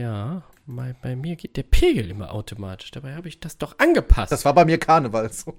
Ja, 0.00 0.44
bei, 0.66 0.94
bei 1.02 1.14
mir 1.14 1.36
geht 1.36 1.58
der 1.58 1.62
Pegel 1.62 2.08
immer 2.10 2.32
automatisch. 2.32 2.90
Dabei 2.90 3.16
habe 3.16 3.28
ich 3.28 3.38
das 3.38 3.58
doch 3.58 3.78
angepasst. 3.78 4.32
Das 4.32 4.46
war 4.46 4.54
bei 4.54 4.64
mir 4.64 4.78
Karneval 4.78 5.30
so. 5.30 5.54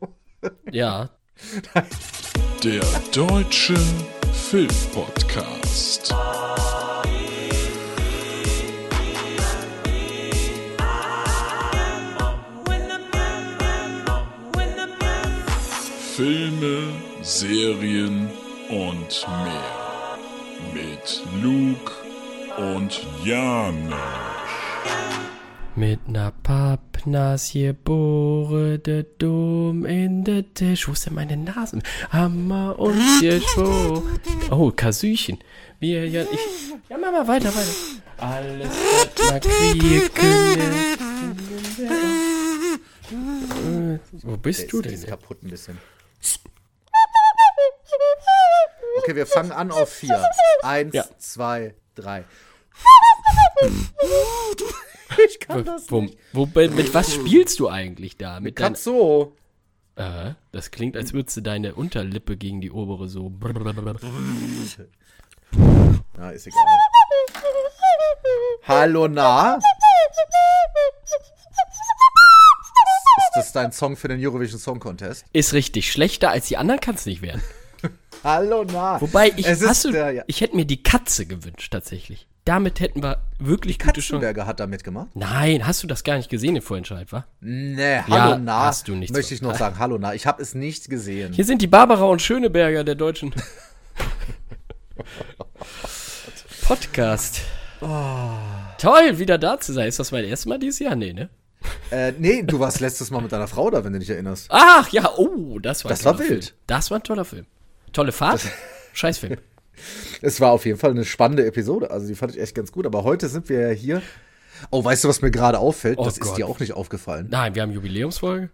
ja. 0.72 1.12
Der 2.64 2.82
Deutsche 3.14 3.76
Filmpodcast. 4.34 6.16
Filme, 16.16 16.94
Serien 17.22 18.28
und 18.70 19.28
mehr. 19.44 20.18
Mit 20.74 21.24
Luke 21.42 21.92
und 22.58 23.06
Janosch. 23.24 24.31
Mit 25.76 26.08
ner 26.10 26.34
Pappnas 26.44 27.52
geboren, 27.54 28.84
de 28.84 29.06
Dom 29.18 29.86
in 29.86 30.24
de 30.24 30.44
Tisch. 30.54 30.88
Wo 30.88 30.92
ist 30.92 31.06
denn 31.06 31.14
meine 31.14 31.38
Nase? 31.38 31.80
Hammer 32.10 32.78
und 32.78 33.00
Tierschwo. 33.20 34.04
Oh, 34.52 34.72
Kasüchen. 34.72 35.40
Wir, 35.80 36.08
ja, 36.10 36.24
ich, 36.24 36.74
ja, 36.90 36.98
mach 36.98 37.12
mal 37.12 37.28
weiter, 37.28 37.54
weiter. 37.56 37.72
Alles 38.18 38.70
wird 38.70 39.30
mal 39.30 39.40
kriegen. 39.40 40.10
Wo 44.24 44.38
bist 44.38 44.72
du 44.74 44.82
denn? 44.82 44.94
ist 44.94 45.08
kaputt 45.08 45.42
ein 45.42 45.50
bisschen. 45.50 45.78
Okay, 49.00 49.16
wir 49.16 49.26
fangen 49.26 49.54
an 49.54 49.72
auf 49.72 49.90
vier. 49.90 50.22
Eins, 50.64 50.94
Ja. 50.94 51.06
zwei, 51.18 51.74
drei. 51.96 52.26
Ich 55.30 55.40
kann 55.40 55.64
das 55.66 55.92
Wo, 55.92 56.02
nicht. 56.02 56.18
wo, 56.34 56.46
mit 56.46 56.94
was 56.94 57.14
spielst 57.14 57.60
du 57.60 57.68
eigentlich 57.70 58.18
da? 58.18 58.40
Mit 58.40 58.58
dein, 58.60 58.66
Kannst 58.68 58.84
so. 58.86 59.36
äh, 59.96 60.32
das 60.52 60.72
klingt, 60.72 60.96
als 60.98 61.14
würdest 61.14 61.38
du 61.38 61.42
deine 61.42 61.76
Unterlippe 61.76 62.38
gegen 62.38 62.62
die 62.62 62.72
obere 62.72 63.08
so. 63.10 63.32
Na, 66.18 66.32
ist 66.32 66.48
egal. 66.48 66.60
Hallo, 68.64 69.08
na? 69.08 69.58
Ist 73.18 73.32
das 73.36 73.52
dein 73.54 73.72
Song 73.72 73.96
für 73.98 74.08
den 74.08 74.20
Eurovision 74.26 74.60
Song 74.60 74.80
Contest? 74.80 75.26
Ist 75.34 75.54
richtig. 75.54 75.92
Schlechter 75.92 76.30
als 76.30 76.48
die 76.48 76.58
anderen 76.58 76.80
kann 76.82 76.96
es 76.96 77.06
nicht 77.06 77.22
werden. 77.22 77.42
Hallo, 78.24 78.64
na? 78.72 79.00
Wobei, 79.02 79.30
ich, 79.36 79.46
Es 79.48 79.62
ist 79.62 79.68
hast 79.68 79.86
du, 79.86 79.92
der- 79.92 80.12
ja. 80.12 80.24
ich 80.28 80.42
hätte 80.42 80.56
mir 80.56 80.66
die 80.66 80.84
Katze 80.84 81.26
gewünscht, 81.26 81.72
tatsächlich. 81.74 82.28
Damit 82.46 82.80
hätten 82.80 83.04
wir 83.04 83.22
wirklich 83.38 83.78
gute 83.78 84.02
Chancen. 84.02 84.14
Katzenberger 84.22 84.48
hat 84.48 84.60
da 84.60 84.66
mitgemacht. 84.66 85.10
Nein, 85.16 85.66
hast 85.68 85.84
du 85.84 85.88
das 85.88 86.04
gar 86.04 86.18
nicht 86.18 86.30
gesehen 86.30 86.56
im 86.56 86.64
Vorentscheid, 86.64 87.12
wa? 87.12 87.26
Nee, 87.40 88.00
hallo, 88.10 88.40
na? 88.44 88.62
hast 88.66 88.88
du 88.88 88.96
nicht 88.96 89.14
Möchte 89.14 89.36
ich 89.36 89.44
noch 89.44 89.56
sagen, 89.56 89.78
hallo, 89.78 89.98
na? 90.00 90.16
Ich 90.16 90.26
habe 90.26 90.42
es 90.42 90.56
nicht 90.56 90.90
gesehen. 90.90 91.34
Hier 91.34 91.46
sind 91.46 91.62
die 91.62 91.68
Barbara 91.68 92.06
und 92.06 92.20
Schöneberger 92.22 92.84
der 92.84 92.96
deutschen 92.96 93.32
Podcast. 96.64 97.42
Toll, 97.80 99.20
wieder 99.20 99.38
da 99.38 99.60
zu 99.60 99.74
sein. 99.74 99.88
Ist 99.88 100.00
das 100.00 100.12
mein 100.12 100.26
erstes 100.26 100.48
Mal 100.48 100.58
dieses 100.58 100.80
Jahr? 100.80 100.96
Nee, 100.96 101.14
ne? 101.14 101.30
Äh, 101.92 102.14
nee, 102.18 102.42
du 102.42 102.60
warst 102.60 102.80
letztes 102.80 103.12
Mal 103.12 103.22
mit 103.22 103.32
deiner 103.32 103.48
Frau 103.48 103.70
da, 103.70 103.84
wenn 103.84 103.94
du 103.94 104.00
dich 104.00 104.10
erinnerst. 104.10 104.48
Ach 104.50 104.90
ja, 104.90 105.12
oh, 105.18 105.60
das 105.60 105.84
war 105.84 105.92
ein 105.92 105.96
Das 105.96 106.06
war 106.06 106.18
wild. 106.18 106.46
Film. 106.46 106.58
Das 106.66 106.90
war 106.90 106.98
ein 107.00 107.04
toller 107.04 107.26
Film. 107.26 107.46
Tolle 107.94 108.12
Fahrt. 108.12 108.42
Scheißfilm. 108.94 109.38
Es 110.22 110.40
war 110.42 110.52
auf 110.52 110.66
jeden 110.66 110.78
Fall 110.78 110.92
eine 110.92 111.06
spannende 111.06 111.46
Episode. 111.46 111.92
Also 111.92 112.08
die 112.08 112.16
fand 112.16 112.34
ich 112.36 112.42
echt 112.42 112.56
ganz 112.56 112.72
gut. 112.72 112.86
Aber 112.86 113.04
heute 113.04 113.28
sind 113.30 113.50
wir 113.50 113.70
ja 113.70 113.74
hier. 113.74 114.02
Oh, 114.70 114.84
weißt 114.84 115.04
du, 115.04 115.08
was 115.10 115.22
mir 115.22 115.32
gerade 115.32 115.60
auffällt? 115.60 115.98
Oh 115.98 116.04
das 116.06 116.18
ist 116.18 116.28
Gott. 116.28 116.38
dir 116.38 116.48
auch 116.48 116.60
nicht 116.60 116.74
aufgefallen. 116.74 117.28
Nein, 117.30 117.56
wir 117.56 117.62
haben 117.64 117.72
Jubiläumsfolge. 117.72 118.50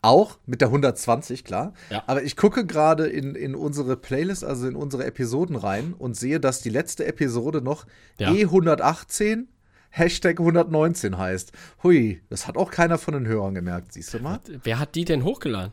Auch 0.00 0.38
mit 0.46 0.60
der 0.60 0.68
120, 0.68 1.44
klar. 1.44 1.74
Ja. 1.90 2.04
Aber 2.06 2.22
ich 2.22 2.36
gucke 2.36 2.64
gerade 2.64 3.06
in, 3.08 3.34
in 3.34 3.54
unsere 3.54 3.96
Playlist, 3.96 4.44
also 4.44 4.68
in 4.68 4.76
unsere 4.76 5.04
Episoden 5.04 5.56
rein 5.56 5.92
und 5.96 6.16
sehe, 6.16 6.38
dass 6.38 6.60
die 6.60 6.70
letzte 6.70 7.04
Episode 7.04 7.62
noch 7.62 7.86
Ja. 8.18 8.30
E118 8.30 9.46
Hashtag 9.90 10.38
119 10.38 11.18
heißt. 11.18 11.52
Hui, 11.82 12.20
das 12.30 12.46
hat 12.46 12.56
auch 12.56 12.70
keiner 12.70 12.98
von 12.98 13.14
den 13.14 13.26
Hörern 13.26 13.54
gemerkt, 13.54 13.92
siehst 13.92 14.14
du 14.14 14.20
mal? 14.20 14.38
Wer 14.62 14.78
hat 14.78 14.94
die 14.94 15.04
denn 15.04 15.24
hochgeladen? 15.24 15.72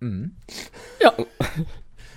Mhm. 0.00 0.36
Ja. 1.02 1.12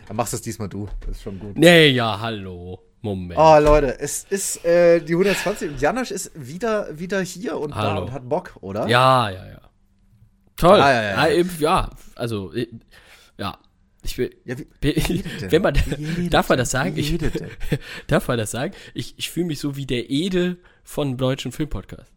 Dann 0.07 0.15
machst 0.15 0.33
es 0.33 0.41
diesmal 0.41 0.69
du. 0.69 0.87
Das 1.01 1.17
ist 1.17 1.23
schon 1.23 1.39
gut. 1.39 1.57
Nee, 1.57 1.89
ja, 1.89 2.19
hallo. 2.19 2.79
Moment. 3.01 3.39
Oh, 3.39 3.57
Leute, 3.59 3.99
es 3.99 4.25
ist 4.29 4.65
äh, 4.65 4.99
die 5.01 5.13
120 5.13 5.71
und 5.71 5.81
Janosch 5.81 6.11
ist 6.11 6.31
wieder, 6.33 6.87
wieder 6.97 7.21
hier 7.21 7.57
und 7.57 7.71
da 7.71 7.75
Hallo. 7.75 8.01
und 8.03 8.11
hat 8.11 8.27
Bock, 8.27 8.57
oder? 8.61 8.87
Ja, 8.87 9.29
ja, 9.29 9.47
ja. 9.47 9.61
Toll. 10.55 10.81
Ah, 10.81 10.91
ja, 10.91 11.03
ja, 11.03 11.27
ja. 11.27 11.35
eben, 11.35 11.51
ja, 11.59 11.89
also, 12.15 12.53
äh, 12.53 12.67
ja. 13.37 13.57
Ich 14.03 14.17
will. 14.17 14.35
Ja, 14.45 14.55
wie, 14.81 15.23
Wenn 15.49 15.61
man, 15.61 15.75
redet 15.75 16.33
darf 16.33 16.49
man 16.49 16.57
das 16.57 16.71
sagen? 16.71 16.95
Wie 16.95 17.01
Ich, 17.01 17.17
darf 18.07 18.27
man 18.27 18.37
das 18.37 18.51
sagen? 18.51 18.73
Ich, 18.93 19.15
ich 19.17 19.29
fühle 19.29 19.47
mich 19.47 19.59
so 19.59 19.75
wie 19.75 19.85
der 19.85 20.09
Ede 20.09 20.57
von 20.83 21.17
deutschen 21.17 21.51
Filmpodcast. 21.51 22.11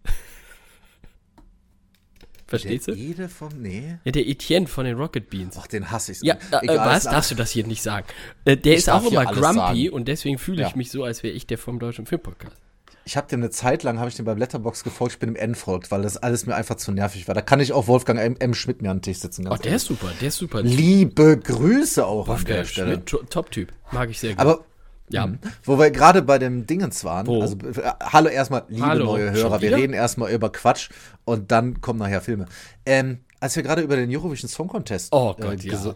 Verstehst 2.51 2.89
der 2.89 2.95
du? 2.97 3.01
Ede 3.01 3.29
vom, 3.29 3.49
nee. 3.59 3.97
Ja, 4.05 4.13
der 4.13 4.27
Etienne 4.29 4.67
von 4.67 4.85
den 4.85 4.97
Rocket 4.97 5.31
Beans. 5.31 5.57
Ach, 5.59 5.67
den 5.67 5.91
hasse 5.91 6.13
ich 6.13 6.19
so. 6.19 6.27
Ja, 6.27 6.35
äh, 6.35 6.59
Egal, 6.65 6.79
was? 6.89 7.05
ist 7.05 7.13
Darfst 7.13 7.31
du 7.31 7.35
das 7.37 7.51
hier 7.53 7.67
nicht 7.67 7.83
sagen? 7.83 8.07
Äh, 8.45 8.57
der 8.57 8.77
ist 8.77 8.89
darf 8.89 9.05
auch 9.07 9.11
immer 9.11 9.25
grumpy 9.25 9.55
sagen. 9.85 9.89
und 9.91 10.09
deswegen 10.09 10.37
fühle 10.39 10.63
ich 10.65 10.71
Ja. 10.71 10.77
mich 10.77 10.91
so, 10.91 11.05
als 11.05 11.23
wäre 11.23 11.33
ich 11.35 11.47
der 11.47 11.59
vom 11.59 11.79
deutschen 11.79 12.07
Filmpodcast. 12.07 12.57
Ich 13.07 13.17
habe 13.17 13.27
dem 13.29 13.41
eine 13.41 13.51
Zeit 13.51 13.83
lang, 13.83 13.99
habe 13.99 14.11
ich 14.11 14.15
dem 14.17 14.25
beim 14.27 14.37
Letterbox 14.37 14.85
gefolgt, 14.85 15.15
ich 15.15 15.19
bin 15.19 15.31
dem 15.31 15.37
N 15.37 15.55
folgt, 15.55 15.91
weil 15.91 16.03
das 16.03 16.17
alles 16.19 16.45
mir 16.47 16.55
einfach 16.55 16.75
zu 16.77 16.93
nervig 16.93 17.27
war. 17.29 17.35
Da 17.35 17.41
kann 17.41 17.59
ich 17.59 17.73
auch 17.73 17.87
Wolfgang 17.89 18.21
M. 18.21 18.37
M. 18.39 18.53
Schmidt 18.55 18.83
mir 18.83 18.91
an 18.91 18.99
den 18.99 19.03
Tisch 19.03 19.19
sitzen. 19.19 19.47
Oh, 19.47 19.51
ganz 19.51 19.63
der 19.63 19.77
ist 19.77 19.87
super, 19.87 20.09
der 20.21 20.29
ist 20.29 20.37
super. 20.37 20.59
ehrlich. 20.59 20.77
Liebe 20.77 21.39
Grüße 21.39 22.07
auch 22.07 22.23
an 22.23 22.29
Wolfgang 22.29 22.59
der 22.59 22.65
Stelle. 22.67 22.93
Schmidt, 22.95 23.07
to- 23.07 23.23
Top-Typ. 23.31 23.73
Mag 23.91 24.11
ich 24.11 24.21
sehr 24.21 24.31
gut. 24.33 24.41
Aber 24.41 24.65
ja. 25.11 25.27
Mhm. 25.27 25.39
Wo 25.65 25.79
wir 25.79 25.91
gerade 25.91 26.23
bei 26.23 26.39
dem 26.39 26.67
Dingens 26.67 27.05
waren, 27.05 27.27
Wo? 27.27 27.41
also 27.43 27.57
äh, 27.59 27.91
hallo 28.01 28.29
erstmal, 28.29 28.65
liebe 28.69 28.87
Hallo, 28.87 29.05
neue 29.05 29.31
Hörer, 29.33 29.61
wir 29.61 29.77
reden 29.77 29.93
erstmal 29.93 30.33
über 30.33 30.51
Quatsch 30.51 30.89
und 31.25 31.51
dann 31.53 31.81
kommen 31.81 31.99
nachher 31.99 32.21
Filme. 32.21 32.47
Ähm, 32.87 33.21
als 33.41 33.57
wir 33.57 33.63
gerade 33.63 33.83
über 33.83 33.97
den 33.97 34.15
Eurovision 34.15 34.49
Song 34.49 34.69
Contest 34.69 35.13
Oh 35.13 35.35
Gott, 35.39 35.63
ja. 35.65 35.73
geso- 35.75 35.95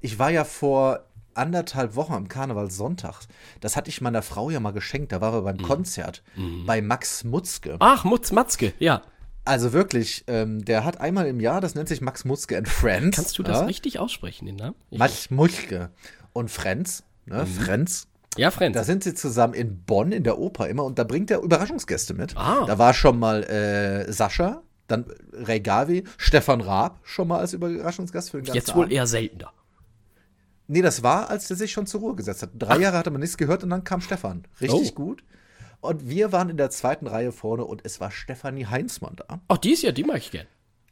ich 0.00 0.18
war 0.18 0.30
ja 0.30 0.44
vor 0.44 1.00
anderthalb 1.34 1.96
Wochen 1.96 2.14
am 2.14 2.28
Karnevalssonntag. 2.28 3.20
Das 3.60 3.76
hatte 3.76 3.90
ich 3.90 4.00
meiner 4.00 4.22
Frau 4.22 4.48
ja 4.50 4.58
mal 4.58 4.70
geschenkt. 4.72 5.12
Da 5.12 5.20
waren 5.20 5.34
wir 5.34 5.40
Mhm. 5.40 5.44
beim 5.58 5.62
Konzert 5.62 6.22
bei 6.66 6.80
Max 6.80 7.24
Mutzke. 7.24 7.76
Ach, 7.80 8.04
Mutz 8.04 8.32
Matzke, 8.32 8.72
ja. 8.78 9.02
Also 9.44 9.72
wirklich, 9.72 10.24
ähm, 10.28 10.64
der 10.64 10.84
hat 10.84 11.00
einmal 11.00 11.26
im 11.26 11.38
Jahr, 11.38 11.60
das 11.60 11.74
nennt 11.74 11.88
sich 11.88 12.00
Max 12.00 12.24
Mutzke 12.24 12.56
and 12.56 12.68
Friends. 12.68 13.16
Kannst 13.16 13.38
du 13.38 13.42
das 13.42 13.58
ja? 13.60 13.64
richtig 13.66 13.98
aussprechen, 13.98 14.46
den 14.46 14.56
Namen? 14.56 14.74
Ich- 14.90 14.98
Max 14.98 15.30
Mutzke 15.30 15.90
und 16.32 16.50
Friends, 16.50 17.04
ne? 17.26 17.42
Mhm. 17.44 17.46
Friends. 17.46 18.08
Ja, 18.38 18.50
Friends. 18.50 18.76
Da 18.76 18.84
sind 18.84 19.04
sie 19.04 19.14
zusammen 19.14 19.54
in 19.54 19.82
Bonn 19.84 20.12
in 20.12 20.24
der 20.24 20.38
Oper 20.38 20.68
immer 20.68 20.84
und 20.84 20.98
da 20.98 21.04
bringt 21.04 21.30
er 21.30 21.40
Überraschungsgäste 21.40 22.14
mit. 22.14 22.36
Ah. 22.36 22.64
Da 22.66 22.78
war 22.78 22.94
schon 22.94 23.18
mal 23.18 23.42
äh, 23.44 24.10
Sascha, 24.12 24.62
dann 24.88 25.06
Ray 25.32 25.60
Gavi, 25.60 26.04
Stefan 26.16 26.60
Raab 26.60 27.00
schon 27.02 27.28
mal 27.28 27.38
als 27.40 27.52
Überraschungsgast 27.52 28.30
für 28.30 28.38
den 28.38 28.44
ganzen 28.46 28.56
Jetzt 28.56 28.74
wohl 28.74 28.84
Abend. 28.84 28.92
eher 28.94 29.06
seltener. 29.06 29.52
Nee, 30.68 30.82
das 30.82 31.02
war, 31.02 31.30
als 31.30 31.46
der 31.48 31.56
sich 31.56 31.70
schon 31.72 31.86
zur 31.86 32.00
Ruhe 32.00 32.14
gesetzt 32.16 32.42
hat. 32.42 32.50
Drei 32.58 32.78
Jahre 32.78 32.96
hatte 32.98 33.10
man 33.10 33.20
nichts 33.20 33.36
gehört 33.36 33.62
und 33.62 33.70
dann 33.70 33.84
kam 33.84 34.00
Stefan. 34.00 34.44
Richtig 34.60 34.90
Oh. 34.92 34.94
gut. 34.94 35.22
Und 35.80 36.08
wir 36.08 36.32
waren 36.32 36.48
in 36.48 36.56
der 36.56 36.70
zweiten 36.70 37.06
Reihe 37.06 37.30
vorne 37.30 37.64
und 37.64 37.82
es 37.84 38.00
war 38.00 38.10
Stefanie 38.10 38.66
Heinzmann 38.66 39.14
da. 39.16 39.40
Ach, 39.46 39.58
die 39.58 39.72
ist 39.72 39.82
ja, 39.82 39.92
die 39.92 40.02
mag 40.02 40.16
ich 40.18 40.32
gern. 40.32 40.46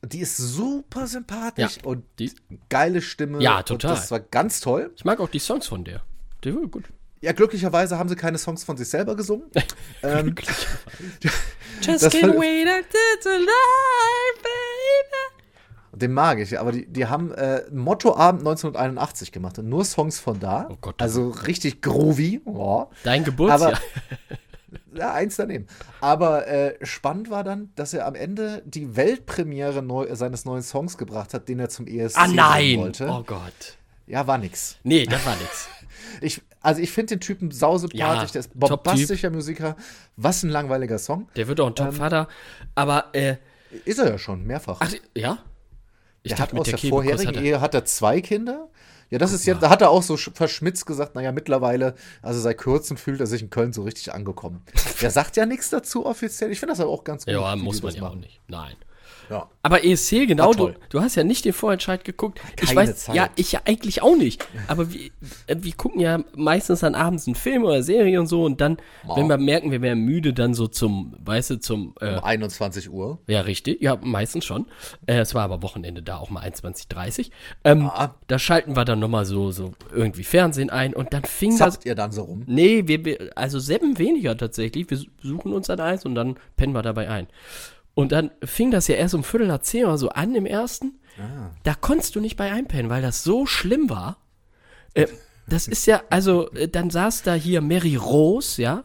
Die 0.05 0.21
ist 0.21 0.37
super 0.37 1.07
sympathisch 1.07 1.79
Ja, 1.79 1.85
und 1.89 2.05
die- 2.19 2.31
geile 2.69 3.01
Stimme. 3.03 3.43
Ja, 3.43 3.63
total. 3.63 3.95
das 3.97 4.11
war 4.11 4.21
ganz 4.21 4.61
toll. 4.61 4.93
Ich 4.97 5.05
mag 5.05 5.19
auch 5.19 5.31
die 5.31 5.39
Songs 5.41 5.67
von 5.67 5.83
der. 5.83 6.03
Die 6.45 6.55
war 6.55 6.67
gut. 6.69 6.85
Ja, 7.25 7.33
glücklicherweise 7.33 7.99
haben 7.99 8.11
sie 8.11 8.17
keine 8.17 8.37
Songs 8.37 8.65
von 8.65 8.77
sich 8.77 8.87
selber 8.87 9.17
gesungen. 9.17 9.47
ähm, 10.03 10.35
Just 11.81 12.05
can't 12.09 12.39
wait 12.39 12.69
until 12.69 13.19
tonight, 13.23 14.43
baby. 14.43 15.99
Den 15.99 16.13
mag 16.13 16.39
ich, 16.39 16.61
aber 16.61 16.73
die, 16.73 16.85
die 16.85 17.07
haben 17.07 17.33
äh, 17.33 17.63
Mottoabend 17.73 18.43
1981 18.43 19.33
gemacht 19.33 19.59
und 19.59 19.71
nur 19.71 19.87
Songs 19.87 20.21
von 20.21 20.39
da. 20.39 20.69
Oh 20.71 20.77
Gott. 20.79 21.01
Also 21.01 21.31
richtig 21.31 21.81
groovy. 21.81 22.43
Ja, 22.45 22.89
Dein 23.05 23.25
Geburtsjahr. 23.25 23.81
ja 24.95 25.15
eins 25.15 25.37
daneben. 25.37 25.67
Aber 26.03 26.47
äh, 26.47 26.75
spannend 26.85 27.31
war 27.31 27.43
dann, 27.43 27.73
dass 27.75 27.95
er 27.95 28.05
am 28.05 28.17
Ende 28.17 28.63
die 28.67 28.97
Weltpremiere 28.97 29.83
neu, 29.83 30.15
seines 30.15 30.45
neuen 30.45 30.63
Songs 30.63 30.99
gebracht 30.99 31.33
hat, 31.33 31.49
den 31.49 31.59
er 31.59 31.71
zum 31.71 31.87
ESC 31.87 32.19
ah, 32.19 32.25
singen 32.25 32.37
nein. 32.37 32.79
wollte. 32.81 33.09
Oh 33.09 33.23
Gott. 33.23 33.79
Ja, 34.07 34.27
war 34.27 34.37
nix. 34.37 34.77
Nee, 34.83 35.07
das 35.07 35.25
war 35.25 35.37
nix. 35.37 35.69
Ich, 36.21 36.43
also 36.61 36.81
ich 36.81 36.91
finde 36.93 37.17
den 37.17 37.21
Typen 37.21 37.51
sausympathisch, 37.51 37.99
Ja, 38.01 38.27
der 38.27 38.41
ist 38.41 38.51
bombastischer 38.59 39.31
Musiker. 39.31 39.77
Was 40.17 40.43
ein 40.43 40.51
langweiliger 40.51 40.99
Song. 40.99 41.29
Der 41.37 41.49
wird 41.49 41.61
auch 41.61 41.69
ein 41.69 41.75
Top-Vater. 41.75 42.29
Aber, 42.75 43.07
äh, 43.13 43.37
Ist 43.85 43.99
er 43.99 44.09
ja 44.11 44.19
schon, 44.19 44.45
mehrfach. 44.45 44.79
ach, 44.81 44.93
ja? 45.17 45.39
Ich 46.23 46.31
der 46.31 46.39
dachte, 46.39 46.53
hat 46.57 46.61
aus 46.61 46.67
der 46.69 46.79
der 46.79 46.91
vorherigen 46.91 47.27
hat 47.29 47.37
er. 47.37 47.43
Ehe 47.43 47.61
hat 47.61 47.75
er 47.75 47.85
zwei 47.85 48.21
Kinder. 48.21 48.69
Ja, 49.11 49.19
das 49.19 49.33
ist 49.33 49.45
jetzt, 49.45 49.63
da 49.63 49.69
hat 49.69 49.83
er 49.83 49.91
auch 49.91 50.03
so 50.03 50.15
sch- 50.15 50.35
verschmitzt 50.35 50.87
gesagt, 50.87 51.15
naja, 51.15 51.31
mittlerweile, 51.31 51.95
also 52.23 52.41
seit 52.41 52.57
kurzem 52.59 52.97
fühlt 52.97 53.21
er 53.21 53.27
sich 53.27 53.43
in 53.43 53.51
Köln 53.51 53.73
so 53.75 53.83
richtig 53.83 54.13
angekommen. 54.15 54.63
Der 55.03 55.11
sagt 55.13 55.37
ja 55.37 55.45
nichts 55.45 55.69
dazu 55.71 56.07
offiziell. 56.07 56.51
Ich 56.51 56.59
finde 56.59 56.73
das 56.73 56.81
aber 56.81 56.91
auch 56.91 57.05
ganz 57.05 57.27
gut. 57.27 57.35
Ja, 57.35 57.55
muss 57.57 57.83
man 57.83 57.93
ja 57.95 58.03
auch 58.03 58.09
machen. 58.09 58.21
nicht. 58.21 58.41
Nein. 58.49 58.75
Ja. 59.31 59.49
Aber 59.63 59.83
ESC, 59.85 60.27
genau, 60.27 60.49
War 60.49 60.55
du, 60.55 60.75
du 60.91 61.01
hast 61.01 61.15
ja 61.15 61.25
nicht 61.25 61.45
den 61.47 61.55
Vorentscheid 61.55 62.05
geguckt. 62.05 62.41
ich 62.61 62.69
Keine 62.69 62.81
weiß, 62.81 62.97
Zeit. 63.05 63.15
ja, 63.17 63.29
ich 63.37 63.53
ja 63.53 63.61
eigentlich 63.65 64.03
auch 64.03 64.17
nicht. 64.17 64.47
Aber 64.69 64.93
wir, 64.93 65.11
äh, 65.47 65.57
wir 65.59 65.73
gucken 65.73 66.01
ja 66.01 66.21
meistens 66.37 66.81
dann 66.81 66.95
abends 66.95 67.27
einen 67.27 67.35
Film 67.35 67.65
oder 67.65 67.83
Serie 67.83 68.21
und 68.21 68.27
so 68.27 68.45
und 68.45 68.61
dann, 68.61 68.77
Ja. 69.09 69.17
wenn 69.17 69.29
wir 69.29 69.39
merken, 69.39 69.71
wir 69.71 69.81
wären 69.81 70.01
müde, 70.01 70.35
dann 70.35 70.53
so 70.53 70.67
zum, 70.67 71.15
weißt 71.25 71.51
du, 71.51 71.61
zum, 71.61 71.95
äh, 72.01 72.19
Um 72.19 72.25
21 72.25 72.91
Uhr. 72.91 73.19
ja, 73.27 73.41
richtig, 73.41 73.81
ja, 73.81 73.97
meistens 74.03 74.45
schon. 74.45 74.67
Äh, 75.07 75.19
es 75.21 75.35
war 75.35 75.45
aber 75.45 75.63
Wochenende 75.63 76.03
da 76.03 76.19
auch 76.19 76.29
mal 76.31 76.43
21.30 76.43 77.31
Ähm, 77.65 77.87
Ah. 77.95 78.15
Da 78.27 78.39
schalten 78.39 78.77
wir 78.77 78.85
dann 78.85 78.99
nochmal 78.99 79.25
so, 79.25 79.51
so 79.51 79.73
irgendwie 79.95 80.25
Fernsehen 80.25 80.69
ein 80.71 80.93
und 80.95 81.13
dann 81.15 81.25
fing 81.25 81.57
das. 81.57 81.75
Zappt 81.75 81.87
ihr 81.87 81.95
dann 81.95 82.13
so 82.13 82.23
rum? 82.23 82.43
Nee, 82.47 82.83
wir, 82.87 83.31
also 83.37 83.59
Seppen 83.59 83.99
weniger 83.99 84.37
tatsächlich. 84.37 84.91
Wir 84.91 84.99
suchen 85.23 85.53
uns 85.55 85.69
dann 85.69 85.81
eins 85.81 86.05
und 86.05 86.15
dann 86.15 86.37
pennen 86.57 86.75
wir 86.75 86.83
dabei 86.83 87.09
ein. 87.09 87.27
Und 87.95 88.13
dann 88.13 88.31
fing 88.43 88.71
das 88.71 88.89
ja 88.89 88.97
erst 88.97 89.15
um 89.15 89.23
Viertel 89.23 89.47
nach 89.47 89.61
zehn 89.61 89.85
oder 89.85 89.99
so 89.99 90.09
an 90.09 90.35
im 90.35 90.47
ersten. 90.47 90.99
Da 91.63 91.75
konntest 91.75 92.17
du 92.17 92.21
nicht 92.21 92.37
bei 92.37 92.51
einpennen, 92.51 92.91
weil 92.91 93.03
das 93.03 93.23
so 93.23 93.47
schlimm 93.47 93.89
war. 93.89 94.19
Äh, 94.95 95.07
das 95.47 95.69
ist 95.69 95.87
ja, 95.87 96.03
also, 96.11 96.51
äh, 96.53 96.69
dann 96.69 96.91
saß 96.91 97.23
da 97.23 97.35
hier 97.35 97.61
Mary 97.61 97.97
Rose, 97.97 98.61
ja. 98.61 98.83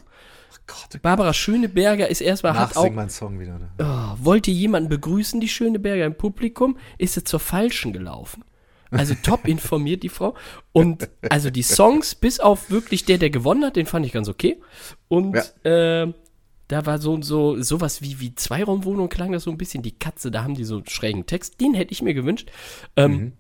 Gott, 0.67 1.01
Barbara 1.01 1.33
Schöneberger 1.33 2.07
ist 2.09 2.21
erstmal, 2.21 2.53
hat 2.53 2.77
auch, 2.77 2.89
mein 2.91 3.09
Song 3.09 3.39
wieder. 3.39 3.57
Ne? 3.57 3.69
oh, 3.79 4.23
wollte 4.23 4.51
jemanden 4.51 4.89
begrüßen, 4.89 5.39
die 5.39 5.47
Schöneberger 5.47 6.05
im 6.05 6.15
Publikum, 6.15 6.77
ist 6.99 7.15
sie 7.15 7.23
zur 7.23 7.39
Falschen 7.39 7.93
gelaufen. 7.93 8.43
Also 8.91 9.15
top 9.15 9.47
informiert, 9.47 10.03
die 10.03 10.09
Frau. 10.09 10.35
Und 10.71 11.09
also 11.29 11.49
die 11.49 11.63
Songs, 11.63 12.13
bis 12.13 12.39
auf 12.39 12.69
wirklich 12.69 13.05
der, 13.05 13.17
der 13.17 13.29
gewonnen 13.31 13.65
hat, 13.65 13.75
den 13.75 13.85
fand 13.87 14.05
ich 14.05 14.11
ganz 14.11 14.29
okay. 14.29 14.59
Und 15.07 15.35
äh, 15.63 16.13
da 16.69 16.85
war 16.85 16.99
so 16.99 17.21
so 17.21 17.61
sowas 17.61 18.01
wie 18.01 18.21
wie 18.21 18.33
Zweiraumwohnung 18.33 19.09
klang 19.09 19.33
das 19.33 19.43
so 19.43 19.51
ein 19.51 19.57
bisschen 19.57 19.83
die 19.83 19.97
Katze, 19.99 20.31
da 20.31 20.43
haben 20.43 20.55
die 20.55 20.63
so 20.63 20.77
einen 20.77 20.87
schrägen 20.87 21.25
Text, 21.25 21.59
den 21.59 21.73
hätte 21.73 21.91
ich 21.91 22.01
mir 22.01 22.13
gewünscht. 22.13 22.49
Ähm, 22.95 23.33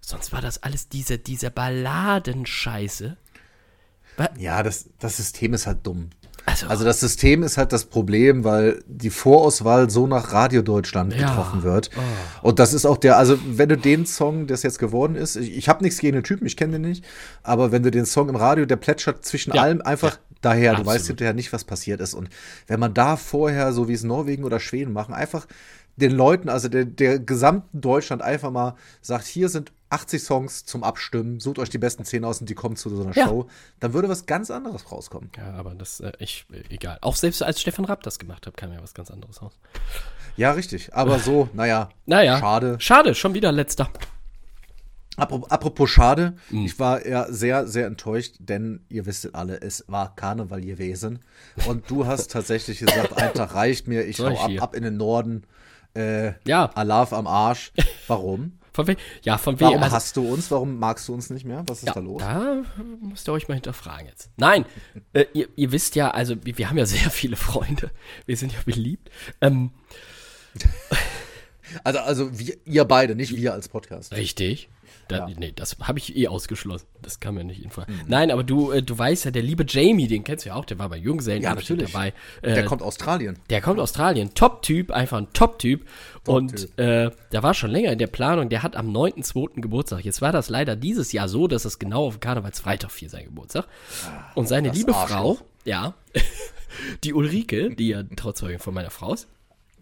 Sonst 0.00 0.32
war 0.32 0.42
das 0.42 0.62
alles 0.62 0.88
diese 0.90 1.18
diese 1.18 1.50
Balladenscheiße. 1.50 3.16
Ja, 4.38 4.62
das, 4.62 4.90
das 5.00 5.16
System 5.16 5.54
ist 5.54 5.66
halt 5.66 5.78
dumm. 5.86 6.10
Also, 6.46 6.66
Also 6.68 6.84
das 6.84 7.00
System 7.00 7.42
ist 7.42 7.56
halt 7.56 7.72
das 7.72 7.86
Problem, 7.86 8.44
weil 8.44 8.84
die 8.86 9.08
Vorauswahl 9.10 9.88
so 9.90 10.06
nach 10.06 10.32
Radio 10.32 10.60
Deutschland 10.62 11.14
Ja. 11.14 11.18
Oh. 11.26 11.30
getroffen 11.30 11.62
wird. 11.62 11.90
Und 12.42 12.58
das 12.58 12.74
ist 12.74 12.84
auch 12.84 12.98
der, 12.98 13.16
also 13.16 13.38
wenn 13.46 13.70
du 13.70 13.78
den 13.78 14.04
Song, 14.06 14.46
der 14.46 14.54
es 14.54 14.62
jetzt 14.62 14.78
geworden 14.78 15.16
ist, 15.16 15.36
ich, 15.36 15.56
ich 15.56 15.68
habe 15.70 15.82
nichts 15.82 15.98
gegen 15.98 16.12
den 16.14 16.22
Typen, 16.22 16.46
ich 16.46 16.56
kenne 16.56 16.72
den 16.74 16.82
nicht, 16.82 17.04
aber 17.42 17.72
wenn 17.72 17.82
du 17.82 17.90
den 17.90 18.04
Song 18.04 18.28
im 18.28 18.36
Radio, 18.36 18.66
der 18.66 18.76
plätschert 18.76 19.24
zwischen 19.24 19.54
Ja. 19.54 19.62
allem 19.62 19.80
einfach 19.80 20.18
daher, 20.44 20.72
du 20.72 20.78
Absolut. 20.78 20.94
weißt 20.94 21.06
hinterher 21.08 21.34
nicht, 21.34 21.52
was 21.52 21.64
passiert 21.64 22.00
ist. 22.00 22.14
Und 22.14 22.28
wenn 22.66 22.80
man 22.80 22.94
da 22.94 23.16
vorher, 23.16 23.72
so 23.72 23.88
wie 23.88 23.92
es 23.94 24.02
Norwegen 24.04 24.44
oder 24.44 24.60
Schweden 24.60 24.92
machen, 24.92 25.14
einfach 25.14 25.46
den 25.96 26.10
Leuten, 26.10 26.48
also 26.48 26.68
der, 26.68 26.84
der 26.84 27.20
gesamten 27.20 27.80
Deutschland 27.80 28.20
einfach 28.20 28.50
mal 28.50 28.74
sagt, 29.00 29.26
hier 29.26 29.48
sind 29.48 29.70
80 29.90 30.22
Songs 30.24 30.64
zum 30.64 30.82
Abstimmen, 30.82 31.38
sucht 31.38 31.60
euch 31.60 31.70
die 31.70 31.78
besten 31.78 32.04
10 32.04 32.24
aus 32.24 32.40
und 32.40 32.48
die 32.50 32.54
kommen 32.56 32.74
zu 32.74 32.88
so 32.90 33.02
einer 33.04 33.14
Ja. 33.16 33.26
Show, 33.28 33.46
dann 33.78 33.92
würde 33.92 34.08
was 34.08 34.26
ganz 34.26 34.50
anderes 34.50 34.90
rauskommen. 34.90 35.30
ja, 35.36 35.52
aber 35.54 35.74
das 35.76 36.00
äh, 36.00 36.10
ich 36.18 36.46
egal. 36.68 36.98
Auch 37.00 37.14
selbst 37.14 37.42
als 37.44 37.60
Stefan 37.60 37.84
Rapp 37.84 38.02
das 38.02 38.18
gemacht 38.18 38.46
hat, 38.48 38.56
kam 38.56 38.72
ja 38.72 38.82
was 38.82 38.92
ganz 38.94 39.12
anderes 39.12 39.40
raus. 39.40 39.56
Ja, 40.36 40.50
richtig. 40.50 40.92
Aber 40.94 41.20
so, 41.20 41.48
naja, 41.52 41.90
Naja. 42.06 42.38
schade. 42.38 42.74
Schade, 42.80 43.14
schon 43.14 43.34
wieder 43.34 43.52
letzter. 43.52 43.88
Apropos, 45.16 45.90
schade, 45.90 46.34
Mhm. 46.50 46.66
ich 46.66 46.78
war 46.78 47.06
ja 47.06 47.26
sehr, 47.32 47.66
sehr 47.68 47.86
enttäuscht, 47.86 48.34
denn 48.40 48.84
ihr 48.88 49.06
wisst 49.06 49.34
alle, 49.34 49.60
es 49.60 49.84
war 49.86 50.14
Karneval 50.16 50.60
gewesen. 50.60 51.20
Und 51.66 51.88
du 51.90 52.06
hast 52.06 52.30
tatsächlich 52.32 52.80
gesagt, 52.80 53.12
ein 53.16 53.32
Tag 53.34 53.54
reicht 53.54 53.86
mir, 53.86 54.04
ich 54.04 54.18
hau 54.20 54.26
ab, 54.36 54.50
ab 54.58 54.74
in 54.74 54.82
den 54.82 54.96
Norden. 54.96 55.44
Äh, 55.96 56.32
Ja. 56.44 56.66
Alarv 56.74 57.12
am 57.12 57.26
Arsch. 57.28 57.72
Warum? 58.08 58.58
Von 58.72 58.88
we 58.88 58.96
ja, 59.22 59.38
von 59.38 59.60
wem? 59.60 59.68
Warum 59.68 59.82
also- 59.84 59.94
hast 59.94 60.16
du 60.16 60.26
uns? 60.32 60.50
Warum 60.50 60.80
magst 60.80 61.06
du 61.06 61.14
uns 61.14 61.30
nicht 61.30 61.44
mehr? 61.46 61.62
Was 61.68 61.78
ist 61.78 61.86
ja, 61.86 61.92
da 61.92 62.00
los? 62.00 62.20
da 62.20 62.62
müsst 63.00 63.28
ihr 63.28 63.32
euch 63.32 63.46
mal 63.46 63.54
hinterfragen 63.54 64.08
jetzt. 64.08 64.30
Nein, 64.36 64.64
äh, 65.12 65.26
ihr, 65.32 65.46
ihr 65.54 65.70
wisst 65.70 65.94
ja, 65.94 66.10
also 66.10 66.34
wir, 66.44 66.58
wir 66.58 66.68
haben 66.70 66.76
ja 66.78 66.86
sehr 66.86 67.08
viele 67.10 67.36
Freunde. 67.36 67.92
Wir 68.26 68.36
sind 68.36 68.52
ja 68.52 68.58
beliebt. 68.66 69.10
Ähm, 69.40 69.70
Also, 71.82 71.98
also 72.00 72.38
wir, 72.38 72.56
ihr 72.66 72.84
beide, 72.84 73.14
nicht 73.16 73.34
wir 73.34 73.52
als 73.52 73.68
Podcast. 73.68 74.12
richtig. 74.12 74.68
Da, 75.08 75.28
Ja. 75.28 75.34
Nee, 75.36 75.52
das 75.54 75.76
habe 75.80 75.98
ich 75.98 76.16
eh 76.16 76.28
ausgeschlossen. 76.28 76.86
Das 77.02 77.20
kam 77.20 77.34
mir 77.34 77.44
nicht 77.44 77.62
in 77.62 77.70
Frage. 77.70 77.92
Nein, 78.06 78.30
aber 78.30 78.42
du, 78.44 78.70
äh, 78.72 78.82
du 78.82 78.96
weißt 78.96 79.26
ja, 79.26 79.30
der 79.30 79.42
liebe 79.42 79.64
Jamie, 79.68 80.08
den 80.08 80.24
kennst 80.24 80.44
du 80.44 80.50
ja 80.50 80.54
auch, 80.54 80.64
der 80.64 80.78
war 80.78 80.88
bei 80.88 80.96
Junggesellen 80.96 81.42
Ja, 81.42 81.54
natürlich 81.54 81.92
dabei. 81.92 82.14
Äh, 82.42 82.54
Der 82.54 82.64
kommt 82.64 82.80
aus 82.82 82.88
Australien. 82.94 83.38
Der 83.50 83.60
kommt 83.60 83.78
aus 83.78 83.90
Australien, 83.90 84.32
Top-Typ, 84.34 84.90
einfach 84.90 85.18
ein 85.18 85.32
Top-Typ. 85.32 85.86
Und 86.26 86.78
äh, 86.78 87.10
der 87.32 87.42
war 87.42 87.52
schon 87.54 87.70
länger 87.70 87.92
in 87.92 87.98
der 87.98 88.06
Planung, 88.06 88.48
der 88.48 88.62
hat 88.62 88.76
am 88.76 88.90
9.2. 88.90 89.60
Geburtstag. 89.60 90.04
Jetzt 90.04 90.22
war 90.22 90.32
das 90.32 90.48
leider 90.48 90.74
dieses 90.76 91.12
Jahr 91.12 91.28
so, 91.28 91.46
dass 91.48 91.64
es 91.66 91.78
genau 91.78 92.06
auf 92.06 92.20
Karnevalsfreitag 92.20 92.90
fiel 92.90 93.10
sein 93.10 93.24
Geburtstag. 93.26 93.66
Und 94.34 94.48
seine 94.48 94.68
das 94.68 94.78
liebe 94.78 94.94
Arschloch. 94.94 95.38
Frau, 95.38 95.46
ja, 95.64 95.94
die 97.04 97.12
Ulrike, 97.12 97.74
die 97.74 97.88
ja 97.88 98.02
Trauzeugin 98.02 98.58
von 98.58 98.72
meiner 98.74 98.90
Frau 98.90 99.12
ist, 99.14 99.28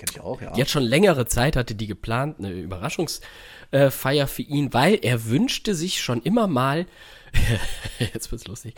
Kenn 0.02 0.08
ich 0.10 0.20
auch, 0.20 0.42
ja. 0.42 0.50
die 0.52 0.60
hat 0.60 0.68
schon 0.68 0.82
längere 0.82 1.26
Zeit, 1.26 1.54
hatte 1.54 1.76
die 1.76 1.86
geplant, 1.86 2.40
eine 2.40 2.50
Überraschungsfeier 2.50 4.26
für 4.26 4.42
ihn, 4.42 4.72
weil 4.72 4.98
er 5.00 5.26
wünschte 5.26 5.76
sich 5.76 6.02
schon 6.02 6.20
immer 6.22 6.48
mal, 6.48 6.86
jetzt 7.98 8.32
wird's 8.32 8.48
lustig, 8.48 8.74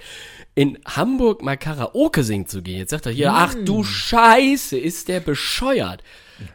in 0.54 0.78
Hamburg 0.84 1.42
mal 1.42 1.56
Karaoke 1.56 2.22
singen 2.24 2.46
zu 2.46 2.60
gehen. 2.60 2.76
Jetzt 2.78 2.90
sagt 2.90 3.06
er 3.06 3.12
hier, 3.12 3.32
ach 3.32 3.54
du 3.64 3.84
Scheiße, 3.84 4.78
ist 4.78 5.08
der 5.08 5.20
bescheuert. 5.20 6.02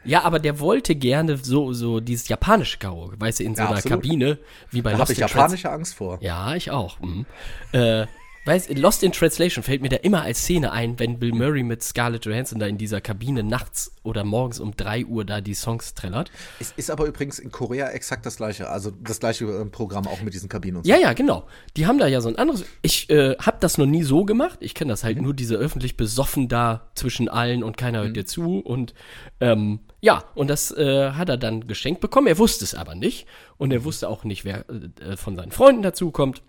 Ja, 0.04 0.24
aber 0.24 0.38
der 0.40 0.60
wollte 0.60 0.94
gerne 0.94 1.38
so, 1.38 1.74
so 1.74 2.00
dieses 2.00 2.28
japanische 2.28 2.78
Karaoke, 2.78 3.20
weißt 3.20 3.40
du, 3.40 3.46
in 3.46 3.56
so 3.56 3.62
Ja, 3.64 3.70
einer 3.70 3.78
absolut. 3.78 4.04
Kabine, 4.04 4.38
wie 4.70 4.82
bei 4.84 4.92
Da 4.92 5.00
habe 5.00 5.02
Lost 5.02 5.12
ich 5.14 5.18
in 5.18 5.22
Trans 5.28 5.34
japanische 5.34 5.72
Angst 5.72 5.96
vor. 5.96 6.20
ja, 6.22 6.54
ich 6.54 6.70
auch. 6.70 7.00
Mhm. 7.00 7.26
Äh, 7.72 8.06
weißt, 8.50 8.76
Lost 8.78 9.04
in 9.04 9.12
Translation 9.12 9.64
fällt 9.64 9.82
mir 9.82 9.90
da 9.90 9.98
immer 9.98 10.24
als 10.24 10.40
Szene 10.40 10.72
ein, 10.72 10.98
wenn 11.00 11.20
Bill 11.20 11.34
Murray 11.34 11.62
mit 11.62 11.84
Scarlett 11.84 12.26
Johansson 12.26 12.60
da 12.60 12.66
in 12.66 12.78
dieser 12.78 13.00
Kabine 13.00 13.44
nachts 13.44 13.92
oder 14.04 14.24
morgens 14.24 14.60
um 14.60 14.76
3 14.76 15.06
Uhr 15.06 15.24
da 15.24 15.40
die 15.40 15.54
Songs 15.54 15.94
trällert. 15.94 16.32
Es 16.60 16.74
ist 16.76 16.90
aber 16.90 17.06
übrigens 17.06 17.38
in 17.38 17.52
Korea 17.52 17.90
exakt 17.90 18.26
das 18.26 18.38
gleiche. 18.38 18.70
Also 18.70 18.92
das 18.92 19.20
gleiche 19.20 19.46
äh, 19.46 19.66
Programm 19.66 20.08
auch 20.08 20.22
mit 20.22 20.34
diesen 20.34 20.50
Kabinen 20.50 20.78
und 20.78 20.86
so. 20.86 20.92
Ja, 20.92 20.98
ja, 20.98 21.14
genau. 21.14 21.48
Die 21.78 21.86
haben 21.86 22.00
da 22.00 22.08
ja 22.08 22.22
so 22.22 22.30
ein 22.30 22.38
anderes. 22.38 22.66
Ich 22.82 23.10
äh, 23.12 23.36
habe 23.38 23.58
das 23.60 23.78
noch 23.78 23.86
nie 23.86 24.04
so 24.04 24.26
gemacht. 24.26 24.58
Ich 24.62 24.74
kenne 24.74 24.92
das 24.92 25.04
halt 25.04 25.22
nur 25.22 25.36
diese 25.36 25.56
öffentlich 25.56 25.96
besoffen 25.96 26.48
da 26.48 26.90
zwischen 26.96 27.30
allen 27.30 27.64
und 27.64 27.78
keiner 27.78 28.02
hört 28.02 28.16
dir 28.16 28.26
zu. 28.26 28.60
Und 28.60 28.96
ähm, 29.40 29.82
ja, 30.02 30.24
und 30.34 30.50
das 30.50 30.72
äh, 30.72 31.12
hat 31.12 31.30
er 31.30 31.38
dann 31.38 31.68
geschenkt 31.68 32.02
bekommen. 32.02 32.26
Er 32.26 32.40
wusste 32.40 32.66
es 32.66 32.74
aber 32.74 32.96
nicht. 32.96 33.28
Und 33.58 33.72
er 33.72 33.84
wusste 33.84 34.10
auch 34.10 34.24
nicht, 34.24 34.44
wer 34.44 34.66
äh, 34.70 35.16
von 35.18 35.36
seinen 35.36 35.52
Freunden 35.52 35.84
dazukommt. 35.84 36.42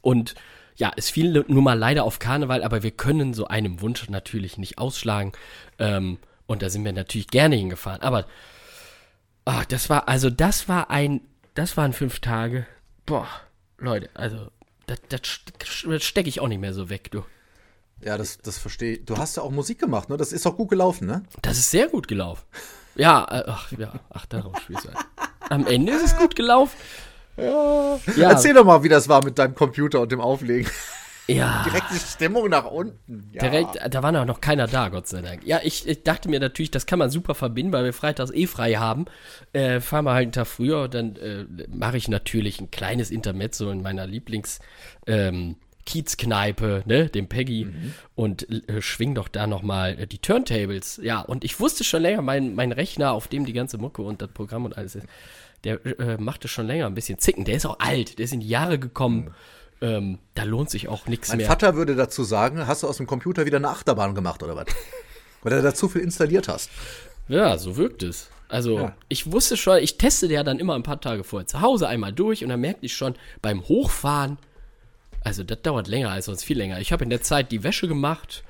Und 0.00 0.34
ja, 0.78 0.92
es 0.96 1.10
fiel 1.10 1.44
nun 1.48 1.64
mal 1.64 1.78
leider 1.78 2.04
auf 2.04 2.20
Karneval, 2.20 2.62
aber 2.62 2.82
wir 2.82 2.92
können 2.92 3.34
so 3.34 3.48
einem 3.48 3.80
Wunsch 3.80 4.08
natürlich 4.08 4.58
nicht 4.58 4.78
ausschlagen. 4.78 5.32
Ähm, 5.78 6.18
und 6.46 6.62
da 6.62 6.70
sind 6.70 6.84
wir 6.84 6.92
natürlich 6.92 7.26
gerne 7.26 7.56
hingefahren. 7.56 8.00
Aber 8.00 8.26
ah, 9.44 9.64
das 9.68 9.90
war, 9.90 10.08
also 10.08 10.30
das 10.30 10.68
war 10.68 10.88
ein, 10.90 11.20
das 11.54 11.76
waren 11.76 11.92
fünf 11.92 12.20
Tage. 12.20 12.66
Boah, 13.06 13.28
Leute, 13.78 14.08
also 14.14 14.50
das, 14.86 15.00
das, 15.08 15.20
das 15.84 16.04
stecke 16.04 16.28
ich 16.28 16.40
auch 16.40 16.48
nicht 16.48 16.60
mehr 16.60 16.72
so 16.72 16.88
weg, 16.88 17.10
du. 17.10 17.24
Ja, 18.00 18.16
das, 18.16 18.38
das 18.38 18.58
verstehe 18.58 18.94
ich. 18.94 19.04
Du 19.04 19.16
hast 19.18 19.36
ja 19.36 19.42
auch 19.42 19.50
Musik 19.50 19.80
gemacht, 19.80 20.08
ne? 20.08 20.16
Das 20.16 20.32
ist 20.32 20.46
auch 20.46 20.56
gut 20.56 20.70
gelaufen, 20.70 21.08
ne? 21.08 21.24
Das 21.42 21.58
ist 21.58 21.72
sehr 21.72 21.88
gut 21.88 22.06
gelaufen. 22.06 22.44
Ja, 22.94 23.24
äh, 23.24 23.44
ach, 23.48 23.72
ja, 23.72 23.92
ach, 24.10 24.26
darauf 24.26 24.56
spielst 24.60 24.84
du 24.84 24.90
ein. 24.90 24.96
Am 25.50 25.66
Ende 25.66 25.92
ist 25.92 26.04
es 26.04 26.16
gut 26.16 26.36
gelaufen. 26.36 26.76
Ja, 27.38 27.98
ja, 28.16 28.30
Erzähl 28.30 28.54
doch 28.54 28.64
mal, 28.64 28.82
wie 28.82 28.88
das 28.88 29.08
war 29.08 29.24
mit 29.24 29.38
deinem 29.38 29.54
Computer 29.54 30.00
und 30.00 30.12
dem 30.12 30.20
Auflegen. 30.20 30.70
ja. 31.26 31.62
Direkt 31.66 31.86
die 31.92 31.98
Stimmung 31.98 32.48
nach 32.48 32.64
unten. 32.66 33.30
Ja. 33.32 33.48
Direkt, 33.48 33.78
da 33.90 34.02
war 34.02 34.12
noch 34.12 34.40
keiner 34.40 34.66
da, 34.66 34.88
Gott 34.88 35.06
sei 35.06 35.22
Dank. 35.22 35.46
Ja, 35.46 35.60
ich, 35.62 35.86
ich 35.86 36.02
dachte 36.02 36.28
mir 36.28 36.40
natürlich, 36.40 36.70
das 36.70 36.86
kann 36.86 36.98
man 36.98 37.10
super 37.10 37.34
verbinden, 37.34 37.72
weil 37.72 37.84
wir 37.84 37.92
freitags 37.92 38.32
eh 38.32 38.46
frei 38.46 38.74
haben. 38.74 39.06
Äh, 39.52 39.80
fahren 39.80 40.04
wir 40.04 40.12
halt 40.12 40.24
einen 40.24 40.32
Tag 40.32 40.46
früher 40.46 40.82
und 40.82 40.94
dann 40.94 41.16
äh, 41.16 41.44
mache 41.68 41.96
ich 41.96 42.08
natürlich 42.08 42.60
ein 42.60 42.70
kleines 42.70 43.10
Intermezzo 43.10 43.70
in 43.70 43.82
meiner 43.82 44.06
Lieblings 44.06 44.58
ähm, 45.06 45.56
Kiezkneipe, 45.88 46.82
ne, 46.84 47.08
dem 47.08 47.28
Peggy 47.28 47.66
und 48.14 48.46
äh, 48.68 48.82
schwing 48.82 49.14
doch 49.14 49.26
da 49.26 49.46
nochmal 49.46 49.98
äh, 49.98 50.06
die 50.06 50.18
Turntables. 50.18 51.00
Ja, 51.02 51.20
und 51.20 51.44
ich 51.44 51.58
wusste 51.60 51.82
schon 51.82 52.02
länger, 52.02 52.20
mein, 52.20 52.54
mein 52.54 52.72
Rechner, 52.72 53.12
auf 53.12 53.26
dem 53.26 53.46
die 53.46 53.54
ganze 53.54 53.78
Mucke 53.78 54.02
und 54.02 54.20
das 54.20 54.28
Programm 54.28 54.66
und 54.66 54.76
alles 54.76 54.96
ist, 54.96 55.06
der 55.64 55.84
äh, 55.84 56.16
machte 56.18 56.48
schon 56.48 56.66
länger 56.66 56.86
ein 56.86 56.94
bisschen 56.94 57.18
zicken. 57.18 57.44
Der 57.44 57.56
ist 57.56 57.66
auch 57.66 57.78
alt, 57.80 58.18
der 58.18 58.24
ist 58.24 58.32
in 58.32 58.40
die 58.40 58.48
Jahre 58.48 58.78
gekommen. 58.78 59.34
Ähm, 59.80 60.18
da 60.34 60.42
lohnt 60.42 60.70
sich 60.70 60.88
auch 60.88 61.06
nichts 61.06 61.28
Mein 61.28 61.38
mehr. 61.38 61.46
Vater 61.46 61.76
würde 61.76 61.94
dazu 61.94 62.24
sagen, 62.24 62.66
hast 62.66 62.82
du 62.82 62.88
aus 62.88 62.96
dem 62.96 63.06
Computer 63.06 63.46
wieder 63.46 63.58
eine 63.58 63.68
Achterbahn 63.68 64.14
gemacht 64.14 64.42
oder 64.42 64.56
was? 64.56 64.66
Weil 65.42 65.52
du 65.56 65.62
da 65.62 65.72
zu 65.74 65.88
viel 65.88 66.00
installiert 66.02 66.48
hast. 66.48 66.68
Ja, 67.28 67.56
so 67.58 67.76
wirkt 67.76 68.02
es. 68.02 68.28
Also 68.48 68.78
Ja. 68.78 68.96
ich 69.08 69.30
wusste 69.30 69.56
schon, 69.56 69.78
ich 69.78 69.98
teste 69.98 70.26
ja 70.26 70.42
dann 70.42 70.58
immer 70.58 70.74
ein 70.74 70.82
paar 70.82 71.00
Tage 71.00 71.22
vorher 71.22 71.46
zu 71.46 71.60
Hause 71.60 71.86
einmal 71.86 72.12
durch 72.12 72.42
und 72.42 72.48
dann 72.48 72.60
merkte 72.60 72.86
ich 72.86 72.94
schon 72.96 73.14
beim 73.42 73.62
Hochfahren, 73.68 74.38
also 75.28 75.44
das 75.44 75.62
dauert 75.62 75.88
länger 75.88 76.10
als 76.10 76.26
sonst 76.26 76.42
viel 76.42 76.58
länger. 76.58 76.80
Ich 76.80 76.92
habe 76.92 77.04
in 77.04 77.10
der 77.10 77.22
Zeit 77.22 77.52
die 77.52 77.62
Wäsche 77.62 77.86
gemacht, 77.86 78.42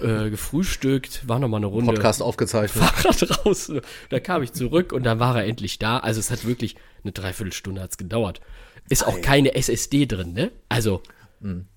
äh, 0.00 0.30
gefrühstückt, 0.30 1.26
war 1.26 1.38
noch 1.38 1.48
mal 1.48 1.58
eine 1.58 1.66
Runde 1.66 1.92
Podcast 1.92 2.22
aufgezeichnet. 2.22 2.84
Fahrrad 2.84 3.46
raus. 3.46 3.72
Da 4.10 4.20
kam 4.20 4.42
ich 4.42 4.52
zurück 4.52 4.92
und 4.92 5.04
dann 5.04 5.20
war 5.20 5.36
er 5.36 5.46
endlich 5.46 5.78
da. 5.78 5.98
Also 5.98 6.20
es 6.20 6.30
hat 6.30 6.44
wirklich 6.44 6.76
eine 7.02 7.12
Dreiviertelstunde 7.12 7.80
hat's 7.80 7.96
gedauert. 7.96 8.40
Ist 8.88 9.06
auch 9.06 9.20
keine 9.20 9.54
SSD 9.54 10.06
drin, 10.06 10.32
ne? 10.32 10.50
Also 10.68 11.02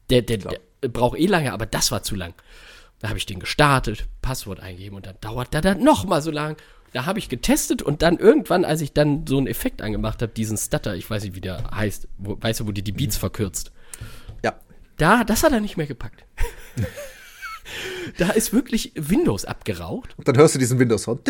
der, 0.10 0.22
der, 0.22 0.38
der 0.38 0.90
braucht 0.90 1.20
eh 1.20 1.26
lange, 1.26 1.54
aber 1.54 1.66
das 1.66 1.92
war 1.92 2.04
zu 2.04 2.16
lang. 2.16 2.34
Da 3.00 3.10
habe 3.10 3.18
ich 3.18 3.26
den 3.26 3.40
gestartet, 3.40 4.06
Passwort 4.22 4.60
eingegeben 4.60 4.96
und 4.96 5.06
dann 5.06 5.16
dauert 5.22 5.54
der 5.54 5.62
dann 5.62 5.84
noch 5.84 6.06
mal 6.06 6.22
so 6.22 6.32
lang. 6.32 6.58
Da 6.94 7.06
habe 7.06 7.20
ich 7.20 7.30
getestet 7.30 7.82
und 7.82 8.02
dann 8.02 8.18
irgendwann, 8.18 8.66
als 8.66 8.82
ich 8.82 8.94
dann 8.94 9.26
so 9.26 9.38
einen 9.38 9.48
Effekt 9.48 9.82
angemacht 9.82 10.22
habe, 10.22 10.34
diesen 10.34 10.58
Stutter, 10.58 10.96
ich 10.96 11.10
weiß 11.10 11.24
nicht, 11.24 11.36
wie 11.36 11.42
der 11.42 11.64
heißt, 11.72 12.08
wo, 12.18 12.38
weißt 12.40 12.62
du, 12.62 12.68
wo 12.68 12.72
die 12.72 12.84
die 12.84 12.92
Beats 12.92 13.18
verkürzt. 13.18 13.72
Da, 15.02 15.24
das 15.24 15.42
hat 15.42 15.52
er 15.52 15.62
nicht 15.62 15.78
mehr 15.78 15.88
gepackt. 15.88 16.24
da 18.20 18.30
ist 18.30 18.54
wirklich 18.54 18.92
Windows 18.94 19.46
abgeraucht. 19.46 20.14
Und 20.16 20.28
dann 20.28 20.38
hörst 20.38 20.54
du 20.54 20.60
diesen 20.60 20.78
Windows-Sound. 20.78 21.22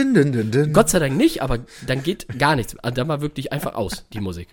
Gott 0.73 0.89
sei 0.89 0.99
Dank 0.99 1.15
nicht, 1.15 1.41
aber 1.41 1.59
dann 1.87 2.03
geht 2.03 2.27
gar 2.37 2.57
nichts. 2.57 2.77
Also 2.79 2.95
Dann 2.95 3.07
war 3.07 3.21
wirklich 3.21 3.53
einfach 3.53 3.75
aus, 3.75 4.03
die 4.11 4.19
Musik. 4.19 4.49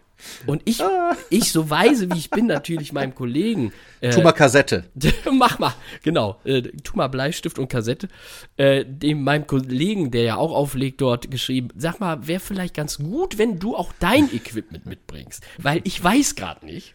Und 0.46 0.62
ich, 0.66 0.84
ich 1.30 1.50
so 1.50 1.68
weise, 1.68 2.12
wie 2.12 2.18
ich 2.18 2.30
bin, 2.30 2.46
natürlich 2.46 2.92
meinem 2.92 3.12
Kollegen. 3.12 3.72
Äh, 4.00 4.10
Tu 4.10 4.22
mal 4.22 4.30
Kassette. 4.30 4.84
mach 5.32 5.58
mal, 5.58 5.74
genau. 6.04 6.40
Äh, 6.44 6.62
tu 6.84 6.96
mal 6.96 7.08
Bleistift 7.08 7.58
und 7.58 7.68
Kassette. 7.68 8.06
Äh, 8.56 8.84
dem 8.84 9.24
meinem 9.24 9.48
Kollegen, 9.48 10.12
der 10.12 10.22
ja 10.22 10.36
auch 10.36 10.52
auflegt, 10.52 11.00
dort 11.00 11.28
geschrieben, 11.28 11.70
sag 11.76 11.98
mal, 11.98 12.28
wäre 12.28 12.38
vielleicht 12.38 12.74
ganz 12.74 12.98
gut, 12.98 13.36
wenn 13.36 13.58
du 13.58 13.74
auch 13.74 13.92
dein 13.98 14.32
Equipment 14.32 14.86
mitbringst. 14.86 15.42
Weil 15.58 15.80
ich 15.82 16.02
weiß 16.02 16.36
gerade 16.36 16.64
nicht. 16.64 16.94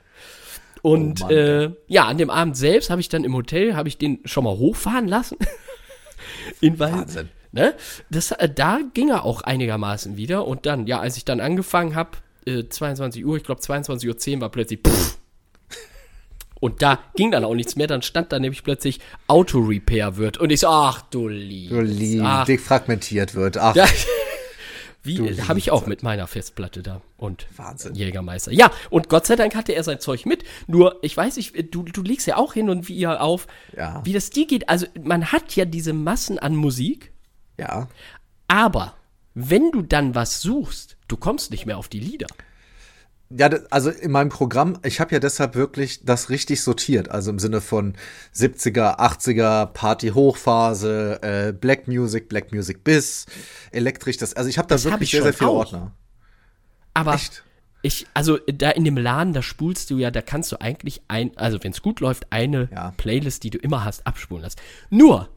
Und 0.83 1.23
Oh 1.23 1.29
äh, 1.29 1.71
ja, 1.87 2.03
an 2.03 2.17
dem 2.17 2.29
Abend 2.29 2.57
selbst 2.57 2.89
habe 2.89 2.99
ich 2.99 3.07
dann 3.07 3.23
im 3.23 3.33
Hotel, 3.33 3.73
habe 3.73 3.87
ich 3.87 3.97
den 3.97 4.19
schon 4.25 4.43
mal 4.43 4.57
hochfahren 4.57 5.07
lassen. 5.07 5.37
In 6.61 6.77
Wahnsinn. 6.77 7.29
Ne? 7.53 7.73
Das, 8.09 8.31
äh, 8.31 8.49
da 8.49 8.81
ging 8.93 9.09
er 9.09 9.23
auch 9.23 9.41
einigermaßen 9.43 10.17
wieder. 10.17 10.45
Und 10.45 10.65
dann, 10.65 10.85
ja, 10.85 10.99
als 10.99 11.15
ich 11.15 11.23
dann 11.23 11.39
angefangen 11.39 11.95
habe, 11.95 12.11
äh, 12.45 12.65
22 12.67 13.25
Uhr, 13.25 13.37
ich 13.37 13.43
glaube 13.43 13.61
22.10 13.61 14.35
Uhr 14.35 14.41
war 14.41 14.49
plötzlich 14.49 14.81
pff. 14.85 15.17
Und 16.59 16.81
da 16.81 16.99
ging 17.15 17.31
dann 17.31 17.45
auch 17.45 17.55
nichts 17.55 17.77
mehr. 17.77 17.87
Dann 17.87 18.01
stand 18.01 18.33
da 18.33 18.39
nämlich 18.39 18.63
plötzlich 18.63 18.99
Auto-Repair 19.27 20.17
wird. 20.17 20.37
Und 20.37 20.51
ich 20.51 20.61
so, 20.61 20.67
ach 20.67 21.01
du 21.03 21.29
lieb. 21.29 21.69
Du 21.69 21.79
lieb, 21.79 22.21
Ach, 22.25 22.45
defragmentiert 22.45 23.35
wird. 23.35 23.57
Ach, 23.57 23.75
Wie, 25.03 25.19
habe 25.41 25.59
ich 25.59 25.69
auch 25.69 25.85
mit 25.85 26.01
meiner 26.01 26.27
Festplatte 26.27 26.81
da 26.81 27.01
und 27.17 27.45
Wahnsinn. 27.57 27.93
Jägermeister. 27.93 28.53
Ja, 28.53 28.71
und 28.89 29.09
Gott 29.09 29.25
sei 29.25 29.35
Dank 29.35 29.53
hatte 29.53 29.73
er 29.73 29.83
sein 29.83 29.99
Zeug 29.99 30.25
mit. 30.25 30.45
Nur, 30.67 30.99
ich 31.01 31.15
weiß 31.15 31.35
nicht, 31.35 31.75
du, 31.75 31.83
du 31.83 32.01
legst 32.01 32.25
ja 32.25 32.37
auch 32.37 32.53
hin 32.53 32.69
und 32.69 32.87
wieder 32.87 33.21
auf, 33.21 33.47
Ja. 33.75 34.01
wie 34.05 34.13
das 34.13 34.29
dir 34.29 34.47
geht. 34.47 34.69
Also, 34.69 34.87
man 35.03 35.31
hat 35.33 35.55
ja 35.57 35.65
diese 35.65 35.91
Massen 35.91 36.39
an 36.39 36.55
Musik, 36.55 37.11
ja. 37.59 37.89
aber 38.47 38.95
wenn 39.33 39.71
du 39.71 39.81
dann 39.81 40.15
was 40.15 40.41
suchst, 40.41 40.95
du 41.07 41.17
kommst 41.17 41.51
nicht 41.51 41.65
mehr 41.65 41.77
auf 41.77 41.89
die 41.89 41.99
Lieder. 41.99 42.27
Ja, 43.29 43.49
also 43.71 43.89
in 43.89 44.11
meinem 44.11 44.29
Programm, 44.29 44.77
ich 44.83 44.99
habe 44.99 45.11
ja 45.11 45.19
deshalb 45.19 45.55
wirklich 45.55 46.03
das 46.05 46.29
richtig 46.29 46.61
sortiert. 46.61 47.09
Also 47.09 47.31
im 47.31 47.39
Sinne 47.39 47.61
von 47.61 47.95
70er, 48.35 48.99
80er, 48.99 49.65
Party-Hochphase, 49.67 51.19
äh, 51.23 51.51
Black 51.53 51.87
Music, 51.87 52.29
Black 52.29 52.51
Music 52.51 52.83
Bis, 52.83 53.25
elektrisch. 53.71 54.17
Das, 54.17 54.33
also 54.35 54.49
ich 54.49 54.57
habe 54.57 54.67
da 54.67 54.75
Das 54.75 54.85
hab 54.85 54.93
wirklich 54.93 55.09
ich 55.09 55.11
sehr, 55.17 55.23
sehr 55.23 55.33
viele 55.33 55.49
auch. 55.49 55.55
Ordner. 55.59 55.93
Aber 56.93 57.15
Echt? 57.15 57.43
ich, 57.81 58.05
also 58.13 58.37
da 58.37 58.69
in 58.69 58.83
dem 58.85 58.97
Laden, 58.97 59.33
da 59.33 59.41
spulst 59.41 59.89
du 59.89 59.97
ja, 59.97 60.11
da 60.11 60.21
kannst 60.21 60.51
du 60.51 60.61
eigentlich 60.61 61.01
ein, 61.07 61.35
also 61.35 61.57
wenn 61.63 61.71
es 61.71 61.81
gut 61.81 62.01
läuft, 62.01 62.31
eine 62.31 62.69
Ja. 62.71 62.93
Playlist, 62.97 63.43
die 63.43 63.49
du 63.49 63.57
immer 63.57 63.83
hast, 63.83 64.05
abspulen 64.05 64.43
lassen. 64.43 64.59
Nur, 64.91 65.29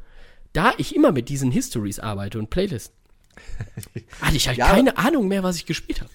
da 0.53 0.75
ich 0.77 0.95
immer 0.95 1.13
mit 1.13 1.31
diesen 1.31 1.51
Histories 1.51 1.99
arbeite 1.99 2.39
und 2.39 2.51
Playlisten, 2.51 2.95
hatte 4.21 4.37
ich 4.37 4.49
halt 4.49 4.59
Ja, 4.59 4.69
keine 4.69 4.99
Ahnung 4.99 5.29
mehr, 5.29 5.43
was 5.43 5.57
ich 5.57 5.65
gespielt 5.67 6.01
habe. 6.01 6.11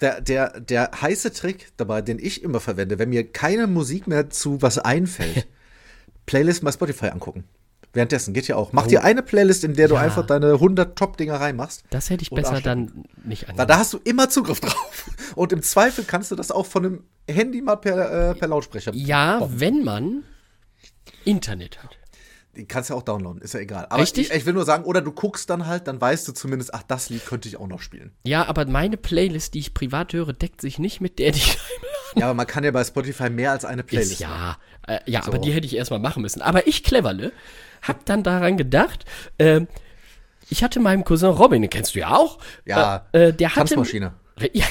Der, 0.00 0.20
der, 0.20 0.60
der 0.60 0.90
heiße 1.02 1.32
Trick 1.32 1.72
dabei, 1.76 2.02
den 2.02 2.18
ich 2.20 2.42
immer 2.44 2.60
verwende, 2.60 2.98
wenn 3.00 3.08
mir 3.08 3.30
keine 3.32 3.66
Musik 3.66 4.06
mehr 4.06 4.30
zu 4.30 4.62
was 4.62 4.78
einfällt, 4.78 5.46
Playlist 6.26 6.62
bei 6.62 6.70
Spotify 6.72 7.06
angucken. 7.06 7.44
Währenddessen 7.94 8.34
geht 8.34 8.46
ja 8.48 8.56
auch. 8.56 8.72
Mach 8.72 8.86
dir 8.86 9.02
eine 9.02 9.22
Playlist, 9.22 9.64
in 9.64 9.74
der 9.74 9.88
du 9.88 9.94
Oh. 9.94 9.96
Ja. 9.96 10.02
einfach 10.04 10.24
deine 10.26 10.52
100 10.52 10.96
Top-Dinger 10.96 11.34
reinmachst. 11.40 11.84
Das 11.90 12.10
hätte 12.10 12.22
ich 12.22 12.30
besser 12.30 12.60
dann 12.60 13.04
nicht 13.24 13.44
Da, 13.44 13.48
angehört. 13.48 13.70
da 13.70 13.78
hast 13.78 13.92
du 13.94 13.98
immer 14.04 14.28
Zugriff 14.28 14.60
drauf. 14.60 15.10
Und 15.34 15.52
im 15.52 15.62
Zweifel 15.62 16.04
kannst 16.04 16.30
du 16.30 16.36
das 16.36 16.50
auch 16.50 16.66
von 16.66 16.84
einem 16.84 17.04
Handy 17.28 17.62
mal 17.62 17.76
per, 17.76 18.30
äh, 18.30 18.34
per 18.34 18.46
Lautsprecher. 18.46 18.92
Ja, 18.94 19.48
wenn 19.50 19.84
man 19.84 20.22
Internet 21.24 21.82
hat. 21.82 21.97
Kannst 22.66 22.90
du 22.90 22.94
ja 22.94 22.98
auch 22.98 23.04
downloaden, 23.04 23.40
ist 23.40 23.54
ja 23.54 23.60
egal. 23.60 23.86
Aber 23.90 24.02
Richtig? 24.02 24.30
Ich, 24.30 24.36
ich 24.36 24.46
will 24.46 24.54
nur 24.54 24.64
sagen, 24.64 24.84
oder 24.84 25.00
du 25.00 25.12
guckst 25.12 25.48
dann 25.50 25.66
halt, 25.66 25.86
dann 25.86 26.00
weißt 26.00 26.26
du 26.26 26.32
zumindest, 26.32 26.74
ach, 26.74 26.82
das 26.82 27.10
Lied 27.10 27.24
könnte 27.26 27.48
ich 27.48 27.56
auch 27.58 27.68
noch 27.68 27.80
spielen. 27.80 28.12
Ja, 28.24 28.46
aber 28.46 28.66
meine 28.66 28.96
Playlist, 28.96 29.54
die 29.54 29.60
ich 29.60 29.74
privat 29.74 30.12
höre, 30.12 30.32
deckt 30.32 30.60
sich 30.60 30.78
nicht 30.78 31.00
mit 31.00 31.18
der, 31.18 31.32
die 31.32 31.38
ich 31.38 31.58
Ja, 32.16 32.26
aber 32.26 32.34
man 32.34 32.46
kann 32.46 32.64
ja 32.64 32.70
bei 32.70 32.82
Spotify 32.84 33.30
mehr 33.30 33.52
als 33.52 33.64
eine 33.64 33.82
Playlist. 33.84 34.12
Ist, 34.12 34.20
ja, 34.20 34.56
äh, 34.86 34.98
ja, 35.06 35.22
So. 35.22 35.28
aber 35.28 35.38
die 35.38 35.52
hätte 35.52 35.66
ich 35.66 35.76
erstmal 35.76 36.00
machen 36.00 36.22
müssen. 36.22 36.40
Aber 36.42 36.66
ich, 36.66 36.82
Cleverle, 36.82 37.32
hab 37.82 38.04
dann 38.06 38.22
daran 38.22 38.56
gedacht, 38.56 39.04
ähm, 39.38 39.68
ich 40.50 40.64
hatte 40.64 40.80
meinem 40.80 41.04
Cousin 41.04 41.30
Robin, 41.30 41.62
den 41.62 41.70
kennst 41.70 41.94
du 41.94 42.00
ja 42.00 42.16
auch. 42.16 42.38
Ja, 42.64 43.06
äh, 43.12 43.28
äh, 43.28 43.32
der 43.32 43.50
hatte. 43.50 43.74
Tanzmaschine. 43.74 44.14
Ja. 44.52 44.64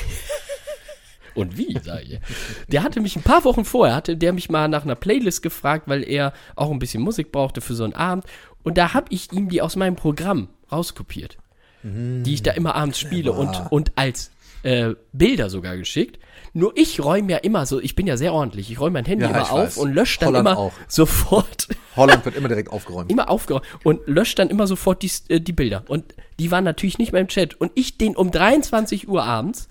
Und 1.37 1.57
wie, 1.57 1.77
sag 1.83 2.01
ich. 2.03 2.19
Der 2.67 2.83
hatte 2.83 2.99
mich 2.99 3.15
ein 3.15 3.23
paar 3.23 3.43
Wochen 3.45 3.63
vorher, 3.63 3.95
hatte 3.95 4.17
der 4.17 4.33
mich 4.33 4.49
mal 4.49 4.67
nach 4.67 4.83
einer 4.83 4.95
Playlist 4.95 5.41
gefragt, 5.41 5.87
weil 5.87 6.03
er 6.03 6.33
auch 6.55 6.71
ein 6.71 6.79
bisschen 6.79 7.03
Musik 7.03 7.31
brauchte 7.31 7.61
für 7.61 7.75
so 7.75 7.83
einen 7.83 7.93
Abend. 7.93 8.25
Und 8.63 8.77
da 8.77 8.93
habe 8.93 9.07
ich 9.09 9.31
ihm 9.31 9.49
die 9.49 9.61
aus 9.61 9.75
meinem 9.75 9.95
Programm 9.95 10.49
rauskopiert, 10.71 11.37
die 11.83 12.33
ich 12.33 12.43
da 12.43 12.51
immer 12.51 12.75
abends 12.75 12.99
spiele 12.99 13.31
und, 13.31 13.55
und 13.69 13.91
als 13.95 14.31
äh, 14.63 14.95
Bilder 15.13 15.49
sogar 15.49 15.77
geschickt. 15.77 16.19
Nur 16.53 16.73
ich 16.75 17.03
räume 17.03 17.31
ja 17.31 17.37
immer 17.37 17.65
so, 17.65 17.79
ich 17.79 17.95
bin 17.95 18.07
ja 18.07 18.17
sehr 18.17 18.33
ordentlich, 18.33 18.71
ich 18.71 18.79
räume 18.79 18.93
mein 18.93 19.05
Handy 19.05 19.25
Ja, 19.25 19.29
immer 19.29 19.51
auf 19.51 19.59
weiß. 19.59 19.77
und 19.77 19.93
lösche 19.93 20.19
dann 20.19 20.29
Holland 20.29 20.47
immer 20.47 20.57
auch. 20.57 20.73
sofort 20.87 21.67
Holland 21.95 22.25
wird 22.25 22.35
immer 22.35 22.47
direkt 22.47 22.71
aufgeräumt. 22.71 23.11
immer 23.11 23.29
aufgeräumt 23.29 23.65
und 23.83 24.01
löscht 24.07 24.39
dann 24.39 24.49
immer 24.49 24.65
sofort 24.65 25.03
die, 25.03 25.11
äh, 25.29 25.39
die 25.39 25.53
Bilder. 25.53 25.83
Und 25.87 26.15
die 26.39 26.49
waren 26.49 26.63
natürlich 26.63 26.97
nicht 26.97 27.11
mehr 27.11 27.21
im 27.21 27.27
Chat. 27.27 27.53
Und 27.61 27.71
ich 27.75 27.97
den 27.97 28.15
um 28.15 28.31
23 28.31 29.07
Uhr 29.07 29.23
abends 29.23 29.69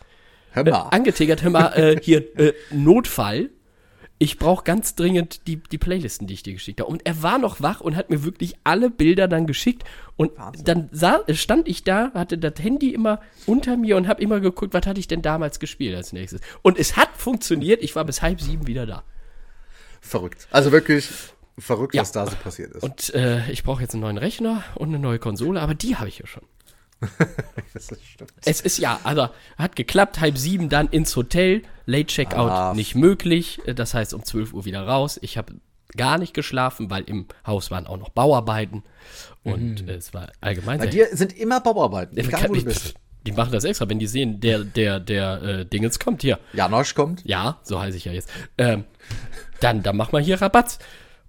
Hör 0.56 0.66
äh, 0.66 0.70
mal. 0.70 0.88
angetigert, 0.90 1.42
hör 1.42 1.50
mal, 1.50 1.68
äh, 1.74 2.00
hier, 2.02 2.36
äh, 2.38 2.52
Notfall. 2.70 3.50
Ich 4.18 4.38
brauche 4.38 4.64
ganz 4.64 4.94
dringend 4.94 5.46
die, 5.46 5.56
die 5.58 5.76
Playlisten, 5.76 6.26
die 6.26 6.32
ich 6.32 6.42
dir 6.42 6.54
geschickt 6.54 6.80
habe. 6.80 6.90
Und 6.90 7.04
er 7.04 7.22
war 7.22 7.36
noch 7.36 7.60
wach 7.60 7.82
und 7.82 7.96
hat 7.96 8.08
mir 8.08 8.24
wirklich 8.24 8.54
alle 8.64 8.88
Bilder 8.88 9.28
dann 9.28 9.46
geschickt. 9.46 9.84
Und 10.16 10.32
dann 10.64 10.88
sah, 10.90 11.20
stand 11.34 11.68
ich 11.68 11.84
da, 11.84 12.12
hatte 12.14 12.38
das 12.38 12.54
Handy 12.58 12.94
immer 12.94 13.20
unter 13.44 13.76
mir 13.76 13.98
und 13.98 14.08
habe 14.08 14.22
immer 14.22 14.40
geguckt, 14.40 14.72
was 14.72 14.86
hatte 14.86 14.98
ich 14.98 15.06
denn 15.06 15.20
damals 15.20 15.60
gespielt 15.60 15.94
als 15.94 16.14
nächstes. 16.14 16.40
Und 16.62 16.78
es 16.78 16.96
hat 16.96 17.10
funktioniert. 17.14 17.82
Ich 17.82 17.94
war 17.94 18.06
bis 18.06 18.22
halb 18.22 18.40
sieben 18.40 18.66
wieder 18.66 18.86
da. 18.86 19.02
verrückt. 20.00 20.48
Also 20.50 20.72
wirklich 20.72 21.10
verrückt, 21.58 21.94
Ja. 21.94 22.00
was 22.00 22.12
da 22.12 22.26
so 22.26 22.36
passiert 22.36 22.72
ist. 22.72 22.82
Und 22.82 23.14
äh, 23.14 23.50
ich 23.50 23.64
brauche 23.64 23.82
jetzt 23.82 23.92
einen 23.92 24.00
neuen 24.02 24.16
Rechner 24.18 24.64
und 24.76 24.88
eine 24.88 24.98
neue 24.98 25.18
Konsole, 25.18 25.60
aber 25.60 25.74
die 25.74 25.96
habe 25.96 26.08
ich 26.08 26.18
ja 26.20 26.26
schon. 26.26 26.42
das 27.74 27.90
ist 27.90 28.04
stimmt. 28.04 28.32
Es 28.44 28.60
ist 28.60 28.78
ja, 28.78 29.00
also 29.04 29.28
hat 29.56 29.76
geklappt, 29.76 30.20
halb 30.20 30.38
sieben 30.38 30.68
dann 30.68 30.88
ins 30.88 31.14
Hotel, 31.16 31.62
Late 31.86 32.06
Checkout 32.06 32.50
Ah. 32.50 32.74
nicht 32.74 32.94
möglich, 32.94 33.60
äh, 33.66 33.74
das 33.74 33.94
heißt 33.94 34.14
um 34.14 34.24
12 34.24 34.52
Uhr 34.54 34.64
wieder 34.64 34.86
raus. 34.86 35.18
Ich 35.22 35.36
habe 35.36 35.54
gar 35.96 36.18
nicht 36.18 36.34
geschlafen, 36.34 36.90
weil 36.90 37.04
im 37.04 37.26
Haus 37.46 37.70
waren 37.70 37.86
auch 37.86 37.96
noch 37.96 38.08
Bauarbeiten 38.10 38.82
und 39.44 39.88
äh, 39.88 39.94
es 39.94 40.12
war 40.14 40.32
allgemein 40.40 40.78
Mhm. 40.78 40.84
Bei 40.84 40.88
dir 40.88 41.08
sind 41.12 41.36
immer 41.36 41.60
Bauarbeiten, 41.60 42.16
egal 42.16 42.48
wo 42.48 42.54
du 42.54 42.60
die, 42.60 42.64
bist. 42.64 42.94
die 43.26 43.32
machen 43.32 43.52
das 43.52 43.64
extra, 43.64 43.88
wenn 43.88 43.98
die 43.98 44.06
sehen, 44.06 44.40
der, 44.40 44.60
der, 44.64 44.98
der 45.00 45.42
äh, 45.42 45.64
Dingens 45.66 45.98
kommt 45.98 46.22
hier. 46.22 46.38
Janosch 46.52 46.94
kommt. 46.94 47.22
Ja, 47.24 47.60
so 47.62 47.80
heiße 47.80 47.96
ich 47.96 48.04
ja 48.06 48.12
jetzt. 48.12 48.30
Ähm, 48.58 48.84
dann, 49.60 49.82
dann 49.82 49.96
mach 49.96 50.12
mal 50.12 50.22
hier 50.22 50.40
Rabatt. 50.40 50.78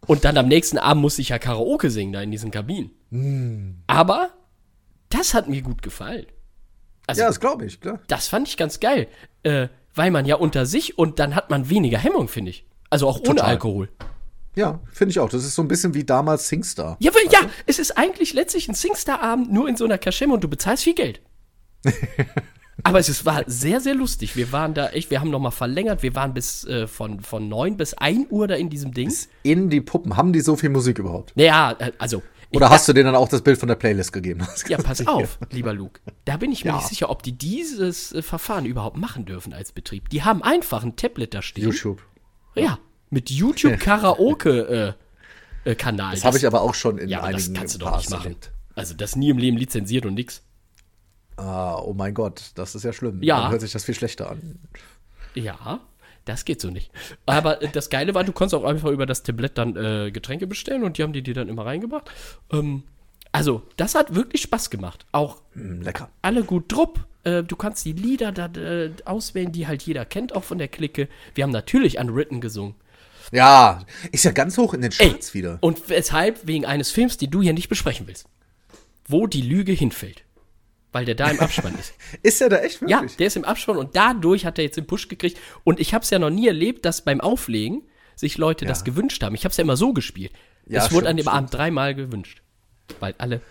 Und 0.05 0.24
dann 0.25 0.38
am 0.38 0.47
nächsten 0.47 0.77
Abend 0.77 1.01
musste 1.01 1.21
ich 1.21 1.29
ja 1.29 1.39
Karaoke 1.39 1.89
singen 1.89 2.13
da 2.13 2.21
in 2.21 2.31
diesen 2.31 2.51
Kabinen. 2.51 2.91
Hm. 3.12 3.83
Aber 3.88 4.29
das 5.10 5.34
hat 5.34 5.48
mir 5.48 5.62
gut 5.62 5.82
gefallen. 5.82 6.26
Also, 7.08 7.22
Ja, 7.22 7.28
das 7.28 7.40
glaube 7.40 7.66
ich, 7.66 7.80
klar. 7.80 8.00
das 8.08 8.28
fand 8.28 8.48
ich 8.48 8.58
ganz 8.58 8.80
geil. 8.80 9.08
Äh, 9.44 9.68
weil 9.96 10.12
man 10.12 10.26
ja 10.26 10.36
unter 10.36 10.66
sich 10.66 10.98
und 10.98 11.20
dann 11.20 11.36
hat 11.36 11.50
man 11.50 11.70
weniger 11.70 11.98
Hemmung, 11.98 12.28
finde 12.28 12.52
ich. 12.52 12.66
Also 12.90 13.08
auch 13.08 13.18
ohne 13.18 13.26
Total. 13.36 13.46
Alkohol. 13.46 13.90
Ja, 14.56 14.80
finde 14.92 15.12
ich 15.12 15.20
auch. 15.20 15.30
Das 15.30 15.44
ist 15.44 15.56
so 15.56 15.62
ein 15.62 15.68
bisschen 15.68 15.94
wie 15.94 16.04
damals 16.04 16.48
Singstar. 16.48 16.98
Ja, 17.00 17.12
weil, 17.14 17.32
ja, 17.32 17.40
es 17.66 17.80
ist 17.80 17.98
eigentlich 17.98 18.34
letztlich 18.34 18.68
ein 18.68 18.74
Singstar-Abend 18.76 19.52
nur 19.52 19.68
in 19.70 19.76
so 19.76 19.86
einer 19.86 19.98
Kaschemme 19.98 20.34
und 20.34 20.44
du 20.44 20.48
bezahlst 20.48 20.84
viel 20.84 20.96
Geld. 20.96 21.22
Aber 22.84 23.00
es 23.00 23.10
ist, 23.10 23.26
war 23.26 23.44
sehr, 23.48 23.82
sehr 23.82 23.96
lustig. 23.96 24.36
Wir 24.36 24.52
waren 24.52 24.74
da 24.74 24.90
echt, 24.90 25.10
wir 25.10 25.20
haben 25.20 25.32
nochmal 25.32 25.52
verlängert. 25.52 26.04
Wir 26.04 26.16
waren 26.16 26.34
bis 26.34 26.64
äh, 26.66 26.88
von, 26.88 27.20
von 27.22 27.50
9 27.50 27.76
bis 27.78 27.94
1 27.96 28.28
Uhr 28.30 28.48
da 28.48 28.56
in 28.56 28.70
diesem 28.70 28.94
Ding. 28.94 29.12
In 29.44 29.70
die 29.70 29.82
Puppen. 29.82 30.16
Haben 30.16 30.32
die 30.32 30.42
so 30.42 30.56
viel 30.56 30.70
Musik 30.70 31.00
überhaupt? 31.00 31.34
Naja, 31.36 31.76
äh, 31.80 31.92
also 31.98 32.22
Oder 32.54 32.70
hast 32.70 32.88
du 32.88 32.94
denen 32.94 33.06
dann 33.08 33.16
auch 33.16 33.27
das 33.30 33.42
Bild 33.42 33.58
von 33.60 33.68
der 33.68 33.75
Playlist 33.75 34.13
gegeben? 34.13 34.48
Ja, 34.68 34.77
pass 34.77 35.06
auf, 35.08 35.38
lieber 35.51 35.74
Luke. 35.74 36.00
Da 36.25 36.38
bin 36.38 36.51
ich 36.51 36.63
mir 36.63 36.72
Ja. 36.72 36.77
nicht 36.77 36.88
sicher, 36.88 37.10
ob 37.10 37.24
die 37.24 37.34
dieses 37.34 38.13
äh, 38.13 38.22
Verfahren 38.22 38.66
überhaupt 38.66 38.98
machen 38.98 39.25
dürfen 39.25 39.54
als 39.54 39.72
Betrieb. 39.72 40.10
Die 40.10 40.24
haben 40.24 40.42
einfach 40.44 40.84
ein 40.84 40.96
Tablet 40.96 41.34
da 41.34 41.42
stehen. 41.42 41.66
YouTube. 41.66 42.01
Ja, 42.56 42.80
mit 43.10 43.30
YouTube 43.30 43.80
Karaoke 43.80 44.96
äh, 45.66 45.70
äh, 45.72 45.75
Kanal. 45.75 46.16
Das 46.16 46.24
habe 46.25 46.38
ich 46.38 46.48
aber 46.48 46.62
auch 46.62 46.74
schon 46.74 46.98
in 46.98 47.10
ja, 47.10 47.20
aber 47.20 47.32
das 47.32 47.44
einigen 47.44 47.56
kannst 47.60 47.75
du 47.75 47.80
doch 47.80 47.98
nicht 47.98 48.10
machen. 48.10 48.24
erlebt. 48.24 48.51
Also 48.75 48.94
das 48.94 49.16
nie 49.16 49.30
im 49.30 49.38
Leben 49.38 49.58
lizenziert 49.58 50.06
und 50.06 50.13
nix. 50.16 50.42
Ah, 51.36 51.75
oh 51.75 51.94
mein 51.94 52.13
Gott, 52.13 52.51
das 52.56 52.74
ist 52.75 52.84
ja 52.84 52.94
schlimm. 52.94 53.22
Ja. 53.22 53.42
Dann 53.42 53.51
hört 53.51 53.62
sich 53.62 53.72
das 53.72 53.84
viel 53.86 53.94
schlechter 53.96 54.32
an. 54.32 54.60
Ja, 55.36 55.80
das 56.27 56.46
geht 56.46 56.62
so 56.62 56.69
nicht. 56.69 56.91
Aber 57.25 57.62
äh, 57.62 57.69
das 57.72 57.89
Geile 57.89 58.13
war, 58.13 58.24
du 58.24 58.31
konntest 58.31 58.55
auch 58.55 58.67
einfach 58.67 58.89
über 58.89 59.05
das 59.05 59.24
Tablett 59.24 59.57
dann 59.57 59.75
äh, 59.75 60.12
Getränke 60.12 60.48
bestellen 60.48 60.84
und 60.84 60.98
die 60.98 61.03
haben 61.03 61.13
die 61.13 61.22
dir 61.24 61.34
dann 61.34 61.50
immer 61.50 61.65
reingebracht. 61.65 62.10
Ähm, 62.51 62.84
also, 63.31 63.63
das 63.75 63.93
hat 63.96 64.15
wirklich 64.15 64.41
Spaß 64.43 64.69
gemacht. 64.69 65.05
Auch 65.12 65.41
Mm, 65.53 65.81
lecker. 65.81 66.10
alle 66.22 66.43
gut 66.43 66.72
drupp. 66.72 67.05
Äh, 67.24 67.43
du 67.43 67.55
kannst 67.55 67.84
die 67.86 67.91
Lieder 67.93 68.31
da 68.31 68.46
äh, 68.60 68.91
auswählen, 69.05 69.51
die 69.51 69.67
halt 69.67 69.84
jeder 69.84 70.05
kennt, 70.05 70.36
auch 70.36 70.43
von 70.43 70.57
der 70.57 70.67
Clique. 70.67 71.07
Wir 71.36 71.43
haben 71.43 71.51
natürlich 71.51 71.98
Unwritten 72.00 72.41
gesungen. 72.41 72.75
Ja, 73.34 73.81
ist 74.13 74.24
ja 74.24 74.31
ganz 74.31 74.57
hoch 74.57 74.74
in 74.74 74.81
den 74.81 74.93
Ey, 74.98 75.10
Charts 75.10 75.34
wieder. 75.34 75.57
Und 75.62 75.89
weshalb? 75.89 76.48
Wegen 76.48 76.65
eines 76.65 76.91
Films, 76.91 77.17
den 77.17 77.29
du 77.29 77.41
hier 77.41 77.53
nicht 77.53 77.67
besprechen 77.67 78.07
willst. 78.07 78.27
Wo 79.07 79.27
die 79.27 79.41
Lüge 79.41 79.74
hinfällt. 79.74 80.24
Weil 80.91 81.06
der 81.06 81.15
da 81.15 81.29
im 81.29 81.39
Abspann 81.39 81.75
ist. 81.77 81.94
Ist 82.24 82.39
ja 82.39 82.50
da 82.50 82.58
echt 82.60 82.82
Ja, 82.82 82.98
wirklich? 83.01 83.17
der 83.17 83.27
ist 83.27 83.36
im 83.36 83.44
Abspann 83.44 83.77
und 83.77 83.96
dadurch 83.96 84.46
hat 84.46 84.58
er 84.58 84.63
jetzt 84.63 84.77
den 84.77 84.88
Push 84.88 85.10
gekriegt. 85.10 85.38
Und 85.63 85.79
ich 85.79 85.94
habe 85.94 86.03
es 86.03 86.10
ja 86.10 86.17
noch 86.17 86.29
nie 86.29 86.48
erlebt, 86.48 86.86
dass 86.86 87.01
beim 87.03 87.20
Auflegen 87.22 87.84
sich 88.15 88.38
Leute 88.38 88.65
das 88.65 88.84
gewünscht 88.84 89.22
haben. 89.22 89.36
Ich 89.36 89.44
habe 89.44 89.51
es 89.51 89.58
ja 89.58 89.63
immer 89.63 89.77
so 89.77 89.94
gespielt. 89.94 90.32
Ja, 90.65 90.84
es 90.86 90.91
wurde 90.91 91.08
an 91.08 91.15
stimmt, 91.17 91.27
dem 91.27 91.34
Abend 91.34 91.53
dreimal 91.53 91.94
gewünscht. 91.94 92.41
Weil 93.00 93.13
alle. 93.17 93.41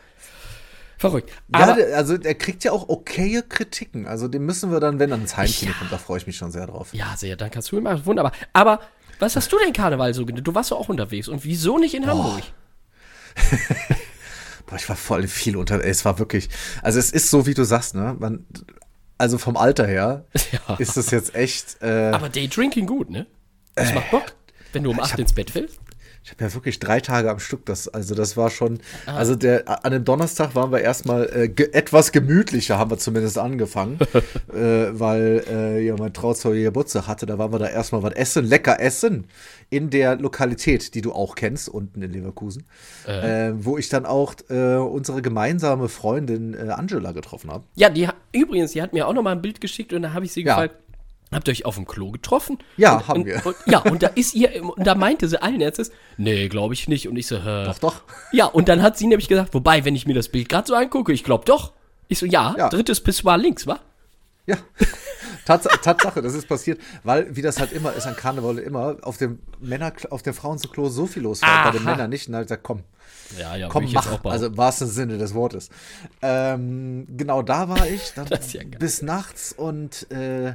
Verrückt. 0.99 1.31
Ja, 1.55 1.61
Aber 1.61 1.75
der, 1.75 1.97
also 1.97 2.17
der 2.17 2.35
kriegt 2.35 2.65
ja 2.65 2.73
auch 2.73 2.89
okaye 2.89 3.43
Kritiken. 3.43 4.07
Also 4.07 4.29
den 4.29 4.43
müssen 4.47 4.73
wir 4.73 4.81
dann, 4.81 4.99
wenn 4.99 5.11
er 5.13 5.19
ins 5.19 5.37
Heimkino 5.37 5.73
kommt, 5.79 5.93
da 5.93 5.99
freue 5.99 6.17
ich 6.19 6.27
mich 6.27 6.37
schon 6.39 6.51
sehr 6.51 6.67
drauf. 6.67 6.89
Ja, 6.95 7.15
sehr, 7.17 7.37
dann 7.37 7.51
kannst 7.51 7.71
du 7.71 7.81
machen. 7.81 8.07
Wunderbar. 8.07 8.33
Aber 8.55 8.81
was 9.19 9.37
hast 9.37 9.53
du 9.53 9.59
denn 9.59 9.75
Karneval 9.75 10.15
so 10.15 10.25
genannt? 10.25 10.47
Du 10.47 10.55
warst 10.55 10.71
doch 10.71 10.79
auch 10.81 10.89
unterwegs. 10.89 11.29
Und 11.29 11.45
wieso 11.45 11.79
nicht 11.79 11.95
in 11.95 12.07
Hamburg? 12.07 12.43
Boah, 14.67 14.77
ich 14.77 14.89
war 14.89 14.97
voll 14.97 15.27
viel 15.29 15.57
unter. 15.57 15.83
Ey, 15.83 15.91
es 15.91 16.05
war 16.05 16.19
wirklich. 16.19 16.49
Also 16.83 16.99
es 16.99 17.11
ist 17.11 17.31
so, 17.31 17.47
wie 17.47 17.55
du 17.55 17.65
sagst, 17.65 17.95
ne? 17.95 18.17
Man, 18.19 18.45
also 19.19 19.39
vom 19.39 19.57
Alter 19.57 19.87
her 19.87 20.25
Ja. 20.69 20.77
ist 20.77 20.97
es 20.97 21.11
jetzt 21.11 21.35
echt. 21.35 21.79
Äh, 21.83 22.11
Aber 22.13 22.29
Daydrinking 22.29 22.87
gut, 22.87 23.11
ne? 23.11 23.27
Das 23.75 23.93
macht 23.95 24.11
Bock, 24.11 24.33
wenn 24.73 24.83
du 24.85 24.91
um 24.91 25.01
8 25.01 25.19
ins 25.19 25.33
Bett 25.35 25.51
fällst. 25.51 25.79
Ich 26.27 26.33
habe 26.33 26.43
ja 26.43 26.55
wirklich 26.55 26.81
drei 26.81 26.99
Tage 26.99 27.31
am 27.31 27.39
Stück. 27.39 27.65
Das, 27.67 27.87
also 27.87 28.17
das 28.17 28.37
war 28.37 28.51
schon. 28.51 28.81
Ah. 29.07 29.15
Also 29.15 29.37
der 29.37 29.85
an 29.85 29.93
dem 29.93 30.05
Donnerstag 30.05 30.57
waren 30.57 30.73
wir 30.73 30.81
erstmal 30.81 31.31
äh, 31.33 31.49
ge 31.49 31.71
etwas 31.73 32.11
gemütlicher, 32.11 32.79
haben 32.79 32.91
wir 32.91 32.99
zumindest 32.99 33.39
angefangen, 33.39 34.01
äh, 34.53 34.89
weil 34.91 35.45
äh, 35.49 35.87
ja 35.87 35.95
mein 35.97 36.13
Trauzeuge 36.13 36.65
Geburtstag 36.65 37.07
hatte. 37.07 37.27
Da 37.27 37.39
waren 37.39 37.53
wir 37.53 37.61
da 37.61 37.69
erstmal 37.69 38.03
was 38.03 38.15
essen, 38.15 38.45
lecker 38.45 38.81
essen 38.81 39.29
in 39.71 39.89
der 39.91 40.17
Lokalität, 40.17 40.97
die 40.97 41.01
du 41.01 41.13
auch 41.13 41.37
kennst, 41.37 41.69
unten 41.69 42.03
in 42.03 42.13
Leverkusen, 42.13 42.65
äh. 43.07 43.53
wo 43.55 43.79
ich 43.79 43.89
dann 43.89 44.05
auch 44.05 44.35
äh, 44.49 44.75
unsere 44.75 45.23
gemeinsame 45.23 45.89
Freundin 45.89 46.55
äh, 46.55 46.71
Angela 46.73 47.13
getroffen 47.13 47.53
habe. 47.53 47.63
Ja, 47.77 47.89
die, 47.89 48.09
übrigens, 48.33 48.73
die 48.73 48.83
hat 48.83 48.93
mir 48.93 49.07
auch 49.07 49.15
noch 49.15 49.23
mal 49.23 49.33
ein 49.33 49.43
Bild 49.43 49.61
geschickt 49.61 49.93
und 49.93 50.03
da 50.03 50.13
habe 50.13 50.25
ich 50.25 50.33
sie 50.33 50.43
Ja. 50.43 50.55
gefragt, 50.55 50.77
habt 51.33 51.49
ihr 51.49 51.53
euch 51.53 51.65
auf 51.65 51.75
dem 51.77 51.87
Klo 51.87 52.11
getroffen? 52.11 52.59
Ja, 52.77 52.97
und, 52.97 53.09
haben 53.09 53.21
und, 53.21 53.27
wir. 53.27 53.47
Und, 53.47 53.57
ja, 53.67 53.79
und 53.81 54.03
da 54.03 54.09
ist 54.09 54.35
ihr, 54.35 54.63
und 54.65 54.87
da 54.87 54.95
meinte 54.95 55.29
sie 55.29 55.41
allen 55.41 55.61
Ernstes, 55.61 55.91
nee, 56.17 56.49
glaube 56.49 56.75
ich 56.75 56.89
nicht. 56.89 57.09
Und 57.09 57.17
ich 57.17 57.27
so, 57.27 57.37
hä? 57.43 57.65
Doch, 57.65 57.79
doch. 57.79 58.03
Ja, 58.33 58.47
und 58.47 58.69
dann 58.69 58.83
hat 58.83 58.97
sie 58.99 59.07
nämlich 59.07 59.29
gesagt, 59.29 59.55
wobei, 59.55 59.85
wenn 59.85 59.97
ich 59.97 60.07
mir 60.07 60.15
das 60.15 60.29
Bild 60.29 60.49
gerade 60.49 60.67
so 60.67 60.75
angucke, 60.75 61.13
ich 61.13 61.25
glaube 61.25 61.45
doch. 61.45 61.73
Ich 62.09 62.19
so, 62.19 62.27
ja, 62.27 62.55
Ja. 62.57 62.69
drittes 62.69 63.01
Pissoir 63.01 63.37
links, 63.39 63.67
wa? 63.67 63.81
Ja, 64.47 64.57
Tats 65.45 65.67
Tatsache, 65.83 66.23
das 66.23 66.35
ist 66.35 66.47
passiert, 66.49 66.81
weil, 67.03 67.35
wie 67.35 67.43
das 67.43 67.59
halt 67.59 67.73
immer 67.73 67.93
ist 67.93 68.07
an 68.07 68.15
Karneval, 68.15 68.59
immer 68.59 68.97
auf 69.03 69.17
dem 69.17 69.41
Männer, 69.61 69.93
auf 70.11 70.23
dem 70.23 70.35
Frauenklo 70.35 70.89
so 70.89 71.07
viel 71.07 71.23
los 71.25 71.43
war, 71.43 71.65
bei 71.65 71.71
den 71.73 71.83
Aha. 71.87 71.91
Männern 71.93 72.11
nicht. 72.11 72.29
Und 72.29 72.33
dann 72.35 72.43
ich 72.43 72.47
gesagt, 72.49 72.63
komm, 72.63 72.85
Ja, 73.39 73.57
ja, 73.57 73.69
komm, 73.69 73.91
mach. 73.93 74.25
Also 74.25 74.47
im 74.47 74.57
wahrsten 74.57 74.87
Sinne 74.89 75.19
des 75.19 75.35
Wortes. 75.35 75.69
Ähm, 76.23 77.07
genau, 77.17 77.43
da 77.43 77.69
war 77.69 77.89
ich 77.89 78.13
dann 78.15 78.27
ja 78.53 78.61
bis 78.79 79.03
nachts 79.03 79.53
und 79.53 80.09
äh, 80.13 80.55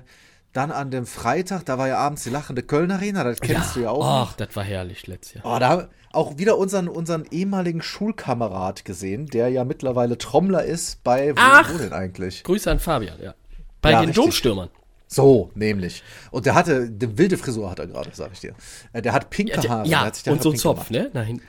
dann 0.54 0.72
an 0.72 0.92
dem 0.92 1.06
Freitag, 1.06 1.66
da 1.66 1.78
war 1.78 1.88
ja 1.88 1.98
abends 1.98 2.24
die 2.24 2.30
lachende 2.30 2.62
Köln 2.64 2.92
Arena, 2.92 3.24
das 3.24 3.40
kennst 3.40 3.76
du 3.76 3.82
ja 3.82 3.90
auch. 3.92 4.06
Ach, 4.06 4.34
das 4.36 4.56
war 4.56 4.64
herrlich 4.64 5.08
letztes 5.08 5.36
Jahr. 5.36 5.46
Oh, 5.46 5.60
da 5.60 5.70
haben 5.70 5.82
wir 5.84 5.90
auch 6.12 6.38
wieder 6.38 6.58
unseren, 6.58 6.90
unseren 6.90 7.26
ehemaligen 7.32 7.82
Schulkamerad 7.82 8.84
gesehen, 8.84 9.28
der 9.28 9.50
ja 9.50 9.64
mittlerweile 9.64 10.18
Trommler 10.18 10.64
ist 10.66 11.04
bei, 11.04 11.32
wo, 11.32 11.40
Ach. 11.40 11.74
wo 11.74 11.78
denn 11.78 11.94
eigentlich? 11.94 12.44
Grüße 12.44 12.70
an 12.70 12.80
Fabian, 12.80 13.18
ja. 13.22 13.34
Bei 13.82 13.92
Ja, 13.92 14.00
den 14.02 14.08
richtig. 14.10 14.24
Domstürmern. 14.24 14.70
So, 15.08 15.52
nämlich. 15.56 16.04
Und 16.32 16.46
der 16.46 16.56
hatte, 16.56 16.90
eine 17.00 17.18
wilde 17.18 17.38
Frisur 17.38 17.70
hat 17.70 17.80
er 17.80 17.88
gerade, 17.88 18.10
sag 18.14 18.32
ich 18.34 18.40
dir. 18.42 18.54
Äh, 18.94 19.02
Der 19.02 19.12
hat 19.14 19.30
pinke 19.30 19.54
Ja, 19.62 19.70
Haare. 19.70 19.84
der, 19.84 19.84
der 19.84 19.92
ja 19.92 20.00
hat 20.06 20.18
und 20.28 20.34
Haare 20.34 20.42
so 20.44 20.52
ein 20.52 20.58
Zopf, 20.58 20.88
gemacht. 20.90 21.14
ne? 21.14 21.24
Hinten. 21.24 21.44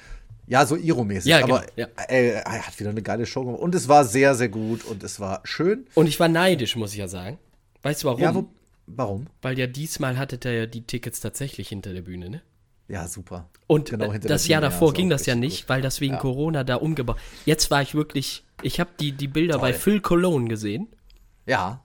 Ja, 0.48 0.66
so 0.66 0.76
Iro-mäßig. 0.76 1.30
Ja, 1.30 1.40
genau, 1.40 1.56
aber 1.56 1.66
ja. 1.76 1.86
äh, 2.08 2.30
er 2.40 2.66
hat 2.66 2.78
wieder 2.80 2.90
eine 2.90 3.02
geile 3.02 3.24
Show 3.26 3.44
gemacht. 3.44 3.60
Und 3.62 3.74
es 3.76 3.88
war 3.88 4.04
sehr, 4.04 4.34
sehr 4.34 4.48
gut 4.48 4.84
und 4.84 5.02
es 5.04 5.20
war 5.20 5.40
schön. 5.44 5.86
Und 5.94 6.08
ich 6.08 6.18
war 6.18 6.28
neidisch, 6.28 6.74
muss 6.76 6.92
ich 6.92 6.98
ja 6.98 7.06
sagen. 7.08 7.38
Weißt 7.82 8.02
du 8.02 8.08
warum? 8.08 8.20
Ja, 8.20 8.34
wo, 8.34 8.46
warum? 8.86 9.26
Weil 9.42 9.58
ja 9.58 9.66
diesmal 9.66 10.18
hattet 10.18 10.44
ihr 10.44 10.52
ja 10.52 10.66
die 10.66 10.82
Tickets 10.82 11.20
tatsächlich 11.20 11.68
hinter 11.68 11.92
der 11.92 12.02
Bühne, 12.02 12.28
ne? 12.30 12.42
Ja, 12.88 13.08
super. 13.08 13.48
Und 13.68 13.90
Genau, 13.90 14.12
das 14.12 14.48
Jahr 14.48 14.60
ja, 14.62 14.68
davor 14.68 14.88
ist 14.88 14.96
ging 14.96 15.08
das 15.08 15.24
ja 15.26 15.34
nicht, 15.34 15.62
gut. 15.62 15.68
weil 15.70 15.82
das 15.82 16.00
wegen 16.00 16.14
Ja. 16.14 16.20
Corona 16.20 16.62
da 16.64 16.76
umgebaut. 16.76 17.16
Jetzt 17.46 17.70
war 17.70 17.80
ich 17.80 17.94
wirklich, 17.94 18.44
ich 18.62 18.80
habe 18.80 18.90
die, 19.00 19.12
die 19.12 19.28
Bilder 19.28 19.58
bei 19.60 19.70
Toll. 19.70 19.80
Phil 19.80 20.00
Cologne 20.00 20.48
gesehen, 20.48 20.88
Ja, 21.46 21.82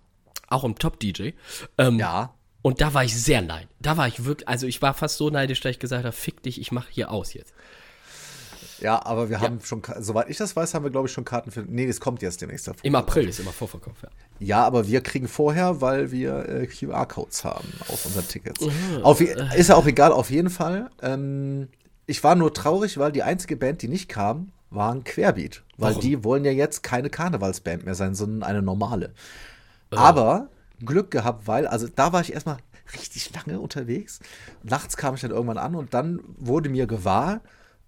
auch 0.49 0.63
im 0.63 0.75
Top-DJ. 0.77 1.31
Ähm, 1.77 1.99
ja. 1.99 2.33
Und 2.61 2.81
da 2.81 2.93
war 2.93 3.03
ich 3.05 3.15
sehr 3.15 3.41
neidisch. 3.41 3.69
Da 3.79 3.95
war 3.95 4.07
ich 4.07 4.25
wirklich, 4.25 4.47
also 4.47 4.67
ich 4.67 4.81
war 4.81 4.93
fast 4.93 5.17
so 5.17 5.29
neidisch, 5.29 5.61
dass 5.61 5.71
ich 5.71 5.79
gesagt 5.79 6.03
habe, 6.03 6.11
fick 6.15 6.43
dich, 6.43 6.59
ich 6.59 6.71
mache 6.73 6.89
hier 6.91 7.11
aus 7.11 7.33
jetzt. 7.33 7.53
Ja, 8.79 9.05
aber 9.05 9.29
wir 9.29 9.41
haben 9.41 9.59
schon, 9.63 9.81
soweit 9.99 10.29
ich 10.29 10.37
das 10.37 10.55
weiß, 10.55 10.73
haben 10.73 10.83
wir, 10.83 10.91
glaube 10.91 11.07
ich, 11.07 11.13
schon 11.13 11.25
Karten 11.25 11.51
für. 11.51 11.61
Nee, 11.61 11.87
das 11.87 11.99
kommt 11.99 12.21
jetzt 12.21 12.41
demnächst 12.41 12.67
davor. 12.67 12.83
Im 12.83 12.95
April 12.95 13.27
ist 13.27 13.39
immer 13.39 13.51
Vorverkauf, 13.51 13.95
ja. 14.03 14.09
Ja, 14.39 14.63
aber 14.65 14.87
wir 14.87 15.01
kriegen 15.01 15.27
vorher, 15.27 15.81
weil 15.81 16.11
wir 16.11 16.47
äh, 16.47 16.67
QR-Codes 16.67 17.43
haben 17.43 17.67
auf 17.87 18.05
unseren 18.05 18.27
Tickets. 18.27 18.63
Auf, 19.03 19.19
ist 19.21 19.69
ja 19.69 19.75
auch 19.75 19.85
egal, 19.87 20.11
auf 20.11 20.29
jeden 20.29 20.49
Fall. 20.49 20.89
Ähm, 21.01 21.69
ich 22.05 22.23
war 22.23 22.35
nur 22.35 22.53
traurig, 22.53 22.97
weil 22.97 23.11
die 23.11 23.23
einzige 23.23 23.57
Band, 23.57 23.81
die 23.81 23.87
nicht 23.87 24.09
kam, 24.09 24.51
war 24.69 24.93
ein 24.93 25.03
Querbeat. 25.03 25.63
Weil 25.77 25.91
Warum? 25.91 26.01
die 26.01 26.23
wollen 26.23 26.45
ja 26.45 26.51
jetzt 26.51 26.83
keine 26.83 27.09
Karnevalsband 27.09 27.85
mehr 27.85 27.95
sein, 27.95 28.15
sondern 28.15 28.43
eine 28.43 28.61
normale. 28.61 29.13
Äh. 29.91 29.95
Aber 29.95 30.49
Glück 30.85 31.11
gehabt, 31.11 31.47
weil, 31.47 31.67
also 31.67 31.87
da 31.87 32.13
war 32.13 32.21
ich 32.21 32.33
erstmal 32.33 32.57
richtig 32.93 33.31
lange 33.33 33.59
unterwegs. 33.59 34.19
Nachts 34.63 34.97
kam 34.97 35.15
ich 35.15 35.21
dann 35.21 35.31
irgendwann 35.31 35.57
an 35.57 35.75
und 35.75 35.93
dann 35.93 36.21
wurde 36.37 36.69
mir 36.69 36.87
gewahr, 36.87 37.41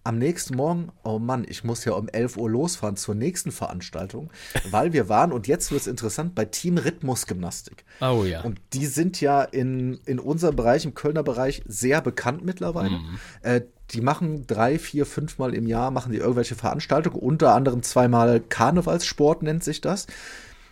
am 0.04 0.18
nächsten 0.18 0.56
Morgen, 0.56 0.92
oh 1.04 1.20
Mann, 1.20 1.46
ich 1.48 1.64
muss 1.64 1.86
ja 1.86 1.94
um 1.94 2.08
11 2.08 2.38
Uhr 2.38 2.50
losfahren 2.50 2.96
zur 2.96 3.16
nächsten 3.16 3.52
Veranstaltung, 3.52 4.32
weil 4.72 4.94
wir 4.94 5.10
waren, 5.10 5.32
und 5.32 5.48
jetzt 5.48 5.72
wird 5.72 5.82
es 5.82 5.88
interessant, 5.88 6.36
bei 6.36 6.46
Team 6.46 6.78
Rhythmusgymnastik. 6.78 7.84
Oh 8.02 8.24
ja. 8.24 8.42
Und 8.42 8.60
die 8.74 8.86
sind 8.86 9.20
ja 9.22 9.44
in, 9.44 10.00
in 10.06 10.20
unserem 10.20 10.56
Bereich, 10.56 10.86
im 10.86 10.94
Kölner 10.94 11.24
Bereich, 11.24 11.62
sehr 11.68 12.02
bekannt 12.02 12.46
mittlerweile. 12.46 12.98
Mhm. 12.98 13.20
Äh, 13.42 13.62
die 13.92 14.02
machen 14.02 14.46
drei, 14.48 14.80
vier, 14.80 15.06
fünfmal 15.06 15.54
im 15.54 15.68
Jahr, 15.68 15.92
machen 15.92 16.12
die 16.12 16.20
irgendwelche 16.20 16.56
Veranstaltungen, 16.56 17.18
unter 17.20 17.54
anderem 17.54 17.84
zweimal 17.84 18.40
Karnevalssport 18.40 19.44
nennt 19.44 19.64
sich 19.64 19.82
das. 19.82 20.08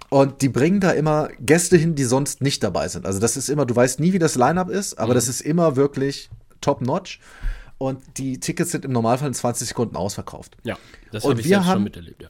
Und 0.10 0.42
die 0.42 0.50
bringen 0.50 0.80
da 0.80 0.92
immer 0.92 1.28
Gäste 1.40 1.76
hin, 1.76 1.96
die 1.96 2.06
sonst 2.06 2.42
nicht 2.42 2.64
dabei 2.64 2.88
sind. 2.88 3.06
Also 3.06 3.20
das 3.20 3.36
ist 3.36 3.50
immer, 3.50 3.66
du 3.66 3.76
weißt 3.76 4.00
nie, 4.00 4.14
wie 4.14 4.20
das 4.20 4.36
Line-Up 4.36 4.70
ist, 4.70 4.98
Mhm. 4.98 5.04
aber 5.04 5.14
das 5.14 5.28
ist 5.28 5.42
immer 5.42 5.76
wirklich 5.76 6.30
top-notch. 6.62 7.20
Und 7.78 8.02
die 8.18 8.40
Tickets 8.40 8.72
sind 8.72 8.86
im 8.86 8.92
Normalfall 8.92 9.28
in 9.28 9.34
20 9.34 9.68
Sekunden 9.70 9.96
ausverkauft. 9.96 10.58
ja, 10.64 10.78
das 11.12 11.24
habe 11.26 11.40
ich 11.40 11.48
wir 11.48 11.66
haben- 11.66 11.74
schon 11.76 11.84
miterlebt, 11.84 12.22
ja. 12.24 12.30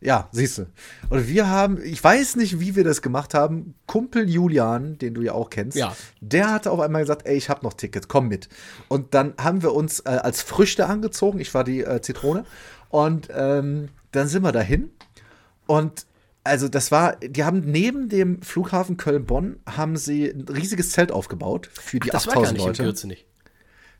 Ja, 0.00 0.28
siehst 0.32 0.58
du. 0.58 0.66
Und 1.08 1.28
wir 1.28 1.48
haben, 1.48 1.82
ich 1.82 2.04
weiß 2.04 2.36
nicht, 2.36 2.60
wie 2.60 2.76
wir 2.76 2.84
das 2.84 3.00
gemacht 3.00 3.32
haben. 3.32 3.74
Kumpel 3.86 4.28
Julian, 4.28 4.98
den 4.98 5.14
du 5.14 5.22
ja 5.22 5.32
auch 5.32 5.48
kennst, 5.48 5.78
Ja. 5.78 5.96
der 6.20 6.50
hatte 6.52 6.70
auf 6.72 6.80
einmal 6.80 7.00
gesagt, 7.00 7.26
ey, 7.26 7.34
ich 7.38 7.48
habe 7.48 7.64
noch 7.64 7.72
Tickets, 7.72 8.06
komm 8.06 8.28
mit. 8.28 8.50
Und 8.88 9.14
dann 9.14 9.32
haben 9.40 9.62
wir 9.62 9.72
uns 9.72 10.00
äh, 10.00 10.10
als 10.10 10.42
Früchte 10.42 10.88
angezogen. 10.88 11.40
Ich 11.40 11.54
war 11.54 11.64
die 11.64 11.80
äh, 11.80 12.02
Zitrone. 12.02 12.44
Und 12.90 13.28
ähm, 13.34 13.88
dann 14.12 14.28
sind 14.28 14.42
wir 14.42 14.52
dahin. 14.52 14.90
Und 15.66 16.04
also 16.42 16.68
das 16.68 16.92
war, 16.92 17.16
die 17.16 17.42
haben 17.44 17.60
neben 17.60 18.10
dem 18.10 18.42
Flughafen 18.42 18.98
Köln-Bonn 18.98 19.56
haben 19.66 19.96
sie 19.96 20.26
ein 20.28 20.42
riesiges 20.48 20.90
Zelt 20.90 21.12
aufgebaut 21.12 21.70
für 21.72 21.98
die 21.98 22.10
Das 22.10 22.26
war 22.26 22.34
gar 22.34 22.42
8000 22.42 22.52
nicht 22.58 22.62
im 22.64 22.68
Leute. 22.68 22.82
Kürze 22.82 23.06
nicht. 23.08 23.26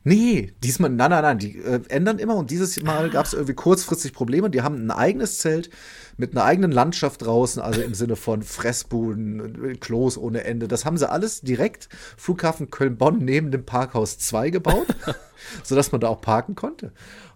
Nee, 0.06 0.52
diesmal, 0.62 0.90
nein, 0.90 1.10
nein, 1.10 1.22
nein, 1.22 1.38
die 1.38 1.58
äh, 1.58 1.80
ändern 1.88 2.18
immer 2.18 2.36
und 2.36 2.50
dieses 2.50 2.80
Mal 2.82 3.08
gab 3.08 3.24
es 3.24 3.32
irgendwie 3.32 3.54
kurzfristig 3.54 4.12
Probleme. 4.12 4.50
Die 4.50 4.60
haben 4.60 4.86
ein 4.86 4.90
eigenes 4.90 5.38
Zelt 5.38 5.70
mit 6.18 6.32
einer 6.32 6.44
eigenen 6.44 6.72
Landschaft 6.72 7.22
draußen, 7.22 7.62
also 7.62 7.80
im 7.80 7.94
Sinne 7.94 8.16
von 8.16 8.42
Fressbuden, 8.42 9.64
äh, 9.64 9.74
Klos 9.76 10.18
ohne 10.18 10.44
Ende. 10.44 10.68
Das 10.68 10.84
haben 10.84 10.98
sie 10.98 11.10
alles 11.10 11.40
direkt 11.40 11.88
Flughafen 12.18 12.70
Köln-Bonn 12.70 13.24
neben 13.24 13.50
dem 13.50 13.64
Parkhaus 13.64 14.18
2 14.18 14.50
gebaut, 14.50 14.86
sodass 15.64 15.90
man 15.90 16.02
da 16.02 16.08
auch 16.08 16.20
parken 16.20 16.54
konnte. 16.54 16.92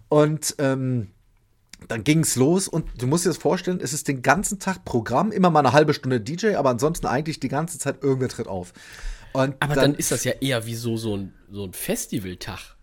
Und 0.07 0.53
ähm, 0.59 1.07
dann 1.87 2.03
ging's 2.03 2.35
los 2.35 2.67
und 2.67 2.85
du 3.01 3.07
musst 3.07 3.25
dir 3.25 3.29
das 3.29 3.37
vorstellen, 3.37 3.79
es 3.81 3.93
ist 3.93 4.07
den 4.07 4.21
ganzen 4.21 4.59
Tag 4.59 4.85
Programm, 4.85 5.31
immer 5.31 5.49
mal 5.49 5.61
eine 5.61 5.73
halbe 5.73 5.95
Stunde 5.95 6.21
DJ, 6.21 6.55
aber 6.55 6.69
ansonsten 6.69 7.07
eigentlich 7.07 7.39
die 7.39 7.47
ganze 7.47 7.79
Zeit 7.79 8.03
irgendwer 8.03 8.29
tritt 8.29 8.47
auf. 8.47 8.73
Und 9.33 9.55
Aber 9.59 9.75
dann, 9.75 9.95
ist 9.95 10.11
das 10.11 10.23
ja 10.23 10.33
eher 10.41 10.65
wie 10.65 10.75
so, 10.75 10.97
so 10.97 11.15
ein, 11.15 11.33
so 11.51 11.65
ein 11.65 11.73
Festivaltag. 11.73 12.75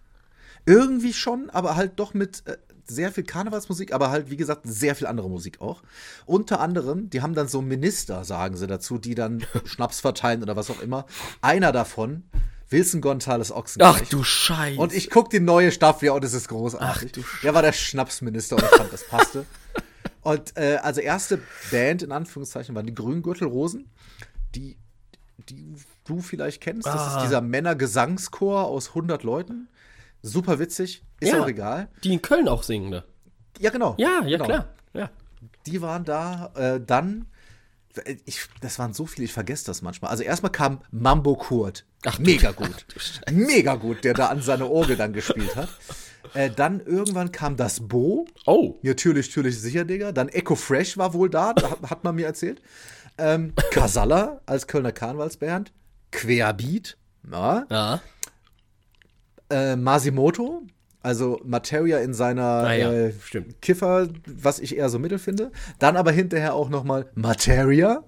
Irgendwie 0.65 1.13
schon, 1.13 1.51
aber 1.51 1.77
halt 1.77 1.99
doch 2.01 2.13
mit 2.13 2.43
äh, 2.47 2.57
sehr 2.89 3.13
viel 3.13 3.25
Karnevalsmusik, 3.25 3.93
aber 3.93 4.11
halt, 4.11 4.31
wie 4.31 4.37
gesagt, 4.37 4.63
sehr 4.65 4.95
viel 4.95 5.07
andere 5.07 5.29
Musik 5.29 5.61
auch. 5.61 5.83
Unter 6.25 6.61
anderem, 6.61 7.11
die 7.11 7.23
haben 7.23 7.35
dann 7.35 7.49
so 7.49 7.63
Minister, 7.63 8.25
sagen 8.25 8.57
sie 8.57 8.67
dazu, 8.67 8.99
die 8.99 9.15
dann 9.15 9.45
Schnaps 9.65 10.01
verteilen 10.01 10.43
oder 10.43 10.57
was 10.57 10.71
auch 10.71 10.81
immer. 10.81 11.07
Einer 11.41 11.73
davon, 11.73 12.25
Wilson 12.71 13.01
Gonzales 13.01 13.53
Ochsenknecht. 13.53 14.03
Ach 14.05 14.09
du 14.09 14.25
Scheiße. 14.25 14.81
Und 14.81 14.93
ich 14.93 15.11
guck 15.11 15.31
die 15.31 15.41
neue 15.41 15.71
Staffel 15.71 16.07
ja 16.07 16.13
und 16.13 16.25
es 16.25 16.35
ist 16.35 16.49
großartig. 16.49 17.25
Der 17.43 17.55
war 17.55 17.63
der 17.63 17.73
Schnapsminister 17.73 18.57
und 18.57 18.65
ich 18.65 18.71
fand, 18.71 18.93
das 18.93 19.07
passte. 19.07 19.47
Und 20.23 20.57
äh, 20.57 20.79
also 20.83 21.01
erste 21.01 21.41
Band 21.71 22.03
in 22.03 22.11
Anführungszeichen 22.11 22.75
waren 22.75 22.85
die 22.85 22.95
Grüngürtelrosen, 22.97 23.89
die, 24.57 24.77
die 25.49 25.73
du 26.07 26.21
vielleicht 26.21 26.61
kennst. 26.63 26.87
Das 26.87 26.95
Ah. 27.01 27.17
ist 27.19 27.25
dieser 27.27 27.41
Männergesangschor 27.41 28.65
aus 28.67 28.95
100 28.95 29.23
Leuten. 29.23 29.69
Super 30.23 30.59
witzig, 30.59 31.03
ist 31.21 31.33
Ja. 31.33 31.43
auch 31.43 31.49
egal. 31.49 31.89
Die 32.05 32.13
in 32.13 32.23
Köln 32.23 32.49
auch 32.49 32.63
singen, 32.63 32.91
ne? 32.91 33.05
Ja, 33.59 33.71
genau. 33.71 33.95
Ja, 33.99 34.23
ja, 34.25 34.39
genau. 34.39 34.45
klar. 34.45 34.69
Ja. 34.95 35.11
Die 35.67 35.81
waren 35.83 36.05
da. 36.05 36.51
Äh, 36.57 36.81
dann, 36.85 37.27
ich, 38.25 38.47
das 38.61 38.79
waren 38.79 38.93
so 38.93 39.07
viele, 39.07 39.25
ich 39.25 39.33
vergesse 39.33 39.67
das 39.67 39.83
manchmal. 39.83 40.11
Also 40.11 40.23
erstmal 40.23 40.53
kam 40.53 40.81
Mambo 40.91 41.35
Kurt. 41.37 41.85
Ach 42.05 42.17
du- 42.17 42.23
Mega 42.23 42.53
gut. 42.53 42.87
Mega 43.31 43.75
gut, 43.77 44.05
der 44.05 44.15
da 44.15 44.27
an 44.27 44.43
seine 44.43 44.67
Orgel 44.67 44.97
dann 44.97 45.13
gespielt 45.13 45.55
hat. 45.57 45.69
Äh, 46.35 46.51
dann 46.51 46.81
irgendwann 46.81 47.31
kam 47.33 47.57
das 47.57 47.87
Bo. 47.87 48.27
Oh. 48.47 48.79
Natürlich, 48.83 49.29
natürlich 49.29 49.61
sicher, 49.61 49.85
Digga. 49.85 50.13
Dann 50.13 50.29
Echo 50.29 50.57
Fresh 50.57 50.99
war 50.99 51.15
wohl 51.15 51.31
da, 51.31 51.53
da 51.55 51.71
hat, 51.71 51.83
hat 51.91 52.05
man 52.05 52.17
mir 52.17 52.27
erzählt. 52.27 52.61
Ähm, 53.17 53.55
Kasala 53.71 54.41
als 54.45 54.67
Kölner 54.67 54.93
Karnevalsband. 54.93 55.73
Querbeat. 56.13 56.97
Ja. 57.31 57.67
Ja. 57.71 58.01
Äh, 59.51 59.77
Masimoto. 59.77 60.63
Also 61.03 61.41
Materia 61.45 61.99
in 61.99 62.15
seiner 62.15 62.43
Ah 62.43 62.73
ja, 62.73 62.93
äh. 62.93 63.13
Kiffer, 63.61 64.09
was 64.27 64.59
ich 64.59 64.77
eher 64.77 64.89
so 64.89 64.99
mittel 64.99 65.21
finde. 65.21 65.53
Dann 65.79 65.97
aber 65.97 66.11
hinterher 66.11 66.55
auch 66.55 66.69
noch 66.69 66.83
mal 66.83 67.09
Materia. 67.15 68.03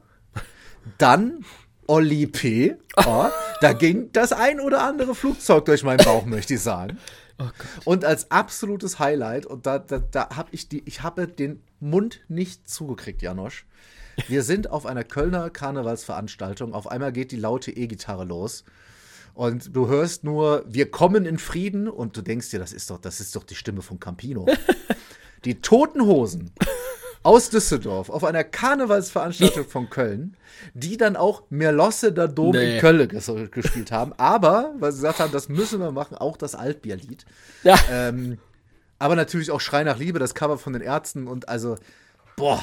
Dann 0.99 1.45
Oli 1.87 2.27
P. 2.27 2.77
Ja, 2.97 3.33
da 3.61 3.73
ging 3.73 4.11
das 4.13 4.33
ein 4.33 4.61
oder 4.61 4.83
andere 4.83 5.15
Flugzeug 5.15 5.65
durch 5.67 5.85
meinen 5.85 6.05
Bauch, 6.05 6.25
möchte 6.27 6.55
ich 6.55 6.61
sagen. 6.61 6.99
Oh. 7.41 7.47
Und 7.85 8.05
als 8.05 8.33
absolutes 8.33 8.99
Highlight, 8.99 9.47
und 9.47 9.65
da, 9.65 9.79
da, 9.79 10.01
da 10.01 10.31
habe 10.31 10.49
ich 10.51 10.69
die, 10.69 10.83
ich 10.87 11.05
habe 11.05 11.29
den 11.29 11.63
Mund 11.79 12.23
nicht 12.27 12.69
zugekriegt, 12.69 13.23
Janosch. 13.23 13.65
Wir 14.27 14.43
sind 14.43 14.71
auf 14.71 14.85
einer 14.87 15.05
Kölner 15.05 15.51
Karnevalsveranstaltung. 15.51 16.75
Auf 16.75 16.87
einmal 16.91 17.13
geht 17.13 17.31
die 17.33 17.37
laute 17.37 17.71
E-Gitarre 17.71 18.25
los. 18.25 18.65
Und 19.35 19.75
du 19.77 19.87
hörst 19.89 20.25
nur, 20.25 20.65
wir 20.67 20.91
kommen 20.91 21.25
in 21.25 21.39
Frieden. 21.39 21.89
Und 21.89 22.17
du 22.17 22.23
denkst 22.23 22.51
dir, 22.51 22.59
das 22.59 22.73
ist 22.73 22.91
doch, 22.91 22.99
das 22.99 23.21
ist 23.21 23.37
doch 23.37 23.45
die 23.45 23.55
Stimme 23.55 23.83
von 23.83 24.01
Campino. 24.01 24.47
Die 25.45 25.61
Toten 25.61 26.01
Hosen 26.03 26.51
aus 27.23 27.49
Düsseldorf 27.49 28.11
auf 28.11 28.25
einer 28.25 28.43
Karnevalsveranstaltung 28.43 29.69
von 29.69 29.89
Köln, 29.89 30.37
die 30.75 30.97
dann 30.97 31.15
auch 31.15 31.45
Merlosse 31.49 32.13
der 32.13 32.27
Dom 32.27 32.51
Nee. 32.57 32.75
in 32.75 32.81
Köln 32.81 33.09
ges 33.09 33.31
gespielt 33.53 33.93
haben. 33.93 34.13
Aber, 34.17 34.75
weil 34.81 34.91
sie 34.91 34.99
gesagt 34.99 35.21
haben, 35.21 35.31
das 35.31 35.49
müssen 35.49 35.79
wir 35.79 35.93
machen, 35.93 36.17
auch 36.17 36.37
das 36.37 36.57
Altbierlied. 36.57 37.25
Ja. 37.63 37.79
Ähm, 37.89 38.39
aber 38.99 39.15
natürlich 39.15 39.53
auch 39.53 39.61
Schrei 39.61 39.85
nach 39.85 39.99
Liebe, 39.99 40.19
das 40.19 40.35
Cover 40.35 40.59
von 40.59 40.73
den 40.73 40.83
Ärzten 40.83 41.29
und 41.29 41.49
also, 41.49 41.77
boah, 42.37 42.61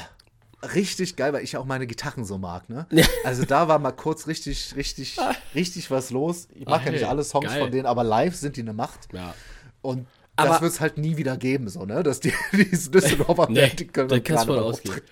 richtig 0.74 1.16
geil, 1.16 1.32
weil 1.32 1.44
ich 1.44 1.56
auch 1.56 1.64
meine 1.64 1.86
Gitarren 1.86 2.24
so 2.24 2.38
mag, 2.38 2.68
ne? 2.68 2.86
Ja. 2.90 3.06
Also 3.24 3.44
da 3.44 3.68
war 3.68 3.78
mal 3.78 3.92
kurz 3.92 4.26
richtig, 4.26 4.74
richtig, 4.76 5.16
richtig 5.54 5.90
was 5.90 6.10
los. 6.10 6.48
Ich 6.54 6.66
mag 6.66 6.84
ja 6.84 6.92
nicht 6.92 7.04
alle 7.04 7.24
Songs 7.24 7.46
geil. 7.46 7.60
von 7.60 7.70
denen, 7.70 7.86
aber 7.86 8.04
live 8.04 8.34
sind 8.34 8.56
die 8.56 8.62
eine 8.62 8.72
Macht. 8.72 9.08
Ja. 9.12 9.34
Und 9.82 10.06
Aber- 10.36 10.48
das 10.50 10.60
wird 10.62 10.72
es 10.72 10.80
halt 10.80 10.98
nie 10.98 11.16
wieder 11.16 11.36
geben, 11.36 11.68
so, 11.68 11.84
ne? 11.84 12.02
Dass 12.02 12.20
die, 12.20 12.32
diese 12.52 12.90
Düsseldorfer 12.90 13.48
Nee, 13.50 13.68
können 13.70 14.08
da 14.08 14.18
kannst 14.20 14.48
du 14.48 14.54
ausgehen. 14.54 14.94
auftritt. 14.94 15.04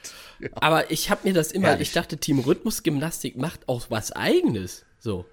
Aber 0.57 0.91
ich 0.91 1.11
habe 1.11 1.21
mir 1.29 1.33
das 1.35 1.53
immer, 1.53 1.69
Herrlich. 1.69 1.89
ich 1.89 1.95
dachte, 1.95 2.17
Team 2.19 2.41
Rhythmusgymnastik 2.41 3.37
macht 3.37 3.69
auch 3.69 3.87
was 3.89 4.13
Eigenes. 4.13 4.85
So. 4.99 5.25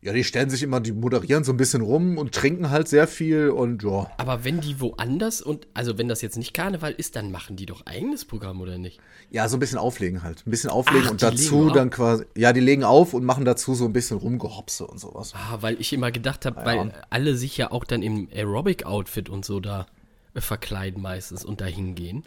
Ja, 0.00 0.12
die 0.12 0.22
stellen 0.22 0.48
sich 0.48 0.62
immer, 0.62 0.78
die 0.78 0.92
moderieren 0.92 1.42
so 1.42 1.52
ein 1.52 1.56
bisschen 1.56 1.82
rum 1.82 2.18
und 2.18 2.32
trinken 2.32 2.70
halt 2.70 2.86
sehr 2.86 3.08
viel 3.08 3.50
und 3.50 3.82
ja. 3.82 4.08
Aber 4.16 4.44
wenn 4.44 4.60
die 4.60 4.80
woanders 4.80 5.42
und, 5.42 5.66
also 5.74 5.98
wenn 5.98 6.06
das 6.06 6.22
jetzt 6.22 6.36
nicht 6.36 6.54
Karneval 6.54 6.92
ist, 6.92 7.16
dann 7.16 7.32
machen 7.32 7.56
die 7.56 7.66
doch 7.66 7.84
eigenes 7.84 8.24
Programm, 8.24 8.60
oder 8.60 8.78
nicht? 8.78 9.00
Ja, 9.30 9.48
so 9.48 9.56
ein 9.56 9.60
bisschen 9.60 9.78
auflegen 9.78 10.22
halt. 10.22 10.46
Ein 10.46 10.50
bisschen 10.52 10.70
auflegen 10.70 11.06
Ach, 11.06 11.10
und 11.10 11.22
dazu 11.22 11.70
dann 11.70 11.90
quasi, 11.90 12.24
ja, 12.36 12.52
die 12.52 12.60
legen 12.60 12.84
auf 12.84 13.12
und 13.12 13.24
machen 13.24 13.44
dazu 13.44 13.74
so 13.74 13.86
ein 13.86 13.92
bisschen 13.92 14.18
Rumgehopse 14.18 14.86
und 14.86 15.00
sowas. 15.00 15.32
Ah, 15.34 15.58
weil 15.62 15.80
ich 15.80 15.92
immer 15.92 16.12
gedacht 16.12 16.46
habe, 16.46 16.64
weil 16.64 16.92
alle 17.10 17.36
sich 17.36 17.56
ja 17.56 17.72
auch 17.72 17.82
dann 17.82 18.02
im 18.02 18.28
Aerobic-Outfit 18.32 19.28
und 19.28 19.44
so 19.44 19.58
da 19.58 19.86
äh, 20.34 20.40
verkleiden 20.40 21.02
meistens 21.02 21.44
und 21.44 21.60
dahin 21.60 21.96
gehen. 21.96 22.22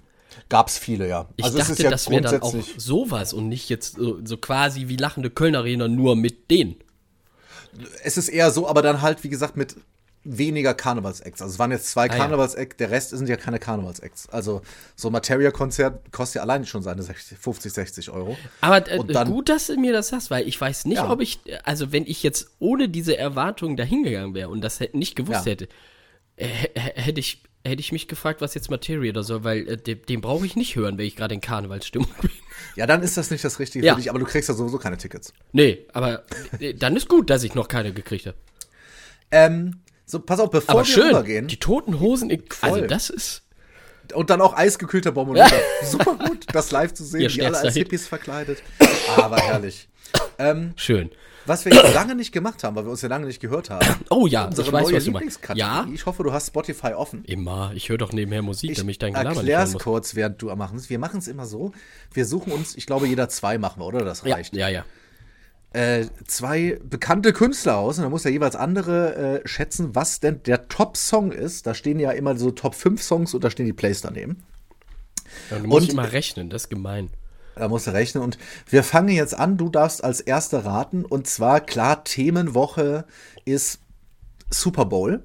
Gab's 0.49 0.77
viele, 0.77 1.07
ja. 1.07 1.29
Ich 1.37 1.45
also 1.45 1.57
dachte, 1.57 1.71
ist 1.71 1.81
ja 1.81 1.89
das 1.89 2.09
wäre 2.09 2.21
dann 2.21 2.41
auch 2.41 2.55
sowas 2.77 3.31
und 3.31 3.47
nicht 3.47 3.69
jetzt 3.69 3.95
so, 3.95 4.19
so 4.25 4.35
quasi 4.35 4.89
wie 4.89 4.97
lachende 4.97 5.29
Kölner-Arena 5.29 5.87
nur 5.87 6.17
mit 6.17 6.51
denen. 6.51 6.75
Es 8.03 8.17
ist 8.17 8.29
eher 8.29 8.51
so, 8.51 8.67
aber 8.67 8.81
dann 8.81 9.01
halt, 9.01 9.23
wie 9.23 9.29
gesagt, 9.29 9.55
mit 9.57 9.75
weniger 10.23 10.75
Karnevalsacts. 10.75 11.41
Also 11.41 11.53
es 11.53 11.57
waren 11.59 11.71
jetzt 11.71 11.89
zwei 11.89 12.05
Ah. 12.05 12.15
Karnevalsacts, 12.15 12.77
der 12.77 12.91
Rest 12.91 13.09
sind 13.09 13.27
ja 13.27 13.37
keine 13.37 13.57
Karnevalsacts. 13.57 14.29
Also 14.29 14.61
so 14.95 15.09
ein 15.09 15.13
Materia-Konzert 15.13 16.11
kostet 16.11 16.35
ja 16.35 16.41
alleine 16.43 16.65
schon 16.67 16.83
seine 16.83 17.01
60, 17.01 17.39
50, 17.39 17.73
60 17.73 18.09
Euro. 18.11 18.37
Aber 18.61 18.87
äh, 18.87 19.03
dann- 19.05 19.29
gut, 19.31 19.49
dass 19.49 19.65
du 19.67 19.77
mir 19.79 19.93
das 19.93 20.09
sagst, 20.09 20.29
weil 20.29 20.47
ich 20.47 20.61
weiß 20.61 20.85
nicht, 20.85 20.97
Ja. 20.97 21.09
ob 21.09 21.21
ich, 21.21 21.39
also 21.63 21.91
wenn 21.91 22.05
ich 22.05 22.21
jetzt 22.21 22.51
ohne 22.59 22.87
diese 22.87 23.17
Erwartungen 23.17 23.77
dahingegangen 23.77 24.35
wäre 24.35 24.49
und 24.49 24.61
das 24.61 24.79
nicht 24.93 25.15
gewusst 25.15 25.45
Ja. 25.47 25.53
hätte, 25.53 25.67
äh, 26.35 26.45
hätte 26.75 27.19
ich, 27.19 27.41
hätte 27.65 27.79
ich 27.79 27.91
mich 27.91 28.07
gefragt, 28.07 28.41
was 28.41 28.53
jetzt 28.53 28.69
Materia 28.69 29.09
oder 29.09 29.23
so, 29.23 29.43
weil 29.43 29.67
äh, 29.67 29.77
den, 29.77 30.03
den 30.05 30.21
brauche 30.21 30.45
ich 30.45 30.55
nicht 30.55 30.75
hören, 30.75 30.99
wenn 30.99 31.05
ich 31.07 31.15
gerade 31.15 31.33
in 31.33 31.41
Karnevalsstimmung 31.41 32.09
bin. 32.21 32.29
Ja, 32.75 32.85
dann 32.87 33.03
ist 33.03 33.17
das 33.17 33.31
nicht 33.31 33.43
das 33.43 33.59
Richtige 33.59 33.85
Ja. 33.85 33.93
für 33.93 33.99
dich, 34.01 34.09
aber 34.09 34.19
du 34.19 34.25
kriegst 34.25 34.49
ja 34.49 34.55
sowieso 34.55 34.77
keine 34.77 34.97
Tickets. 34.97 35.33
Nee, 35.51 35.85
aber 35.93 36.23
dann 36.77 36.95
ist 36.95 37.07
gut, 37.09 37.29
dass 37.29 37.43
ich 37.43 37.55
noch 37.55 37.67
keine 37.67 37.91
gekriegt 37.93 38.25
habe. 38.27 38.37
Ähm, 39.31 39.81
so, 40.05 40.19
pass 40.19 40.39
auf, 40.39 40.49
bevor 40.51 40.71
Aber 40.75 40.81
wir 40.81 40.85
schön, 40.93 41.07
rübergehen. 41.07 41.47
die 41.47 41.57
toten 41.57 41.99
Hosen, 41.99 42.29
in, 42.29 42.43
also 42.61 42.77
Voll. 42.79 42.87
das 42.87 43.09
ist, 43.09 43.43
Und 44.13 44.29
dann 44.29 44.41
auch 44.41 44.53
eisgekühlter 44.55 45.11
Bombenluder. 45.13 45.49
Super 45.83 46.15
gut, 46.15 46.45
das 46.53 46.71
live 46.71 46.93
zu 46.93 47.05
sehen, 47.05 47.21
Ihr 47.21 47.27
die 47.29 47.45
alle 47.45 47.57
als. 47.59 47.73
Hippies 47.75 48.07
verkleidet. 48.07 48.61
Aber 49.15 49.37
herrlich. 49.37 49.87
Ähm, 50.37 50.73
schön. 50.75 51.11
Was 51.45 51.65
wir 51.65 51.73
jetzt 51.73 51.93
lange 51.93 52.15
nicht 52.15 52.31
gemacht 52.31 52.63
haben, 52.63 52.75
weil 52.75 52.85
wir 52.85 52.91
uns 52.91 53.01
ja 53.01 53.09
lange 53.09 53.25
nicht 53.25 53.39
gehört 53.39 53.69
haben. 53.69 53.85
Oh 54.09 54.27
ja, 54.27 54.45
unsere 54.45 54.67
ich 54.67 54.73
weiß, 54.73 54.83
neue 54.87 54.95
was 54.97 55.03
du 55.05 55.11
meinst. 55.11 55.23
Lieblingskategorie. 55.41 55.59
Ja, 55.59 55.87
Ich 55.93 56.05
hoffe, 56.05 56.23
du 56.23 56.31
hast 56.33 56.47
Spotify 56.47 56.93
offen. 56.93 57.23
immer. 57.25 57.71
Ich 57.75 57.89
höre 57.89 57.97
doch 57.97 58.11
nebenher 58.13 58.41
Musik, 58.41 58.71
Ich 58.71 58.77
damit 58.77 58.91
ich 58.93 58.99
dein 58.99 59.13
Gelaber 59.13 59.29
nicht 59.29 59.37
hören 59.39 59.47
erklär's 59.49 59.73
muss. 59.73 59.83
kurz, 59.83 60.15
während 60.15 60.41
du 60.41 60.53
machen 60.55 60.77
es. 60.77 60.89
Wir 60.89 60.99
machen 60.99 61.19
es 61.19 61.27
immer 61.27 61.45
so. 61.45 61.71
Wir 62.13 62.25
suchen 62.25 62.51
uns, 62.51 62.75
ich 62.75 62.85
glaube, 62.85 63.07
jeder 63.07 63.29
zwei 63.29 63.57
machen 63.57 63.79
wir, 63.81 63.85
oder? 63.85 64.03
Das 64.05 64.23
Ja, 64.23 64.35
reicht. 64.35 64.55
ja, 64.55 64.67
ja. 64.69 64.85
Äh, 65.73 66.07
zwei 66.27 66.77
bekannte 66.83 67.31
Künstler 67.31 67.77
aus 67.77 67.97
und 67.97 68.03
da 68.03 68.09
muss 68.09 68.25
ja 68.25 68.29
jeweils 68.31 68.57
andere 68.57 69.41
äh, 69.43 69.47
schätzen, 69.47 69.95
was 69.95 70.19
denn 70.19 70.43
der 70.43 70.67
Top-Song 70.67 71.31
ist. 71.31 71.65
Da 71.65 71.73
stehen 71.73 71.97
ja 71.99 72.11
immer 72.11 72.37
so 72.37 72.51
Top 72.51 72.75
5 72.75 73.01
Songs 73.01 73.33
und 73.33 73.43
da 73.43 73.49
stehen 73.49 73.65
die 73.65 73.71
Plays 73.73 74.01
daneben. 74.01 74.43
ja 75.49 75.59
du 75.59 75.67
musst 75.67 75.87
Und- 75.87 75.93
immer 75.93 76.11
rechnen, 76.11 76.49
das 76.49 76.63
ist 76.63 76.69
gemein. 76.69 77.09
Da 77.55 77.67
musst 77.67 77.87
du 77.87 77.91
rechnen. 77.91 78.23
Und 78.23 78.37
wir 78.69 78.83
fangen 78.83 79.09
jetzt 79.09 79.33
an. 79.37 79.57
Du 79.57 79.69
darfst 79.69 80.03
als 80.03 80.21
Erster 80.21 80.65
raten. 80.65 81.05
Und 81.05 81.27
zwar, 81.27 81.59
klar, 81.61 82.03
Themenwoche 82.03 83.05
ist 83.45 83.79
Super 84.49 84.85
Bowl. 84.85 85.23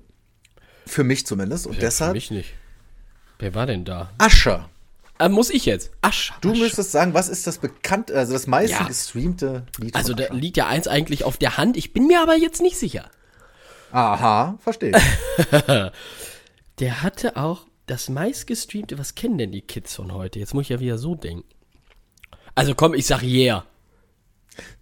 Für 0.87 1.05
mich 1.05 1.27
zumindest. 1.27 1.67
Und 1.67 1.75
Ja, 1.75 1.79
Für 1.81 1.85
deshalb 1.87 2.13
mich 2.15 2.31
nicht. 2.31 2.55
Wer 3.39 3.55
war 3.55 3.67
denn 3.67 3.85
da? 3.85 4.11
Ascher. 4.19 4.69
Ah, 5.19 5.29
muss 5.29 5.51
ich 5.51 5.65
jetzt? 5.67 5.91
Asch. 6.03 6.33
Du 6.43 6.53
Asch. 6.53 6.59
müsstest 6.59 6.93
sagen, 6.93 7.15
was 7.15 7.29
ist 7.29 7.47
das 7.47 7.59
bekannt, 7.59 8.11
also 8.13 8.35
das 8.35 8.47
meiste 8.47 8.77
Ja. 8.77 8.87
gestreamte 8.87 9.65
Lied 9.79 9.95
Also 9.95 10.13
da 10.13 10.25
Ascher? 10.25 10.35
liegt 10.35 10.57
ja 10.59 10.67
eins 10.67 10.89
eigentlich 10.89 11.25
auf 11.25 11.39
der 11.39 11.57
Hand. 11.57 11.77
Ich 11.79 11.93
bin 11.95 12.07
mir 12.07 12.21
aber 12.23 12.37
jetzt 12.37 12.61
nicht 12.61 12.77
sicher. 12.77 13.09
Aha, 13.93 14.59
verstehe. 14.61 14.93
ich. 14.97 15.53
Der 16.81 17.03
hatte 17.03 17.37
auch 17.37 17.63
das 17.87 18.09
meistgestreamte. 18.11 18.99
Was 18.99 19.15
kennen 19.15 19.39
denn 19.39 19.53
die 19.53 19.63
Kids 19.63 19.95
von 19.95 20.13
heute? 20.13 20.39
Jetzt 20.39 20.53
muss 20.53 20.63
ich 20.65 20.69
ja 20.71 20.81
wieder 20.81 20.99
so 20.99 21.15
denken. 21.15 21.49
Also 22.57 22.75
komm, 22.75 22.95
ich 22.95 23.07
sag 23.07 23.23
yeah. 23.23 23.65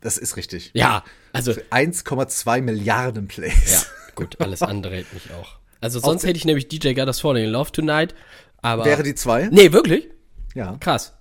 Das 0.01 0.17
ist 0.17 0.37
richtig. 0.37 0.71
Ja, 0.73 1.05
also 1.33 1.51
1,2 1.51 2.63
Milliarden 2.63 3.29
Plays. 3.29 3.73
ja, 3.73 4.13
gut, 4.15 4.41
alles 4.41 4.63
andere 4.63 4.95
hält 4.95 5.13
mich 5.13 5.31
auch. 5.33 5.59
Also 5.81 5.99
sonst 5.99 6.25
hätte 6.25 6.39
ich 6.39 6.45
nämlich 6.45 6.69
DJ 6.69 6.99
Us 7.01 7.21
Falling 7.21 7.45
in 7.45 7.51
Love 7.51 7.73
Tonight, 7.73 8.15
aber 8.63 8.85
Wäre 8.85 9.03
die 9.03 9.15
zwei? 9.15 9.49
Nee, 9.51 9.73
wirklich? 9.73 10.09
Ja. 10.55 10.77
Krass. 10.79 11.13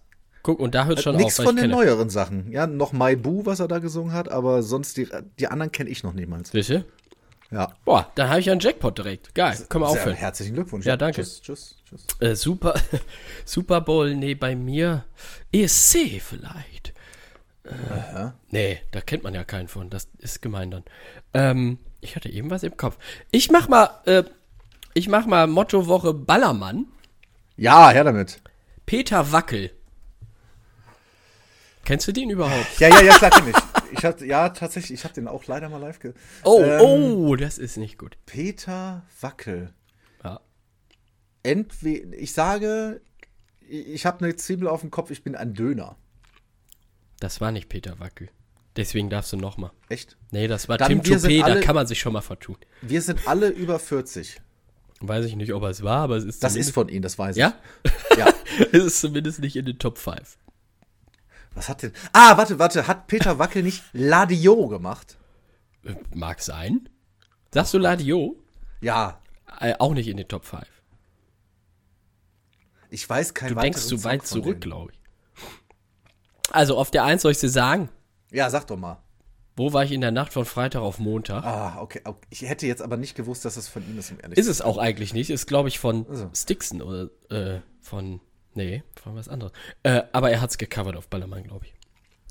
Guck, 0.44 0.60
und 0.60 0.76
da 0.76 0.86
hört 0.86 1.02
schon 1.02 1.16
Nichts 1.16 1.40
auf, 1.40 1.46
von 1.46 1.56
weil 1.56 1.64
ich 1.64 1.70
den 1.70 1.72
kenne. 1.72 1.86
neueren 1.86 2.10
Sachen. 2.10 2.52
Ja, 2.52 2.68
noch 2.68 2.92
My 2.94 3.16
Boo, 3.16 3.46
was 3.46 3.60
er 3.60 3.68
da 3.68 3.80
gesungen 3.80 4.14
hat, 4.14 4.30
aber 4.30 4.62
sonst 4.62 4.98
die, 4.98 5.08
die 5.40 5.48
anderen 5.48 5.72
kenne 5.72 5.90
ich 5.90 6.04
noch 6.04 6.14
niemals. 6.14 6.52
Sicher? 6.52 6.86
Ja. 7.54 7.72
Boah, 7.86 8.12
dann 8.16 8.30
habe 8.30 8.40
ich 8.40 8.48
ja 8.48 8.52
einen 8.52 8.62
Jackpot 8.62 8.98
direkt. 8.98 9.36
Geil, 9.36 9.56
können 9.70 9.84
wir 9.84 9.90
Sehr 9.92 10.00
aufhören. 10.02 10.16
herzlichen 10.16 10.56
Glückwunsch. 10.56 10.86
Ja, 10.88 10.98
danke. 10.98 11.22
Tschüss, 11.22 11.40
tschüss, 11.42 11.76
tschüss. 11.88 12.08
Äh, 12.20 12.36
Super, 12.36 12.74
Super 13.46 13.82
Bowl, 13.82 14.16
nee, 14.16 14.34
bei 14.34 14.56
mir 14.56 15.06
ESC 15.52 16.20
vielleicht. 16.20 16.94
Äh, 17.64 18.32
nee, 18.50 18.82
da 18.92 19.02
kennt 19.02 19.24
man 19.24 19.36
ja 19.36 19.44
keinen 19.44 19.68
von. 19.68 19.92
Das 19.92 20.08
ist 20.18 20.42
gemein 20.42 20.72
dann. 20.72 20.84
Ähm, 21.36 21.78
ich 22.02 22.16
hatte 22.16 22.30
eben 22.30 22.50
was 22.50 22.64
im 22.64 22.76
Kopf. 22.76 22.98
Ich 23.30 23.52
mach 23.52 23.68
mal, 23.70 24.02
äh, 24.06 24.24
ich 24.96 25.08
mach 25.08 25.28
mal 25.28 25.46
Mottowoche 25.46 26.14
Ballermann. 26.14 26.88
Ja, 27.56 27.92
her 27.92 28.04
damit. 28.04 28.42
Peter 28.88 29.32
Wackel. 29.32 29.70
Kennst 31.86 32.08
du 32.08 32.12
den 32.14 32.32
überhaupt? 32.32 32.80
Ja, 32.80 32.88
ja, 32.88 33.02
ja, 33.02 33.14
klar 33.14 33.30
kenn 33.30 33.48
ich. 33.50 33.56
Ich 33.98 34.06
hab, 34.06 34.22
ja, 34.22 34.50
tatsächlich, 34.50 35.00
ich 35.00 35.04
habe 35.04 35.14
den 35.14 35.28
auch 35.28 35.46
leider 35.46 35.70
mal 35.70 35.78
live 35.78 36.00
ge... 36.00 36.14
Oh, 36.44 36.62
Ähm, 36.62 36.82
oh, 36.82 37.36
das 37.36 37.58
ist 37.58 37.78
nicht 37.78 37.98
gut. 37.98 38.18
Peter 38.26 39.04
Wackel. 39.22 39.74
Ja. 40.24 40.40
Entweder, 41.44 42.18
ich 42.18 42.34
sage, 42.34 43.02
ich 43.68 44.06
habe 44.06 44.24
eine 44.26 44.36
Zwiebel 44.36 44.68
auf 44.68 44.82
dem 44.82 44.92
Kopf, 44.92 45.12
ich 45.12 45.24
bin 45.24 45.36
ein 45.36 45.54
Döner. 45.54 45.96
Das 47.20 47.42
war 47.42 47.52
nicht 47.52 47.70
Peter 47.70 48.00
Wackel. 48.00 48.30
Deswegen 48.76 49.10
darfst 49.10 49.32
du 49.32 49.38
noch 49.38 49.58
mal. 49.58 49.72
Echt? 49.90 50.18
Nee, 50.32 50.48
das 50.48 50.68
war 50.68 50.78
Dann 50.78 50.90
Tim 50.90 51.04
Toupet, 51.04 51.42
da 51.46 51.60
kann 51.62 51.76
man 51.76 51.86
sich 51.86 52.00
schon 52.00 52.14
mal 52.14 52.22
vertun. 52.22 52.58
Wir 52.82 53.02
sind 53.02 53.28
alle 53.28 53.50
über 53.50 53.78
40. 53.78 54.42
Weiß 55.00 55.26
ich 55.26 55.36
nicht, 55.36 55.54
ob 55.54 55.64
er 55.64 55.70
es 55.70 55.84
war, 55.84 56.00
aber 56.04 56.16
es 56.18 56.24
ist 56.24 56.44
Das 56.44 56.56
ist 56.56 56.72
von 56.72 56.90
Ihnen, 56.90 57.02
das 57.02 57.20
weiß 57.20 57.36
Ja? 57.36 57.54
ich. 57.84 58.18
Ja. 58.18 58.34
es 58.72 58.84
ist 58.84 59.02
zumindest 59.02 59.40
nicht 59.40 59.56
in 59.56 59.66
den 59.66 59.78
Top 59.78 59.98
5. 59.98 60.38
Was 61.56 61.70
hat 61.70 61.84
denn. 61.84 61.94
Ah, 62.14 62.38
warte, 62.38 62.58
warte. 62.60 62.88
Hat 62.88 63.08
Peter 63.08 63.38
Wackel 63.40 63.64
nicht 63.64 63.84
Ladio 63.94 64.68
gemacht? 64.68 65.18
Äh, 65.84 65.96
Mag 66.14 66.42
sein. 66.42 66.90
Sagst 67.54 67.74
du 67.74 67.78
Ladio? 67.78 68.36
Ja. 68.82 69.22
Äh, 69.60 69.76
auch 69.80 69.94
nicht 69.94 70.08
in 70.08 70.18
den 70.18 70.28
Top 70.28 70.46
5. 70.46 70.64
Ich 72.90 73.08
weiß 73.10 73.34
kein 73.34 73.50
Du 73.54 73.56
denkst 73.60 73.82
zu 73.86 74.04
weit 74.04 74.26
zurück, 74.26 74.62
glaube 74.62 74.92
ich. 74.92 75.00
Also 76.52 76.78
auf 76.78 76.92
der 76.92 77.04
1 77.04 77.22
soll 77.22 77.32
ich 77.32 77.40
dir 77.40 77.50
sagen, 77.50 77.90
Ja, 78.32 78.50
sag 78.50 78.68
doch 78.68 78.78
mal. 78.78 79.02
wo 79.56 79.74
war 79.74 79.84
ich 79.84 79.92
in 79.92 80.02
der 80.02 80.12
Nacht 80.12 80.34
von 80.34 80.46
Freitag 80.46 80.82
auf 80.82 81.00
Montag? 81.00 81.44
Ah, 81.44 81.80
okay. 81.82 82.02
Ich 82.30 82.42
hätte 82.44 82.68
jetzt 82.68 82.82
aber 82.82 82.98
nicht 82.98 83.16
gewusst, 83.16 83.46
dass 83.46 83.58
es 83.58 83.68
von 83.68 83.88
ihm 83.90 83.98
ist, 83.98 84.12
um 84.12 84.20
ehrlich 84.22 84.38
Ist 84.38 84.48
es 84.48 84.62
auch 84.62 84.78
eigentlich 84.78 85.14
nicht. 85.14 85.30
Ist, 85.30 85.48
glaube 85.48 85.70
ich, 85.70 85.80
von 85.80 86.06
Also. 86.10 86.30
Stixon 86.36 86.82
oder 86.82 87.10
äh, 87.30 87.62
von. 87.82 88.20
Nee, 88.56 88.84
von 89.02 89.16
was 89.16 89.28
anderes. 89.30 89.52
Äh, 89.84 90.04
aber 90.12 90.30
er 90.32 90.42
hat's 90.42 90.58
gecovert 90.58 90.96
auf 90.96 91.08
Ballermann, 91.08 91.44
glaube 91.44 91.66
ich. 91.66 91.74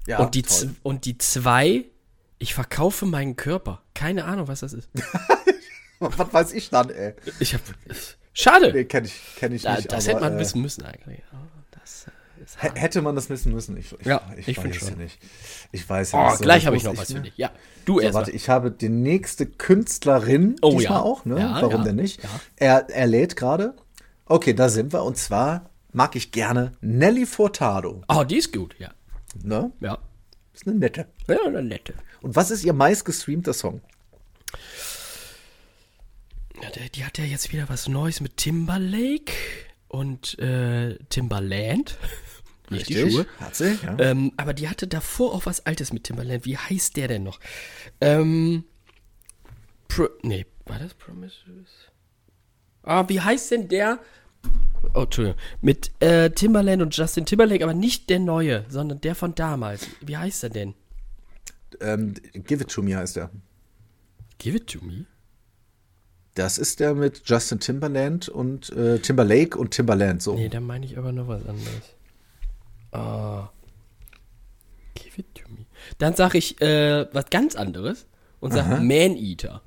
Ja, 0.07 0.19
und, 0.21 0.35
die 0.35 0.45
und 0.83 1.05
die 1.05 1.19
zwei, 1.19 1.85
ich 2.39 2.55
verkaufe 2.55 3.07
meinen 3.07 3.37
Körper. 3.37 3.83
Keine 3.95 4.25
Ahnung, 4.25 4.49
was 4.49 4.61
das 4.61 4.73
ist. 4.73 4.89
Was 6.01 6.33
weiß 6.33 6.53
ich 6.55 6.69
dann, 6.69 6.91
ey? 6.91 7.15
Ich 7.39 7.55
hab. 7.55 7.61
Schade! 8.33 8.73
Nee, 8.73 8.87
kenn 8.87 9.05
ich, 9.05 9.15
kenn 9.37 9.53
ich 9.53 9.63
Da, 9.63 9.77
nicht. 9.77 9.93
das 9.93 10.09
aber, 10.09 10.15
hätte 10.17 10.25
man 10.31 10.37
äh, 10.37 10.41
wissen 10.41 10.61
müssen 10.61 10.83
eigentlich. 10.85 11.23
Oh, 11.33 11.37
Das 11.71 12.09
äh, 12.61 12.71
Hätte 12.75 13.03
man 13.03 13.15
das 13.15 13.31
wissen 13.31 13.53
müssen? 13.53 13.77
Ich, 13.77 13.93
ich, 14.01 14.05
Ja, 14.07 14.21
ich, 14.37 14.49
ich 14.49 14.59
weiß 14.59 14.75
schon. 14.75 14.97
nicht. 14.99 15.21
Ich 15.71 15.89
weiß 15.89 16.11
ja 16.11 16.27
Oh, 16.27 16.31
nicht. 16.31 16.43
gleich 16.43 16.67
habe 16.67 16.77
ich 16.77 16.83
noch 16.83 16.97
was 16.97 17.13
für 17.13 17.21
dich. 17.21 17.35
Ja, 17.37 17.53
du 17.85 17.95
So, 17.95 18.01
erst 18.01 18.15
warte, 18.15 18.31
mal. 18.33 18.37
ich 18.37 18.49
habe 18.49 18.73
die 18.73 18.89
nächste 18.89 19.47
Künstlerin 19.47 20.57
Oh, 20.61 20.73
diesmal 20.73 20.99
ja. 20.99 21.03
auch, 21.05 21.25
ne? 21.25 21.39
Ja, 21.39 21.63
Warum 21.63 21.83
ja, 21.83 21.85
denn 21.85 21.97
nicht? 21.97 22.21
Er, 22.57 22.89
er 22.91 23.07
lädt 23.07 23.37
gerade. 23.37 23.77
Okay, 24.27 24.55
da 24.55 24.69
sind 24.71 24.93
wir. 24.93 25.05
Und 25.05 25.17
zwar 25.19 25.71
mag 25.92 26.16
ich 26.16 26.33
gerne 26.33 26.72
Nelly 26.81 27.26
Furtado. 27.26 28.02
Oh, 28.09 28.24
die 28.24 28.37
ist 28.37 28.52
gut, 28.52 28.74
ja. 28.78 28.92
Ne? 29.42 29.72
Ja. 29.81 29.98
Ist 30.52 30.66
eine 30.66 30.76
nette. 30.76 31.07
Ja, 31.28 31.38
eine 31.46 31.62
nette. 31.62 31.94
Und 32.20 32.37
was 32.37 32.50
ist 32.50 32.64
ihr 32.64 32.72
meistgestreamter 32.72 33.55
Song? 33.55 33.81
Die 36.94 37.05
hat 37.05 37.18
ja 37.18 37.24
jetzt 37.24 37.52
wieder 37.52 37.68
was 37.68 37.88
Neues 37.88 38.20
mit 38.20 38.37
Timberlake 38.37 39.33
und 39.88 40.38
äh, 40.38 40.96
Timberland. 41.09 41.98
Nicht 42.70 42.88
die 42.88 43.11
Schuhe. 43.11 43.26
Hat 43.38 43.57
sie? 43.57 43.78
Ja. 43.83 43.98
Ähm, 43.98 44.33
aber 44.37 44.55
die 44.55 44.68
hatte 44.68 44.87
davor 44.87 45.35
auch 45.35 45.46
was 45.46 45.66
Altes 45.66 45.92
mit 45.92 46.05
Timberland. 46.05 46.44
Wie 46.44 46.57
heißt 46.57 46.96
der 46.96 47.09
denn 47.09 47.24
noch? 47.24 47.40
Ähm, 48.00 48.64
Pro, 49.88 50.09
nee, 50.22 50.46
war 50.66 50.78
das 50.78 50.94
Promises? 50.94 51.90
Ah, 52.83 53.09
wie 53.09 53.20
heißt 53.20 53.50
denn 53.50 53.68
der? 53.68 53.98
Oh, 54.94 55.02
Entschuldigung. 55.02 55.38
Mit 55.61 55.90
äh, 56.00 56.31
Timberland 56.31 56.83
und 56.83 56.96
Justin 56.96 57.24
Timberlake, 57.24 57.64
aber 57.64 57.74
nicht 57.74 58.11
der 58.11 58.18
neue, 58.18 58.64
sondern 58.68 59.00
der 59.00 59.14
von 59.14 59.35
damals. 59.35 59.87
Wie 60.00 60.16
heißt 60.16 60.42
er 60.44 60.50
denn? 60.50 60.74
Ähm, 61.81 62.14
Give 62.35 62.62
It 62.62 62.70
To 62.70 62.83
Me 62.83 62.96
heißt 62.96 63.16
er. 63.16 63.31
Give 64.38 64.57
it 64.57 64.66
to 64.66 64.81
me. 64.85 65.07
Das 66.35 66.59
ist 66.59 66.81
der 66.81 66.94
mit 66.94 67.22
Justin 67.26 67.61
Timberland 67.61 68.28
und 68.28 68.70
äh, 68.70 68.98
Timberlake 68.98 69.57
und 69.57 69.70
Timberland 69.70 70.22
so. 70.22 70.35
Nee, 70.35 70.48
da 70.48 70.61
meine 70.61 70.87
ich 70.87 70.96
aber 70.96 71.12
noch 71.12 71.28
was 71.28 71.46
anderes. 71.46 71.94
Ah. 72.90 73.50
Give 74.94 75.20
it 75.20 75.35
to 75.35 75.48
me. 75.48 75.66
Dann 75.98 76.14
sage 76.14 76.38
ich 76.38 76.61
äh, 76.61 77.07
was 77.12 77.26
ganz 77.31 77.55
anderes 77.55 78.07
und 78.40 78.52
sage 78.52 78.83
Man-Eater. 78.83 79.62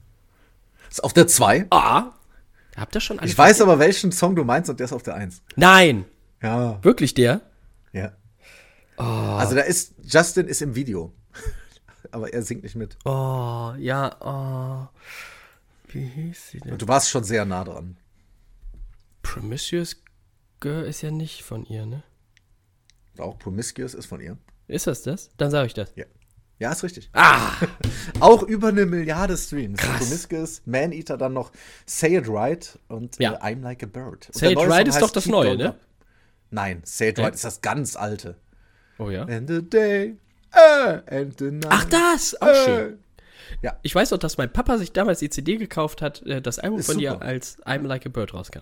Ist 0.89 1.03
auf 1.03 1.13
der 1.13 1.27
2. 1.27 1.67
Ah. 1.69 2.11
Habt 2.75 2.95
ihr 2.95 3.01
schon 3.01 3.19
alle 3.19 3.27
Ich 3.27 3.37
weiß 3.37 3.61
aber, 3.61 3.79
welchen 3.79 4.11
Song 4.11 4.35
du 4.35 4.43
meinst 4.43 4.69
und 4.69 4.79
der 4.79 4.85
ist 4.85 4.93
auf 4.93 5.03
der 5.03 5.15
1. 5.15 5.41
Nein. 5.55 6.05
Ja. 6.41 6.83
Wirklich 6.83 7.13
der? 7.13 7.41
Ja. 7.93 8.11
Also 8.97 9.55
da 9.55 9.61
ist, 9.61 9.93
Justin 10.03 10.47
ist 10.47 10.61
im 10.61 10.75
Video. 10.75 11.13
aber 12.11 12.33
er 12.33 12.41
singt 12.43 12.63
nicht 12.63 12.75
mit. 12.75 12.97
Oh, 13.05 13.73
ja, 13.77 14.15
oh. 14.21 14.87
Wie 15.87 16.05
hieß 16.05 16.49
sie 16.51 16.59
denn? 16.59 16.73
Und 16.73 16.81
du 16.81 16.87
warst 16.87 17.09
schon 17.09 17.23
sehr 17.23 17.45
nah 17.45 17.63
dran. 17.63 17.97
Promiscuous 19.21 20.01
Girl 20.59 20.85
ist 20.85 21.01
ja 21.01 21.11
nicht 21.11 21.43
von 21.43 21.65
ihr, 21.65 21.85
ne? 21.85 22.03
Auch 23.17 23.37
Promiscuous 23.37 23.93
ist 23.93 24.05
von 24.05 24.21
ihr. 24.21 24.37
Ist 24.67 24.87
das 24.87 25.03
das? 25.03 25.29
Dann 25.37 25.51
sage 25.51 25.67
ich 25.67 25.73
das. 25.73 25.93
Ja. 25.95 26.05
Ja, 26.57 26.71
ist 26.71 26.83
richtig. 26.83 27.09
Ah! 27.13 27.51
Auch 28.21 28.43
über 28.43 28.69
eine 28.69 28.85
Milliarde 28.85 29.35
Streams. 29.35 29.77
Krass. 29.79 29.97
Promiscuous, 29.97 30.61
Man-Eater, 30.65 31.17
dann 31.17 31.33
noch 31.33 31.51
Say 31.85 32.15
It 32.17 32.25
Right 32.27 32.79
und 32.87 33.19
Ja. 33.19 33.33
äh, 33.33 33.53
I'm 33.53 33.61
Like 33.61 33.83
a 33.83 33.87
Bird. 33.87 34.27
Und 34.27 34.35
Say 34.35 34.53
It 34.53 34.57
Right 34.59 34.87
ist 34.87 35.01
doch 35.01 35.11
das 35.11 35.25
Keep 35.25 35.33
Neue, 35.33 35.57
ne? 35.57 35.69
Up. 35.69 35.79
Nein, 36.51 36.81
Say 36.85 37.09
It? 37.09 37.19
Right 37.19 37.33
ist 37.35 37.43
das 37.43 37.61
ganz 37.61 37.95
alte. 37.97 38.35
Oh 38.97 39.09
ja. 39.09 39.23
And 39.23 39.49
the 39.49 39.61
day, 39.61 40.15
uh, 40.55 40.99
and 41.07 41.37
the 41.37 41.51
night. 41.51 41.67
Ach, 41.69 41.85
das! 41.85 42.41
Auch 42.41 42.47
äh. 42.47 42.65
schön. 42.65 42.99
Ja. 43.61 43.77
Ich 43.81 43.93
weiß 43.93 44.13
auch, 44.13 44.17
dass 44.17 44.37
mein 44.37 44.51
Papa 44.51 44.77
sich 44.77 44.91
damals 44.93 45.19
die 45.19 45.29
CD 45.29 45.57
gekauft 45.57 46.01
hat, 46.01 46.21
äh, 46.23 46.41
das 46.41 46.59
Album 46.59 46.79
Ist 46.79 46.85
von 46.85 46.95
super. 46.95 47.21
als 47.21 47.61
I'm 47.65 47.85
Like 47.85 48.05
a 48.05 48.09
Bird 48.09 48.33
rauskam. 48.33 48.61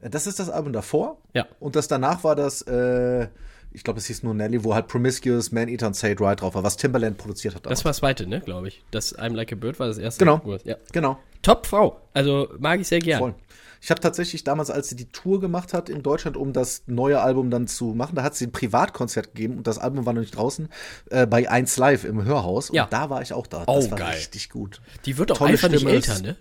Das 0.00 0.26
ist 0.26 0.38
das 0.38 0.50
Album 0.50 0.72
davor. 0.72 1.18
Ja. 1.32 1.46
Und 1.60 1.76
das 1.76 1.88
danach 1.88 2.24
war 2.24 2.34
das, 2.34 2.62
äh, 2.62 3.28
ich 3.74 3.84
glaube, 3.84 3.98
es 3.98 4.06
hieß 4.06 4.22
nur 4.22 4.34
Nelly, 4.34 4.64
wo 4.64 4.74
halt 4.74 4.86
Promiscuous, 4.88 5.52
Man-Eater 5.52 5.86
und 5.88 5.96
Say 5.96 6.12
It 6.12 6.20
Right 6.20 6.40
drauf 6.40 6.54
war, 6.54 6.62
was 6.62 6.76
Timberland 6.76 7.18
produziert 7.18 7.54
hat. 7.54 7.66
Das 7.66 7.80
damals. 7.80 7.84
war 7.84 7.90
das 7.90 7.96
zweite, 7.98 8.26
ne, 8.26 8.40
glaube 8.40 8.68
ich. 8.68 8.82
Das 8.90 9.16
I'm 9.18 9.34
Like 9.34 9.52
a 9.52 9.56
Bird 9.56 9.78
war 9.80 9.86
das 9.88 9.98
erste. 9.98 10.24
Genau. 10.24 10.40
Ja. 10.64 10.76
Genau. 10.92 11.18
Top 11.42 11.66
Frau. 11.66 12.00
Also 12.14 12.48
mag 12.58 12.80
ich 12.80 12.88
sehr 12.88 13.00
gern. 13.00 13.18
Voll. 13.18 13.34
Ich 13.80 13.90
habe 13.90 14.00
tatsächlich 14.00 14.44
damals, 14.44 14.70
als 14.70 14.88
sie 14.90 14.94
die 14.94 15.06
Tour 15.10 15.40
gemacht 15.40 15.74
hat 15.74 15.88
in 15.88 16.04
Deutschland, 16.04 16.36
um 16.36 16.52
das 16.52 16.84
neue 16.86 17.20
Album 17.20 17.50
dann 17.50 17.66
zu 17.66 17.86
machen, 17.94 18.14
da 18.14 18.22
hat 18.22 18.36
sie 18.36 18.46
ein 18.46 18.52
Privatkonzert 18.52 19.34
gegeben 19.34 19.56
und 19.58 19.66
das 19.66 19.78
Album 19.78 20.06
war 20.06 20.12
noch 20.12 20.20
nicht 20.20 20.36
draußen, 20.36 20.68
äh, 21.10 21.26
bei 21.26 21.50
1 21.50 21.76
Live 21.78 22.04
im 22.04 22.22
Hörhaus. 22.24 22.70
Ja. 22.72 22.84
Und 22.84 22.92
da 22.92 23.10
war 23.10 23.22
ich 23.22 23.32
auch 23.32 23.48
da. 23.48 23.64
Oh, 23.66 23.76
das 23.80 23.90
war 23.90 23.98
geil. 23.98 24.14
richtig 24.14 24.50
gut. 24.50 24.80
Die 25.04 25.18
wird 25.18 25.30
doch 25.30 25.38
Tolle 25.38 25.50
einfach 25.50 25.68
nicht 25.68 25.80
Stimme, 25.80 25.94
älter, 25.96 26.12
ist- 26.12 26.22
ne? 26.22 26.36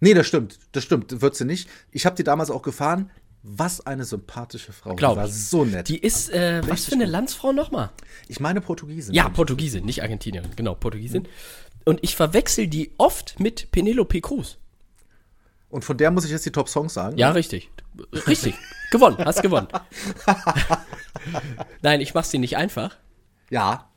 Nee, 0.00 0.14
das 0.14 0.28
stimmt. 0.28 0.60
Das 0.72 0.84
stimmt. 0.84 1.20
Wird 1.22 1.34
sie 1.34 1.44
nicht. 1.44 1.68
Ich 1.90 2.06
habe 2.06 2.14
die 2.14 2.22
damals 2.22 2.52
auch 2.52 2.62
gefahren. 2.62 3.10
Was 3.42 3.86
eine 3.86 4.04
sympathische 4.04 4.72
Frau. 4.72 4.94
Glaub 4.94 5.14
die 5.14 5.20
war 5.20 5.26
ich. 5.26 5.34
so 5.34 5.64
nett. 5.64 5.88
Die 5.88 5.98
ist, 5.98 6.30
äh, 6.30 6.60
was 6.66 6.86
für 6.86 6.92
eine 6.92 7.06
Landsfrau 7.06 7.52
nochmal? 7.52 7.90
ich 8.26 8.40
meine 8.40 8.60
Portugiesin. 8.60 9.14
Ja, 9.14 9.28
Portugiesin, 9.28 9.84
nicht 9.84 10.02
Argentinierin. 10.02 10.50
Genau, 10.56 10.74
Portugiesin. 10.74 11.28
Und 11.84 12.00
ich 12.02 12.16
verwechsel 12.16 12.66
die 12.66 12.90
oft 12.98 13.40
mit 13.40 13.70
Penelope 13.70 14.20
Cruz. 14.20 14.58
Und 15.70 15.84
von 15.84 15.96
der 15.96 16.10
muss 16.10 16.24
ich 16.24 16.30
jetzt 16.30 16.46
die 16.46 16.50
Top-Songs 16.50 16.92
sagen. 16.94 17.16
Ja, 17.16 17.30
richtig. 17.30 17.70
Richtig. 18.26 18.54
gewonnen, 18.90 19.18
hast 19.18 19.42
gewonnen. 19.42 19.68
Nein, 21.82 22.00
ich 22.00 22.14
mach's 22.14 22.30
dir 22.30 22.40
nicht 22.40 22.56
einfach. 22.56 22.96
Ja. 23.50 23.90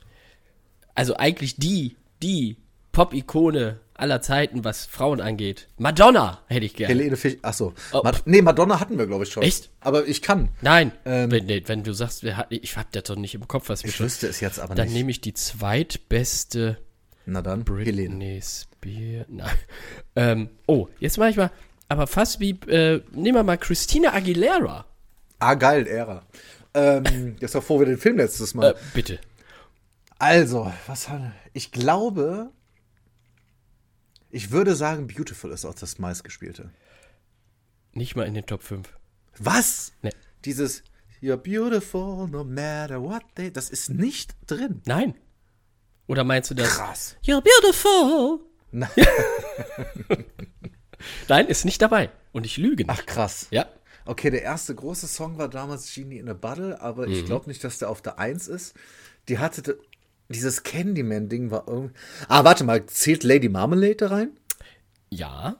Also 0.96 1.16
eigentlich 1.16 1.56
die, 1.56 1.96
die 2.22 2.58
Pop-Ikone 2.92 3.80
aller 3.94 4.22
Zeiten, 4.22 4.64
was 4.64 4.86
Frauen 4.88 5.22
angeht. 5.22 5.68
Madonna 5.78 6.42
hätte 6.48 6.66
ich 6.66 6.74
gerne. 6.76 6.94
Helene 6.94 7.16
Fisch. 7.18 7.38
Achso. 7.44 7.74
Oh. 7.94 8.02
Ma 8.04 8.12
nee, 8.26 8.42
Madonna 8.42 8.80
hatten 8.80 8.98
wir, 8.98 9.06
glaube 9.06 9.26
ich, 9.26 9.32
schon. 9.32 9.44
Echt? 9.44 9.70
Aber 9.80 10.08
ich 10.08 10.22
kann. 10.24 10.50
Nein, 10.62 10.92
Ähm. 11.06 11.30
wenn, 11.30 11.46
nee, 11.46 11.62
wenn 11.68 11.84
du 11.84 11.94
sagst, 11.94 12.24
ich 12.50 12.78
hab 12.78 12.92
das 12.92 13.04
doch 13.04 13.16
nicht 13.16 13.36
im 13.36 13.48
Kopf, 13.48 13.70
was 13.70 13.84
wir 13.84 13.90
Ich 13.90 13.96
schon. 13.98 14.08
wüsste 14.08 14.28
es 14.28 14.40
jetzt 14.40 14.60
aber 14.60 14.74
Dann 14.74 14.88
nicht. 14.88 14.96
nehme 14.96 15.12
ich 15.12 15.22
die 15.22 15.34
zweitbeste 15.36 16.78
Na 17.28 17.42
dann, 17.44 17.64
Helene. 17.68 18.10
Britney 18.10 18.42
Spears. 18.42 19.26
Nein. 19.30 19.56
Ähm, 20.16 20.50
oh, 20.68 20.88
jetzt 21.00 21.18
mache 21.20 21.30
ich 21.30 21.38
mal, 21.38 21.52
aber 21.88 22.08
fast 22.08 22.40
wie, 22.40 22.52
äh, 22.68 23.04
nehmen 23.12 23.36
wir 23.38 23.44
mal 23.44 23.58
Christina 23.58 24.14
Aguilera. 24.14 24.86
Ah, 25.40 25.54
geil, 25.54 25.86
Ära. 25.86 26.24
Ähm, 26.74 27.36
jetzt 27.40 27.54
davor 27.54 27.80
wir 27.80 27.86
den 27.86 27.98
Film 28.00 28.18
letztes 28.18 28.56
Mal. 28.56 28.72
Äh, 28.72 28.76
bitte. 28.96 29.20
Also, 30.18 30.72
was 30.88 31.10
haben 31.10 31.34
Ich 31.54 31.72
glaube, 31.72 32.50
Ich 34.32 34.52
würde 34.52 34.76
sagen, 34.76 35.08
Beautiful 35.08 35.52
ist 35.52 35.66
auch 35.66 35.74
das 35.76 36.00
meistgespielte. 36.00 36.70
Nicht 37.94 38.16
mal 38.16 38.26
in 38.26 38.34
den 38.34 38.46
Top 38.46 38.64
5. 38.64 38.88
Was? 39.38 39.92
Nee. 40.02 40.12
Dieses 40.46 40.84
You're 41.22 41.38
beautiful 41.38 42.28
no 42.28 42.44
matter 42.44 43.02
what 43.02 43.24
they. 43.36 43.52
Das 43.52 43.70
ist 43.70 43.90
nicht 43.90 44.36
drin. 44.48 44.82
Nein. 44.86 45.14
Oder 46.08 46.24
meinst 46.24 46.50
du 46.50 46.56
das? 46.56 46.70
Krass. 46.70 47.16
You're 47.24 47.42
beautiful. 47.42 48.40
Na- 48.72 48.90
Nein, 51.28 51.48
ist 51.48 51.66
nicht 51.66 51.82
dabei. 51.82 52.10
Und 52.32 52.46
ich 52.46 52.58
lüge 52.58 52.84
nicht. 52.86 52.90
Ach, 52.90 53.06
krass. 53.06 53.48
Ja. 53.52 53.68
Okay, 54.06 54.30
der 54.30 54.42
erste 54.42 54.74
große 54.74 55.08
Song 55.08 55.38
war 55.38 55.48
damals 55.50 55.94
Genie 55.94 56.18
in 56.18 56.30
a 56.30 56.34
Bottle, 56.34 56.82
aber 56.82 57.08
ich 57.08 57.26
glaube 57.26 57.48
nicht, 57.48 57.64
dass 57.64 57.78
der 57.78 57.90
auf 57.90 58.02
der 58.02 58.18
1 58.18 58.48
ist. 58.48 58.76
Die 59.28 59.38
hatte 59.38 59.78
dieses 60.32 60.64
Candyman-Ding 60.64 61.52
war 61.52 61.68
irgendwie. 61.68 61.94
Ah, 62.28 62.44
warte 62.44 62.64
mal, 62.64 62.86
zählt 62.88 63.24
Lady 63.24 63.50
Marmalade 63.50 63.96
da 63.96 64.08
rein? 64.08 64.32
Ja. 65.10 65.58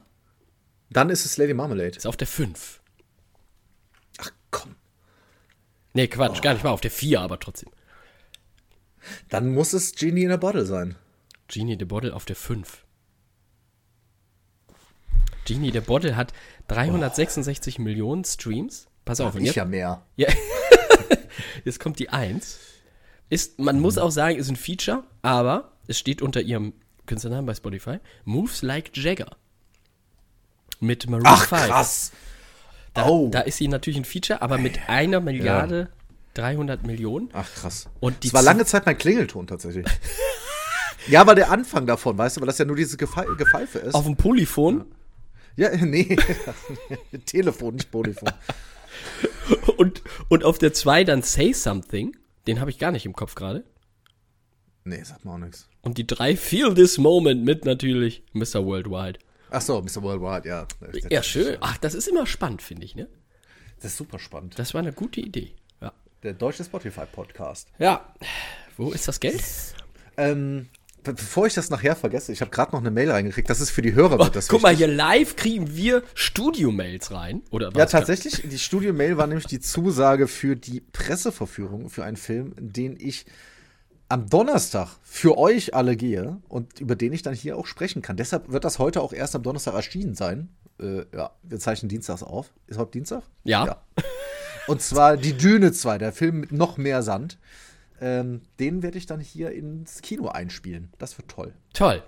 Dann 0.90 1.10
ist 1.10 1.24
es 1.24 1.36
Lady 1.36 1.54
Marmalade. 1.54 1.96
Ist 1.96 2.06
auf 2.06 2.16
der 2.16 2.26
5. 2.26 2.80
Ach 4.18 4.30
komm. 4.50 4.76
Nee, 5.94 6.08
Quatsch, 6.08 6.42
gar 6.42 6.54
nicht 6.54 6.64
mal 6.64 6.70
auf 6.70 6.80
der 6.80 6.90
4, 6.90 7.20
aber 7.20 7.38
trotzdem. 7.38 7.70
Dann 9.28 9.52
muss 9.52 9.72
es 9.72 9.94
Genie 9.94 10.24
in 10.24 10.32
a 10.32 10.36
Bottle 10.36 10.64
sein. 10.64 10.96
Genie 11.48 11.76
the 11.78 11.84
Bottle 11.84 12.14
auf 12.14 12.24
der 12.24 12.36
5. 12.36 12.84
Genie 15.44 15.72
the 15.72 15.80
Bottle 15.80 16.16
hat 16.16 16.32
366 16.68 17.78
Millionen 17.78 18.24
Streams. 18.24 18.86
Pass 19.04 19.20
auf, 19.20 19.34
und 19.34 19.40
Ich 19.40 19.48
jetzt, 19.48 19.56
ja 19.56 19.64
mehr. 19.64 20.06
ja. 20.16 20.28
jetzt 21.64 21.80
kommt 21.80 21.98
die 21.98 22.10
1. 22.10 22.58
Ist, 23.32 23.58
man 23.58 23.80
muss 23.80 23.96
auch 23.96 24.10
sagen, 24.10 24.36
ist 24.36 24.50
ein 24.50 24.56
Feature, 24.56 25.04
aber 25.22 25.72
es 25.86 25.98
steht 25.98 26.20
unter 26.20 26.42
ihrem 26.42 26.74
Künstlernamen 27.06 27.46
bei 27.46 27.54
Spotify. 27.54 27.96
Moves 28.26 28.60
Like 28.60 28.94
Jagger. 28.94 29.36
Mit 30.80 31.08
Maroon 31.08 31.24
Ach 31.26 31.46
5. 31.46 31.62
krass. 31.62 32.12
Da, 32.92 33.06
Oh. 33.06 33.30
da 33.30 33.40
ist 33.40 33.56
sie 33.56 33.68
natürlich 33.68 33.96
ein 33.98 34.04
Feature, 34.04 34.42
aber 34.42 34.58
mit 34.58 34.86
einer 34.88 35.20
Milliarde 35.20 35.88
300 36.34 36.84
Millionen. 36.86 37.30
Ach 37.32 37.48
krass. 37.54 37.88
Und 38.00 38.22
die 38.22 38.28
das 38.28 38.34
war 38.34 38.42
lange 38.42 38.66
Zeit 38.66 38.84
mein 38.84 38.98
Klingelton 38.98 39.46
tatsächlich. 39.46 39.86
ja, 41.08 41.22
aber 41.22 41.34
der 41.34 41.50
Anfang 41.50 41.86
davon, 41.86 42.18
weißt 42.18 42.36
du, 42.36 42.40
weil 42.42 42.46
das 42.48 42.58
ja 42.58 42.66
nur 42.66 42.76
diese 42.76 42.98
Gefe 42.98 43.24
Gefeife 43.38 43.78
ist. 43.78 43.94
Auf 43.94 44.04
dem 44.04 44.16
Polyphon. 44.16 44.84
ja, 45.56 45.74
nee. 45.76 46.16
Telefon, 47.24 47.76
nicht 47.76 47.90
Polyphon. 47.90 48.30
Und, 49.78 50.02
und 50.28 50.44
auf 50.44 50.58
der 50.58 50.74
2 50.74 51.04
dann 51.04 51.22
Say 51.22 51.54
Something. 51.54 52.14
Den 52.46 52.60
habe 52.60 52.70
ich 52.70 52.78
gar 52.78 52.90
nicht 52.90 53.06
im 53.06 53.12
Kopf 53.12 53.34
gerade. 53.34 53.64
Nee, 54.84 55.02
sagt 55.02 55.24
mir 55.24 55.32
auch 55.32 55.38
nichts. 55.38 55.68
Und 55.82 55.98
die 55.98 56.06
3 56.06 56.36
Feel 56.36 56.74
This 56.74 56.98
Moment 56.98 57.44
mit 57.44 57.64
natürlich 57.64 58.24
Mr. 58.32 58.64
Worldwide. 58.64 59.18
Ach 59.50 59.60
so, 59.60 59.80
Mr. 59.80 60.02
Worldwide, 60.02 60.48
ja. 60.48 60.66
Ja, 61.10 61.22
schön. 61.22 61.58
Ach, 61.60 61.76
das 61.78 61.94
ist 61.94 62.08
immer 62.08 62.26
spannend, 62.26 62.62
finde 62.62 62.84
ich, 62.84 62.96
ne? 62.96 63.08
Das 63.76 63.92
ist 63.92 63.96
super 63.98 64.18
spannend. 64.18 64.58
Das 64.58 64.74
war 64.74 64.80
eine 64.80 64.92
gute 64.92 65.20
Idee. 65.20 65.52
Ja. 65.80 65.92
Der 66.22 66.32
deutsche 66.32 66.64
Spotify-Podcast. 66.64 67.68
Ja. 67.78 68.14
Wo 68.76 68.90
ist 68.90 69.06
das 69.06 69.20
Geld? 69.20 69.42
Ähm, 70.16 70.68
bevor 71.02 71.46
ich 71.46 71.54
das 71.54 71.70
nachher 71.70 71.96
vergesse, 71.96 72.32
ich 72.32 72.40
habe 72.40 72.50
gerade 72.50 72.72
noch 72.72 72.80
eine 72.80 72.90
Mail 72.90 73.10
reingekriegt. 73.10 73.48
Das 73.50 73.60
ist 73.60 73.70
für 73.70 73.82
die 73.82 73.94
Hörer. 73.94 74.18
wird 74.18 74.36
das 74.36 74.48
Guck 74.48 74.62
mal, 74.62 74.70
wichtig. 74.70 74.86
hier 74.86 74.94
live 74.94 75.36
kriegen 75.36 75.74
wir 75.74 76.02
Studio-Mails 76.14 77.10
rein. 77.12 77.42
Oder 77.50 77.68
was? 77.68 77.78
Ja, 77.78 77.86
tatsächlich. 77.86 78.42
Die 78.44 78.58
Studio-Mail 78.58 79.16
war 79.16 79.26
nämlich 79.26 79.46
die 79.46 79.60
Zusage 79.60 80.28
für 80.28 80.56
die 80.56 80.80
Presseverführung 80.80 81.90
für 81.90 82.04
einen 82.04 82.16
Film, 82.16 82.54
den 82.58 82.96
ich 82.98 83.26
am 84.08 84.28
Donnerstag 84.28 84.88
für 85.02 85.38
euch 85.38 85.74
alle 85.74 85.96
gehe 85.96 86.36
und 86.48 86.80
über 86.80 86.96
den 86.96 87.12
ich 87.14 87.22
dann 87.22 87.34
hier 87.34 87.56
auch 87.56 87.66
sprechen 87.66 88.02
kann. 88.02 88.16
Deshalb 88.16 88.52
wird 88.52 88.64
das 88.64 88.78
heute 88.78 89.00
auch 89.00 89.12
erst 89.12 89.34
am 89.34 89.42
Donnerstag 89.42 89.74
erschienen 89.74 90.14
sein. 90.14 90.50
Äh, 90.78 91.04
ja, 91.16 91.30
wir 91.42 91.58
zeichnen 91.58 91.88
Dienstags 91.88 92.22
auf. 92.22 92.52
Ist 92.66 92.78
heute 92.78 92.92
Dienstag? 92.92 93.22
Ja. 93.44 93.82
Und 94.66 94.82
zwar 94.82 95.16
Die 95.16 95.32
Düne 95.32 95.72
2, 95.72 95.98
der 95.98 96.12
Film 96.12 96.40
mit 96.40 96.52
noch 96.52 96.76
mehr 96.76 97.02
Sand. 97.02 97.38
Ähm, 98.02 98.42
den 98.58 98.82
werde 98.82 98.98
ich 98.98 99.06
dann 99.06 99.20
hier 99.20 99.52
ins 99.52 100.02
Kino 100.02 100.28
einspielen. 100.28 100.92
Das 100.98 101.16
wird 101.18 101.28
toll. 101.28 101.54
Toll. 101.72 102.02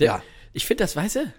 Der, 0.00 0.06
Ja. 0.06 0.22
Ich 0.54 0.64
finde 0.64 0.84
das, 0.84 0.96
weißt 0.96 1.16
du, 1.16 1.32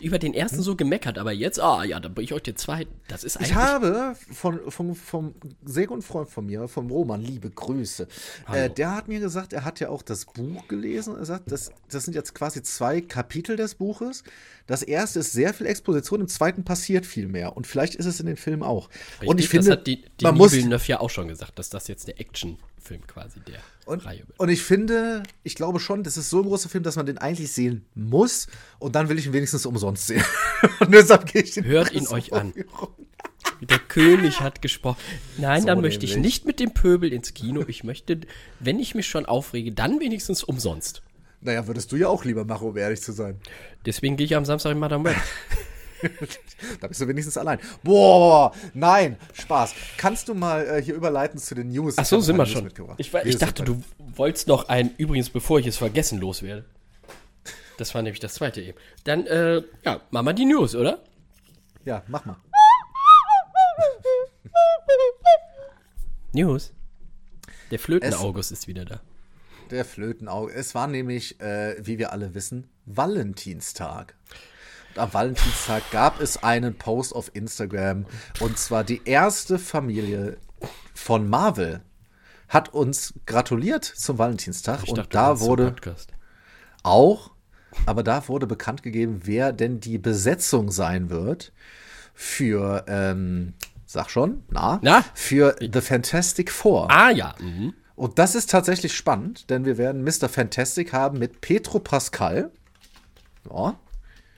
über 0.00 0.18
den 0.18 0.34
ersten 0.34 0.60
so 0.60 0.76
gemeckert, 0.76 1.16
aber 1.16 1.32
jetzt, 1.32 1.58
ah 1.58 1.82
ja, 1.82 1.98
dann 2.00 2.12
bringe 2.12 2.26
ich 2.26 2.32
euch 2.34 2.42
den 2.42 2.56
zweiten. 2.56 2.92
Das 3.08 3.24
ist 3.24 3.36
eigentlich. 3.36 3.50
Ich 3.50 3.56
habe 3.56 4.14
von, 4.30 4.70
von, 4.70 4.94
vom 4.94 5.34
sehr 5.64 5.86
guten 5.86 6.02
Freund 6.02 6.28
von 6.28 6.44
mir, 6.44 6.68
vom 6.68 6.90
Roman, 6.90 7.22
liebe 7.22 7.48
Grüße. 7.48 8.06
Äh, 8.52 8.68
der 8.68 8.94
hat 8.94 9.08
mir 9.08 9.20
gesagt, 9.20 9.54
er 9.54 9.64
hat 9.64 9.80
ja 9.80 9.88
auch 9.88 10.02
das 10.02 10.26
Buch 10.26 10.68
gelesen. 10.68 11.16
Er 11.16 11.24
sagt, 11.24 11.50
das, 11.50 11.70
das 11.88 12.04
sind 12.04 12.14
jetzt 12.14 12.34
quasi 12.34 12.62
zwei 12.62 13.00
Kapitel 13.00 13.56
des 13.56 13.76
Buches. 13.76 14.22
Das 14.66 14.82
erste 14.82 15.20
ist 15.20 15.32
sehr 15.32 15.54
viel 15.54 15.66
Exposition, 15.66 16.20
im 16.20 16.28
zweiten 16.28 16.64
passiert 16.64 17.06
viel 17.06 17.28
mehr. 17.28 17.56
Und 17.56 17.66
vielleicht 17.66 17.94
ist 17.94 18.06
es 18.06 18.20
in 18.20 18.26
dem 18.26 18.36
Film 18.36 18.62
auch. 18.62 18.90
und 19.24 19.40
ich 19.40 19.44
Richtig, 19.44 19.48
finde, 19.48 19.66
das 19.68 19.78
hat 19.78 19.86
die, 19.86 20.04
die 20.20 20.24
man 20.24 20.36
muss, 20.36 20.52
Villeneuve 20.52 20.86
ja 20.88 21.00
auch 21.00 21.10
schon 21.10 21.28
gesagt, 21.28 21.58
dass 21.58 21.70
das 21.70 21.88
jetzt 21.88 22.06
der 22.06 22.20
Actionfilm 22.86 23.06
quasi 23.06 23.40
der 23.40 23.58
und, 23.84 24.04
Reihe 24.04 24.20
wird. 24.26 24.38
und 24.38 24.48
ich 24.48 24.62
finde, 24.62 25.22
ich 25.42 25.54
glaube 25.54 25.80
schon, 25.80 26.02
das 26.02 26.16
ist 26.16 26.30
so 26.30 26.40
ein 26.40 26.44
großer 26.44 26.68
Film, 26.68 26.84
dass 26.84 26.96
man 26.96 27.06
den 27.06 27.18
eigentlich 27.18 27.52
sehen 27.52 27.84
muss. 27.94 28.46
Und 28.78 28.94
dann 28.94 29.08
will 29.08 29.18
ich 29.18 29.26
ihn 29.26 29.32
wenigstens 29.32 29.66
umsonst 29.66 30.06
sehen. 30.06 30.24
und 30.80 30.92
deshalb 30.92 31.26
gehe 31.26 31.42
ich 31.42 31.52
die 31.52 31.64
Hört 31.64 31.92
ihn 31.92 32.06
euch 32.08 32.32
an. 32.32 32.52
Der 33.60 33.78
König 33.78 34.40
hat 34.40 34.60
gesprochen. 34.60 34.98
Nein, 35.38 35.62
So 35.62 35.66
dann 35.68 35.80
möchte 35.80 36.04
ich 36.04 36.16
nicht 36.16 36.44
mit 36.46 36.60
dem 36.60 36.72
Pöbel 36.74 37.12
ins 37.12 37.32
Kino. 37.34 37.64
Ich 37.66 37.84
möchte, 37.84 38.20
wenn 38.60 38.78
ich 38.78 38.94
mich 38.94 39.06
schon 39.06 39.26
aufrege, 39.26 39.72
dann 39.72 40.00
wenigstens 40.00 40.42
umsonst. 40.42 41.02
Naja, 41.40 41.66
würdest 41.66 41.92
du 41.92 41.96
ja 41.96 42.08
auch 42.08 42.24
lieber 42.24 42.44
machen, 42.44 42.68
um 42.68 42.76
ehrlich 42.76 43.02
zu 43.02 43.12
sein. 43.12 43.38
Deswegen 43.84 44.16
gehe 44.16 44.26
ich 44.26 44.34
am 44.34 44.44
Samstag 44.44 44.72
in 44.72 44.78
Madame 44.78 45.04
Web. 45.04 45.16
Da 46.80 46.88
bist 46.88 47.00
du 47.00 47.08
wenigstens 47.08 47.36
allein. 47.36 47.58
Boah, 47.82 48.52
nein, 48.74 49.16
Spaß. 49.34 49.74
Kannst 49.98 50.28
du 50.28 50.34
mal 50.34 50.66
äh, 50.66 50.82
hier 50.82 50.94
überleiten 50.94 51.38
zu 51.38 51.54
den 51.54 51.68
News? 51.68 51.94
Ach 51.98 52.04
so, 52.04 52.20
sind 52.20 52.36
wir 52.36 52.46
schon. 52.46 52.64
mitgebracht. 52.64 52.96
Ich, 52.98 53.12
war- 53.12 53.24
ich 53.26 53.36
dachte, 53.38 53.62
du 53.64 53.82
wolltest 53.98 54.48
noch 54.48 54.68
ein, 54.68 54.94
übrigens, 54.96 55.30
bevor 55.30 55.58
ich 55.58 55.66
es 55.66 55.76
vergessen 55.76 56.18
loswerde. 56.20 56.64
Das 57.78 57.94
war 57.94 58.00
nämlich 58.02 58.20
das 58.20 58.34
zweite 58.34 58.62
eben. 58.62 58.78
Dann, 59.04 59.26
äh, 59.26 59.62
ja, 59.84 60.00
machen 60.10 60.26
wir 60.26 60.32
die 60.32 60.46
News, 60.46 60.74
oder? 60.74 61.02
Ja, 61.84 62.02
mach 62.08 62.24
mal. 62.24 62.36
News. 66.32 66.72
Der 67.70 67.78
Flöten-August 67.78 68.52
ist 68.52 68.66
wieder 68.66 68.84
da. 68.84 69.00
Der 69.70 69.84
Flötenauge. 69.84 70.52
Es 70.52 70.74
war 70.74 70.86
nämlich, 70.86 71.40
äh, 71.40 71.76
wie 71.84 71.98
wir 71.98 72.12
alle 72.12 72.34
wissen, 72.34 72.68
Valentinstag. 72.84 74.14
Am 74.98 75.12
Valentinstag 75.12 75.90
gab 75.90 76.20
es 76.20 76.42
einen 76.42 76.76
Post 76.76 77.14
auf 77.14 77.30
Instagram. 77.34 78.06
Und 78.40 78.58
zwar 78.58 78.84
die 78.84 79.02
erste 79.04 79.58
Familie 79.58 80.38
von 80.94 81.28
Marvel 81.28 81.82
hat 82.48 82.72
uns 82.72 83.14
gratuliert 83.26 83.84
zum 83.84 84.18
Valentinstag. 84.18 84.80
Ich 84.84 84.90
und 84.90 84.98
dachte, 84.98 85.10
da 85.10 85.40
wurde 85.40 85.74
auch, 86.82 87.32
aber 87.84 88.02
da 88.02 88.28
wurde 88.28 88.46
bekannt 88.46 88.82
gegeben, 88.82 89.22
wer 89.24 89.52
denn 89.52 89.80
die 89.80 89.98
Besetzung 89.98 90.70
sein 90.70 91.10
wird 91.10 91.52
für, 92.14 92.84
ähm, 92.88 93.54
sag 93.84 94.10
schon, 94.10 94.44
na, 94.50 94.78
Na? 94.82 95.04
für 95.14 95.56
The 95.60 95.80
Fantastic 95.80 96.50
Four. 96.50 96.90
Ah, 96.90 97.10
ja. 97.10 97.34
Mhm. 97.40 97.74
Und 97.96 98.18
das 98.18 98.34
ist 98.34 98.50
tatsächlich 98.50 98.94
spannend, 98.94 99.50
denn 99.50 99.64
wir 99.64 99.78
werden 99.78 100.04
Mr. 100.04 100.28
Fantastic 100.28 100.92
haben 100.92 101.18
mit 101.18 101.40
Petro 101.40 101.78
Pascal. 101.80 102.50
Ja, 103.50 103.74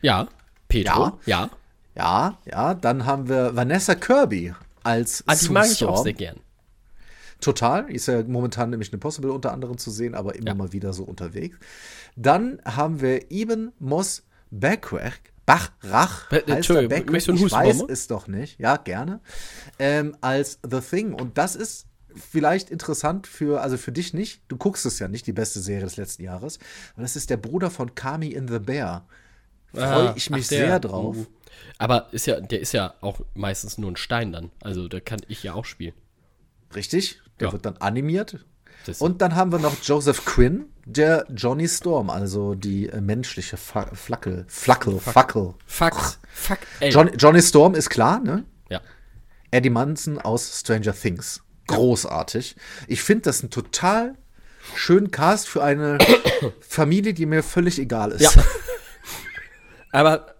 Ja. 0.00 0.28
Petro. 0.68 1.18
Ja. 1.26 1.50
ja, 1.94 2.38
ja. 2.44 2.74
Dann 2.74 3.07
haben 3.07 3.28
wir 3.28 3.57
Vanessa 3.57 3.94
Kirby 3.94 4.54
als 4.83 5.24
Ah, 5.26 5.35
die 5.35 5.48
mag 5.48 5.66
ich 5.70 5.85
auch 5.85 6.02
sehr 6.02 6.12
gern. 6.12 6.37
Total. 7.40 7.88
Ist 7.90 8.07
ja 8.09 8.22
momentan 8.24 8.70
nämlich 8.70 8.92
eine 8.92 8.98
Possible 8.98 9.31
unter 9.31 9.52
anderem 9.52 9.78
zu 9.78 9.90
sehen, 9.90 10.14
aber 10.14 10.35
immer 10.35 10.48
Ja. 10.48 10.54
mal 10.54 10.72
wieder 10.72 10.92
so 10.92 11.04
unterwegs. 11.04 11.57
Dann 12.16 12.61
haben 12.64 13.00
wir 13.00 13.31
Eben 13.31 13.72
Moss 13.78 14.24
Backrack. 14.50 15.20
Bachrach. 15.46 16.31
Äh, 16.31 16.42
heißt 16.50 16.68
er 16.70 16.78
einen 16.81 17.14
ich 17.14 17.50
weiß 17.52 17.85
es 17.88 18.07
doch 18.07 18.26
nicht. 18.28 18.59
Ja, 18.61 18.76
gerne. 18.76 19.20
Ähm, 19.78 20.14
als 20.20 20.59
The 20.68 20.81
Thing. 20.81 21.14
Und 21.14 21.38
das 21.38 21.57
ist 21.57 21.87
vielleicht 22.14 22.68
interessant 22.70 23.26
für, 23.26 23.62
also 23.62 23.78
für 23.78 23.92
dich 23.92 24.12
nicht. 24.12 24.42
Du 24.48 24.57
guckst 24.57 24.85
es 24.85 24.98
ja 24.98 25.09
nicht, 25.09 25.26
die 25.26 25.33
beste 25.33 25.61
Serie 25.61 25.85
des 25.85 25.96
letzten 25.96 26.22
Jahres. 26.22 26.59
Und 26.96 27.02
das 27.02 27.16
ist 27.16 27.31
der 27.31 27.38
Bruder 27.38 27.70
von 27.70 27.94
Kami 27.94 28.28
in 28.28 28.46
the 28.48 28.59
Bear. 28.59 29.07
Freue 29.74 30.11
Ah, 30.11 30.14
ich 30.16 30.31
mich 30.31 30.46
ach, 30.46 30.48
der. 30.50 30.66
sehr 30.66 30.81
drauf. 30.81 31.16
Mhm. 31.16 31.26
Aber 31.78 32.09
ist 32.12 32.26
ja, 32.26 32.40
der 32.40 32.61
ist 32.61 32.72
ja 32.72 32.95
auch 33.01 33.20
meistens 33.34 33.78
nur 33.78 33.90
ein 33.90 33.97
Stein 33.97 34.32
dann. 34.32 34.51
Also 34.62 34.88
da 34.88 35.01
kann 35.01 35.20
ich 35.28 35.42
ja 35.42 35.55
auch 35.55 35.64
spielen. 35.64 35.95
Richtig? 36.74 37.20
Der 37.40 37.49
Ja. 37.49 37.53
wird 37.53 37.64
dann 37.66 37.76
animiert. 37.78 38.45
Und 39.01 39.20
dann 39.20 39.34
haben 39.34 39.53
wir 39.53 39.59
noch 39.59 39.74
Joseph 39.82 40.24
Quinn, 40.24 40.66
der 40.86 41.26
Johnny 41.34 41.68
Storm, 41.68 42.09
also 42.09 42.55
die 42.55 42.88
äh, 42.88 43.01
menschliche 43.03 43.57
Fa 43.59 43.90
Flackel, 43.92 44.47
Flackel, 44.49 44.99
Fackel. 44.99 45.55
Fuck. 45.66 46.18
Fuck. 46.32 46.59
Ey. 46.80 46.90
John, 46.90 47.11
Johnny 47.18 47.42
Storm 47.42 47.74
ist 47.74 47.90
klar, 47.90 48.20
ne? 48.20 48.45
Ja. 48.70 48.80
Eddie 49.51 49.68
Munson 49.70 50.18
aus 50.18 50.61
Stranger 50.61 50.95
Things. 50.95 51.42
Großartig. 51.66 52.57
Ich 52.86 53.03
finde 53.03 53.22
das 53.24 53.42
ein 53.42 53.51
total 53.51 54.14
schönen 54.74 55.11
Cast 55.11 55.49
für 55.49 55.62
eine 55.62 55.99
Familie, 56.61 57.12
die 57.12 57.26
mir 57.26 57.42
völlig 57.42 57.78
egal 57.78 58.12
ist. 58.12 58.22
Ja. 58.22 58.30
Aber 59.93 60.34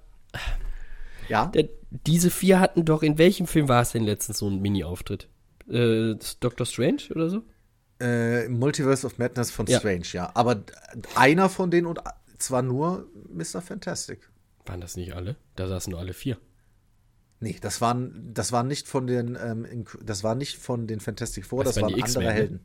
Ja. 1.29 1.47
der, 1.47 1.69
diese 1.91 2.31
vier 2.31 2.61
hatten 2.61 2.85
doch, 2.85 3.03
in 3.03 3.19
welchem 3.19 3.47
Film 3.47 3.69
war 3.69 3.83
es 3.83 3.93
denn 3.93 4.05
letztens 4.05 4.39
so 4.39 4.49
ein 4.49 4.61
Mini-Auftritt? 4.61 5.29
Äh, 5.69 6.15
Doctor 6.41 6.67
Strange 6.67 7.03
oder 7.15 7.29
so? 7.31 7.43
Äh, 8.01 8.49
Multiverse 8.49 9.07
of 9.07 9.19
Madness 9.19 9.51
von 9.51 9.67
Ja. 9.67 9.79
Strange, 9.79 10.07
ja. 10.13 10.31
Aber 10.35 10.63
einer 11.15 11.49
von 11.49 11.71
denen 11.71 11.87
und 11.87 12.01
zwar 12.39 12.63
nur 12.63 13.07
Mr. 13.29 13.61
Fantastic. 13.61 14.21
Waren 14.67 14.81
das 14.81 14.97
nicht 14.97 15.13
alle? 15.15 15.37
Da 15.57 15.67
saßen 15.67 15.91
nur 15.91 16.01
alle 16.01 16.13
vier. 16.15 16.39
Nee, 17.41 17.57
das 17.61 17.81
waren, 17.81 18.31
das 18.35 18.53
waren 18.53 18.67
nicht 18.69 18.89
von 18.89 19.07
den, 19.07 19.37
ähm, 19.43 19.85
das 20.03 20.25
war 20.25 20.35
nicht 20.35 20.59
von 20.59 20.87
den 20.87 21.01
Fantastic 21.01 21.47
Four, 21.47 21.65
Das 21.65 21.75
das, 21.75 21.83
waren 21.83 21.93
waren 21.93 22.03
andere 22.03 22.25
X-Men, 22.41 22.53
ne? 22.53 22.61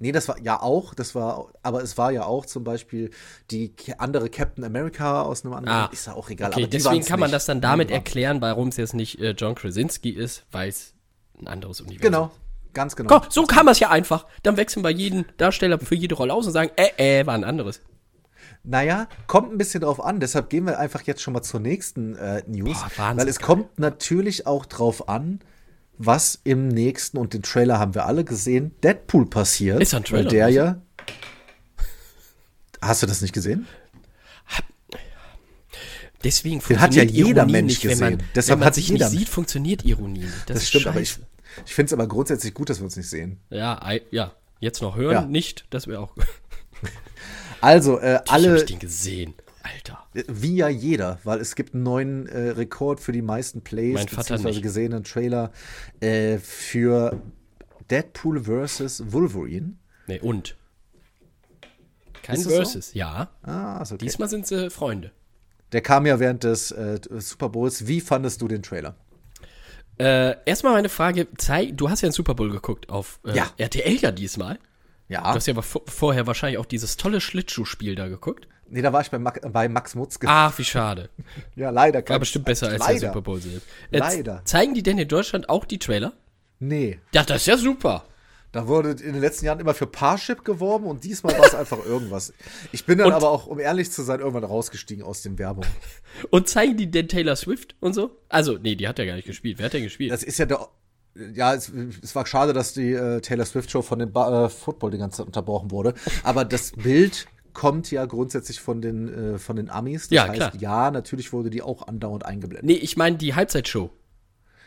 Nee, 0.00 0.12
das 0.12 0.28
war 0.28 0.40
ja 0.40 0.60
auch, 0.62 0.94
das 0.94 1.14
war, 1.14 1.48
aber 1.62 1.82
es 1.82 1.98
war 1.98 2.12
ja 2.12 2.24
auch 2.24 2.46
zum 2.46 2.62
Beispiel 2.64 3.10
die 3.50 3.74
andere 3.98 4.30
Captain 4.30 4.62
America 4.64 5.22
aus 5.22 5.44
einem 5.44 5.54
anderen, 5.54 5.76
Ah. 5.76 5.90
ist 5.92 6.06
ja 6.06 6.14
auch 6.14 6.30
egal. 6.30 6.52
Okay, 6.52 6.66
deswegen 6.68 7.04
kann 7.04 7.18
man 7.18 7.28
nicht. 7.28 7.34
das 7.34 7.46
dann 7.46 7.60
damit 7.60 7.90
erklären, 7.90 8.40
warum 8.40 8.68
es 8.68 8.76
jetzt 8.76 8.94
nicht 8.94 9.18
äh, 9.20 9.30
John 9.30 9.54
Krasinski 9.56 10.10
ist, 10.10 10.46
weil 10.52 10.68
es 10.68 10.94
ein 11.40 11.48
anderes 11.48 11.80
Universum 11.80 12.00
Genau, 12.02 12.30
ganz 12.74 12.94
genau. 12.94 13.08
Komm, 13.20 13.28
so 13.30 13.44
kann 13.44 13.64
man 13.64 13.72
es 13.72 13.80
ja 13.80 13.90
einfach. 13.90 14.26
Dann 14.44 14.56
wechseln 14.56 14.84
wir 14.84 14.90
jeden 14.90 15.24
Darsteller 15.36 15.78
für 15.80 15.94
jede 15.96 16.14
Rolle 16.14 16.32
aus 16.32 16.46
und 16.46 16.52
sagen, 16.52 16.70
äh, 16.76 17.20
äh, 17.20 17.26
war 17.26 17.34
ein 17.34 17.44
anderes. 17.44 17.80
Naja, 18.64 19.08
kommt 19.26 19.52
ein 19.52 19.58
bisschen 19.58 19.80
drauf 19.80 20.04
an. 20.04 20.20
Deshalb 20.20 20.50
gehen 20.50 20.64
wir 20.66 20.78
einfach 20.78 21.02
jetzt 21.02 21.22
schon 21.22 21.32
mal 21.32 21.42
zur 21.42 21.60
nächsten 21.60 22.16
äh, 22.16 22.42
News. 22.46 22.78
Boah, 22.96 23.16
weil 23.16 23.28
es 23.28 23.38
geil. 23.38 23.46
kommt 23.46 23.78
natürlich 23.78 24.46
auch 24.46 24.66
drauf 24.66 25.08
an, 25.08 25.40
was 25.98 26.40
im 26.44 26.68
nächsten, 26.68 27.18
und 27.18 27.34
den 27.34 27.42
Trailer 27.42 27.78
haben 27.78 27.94
wir 27.94 28.06
alle 28.06 28.24
gesehen, 28.24 28.74
Deadpool 28.82 29.26
passiert. 29.26 29.80
Ist 29.82 29.94
ein 29.94 30.04
Trailer 30.04 30.24
Weil 30.24 30.30
der 30.30 30.48
ja. 30.48 30.80
Hast 32.80 33.02
du 33.02 33.06
das 33.06 33.20
nicht 33.22 33.34
gesehen? 33.34 33.66
Deswegen 36.24 36.60
Den 36.60 36.80
hat 36.80 36.94
ja 36.94 37.02
funktioniert 37.02 37.10
jeder 37.28 37.40
Ironie 37.42 37.52
Mensch 37.52 37.72
nicht, 37.74 37.84
wenn 37.88 37.98
man, 37.98 38.12
gesehen. 38.18 38.30
Deshalb 38.34 38.50
wenn 38.54 38.58
man 38.60 38.66
hat 38.66 38.74
sich 38.74 38.88
jeder- 38.88 39.08
nicht 39.08 39.18
sieht, 39.20 39.28
funktioniert 39.28 39.84
Ironie 39.84 40.20
nicht. 40.20 40.32
Das, 40.46 40.58
Das 40.58 40.68
stimmt, 40.68 40.86
aber 40.88 41.00
ich, 41.00 41.10
scheiße. 41.10 41.26
ich 41.66 41.74
finde 41.74 41.86
es 41.86 41.92
aber 41.92 42.08
grundsätzlich 42.08 42.54
gut, 42.54 42.70
dass 42.70 42.78
wir 42.80 42.84
uns 42.84 42.96
nicht 42.96 43.08
sehen. 43.08 43.38
Ja, 43.50 43.80
ei- 43.82 44.02
ja, 44.10 44.32
jetzt 44.58 44.82
noch 44.82 44.96
hören, 44.96 45.12
Ja. 45.12 45.22
nicht, 45.26 45.66
das 45.70 45.86
wäre 45.86 46.00
auch. 46.00 46.14
Also, 47.60 47.98
äh, 48.00 48.20
Alle. 48.28 48.54
Ich 48.56 48.60
hab 48.62 48.66
den 48.68 48.78
gesehen, 48.80 49.34
Alter. 49.62 50.06
wie 50.28 50.56
ja 50.56 50.68
jeder, 50.68 51.18
weil 51.24 51.40
es 51.40 51.54
gibt 51.54 51.74
einen 51.74 51.82
neuen 51.82 52.26
äh, 52.28 52.50
Rekord 52.50 53.00
für 53.00 53.12
die 53.12 53.22
meisten 53.22 53.60
Plays, 53.62 53.94
nicht. 54.56 54.62
gesehenen 54.62 55.04
Trailer 55.04 55.52
äh, 56.00 56.38
für 56.38 57.20
Deadpool 57.90 58.44
vs. 58.44 59.12
Wolverine. 59.12 59.74
Nee, 60.06 60.20
und? 60.20 60.56
Kein 62.22 62.36
das 62.36 62.44
so? 62.44 62.50
Versus, 62.50 62.94
ja. 62.94 63.30
Ah, 63.42 63.80
okay. 63.82 64.04
Diesmal 64.04 64.28
sind 64.28 64.46
sie 64.46 64.70
Freunde. 64.70 65.12
Der 65.72 65.80
kam 65.82 66.06
ja 66.06 66.18
während 66.18 66.44
des 66.44 66.70
äh, 66.70 66.98
Super 67.18 67.48
Bowls. 67.50 67.86
Wie 67.86 68.00
fandest 68.00 68.40
du 68.40 68.48
den 68.48 68.62
Trailer? 68.62 68.96
Äh, 69.98 70.36
erstmal 70.46 70.72
meine 70.74 70.88
Frage, 70.88 71.26
zeig, 71.36 71.76
du 71.76 71.90
hast 71.90 72.02
ja 72.02 72.06
einen 72.06 72.12
Super 72.12 72.34
Bowl 72.34 72.50
geguckt 72.50 72.88
auf 72.88 73.18
äh, 73.26 73.36
Ja. 73.36 73.50
RTL 73.56 73.96
ja 73.96 74.12
diesmal. 74.12 74.58
Ja. 75.08 75.22
Du 75.22 75.36
hast 75.36 75.46
ja 75.46 75.54
aber 75.54 75.62
vor- 75.62 75.82
vorher 75.86 76.26
wahrscheinlich 76.26 76.58
auch 76.58 76.66
dieses 76.66 76.96
tolle 76.96 77.20
Schlittschuhspiel 77.20 77.94
da 77.94 78.08
geguckt. 78.08 78.46
Nee, 78.70 78.82
da 78.82 78.92
war 78.92 79.00
ich 79.00 79.10
bei, 79.10 79.18
Max, 79.18 79.40
bei 79.50 79.68
Max 79.68 79.94
Mutzke. 79.94 80.26
Ach, 80.28 80.56
wie 80.58 80.64
schade. 80.64 81.08
Ja, 81.56 81.70
leider. 81.70 82.06
War 82.08 82.18
bestimmt 82.18 82.44
besser 82.44 82.68
als 82.68 82.78
leider. 82.80 83.00
der 83.00 83.08
Super 83.10 83.22
Bowl 83.22 83.40
selbst. 83.40 83.66
Äh, 83.90 83.98
Leider. 83.98 84.42
Zeigen 84.44 84.74
die 84.74 84.82
denn 84.82 84.98
in 84.98 85.08
Deutschland 85.08 85.48
auch 85.48 85.64
die 85.64 85.78
Trailer? 85.78 86.12
Nee, 86.60 86.98
Ja, 87.12 87.22
das 87.24 87.38
ist 87.42 87.46
ja 87.46 87.56
super. 87.56 88.04
da 88.52 88.66
wurde 88.66 88.90
in 88.90 89.12
den 89.12 89.20
letzten 89.20 89.46
Jahren 89.46 89.60
immer 89.60 89.74
für 89.74 89.86
Parship 89.86 90.44
geworben 90.44 90.86
und 90.86 91.04
diesmal 91.04 91.38
war 91.38 91.46
es 91.46 91.54
einfach 91.62 91.84
irgendwas. 91.84 92.32
Ich 92.72 92.84
bin 92.86 92.98
dann 92.98 93.08
Und- 93.08 93.12
aber 93.14 93.30
auch, 93.30 93.46
um 93.46 93.58
ehrlich 93.60 93.90
zu 93.92 94.02
sein, 94.02 94.20
irgendwann 94.20 94.44
rausgestiegen 94.44 95.04
aus 95.04 95.22
den 95.22 95.38
Werbungen. 95.38 95.68
Und 96.30 96.48
zeigen 96.48 96.76
die 96.76 96.90
denn 96.90 97.06
Taylor 97.08 97.36
Swift 97.36 97.76
und 97.80 97.92
so? 97.94 98.10
Also, 98.28 98.58
nee, 98.60 98.74
die 98.74 98.88
hat 98.88 98.98
ja 98.98 99.04
gar 99.04 99.14
nicht 99.14 99.26
gespielt. 99.26 99.58
Wer 99.58 99.66
hat 99.66 99.72
denn 99.74 99.82
gespielt? 99.84 100.10
Das 100.10 100.22
ist 100.24 100.38
ja 100.38 100.46
der. 100.46 100.66
Ja, 101.34 101.52
es, 101.54 101.70
es 102.02 102.14
war 102.14 102.26
schade, 102.26 102.52
dass 102.52 102.72
die 102.74 102.92
äh, 102.92 103.20
Taylor 103.20 103.44
Swift 103.44 103.70
Show 103.70 103.82
von 103.82 103.98
dem 103.98 104.12
ba 104.12 104.46
äh, 104.46 104.48
Football 104.48 104.92
die 104.92 104.98
ganze 104.98 105.18
Zeit 105.18 105.26
unterbrochen 105.26 105.70
wurde. 105.72 105.94
Aber 106.22 106.44
das 106.44 106.72
Bild 106.72 107.26
kommt 107.58 107.90
ja 107.90 108.06
grundsätzlich 108.06 108.60
von 108.60 108.80
den, 108.80 109.34
äh, 109.34 109.38
von 109.38 109.56
den 109.56 109.68
Amis. 109.68 110.02
Das 110.02 110.10
Ja, 110.10 110.28
heißt, 110.28 110.36
klar. 110.36 110.52
ja, 110.58 110.90
natürlich 110.92 111.32
wurde 111.32 111.50
die 111.50 111.60
auch 111.60 111.88
andauernd 111.88 112.24
eingeblendet. 112.24 112.64
nee, 112.64 112.74
ich 112.74 112.96
meine 112.96 113.16
die 113.16 113.34
Halbzeitshow. 113.34 113.90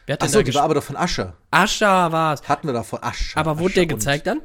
Wer 0.07 0.13
hat 0.13 0.23
Achso, 0.23 0.39
da 0.39 0.43
die 0.43 0.53
war 0.53 0.63
aber 0.63 0.73
doch 0.73 0.83
von 0.83 0.97
Ascher. 0.97 1.37
Ascha 1.51 2.11
war's. 2.11 2.43
Hatten 2.49 2.67
wir 2.67 2.73
davon 2.73 2.99
Ascher. 3.01 3.39
Aber 3.39 3.59
wurde 3.59 3.71
Ascher 3.71 3.75
der 3.75 3.85
gezeigt 3.85 4.27
dann? 4.27 4.41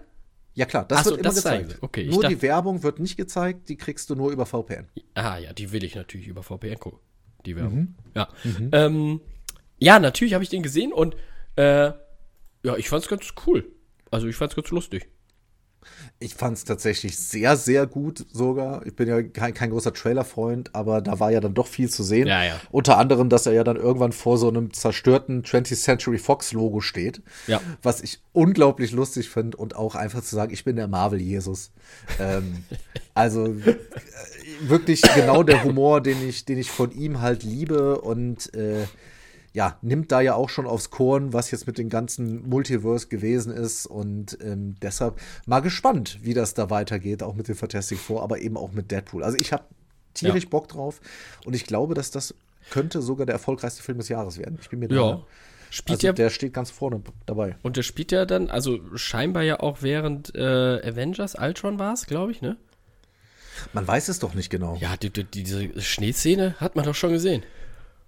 Ja, 0.55 0.65
klar, 0.65 0.85
das 0.87 0.99
Ach 1.01 1.05
so, 1.05 1.11
wird 1.11 1.21
immer 1.21 1.29
das 1.31 1.35
gezeigt. 1.37 1.79
Okay, 1.81 2.05
nur 2.07 2.25
die 2.29 2.41
Werbung 2.41 2.85
wird 2.85 3.01
nicht 3.01 3.17
gezeigt, 3.17 3.69
die 3.69 3.77
kriegst 3.77 4.09
du 4.11 4.15
nur 4.15 4.31
über 4.31 4.47
VPN. 4.47 4.87
Ah 5.15 5.39
ja, 5.39 5.53
die 5.53 5.73
will 5.73 5.83
ich 5.83 5.97
natürlich 5.97 6.29
über 6.29 6.45
VPN 6.45 6.79
gucken. 6.79 7.01
Die 7.47 7.57
Werbung. 7.57 7.79
Mhm. 7.79 7.95
Ja. 8.15 8.29
Ähm, 8.73 9.21
ja, 9.79 9.99
natürlich 9.99 10.35
habe 10.35 10.45
ich 10.45 10.51
den 10.51 10.63
gesehen 10.63 10.93
und 10.93 11.17
äh, 11.57 11.87
ja, 12.63 12.77
ich 12.77 12.89
fand's 12.89 13.09
ganz 13.09 13.35
cool. 13.47 13.71
Also 14.11 14.29
ich 14.29 14.37
fand's 14.37 14.55
ganz 14.55 14.71
lustig. 14.71 15.09
Ich 16.19 16.35
fand 16.35 16.57
es 16.57 16.65
tatsächlich 16.65 17.19
sehr, 17.19 17.57
sehr 17.57 17.87
gut 17.87 18.25
sogar. 18.33 18.87
Ich 18.87 18.97
bin 18.97 19.07
ja 19.07 19.23
kein, 19.23 19.53
kein 19.53 19.71
großer 19.71 19.93
Trailer-Freund, 19.93 20.75
aber 20.75 21.03
da 21.03 21.21
war 21.21 21.31
ja 21.31 21.41
dann 21.41 21.53
doch 21.53 21.67
viel 21.67 21.91
zu 21.91 22.03
sehen. 22.03 22.27
Ja, 22.27 22.43
ja. 22.43 22.61
Unter 22.71 22.97
anderem, 22.97 23.29
dass 23.29 23.47
er 23.47 23.53
ja 23.53 23.65
dann 23.65 23.77
irgendwann 23.77 24.13
vor 24.13 24.39
so 24.39 24.49
einem 24.49 24.73
zerstörten 24.73 25.43
20th 25.43 25.83
Century 25.83 26.17
Fox-Logo 26.17 26.81
steht. 26.81 27.21
Ja. 27.47 27.61
Was 27.83 28.01
ich 28.01 28.21
unglaublich 28.33 28.93
lustig 28.93 29.29
finde 29.29 29.59
und 29.59 29.77
auch 29.77 29.95
einfach 29.95 30.23
zu 30.23 30.35
sagen, 30.35 30.55
ich 30.55 30.65
bin 30.65 30.77
der 30.77 30.89
Marvel-Jesus. 30.89 31.71
ähm, 32.19 32.65
also 33.15 33.47
äh, 33.47 33.77
wirklich 34.61 35.03
genau 35.15 35.43
der 35.43 35.65
Humor, 35.65 36.01
den 36.01 36.27
ich, 36.27 36.47
den 36.47 36.59
ich 36.59 36.71
von 36.71 36.93
ihm 36.93 37.21
halt 37.21 37.43
liebe 37.43 38.01
und 38.01 38.55
äh, 38.55 38.87
ja, 39.57 39.79
nimmt 39.81 40.13
da 40.13 40.21
ja 40.21 40.35
auch 40.35 40.51
schon 40.51 40.67
aufs 40.67 40.91
Korn, 40.91 41.33
was 41.33 41.51
jetzt 41.51 41.67
mit 41.67 41.79
dem 41.79 41.89
ganzen 41.89 42.47
Multiverse 42.47 43.09
gewesen 43.09 43.51
ist. 43.51 43.87
Und 43.87 44.37
ähm, 44.43 44.75
deshalb 44.83 45.19
mal 45.47 45.61
gespannt, 45.61 46.19
wie 46.21 46.35
das 46.35 46.53
da 46.53 46.69
weitergeht, 46.69 47.23
auch 47.23 47.35
mit 47.35 47.49
dem 47.49 47.55
Fantastic 47.57 47.99
Four, 47.99 48.23
aber 48.23 48.39
eben 48.41 48.59
auch 48.59 48.73
mit 48.73 48.91
Deadpool. 48.91 49.25
Also 49.25 49.39
ich 49.39 49.55
habe 49.55 49.65
tierisch 50.13 50.45
Ja. 50.45 50.51
Bock 50.51 50.69
drauf 50.69 51.01
und 51.47 51.55
ich 51.55 51.65
glaube, 51.65 51.95
dass 51.95 52.11
das 52.11 52.35
könnte 52.71 53.01
sogar 53.01 53.25
der 53.25 53.33
erfolgreichste 53.35 53.83
Film 53.83 53.97
des 53.97 54.11
Jahres 54.11 54.37
werden. 54.39 54.59
Ich 54.61 54.69
bin 54.69 54.79
mir 54.81 54.89
da. 54.89 54.95
Ja. 54.95 55.23
Spielt 55.71 55.99
Also 56.01 56.07
ja 56.09 56.13
der 56.13 56.29
steht 56.29 56.53
ganz 56.53 56.71
vorne 56.71 57.01
dabei. 57.25 57.57
und 57.63 57.79
der 57.79 57.83
spielt 57.83 58.13
ja 58.13 58.27
dann, 58.27 58.51
also 58.51 58.79
scheinbar 58.95 59.43
ja 59.43 59.61
auch 59.61 59.79
während 59.81 60.35
äh, 60.35 60.41
Avengers 60.87 61.35
Ultron 61.35 61.79
war 61.79 61.95
es, 61.95 62.05
glaube 62.07 62.31
ich, 62.31 62.43
ne? 62.43 62.57
Man 63.73 63.89
weiß 63.89 64.09
es 64.09 64.19
doch 64.19 64.35
nicht 64.35 64.51
genau. 64.51 64.77
Ja, 64.81 64.97
die, 64.99 65.09
die, 65.11 65.25
diese 65.25 65.81
Schneeszene 65.81 66.57
hat 66.61 66.77
man 66.77 66.85
doch 66.85 66.95
schon 66.95 67.11
gesehen. 67.13 67.43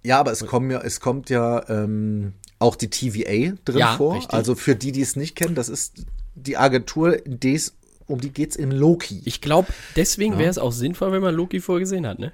Ja, 0.03 0.19
aber 0.19 0.31
es, 0.31 0.45
kommen 0.45 0.71
ja, 0.71 0.81
es 0.81 0.99
kommt 0.99 1.29
ja 1.29 1.67
ähm, 1.69 2.33
auch 2.57 2.75
die 2.75 2.89
TVA 2.89 3.55
drin 3.65 3.77
Ja, 3.79 3.95
vor. 3.97 4.15
richtig. 4.15 4.33
Also 4.33 4.55
für 4.55 4.75
die, 4.75 4.91
die 4.91 5.01
es 5.01 5.15
nicht 5.15 5.35
kennen, 5.35 5.55
das 5.55 5.69
ist 5.69 6.05
die 6.35 6.57
Agentur, 6.57 7.17
des, 7.25 7.75
um 8.07 8.21
die 8.21 8.31
geht's 8.31 8.55
in 8.55 8.71
Loki. 8.71 9.21
Ich 9.25 9.41
glaube, 9.41 9.67
deswegen 9.95 10.37
wäre 10.37 10.49
es 10.49 10.57
auch 10.57 10.71
sinnvoll, 10.71 11.11
wenn 11.11 11.21
man 11.21 11.35
Loki 11.35 11.59
vorher 11.59 11.81
gesehen 11.81 12.07
hat, 12.07 12.19
ne? 12.19 12.31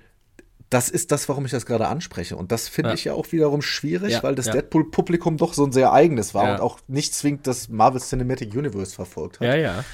Das 0.71 0.89
ist 0.89 1.11
das, 1.11 1.29
warum 1.29 1.45
ich 1.45 1.51
das 1.51 1.65
gerade 1.67 1.87
anspreche. 1.87 2.35
Und 2.35 2.51
das 2.51 2.67
finde 2.67 2.89
Ja. 2.89 2.93
ich 2.95 3.03
ja 3.05 3.13
auch 3.13 3.31
wiederum 3.31 3.61
schwierig, 3.61 4.23
weil 4.23 4.33
das. 4.35 4.45
Deadpool-Publikum 4.47 5.37
doch 5.37 5.53
so 5.53 5.63
ein 5.63 5.71
sehr 5.71 5.93
eigenes 5.93 6.33
war 6.33 6.53
und 6.55 6.59
auch 6.59 6.79
nicht 6.87 7.13
zwingend 7.13 7.45
das 7.47 7.69
Marvel 7.69 8.01
Cinematic 8.01 8.53
Universe 8.53 8.93
verfolgt 8.95 9.39
hat. 9.39 9.47
Ja, 9.47 9.55
ja. 9.55 9.85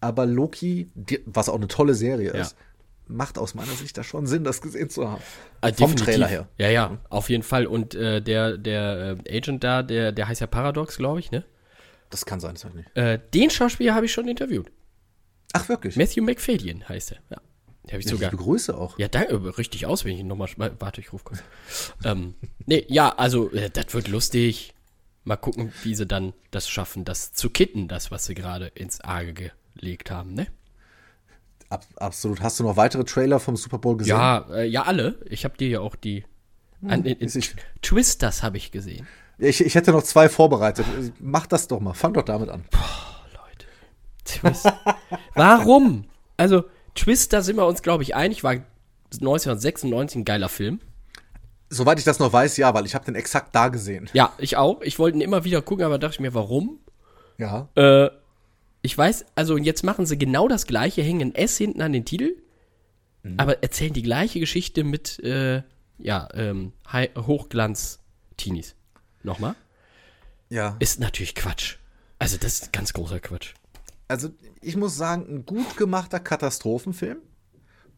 Aber 0.00 0.26
Loki, 0.26 0.90
die, 0.94 1.20
was 1.26 1.48
auch 1.48 1.54
eine 1.56 1.68
tolle 1.68 1.94
Serie 1.94 2.30
ist, 2.32 2.56
macht 3.06 3.38
aus 3.38 3.54
meiner 3.54 3.72
Sicht 3.72 3.96
da 3.98 4.04
schon 4.04 4.26
Sinn, 4.26 4.44
das 4.44 4.60
gesehen 4.60 4.90
zu 4.90 5.10
haben. 5.10 5.22
Ah, 5.60 5.72
Vom. 5.72 5.96
Trailer 5.96 6.26
her. 6.26 6.48
Ja, 6.58 6.70
ja, 6.70 6.98
auf 7.08 7.28
jeden 7.30 7.42
Fall. 7.42 7.66
Und 7.66 7.94
äh, 7.94 8.22
der, 8.22 8.56
der 8.56 9.18
äh, 9.26 9.36
Agent 9.38 9.64
da, 9.64 9.82
der, 9.82 10.12
der 10.12 10.28
heißt 10.28 10.40
ja 10.40 10.46
Paradox, 10.46 10.96
glaube 10.96 11.20
ich, 11.20 11.30
ne? 11.30 11.44
Das 12.10 12.26
kann 12.26 12.40
sein, 12.40 12.54
das 12.54 12.64
weiß 12.64 12.72
ich 12.72 12.76
nicht. 12.76 12.96
Äh, 12.96 13.18
den 13.32 13.50
Schauspieler 13.50 13.94
habe 13.94 14.06
ich 14.06 14.12
schon 14.12 14.28
interviewt. 14.28 14.70
Ach, 15.52 15.68
wirklich? 15.68 15.96
Matthew 15.96 16.22
McFadyen 16.22 16.88
heißt 16.88 17.12
er. 17.12 17.18
Ja. 17.30 17.36
Habe 17.88 17.98
ich 17.98 18.04
Ja, 18.04 18.12
sogar. 18.12 18.30
Liebe 18.30 18.42
Grüße 18.42 18.76
auch. 18.76 18.98
Ja, 18.98 19.08
danke, 19.08 19.34
äh, 19.34 19.48
richtig 19.50 19.86
auswendig 19.86 20.24
nochmal. 20.24 20.48
Warte, 20.56 21.00
ich 21.00 21.12
rufe 21.12 21.24
kurz. 21.24 21.42
ähm, 22.04 22.34
nee, 22.66 22.84
ja, 22.88 23.10
also, 23.16 23.50
äh, 23.52 23.70
das 23.70 23.92
wird 23.92 24.08
lustig. 24.08 24.74
Mal 25.24 25.36
gucken, 25.36 25.72
wie 25.84 25.94
sie 25.94 26.06
dann 26.06 26.32
das 26.50 26.68
schaffen, 26.68 27.04
das 27.04 27.32
zu 27.32 27.48
kitten, 27.48 27.86
das, 27.86 28.10
was 28.10 28.24
sie 28.24 28.34
gerade 28.34 28.66
ins 28.66 29.00
Arge 29.00 29.52
gelegt 29.76 30.10
haben, 30.10 30.34
ne? 30.34 30.48
Ab, 31.72 31.86
absolut. 31.96 32.42
Hast 32.42 32.60
du 32.60 32.64
noch 32.64 32.76
weitere 32.76 33.02
Trailer 33.04 33.40
vom 33.40 33.56
Super 33.56 33.78
Bowl 33.78 33.96
gesehen? 33.96 34.14
Ja, 34.16 34.46
äh, 34.52 34.66
ja, 34.66 34.82
alle. 34.82 35.18
Ich 35.30 35.44
habe 35.46 35.56
dir 35.56 35.68
ja 35.68 35.80
auch 35.80 35.96
die. 35.96 36.24
An, 36.86 37.04
in, 37.04 37.16
in, 37.16 37.26
ist 37.26 37.34
ich- 37.36 37.56
Twisters 37.80 38.42
habe 38.42 38.58
ich 38.58 38.70
gesehen. 38.72 39.06
Ich, 39.38 39.64
ich 39.64 39.74
hätte 39.74 39.92
noch 39.92 40.02
zwei 40.02 40.28
vorbereitet. 40.28 40.84
Mach 41.18 41.46
das 41.46 41.68
doch 41.68 41.80
mal. 41.80 41.94
Fang 41.94 42.12
doch 42.12 42.24
damit 42.24 42.50
an. 42.50 42.64
Leute. 43.32 43.66
Twist. 44.26 44.70
Warum? 45.34 46.04
Also, 46.36 46.64
Twister 46.94 47.42
sind 47.42 47.56
wir 47.56 47.66
uns, 47.66 47.80
glaube 47.82 48.02
ich, 48.02 48.14
einig, 48.14 48.44
war 48.44 48.52
1996 49.12 50.16
ein 50.20 50.24
geiler 50.26 50.50
Film. 50.50 50.80
Soweit 51.70 51.98
ich 51.98 52.04
das 52.04 52.18
noch 52.18 52.32
weiß, 52.34 52.58
ja, 52.58 52.74
weil 52.74 52.84
ich 52.84 52.94
habe 52.94 53.06
den 53.06 53.14
exakt 53.14 53.54
da 53.54 53.68
gesehen. 53.68 54.10
Ja, 54.12 54.34
ich 54.36 54.58
auch. 54.58 54.82
Ich 54.82 54.98
wollte 54.98 55.16
ihn 55.16 55.22
immer 55.22 55.44
wieder 55.44 55.62
gucken, 55.62 55.86
aber 55.86 55.98
dachte 55.98 56.16
ich 56.16 56.20
mir, 56.20 56.34
warum? 56.34 56.80
Ja. 57.38 57.68
Äh, 57.76 58.10
ich 58.82 58.96
weiß, 58.98 59.24
also 59.34 59.56
jetzt 59.56 59.82
machen 59.84 60.06
sie 60.06 60.18
genau 60.18 60.48
das 60.48 60.66
gleiche, 60.66 61.02
hängen 61.02 61.30
ein 61.30 61.34
S 61.34 61.56
hinten 61.56 61.80
an 61.82 61.92
den 61.92 62.04
Titel, 62.04 62.36
aber 63.36 63.62
erzählen 63.62 63.92
die 63.92 64.02
gleiche 64.02 64.40
Geschichte 64.40 64.82
mit, 64.82 65.20
äh, 65.20 65.62
ja, 65.98 66.28
ähm, 66.34 66.72
Hochglanz-Teenies. 67.16 68.74
Nochmal? 69.22 69.54
Ja. 70.48 70.76
Ist 70.80 70.98
natürlich 71.00 71.34
Quatsch. 71.34 71.76
Also, 72.18 72.36
das 72.36 72.54
ist 72.54 72.72
ganz 72.72 72.92
großer 72.92 73.20
Quatsch. 73.20 73.54
Also, 74.08 74.30
ich 74.60 74.76
muss 74.76 74.96
sagen, 74.96 75.26
ein 75.28 75.46
gut 75.46 75.76
gemachter 75.76 76.20
Katastrophenfilm 76.20 77.18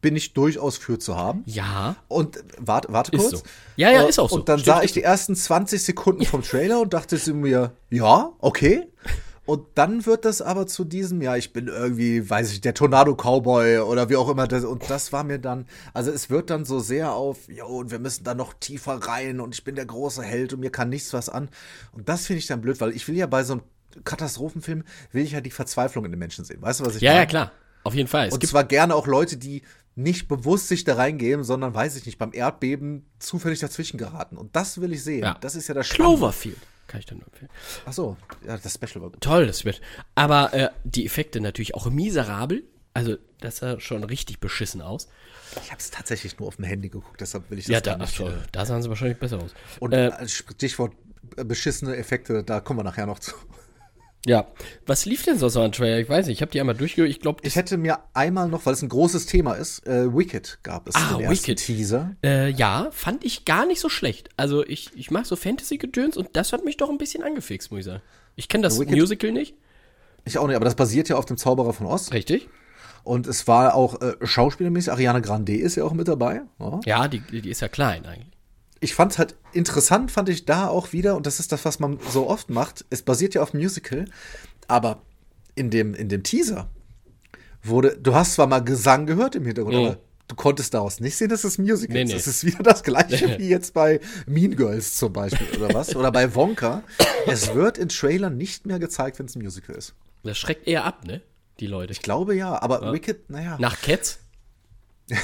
bin 0.01 0.15
ich 0.15 0.33
durchaus 0.33 0.77
für 0.77 0.99
zu 0.99 1.15
haben. 1.17 1.41
Ja, 1.47 1.95
Und 2.07 2.37
warte, 2.59 2.93
warte 2.93 3.11
Ist 3.15 3.21
kurz. 3.21 3.39
so. 3.39 3.45
Ja, 3.75 3.89
ja, 3.91 4.03
Äh, 4.03 4.09
ist 4.09 4.19
auch 4.19 4.29
so. 4.29 4.35
Und 4.35 4.47
dann 4.49 4.59
Stimmt, 4.59 4.77
sah 4.77 4.83
ich 4.83 4.91
die 4.91 5.01
ersten 5.01 5.35
20 5.35 5.83
Sekunden 5.83 6.25
vom 6.25 6.43
Trailer 6.43 6.79
und 6.79 6.93
dachte 6.93 7.17
zu 7.19 7.33
mir, 7.33 7.71
ja, 7.89 8.31
okay. 8.39 8.87
Und 9.45 9.67
dann 9.75 10.05
wird 10.05 10.25
das 10.25 10.41
aber 10.41 10.65
zu 10.65 10.83
diesem, 10.83 11.21
ja, 11.21 11.35
ich 11.35 11.53
bin 11.53 11.67
irgendwie, 11.67 12.27
weiß 12.27 12.51
ich, 12.51 12.61
der 12.61 12.73
Tornado-Cowboy 12.73 13.79
oder 13.79 14.09
wie 14.09 14.15
auch 14.15 14.29
immer. 14.29 14.47
Das, 14.47 14.65
und 14.65 14.89
das 14.89 15.13
war 15.13 15.23
mir 15.23 15.37
dann, 15.37 15.67
also 15.93 16.09
es 16.09 16.29
wird 16.31 16.49
dann 16.49 16.65
so 16.65 16.79
sehr 16.79 17.13
auf, 17.13 17.47
ja, 17.47 17.65
und 17.65 17.91
wir 17.91 17.99
müssen 17.99 18.23
da 18.23 18.33
noch 18.33 18.53
tiefer 18.53 18.95
rein 18.95 19.39
und 19.39 19.53
ich 19.53 19.63
bin 19.63 19.75
der 19.75 19.85
große 19.85 20.23
Held 20.23 20.53
und 20.53 20.61
mir 20.61 20.71
kann 20.71 20.89
nichts 20.89 21.13
was 21.13 21.29
an. 21.29 21.49
Und 21.91 22.09
das 22.09 22.25
finde 22.25 22.39
ich 22.39 22.47
dann 22.47 22.61
blöd, 22.61 22.81
weil 22.81 22.95
ich 22.95 23.07
will 23.07 23.15
ja 23.15 23.27
bei 23.27 23.43
so 23.43 23.53
einem 23.53 23.63
Katastrophenfilm, 24.03 24.83
will 25.11 25.23
ich 25.23 25.31
ja 25.31 25.41
die 25.41 25.51
Verzweiflung 25.51 26.05
in 26.05 26.11
den 26.11 26.19
Menschen 26.19 26.43
sehen. 26.43 26.61
Weißt 26.61 26.79
du, 26.79 26.85
was 26.85 26.95
ich 26.95 27.01
ja, 27.03 27.11
meine? 27.11 27.21
ja, 27.21 27.25
klar. 27.27 27.51
Auf 27.83 27.93
jeden 27.93 28.07
Fall. 28.07 28.27
Es 28.27 28.33
Und 28.33 28.39
gibt, 28.39 28.49
zwar 28.49 28.63
gerne 28.63 28.95
auch 28.95 29.05
Leute, 29.05 29.37
die 29.37 29.61
nicht 29.93 30.27
bewusst 30.27 30.67
sich 30.67 30.83
da 30.83 30.95
reingeben, 30.95 31.43
sondern, 31.43 31.73
weiß 31.73 31.95
ich 31.95 32.05
nicht, 32.05 32.17
beim 32.17 32.31
Erdbeben 32.33 33.05
zufällig 33.19 33.59
dazwischen 33.59 33.97
geraten. 33.97 34.37
Und 34.37 34.55
das 34.55 34.81
will 34.81 34.91
ich 34.91 35.03
sehen. 35.03 35.23
Ja. 35.23 35.37
Das 35.39 35.55
ist 35.55 35.67
ja 35.67 35.75
das 35.75 35.87
Spannende. 35.87 36.17
Cloverfield. 36.17 36.57
Kann 36.87 36.99
ich 36.99 37.05
dann 37.05 37.17
nur 37.17 37.27
empfehlen. 37.27 37.49
Ach 37.85 37.93
so, 37.93 38.17
ja, 38.45 38.57
das 38.57 38.73
Special 38.73 39.01
war 39.03 39.09
gut. 39.09 39.21
Toll, 39.21 39.47
das 39.47 39.65
wird. 39.65 39.81
Aber 40.13 40.53
äh, 40.53 40.69
die 40.83 41.05
Effekte 41.05 41.41
natürlich 41.41 41.73
auch 41.75 41.89
miserabel. 41.89 42.63
Also, 42.93 43.17
das 43.41 43.57
sah 43.57 43.77
schon 43.81 44.03
richtig 44.05 44.39
beschissen 44.39 44.81
aus. 44.81 45.09
Ich 45.63 45.71
habe 45.71 45.79
es 45.81 45.91
tatsächlich 45.91 46.39
nur 46.39 46.47
auf 46.47 46.55
dem 46.55 46.63
Handy 46.65 46.87
geguckt, 46.89 47.19
deshalb 47.19 47.49
will 47.49 47.57
ich 47.59 47.65
das 47.65 47.73
Ja, 47.73 47.81
da, 47.81 47.97
nicht. 47.97 48.21
ach, 48.21 48.29
äh, 48.29 48.33
da 48.53 48.65
sahen 48.65 48.81
sie 48.81 48.87
wahrscheinlich 48.89 49.19
besser 49.19 49.41
aus. 49.41 49.53
Und 49.81 49.93
äh, 49.93 50.27
Stichwort 50.29 50.93
äh, 51.35 51.43
beschissene 51.43 51.95
Effekte, 51.97 52.43
da 52.43 52.61
kommen 52.61 52.79
wir 52.79 52.83
nachher 52.85 53.05
noch 53.05 53.19
zu. 53.19 53.33
Ja. 54.25 54.47
Was 54.85 55.05
lief 55.05 55.23
denn 55.23 55.37
so 55.37 55.49
so 55.49 55.61
an 55.61 55.71
Trailer? 55.71 55.99
Ich 55.99 56.09
weiß 56.09 56.25
nicht, 56.27 56.37
ich 56.37 56.41
habe 56.41 56.51
die 56.51 56.59
einmal 56.59 56.75
durchgehört. 56.75 57.09
Ich 57.11 57.19
glaube, 57.19 57.39
Ich 57.43 57.55
hätte 57.55 57.77
mir 57.77 57.99
einmal 58.13 58.47
noch, 58.49 58.65
weil 58.65 58.73
es 58.73 58.81
ein 58.81 58.89
großes 58.89 59.25
Thema 59.27 59.53
ist, 59.53 59.85
äh, 59.87 60.13
Wicked 60.15 60.59
gab 60.63 60.87
es 60.87 60.95
Ah, 60.95 61.17
Wicked. 61.19 61.57
Teaser. 61.59 62.15
Äh, 62.23 62.49
ja, 62.49 62.89
fand 62.91 63.23
ich 63.23 63.45
gar 63.45 63.65
nicht 63.65 63.79
so 63.79 63.89
schlecht. 63.89 64.29
Also 64.37 64.65
ich, 64.65 64.89
ich 64.95 65.11
mag 65.11 65.25
so 65.25 65.35
Fantasy-Gedöns 65.35 66.17
und 66.17 66.29
das 66.33 66.53
hat 66.53 66.65
mich 66.65 66.77
doch 66.77 66.89
ein 66.89 66.97
bisschen 66.97 67.23
angefixt, 67.23 67.71
muss 67.71 67.79
ich 67.81 67.85
sagen. 67.85 68.01
Ich 68.35 68.49
kenne 68.49 68.63
das 68.63 68.79
Wicked- 68.79 68.95
Musical 68.95 69.31
nicht. 69.31 69.55
Ich 70.25 70.37
auch 70.39 70.47
nicht, 70.47 70.55
aber 70.55 70.65
das 70.65 70.75
basiert 70.75 71.07
ja 71.09 71.17
auf 71.17 71.25
dem 71.25 71.37
Zauberer 71.37 71.71
von 71.73 71.85
Oz. 71.85 72.11
Richtig? 72.11 72.49
Und 73.03 73.27
es 73.27 73.47
war 73.47 73.75
auch 73.75 74.01
äh, 74.01 74.13
schauspielermäßig, 74.23 74.91
Ariana 74.91 75.19
Grande 75.19 75.55
ist 75.55 75.75
ja 75.75 75.83
auch 75.83 75.93
mit 75.93 76.07
dabei. 76.07 76.41
Ja. 76.59 76.79
Ja, 76.85 77.07
die, 77.07 77.19
die 77.19 77.49
ist 77.51 77.61
ja 77.61 77.67
klein 77.67 78.03
eigentlich. 78.05 78.34
Ich 78.85 78.93
fand 78.93 79.13
es 79.13 79.17
halt 79.17 79.35
interessant, 79.51 80.11
fand 80.11 80.29
ich 80.29 80.45
da 80.45 80.67
auch 80.67 80.93
wieder, 80.93 81.15
und 81.15 81.25
das 81.25 81.39
ist 81.39 81.51
das, 81.51 81.65
was 81.65 81.79
man 81.79 81.99
so 82.11 82.29
oft 82.29 82.51
macht. 82.51 82.85
Es 82.91 83.01
basiert 83.01 83.33
ja 83.33 83.41
auf 83.41 83.53
Musical, 83.55 84.05
aber 84.67 85.01
in 85.55 85.71
dem, 85.71 85.95
in 85.95 86.07
dem 86.07 86.21
Teaser 86.21 86.69
wurde, 87.63 87.97
du 87.97 88.13
hast 88.13 88.35
zwar 88.35 88.45
mal 88.45 88.59
Gesang 88.63 89.07
gehört 89.07 89.33
im 89.35 89.43
Hintergrund, 89.45 89.75
Mhm. 89.75 89.85
aber 89.85 89.97
du 90.27 90.35
konntest 90.35 90.75
daraus 90.75 90.99
nicht 90.99 91.17
sehen, 91.17 91.29
dass 91.29 91.43
es 91.43 91.57
Musical 91.57 91.95
Nee, 91.95 92.03
ist. 92.03 92.13
Das 92.13 92.27
ist 92.27 92.43
wieder 92.45 92.61
das 92.61 92.83
gleiche 92.83 93.25
wie 93.39 93.49
jetzt 93.49 93.73
bei 93.73 93.99
Mean 94.27 94.55
Girls 94.55 94.95
zum 94.95 95.13
Beispiel 95.13 95.47
oder 95.57 95.73
was. 95.73 95.95
Oder 95.95 96.11
bei 96.11 96.35
Wonka. 96.35 96.83
Es 97.25 97.55
wird 97.55 97.79
in 97.79 97.89
Trailern 97.89 98.37
nicht 98.37 98.67
mehr 98.67 98.77
gezeigt, 98.77 99.17
wenn 99.17 99.25
es 99.25 99.35
ein 99.35 99.41
Musical 99.41 99.75
ist. 99.75 99.95
Das 100.23 100.37
schreckt 100.37 100.67
eher 100.67 100.83
ab, 100.85 101.05
ne? 101.05 101.21
Die 101.59 101.67
Leute. 101.67 101.91
Ich 101.91 102.01
glaube 102.01 102.35
ja, 102.35 102.61
aber 102.61 102.91
Wicked, 102.93 103.29
naja. 103.31 103.57
Nach 103.59 103.81
Cats? 103.81 104.19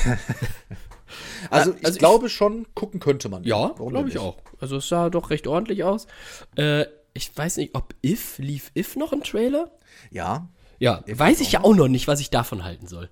also 1.49 1.71
ich 1.77 1.85
also 1.85 1.95
ich- 1.95 1.99
glaube 1.99 2.29
schon, 2.29 2.67
gucken 2.75 2.99
könnte 2.99 3.29
man. 3.29 3.43
Ja, 3.43 3.69
glaube 3.77 4.09
ich 4.09 4.17
auch. 4.17 4.37
Also 4.59 4.77
es 4.77 4.87
sah 4.89 5.09
doch 5.09 5.29
recht 5.29 5.47
ordentlich 5.47 5.83
aus. 5.83 6.07
Äh, 6.55 6.85
ich 7.13 7.35
weiß 7.35 7.57
nicht, 7.57 7.75
ob 7.75 7.93
If, 8.05 8.37
lief 8.37 8.71
If 8.75 8.95
noch 8.95 9.11
im 9.13 9.23
Trailer? 9.23 9.71
Ja, 10.11 10.47
Ja, 10.79 11.03
weiß 11.07 11.41
ich 11.41 11.51
ja 11.51 11.63
auch 11.63 11.75
noch 11.75 11.87
nicht, 11.89 12.07
was 12.07 12.19
ich 12.21 12.29
davon 12.29 12.63
halten 12.63 12.87
soll. 12.87 13.09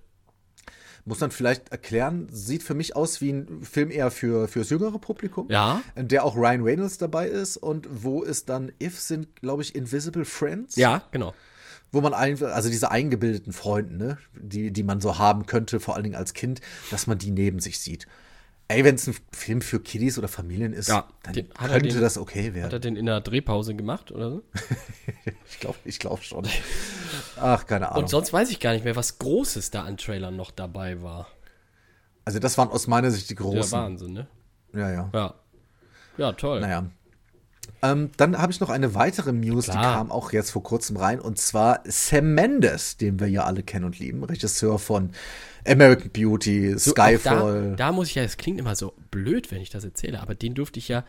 muss 1.05 1.19
man 1.21 1.31
vielleicht 1.31 1.69
erklären, 1.69 2.27
sieht 2.31 2.61
für 2.61 2.75
mich 2.75 2.95
aus 2.95 3.19
wie 3.19 3.31
ein 3.31 3.63
Film 3.63 3.89
eher 3.89 4.11
für 4.11 4.47
fürs 4.47 4.69
jüngere 4.69 4.99
Publikum. 4.99 5.47
Ja. 5.49 5.81
In 5.95 6.07
der 6.07 6.23
auch 6.23 6.35
Ryan 6.35 6.61
Reynolds 6.61 6.97
dabei 6.99 7.27
ist 7.27 7.57
und 7.57 7.87
wo 7.89 8.23
es 8.23 8.45
dann 8.45 8.71
If 8.81 8.99
sind, 8.99 9.35
glaube 9.37 9.63
ich, 9.63 9.75
Invisible 9.75 10.23
Friends. 10.25 10.75
Ja, 10.75 11.01
genau. 11.11 11.33
Wo 11.91 12.01
man 12.01 12.13
einfach, 12.13 12.53
also 12.53 12.69
diese 12.69 12.91
eingebildeten 12.91 13.51
Freunde, 13.53 13.95
ne, 13.97 14.17
die, 14.33 14.71
die 14.71 14.83
man 14.83 15.01
so 15.01 15.17
haben 15.17 15.45
könnte, 15.47 15.79
vor 15.79 15.95
allen 15.95 16.03
Dingen 16.03 16.15
als 16.15 16.33
Kind, 16.33 16.61
dass 16.91 17.07
man 17.07 17.17
die 17.17 17.31
neben 17.31 17.59
sich 17.59 17.79
sieht. 17.79 18.05
Ey, 18.67 18.83
wenn 18.83 18.93
es 18.93 19.07
ein 19.07 19.15
Film 19.31 19.61
für 19.63 19.79
Kiddies 19.79 20.19
oder 20.19 20.27
Familien 20.27 20.73
ist, 20.73 20.89
Ja, 20.89 21.07
dann 21.23 21.33
den- 21.33 21.49
hat 21.57 21.71
könnte 21.71 21.89
den- 21.89 22.01
das 22.01 22.19
okay 22.19 22.49
Hat 22.49 22.53
werden. 22.53 22.71
er 22.73 22.79
den 22.79 22.95
in 22.95 23.07
der 23.07 23.21
Drehpause 23.21 23.73
gemacht 23.75 24.11
oder 24.11 24.29
so? 24.29 24.43
Ich 25.51 25.59
glaube 25.59 25.77
ich 25.83 25.97
glaub 25.99 26.21
schon. 26.23 26.47
Ach, 27.37 27.65
keine 27.65 27.89
Ahnung. 27.89 28.03
Und 28.03 28.09
sonst 28.09 28.31
weiß 28.31 28.51
ich 28.51 28.59
gar 28.59 28.73
nicht 28.73 28.85
mehr, 28.85 28.95
was 28.95 29.17
Großes 29.17 29.71
da 29.71 29.83
an 29.83 29.97
Trailern 29.97 30.35
noch 30.35 30.51
dabei 30.51 31.01
war. 31.01 31.27
also 32.25 32.37
das 32.37 32.57
waren 32.59 32.69
aus 32.69 32.85
meiner 32.85 33.09
Sicht 33.09 33.29
die 33.31 33.35
Der 33.35 33.43
großen. 33.43 33.71
Wahnsinn, 33.71 34.13
ne? 34.13 34.27
Ja, 34.73 34.91
ja. 34.91 35.09
Ja. 35.13 35.33
Ja, 36.17 36.33
toll. 36.33 36.59
Naja. 36.61 36.85
Ähm, 37.81 38.09
dann 38.17 38.37
habe 38.37 38.51
ich 38.51 38.59
noch 38.59 38.69
eine 38.69 38.93
weitere 38.95 39.31
News, 39.31 39.65
die 39.65 39.71
Klar. 39.71 39.95
kam 39.95 40.11
auch 40.11 40.31
jetzt 40.33 40.51
vor 40.51 40.63
kurzem 40.63 40.97
rein, 40.97 41.19
und 41.19 41.37
zwar 41.37 41.81
Sam 41.85 42.33
Mendes, 42.33 42.97
den 42.97 43.19
wir 43.19 43.27
ja 43.27 43.43
alle 43.45 43.63
kennen 43.63 43.85
und 43.85 43.99
lieben, 43.99 44.23
Regisseur 44.23 44.79
von 44.79 45.11
American 45.67 46.09
Beauty, 46.11 46.77
So, 46.77 46.91
auch 46.91 46.95
Da, 46.95 47.05
Skyfall. 47.07 47.75
da 47.77 47.91
muss 47.91 48.07
ich 48.09 48.15
ja, 48.15 48.23
es 48.23 48.37
klingt 48.37 48.59
immer 48.59 48.75
so 48.75 48.93
blöd, 49.11 49.51
wenn 49.51 49.61
ich 49.61 49.69
das 49.69 49.83
erzähle, 49.83 50.21
aber 50.21 50.35
den 50.35 50.53
durfte 50.55 50.79
ich 50.79 50.87
ja 50.87 51.03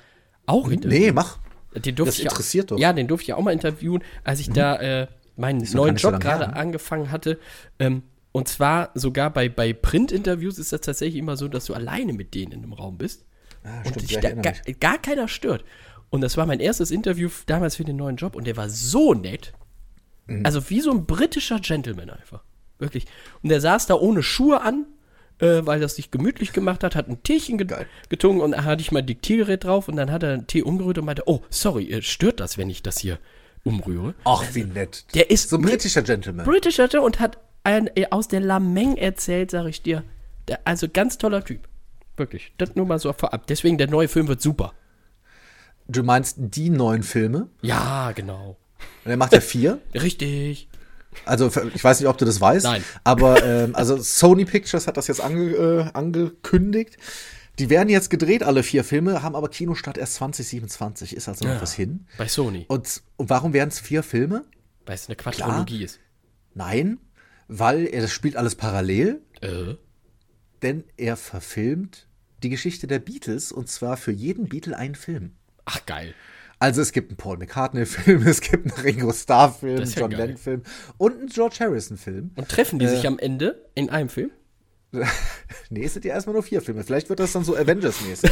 auch 0.47 0.69
interviewen. 0.69 1.03
nee, 1.05 1.13
mach. 1.13 1.39
Den 1.75 1.95
durfte 1.95 2.11
Das 2.13 2.19
ich 2.19 2.25
interessiert 2.25 2.71
doch. 2.71 2.77
Mhm. 2.77 2.83
Ja, 2.83 2.93
den 2.93 3.07
durfte 3.09 3.23
ich 3.23 3.29
ja 3.29 3.37
auch 3.37 3.43
mal 3.43 3.53
interviewen, 3.53 4.03
als 4.25 4.41
ich 4.41 4.51
da 4.51 4.77
äh, 4.77 5.07
meinen 5.37 5.63
gar 5.65 5.75
neuen 5.75 5.97
Job 5.97 6.19
gerade 6.21 6.53
angefangen 6.55 7.11
hatte. 7.13 7.39
Ähm, 7.79 8.03
und 8.33 8.49
zwar 8.49 8.91
sogar 8.95 9.31
bei, 9.31 9.49
bei 9.49 9.73
Print-Interviews 9.73 10.59
ist 10.59 10.73
das 10.73 10.81
tatsächlich 10.83 11.17
immer 11.19 11.37
so, 11.37 11.49
dass 11.49 11.65
du 11.67 11.75
alleine 11.75 12.13
mit 12.13 12.35
denen 12.35 12.53
in 12.53 12.63
einem 12.65 12.73
Raum 12.73 12.99
bist. 12.99 13.25
Ah, 13.63 13.79
und 13.85 13.89
stimmt, 13.91 14.11
dich 14.11 14.19
da, 14.21 14.31
gar, 14.33 14.53
gar 14.81 14.99
keiner 14.99 15.29
stört. 15.29 15.65
Und 16.11 16.21
das 16.21 16.37
war 16.37 16.47
mein 16.47 16.61
erstes 16.61 16.91
Interview 16.91 17.31
damals 17.47 17.77
für 17.77 17.85
den 17.85 17.97
neuen 17.97 18.17
Job 18.17 18.35
und 18.35 18.47
der 18.47 18.57
war 18.57 18.69
so 18.69 19.15
nett. 19.15 19.53
Mhm. 20.27 20.45
Also 20.45 20.69
wie 20.69 20.81
so 20.81 20.91
ein 20.91 21.07
britischer 21.07 21.61
Gentleman 21.61 22.11
einfach. 22.11 22.43
Wirklich. 22.79 23.07
Und 23.43 23.51
der 23.51 23.61
saß 23.61 23.87
da 23.87 23.95
ohne 23.95 24.23
Schuhe 24.23 24.63
an, 24.63 24.87
äh, 25.39 25.65
weil 25.65 25.81
das 25.81 25.97
sich 25.97 26.11
gemütlich 26.11 26.53
gemacht 26.53 26.83
hat, 26.83 26.97
hat 26.97 27.09
ein 27.09 27.23
Teechen 27.23 27.59
get 27.59 27.69
Geil. 27.69 27.87
getrunken 28.09 28.41
und 28.41 28.53
da 28.53 28.65
hatte 28.65 28.83
ich 28.83 28.93
mein 28.93 29.07
Diktiergerät 29.07 29.65
drauf 29.65 29.89
und 29.89 29.97
dann 29.97 30.11
hat 30.11 30.23
er 30.23 30.33
einen 30.33 30.47
Tee 30.47 30.63
umgerührt 30.63 30.99
und 30.99 31.05
meinte, 31.05 31.23
oh, 31.27 31.43
sorry, 31.51 31.91
äh, 31.91 32.03
stört 32.03 32.41
das, 32.41 32.59
wenn 32.59 32.71
ich 32.71 32.83
das 32.83 32.99
hier 32.99 33.19
umrühre? 33.65 34.15
Ach, 34.25 34.45
wie 34.53 34.65
nett. 34.65 35.05
Der 35.15 35.31
ist 35.31 35.51
so 35.51 35.57
ein 35.57 35.63
britischer 35.63 36.03
Gentleman. 36.03 36.47
British 36.47 36.79
hatte 36.79 37.03
und 37.03 37.21
hat 37.21 37.39
ein, 37.65 37.89
äh, 37.95 38.07
aus 38.11 38.29
der 38.29 38.41
Lameng 38.41 38.97
erzählt, 38.97 39.51
sag 39.51 39.67
ich 39.67 39.83
dir. 39.83 40.03
Der, 40.49 40.61
also 40.65 40.89
ganz 40.89 41.19
toller 41.19 41.45
Typ. 41.45 41.69
Wirklich. 42.17 42.53
Das 42.59 42.75
nur 42.75 42.87
mal 42.87 42.99
so 42.99 43.13
vorab. 43.13 43.47
Deswegen, 43.47 43.79
der 43.79 43.89
neue 43.89 44.09
Film 44.09 44.29
wird 44.29 44.41
super. 44.41 44.73
Du 45.91 46.03
meinst 46.03 46.37
die 46.39 46.71
neuen 46.71 47.03
Filme? 47.03 47.49
Ja, 47.63 48.13
genau. 48.13 48.57
Und 49.05 49.11
er 49.11 49.17
macht 49.17 49.33
ja 49.33 49.41
vier. 49.41 49.81
Richtig. 49.95 50.69
Also 51.25 51.51
ich 51.75 51.83
weiß 51.83 52.01
nicht, 52.01 52.09
ob 52.09 52.19
du 52.19 52.25
das 52.25 52.41
weißt. 52.41 52.65
Nein. 52.65 52.85
Aber 53.03 53.43
ähm, 53.45 53.75
also 53.75 53.97
Sony 54.01 54.45
Pictures 54.45 54.87
hat 54.87 54.97
das 54.97 55.09
jetzt 55.09 55.21
ange, 55.21 55.51
äh, 55.53 55.91
angekündigt. 55.93 56.97
Die 57.59 57.69
werden 57.69 57.89
jetzt 57.89 58.09
gedreht, 58.11 58.43
alle 58.43 58.63
vier 58.63 58.85
Filme, 58.85 59.23
haben 59.23 59.35
aber 59.35 59.49
Kinostart 59.49 59.99
erst 59.99 60.15
2027. 60.15 61.17
Ist 61.17 61.29
also 61.29 61.45
noch 61.45 61.55
Ja. 61.55 61.63
was 61.63 61.73
hin. 61.75 62.07
Bei 62.17 62.29
Sony. 62.29 62.65
Und, 62.69 63.03
und 63.17 63.29
warum 63.29 63.53
werden 63.53 63.69
es 63.71 63.81
vier 63.81 64.03
Filme? 64.03 64.45
Weil 64.87 64.95
es 64.95 65.09
eine 65.09 65.17
Quadrologie 65.17 65.85
ist. 65.85 65.99
Nein, 66.55 66.99
weil 67.49 67.87
er 67.87 68.01
das 68.03 68.13
spielt 68.13 68.37
alles 68.37 68.55
parallel, 68.55 69.21
Äh. 69.41 69.75
denn 70.63 70.85
er 70.97 71.17
verfilmt 71.17 72.07
die 72.43 72.49
Geschichte 72.49 72.87
der 72.87 72.99
Beatles 73.01 73.53
und 73.53 73.69
zwar 73.69 73.97
für 73.97 74.13
jeden 74.13 74.49
Beatle 74.49 74.77
einen 74.77 74.95
Film. 74.95 75.33
Ach, 75.73 75.87
geil. 75.87 76.15
Also 76.59 76.83
es 76.83 76.93
gibt 76.93 77.11
einen 77.11 77.17
Paul 77.17 77.39
McCartney-Film, 77.39 78.23
es 78.27 78.41
gibt 78.41 78.71
einen 78.71 78.85
Ringo 78.85 79.13
Starr-Film, 79.13 79.79
einen 79.81 79.91
ja 79.91 80.01
John. 80.01 80.11
Lennon-Film 80.11 80.63
und 80.99 81.19
einen 81.19 81.29
George 81.29 81.57
Harrison-Film. 81.61 82.33
Und 82.37 82.49
treffen 82.49 82.79
die 82.79 82.85
Äh. 82.85 82.89
sich 82.97 83.07
am 83.07 83.19
Ende 83.19 83.67
in 83.75 83.89
einem 83.91 84.09
Film? 84.09 84.31
Nee, 85.71 85.85
es 85.85 85.95
sind 85.95 86.05
ja 86.05 86.15
erstmal 86.15 86.35
nur 86.35 86.43
vier 86.43 86.61
Filme. 86.61 86.83
Vielleicht 86.83 87.09
wird 87.09 87.21
das 87.21 87.33
dann 87.33 87.45
so 87.45 87.55
Avengers-mäßig. 87.57 88.31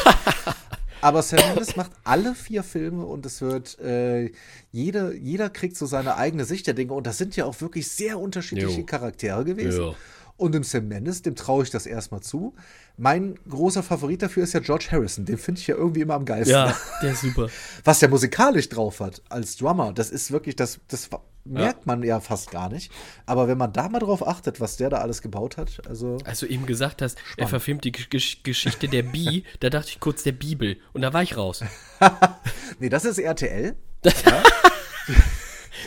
Aber 1.01 1.23
Sam 1.23 1.39
Mendes 1.51 1.77
macht 1.77 1.93
alle 2.03 2.35
vier 2.35 2.65
Filme 2.65 3.07
und 3.07 3.25
es 3.25 3.41
wird, 3.41 3.79
äh, 3.79 4.33
jeder, 4.73 5.15
jeder 5.15 5.49
kriegt 5.49 5.77
so 5.77 5.87
seine 5.87 6.17
eigene 6.17 6.45
Sicht 6.45 6.67
der 6.67 6.75
Dinge 6.75 6.93
und 6.95 7.07
das 7.07 7.17
sind 7.17 7.37
ja 7.37 7.45
auch 7.45 7.61
wirklich 7.61 7.87
sehr 7.89 8.19
unterschiedliche 8.19 8.81
Jo. 8.81 8.85
Charaktere 8.87 9.45
gewesen. 9.45 9.81
Ja. 9.83 9.95
Und 10.39 10.53
dem 10.53 10.63
Sam 10.63 10.87
Mendes, 10.87 11.23
dem 11.23 11.35
traue 11.35 11.65
ich 11.65 11.71
das 11.71 11.85
erstmal 11.85 12.21
zu. 12.21 12.55
Mein 12.97 13.35
großer 13.49 13.83
Favorit 13.83 14.23
dafür 14.23 14.45
ist 14.45 14.55
ja 14.55 14.61
George 14.61 14.87
Harrison. 14.93 15.25
Den 15.25 15.37
finde 15.37 15.61
ich 15.61 15.67
ja 15.67 15.75
irgendwie 15.75 16.01
immer 16.01 16.15
am 16.15 16.25
geilsten. 16.25 16.55
Ja, 16.55 16.77
der 17.03 17.13
ist 17.13 17.23
super. 17.23 17.49
Was 17.83 17.99
der 17.99 18.09
musikalisch 18.09 18.69
drauf 18.69 19.01
hat 19.01 19.21
als 19.29 19.57
Drummer, 19.57 19.93
das 19.93 20.11
ist 20.11 20.31
wirklich, 20.31 20.55
das, 20.55 20.79
das 20.87 21.11
merkt 21.45 21.87
man 21.87 22.05
ja 22.05 22.21
fast 22.21 22.53
gar 22.53 22.69
nicht. 22.69 22.93
Aber 23.27 23.49
wenn 23.49 23.59
man 23.59 23.73
da 23.73 23.89
mal 23.89 23.99
drauf 23.99 24.27
achtet, 24.27 24.61
was 24.61 24.77
der 24.77 24.91
da 24.91 24.99
alles 24.99 25.23
gebaut 25.23 25.57
hat, 25.57 25.87
also. 25.89 26.19
Als 26.25 26.39
du 26.39 26.47
eben 26.47 26.67
gesagt 26.67 27.03
hast, 27.03 27.19
er 27.37 27.49
verfilmt 27.49 27.83
die 27.85 27.93
Gesch 27.93 28.45
Geschichte 28.45 28.87
der 28.87 29.03
Bi, 29.03 29.43
da 29.61 29.71
dachte 29.71 29.89
ich 29.89 29.99
kurz 29.99 30.23
der 30.23 30.33
Bibel. 30.33 30.77
Und 30.93 31.03
da 31.03 31.13
war 31.13 31.25
ich 31.25 31.37
raus. 31.37 31.65
nee, 32.79 32.89
das 32.89 33.05
ist 33.05 33.19
RTL. 33.19 33.75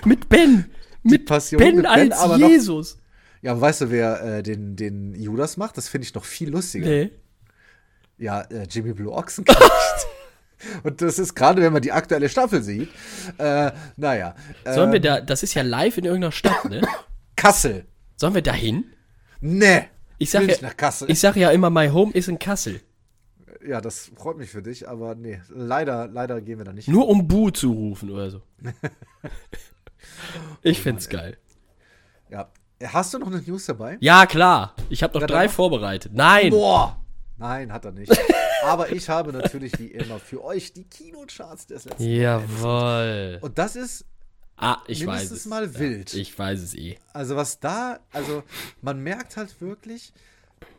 Mit 0.03 0.27
Ben. 0.27 0.71
Mit 1.03 1.25
Passion 1.25 1.57
Ben 1.57 1.77
mit 1.77 1.85
Ben, 1.85 2.11
als 2.11 2.37
Jesus. 2.37 2.97
Ja, 3.41 3.59
weißt 3.59 3.81
du, 3.81 3.91
wer 3.91 4.21
äh, 4.23 4.43
den, 4.43 4.75
den 4.75 5.15
Judas 5.15 5.57
macht? 5.57 5.77
Das 5.77 5.87
finde 5.89 6.05
ich 6.05 6.13
noch 6.13 6.25
viel 6.25 6.49
lustiger. 6.49 6.87
Nee. 6.87 7.11
Ja, 8.17 8.41
äh, 8.41 8.67
Jimmy 8.69 8.93
Blue 8.93 9.11
Ochsenknecht. 9.11 9.61
Und 10.83 11.01
das 11.01 11.17
ist 11.17 11.33
gerade, 11.33 11.59
wenn 11.61 11.73
man 11.73 11.81
die 11.81 11.91
aktuelle 11.91 12.29
Staffel 12.29 12.61
sieht. 12.61 12.89
Äh, 13.39 13.71
naja. 13.97 14.35
Sollen 14.63 14.91
wir 14.91 14.99
da, 14.99 15.19
das 15.19 15.41
ist 15.41 15.55
ja 15.55 15.63
live 15.63 15.97
in 15.97 16.05
irgendeiner 16.05 16.31
Stadt, 16.31 16.65
ne? 16.65 16.81
Kassel. 17.35 17.85
Sollen 18.15 18.35
wir 18.35 18.43
da 18.43 18.53
hin? 18.53 18.85
Nee. 19.39 19.85
Ich 20.19 20.29
sag, 20.29 20.41
will 20.41 20.49
ja, 20.49 20.53
nicht 20.53 20.61
nach 20.61 20.77
Kassel. 20.77 21.09
ich 21.09 21.19
sag 21.19 21.35
ja 21.35 21.49
immer, 21.49 21.71
my 21.71 21.89
home 21.89 22.11
ist 22.13 22.27
in 22.27 22.37
Kassel. 22.37 22.79
ja, 23.67 23.81
das 23.81 24.11
freut 24.15 24.37
mich 24.37 24.51
für 24.51 24.61
dich, 24.61 24.87
aber 24.87 25.15
nee, 25.15 25.41
leider, 25.49 26.07
leider 26.07 26.41
gehen 26.41 26.59
wir 26.59 26.65
da 26.65 26.73
nicht. 26.73 26.87
Nur 26.87 27.07
um 27.07 27.27
Bu 27.27 27.49
zu 27.49 27.71
rufen 27.71 28.11
oder 28.11 28.29
so. 28.29 28.43
ich 30.61 30.77
Oh 30.79 30.81
find's 30.83 31.09
geil. 31.09 31.37
Ja. 32.29 32.51
Hast 32.87 33.13
du 33.13 33.19
noch 33.19 33.27
eine 33.27 33.41
News 33.41 33.65
dabei? 33.65 33.97
Ja, 33.99 34.25
klar. 34.25 34.75
Ich 34.89 35.03
habe 35.03 35.13
noch 35.13 35.21
Ja, 35.21 35.27
drei 35.27 35.45
mach. 35.47 35.53
vorbereitet. 35.53 36.11
Nein. 36.13 36.49
Boah! 36.51 36.97
Nein, 37.37 37.71
hat 37.73 37.85
er 37.85 37.91
nicht. 37.91 38.11
aber 38.63 38.91
ich 38.91 39.09
habe 39.09 39.33
natürlich 39.33 39.77
wie 39.79 39.87
immer 39.87 40.19
für 40.19 40.43
euch 40.43 40.73
die 40.73 40.83
Kinocharts 40.83 41.65
des 41.67 41.85
letzten 41.85 42.03
Jawoll. 42.03 43.39
Und 43.41 43.57
das 43.57 43.75
ist, 43.75 44.05
Ah, 44.57 44.77
ich 44.87 44.99
weiß 44.99 45.07
mindestens 45.21 45.39
es. 45.39 45.45
mal 45.47 45.79
wild. 45.79 46.13
Ich 46.13 46.37
weiß 46.37 46.59
es 46.61 46.75
eh. 46.75 46.97
also 47.13 47.35
was 47.35 47.59
da, 47.59 47.99
also 48.13 48.43
man 48.81 48.99
merkt 48.99 49.35
halt 49.37 49.59
wirklich, 49.59 50.13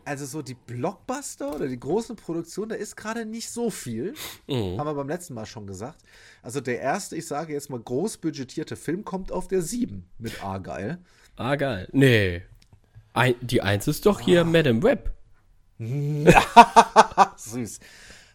also 0.04 0.24
so 0.24 0.40
die 0.40 0.54
Blockbuster 0.54 1.52
oder 1.56 1.66
die 1.66 1.80
großen 1.80 2.14
Produktionen, 2.14 2.68
da 2.70 2.74
ist 2.76 2.96
gerade 2.96 3.26
nicht 3.26 3.50
so 3.50 3.70
viel. 3.70 4.14
Mhm. 4.46 4.78
Haben 4.78 4.86
wir 4.86 4.94
beim 4.94 5.08
letzten 5.08 5.34
Mal 5.34 5.46
schon 5.46 5.66
gesagt. 5.66 5.98
Also 6.42 6.60
der 6.60 6.80
erste, 6.80 7.16
ich 7.16 7.26
sage 7.26 7.52
jetzt 7.54 7.70
mal, 7.70 7.80
groß 7.80 8.18
budgetierte 8.18 8.76
Film 8.76 9.04
kommt 9.04 9.32
auf 9.32 9.48
der 9.48 9.62
7 9.62 10.08
mit 10.18 10.44
Argyle. 10.44 10.98
Ah, 11.36 11.56
geil. 11.56 11.88
Nee. 11.92 12.42
Ein, 13.14 13.34
die 13.40 13.62
Eins 13.62 13.88
ist 13.88 14.06
doch 14.06 14.20
Ah. 14.20 14.24
hier 14.24 14.44
Madame 14.44 14.82
Web. 14.82 15.12
Süß. 17.36 17.80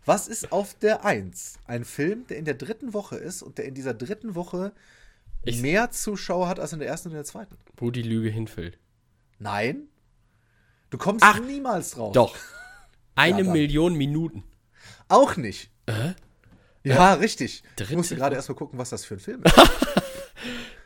Was 0.06 0.28
ist 0.28 0.52
auf 0.52 0.74
der 0.76 1.04
1? 1.06 1.60
Ein 1.66 1.84
Film, 1.86 2.26
der 2.28 2.38
in 2.38 2.46
der 2.46 2.54
dritten 2.54 2.94
Woche 2.94 3.16
ist 3.18 3.42
und 3.42 3.58
der 3.58 3.66
in 3.66 3.74
dieser 3.76 3.94
dritten 3.94 4.36
Woche 4.36 4.72
Ich- 5.44 5.62
mehr 5.62 5.92
Zuschauer 5.92 6.48
hat 6.48 6.60
als 6.60 6.74
in 6.74 6.80
der 6.80 6.88
ersten 6.88 7.10
und 7.10 7.16
der 7.16 7.24
zweiten. 7.26 7.58
Wo 7.78 7.92
die 7.92 8.02
Lüge 8.04 8.30
hinfällt. 8.30 8.78
Nein. 9.40 9.84
Du 10.90 10.98
kommst 10.98 11.24
Ach, 11.26 11.40
niemals 11.40 11.92
drauf. 11.92 12.14
Doch. 12.14 12.36
Eine 13.16 13.44
dann. 13.44 13.52
Million 13.54 13.96
Minuten. 13.96 14.44
Auch 15.10 15.36
nicht. 15.38 15.70
Ja, 16.84 17.14
richtig. 17.16 17.64
Ich 17.66 17.76
Dritte 17.76 17.96
musste 17.98 18.16
gerade 18.16 18.36
erstmal 18.36 18.56
gucken, 18.58 18.78
was 18.80 18.90
das 18.90 19.04
für 19.06 19.16
ein 19.16 19.20
Film 19.20 19.44
ist. 19.46 19.56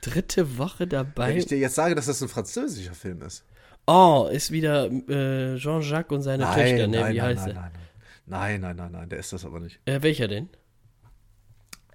Dritte 0.02 0.58
Woche 0.58 0.88
dabei. 0.88 1.30
Wenn 1.30 1.38
ich 1.38 1.46
dir 1.46 1.58
jetzt 1.58 1.76
sage, 1.76 1.96
dass 1.96 2.08
das 2.08 2.22
ein 2.22 2.30
französischer 2.30 2.94
Film 2.94 3.22
ist. 3.22 3.46
Oh, 3.88 4.30
ist 4.32 4.52
wieder 4.52 4.86
äh, 4.86 5.58
Jean-Jacques 5.58 6.16
und 6.16 6.22
seine 6.22 6.46
Töchter, 6.54 6.88
ne? 6.88 7.10
Wie 7.14 7.22
heißt 7.22 7.48
nein, 7.48 7.56
er? 7.56 7.62
nein, 7.62 7.72
nein. 7.74 7.82
Nein, 8.26 8.62
nein, 8.62 8.76
nein, 8.76 8.92
nein, 8.92 9.10
der 9.10 9.20
ist 9.20 9.34
das 9.34 9.46
aber 9.46 9.60
nicht. 9.60 9.80
Äh, 9.86 10.02
welcher 10.02 10.28
denn? 10.28 10.50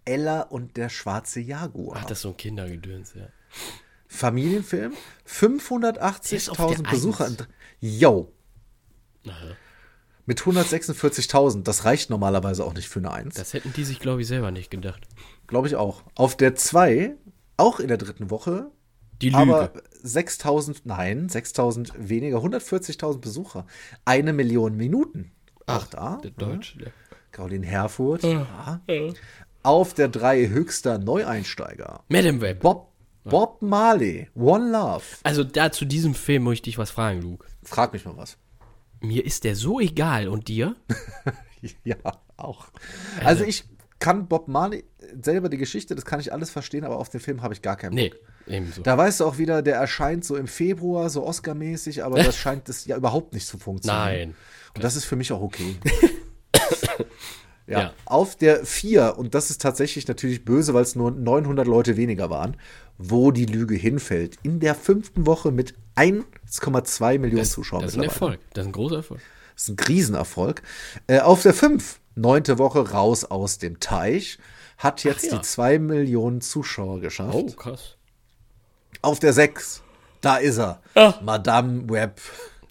Ella 0.04 0.42
und 0.42 0.76
der 0.76 0.88
schwarze 0.88 1.40
Jaguar. 1.40 1.98
Ach, 2.00 2.04
das 2.04 2.18
ist 2.18 2.22
so 2.22 2.28
ein 2.30 2.36
Kindergedöns, 2.36 3.14
ja. 3.14 3.28
Familienfilm. 4.06 4.92
Der 4.92 5.50
ist 6.30 6.48
auf 6.48 6.56
der 6.56 6.66
580.000 6.66 6.90
Besucher. 6.90 7.30
Yo. 7.80 8.32
Aha. 9.26 9.56
Mit 10.26 10.40
146.000. 10.40 11.62
Das 11.62 11.84
reicht 11.84 12.10
normalerweise 12.10 12.64
auch 12.64 12.74
nicht 12.74 12.88
für 12.88 13.00
eine 13.00 13.12
Eins. 13.12 13.34
Das 13.34 13.52
hätten 13.52 13.72
die 13.72 13.84
sich, 13.84 14.00
glaube 14.00 14.22
ich, 14.22 14.28
selber 14.28 14.50
nicht 14.50 14.70
gedacht. 14.70 15.06
Glaube 15.46 15.68
ich 15.68 15.76
auch. 15.76 16.02
Auf 16.14 16.36
der 16.36 16.54
2, 16.54 17.16
auch 17.56 17.80
in 17.80 17.88
der 17.88 17.96
dritten 17.96 18.30
Woche, 18.30 18.70
Die 19.22 19.30
Lüge. 19.30 19.38
aber 19.38 19.72
6.000, 20.04 20.82
nein, 20.84 21.28
6.000 21.28 21.92
weniger, 21.96 22.38
140.000 22.38 23.18
Besucher. 23.18 23.66
Eine 24.04 24.32
Million 24.32 24.76
Minuten. 24.76 25.32
Auch 25.66 25.86
da. 25.86 26.18
der 26.22 26.30
Deutsche, 26.32 26.78
der. 26.78 26.92
Caroline 27.32 27.66
Herfurth. 27.66 28.22
Ja. 28.22 28.80
Auf 29.62 29.94
der 29.94 30.08
3 30.08 30.48
höchster 30.48 30.98
Neueinsteiger. 30.98 32.04
Madame 32.08 32.40
Web. 32.40 32.60
Bob, 32.60 32.92
Bob 33.24 33.60
Marley, 33.62 34.28
One 34.34 34.70
Love. 34.70 35.02
Also 35.24 35.42
da 35.44 35.72
zu 35.72 35.84
diesem 35.84 36.14
Film 36.14 36.44
muss 36.44 36.54
ich 36.54 36.62
dich 36.62 36.78
was 36.78 36.90
fragen, 36.92 37.20
Luke. 37.22 37.44
Frag 37.64 37.92
mich 37.92 38.04
mal 38.04 38.16
was. 38.16 38.38
Mir 39.00 39.24
ist 39.26 39.44
der 39.44 39.56
so 39.56 39.80
egal 39.80 40.28
und 40.28 40.48
dir? 40.48 40.76
Ja, 41.82 41.96
auch. 42.36 42.68
Also 43.24 43.42
ich 43.42 43.64
kann 43.98 44.28
Bob 44.28 44.48
Marley 44.48 44.84
selber 45.22 45.48
die 45.48 45.56
Geschichte, 45.56 45.94
das 45.94 46.04
kann 46.04 46.20
ich 46.20 46.32
alles 46.32 46.50
verstehen, 46.50 46.84
aber 46.84 46.98
auf 46.98 47.08
den 47.08 47.20
Film 47.20 47.42
habe 47.42 47.54
ich 47.54 47.62
gar 47.62 47.76
keinen 47.76 47.94
Nee, 47.94 48.10
Bock. 48.10 48.18
ebenso. 48.46 48.82
Da 48.82 48.96
weißt 48.98 49.20
du 49.20 49.24
auch 49.24 49.38
wieder, 49.38 49.62
der 49.62 49.76
erscheint 49.76 50.24
so 50.24 50.36
im 50.36 50.46
Februar, 50.46 51.08
so 51.10 51.24
Oscar-mäßig, 51.26 52.04
aber 52.04 52.22
das 52.22 52.36
scheint 52.38 52.68
das 52.68 52.84
ja 52.84 52.96
überhaupt 52.96 53.32
nicht 53.34 53.46
zu 53.46 53.58
funktionieren. 53.58 54.04
Nein. 54.04 54.34
Und 54.74 54.84
das 54.84 54.96
ist 54.96 55.04
für 55.04 55.16
mich 55.16 55.32
auch 55.32 55.40
okay. 55.40 55.76
ja. 57.66 57.80
Ja. 57.80 57.92
Auf 58.04 58.36
der 58.36 58.64
4, 58.64 59.18
und 59.18 59.34
das 59.34 59.50
ist 59.50 59.60
tatsächlich 59.60 60.06
natürlich 60.06 60.44
böse, 60.44 60.74
weil 60.74 60.82
es 60.82 60.94
nur 60.94 61.10
900 61.10 61.66
Leute 61.66 61.96
weniger 61.96 62.30
waren, 62.30 62.56
wo 62.98 63.30
die 63.30 63.46
Lüge 63.46 63.74
hinfällt. 63.74 64.36
In 64.42 64.60
der 64.60 64.74
fünften 64.74 65.26
Woche 65.26 65.50
mit 65.50 65.74
1,2 65.96 67.18
Millionen 67.18 67.42
Das, 67.42 67.50
Zuschauern 67.50 67.82
das 67.82 67.92
ist 67.92 67.98
ein 67.98 68.04
Erfolg. 68.04 68.38
Das 68.52 68.62
ist 68.62 68.68
ein 68.68 68.72
großer 68.72 68.96
Erfolg. 68.96 69.20
Das 69.54 69.62
ist 69.64 69.68
ein 69.70 69.86
Riesenerfolg. 69.86 70.62
Äh, 71.06 71.20
auf 71.20 71.42
der 71.42 71.54
5, 71.54 71.98
neunte 72.16 72.58
Woche 72.58 72.90
raus 72.90 73.24
aus 73.24 73.58
dem 73.58 73.78
Teich, 73.78 74.38
hat 74.78 75.04
jetzt 75.04 75.26
ja. 75.26 75.36
die 75.38 75.42
2 75.42 75.78
Millionen 75.78 76.40
Zuschauer 76.40 77.00
geschafft. 77.00 77.34
Oh, 77.34 77.46
krass. 77.52 77.96
Auf 79.02 79.20
der 79.20 79.32
6, 79.32 79.82
da 80.20 80.36
ist 80.38 80.58
er. 80.58 80.82
Ah. 80.94 81.14
Madame 81.22 81.88
Web. 81.88 82.20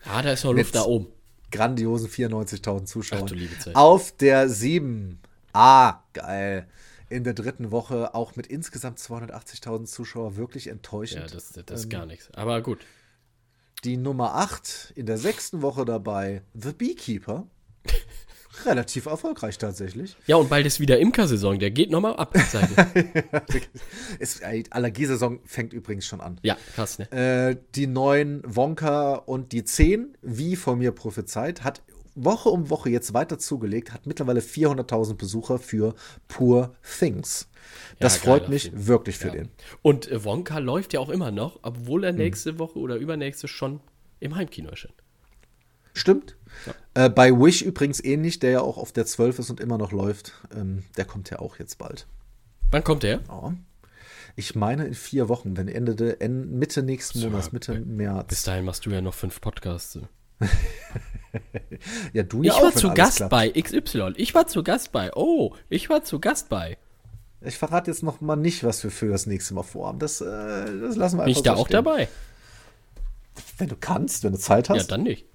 Ah, 0.03 0.21
da 0.21 0.33
ist 0.33 0.43
noch 0.43 0.53
Luft 0.53 0.75
da 0.75 0.83
oben. 0.83 1.07
grandiosen 1.51 2.09
94.000 2.09 2.85
Zuschauern. 2.85 3.23
Ach 3.23 3.29
du 3.29 3.35
liebe 3.35 3.57
Zeit. 3.57 3.75
Auf 3.75 4.11
der 4.11 4.49
7. 4.49 5.19
Ah, 5.53 6.01
geil. 6.13 6.67
In 7.07 7.23
der 7.23 7.33
dritten 7.33 7.71
Woche 7.71 8.13
auch 8.15 8.35
mit 8.35 8.47
insgesamt 8.47 8.99
280.000 8.99 9.85
Zuschauern 9.85 10.35
wirklich 10.35 10.65
Ja, 10.65 10.73
enttäuschend. 10.73 11.33
das, 11.33 11.53
das 11.65 11.81
ist 11.81 11.89
gar 11.89 12.05
nichts. 12.05 12.29
Aber 12.33 12.61
gut. 12.61 12.79
Die 13.83 13.97
Nummer 13.97 14.35
8 14.35 14.93
in 14.95 15.05
der 15.05 15.17
sechsten 15.19 15.61
Woche 15.61 15.85
dabei, 15.85 16.41
The 16.55 16.71
Beekeeper. 16.73 17.45
Relativ 18.65 19.05
erfolgreich 19.07 19.57
tatsächlich. 19.57 20.15
Ja, 20.27 20.37
und 20.37 20.49
bald 20.49 20.65
ist 20.65 20.79
wieder 20.79 20.99
Imkersaison. 20.99 21.59
Der 21.59 21.71
geht 21.71 21.91
nochmal 21.91 22.15
ab. 22.15 22.35
Ist, 24.19 24.43
Allergiesaison 24.69 25.39
fängt 25.45 25.73
übrigens 25.73 26.05
schon 26.05 26.21
an. 26.21 26.39
ja, 26.43 26.57
krass, 26.75 26.99
ne? 26.99 27.11
Äh, 27.11 27.57
die 27.75 27.87
neuen 27.87 28.41
Wonka 28.45 29.15
und 29.15 29.51
die 29.51 29.63
10, 29.63 30.17
wie 30.21 30.55
von 30.55 30.79
mir 30.79 30.91
prophezeit, 30.91 31.63
hat 31.63 31.81
Woche 32.15 32.49
um 32.49 32.69
Woche 32.69 32.89
jetzt 32.89 33.13
weiter 33.13 33.37
zugelegt, 33.37 33.93
hat 33.93 34.07
mittlerweile 34.07 34.39
400.000 34.39 35.15
Besucher 35.15 35.59
für 35.59 35.95
Poor 36.27 36.73
Things. 36.99 37.49
Das 37.99 38.15
Ja, 38.15 38.21
freut 38.21 38.43
geiler 38.43 38.53
mich 38.53 38.71
wirklich 38.73 39.17
für 39.17 39.31
den. 39.31 39.49
Und 39.81 40.09
äh, 40.09 40.23
Wonka 40.23 40.59
läuft 40.59 40.93
ja 40.93 41.01
auch 41.01 41.09
immer 41.09 41.31
noch, 41.31 41.59
obwohl 41.61 42.05
er 42.05 42.13
nächste 42.13 42.57
Woche 42.57 42.79
oder 42.79 42.95
übernächste 42.95 43.47
schon 43.47 43.81
im 44.19 44.35
Heimkino 44.35 44.69
erscheint. 44.69 45.04
Stimmt. 45.95 46.35
Äh, 46.93 47.09
bei 47.09 47.31
Wish 47.31 47.61
übrigens 47.63 48.03
ähnlich, 48.03 48.39
der 48.39 48.51
ja 48.51 48.61
auch 48.61 48.77
auf 48.77 48.91
der 48.91 49.05
12 49.05 49.39
ist 49.39 49.49
und 49.49 49.59
immer 49.59 49.77
noch 49.77 49.91
läuft. 49.91 50.33
Ähm, 50.55 50.83
der 50.97 51.05
kommt 51.05 51.29
ja 51.29 51.39
auch 51.39 51.57
jetzt 51.57 51.77
bald. 51.77 52.05
Wann 52.71 52.83
kommt 52.83 53.03
der? 53.03 53.21
Ja. 53.27 53.53
Ich 54.35 54.53
meine 54.55 54.85
in 54.85 54.93
vier 54.93 55.29
Wochen, 55.29 55.55
wenn 55.57 55.67
Ende, 55.69 55.95
de, 55.95 56.17
en- 56.19 56.57
Mitte 56.59 56.83
nächsten 56.83 57.19
So, 57.19 57.29
Monats, 57.29 57.51
Mitte 57.53 57.73
Bis 57.75 57.85
März. 57.87 58.43
dahin 58.43 58.65
machst 58.65 58.85
du 58.85 58.89
ja 58.89 59.01
noch 59.01 59.13
fünf 59.13 59.41
Podcasts. 59.41 59.99
Ja, 62.13 62.23
du 62.23 62.41
Ich 62.41 62.47
ja 62.47 62.53
auch, 62.53 62.63
war 62.63 62.73
zu 62.73 62.93
Gast 62.93 63.17
klappt. 63.17 63.31
bei 63.31 63.49
XY. 63.49 64.13
Ich 64.15 64.33
war 64.33 64.47
zu 64.47 64.63
Gast 64.63 64.91
bei. 64.93 65.11
Oh, 65.15 65.53
ich 65.69 65.89
war 65.89 66.03
zu 66.03 66.19
Gast 66.21 66.47
bei. 66.49 66.77
Ich 67.41 67.57
verrate 67.57 67.91
jetzt 67.91 68.03
noch 68.03 68.21
mal 68.21 68.37
nicht, 68.37 68.63
was 68.63 68.81
wir 68.83 68.91
für 68.91 69.09
das 69.09 69.25
nächste 69.25 69.53
Mal 69.53 69.63
vorhaben. 69.63 69.99
Das, 69.99 70.21
äh, 70.21 70.25
das 70.25 70.95
lassen 70.95 71.17
wir 71.17 71.23
Bin 71.25 71.31
ich 71.31 71.37
einfach 71.39 71.43
da 71.51 71.55
so 71.57 71.61
auch 71.61 71.67
stehen. 71.67 71.73
dabei? 71.83 72.07
Wenn 73.57 73.67
du 73.67 73.75
kannst, 73.75 74.23
wenn 74.23 74.31
du 74.31 74.39
Zeit 74.39 74.69
hast. 74.69 74.77
Ja, 74.77 74.83
dann 74.83 75.03
nicht. 75.03 75.25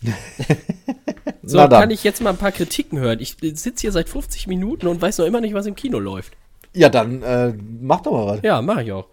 so, 1.42 1.58
dann. 1.58 1.70
kann 1.70 1.90
ich 1.90 2.04
jetzt 2.04 2.20
mal 2.20 2.30
ein 2.30 2.36
paar 2.36 2.52
Kritiken 2.52 2.98
hören. 2.98 3.20
Ich 3.20 3.36
sitze 3.40 3.80
hier 3.80 3.92
seit 3.92 4.08
50 4.08 4.46
Minuten 4.46 4.86
und 4.86 5.00
weiß 5.00 5.18
noch 5.18 5.26
immer 5.26 5.40
nicht, 5.40 5.54
was 5.54 5.66
im 5.66 5.74
Kino 5.74 5.98
läuft. 5.98 6.34
Ja, 6.72 6.88
dann 6.88 7.22
äh, 7.22 7.54
mach 7.80 8.02
doch 8.02 8.12
mal 8.12 8.26
was. 8.26 8.42
Ja, 8.42 8.62
mache 8.62 8.84
ich 8.84 8.92
auch. 8.92 9.08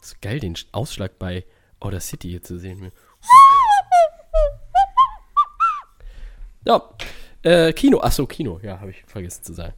ist 0.00 0.20
geil, 0.22 0.40
den 0.40 0.56
Ausschlag 0.72 1.18
bei 1.18 1.44
Outer 1.80 2.00
City 2.00 2.30
hier 2.30 2.42
zu 2.42 2.58
sehen. 2.58 2.90
Ja, 6.64 6.82
äh, 7.42 7.72
Kino. 7.72 8.00
Achso, 8.00 8.26
Kino. 8.26 8.60
Ja, 8.62 8.80
habe 8.80 8.90
ich 8.90 9.04
vergessen 9.06 9.44
zu 9.44 9.52
sagen. 9.54 9.74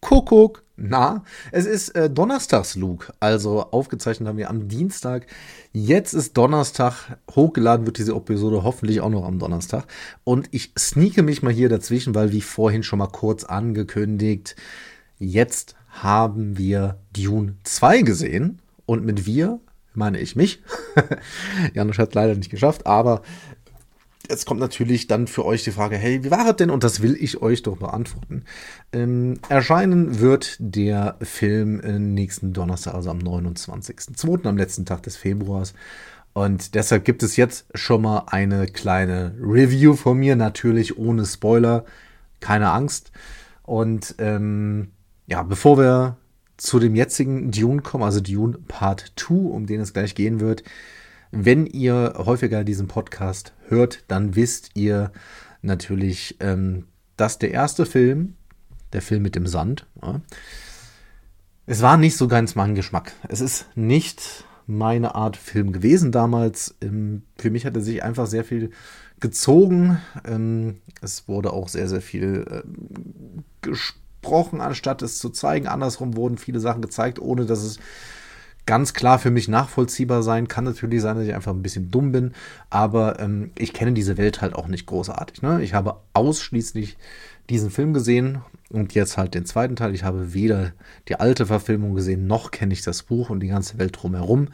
Kuckuck. 0.00 0.64
Na, 0.80 1.24
es 1.50 1.66
ist 1.66 1.88
äh, 1.96 2.08
Donnerstags, 2.08 2.76
Luke. 2.76 3.12
Also 3.18 3.62
aufgezeichnet 3.72 4.28
haben 4.28 4.38
wir 4.38 4.48
am 4.48 4.68
Dienstag. 4.68 5.26
Jetzt 5.72 6.14
ist 6.14 6.36
Donnerstag. 6.36 7.18
Hochgeladen 7.34 7.84
wird 7.84 7.98
diese 7.98 8.14
Episode 8.14 8.62
hoffentlich 8.62 9.00
auch 9.00 9.10
noch 9.10 9.24
am 9.24 9.40
Donnerstag. 9.40 9.86
Und 10.22 10.48
ich 10.52 10.72
sneake 10.78 11.24
mich 11.24 11.42
mal 11.42 11.52
hier 11.52 11.68
dazwischen, 11.68 12.14
weil 12.14 12.30
wie 12.30 12.40
vorhin 12.40 12.84
schon 12.84 13.00
mal 13.00 13.08
kurz 13.08 13.42
angekündigt, 13.42 14.54
jetzt 15.18 15.74
haben 15.88 16.56
wir 16.58 17.00
Dune 17.12 17.56
2 17.64 18.02
gesehen. 18.02 18.62
Und 18.86 19.04
mit 19.04 19.26
wir 19.26 19.58
meine 19.98 20.20
ich 20.20 20.36
mich. 20.36 20.62
Janusz 21.74 21.98
hat 21.98 22.10
es 22.10 22.14
leider 22.14 22.34
nicht 22.34 22.50
geschafft, 22.50 22.86
aber 22.86 23.22
jetzt 24.28 24.46
kommt 24.46 24.60
natürlich 24.60 25.06
dann 25.06 25.26
für 25.26 25.44
euch 25.44 25.64
die 25.64 25.70
Frage, 25.70 25.96
hey, 25.96 26.24
wie 26.24 26.30
war 26.30 26.48
es 26.48 26.56
denn? 26.56 26.70
Und 26.70 26.84
das 26.84 27.02
will 27.02 27.16
ich 27.18 27.42
euch 27.42 27.62
doch 27.62 27.76
beantworten. 27.76 28.44
Ähm, 28.92 29.40
erscheinen 29.48 30.20
wird 30.20 30.56
der 30.58 31.16
Film 31.22 31.80
nächsten 32.14 32.52
Donnerstag, 32.52 32.94
also 32.94 33.10
am 33.10 33.18
29.02., 33.18 34.46
am 34.46 34.56
letzten 34.56 34.86
Tag 34.86 35.02
des 35.02 35.16
Februars. 35.16 35.74
Und 36.32 36.74
deshalb 36.74 37.04
gibt 37.04 37.22
es 37.22 37.36
jetzt 37.36 37.66
schon 37.74 38.02
mal 38.02 38.24
eine 38.28 38.66
kleine 38.66 39.34
Review 39.40 39.94
von 39.94 40.18
mir, 40.18 40.36
natürlich 40.36 40.98
ohne 40.98 41.26
Spoiler, 41.26 41.84
keine 42.40 42.70
Angst. 42.70 43.10
Und 43.64 44.14
ähm, 44.18 44.92
ja, 45.26 45.42
bevor 45.42 45.78
wir 45.78 46.16
zu 46.56 46.78
dem 46.78 46.94
jetzigen 46.94 47.50
Dune 47.50 47.82
kommen, 47.82 48.04
also 48.04 48.20
Dune 48.20 48.58
Part 48.68 49.12
2, 49.16 49.34
um 49.34 49.66
den 49.66 49.80
es 49.80 49.92
gleich 49.92 50.14
gehen 50.14 50.40
wird, 50.40 50.62
wenn 51.30 51.66
ihr 51.66 52.14
häufiger 52.16 52.64
diesen 52.64 52.88
Podcast 52.88 53.52
hört, 53.68 54.04
dann 54.08 54.34
wisst 54.36 54.70
ihr 54.74 55.12
natürlich, 55.62 56.36
ähm, 56.40 56.86
dass 57.16 57.38
der 57.38 57.50
erste 57.50 57.86
Film, 57.86 58.34
der 58.92 59.02
Film 59.02 59.22
mit 59.22 59.34
dem 59.34 59.46
Sand, 59.46 59.86
ja, 60.02 60.20
es 61.66 61.82
war 61.82 61.98
nicht 61.98 62.16
so 62.16 62.28
ganz 62.28 62.54
mein 62.54 62.74
Geschmack. 62.74 63.12
Es 63.28 63.42
ist 63.42 63.66
nicht 63.74 64.46
meine 64.66 65.14
Art 65.14 65.36
Film 65.36 65.72
gewesen 65.72 66.12
damals. 66.12 66.74
Ähm, 66.80 67.24
für 67.36 67.50
mich 67.50 67.66
hat 67.66 67.76
er 67.76 67.82
sich 67.82 68.02
einfach 68.02 68.26
sehr 68.26 68.42
viel 68.42 68.70
gezogen. 69.20 70.00
Ähm, 70.24 70.80
es 71.02 71.28
wurde 71.28 71.52
auch 71.52 71.68
sehr, 71.68 71.88
sehr 71.88 72.00
viel 72.00 72.46
ähm, 72.50 73.44
gesprochen, 73.60 74.62
anstatt 74.62 75.02
es 75.02 75.18
zu 75.18 75.28
zeigen. 75.28 75.66
Andersrum 75.66 76.16
wurden 76.16 76.38
viele 76.38 76.60
Sachen 76.60 76.80
gezeigt, 76.80 77.18
ohne 77.18 77.44
dass 77.44 77.62
es 77.62 77.78
ganz 78.68 78.92
klar 78.92 79.18
für 79.18 79.30
mich 79.30 79.48
nachvollziehbar 79.48 80.22
sein. 80.22 80.46
Kann 80.46 80.64
natürlich 80.64 81.00
sein, 81.00 81.16
dass 81.16 81.26
ich 81.26 81.34
einfach 81.34 81.54
ein 81.54 81.62
bisschen 81.62 81.90
dumm 81.90 82.12
bin, 82.12 82.34
aber 82.68 83.18
ähm, 83.18 83.50
ich 83.56 83.72
kenne 83.72 83.94
diese 83.94 84.18
Welt 84.18 84.42
halt 84.42 84.54
auch 84.54 84.68
nicht 84.68 84.84
großartig. 84.84 85.40
Ne? 85.40 85.62
Ich 85.62 85.72
habe 85.72 85.96
ausschließlich 86.12 86.98
diesen 87.48 87.70
Film 87.70 87.94
gesehen 87.94 88.42
und 88.68 88.92
jetzt 88.92 89.16
halt 89.16 89.32
den 89.32 89.46
zweiten 89.46 89.74
Teil. 89.74 89.94
Ich 89.94 90.04
habe 90.04 90.34
weder 90.34 90.72
die 91.08 91.18
alte 91.18 91.46
Verfilmung 91.46 91.94
gesehen, 91.94 92.26
noch 92.26 92.50
kenne 92.50 92.74
ich 92.74 92.82
das 92.82 93.04
Buch 93.04 93.30
und 93.30 93.40
die 93.40 93.48
ganze 93.48 93.78
Welt 93.78 93.96
drumherum. 93.98 94.48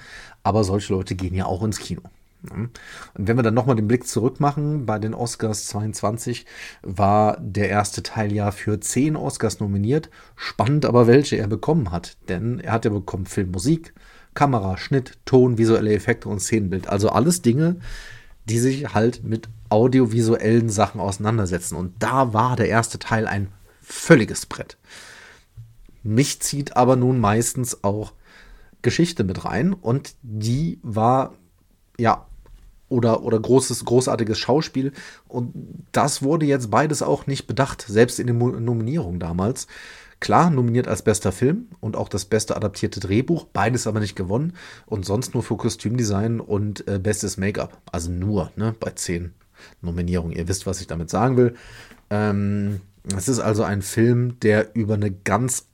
Aber 0.44 0.62
solche 0.62 0.92
Leute 0.92 1.16
gehen 1.16 1.34
ja 1.34 1.46
auch 1.46 1.64
ins 1.64 1.80
Kino. 1.80 2.02
Ne? 2.44 2.70
Und 3.14 3.28
wenn 3.28 3.36
wir 3.36 3.42
dann 3.42 3.54
nochmal 3.54 3.76
den 3.76 3.88
Blick 3.88 4.06
zurück 4.06 4.40
machen, 4.40 4.86
bei 4.86 4.98
den 4.98 5.14
Oscars 5.14 5.66
22 5.66 6.46
war 6.82 7.38
der 7.40 7.68
erste 7.68 8.02
Teil 8.02 8.32
ja 8.32 8.50
für 8.50 8.80
10 8.80 9.16
Oscars 9.16 9.60
nominiert. 9.60 10.10
Spannend 10.36 10.84
aber, 10.84 11.06
welche 11.06 11.36
er 11.36 11.48
bekommen 11.48 11.90
hat. 11.90 12.16
Denn 12.28 12.60
er 12.60 12.72
hat 12.72 12.84
ja 12.84 12.90
bekommen 12.90 13.26
Filmmusik, 13.26 13.94
Kamera, 14.34 14.76
Schnitt, 14.76 15.18
Ton, 15.24 15.58
visuelle 15.58 15.92
Effekte 15.92 16.28
und 16.28 16.40
Szenenbild. 16.40 16.88
Also 16.88 17.08
alles 17.08 17.42
Dinge, 17.42 17.76
die 18.46 18.58
sich 18.58 18.94
halt 18.94 19.24
mit 19.24 19.48
audiovisuellen 19.68 20.68
Sachen 20.68 21.00
auseinandersetzen. 21.00 21.76
Und 21.76 21.94
da 22.00 22.32
war 22.32 22.56
der 22.56 22.68
erste 22.68 22.98
Teil 22.98 23.26
ein 23.26 23.48
völliges 23.80 24.46
Brett. 24.46 24.76
Mich 26.02 26.40
zieht 26.40 26.76
aber 26.76 26.96
nun 26.96 27.18
meistens 27.18 27.82
auch 27.82 28.12
Geschichte 28.82 29.24
mit 29.24 29.44
rein 29.46 29.72
und 29.72 30.14
die 30.22 30.78
war 30.82 31.32
ja 31.98 32.26
oder, 32.88 33.22
oder 33.22 33.38
großes, 33.38 33.84
großartiges 33.84 34.38
Schauspiel. 34.38 34.92
Und 35.28 35.52
das 35.92 36.22
wurde 36.22 36.46
jetzt 36.46 36.70
beides 36.70 37.02
auch 37.02 37.26
nicht 37.26 37.46
bedacht, 37.46 37.84
selbst 37.86 38.18
in 38.20 38.26
den 38.26 38.38
Nominierungen 38.38 39.20
damals. 39.20 39.66
Klar, 40.20 40.48
nominiert 40.50 40.88
als 40.88 41.02
bester 41.02 41.32
Film 41.32 41.68
und 41.80 41.96
auch 41.96 42.08
das 42.08 42.24
beste 42.24 42.56
adaptierte 42.56 43.00
Drehbuch, 43.00 43.46
beides 43.52 43.86
aber 43.86 44.00
nicht 44.00 44.16
gewonnen 44.16 44.54
und 44.86 45.04
sonst 45.04 45.34
nur 45.34 45.42
für 45.42 45.56
Kostümdesign 45.56 46.40
und 46.40 46.88
äh, 46.88 46.98
bestes 46.98 47.36
Make-up. 47.36 47.82
Also 47.92 48.10
nur, 48.10 48.50
ne, 48.56 48.74
bei 48.78 48.90
zehn 48.90 49.34
Nominierungen. 49.82 50.36
Ihr 50.36 50.48
wisst, 50.48 50.66
was 50.66 50.80
ich 50.80 50.86
damit 50.86 51.10
sagen 51.10 51.36
will. 51.36 51.54
Ähm, 52.10 52.80
es 53.16 53.28
ist 53.28 53.40
also 53.40 53.64
ein 53.64 53.82
Film, 53.82 54.40
der 54.40 54.74
über 54.74 54.94
eine 54.94 55.10
ganz 55.10 55.66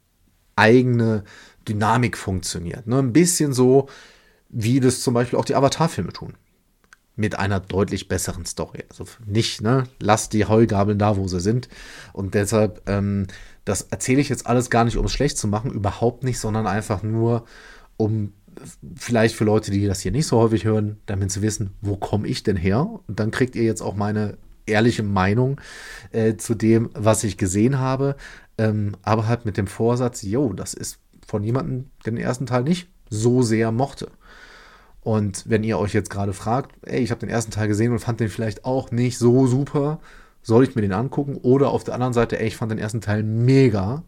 eigene 0.56 1.24
Dynamik 1.68 2.16
funktioniert. 2.16 2.86
Ne? 2.86 2.98
Ein 2.98 3.12
bisschen 3.12 3.52
so, 3.52 3.88
wie 4.48 4.80
das 4.80 5.00
zum 5.00 5.14
Beispiel 5.14 5.38
auch 5.38 5.44
die 5.44 5.54
Avatar-Filme 5.54 6.12
tun. 6.12 6.34
Mit 7.20 7.38
einer 7.38 7.60
deutlich 7.60 8.08
besseren 8.08 8.46
Story. 8.46 8.84
Also 8.88 9.04
nicht, 9.26 9.60
ne, 9.60 9.84
lasst 10.00 10.32
die 10.32 10.46
Heugabeln 10.46 10.98
da, 10.98 11.16
wo 11.16 11.28
sie 11.28 11.40
sind. 11.40 11.68
Und 12.12 12.34
deshalb 12.34 12.82
ähm, 12.88 13.26
das 13.64 13.82
erzähle 13.82 14.20
ich 14.20 14.28
jetzt 14.28 14.46
alles 14.46 14.70
gar 14.70 14.84
nicht, 14.84 14.96
um 14.96 15.06
es 15.06 15.12
schlecht 15.12 15.38
zu 15.38 15.48
machen, 15.48 15.70
überhaupt 15.70 16.24
nicht, 16.24 16.38
sondern 16.38 16.66
einfach 16.66 17.02
nur, 17.02 17.44
um 17.96 18.32
vielleicht 18.96 19.36
für 19.36 19.44
Leute, 19.44 19.70
die 19.70 19.86
das 19.86 20.00
hier 20.00 20.12
nicht 20.12 20.26
so 20.26 20.38
häufig 20.38 20.64
hören, 20.64 20.96
damit 21.06 21.30
zu 21.30 21.42
wissen, 21.42 21.74
wo 21.80 21.96
komme 21.96 22.26
ich 22.26 22.42
denn 22.42 22.56
her? 22.56 22.88
Und 23.06 23.20
dann 23.20 23.30
kriegt 23.30 23.54
ihr 23.54 23.62
jetzt 23.62 23.82
auch 23.82 23.94
meine 23.94 24.38
ehrliche 24.66 25.02
Meinung 25.02 25.60
äh, 26.10 26.36
zu 26.36 26.54
dem, 26.54 26.90
was 26.94 27.24
ich 27.24 27.36
gesehen 27.36 27.78
habe. 27.78 28.16
Ähm, 28.58 28.96
aber 29.02 29.26
halt 29.26 29.44
mit 29.44 29.56
dem 29.56 29.66
Vorsatz, 29.66 30.22
yo, 30.22 30.52
das 30.52 30.74
ist 30.74 30.98
von 31.26 31.44
jemandem, 31.44 31.90
der 32.04 32.12
den 32.12 32.20
ersten 32.20 32.46
Teil 32.46 32.64
nicht 32.64 32.88
so 33.08 33.42
sehr 33.42 33.72
mochte. 33.72 34.08
Und 35.02 35.48
wenn 35.48 35.64
ihr 35.64 35.78
euch 35.78 35.94
jetzt 35.94 36.10
gerade 36.10 36.32
fragt, 36.32 36.74
ey, 36.82 37.00
ich 37.00 37.10
habe 37.10 37.20
den 37.20 37.30
ersten 37.30 37.50
Teil 37.50 37.68
gesehen 37.68 37.92
und 37.92 38.00
fand 38.00 38.20
den 38.20 38.28
vielleicht 38.28 38.64
auch 38.64 38.90
nicht 38.90 39.18
so 39.18 39.46
super, 39.46 40.00
soll 40.42 40.64
ich 40.64 40.74
mir 40.74 40.82
den 40.82 40.92
angucken? 40.92 41.36
Oder 41.36 41.70
auf 41.70 41.84
der 41.84 41.94
anderen 41.94 42.12
Seite, 42.12 42.38
ey, 42.38 42.48
ich 42.48 42.56
fand 42.56 42.72
den 42.72 42.78
ersten 42.78 43.00
Teil 43.00 43.22
mega. 43.22 44.02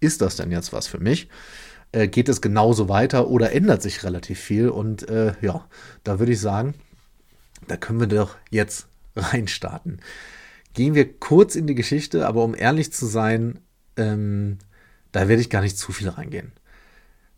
Ist 0.00 0.20
das 0.20 0.36
denn 0.36 0.50
jetzt 0.50 0.72
was 0.72 0.86
für 0.86 0.98
mich? 0.98 1.28
Äh, 1.90 2.08
geht 2.08 2.28
es 2.28 2.40
genauso 2.40 2.88
weiter 2.88 3.28
oder 3.28 3.52
ändert 3.52 3.82
sich 3.82 4.04
relativ 4.04 4.38
viel? 4.38 4.68
Und 4.68 5.08
äh, 5.08 5.32
ja, 5.40 5.66
da 6.04 6.18
würde 6.18 6.32
ich 6.32 6.40
sagen, 6.40 6.74
da 7.66 7.76
können 7.76 8.00
wir 8.00 8.06
doch 8.06 8.36
jetzt 8.50 8.86
reinstarten. 9.16 10.00
Gehen 10.74 10.94
wir 10.94 11.18
kurz 11.18 11.56
in 11.56 11.66
die 11.66 11.74
Geschichte, 11.74 12.26
aber 12.26 12.44
um 12.44 12.54
ehrlich 12.54 12.92
zu 12.92 13.06
sein, 13.06 13.58
ähm, 13.96 14.58
da 15.10 15.26
werde 15.26 15.42
ich 15.42 15.50
gar 15.50 15.62
nicht 15.62 15.78
zu 15.78 15.90
viel 15.92 16.08
reingehen. 16.08 16.52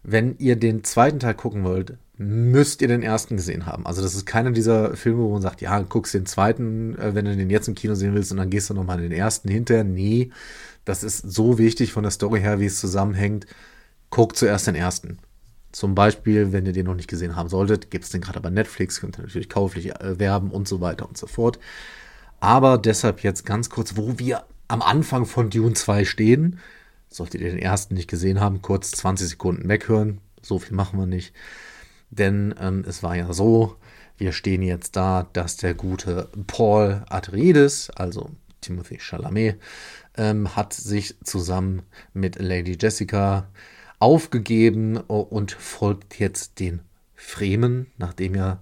Wenn 0.03 0.37
ihr 0.39 0.57
den 0.57 0.85
zweiten 0.85 1.21
Teil 1.21 1.35
gucken 1.35 1.65
wollt, 1.65 1.97
müsst 2.23 2.83
ihr 2.83 2.89
den 2.89 3.03
ersten 3.03 3.39
gesehen 3.39 3.65
haben. 3.65 3.87
Also 3.87 4.03
das 4.03 4.15
ist 4.15 4.27
keiner 4.27 4.51
dieser 4.51 4.95
Filme, 4.95 5.23
wo 5.23 5.33
man 5.33 5.41
sagt, 5.41 5.63
ja, 5.63 5.81
guckst 5.81 6.13
den 6.13 6.27
zweiten, 6.27 6.99
äh, 6.99 7.15
wenn 7.15 7.25
du 7.25 7.35
den 7.35 7.49
jetzt 7.49 7.67
im 7.67 7.75
Kino 7.75 7.95
sehen 7.95 8.15
willst 8.15 8.31
und 8.31 8.37
dann 8.37 8.51
gehst 8.51 8.69
du 8.69 8.75
nochmal 8.75 9.01
den 9.01 9.11
ersten 9.11 9.49
hinterher. 9.49 9.85
Nee, 9.85 10.31
das 10.85 11.03
ist 11.03 11.33
so 11.33 11.57
wichtig 11.57 11.95
von 11.95 12.03
der 12.03 12.13
Story 12.13 12.41
her, 12.41 12.61
wie 12.61 12.67
es 12.67 12.79
zusammenhängt. 12.79 13.47
Guckt 14.11 14.37
zuerst 14.37 14.67
den 14.67 14.75
ersten. 14.75 15.19
Zum 15.73 15.95
Beispiel, 15.95 16.53
wenn 16.53 16.67
ihr 16.67 16.75
den 16.75 16.85
noch 16.85 16.95
nicht 16.95 17.09
gesehen 17.09 17.37
haben 17.37 17.49
solltet, 17.49 17.91
gibt 17.91 18.05
es 18.05 18.11
den 18.11 18.21
gerade 18.21 18.41
bei 18.41 18.51
Netflix, 18.51 19.01
könnt 19.01 19.19
ihr 19.19 19.23
natürlich 19.23 19.49
kauflich 19.49 19.91
äh, 19.97 20.19
werben 20.19 20.51
und 20.51 20.69
so 20.69 20.83
weiter 20.83 21.09
und 21.09 21.17
so 21.17 21.27
fort. 21.27 21.59
Aber 22.39 22.77
deshalb 22.77 23.23
jetzt 23.23 23.47
ganz 23.47 23.71
kurz, 23.71 23.97
wo 23.97 24.19
wir 24.19 24.45
am 24.69 24.83
Anfang 24.83 25.25
von 25.25 25.49
Dune 25.49 25.73
2 25.73 26.05
stehen. 26.05 26.59
Solltet 27.09 27.41
ihr 27.41 27.49
den 27.49 27.59
ersten 27.59 27.95
nicht 27.95 28.11
gesehen 28.11 28.41
haben, 28.41 28.61
kurz 28.61 28.91
20 28.91 29.27
Sekunden 29.27 29.71
weghören. 29.71 30.19
So 30.43 30.59
viel 30.59 30.77
machen 30.77 30.99
wir 30.99 31.07
nicht. 31.07 31.33
Denn 32.11 32.55
ähm, 32.61 32.85
es 32.87 33.03
war 33.03 33.17
ja 33.17 33.33
so, 33.33 33.77
wir 34.19 34.33
stehen 34.33 34.63
jetzt 34.63 34.97
da, 34.97 35.27
dass 35.33 35.57
der 35.57 35.75
gute 35.75 36.29
Paul 36.47 37.03
Atreides, 37.09 37.91
also 37.91 38.31
Timothy 38.61 38.99
Chalamet, 38.99 39.59
ähm, 40.17 40.57
hat 40.57 40.73
sich 40.73 41.17
zusammen 41.25 41.83
mit 42.13 42.41
Lady 42.41 42.77
Jessica 42.79 43.49
aufgegeben 43.99 44.97
und 44.97 45.53
folgt 45.53 46.19
jetzt 46.19 46.59
den 46.59 46.81
Fremen, 47.15 47.87
nachdem 47.99 48.35
ja 48.35 48.61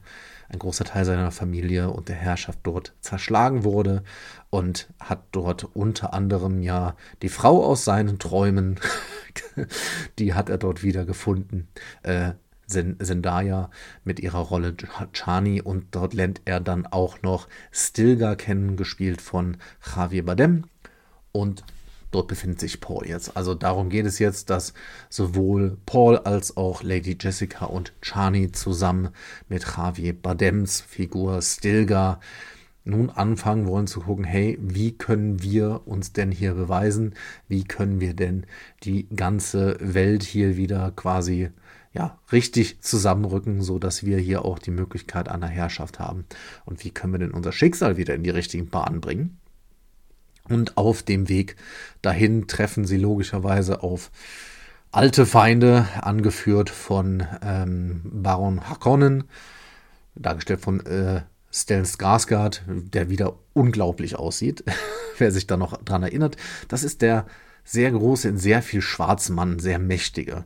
ein 0.48 0.58
großer 0.58 0.84
Teil 0.84 1.04
seiner 1.04 1.30
Familie 1.30 1.90
und 1.90 2.08
der 2.08 2.16
Herrschaft 2.16 2.60
dort 2.62 2.94
zerschlagen 3.00 3.64
wurde 3.64 4.02
und 4.50 4.88
hat 4.98 5.24
dort 5.32 5.64
unter 5.76 6.14
anderem 6.14 6.62
ja 6.62 6.96
die 7.22 7.28
Frau 7.28 7.64
aus 7.64 7.84
seinen 7.84 8.18
Träumen, 8.18 8.80
die 10.18 10.34
hat 10.34 10.48
er 10.48 10.58
dort 10.58 10.82
wieder 10.82 11.04
gefunden, 11.04 11.68
äh, 12.02 12.32
Zendaya 12.68 13.70
mit 14.04 14.20
ihrer 14.20 14.40
Rolle 14.40 14.76
Chani 15.12 15.60
und 15.62 15.86
dort 15.92 16.14
lernt 16.14 16.42
er 16.44 16.60
dann 16.60 16.86
auch 16.86 17.22
noch 17.22 17.48
Stilgar 17.72 18.36
kennen, 18.36 18.76
gespielt 18.76 19.20
von 19.20 19.56
Javier 19.96 20.24
Bardem. 20.24 20.64
Und 21.32 21.64
dort 22.10 22.28
befindet 22.28 22.60
sich 22.60 22.80
Paul 22.80 23.06
jetzt. 23.06 23.36
Also 23.36 23.54
darum 23.54 23.88
geht 23.88 24.06
es 24.06 24.18
jetzt, 24.18 24.50
dass 24.50 24.74
sowohl 25.08 25.78
Paul 25.86 26.18
als 26.18 26.56
auch 26.56 26.82
Lady 26.82 27.16
Jessica 27.18 27.66
und 27.66 27.92
Chani 28.02 28.52
zusammen 28.52 29.10
mit 29.48 29.64
Javier 29.76 30.14
Badems 30.14 30.80
Figur 30.80 31.42
Stilgar 31.42 32.20
nun 32.84 33.10
anfangen 33.10 33.66
wollen 33.66 33.86
zu 33.86 34.00
gucken, 34.00 34.24
hey, 34.24 34.58
wie 34.60 34.96
können 34.96 35.42
wir 35.42 35.82
uns 35.86 36.12
denn 36.12 36.32
hier 36.32 36.54
beweisen? 36.54 37.14
Wie 37.46 37.64
können 37.64 38.00
wir 38.00 38.14
denn 38.14 38.46
die 38.82 39.08
ganze 39.14 39.76
Welt 39.80 40.22
hier 40.22 40.56
wieder 40.56 40.92
quasi 40.92 41.50
ja, 41.92 42.18
richtig 42.32 42.80
zusammenrücken, 42.80 43.62
so 43.62 43.78
dass 43.78 44.04
wir 44.04 44.18
hier 44.18 44.44
auch 44.44 44.58
die 44.58 44.70
Möglichkeit 44.70 45.28
einer 45.28 45.48
Herrschaft 45.48 45.98
haben? 45.98 46.24
Und 46.64 46.84
wie 46.84 46.90
können 46.90 47.12
wir 47.12 47.18
denn 47.18 47.32
unser 47.32 47.52
Schicksal 47.52 47.96
wieder 47.96 48.14
in 48.14 48.22
die 48.22 48.30
richtigen 48.30 48.68
Bahnen 48.68 49.00
bringen? 49.00 49.38
Und 50.48 50.76
auf 50.76 51.02
dem 51.02 51.28
Weg 51.28 51.56
dahin 52.02 52.46
treffen 52.46 52.84
sie 52.84 52.96
logischerweise 52.96 53.82
auf 53.82 54.10
alte 54.90 55.26
Feinde, 55.26 55.86
angeführt 56.00 56.70
von 56.70 57.26
ähm, 57.42 58.00
Baron 58.04 58.68
Harkonnen, 58.68 59.24
dargestellt 60.14 60.60
von 60.60 60.84
äh, 60.86 61.22
Stellan 61.50 61.84
Skarsgård, 61.84 62.62
der 62.66 63.10
wieder 63.10 63.38
unglaublich 63.52 64.16
aussieht, 64.16 64.64
wer 65.18 65.32
sich 65.32 65.46
da 65.46 65.56
noch 65.56 65.82
dran 65.82 66.02
erinnert. 66.02 66.36
Das 66.68 66.82
ist 66.82 67.02
der 67.02 67.26
sehr 67.64 67.90
große, 67.90 68.28
in 68.28 68.38
sehr 68.38 68.62
viel 68.62 68.80
schwarzen 68.80 69.34
Mann, 69.34 69.58
sehr 69.58 69.78
mächtige. 69.78 70.44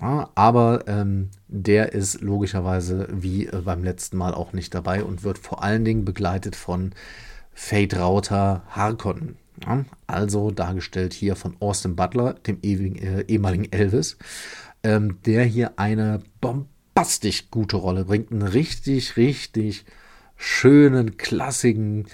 Ja, 0.00 0.30
aber 0.34 0.84
ähm, 0.86 1.28
der 1.48 1.92
ist 1.92 2.22
logischerweise 2.22 3.08
wie 3.12 3.46
äh, 3.46 3.60
beim 3.62 3.84
letzten 3.84 4.16
Mal 4.16 4.32
auch 4.32 4.52
nicht 4.52 4.74
dabei 4.74 5.04
und 5.04 5.24
wird 5.24 5.38
vor 5.38 5.62
allen 5.62 5.84
Dingen 5.84 6.04
begleitet 6.04 6.56
von 6.56 6.92
Fate 7.52 7.98
Rauter 7.98 8.62
Harkonnen. 8.68 9.36
Ja, 9.66 9.84
also 10.06 10.50
dargestellt 10.50 11.12
hier 11.12 11.36
von 11.36 11.54
Austin 11.60 11.96
Butler, 11.96 12.32
dem 12.32 12.58
ewigen, 12.62 12.96
äh, 12.96 13.24
ehemaligen 13.28 13.70
Elvis, 13.70 14.16
ähm, 14.82 15.18
der 15.26 15.44
hier 15.44 15.78
eine 15.78 16.22
bombastisch 16.40 17.50
gute 17.50 17.76
Rolle 17.76 18.06
bringt. 18.06 18.32
Einen 18.32 18.42
richtig, 18.42 19.18
richtig 19.18 19.84
schönen, 20.36 21.18
klassigen, 21.18 22.06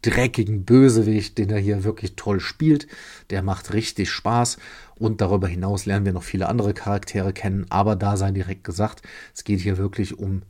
dreckigen 0.00 0.64
Bösewicht, 0.64 1.36
den 1.36 1.50
er 1.50 1.58
hier 1.58 1.84
wirklich 1.84 2.16
toll 2.16 2.40
spielt. 2.40 2.86
Der 3.28 3.42
macht 3.42 3.74
richtig 3.74 4.10
Spaß. 4.10 4.56
Und 4.98 5.20
darüber 5.20 5.48
hinaus 5.48 5.86
lernen 5.86 6.06
wir 6.06 6.12
noch 6.12 6.22
viele 6.22 6.48
andere 6.48 6.74
Charaktere 6.74 7.32
kennen. 7.32 7.66
Aber 7.70 7.96
da 7.96 8.16
sei 8.16 8.30
direkt 8.30 8.64
gesagt, 8.64 9.02
es 9.34 9.44
geht 9.44 9.60
hier 9.60 9.78
wirklich 9.78 10.18
um 10.18 10.42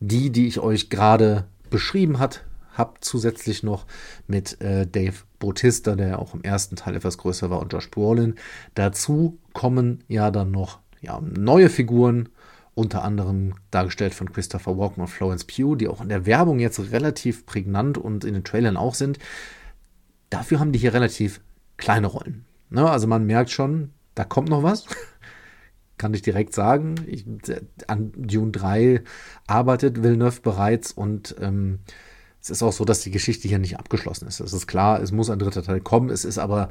die, 0.00 0.30
die 0.30 0.46
ich 0.46 0.60
euch 0.60 0.90
gerade 0.90 1.44
beschrieben 1.70 2.18
hat, 2.18 2.44
habe 2.72 2.94
zusätzlich 3.00 3.62
noch 3.62 3.86
mit 4.26 4.60
äh, 4.60 4.86
Dave 4.86 5.14
Bautista, 5.38 5.94
der 5.94 6.18
auch 6.18 6.34
im 6.34 6.42
ersten 6.42 6.76
Teil 6.76 6.96
etwas 6.96 7.18
größer 7.18 7.50
war, 7.50 7.60
und 7.60 7.72
Josh 7.72 7.90
Brolin. 7.90 8.36
Dazu 8.74 9.38
kommen 9.52 10.02
ja 10.08 10.30
dann 10.30 10.50
noch 10.50 10.80
ja, 11.00 11.20
neue 11.20 11.68
Figuren, 11.68 12.28
unter 12.74 13.04
anderem 13.04 13.54
dargestellt 13.70 14.14
von 14.14 14.32
Christopher 14.32 14.78
Walken 14.78 15.02
und 15.02 15.08
Florence 15.08 15.44
Pugh, 15.44 15.76
die 15.76 15.88
auch 15.88 16.00
in 16.00 16.08
der 16.08 16.24
Werbung 16.24 16.58
jetzt 16.58 16.78
relativ 16.90 17.44
prägnant 17.44 17.98
und 17.98 18.24
in 18.24 18.32
den 18.32 18.44
Trailern 18.44 18.78
auch 18.78 18.94
sind. 18.94 19.18
Dafür 20.30 20.58
haben 20.58 20.72
die 20.72 20.78
hier 20.78 20.94
relativ 20.94 21.42
kleine 21.76 22.06
Rollen. 22.06 22.46
Ne? 22.72 22.90
Also 22.90 23.06
man 23.06 23.26
merkt 23.26 23.50
schon, 23.50 23.90
da 24.14 24.24
kommt 24.24 24.48
noch 24.48 24.62
was. 24.62 24.86
Kann 25.98 26.14
ich 26.14 26.22
direkt 26.22 26.54
sagen. 26.54 26.96
Ich, 27.06 27.24
an 27.86 28.12
Dune 28.16 28.50
3 28.50 29.02
arbeitet 29.46 30.02
Villeneuve 30.02 30.40
bereits 30.40 30.90
und 30.90 31.36
ähm, 31.40 31.80
es 32.40 32.50
ist 32.50 32.62
auch 32.62 32.72
so, 32.72 32.84
dass 32.84 33.02
die 33.02 33.12
Geschichte 33.12 33.46
hier 33.46 33.60
nicht 33.60 33.78
abgeschlossen 33.78 34.26
ist. 34.26 34.40
Es 34.40 34.52
ist 34.52 34.66
klar, 34.66 35.00
es 35.00 35.12
muss 35.12 35.30
ein 35.30 35.38
dritter 35.38 35.62
Teil 35.62 35.80
kommen. 35.80 36.10
Es 36.10 36.24
ist 36.24 36.38
aber 36.38 36.70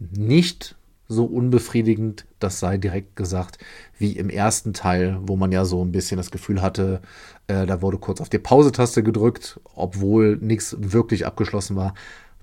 nicht 0.00 0.74
so 1.06 1.26
unbefriedigend, 1.26 2.26
das 2.38 2.58
sei 2.58 2.78
direkt 2.78 3.14
gesagt, 3.14 3.58
wie 3.98 4.12
im 4.12 4.30
ersten 4.30 4.72
Teil, 4.72 5.18
wo 5.22 5.36
man 5.36 5.52
ja 5.52 5.64
so 5.64 5.84
ein 5.84 5.92
bisschen 5.92 6.16
das 6.16 6.30
Gefühl 6.30 6.62
hatte, 6.62 7.02
äh, 7.46 7.66
da 7.66 7.82
wurde 7.82 7.98
kurz 7.98 8.20
auf 8.20 8.30
die 8.30 8.38
Pause-Taste 8.38 9.02
gedrückt, 9.02 9.60
obwohl 9.74 10.38
nichts 10.38 10.76
wirklich 10.78 11.26
abgeschlossen 11.26 11.76
war. 11.76 11.94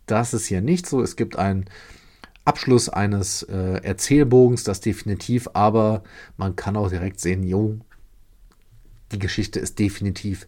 Das 0.06 0.34
ist 0.34 0.46
hier 0.46 0.62
nicht 0.62 0.88
so. 0.88 1.02
Es 1.02 1.16
gibt 1.16 1.38
einen 1.38 1.66
Abschluss 2.50 2.90
eines 2.90 3.44
äh, 3.44 3.80
Erzählbogens, 3.84 4.64
das 4.64 4.82
definitiv, 4.82 5.48
aber 5.54 6.02
man 6.36 6.56
kann 6.56 6.76
auch 6.76 6.90
direkt 6.90 7.20
sehen, 7.20 7.44
jo, 7.44 7.78
die 9.12 9.20
Geschichte 9.20 9.60
ist 9.60 9.78
definitiv 9.78 10.48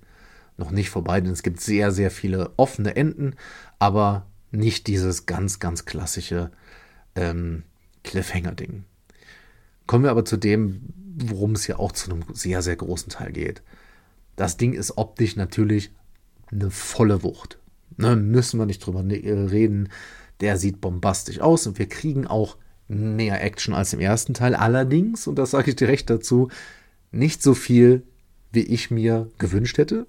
noch 0.58 0.72
nicht 0.72 0.90
vorbei, 0.90 1.22
denn 1.22 1.32
es 1.32 1.44
gibt 1.44 1.62
sehr, 1.62 1.92
sehr 1.92 2.10
viele 2.10 2.54
offene 2.58 2.96
Enden, 2.96 3.36
aber 3.78 4.26
nicht 4.50 4.88
dieses 4.88 5.28
ganz, 5.28 5.60
ganz 5.60 5.86
klassische 5.86 6.50
ähm, 7.14 7.64
Cliffhanger-Ding. 8.04 8.84
Kommen 9.86 10.04
wir 10.04 10.12
aber 10.12 10.26
zu 10.26 10.38
dem, 10.38 10.82
worum 11.18 11.52
es 11.52 11.68
ja 11.68 11.78
auch 11.78 11.92
zu 11.92 12.10
einem 12.10 12.24
sehr, 12.34 12.64
sehr 12.64 12.78
großen 12.78 13.10
Teil 13.10 13.32
geht. 13.32 13.62
Das 14.36 14.58
Ding 14.58 14.74
ist 14.74 14.98
optisch 14.98 15.36
natürlich 15.36 15.92
eine 16.52 16.72
volle 16.72 17.22
Wucht. 17.22 17.60
Ne, 17.98 18.16
müssen 18.16 18.60
wir 18.60 18.66
nicht 18.66 18.84
drüber 18.84 19.04
ne, 19.04 19.16
reden. 19.16 19.90
Der 20.42 20.58
sieht 20.58 20.82
bombastisch 20.82 21.40
aus 21.40 21.68
und 21.68 21.80
wir 21.80 21.88
kriegen 21.88 22.28
auch 22.28 22.58
mehr 22.88 23.42
Action 23.42 23.74
als 23.74 23.94
im 23.94 24.00
ersten 24.00 24.34
Teil. 24.34 24.56
Allerdings, 24.56 25.28
und 25.28 25.36
das 25.36 25.52
sage 25.52 25.70
ich 25.70 25.76
direkt 25.76 26.10
dazu, 26.10 26.50
nicht 27.12 27.42
so 27.42 27.54
viel, 27.54 28.04
wie 28.52 28.64
ich 28.64 28.92
mir 28.92 29.30
gewünscht 29.38 29.78
hätte. 29.78 30.08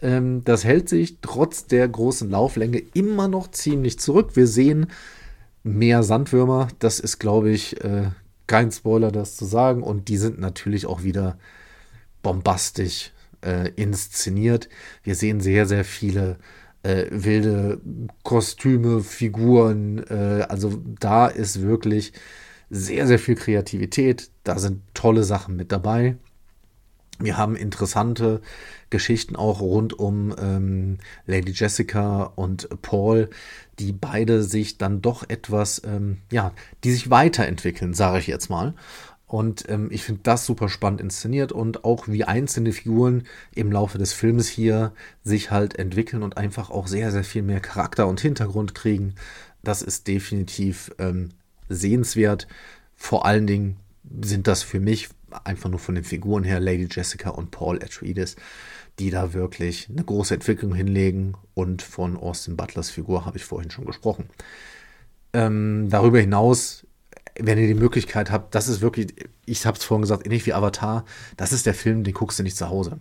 Ähm, 0.00 0.42
das 0.44 0.64
hält 0.64 0.88
sich 0.88 1.18
trotz 1.20 1.66
der 1.66 1.88
großen 1.88 2.30
Lauflänge 2.30 2.82
immer 2.94 3.28
noch 3.28 3.50
ziemlich 3.50 3.98
zurück. 3.98 4.30
Wir 4.34 4.46
sehen 4.46 4.86
mehr 5.62 6.02
Sandwürmer. 6.02 6.68
Das 6.78 6.98
ist, 6.98 7.18
glaube 7.18 7.50
ich, 7.50 7.82
äh, 7.84 8.10
kein 8.46 8.72
Spoiler, 8.72 9.12
das 9.12 9.36
zu 9.36 9.44
sagen. 9.44 9.82
Und 9.82 10.08
die 10.08 10.16
sind 10.16 10.38
natürlich 10.40 10.86
auch 10.86 11.02
wieder 11.02 11.38
bombastisch 12.22 13.12
äh, 13.44 13.70
inszeniert. 13.76 14.68
Wir 15.02 15.14
sehen 15.14 15.40
sehr, 15.40 15.66
sehr 15.66 15.84
viele 15.84 16.38
äh, 16.82 17.06
wilde 17.10 17.80
Kostüme, 18.22 19.00
Figuren. 19.00 19.98
Äh, 20.08 20.46
also 20.48 20.82
da 21.00 21.26
ist 21.26 21.62
wirklich 21.62 22.12
sehr, 22.70 23.06
sehr 23.06 23.18
viel 23.18 23.34
Kreativität. 23.34 24.30
Da 24.44 24.58
sind 24.58 24.82
tolle 24.94 25.24
Sachen 25.24 25.56
mit 25.56 25.72
dabei. 25.72 26.16
Wir 27.18 27.36
haben 27.36 27.54
interessante 27.54 28.40
Geschichten 28.90 29.36
auch 29.36 29.60
rund 29.60 29.98
um 29.98 30.34
ähm, 30.38 30.98
Lady 31.26 31.52
Jessica 31.52 32.24
und 32.24 32.68
Paul, 32.82 33.30
die 33.78 33.92
beide 33.92 34.42
sich 34.42 34.76
dann 34.78 35.02
doch 35.02 35.28
etwas, 35.28 35.82
ähm, 35.84 36.18
ja, 36.30 36.52
die 36.82 36.92
sich 36.92 37.10
weiterentwickeln, 37.10 37.94
sage 37.94 38.18
ich 38.18 38.26
jetzt 38.26 38.50
mal. 38.50 38.74
Und 39.32 39.66
ähm, 39.70 39.88
ich 39.90 40.04
finde 40.04 40.20
das 40.24 40.44
super 40.44 40.68
spannend 40.68 41.00
inszeniert 41.00 41.52
und 41.52 41.86
auch 41.86 42.06
wie 42.06 42.24
einzelne 42.24 42.70
Figuren 42.70 43.22
im 43.54 43.72
Laufe 43.72 43.96
des 43.96 44.12
Films 44.12 44.46
hier 44.46 44.92
sich 45.24 45.50
halt 45.50 45.78
entwickeln 45.78 46.22
und 46.22 46.36
einfach 46.36 46.68
auch 46.68 46.86
sehr, 46.86 47.10
sehr 47.10 47.24
viel 47.24 47.40
mehr 47.40 47.60
Charakter 47.60 48.06
und 48.08 48.20
Hintergrund 48.20 48.74
kriegen. 48.74 49.14
Das 49.62 49.80
ist 49.80 50.06
definitiv 50.06 50.92
ähm, 50.98 51.30
sehenswert. 51.70 52.46
Vor 52.94 53.24
allen 53.24 53.46
Dingen 53.46 53.76
sind 54.22 54.48
das 54.48 54.62
für 54.62 54.80
mich 54.80 55.08
einfach 55.44 55.70
nur 55.70 55.80
von 55.80 55.94
den 55.94 56.04
Figuren 56.04 56.44
her 56.44 56.60
Lady 56.60 56.86
Jessica 56.90 57.30
und 57.30 57.50
Paul 57.50 57.76
Atreides, 57.82 58.36
die 58.98 59.08
da 59.08 59.32
wirklich 59.32 59.88
eine 59.88 60.04
große 60.04 60.34
Entwicklung 60.34 60.74
hinlegen. 60.74 61.38
Und 61.54 61.80
von 61.80 62.18
Austin 62.18 62.58
Butlers 62.58 62.90
Figur 62.90 63.24
habe 63.24 63.38
ich 63.38 63.44
vorhin 63.44 63.70
schon 63.70 63.86
gesprochen. 63.86 64.28
Ähm, 65.32 65.86
darüber 65.88 66.20
hinaus, 66.20 66.84
wenn 67.42 67.58
ihr 67.58 67.66
die 67.66 67.74
Möglichkeit 67.74 68.30
habt, 68.30 68.54
das 68.54 68.68
ist 68.68 68.80
wirklich, 68.80 69.14
ich 69.44 69.66
habe 69.66 69.76
es 69.76 69.84
vorhin 69.84 70.02
gesagt, 70.02 70.24
ähnlich 70.24 70.46
wie 70.46 70.54
Avatar, 70.54 71.04
das 71.36 71.52
ist 71.52 71.66
der 71.66 71.74
Film, 71.74 72.04
den 72.04 72.14
guckst 72.14 72.38
du 72.38 72.42
nicht 72.42 72.56
zu 72.56 72.68
Hause. 72.68 72.98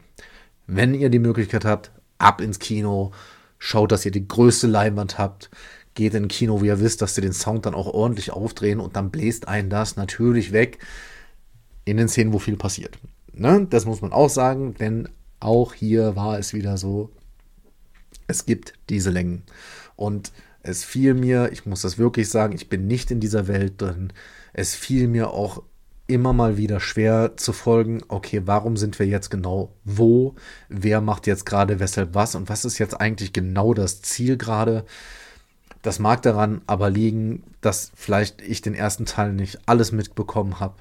Wenn 0.65 0.93
ihr 0.93 1.09
die 1.09 1.19
Möglichkeit 1.19 1.63
habt, 1.63 1.91
ab 2.17 2.41
ins 2.41 2.59
Kino, 2.59 3.11
schaut, 3.59 3.91
dass 3.91 4.05
ihr 4.05 4.11
die 4.11 4.27
größte 4.27 4.67
Leinwand 4.67 5.17
habt, 5.17 5.51
geht 5.93 6.13
in 6.13 6.27
Kino, 6.27 6.61
wie 6.61 6.67
ihr 6.67 6.79
wisst, 6.79 7.01
dass 7.01 7.15
sie 7.15 7.21
den 7.21 7.33
Sound 7.33 7.65
dann 7.65 7.75
auch 7.75 7.87
ordentlich 7.87 8.31
aufdrehen 8.31 8.79
und 8.79 8.95
dann 8.95 9.11
bläst 9.11 9.47
einen 9.47 9.69
das 9.69 9.95
natürlich 9.95 10.51
weg 10.51 10.79
in 11.85 11.97
den 11.97 12.07
Szenen, 12.07 12.33
wo 12.33 12.39
viel 12.39 12.57
passiert. 12.57 12.97
Ne? 13.33 13.67
Das 13.69 13.85
muss 13.85 14.01
man 14.01 14.11
auch 14.11 14.29
sagen, 14.29 14.73
denn 14.75 15.09
auch 15.39 15.73
hier 15.73 16.15
war 16.15 16.39
es 16.39 16.53
wieder 16.53 16.77
so, 16.77 17.11
es 18.27 18.45
gibt 18.45 18.73
diese 18.89 19.09
Längen. 19.09 19.43
Und 19.95 20.31
es 20.63 20.83
fiel 20.83 21.13
mir, 21.13 21.51
ich 21.51 21.65
muss 21.65 21.81
das 21.81 21.97
wirklich 21.97 22.29
sagen, 22.29 22.53
ich 22.53 22.69
bin 22.69 22.87
nicht 22.87 23.11
in 23.11 23.19
dieser 23.19 23.47
Welt 23.47 23.81
drin, 23.81 24.13
es 24.53 24.75
fiel 24.75 25.07
mir 25.07 25.31
auch 25.31 25.63
immer 26.07 26.33
mal 26.33 26.57
wieder 26.57 26.79
schwer 26.79 27.37
zu 27.37 27.53
folgen, 27.53 28.01
okay, 28.09 28.41
warum 28.45 28.75
sind 28.75 28.99
wir 28.99 29.05
jetzt 29.05 29.29
genau 29.29 29.73
wo? 29.85 30.35
Wer 30.67 30.99
macht 30.99 31.25
jetzt 31.25 31.45
gerade 31.45 31.79
weshalb 31.79 32.13
was? 32.13 32.35
Und 32.35 32.49
was 32.49 32.65
ist 32.65 32.79
jetzt 32.79 32.99
eigentlich 32.99 33.31
genau 33.31 33.73
das 33.73 34.01
Ziel 34.01 34.37
gerade? 34.37 34.83
Das 35.81 35.99
mag 35.99 36.21
daran 36.21 36.61
aber 36.67 36.89
liegen, 36.89 37.43
dass 37.61 37.91
vielleicht 37.95 38.41
ich 38.41 38.61
den 38.61 38.75
ersten 38.75 39.05
Teil 39.05 39.33
nicht 39.33 39.59
alles 39.67 39.91
mitbekommen 39.91 40.59
habe. 40.59 40.75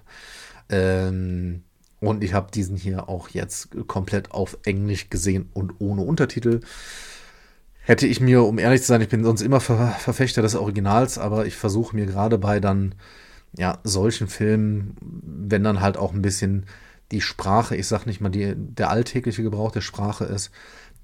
Ähm, 0.69 1.63
und 2.01 2.25
ich 2.25 2.35
habe 2.35 2.51
diesen 2.51 2.77
hier 2.77 3.09
auch 3.09 3.29
jetzt 3.29 3.69
komplett 3.87 4.33
auf 4.33 4.59
Englisch 4.65 5.11
gesehen 5.11 5.49
und 5.53 5.75
ohne 5.79 6.03
Untertitel. 6.03 6.61
Hätte 7.91 8.07
ich 8.07 8.21
mir, 8.21 8.45
um 8.45 8.61
ehrlich 8.61 8.83
zu 8.83 8.87
sein, 8.87 9.01
ich 9.01 9.09
bin 9.09 9.25
sonst 9.25 9.43
immer 9.43 9.59
Ver 9.59 9.89
Verfechter 9.99 10.43
des 10.43 10.55
Originals, 10.55 11.19
aber 11.19 11.47
ich 11.47 11.57
versuche 11.57 11.97
mir 11.97 12.07
gerade 12.07 12.39
bei 12.39 12.61
dann 12.61 12.95
ja 13.59 13.81
solchen 13.83 14.29
Filmen, 14.29 14.97
wenn 15.01 15.65
dann 15.65 15.81
halt 15.81 15.97
auch 15.97 16.13
ein 16.13 16.23
bisschen 16.23 16.67
die 17.11 17.21
Sprache, 17.21 17.75
ich 17.75 17.89
sag 17.89 18.07
nicht 18.07 18.21
mal 18.21 18.29
die, 18.29 18.55
der 18.57 18.91
alltägliche 18.91 19.43
Gebrauch 19.43 19.73
der 19.73 19.81
Sprache 19.81 20.25
ist, 20.25 20.53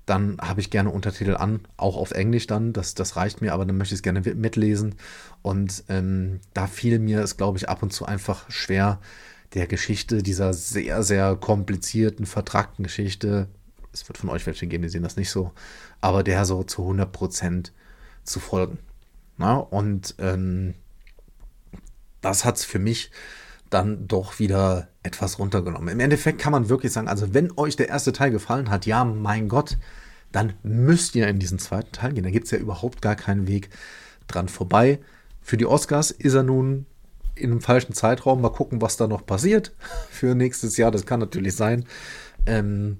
dann 0.06 0.38
habe 0.40 0.60
ich 0.60 0.70
gerne 0.70 0.90
Untertitel 0.90 1.34
an, 1.34 1.58
auch 1.76 1.96
auf 1.96 2.12
Englisch 2.12 2.46
dann, 2.46 2.72
das, 2.72 2.94
das 2.94 3.16
reicht 3.16 3.40
mir, 3.40 3.52
aber 3.52 3.64
dann 3.64 3.76
möchte 3.76 3.94
ich 3.94 3.98
es 3.98 4.02
gerne 4.04 4.20
mitlesen. 4.20 4.94
Und 5.42 5.82
ähm, 5.88 6.38
da 6.54 6.68
fiel 6.68 7.00
mir 7.00 7.20
es, 7.20 7.36
glaube 7.36 7.58
ich, 7.58 7.68
ab 7.68 7.82
und 7.82 7.92
zu 7.92 8.06
einfach 8.06 8.48
schwer, 8.48 9.00
der 9.54 9.66
Geschichte, 9.66 10.22
dieser 10.22 10.54
sehr, 10.54 11.02
sehr 11.02 11.34
komplizierten, 11.34 12.26
vertragten 12.26 12.84
Geschichte, 12.84 13.48
es 13.92 14.08
wird 14.08 14.18
von 14.18 14.30
euch 14.30 14.46
welche 14.46 14.68
geben, 14.68 14.82
die 14.82 14.88
sehen 14.88 15.02
das 15.02 15.16
nicht 15.16 15.30
so, 15.30 15.52
aber 16.00 16.22
der 16.22 16.44
so 16.44 16.62
zu 16.62 16.82
100 16.82 17.10
Prozent 17.10 17.72
zu 18.24 18.40
folgen. 18.40 18.78
Na? 19.36 19.56
Und 19.56 20.14
ähm, 20.18 20.74
das 22.20 22.44
hat 22.44 22.56
es 22.56 22.64
für 22.64 22.78
mich 22.78 23.10
dann 23.70 24.06
doch 24.06 24.38
wieder 24.38 24.88
etwas 25.02 25.38
runtergenommen. 25.38 25.88
Im 25.88 26.00
Endeffekt 26.00 26.40
kann 26.40 26.52
man 26.52 26.68
wirklich 26.68 26.92
sagen, 26.92 27.08
also 27.08 27.34
wenn 27.34 27.52
euch 27.56 27.76
der 27.76 27.88
erste 27.88 28.12
Teil 28.12 28.30
gefallen 28.30 28.70
hat, 28.70 28.86
ja, 28.86 29.04
mein 29.04 29.48
Gott, 29.48 29.76
dann 30.32 30.54
müsst 30.62 31.14
ihr 31.14 31.28
in 31.28 31.38
diesen 31.38 31.58
zweiten 31.58 31.92
Teil 31.92 32.12
gehen. 32.12 32.24
Da 32.24 32.30
gibt 32.30 32.46
es 32.46 32.50
ja 32.50 32.58
überhaupt 32.58 33.02
gar 33.02 33.16
keinen 33.16 33.46
Weg 33.46 33.70
dran 34.26 34.48
vorbei. 34.48 35.00
Für 35.40 35.56
die 35.56 35.66
Oscars 35.66 36.10
ist 36.10 36.34
er 36.34 36.42
nun 36.42 36.86
in 37.34 37.50
einem 37.50 37.60
falschen 37.60 37.92
Zeitraum. 37.92 38.40
Mal 38.40 38.50
gucken, 38.50 38.80
was 38.80 38.96
da 38.96 39.06
noch 39.06 39.24
passiert 39.24 39.72
für 40.10 40.34
nächstes 40.34 40.76
Jahr. 40.76 40.90
Das 40.90 41.06
kann 41.06 41.20
natürlich 41.20 41.54
sein. 41.54 41.84
Ähm, 42.46 42.98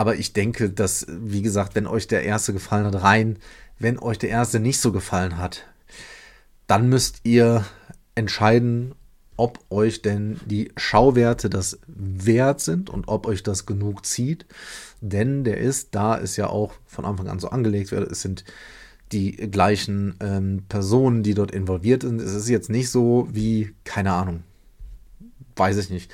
aber 0.00 0.16
ich 0.16 0.32
denke, 0.32 0.70
dass, 0.70 1.04
wie 1.10 1.42
gesagt, 1.42 1.74
wenn 1.74 1.86
euch 1.86 2.08
der 2.08 2.22
erste 2.22 2.54
gefallen 2.54 2.86
hat, 2.86 3.02
rein, 3.02 3.36
wenn 3.78 3.98
euch 3.98 4.16
der 4.16 4.30
erste 4.30 4.58
nicht 4.58 4.80
so 4.80 4.92
gefallen 4.92 5.36
hat, 5.36 5.66
dann 6.66 6.88
müsst 6.88 7.20
ihr 7.24 7.66
entscheiden, 8.14 8.94
ob 9.36 9.58
euch 9.68 10.00
denn 10.00 10.40
die 10.46 10.72
Schauwerte 10.78 11.50
das 11.50 11.80
wert 11.86 12.62
sind 12.62 12.88
und 12.88 13.08
ob 13.08 13.26
euch 13.26 13.42
das 13.42 13.66
genug 13.66 14.06
zieht. 14.06 14.46
Denn 15.02 15.44
der 15.44 15.58
ist, 15.58 15.94
da 15.94 16.14
ist 16.14 16.38
ja 16.38 16.46
auch 16.46 16.72
von 16.86 17.04
Anfang 17.04 17.28
an 17.28 17.38
so 17.38 17.50
angelegt, 17.50 17.92
es 17.92 18.22
sind 18.22 18.44
die 19.12 19.32
gleichen 19.32 20.14
ähm, 20.20 20.62
Personen, 20.70 21.22
die 21.22 21.34
dort 21.34 21.50
involviert 21.50 22.04
sind. 22.04 22.22
Es 22.22 22.32
ist 22.32 22.48
jetzt 22.48 22.70
nicht 22.70 22.90
so 22.90 23.28
wie, 23.32 23.74
keine 23.84 24.14
Ahnung, 24.14 24.44
weiß 25.56 25.76
ich 25.76 25.90
nicht. 25.90 26.10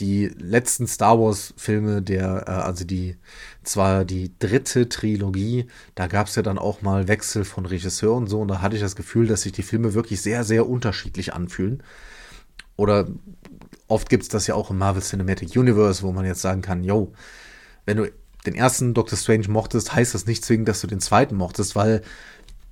Die 0.00 0.28
letzten 0.38 0.86
Star 0.86 1.20
Wars-Filme, 1.20 2.02
der, 2.02 2.44
äh, 2.46 2.50
also 2.50 2.84
die, 2.84 3.16
zwar 3.62 4.04
die 4.04 4.32
dritte 4.38 4.88
Trilogie, 4.88 5.66
da 5.94 6.06
gab 6.06 6.26
es 6.26 6.36
ja 6.36 6.42
dann 6.42 6.58
auch 6.58 6.82
mal 6.82 7.06
Wechsel 7.06 7.44
von 7.44 7.66
Regisseur 7.66 8.14
und 8.14 8.26
so, 8.26 8.40
und 8.40 8.48
da 8.48 8.62
hatte 8.62 8.76
ich 8.76 8.82
das 8.82 8.96
Gefühl, 8.96 9.26
dass 9.26 9.42
sich 9.42 9.52
die 9.52 9.62
Filme 9.62 9.94
wirklich 9.94 10.22
sehr, 10.22 10.44
sehr 10.44 10.68
unterschiedlich 10.68 11.34
anfühlen. 11.34 11.82
Oder 12.76 13.08
oft 13.88 14.08
gibt 14.08 14.22
es 14.22 14.28
das 14.30 14.46
ja 14.46 14.54
auch 14.54 14.70
im 14.70 14.78
Marvel 14.78 15.02
Cinematic 15.02 15.54
Universe, 15.54 16.02
wo 16.02 16.12
man 16.12 16.24
jetzt 16.24 16.40
sagen 16.40 16.62
kann, 16.62 16.82
yo, 16.82 17.12
wenn 17.84 17.98
du 17.98 18.10
den 18.46 18.54
ersten 18.54 18.94
Doctor 18.94 19.18
Strange 19.18 19.48
mochtest, 19.48 19.94
heißt 19.94 20.14
das 20.14 20.26
nicht 20.26 20.44
zwingend, 20.44 20.68
dass 20.68 20.80
du 20.80 20.86
den 20.86 21.00
zweiten 21.00 21.36
mochtest, 21.36 21.76
weil 21.76 22.02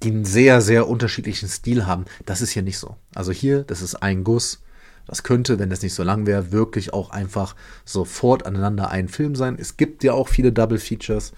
die 0.02 0.10
einen 0.10 0.24
sehr, 0.24 0.60
sehr 0.60 0.88
unterschiedlichen 0.88 1.48
Stil 1.48 1.86
haben. 1.86 2.04
Das 2.24 2.40
ist 2.40 2.50
hier 2.50 2.62
nicht 2.62 2.78
so. 2.78 2.96
Also 3.14 3.32
hier, 3.32 3.64
das 3.64 3.82
ist 3.82 3.96
ein 3.96 4.24
Guss. 4.24 4.62
Das 5.08 5.22
könnte, 5.22 5.58
wenn 5.58 5.70
das 5.70 5.82
nicht 5.82 5.94
so 5.94 6.02
lang 6.02 6.26
wäre, 6.26 6.52
wirklich 6.52 6.92
auch 6.92 7.10
einfach 7.10 7.56
sofort 7.84 8.46
aneinander 8.46 8.90
ein 8.90 9.08
Film 9.08 9.34
sein. 9.34 9.56
Es 9.58 9.78
gibt 9.78 10.04
ja 10.04 10.12
auch 10.12 10.28
viele 10.28 10.52
Double 10.52 10.78
Features. 10.78 11.32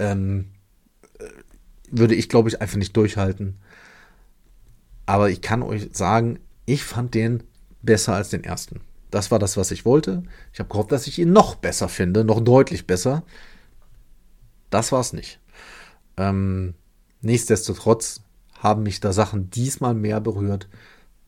Ähm, 0.00 0.48
äh, 1.20 1.24
würde 1.90 2.16
ich, 2.16 2.28
glaube 2.28 2.48
ich, 2.48 2.60
einfach 2.60 2.76
nicht 2.76 2.96
durchhalten. 2.96 3.56
Aber 5.06 5.30
ich 5.30 5.40
kann 5.40 5.62
euch 5.62 5.90
sagen, 5.92 6.40
ich 6.66 6.82
fand 6.82 7.14
den 7.14 7.44
besser 7.82 8.14
als 8.14 8.30
den 8.30 8.42
ersten. 8.42 8.80
Das 9.12 9.30
war 9.30 9.38
das, 9.38 9.56
was 9.56 9.70
ich 9.70 9.84
wollte. 9.84 10.24
Ich 10.52 10.58
habe 10.58 10.68
gehofft, 10.68 10.90
dass 10.90 11.06
ich 11.06 11.20
ihn 11.20 11.32
noch 11.32 11.54
besser 11.54 11.88
finde, 11.88 12.24
noch 12.24 12.40
deutlich 12.40 12.84
besser. 12.84 13.22
Das 14.70 14.90
war 14.90 15.00
es 15.00 15.12
nicht. 15.12 15.38
Ähm, 16.16 16.74
nichtsdestotrotz 17.20 18.22
haben 18.58 18.82
mich 18.82 18.98
da 18.98 19.12
Sachen 19.12 19.50
diesmal 19.50 19.94
mehr 19.94 20.20
berührt. 20.20 20.68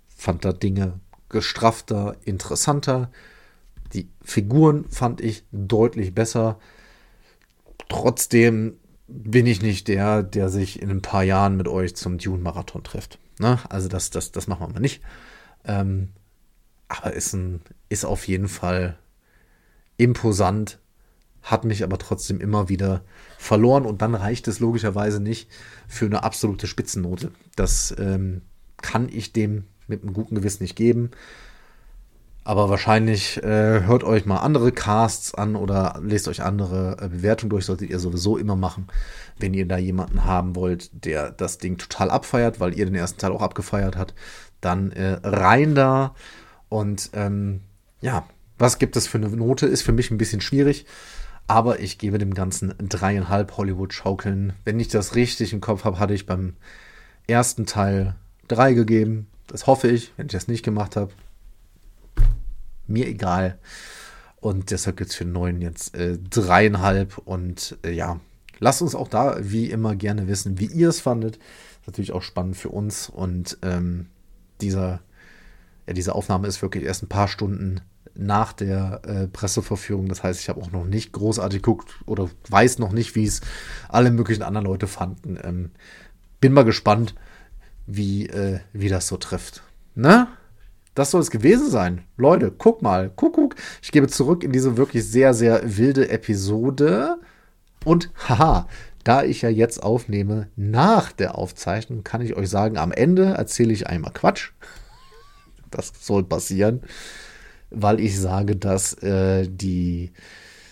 Fand 0.08 0.44
da 0.44 0.52
Dinge 0.52 0.98
gestrafter, 1.36 2.16
interessanter. 2.24 3.10
Die 3.92 4.08
Figuren 4.22 4.88
fand 4.88 5.20
ich 5.20 5.44
deutlich 5.52 6.14
besser. 6.14 6.58
Trotzdem 7.90 8.78
bin 9.06 9.44
ich 9.44 9.60
nicht 9.60 9.86
der, 9.88 10.22
der 10.22 10.48
sich 10.48 10.80
in 10.80 10.90
ein 10.90 11.02
paar 11.02 11.24
Jahren 11.24 11.58
mit 11.58 11.68
euch 11.68 11.94
zum 11.94 12.16
Dune-Marathon 12.16 12.84
trifft. 12.84 13.18
Ne? 13.38 13.58
Also 13.68 13.88
das, 13.88 14.08
das, 14.08 14.32
das 14.32 14.46
machen 14.46 14.66
wir 14.66 14.72
mal 14.72 14.80
nicht. 14.80 15.02
Ähm, 15.66 16.08
aber 16.88 17.12
ist, 17.12 17.34
ein, 17.34 17.60
ist 17.90 18.06
auf 18.06 18.26
jeden 18.26 18.48
Fall 18.48 18.98
imposant, 19.98 20.78
hat 21.42 21.64
mich 21.64 21.84
aber 21.84 21.98
trotzdem 21.98 22.40
immer 22.40 22.70
wieder 22.70 23.04
verloren 23.36 23.84
und 23.84 24.00
dann 24.00 24.14
reicht 24.14 24.48
es 24.48 24.58
logischerweise 24.58 25.20
nicht 25.20 25.50
für 25.86 26.06
eine 26.06 26.22
absolute 26.22 26.66
Spitzennote. 26.66 27.30
Das 27.56 27.94
ähm, 27.98 28.40
kann 28.78 29.10
ich 29.10 29.34
dem 29.34 29.64
mit 29.86 30.02
einem 30.02 30.12
guten 30.12 30.34
Gewissen 30.34 30.62
nicht 30.62 30.76
geben. 30.76 31.10
Aber 32.44 32.70
wahrscheinlich 32.70 33.42
äh, 33.42 33.82
hört 33.82 34.04
euch 34.04 34.24
mal 34.24 34.36
andere 34.36 34.70
Casts 34.70 35.34
an 35.34 35.56
oder 35.56 36.00
lest 36.00 36.28
euch 36.28 36.44
andere 36.44 36.96
äh, 37.00 37.08
Bewertungen 37.08 37.50
durch, 37.50 37.64
solltet 37.64 37.90
ihr 37.90 37.98
sowieso 37.98 38.36
immer 38.36 38.54
machen, 38.54 38.86
wenn 39.36 39.52
ihr 39.52 39.66
da 39.66 39.78
jemanden 39.78 40.24
haben 40.24 40.54
wollt, 40.54 41.04
der 41.04 41.32
das 41.32 41.58
Ding 41.58 41.76
total 41.76 42.08
abfeiert, 42.08 42.60
weil 42.60 42.78
ihr 42.78 42.86
den 42.86 42.94
ersten 42.94 43.18
Teil 43.18 43.32
auch 43.32 43.42
abgefeiert 43.42 43.96
habt, 43.96 44.14
dann 44.60 44.92
äh, 44.92 45.18
rein 45.24 45.74
da 45.74 46.14
und 46.68 47.10
ähm, 47.14 47.62
ja, 48.00 48.26
was 48.58 48.78
gibt 48.78 48.96
es 48.96 49.06
für 49.06 49.18
eine 49.18 49.28
Note? 49.28 49.66
Ist 49.66 49.82
für 49.82 49.92
mich 49.92 50.10
ein 50.10 50.18
bisschen 50.18 50.40
schwierig. 50.40 50.86
Aber 51.48 51.80
ich 51.80 51.98
gebe 51.98 52.18
dem 52.18 52.34
Ganzen 52.34 52.74
dreieinhalb 52.78 53.56
Hollywood-Schaukeln. 53.56 54.54
Wenn 54.64 54.80
ich 54.80 54.88
das 54.88 55.14
richtig 55.14 55.52
im 55.52 55.60
Kopf 55.60 55.84
habe, 55.84 55.98
hatte 55.98 56.14
ich 56.14 56.26
beim 56.26 56.54
ersten 57.26 57.66
Teil 57.66 58.16
drei 58.48 58.72
gegeben. 58.72 59.28
Das 59.46 59.66
hoffe 59.66 59.88
ich. 59.88 60.12
Wenn 60.16 60.26
ich 60.26 60.32
das 60.32 60.48
nicht 60.48 60.64
gemacht 60.64 60.96
habe, 60.96 61.12
mir 62.86 63.06
egal. 63.06 63.58
Und 64.36 64.70
deshalb 64.70 64.96
gibt 64.96 65.10
es 65.10 65.16
für 65.16 65.24
den 65.24 65.32
neuen 65.32 65.60
jetzt 65.60 65.94
äh, 65.94 66.18
dreieinhalb. 66.18 67.18
Und 67.18 67.78
äh, 67.84 67.90
ja, 67.90 68.20
lasst 68.58 68.82
uns 68.82 68.94
auch 68.94 69.08
da 69.08 69.36
wie 69.40 69.70
immer 69.70 69.96
gerne 69.96 70.28
wissen, 70.28 70.58
wie 70.58 70.66
ihr 70.66 70.88
es 70.88 71.00
fandet. 71.00 71.36
Ist 71.36 71.86
natürlich 71.86 72.12
auch 72.12 72.22
spannend 72.22 72.56
für 72.56 72.68
uns. 72.68 73.08
Und 73.08 73.58
ähm, 73.62 74.06
dieser 74.60 75.00
ja, 75.86 75.92
diese 75.92 76.14
Aufnahme 76.14 76.48
ist 76.48 76.62
wirklich 76.62 76.84
erst 76.84 77.02
ein 77.02 77.08
paar 77.08 77.28
Stunden 77.28 77.80
nach 78.14 78.52
der 78.52 79.02
äh, 79.04 79.26
Presseverführung. 79.28 80.08
Das 80.08 80.22
heißt, 80.22 80.40
ich 80.40 80.48
habe 80.48 80.60
auch 80.60 80.72
noch 80.72 80.84
nicht 80.84 81.12
großartig 81.12 81.62
geguckt 81.62 81.94
oder 82.06 82.28
weiß 82.48 82.78
noch 82.78 82.92
nicht, 82.92 83.14
wie 83.14 83.24
es 83.24 83.40
alle 83.88 84.10
möglichen 84.10 84.42
anderen 84.42 84.66
Leute 84.66 84.86
fanden. 84.86 85.38
Ähm, 85.42 85.70
bin 86.40 86.52
mal 86.52 86.64
gespannt, 86.64 87.14
wie, 87.86 88.26
äh, 88.28 88.60
wie 88.72 88.88
das 88.88 89.08
so 89.08 89.16
trifft. 89.16 89.62
Ne? 89.94 90.28
Das 90.94 91.10
soll 91.10 91.20
es 91.20 91.30
gewesen 91.30 91.70
sein. 91.70 92.04
Leute, 92.16 92.50
guck 92.56 92.82
mal. 92.82 93.10
Kuckuck. 93.10 93.54
Ich 93.82 93.92
gebe 93.92 94.08
zurück 94.08 94.42
in 94.42 94.52
diese 94.52 94.76
wirklich 94.76 95.04
sehr, 95.04 95.34
sehr 95.34 95.76
wilde 95.76 96.08
Episode. 96.08 97.18
Und 97.84 98.10
haha, 98.28 98.66
da 99.04 99.22
ich 99.22 99.42
ja 99.42 99.50
jetzt 99.50 99.82
aufnehme 99.82 100.48
nach 100.56 101.12
der 101.12 101.36
Aufzeichnung, 101.36 102.02
kann 102.02 102.22
ich 102.22 102.34
euch 102.34 102.48
sagen, 102.48 102.78
am 102.78 102.92
Ende 102.92 103.34
erzähle 103.34 103.72
ich 103.72 103.86
einmal 103.86 104.12
Quatsch. 104.12 104.50
Das 105.68 105.92
soll 106.00 106.22
passieren, 106.22 106.82
weil 107.70 107.98
ich 107.98 108.18
sage, 108.18 108.54
dass 108.54 108.94
äh, 109.02 109.48
die 109.48 110.12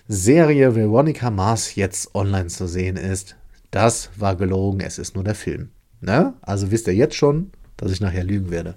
Serie 0.06 0.76
Veronica 0.76 1.30
Mars 1.30 1.74
jetzt 1.74 2.14
online 2.14 2.46
zu 2.46 2.68
sehen 2.68 2.96
ist. 2.96 3.36
Das 3.72 4.10
war 4.16 4.36
gelogen, 4.36 4.80
es 4.80 4.98
ist 4.98 5.16
nur 5.16 5.24
der 5.24 5.34
Film. 5.34 5.70
Ne? 6.04 6.34
Also 6.42 6.70
wisst 6.70 6.86
ihr 6.86 6.94
jetzt 6.94 7.16
schon, 7.16 7.50
dass 7.78 7.90
ich 7.90 8.00
nachher 8.00 8.24
lügen 8.24 8.50
werde. 8.50 8.74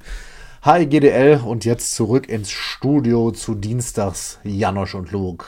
Hi 0.62 0.86
GDL 0.86 1.42
und 1.46 1.66
jetzt 1.66 1.94
zurück 1.94 2.30
ins 2.30 2.52
Studio 2.52 3.32
zu 3.32 3.54
Dienstags 3.54 4.40
Janosch 4.46 4.96
und 4.96 5.12
Luke. 5.12 5.46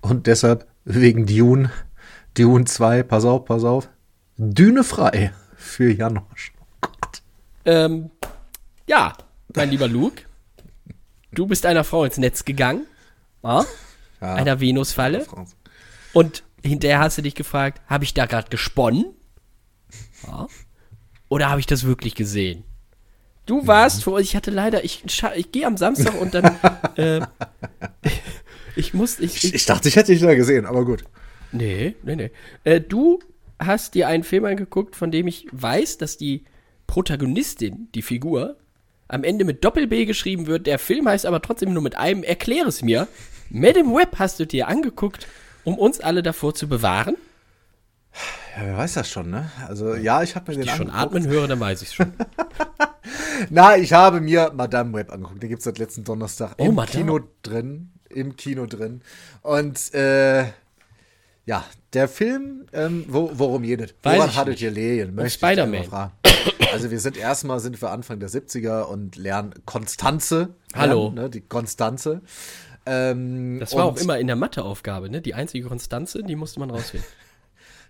Und 0.00 0.26
deshalb 0.26 0.66
wegen 0.84 1.26
Dune, 1.26 1.70
Dune 2.32 2.64
2, 2.64 3.02
pass 3.02 3.26
auf, 3.26 3.44
pass 3.44 3.62
auf, 3.62 3.90
Düne 4.38 4.84
frei 4.84 5.34
für 5.54 5.92
Janosch. 5.92 6.54
Oh 6.80 6.88
Gott. 7.00 7.22
Ähm, 7.66 8.10
ja, 8.86 9.12
mein 9.54 9.68
lieber 9.68 9.88
Luke, 9.88 10.22
du 11.30 11.46
bist 11.46 11.66
einer 11.66 11.84
Frau 11.84 12.06
ins 12.06 12.16
Netz 12.16 12.46
gegangen, 12.46 12.86
ja? 13.42 13.66
Ja, 14.22 14.34
einer 14.34 14.60
Venusfalle. 14.60 15.26
Und 16.14 16.42
hinterher 16.62 17.00
hast 17.00 17.18
du 17.18 17.22
dich 17.22 17.34
gefragt, 17.34 17.82
habe 17.86 18.04
ich 18.04 18.14
da 18.14 18.24
gerade 18.24 18.48
gesponnen? 18.48 19.04
Ja. 20.26 20.46
Oder 21.32 21.48
habe 21.48 21.60
ich 21.60 21.66
das 21.66 21.86
wirklich 21.86 22.14
gesehen? 22.14 22.62
Du 23.46 23.66
warst 23.66 24.04
vor, 24.04 24.20
ich 24.20 24.36
hatte 24.36 24.50
leider, 24.50 24.84
ich, 24.84 25.02
ich 25.34 25.50
gehe 25.50 25.66
am 25.66 25.78
Samstag 25.78 26.20
und 26.20 26.34
dann, 26.34 26.58
äh, 26.96 27.22
ich 28.76 28.92
muss, 28.92 29.18
ich, 29.18 29.42
ich, 29.42 29.54
ich 29.54 29.64
dachte, 29.64 29.88
ich 29.88 29.96
hätte 29.96 30.12
dich 30.12 30.20
da 30.20 30.34
gesehen, 30.34 30.66
aber 30.66 30.84
gut. 30.84 31.04
Nee, 31.50 31.96
nee, 32.02 32.16
nee. 32.16 32.30
Äh, 32.64 32.82
du 32.82 33.18
hast 33.58 33.94
dir 33.94 34.08
einen 34.08 34.24
Film 34.24 34.44
angeguckt, 34.44 34.94
von 34.94 35.10
dem 35.10 35.26
ich 35.26 35.46
weiß, 35.52 35.96
dass 35.96 36.18
die 36.18 36.44
Protagonistin, 36.86 37.88
die 37.94 38.02
Figur, 38.02 38.58
am 39.08 39.24
Ende 39.24 39.46
mit 39.46 39.64
Doppel-B 39.64 40.04
geschrieben 40.04 40.46
wird. 40.46 40.66
Der 40.66 40.78
Film 40.78 41.08
heißt 41.08 41.24
aber 41.24 41.40
trotzdem 41.40 41.72
nur 41.72 41.82
mit 41.82 41.96
einem. 41.96 42.24
Erkläre 42.24 42.68
es 42.68 42.82
mir. 42.82 43.08
Madame 43.48 43.94
Web 43.94 44.18
hast 44.18 44.38
du 44.38 44.46
dir 44.46 44.68
angeguckt, 44.68 45.26
um 45.64 45.78
uns 45.78 45.98
alle 45.98 46.22
davor 46.22 46.52
zu 46.52 46.68
bewahren? 46.68 47.16
Ja, 48.56 48.64
wer 48.66 48.76
weiß 48.76 48.94
das 48.94 49.08
schon, 49.08 49.30
ne? 49.30 49.50
Also, 49.66 49.94
ja, 49.94 50.22
ich 50.22 50.34
habe 50.36 50.52
mir 50.52 50.58
Die 50.58 50.66
den 50.66 50.76
schon 50.76 50.90
angeguckt. 50.90 51.16
atmen 51.24 51.26
höre, 51.28 51.48
dann 51.48 51.60
weiß 51.60 51.82
ich 51.82 51.92
schon. 51.92 52.12
Na, 53.50 53.76
ich 53.76 53.92
habe 53.92 54.20
mir 54.20 54.52
Madame 54.54 54.92
Web 54.92 55.10
angeguckt. 55.12 55.42
Den 55.42 55.48
gibt's 55.48 55.64
seit 55.64 55.78
letzten 55.78 56.04
Donnerstag 56.04 56.54
Oh, 56.58 56.66
im 56.66 56.74
Madame. 56.74 56.92
Kino 57.04 57.20
drin. 57.42 57.90
Im 58.10 58.36
Kino 58.36 58.66
drin. 58.66 59.00
Und, 59.42 59.94
äh, 59.94 60.44
ja, 61.44 61.64
der 61.92 62.08
Film, 62.08 62.66
ähm, 62.72 63.04
wo, 63.08 63.30
worum 63.34 63.62
geht 63.62 63.80
es? 63.80 63.94
Weiß 64.02 64.16
Woran 64.16 64.30
ich 64.30 64.36
hattet 64.36 64.50
nicht. 64.52 64.62
ihr 64.62 64.70
Lehen? 64.70 65.14
Möchte 65.14 65.26
ich 65.28 65.34
Spider-Man. 65.34 66.10
Also 66.72 66.90
wir 66.90 67.00
sind 67.00 67.16
erstmal, 67.16 67.58
sind 67.60 67.80
wir 67.80 67.90
Anfang 67.90 68.20
der 68.20 68.28
70er 68.28 68.82
und 68.82 69.16
lernen 69.16 69.54
Konstanze. 69.66 70.50
Hallo. 70.74 71.04
Lernen, 71.06 71.14
ne, 71.16 71.30
die 71.30 71.40
Konstanze. 71.40 72.20
Ähm, 72.86 73.58
Das 73.60 73.74
war 73.74 73.84
auch 73.86 73.96
immer 73.96 74.18
in 74.18 74.26
der 74.26 74.36
Matheaufgabe, 74.36 75.08
ne? 75.10 75.20
Die 75.20 75.34
einzige 75.34 75.66
Konstanze, 75.68 76.22
die 76.22 76.36
musste 76.36 76.60
man 76.60 76.70
rausfinden. 76.70 77.08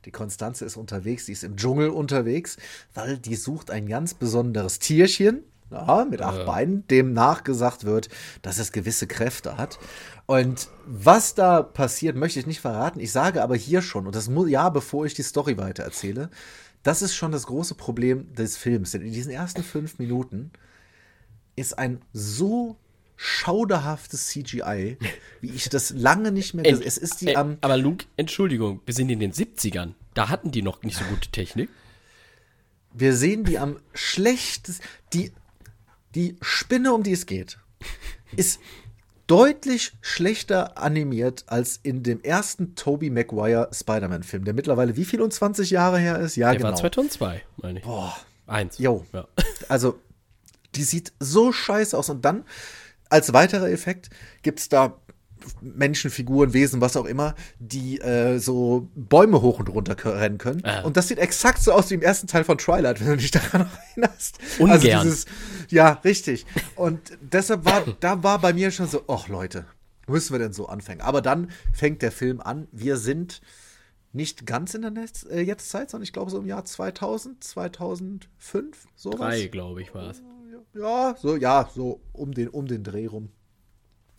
Die 0.05 0.11
Konstanze 0.11 0.65
ist 0.65 0.77
unterwegs, 0.77 1.27
die 1.27 1.33
ist 1.33 1.45
im 1.45 1.57
Dschungel 1.57 1.91
unterwegs, 1.91 2.57
weil 2.95 3.19
die 3.19 3.37
sucht 3.37 3.71
ein 3.71 3.87
ganz 3.87 4.15
besonderes 4.15 4.79
Tierchen, 4.79 5.45
ja, 5.71 6.05
mit 6.05 6.21
acht 6.21 6.45
Beinen, 6.45 6.87
dem 6.89 7.13
nachgesagt 7.13 7.85
wird, 7.85 8.09
dass 8.43 8.59
es 8.59 8.73
gewisse 8.73 9.07
Kräfte 9.07 9.57
hat. 9.57 9.79
Und 10.27 10.69
was 10.87 11.35
da 11.35 11.63
passiert, 11.63 12.17
möchte 12.17 12.39
ich 12.39 12.47
nicht 12.47 12.61
verraten. 12.61 13.01
Ich 13.01 13.13
sage 13.13 13.43
aber 13.43 13.57
hier 13.57 13.81
schon, 13.83 14.07
und 14.07 14.15
das 14.15 14.29
muss, 14.29 14.51
ja, 14.51 14.69
bevor 14.69 15.07
ich 15.07 15.15
die 15.15 15.23
Story 15.23 15.57
weiter 15.57 15.83
erzähle, 15.83 16.31
das 16.83 17.01
ist 17.01 17.15
schon 17.15 17.33
das 17.33 17.47
große 17.47 17.75
Problem 17.75 18.35
des 18.35 18.57
Films. 18.57 18.91
Denn 18.91 19.03
in 19.03 19.13
diesen 19.13 19.33
ersten 19.33 19.63
fünf 19.63 19.99
Minuten 19.99 20.51
ist 21.57 21.79
ein 21.79 22.03
so 22.13 22.77
schauderhaftes 23.23 24.27
CGI, 24.29 24.99
wie 25.41 25.51
ich 25.51 25.69
das 25.69 25.91
lange 25.91 26.33
nicht 26.33 26.55
mehr 26.55 26.65
gesehen 26.65 26.87
Es 26.87 26.99
ist 26.99 27.21
die 27.21 27.29
Äh, 27.29 27.37
am. 27.37 27.57
aber 27.61 27.77
Luke, 27.77 28.07
Entschuldigung, 28.17 28.81
wir 28.85 28.95
sind 28.95 29.09
in 29.11 29.21
den 29.21 29.33
70ern. 29.33 29.93
Da 30.15 30.29
hatten 30.29 30.51
die 30.51 30.63
noch 30.63 30.83
nicht 30.83 30.97
so 30.99 31.05
gute 31.05 31.31
Technik. 31.31 31.71
Wir 32.93 33.15
sehen 33.17 33.45
die 33.45 33.59
am 33.59 33.79
schlechtesten. 33.95 34.85
Die, 35.13 35.33
die 36.15 36.37
Spinne, 36.43 36.93
um 36.93 37.03
die 37.05 37.13
es 37.13 37.25
geht, 37.27 37.59
ist 38.37 38.61
deutlich 39.29 39.93
schlechter 40.03 40.77
animiert 40.77 41.45
als 41.47 41.79
in 41.83 42.03
dem 42.03 42.21
ersten 42.23 42.75
Tobey 42.75 43.09
Maguire 43.09 43.71
Spider-Man-Film, 43.73 44.45
der 44.45 44.53
mittlerweile 44.53 44.97
wie 44.97 45.05
viel 45.07 45.23
und 45.23 45.33
20 45.33 45.71
Jahre 45.71 45.99
her 45.99 46.19
ist? 46.19 46.37
Ja, 46.37 46.51
Der 46.51 46.59
genau. 46.59 46.71
war 46.71 46.77
2002, 46.77 47.43
meine 47.57 47.79
ich. 47.79 47.85
Boah. 47.85 48.15
Eins. 48.47 48.77
Jo. 48.79 49.07
Ja. 49.13 49.27
Also, 49.69 49.99
die 50.75 50.83
sieht 50.83 51.13
so 51.21 51.53
scheiße 51.53 51.97
aus. 51.97 52.11
Und 52.11 52.25
dann, 52.25 52.45
als 53.13 53.33
weiterer 53.33 53.71
Effekt, 53.71 54.11
gibt's 54.43 54.69
da 54.69 54.99
Menschenfiguren, 55.61 56.53
Wesen, 56.53 56.81
was 56.81 56.97
auch 56.97 57.05
immer, 57.05 57.35
die 57.59 58.01
äh, 58.01 58.39
so 58.39 58.89
Bäume 58.95 59.43
hoch 59.43 59.59
und 59.59 59.69
runter 59.69 59.97
rennen 60.05 60.39
können. 60.39 60.65
Ah. 60.65 60.83
Und 60.83 60.97
das 60.97 61.09
sieht 61.09 61.19
exakt 61.19 61.63
so 61.63 61.73
aus 61.73 61.91
wie 61.91 61.95
im 61.95 62.03
ersten 62.03 62.27
Teil 62.27 62.45
von 62.45 62.59
Twilight, 62.59 63.01
wenn 63.01 63.09
du 63.09 63.17
dich 63.17 63.31
daran 63.33 63.69
erinnerst. 63.97 64.39
Also 64.61 64.65
Ungern. 64.65 65.03
dieses, 65.03 65.27
ja, 65.69 65.93
richtig. 66.05 66.47
Und 66.77 67.01
deshalb 67.21 67.65
war, 67.65 67.85
da 68.01 68.23
war 68.23 68.41
bei 68.41 68.53
mir 68.53 68.71
schon 68.71 68.87
so, 68.87 69.05
ach 69.09 69.29
Leute, 69.29 69.67
müssen 70.07 70.33
wir 70.33 70.39
denn 70.39 70.53
so 70.53 70.67
anfangen? 70.67 71.01
Aber 71.01 71.21
dann 71.21 71.51
fängt 71.73 72.03
der 72.03 72.13
Film 72.13 72.41
an. 72.41 72.69
Wir 72.73 72.97
sind 72.97 73.41
nicht 74.13 74.47
ganz 74.47 74.75
in 74.75 74.83
der 74.83 74.91
Netz, 74.91 75.27
äh, 75.31 75.41
Jetztzeit, 75.41 75.91
sondern 75.91 76.05
ich 76.05 76.13
glaube 76.13 76.31
so 76.31 76.39
im 76.39 76.47
Jahr 76.47 76.65
2000, 76.65 77.43
2005, 77.43 78.87
sowas. 78.95 79.19
Drei, 79.19 79.47
glaube 79.47 79.83
ich, 79.83 79.95
war 79.95 80.11
es. 80.11 80.23
Ja, 80.75 81.15
so, 81.21 81.37
ja, 81.37 81.69
so 81.75 82.01
um 82.13 82.33
den, 82.33 82.49
um 82.49 82.67
den 82.67 82.83
Dreh 82.85 83.07
rum. 83.07 83.31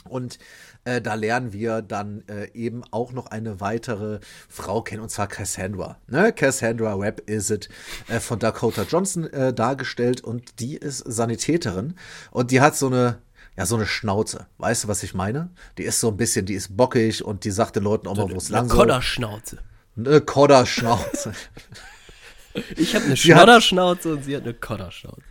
Und 0.10 0.38
äh, 0.84 1.02
da 1.02 1.14
lernen 1.14 1.54
wir 1.54 1.82
dann 1.82 2.24
äh, 2.28 2.52
eben 2.54 2.84
auch 2.92 3.14
noch 3.14 3.28
eine 3.28 3.62
weitere 3.62 4.20
Frau 4.50 4.82
kennen, 4.82 5.02
und 5.02 5.10
zwar 5.10 5.28
Cassandra. 5.28 5.98
Ne? 6.08 6.34
Cassandra 6.34 7.00
Webb 7.00 7.30
is 7.30 7.50
it, 7.50 7.70
äh, 8.10 8.20
von 8.20 8.40
Dakota 8.40 8.84
Johnson 8.84 9.26
äh, 9.28 9.54
dargestellt 9.54 10.22
und 10.22 10.60
die 10.60 10.76
ist 10.76 11.00
Sanitäterin 11.00 11.96
und 12.32 12.52
die 12.52 12.60
hat 12.60 12.76
so 12.76 12.88
eine, 12.88 13.22
ja, 13.56 13.66
so 13.66 13.76
eine 13.76 13.86
Schnauze. 13.86 14.48
Weißt 14.58 14.84
du, 14.84 14.88
was 14.90 15.04
ich 15.04 15.14
meine? 15.14 15.50
Die 15.78 15.84
ist 15.84 16.02
so 16.02 16.10
ein 16.10 16.18
bisschen, 16.18 16.46
die 16.46 16.56
ist 16.56 16.76
bockig 16.76 17.24
und 17.24 17.46
die 17.46 17.52
sagt 17.52 17.78
den 17.78 17.84
Leuten 17.84 18.08
auch 18.08 18.18
mal, 18.18 18.30
wo 18.30 18.36
es 18.36 18.50
lang 18.50 18.64
Eine 18.64 18.70
soll. 18.70 18.78
Kodderschnauze. 18.80 19.60
Eine 19.96 20.22
Kodderschnauze. 20.22 21.34
Ich 22.78 22.94
habe 22.94 23.06
eine 23.06 23.18
Schnodderschnauze 23.18 24.14
und 24.14 24.26
sie 24.26 24.36
hat 24.36 24.44
eine 24.44 24.54
Kodderschnauze. 24.54 25.24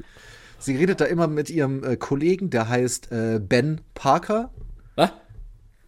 Sie 0.63 0.77
redet 0.77 1.01
da 1.01 1.05
immer 1.07 1.27
mit 1.27 1.51
ihrem 1.51 1.83
äh, 1.85 1.97
Kollegen, 1.97 2.51
der 2.51 2.69
heißt 2.69 3.11
äh, 3.13 3.41
Ben 3.41 3.81
Parker. 3.95 4.51
Was? 4.97 5.11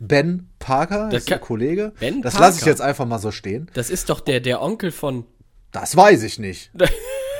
Ben 0.00 0.48
Parker 0.58 1.08
Das 1.10 1.20
ist 1.22 1.30
der 1.30 1.38
kann- 1.38 1.46
Kollege. 1.46 1.92
Ben 2.00 2.20
das 2.22 2.38
lasse 2.38 2.58
ich 2.60 2.66
jetzt 2.66 2.80
einfach 2.82 3.06
mal 3.06 3.18
so 3.18 3.30
stehen. 3.30 3.70
Das 3.74 3.88
ist 3.90 4.10
doch 4.10 4.20
der, 4.20 4.40
der 4.40 4.60
Onkel 4.60 4.90
von. 4.90 5.24
Das 5.72 5.96
weiß 5.96 6.22
ich 6.24 6.38
nicht. 6.38 6.70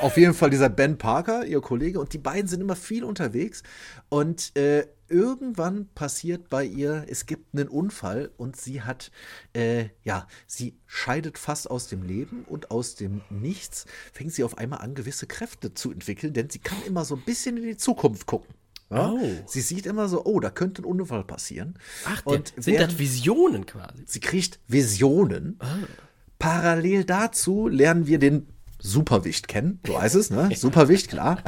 Auf 0.05 0.19
jeden 0.19 0.35
Fall 0.35 0.51
dieser 0.51 0.69
Ben 0.69 0.99
Parker, 0.99 1.47
ihr 1.47 1.63
Kollege, 1.63 1.99
und 1.99 2.13
die 2.13 2.19
beiden 2.19 2.47
sind 2.47 2.61
immer 2.61 2.77
viel 2.77 3.05
unterwegs. 3.05 3.63
Und 4.11 4.55
äh, 4.55 4.87
irgendwann 5.09 5.89
passiert 5.95 6.51
bei 6.51 6.63
ihr, 6.63 7.07
es 7.09 7.25
gibt 7.25 7.55
einen 7.55 7.69
Unfall 7.69 8.31
und 8.37 8.55
sie 8.55 8.83
hat, 8.83 9.11
äh, 9.55 9.87
ja, 10.03 10.27
sie 10.47 10.77
scheidet 10.87 11.39
fast 11.39 11.71
aus 11.71 11.89
dem 11.89 12.03
Leben 12.03 12.45
und 12.45 12.71
aus 12.71 12.97
dem 12.97 13.23
Nichts 13.31 13.87
fängt 14.13 14.35
sie 14.35 14.45
auf 14.45 14.59
einmal 14.59 14.81
an, 14.81 14.95
gewisse 14.95 15.27
Kräfte 15.27 15.73
zu 15.73 15.91
entwickeln, 15.91 16.35
denn 16.35 16.51
sie 16.51 16.59
kann 16.59 16.83
immer 16.87 17.07
so 17.07 17.17
ein 17.17 17.23
bisschen 17.25 17.57
in 17.57 17.63
die 17.63 17.79
Zukunft 17.79 18.27
gucken. 18.27 18.55
Ja? 18.91 19.11
Oh. 19.11 19.21
Sie 19.47 19.63
sieht 19.63 19.87
immer 19.87 20.09
so, 20.09 20.23
oh, 20.27 20.39
da 20.39 20.51
könnte 20.51 20.83
ein 20.83 20.85
Unfall 20.85 21.25
passieren. 21.25 21.79
Ach, 22.05 22.27
und 22.27 22.49
sind 22.49 22.67
während- 22.67 22.93
das 22.93 22.99
Visionen 22.99 23.65
quasi? 23.65 24.03
Sie 24.05 24.21
kriegt 24.21 24.61
Visionen. 24.69 25.59
Parallel 26.39 27.05
dazu 27.05 27.69
lernen 27.69 28.07
wir 28.07 28.19
den 28.19 28.49
Superwicht 28.85 29.49
kennen. 29.49 29.81
Du 29.83 29.95
weißt 29.95 30.15
es, 30.15 30.31
ne? 30.31 30.51
Superwicht, 30.55 31.09
klar. 31.09 31.43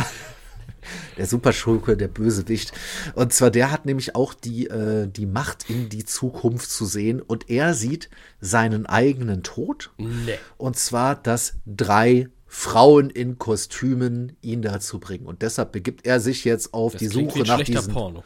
Der 1.16 1.26
Superschurke, 1.26 1.96
der 1.96 2.08
Bösewicht. 2.08 2.72
Und 3.14 3.32
zwar 3.32 3.50
der 3.50 3.72
hat 3.72 3.86
nämlich 3.86 4.14
auch 4.14 4.34
die, 4.34 4.68
äh, 4.68 5.08
die 5.08 5.26
Macht, 5.26 5.68
in 5.68 5.88
die 5.88 6.04
Zukunft 6.04 6.70
zu 6.70 6.86
sehen. 6.86 7.20
Und 7.20 7.50
er 7.50 7.74
sieht 7.74 8.08
seinen 8.40 8.86
eigenen 8.86 9.42
Tod. 9.42 9.90
Nee. 9.98 10.38
Und 10.56 10.76
zwar, 10.76 11.16
dass 11.16 11.54
drei 11.66 12.28
Frauen 12.46 13.10
in 13.10 13.38
Kostümen 13.38 14.36
ihn 14.40 14.62
dazu 14.62 15.00
bringen. 15.00 15.26
Und 15.26 15.42
deshalb 15.42 15.72
begibt 15.72 16.06
er 16.06 16.20
sich 16.20 16.44
jetzt 16.44 16.72
auf 16.72 16.92
Das 16.92 17.00
die 17.00 17.08
Suche 17.08 17.40
nach 17.40 17.56
schlechter 17.56 17.80
diesen 17.80 17.92
Porno. 17.92 18.24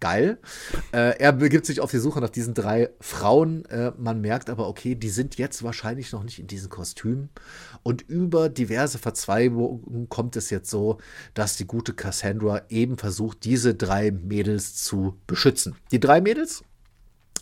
Geil. 0.00 0.38
Äh, 0.92 1.18
er 1.18 1.32
begibt 1.32 1.66
sich 1.66 1.80
auf 1.80 1.90
die 1.90 1.98
Suche 1.98 2.20
nach 2.20 2.30
diesen 2.30 2.54
drei 2.54 2.90
Frauen. 3.00 3.64
Äh, 3.66 3.92
man 3.98 4.20
merkt 4.20 4.50
aber, 4.50 4.68
okay, 4.68 4.94
die 4.94 5.08
sind 5.08 5.36
jetzt 5.38 5.62
wahrscheinlich 5.62 6.12
noch 6.12 6.22
nicht 6.24 6.38
in 6.38 6.46
diesen 6.46 6.68
Kostümen. 6.70 7.30
Und 7.82 8.02
über 8.02 8.48
diverse 8.48 8.98
Verzweigungen 8.98 10.08
kommt 10.08 10.36
es 10.36 10.50
jetzt 10.50 10.70
so, 10.70 10.98
dass 11.34 11.56
die 11.56 11.66
gute 11.66 11.92
Cassandra 11.94 12.62
eben 12.68 12.98
versucht, 12.98 13.44
diese 13.44 13.74
drei 13.74 14.10
Mädels 14.10 14.74
zu 14.76 15.16
beschützen. 15.26 15.76
Die 15.92 16.00
drei 16.00 16.20
Mädels? 16.20 16.62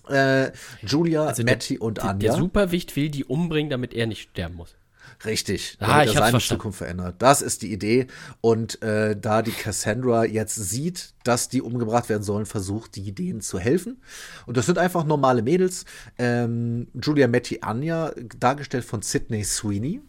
Äh, 0.09 0.53
Julia, 0.83 1.25
Also 1.27 1.43
Matty 1.43 1.79
und 1.79 1.99
Anja. 2.01 2.15
der 2.15 2.33
Superwicht 2.35 2.95
will 2.97 3.11
die 3.11 3.25
umbringen, 3.25 3.71
damit 3.71 3.93
er 3.93 4.07
nicht 4.07 4.31
sterben 4.31 4.55
muss. 4.55 4.77
Richtig. 5.25 5.77
Ah, 5.81 6.05
ich 6.05 6.13
verstanden. 6.13 6.41
Zukunft 6.41 6.79
verändert. 6.79 7.17
Das 7.19 7.43
ist 7.43 7.63
die 7.63 7.73
Idee. 7.73 8.07
Und 8.41 8.83
äh, 8.83 9.17
da 9.19 9.43
die 9.43 9.51
Cassandra 9.53 10.25
jetzt 10.25 10.55
sieht, 10.57 11.15
dass 11.25 11.49
die 11.49 11.63
umgebracht 11.63 12.09
werden 12.09 12.23
sollen, 12.23 12.47
versucht 12.47 12.97
die 12.97 13.13
denen 13.13 13.41
zu 13.41 13.59
helfen. 13.59 14.03
Und 14.47 14.57
das 14.57 14.67
sind 14.67 14.79
einfach 14.79 15.05
normale 15.05 15.43
Mädels. 15.43 15.85
Ähm, 16.19 16.89
Julia 17.01 17.29
Matty 17.29 17.59
Anja, 17.63 18.13
dargestellt 18.39 18.85
von 18.85 19.03
Sidney 19.03 19.45
Sweeney. 19.45 20.01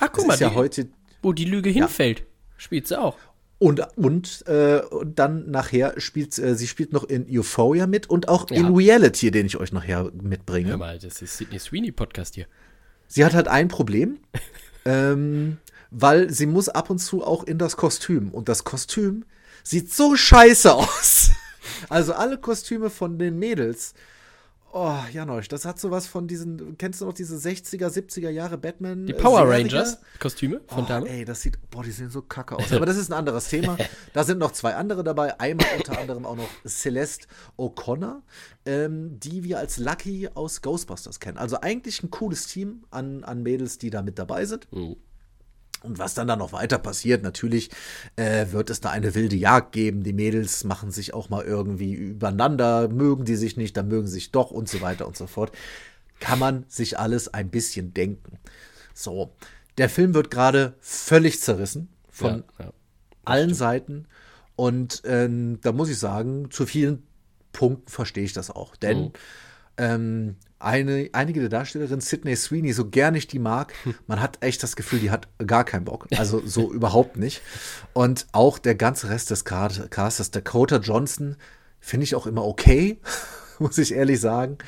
Ach, 0.00 0.08
guck 0.12 0.26
mal, 0.26 0.34
ist 0.34 0.40
ja 0.40 0.48
die, 0.50 0.54
heute 0.56 0.88
wo 1.22 1.32
die 1.32 1.44
Lüge 1.44 1.70
hinfällt, 1.70 2.24
spielt 2.56 2.86
sie 2.88 3.00
auch. 3.00 3.16
und 3.58 3.80
und, 3.96 4.44
äh, 4.46 4.80
und 4.90 5.18
dann 5.18 5.50
nachher 5.50 5.98
spielt 6.00 6.36
äh, 6.38 6.54
sie 6.54 6.66
spielt 6.66 6.92
noch 6.92 7.04
in 7.04 7.26
Euphoria 7.30 7.86
mit 7.86 8.10
und 8.10 8.28
auch 8.28 8.50
Ja. 8.50 8.56
in 8.56 8.74
Reality, 8.74 9.30
den 9.30 9.46
ich 9.46 9.56
euch 9.56 9.72
nachher 9.72 10.10
mitbringe. 10.20 10.70
Hör 10.70 10.76
mal, 10.76 10.98
das 10.98 11.22
ist 11.22 11.38
Sidney 11.38 11.58
Sweeney 11.58 11.92
Podcast 11.92 12.34
hier. 12.34 12.46
Sie 13.08 13.24
hat 13.24 13.34
halt 13.34 13.48
ein 13.48 13.68
Problem, 13.68 14.18
ähm, 14.84 15.58
weil 15.90 16.30
sie 16.30 16.46
muss 16.46 16.68
ab 16.68 16.90
und 16.90 16.98
zu 16.98 17.24
auch 17.24 17.44
in 17.44 17.58
das 17.58 17.76
Kostüm. 17.76 18.30
Und 18.30 18.48
das 18.48 18.64
Kostüm 18.64 19.24
sieht 19.62 19.92
so 19.92 20.16
scheiße 20.16 20.72
aus. 20.72 21.30
Also 21.88 22.12
alle 22.12 22.36
Kostüme 22.36 22.90
von 22.90 23.18
den 23.18 23.38
Mädels. 23.38 23.94
Oh, 24.76 24.98
Janosch, 25.12 25.46
das 25.46 25.64
hat 25.64 25.78
sowas 25.78 26.08
von 26.08 26.26
diesen, 26.26 26.76
kennst 26.78 27.00
du 27.00 27.04
noch 27.04 27.12
diese 27.12 27.36
60er, 27.36 27.86
70er 27.86 28.28
Jahre 28.28 28.58
Batman? 28.58 29.06
Die 29.06 29.12
äh, 29.12 29.16
Power 29.16 29.46
Serie? 29.46 29.52
Rangers 29.62 29.98
Kostüme 30.18 30.62
von 30.66 30.82
Oh, 30.82 30.86
damals. 30.88 31.12
ey, 31.12 31.24
das 31.24 31.42
sieht, 31.42 31.58
boah, 31.70 31.84
die 31.84 31.92
sehen 31.92 32.10
so 32.10 32.22
kacke 32.22 32.56
aus. 32.56 32.72
Aber 32.72 32.84
das 32.84 32.96
ist 32.96 33.08
ein 33.08 33.12
anderes 33.12 33.48
Thema. 33.48 33.76
Da 34.12 34.24
sind 34.24 34.38
noch 34.38 34.50
zwei 34.50 34.74
andere 34.74 35.04
dabei. 35.04 35.38
Einmal 35.38 35.66
unter 35.76 35.96
anderem 35.98 36.26
auch 36.26 36.34
noch 36.36 36.48
Celeste 36.66 37.28
O'Connor, 37.56 38.22
ähm, 38.66 39.18
die 39.20 39.44
wir 39.44 39.58
als 39.58 39.76
Lucky 39.78 40.28
aus 40.34 40.60
Ghostbusters 40.60 41.20
kennen. 41.20 41.38
Also 41.38 41.60
eigentlich 41.60 42.02
ein 42.02 42.10
cooles 42.10 42.48
Team 42.48 42.84
an, 42.90 43.22
an 43.22 43.42
Mädels, 43.44 43.78
die 43.78 43.90
da 43.90 44.02
mit 44.02 44.18
dabei 44.18 44.44
sind. 44.44 44.66
Mhm. 44.72 44.96
Und 45.84 45.98
was 45.98 46.14
dann 46.14 46.26
da 46.26 46.36
noch 46.36 46.52
weiter 46.52 46.78
passiert, 46.78 47.22
natürlich 47.22 47.70
äh, 48.16 48.46
wird 48.50 48.70
es 48.70 48.80
da 48.80 48.90
eine 48.90 49.14
wilde 49.14 49.36
Jagd 49.36 49.72
geben. 49.72 50.02
Die 50.02 50.12
Mädels 50.12 50.64
machen 50.64 50.90
sich 50.90 51.12
auch 51.14 51.28
mal 51.28 51.44
irgendwie 51.44 51.92
übereinander, 51.92 52.88
mögen 52.88 53.24
die 53.24 53.36
sich 53.36 53.56
nicht, 53.56 53.76
dann 53.76 53.88
mögen 53.88 54.06
sie 54.06 54.14
sich 54.14 54.32
doch 54.32 54.50
und 54.50 54.68
so 54.68 54.80
weiter 54.80 55.06
und 55.06 55.16
so 55.16 55.26
fort. 55.26 55.52
Kann 56.20 56.38
man 56.38 56.64
sich 56.68 56.98
alles 56.98 57.32
ein 57.32 57.50
bisschen 57.50 57.92
denken. 57.92 58.38
So, 58.94 59.34
der 59.76 59.88
Film 59.88 60.14
wird 60.14 60.30
gerade 60.30 60.74
völlig 60.80 61.40
zerrissen 61.40 61.88
von 62.08 62.44
ja, 62.58 62.66
ja. 62.66 62.72
allen 63.24 63.52
Seiten. 63.52 64.06
Und 64.56 65.02
ähm, 65.04 65.58
da 65.62 65.72
muss 65.72 65.90
ich 65.90 65.98
sagen, 65.98 66.50
zu 66.50 66.64
vielen 66.64 67.02
Punkten 67.52 67.90
verstehe 67.90 68.24
ich 68.24 68.32
das 68.32 68.50
auch. 68.50 68.76
Denn 68.76 68.98
Mhm. 68.98 69.12
Ähm, 69.76 70.36
eine, 70.58 71.10
einige 71.12 71.40
der 71.40 71.48
Darstellerinnen, 71.48 72.00
Sydney 72.00 72.36
Sweeney, 72.36 72.72
so 72.72 72.88
gern 72.88 73.14
ich 73.14 73.26
die 73.26 73.38
mag, 73.38 73.74
man 74.06 74.20
hat 74.20 74.38
echt 74.42 74.62
das 74.62 74.76
Gefühl, 74.76 74.98
die 75.00 75.10
hat 75.10 75.28
gar 75.46 75.64
keinen 75.64 75.84
Bock. 75.84 76.06
Also 76.16 76.42
so 76.46 76.72
überhaupt 76.72 77.16
nicht. 77.16 77.42
Und 77.92 78.26
auch 78.32 78.58
der 78.58 78.74
ganze 78.74 79.08
Rest 79.10 79.30
des 79.30 79.44
Cast- 79.44 79.90
Castes, 79.90 80.30
Dakota 80.30 80.76
Johnson, 80.76 81.36
finde 81.80 82.04
ich 82.04 82.14
auch 82.14 82.26
immer 82.26 82.44
okay, 82.44 82.98
muss 83.58 83.78
ich 83.78 83.92
ehrlich 83.92 84.20
sagen. 84.20 84.58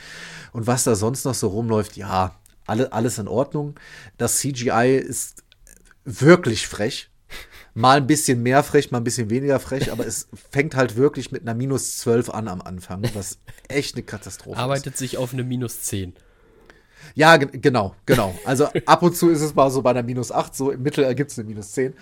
Und 0.53 0.67
was 0.67 0.85
da 0.85 0.95
sonst 0.95 1.25
noch 1.25 1.35
so 1.35 1.49
rumläuft, 1.49 1.97
ja, 1.97 2.39
alle, 2.67 2.93
alles 2.93 3.19
in 3.19 3.29
Ordnung. 3.29 3.79
Das 4.17 4.39
CGI 4.39 4.97
ist 4.97 5.45
wirklich 6.05 6.67
frech. 6.67 7.11
Mal 7.77 7.99
ein 7.99 8.07
bisschen 8.07 8.43
mehr 8.43 8.63
frech, 8.63 8.91
mal 8.91 8.99
ein 8.99 9.05
bisschen 9.05 9.29
weniger 9.29 9.61
frech, 9.61 9.93
aber 9.93 10.07
es 10.07 10.29
fängt 10.51 10.75
halt 10.75 10.97
wirklich 10.97 11.31
mit 11.31 11.43
einer 11.43 11.53
minus 11.55 11.99
12 11.99 12.31
an 12.31 12.49
am 12.49 12.63
Anfang, 12.63 13.03
was 13.15 13.39
echt 13.69 13.95
eine 13.97 14.03
Katastrophe 14.03 14.57
ist. 14.57 14.63
Arbeitet 14.63 14.97
sich 14.97 15.19
auf 15.19 15.35
eine 15.35 15.45
minus 15.45 15.83
10. 15.83 16.15
Ja, 17.15 17.37
ge- 17.37 17.59
genau, 17.61 17.95
genau. 18.07 18.35
Also 18.47 18.67
ab 18.87 19.03
und 19.03 19.15
zu 19.15 19.29
ist 19.29 19.43
es 19.43 19.55
mal 19.55 19.71
so 19.71 19.83
bei 19.83 19.91
einer 19.91 20.03
minus 20.03 20.33
8, 20.33 20.55
so 20.57 20.71
im 20.71 20.83
Mittel 20.83 21.05
ergibt 21.05 21.31
es 21.33 21.39
eine 21.39 21.47
minus 21.47 21.73
10. 21.73 21.93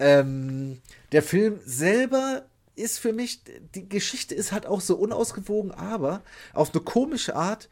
Ähm, 0.00 0.80
der 1.12 1.22
Film 1.22 1.60
selber 1.64 2.42
ist 2.74 2.98
für 2.98 3.12
mich, 3.12 3.40
die 3.76 3.88
Geschichte 3.88 4.34
ist 4.34 4.50
halt 4.50 4.66
auch 4.66 4.80
so 4.80 4.96
unausgewogen, 4.96 5.70
aber 5.70 6.22
auf 6.54 6.74
eine 6.74 6.82
komische 6.82 7.36
Art, 7.36 7.68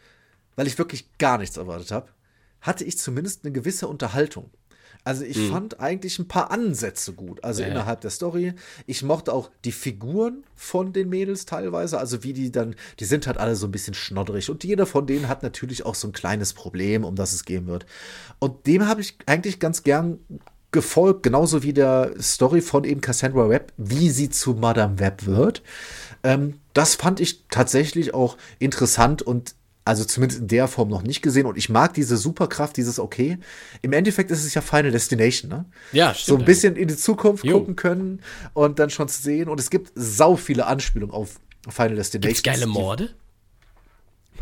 weil 0.55 0.69
ich 0.69 0.79
wirklich 0.79 1.09
gar 1.19 1.39
nichts 1.39 1.57
erwartet 1.57 1.91
habe, 1.91 2.09
hatte 2.61 2.85
ich 2.85 2.99
zumindest 2.99 3.45
eine 3.45 3.53
gewisse 3.53 3.89
Unterhaltung. 3.89 4.51
Also 5.09 5.25
ich 5.25 5.39
fand 5.49 5.81
eigentlich 5.81 6.19
ein 6.19 6.29
paar 6.29 6.51
Ansätze 6.51 7.15
gut, 7.15 7.43
also 7.43 7.63
ja. 7.63 7.69
innerhalb 7.69 8.03
der 8.03 8.11
Story. 8.11 8.53
Ich 8.85 9.03
mochte 9.03 9.33
auch 9.33 9.51
die 9.65 9.73
Figuren 9.73 10.45
von 10.55 10.93
den 10.93 11.09
Mädels 11.09 11.47
teilweise, 11.47 11.99
also 11.99 12.25
wie 12.25 12.35
die 12.35 12.53
dann, 12.53 12.77
die 13.01 13.07
sind 13.07 13.27
halt 13.27 13.39
alle 13.39 13.57
so 13.57 13.69
ein 13.69 13.71
bisschen 13.71 13.95
schnodderig 13.95 14.51
und 14.51 14.65
jeder 14.65 14.85
von 14.85 15.07
denen 15.07 15.27
hat 15.27 15.43
natürlich 15.43 15.87
auch 15.87 15.95
so 15.95 16.09
ein 16.09 16.13
kleines 16.13 16.53
Problem, 16.53 17.05
um 17.05 17.15
das 17.15 17.33
es 17.33 17.47
gehen 17.47 17.67
wird. 17.67 17.87
Und 18.39 18.67
dem 18.67 18.87
habe 18.87 19.01
ich 19.01 19.17
eigentlich 19.25 19.59
ganz 19.61 19.83
gern 19.83 20.19
gefolgt, 20.73 21.23
genauso 21.23 21.63
wie 21.63 21.73
der 21.73 22.13
Story 22.21 22.61
von 22.61 22.85
eben 22.85 23.01
Cassandra 23.01 23.49
Webb, 23.49 23.73
wie 23.79 24.11
sie 24.11 24.29
zu 24.29 24.53
Madame 24.53 24.99
Webb 24.99 25.25
wird. 25.25 25.63
Ähm, 26.23 26.61
das 26.75 26.97
fand 26.97 27.21
ich 27.21 27.47
tatsächlich 27.49 28.13
auch 28.13 28.37
interessant 28.59 29.23
und 29.23 29.55
also 29.89 30.05
zumindest 30.05 30.41
in 30.43 30.49
der 30.49 30.69
Form 30.69 30.89
noch 30.89 31.03
nicht 31.03 31.23
gesehen. 31.23 31.47
Und 31.47 31.57
ich 31.59 31.69
mag 31.69 31.95
diese 31.95 32.17
Superkraft, 32.17 32.77
dieses 32.77 32.99
Okay. 33.01 33.39
Im 33.83 33.93
Endeffekt 33.93 34.31
ist 34.31 34.45
es 34.45 34.55
ja 34.55 34.61
Final 34.61 34.91
Destination, 34.91 35.51
ne? 35.51 35.65
Ja, 35.93 36.13
So 36.13 36.19
stimmt. 36.21 36.39
ein 36.41 36.45
bisschen 36.45 36.77
in 36.77 36.89
die 36.89 36.97
Zukunft 36.97 37.45
Jo. 37.45 37.59
gucken 37.59 37.75
können 37.77 38.21
und 38.53 38.79
dann 38.79 38.91
schon 38.91 39.09
zu 39.09 39.21
sehen. 39.23 39.49
Und 39.49 39.59
es 39.59 39.71
gibt 39.71 39.93
sau 39.95 40.37
viele 40.37 40.67
Anspielungen 40.67 41.15
auf 41.15 41.41
Final 41.69 41.97
Destination. 41.97 42.33
Gibt's 42.35 42.43
geile 42.43 42.67
Morde? 42.67 43.11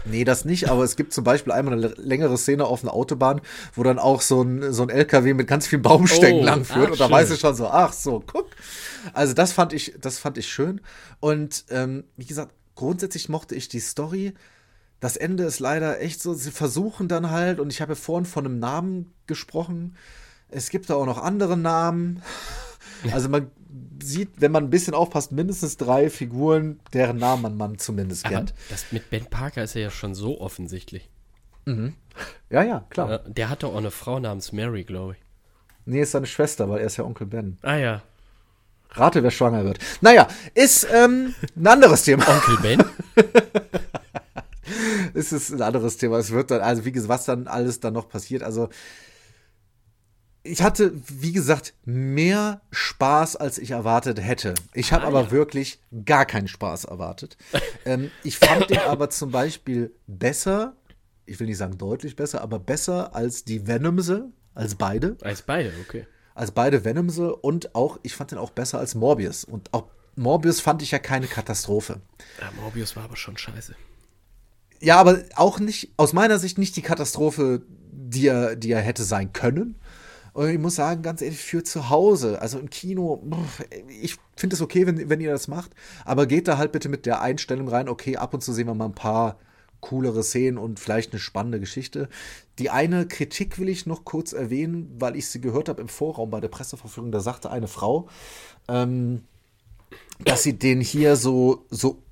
Nee, 0.04 0.24
das 0.24 0.44
nicht, 0.44 0.68
aber 0.70 0.84
es 0.84 0.94
gibt 0.94 1.12
zum 1.12 1.24
Beispiel 1.24 1.52
einmal 1.52 1.74
eine 1.74 1.88
längere 1.96 2.36
Szene 2.38 2.64
auf 2.64 2.82
einer 2.84 2.92
Autobahn, 2.92 3.40
wo 3.74 3.82
dann 3.82 3.98
auch 3.98 4.20
so 4.20 4.42
ein, 4.42 4.72
so 4.72 4.82
ein 4.82 4.88
LKW 4.88 5.34
mit 5.34 5.48
ganz 5.48 5.66
vielen 5.66 5.82
Baumstämmen 5.82 6.42
Oh, 6.42 6.44
langführt. 6.44 6.86
ach, 6.86 6.90
und 6.92 7.00
da 7.00 7.10
weiß 7.10 7.30
ich 7.30 7.40
schon 7.40 7.56
so, 7.56 7.66
ach 7.68 7.92
so, 7.92 8.22
guck. 8.24 8.46
Also 9.14 9.32
das 9.32 9.52
fand 9.52 9.72
ich, 9.72 9.94
das 10.00 10.18
fand 10.18 10.38
ich 10.38 10.46
schön. 10.48 10.80
Und 11.18 11.64
ähm, 11.70 12.04
wie 12.16 12.26
gesagt, 12.26 12.52
grundsätzlich 12.76 13.28
mochte 13.28 13.54
ich 13.56 13.68
die 13.68 13.80
Story. 13.80 14.34
Das 15.00 15.16
Ende 15.16 15.44
ist 15.44 15.60
leider 15.60 16.00
echt 16.00 16.22
so, 16.22 16.32
sie 16.34 16.50
versuchen 16.50 17.08
dann 17.08 17.30
halt, 17.30 17.60
und 17.60 17.72
ich 17.72 17.80
habe 17.80 17.92
ja 17.92 17.96
vorhin 17.96 18.24
von 18.24 18.46
einem 18.46 18.58
Namen 18.58 19.12
gesprochen. 19.26 19.96
Es 20.48 20.70
gibt 20.70 20.88
da 20.88 20.94
auch 20.94 21.06
noch 21.06 21.18
andere 21.22 21.56
Namen. 21.56 22.22
Also 23.12 23.28
man 23.28 23.50
sieht, 24.02 24.40
wenn 24.40 24.52
man 24.52 24.64
ein 24.64 24.70
bisschen 24.70 24.94
aufpasst, 24.94 25.32
mindestens 25.32 25.76
drei 25.76 26.08
Figuren, 26.08 26.80
deren 26.92 27.18
Namen 27.18 27.56
man, 27.56 27.78
zumindest 27.78 28.24
Aber 28.24 28.36
kennt. 28.36 28.54
das 28.70 28.90
mit 28.90 29.10
Ben 29.10 29.26
Parker 29.26 29.62
ist 29.64 29.74
ja 29.74 29.90
schon 29.90 30.14
so 30.14 30.40
offensichtlich. 30.40 31.10
Ja, 32.48 32.62
ja, 32.62 32.84
klar. 32.90 33.18
Der 33.26 33.50
hat 33.50 33.64
doch 33.64 33.72
auch 33.72 33.78
eine 33.78 33.90
Frau 33.90 34.20
namens 34.20 34.52
Mary, 34.52 34.84
glaube 34.84 35.14
ich. 35.14 35.18
Nee, 35.84 36.00
ist 36.00 36.12
seine 36.12 36.26
Schwester, 36.26 36.68
weil 36.68 36.78
er 36.80 36.86
ist 36.86 36.96
ja 36.96 37.04
Onkel 37.04 37.26
Ben. 37.26 37.58
Ah 37.62 37.76
ja. 37.76 38.02
Rate, 38.90 39.22
wer 39.22 39.30
schwanger 39.30 39.64
wird. 39.64 39.78
Naja, 40.00 40.28
ist 40.54 40.86
ähm, 40.92 41.34
ein 41.56 41.66
anderes 41.66 42.04
Thema. 42.04 42.26
Onkel 42.28 42.56
Ben? 42.62 42.84
es 45.14 45.32
ist 45.32 45.52
ein 45.52 45.62
anderes 45.62 45.96
Thema. 45.96 46.18
Es 46.18 46.30
wird 46.30 46.50
dann, 46.50 46.60
also 46.60 46.84
wie 46.84 46.92
gesagt, 46.92 47.08
was 47.08 47.24
dann 47.24 47.46
alles 47.46 47.80
dann 47.80 47.94
noch 47.94 48.08
passiert. 48.08 48.42
Also 48.42 48.68
ich 50.42 50.62
hatte, 50.62 50.92
wie 51.08 51.32
gesagt, 51.32 51.74
mehr 51.84 52.60
Spaß, 52.70 53.36
als 53.36 53.58
ich 53.58 53.72
erwartet 53.72 54.20
hätte. 54.22 54.54
Ich 54.74 54.92
habe 54.92 55.04
Ah, 55.04 55.08
aber 55.08 55.22
ja. 55.24 55.30
wirklich 55.32 55.80
gar 56.04 56.24
keinen 56.24 56.46
Spaß 56.48 56.84
erwartet. 56.84 57.36
ähm, 57.84 58.10
ich 58.22 58.38
fand 58.38 58.70
den 58.70 58.78
aber 58.86 59.10
zum 59.10 59.30
Beispiel 59.32 59.92
besser, 60.06 60.76
ich 61.26 61.40
will 61.40 61.48
nicht 61.48 61.58
sagen 61.58 61.78
deutlich 61.78 62.14
besser, 62.14 62.42
aber 62.42 62.58
besser 62.60 63.14
als 63.14 63.44
die 63.44 63.66
Venomse, 63.66 64.30
als 64.54 64.76
beide. 64.76 65.16
Als 65.22 65.42
beide, 65.42 65.72
okay. 65.86 66.06
als 66.34 66.52
beide 66.52 66.84
Venomse 66.84 67.34
und 67.34 67.74
auch, 67.74 67.98
ich 68.04 68.14
fand 68.14 68.30
den 68.30 68.38
auch 68.38 68.50
besser 68.50 68.78
als 68.78 68.94
Morbius. 68.94 69.42
Und 69.44 69.74
auch 69.74 69.88
Morbius 70.14 70.60
fand 70.60 70.80
ich 70.80 70.92
ja 70.92 70.98
keine 71.00 71.26
Katastrophe. 71.26 72.00
Ja, 72.40 72.50
Morbius 72.52 72.94
war 72.94 73.02
aber 73.04 73.16
schon 73.16 73.36
scheiße. 73.36 73.74
Ja, 74.80 74.98
aber 74.98 75.22
auch 75.34 75.58
nicht, 75.58 75.92
aus 75.96 76.12
meiner 76.12 76.38
Sicht 76.38 76.58
nicht 76.58 76.76
die 76.76 76.82
Katastrophe, 76.82 77.62
die 77.92 78.26
er, 78.26 78.56
die 78.56 78.72
er 78.72 78.80
hätte 78.80 79.04
sein 79.04 79.32
können. 79.32 79.76
Und 80.32 80.50
ich 80.50 80.58
muss 80.58 80.74
sagen, 80.74 81.00
ganz 81.00 81.22
ehrlich, 81.22 81.40
für 81.40 81.64
zu 81.64 81.88
Hause, 81.88 82.42
also 82.42 82.58
im 82.58 82.68
Kino, 82.68 83.22
ich 84.02 84.16
finde 84.36 84.54
es 84.54 84.60
okay, 84.60 84.86
wenn, 84.86 85.08
wenn 85.08 85.20
ihr 85.20 85.32
das 85.32 85.48
macht, 85.48 85.70
aber 86.04 86.26
geht 86.26 86.46
da 86.46 86.58
halt 86.58 86.72
bitte 86.72 86.90
mit 86.90 87.06
der 87.06 87.22
Einstellung 87.22 87.68
rein, 87.68 87.88
okay, 87.88 88.18
ab 88.18 88.34
und 88.34 88.42
zu 88.42 88.52
sehen 88.52 88.66
wir 88.66 88.74
mal 88.74 88.84
ein 88.84 88.94
paar 88.94 89.38
coolere 89.80 90.22
Szenen 90.22 90.58
und 90.58 90.78
vielleicht 90.78 91.12
eine 91.12 91.20
spannende 91.20 91.58
Geschichte. 91.58 92.10
Die 92.58 92.68
eine 92.68 93.06
Kritik 93.06 93.58
will 93.58 93.70
ich 93.70 93.86
noch 93.86 94.04
kurz 94.04 94.34
erwähnen, 94.34 94.94
weil 94.98 95.16
ich 95.16 95.26
sie 95.28 95.40
gehört 95.40 95.70
habe 95.70 95.80
im 95.80 95.88
Vorraum 95.88 96.28
bei 96.28 96.40
der 96.40 96.48
Presseverführung, 96.48 97.12
da 97.12 97.20
sagte 97.20 97.50
eine 97.50 97.68
Frau, 97.68 98.08
ähm, 98.68 99.22
dass 100.22 100.42
sie 100.42 100.58
den 100.58 100.82
hier 100.82 101.16
so, 101.16 101.64
so 101.70 102.02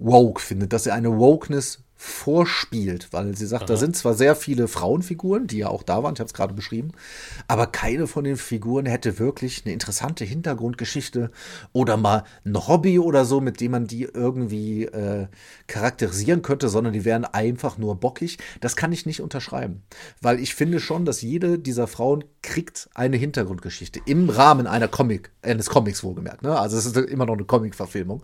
unwoke 0.00 0.40
findet, 0.40 0.72
dass 0.72 0.86
er 0.86 0.94
eine 0.94 1.18
Wokeness 1.18 1.80
vorspielt, 2.02 3.08
weil 3.10 3.36
sie 3.36 3.44
sagt, 3.44 3.68
da 3.68 3.76
sind 3.76 3.94
zwar 3.94 4.14
sehr 4.14 4.34
viele 4.34 4.68
Frauenfiguren, 4.68 5.46
die 5.46 5.58
ja 5.58 5.68
auch 5.68 5.82
da 5.82 6.02
waren, 6.02 6.14
ich 6.14 6.20
habe 6.20 6.28
es 6.28 6.32
gerade 6.32 6.54
beschrieben, 6.54 6.92
aber 7.46 7.66
keine 7.66 8.06
von 8.06 8.24
den 8.24 8.38
Figuren 8.38 8.86
hätte 8.86 9.18
wirklich 9.18 9.66
eine 9.66 9.74
interessante 9.74 10.24
Hintergrundgeschichte 10.24 11.30
oder 11.74 11.98
mal 11.98 12.24
ein 12.46 12.66
Hobby 12.66 12.98
oder 12.98 13.26
so, 13.26 13.42
mit 13.42 13.60
dem 13.60 13.72
man 13.72 13.86
die 13.86 14.04
irgendwie 14.04 14.84
äh, 14.84 15.26
charakterisieren 15.66 16.40
könnte, 16.40 16.70
sondern 16.70 16.94
die 16.94 17.04
wären 17.04 17.26
einfach 17.26 17.76
nur 17.76 18.00
bockig. 18.00 18.38
Das 18.62 18.76
kann 18.76 18.92
ich 18.92 19.04
nicht 19.04 19.20
unterschreiben, 19.20 19.82
weil 20.22 20.40
ich 20.40 20.54
finde 20.54 20.80
schon, 20.80 21.04
dass 21.04 21.20
jede 21.20 21.58
dieser 21.58 21.86
Frauen 21.86 22.24
kriegt 22.40 22.88
eine 22.94 23.18
Hintergrundgeschichte 23.18 24.00
im 24.06 24.30
Rahmen 24.30 24.66
einer 24.66 24.88
Comic, 24.88 25.32
eines 25.42 25.68
Comics 25.68 26.02
wohlgemerkt. 26.02 26.44
Ne? 26.44 26.58
Also 26.58 26.78
es 26.78 26.86
ist 26.86 26.96
immer 26.96 27.26
noch 27.26 27.34
eine 27.34 27.44
Comic-Verfilmung. 27.44 28.22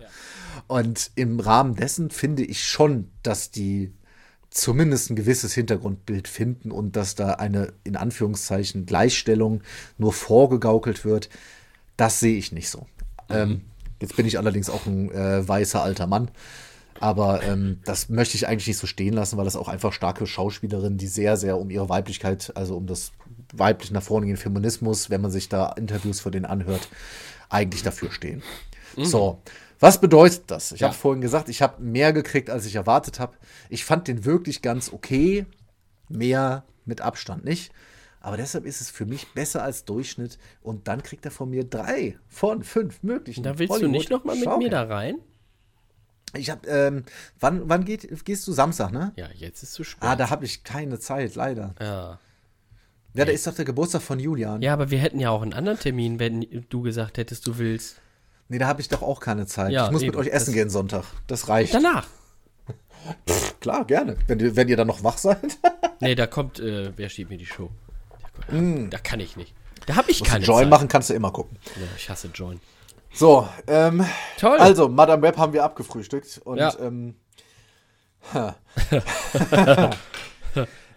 Und 0.69 1.11
im 1.15 1.41
Rahmen 1.41 1.75
dessen 1.75 2.11
finde 2.11 2.45
ich 2.45 2.65
schon, 2.65 3.11
dass 3.23 3.51
die 3.51 3.93
zumindest 4.51 5.11
ein 5.11 5.17
gewisses 5.17 5.55
Hintergrundbild 5.55 6.29
finden 6.29 6.71
und 6.71 6.97
dass 6.97 7.15
da 7.15 7.33
eine 7.33 7.73
in 7.85 7.97
Anführungszeichen 7.97 8.87
Gleichstellung 8.87 9.63
nur 9.99 10.13
vorgegaukelt 10.13 11.05
wird. 11.05 11.29
Das 11.97 12.21
sehe 12.21 12.37
ich 12.37 12.53
nicht 12.53 12.71
so. 12.71 12.87
Ähm, 13.29 13.63
jetzt 14.01 14.17
bin 14.17 14.27
ich 14.27 14.39
allerdings 14.39 14.71
auch 14.71 14.87
ein 14.87 15.11
äh, 15.11 15.47
weißer 15.47 15.83
alter 15.83 16.07
Mann. 16.07 16.31
Aber 16.99 17.43
ähm, 17.43 17.81
das 17.85 18.09
möchte 18.09 18.37
ich 18.37 18.49
eigentlich 18.49 18.69
nicht 18.69 18.79
so 18.79 18.87
stehen 18.87 19.13
lassen, 19.13 19.37
weil 19.37 19.45
das 19.45 19.57
auch 19.57 19.69
einfach 19.69 19.93
starke 19.93 20.27
Schauspielerinnen, 20.27 20.97
die 20.97 21.09
sehr, 21.09 21.37
sehr 21.37 21.59
um 21.59 21.69
ihre 21.69 21.91
Weiblichkeit, 21.91 22.53
also 22.57 22.77
um 22.77 22.87
das 22.87 23.13
weiblich 23.53 23.91
nach 23.91 24.03
vorne 24.03 24.27
gehen 24.27 24.39
Feminismus, 24.39 25.11
wenn 25.11 25.21
man 25.21 25.31
sich 25.31 25.51
da 25.51 25.73
Interviews 25.73 26.21
von 26.21 26.33
denen 26.33 26.47
anhört, 26.47 26.89
eigentlich 27.51 27.83
dafür 27.83 28.11
stehen. 28.11 28.43
So, 28.97 29.43
Was 29.79 30.01
bedeutet 30.01 30.45
das? 30.49 30.73
Ich 30.73 30.81
Ja. 30.81 30.89
habe 30.89 30.97
vorhin 30.97 31.21
gesagt, 31.21 31.49
ich 31.49 31.61
habe 31.63 31.83
mehr 31.83 32.13
gekriegt, 32.13 32.49
als 32.51 32.65
ich 32.67 32.75
erwartet 32.77 33.21
habe. 33.21 33.37
Ich 33.69 33.85
fand 33.85 34.09
den 34.09 34.25
wirklich 34.25 34.63
ganz 34.63 34.93
okay. 34.93 35.47
Mehr 36.09 36.65
mit 36.85 37.01
Abstand 37.01 37.45
nicht. 37.45 37.73
Aber 38.21 38.37
deshalb 38.37 38.65
ist 38.65 38.81
es 38.81 38.91
für 38.91 39.07
mich 39.07 39.33
besser 39.35 39.63
als 39.63 39.85
Durchschnitt. 39.85 40.39
Und 40.63 40.89
dann 40.89 41.03
kriegt 41.03 41.25
er 41.25 41.31
von 41.31 41.51
mir 41.51 41.65
drei 41.65 42.19
von 42.29 42.63
fünf 42.65 43.03
möglichen. 43.03 43.43
Da 43.43 43.59
willst 43.59 43.81
du 43.81 43.89
nicht 43.89 44.11
noch 44.11 44.25
mal 44.25 44.35
mit 44.35 44.45
Schau 44.45 44.59
mir 44.59 44.71
da 44.71 44.83
rein? 44.85 45.17
Ich 46.35 46.51
habe, 46.51 46.67
ähm, 46.69 47.05
wann, 47.41 47.69
wann 47.69 47.85
geht, 47.85 48.25
gehst 48.25 48.47
du 48.47 48.53
Samstag, 48.53 48.91
ne? 48.93 49.13
Ja, 49.17 49.29
jetzt 49.35 49.63
ist 49.63 49.73
zu 49.75 49.85
spät. 49.85 50.03
Ah, 50.09 50.17
da 50.17 50.29
habe 50.31 50.45
ich 50.45 50.65
keine 50.65 50.99
Zeit, 50.99 51.35
leider. 51.35 51.75
ja. 51.81 52.19
Ja, 53.15 53.25
da 53.25 53.33
ist 53.33 53.47
doch 53.47 53.55
der 53.55 53.65
Geburtstag 53.65 54.03
von 54.03 54.19
Julian. 54.21 54.61
ja, 54.61 54.75
aber 54.75 54.91
wir 54.91 54.99
hätten 54.99 55.19
ja 55.19 55.31
auch 55.31 55.41
einen 55.41 55.55
anderen 55.55 55.79
Termin, 55.79 56.19
wenn 56.19 56.43
du 56.69 56.83
gesagt 56.83 57.17
hättest, 57.17 57.47
du 57.47 57.57
willst. 57.57 57.97
Nee, 58.49 58.59
da 58.59 58.67
habe 58.69 58.81
ich 58.81 58.89
doch 58.89 59.03
auch 59.03 59.21
keine 59.21 59.47
Zeit. 59.47 59.73
Ja, 59.73 59.87
ich 59.87 59.93
muss 59.93 60.03
eben. 60.03 60.11
mit 60.17 60.21
euch 60.27 60.33
essen 60.33 60.53
gehen 60.55 60.71
Sonntag. 60.71 61.05
Das 61.27 61.49
reicht. 61.49 61.75
Danach. 61.75 62.07
Klar, 63.61 63.85
gerne. 63.85 64.17
Wenn, 64.27 64.39
ihr- 64.41 64.55
wenn 64.57 64.69
ihr 64.69 64.77
dann 64.77 64.87
noch 64.87 65.03
wach 65.05 65.19
seid. 65.19 65.59
Nee, 66.01 66.15
da 66.15 66.27
kommt, 66.27 66.61
äh, 66.61 66.93
wer 66.95 67.09
steht 67.09 67.31
mir 67.31 67.39
die 67.39 67.47
Show? 67.47 67.71
Da, 68.51 68.59
da 68.91 68.99
kann 68.99 69.19
ich 69.19 69.35
nicht. 69.37 69.55
Da 69.87 69.97
habe 69.97 70.11
ich 70.11 70.19
Musst 70.21 70.31
keine 70.31 70.45
Join 70.45 70.65
Zeit. 70.65 70.69
machen, 70.69 70.89
kannst 70.89 71.09
du 71.09 71.15
immer 71.15 71.31
gucken. 71.33 71.57
Ja, 71.75 71.87
ich 71.97 72.11
hasse 72.11 72.29
Join. 72.35 72.61
So, 73.15 73.49
ähm, 73.67 74.05
Toll. 74.39 74.59
also, 74.59 74.91
Madame 74.91 75.23
Web 75.23 75.39
haben 75.39 75.55
wir 75.55 75.65
abgefrühstückt. 75.65 76.43
Und 76.45 76.59
Ja. 76.59 76.75
ähm, 76.79 77.15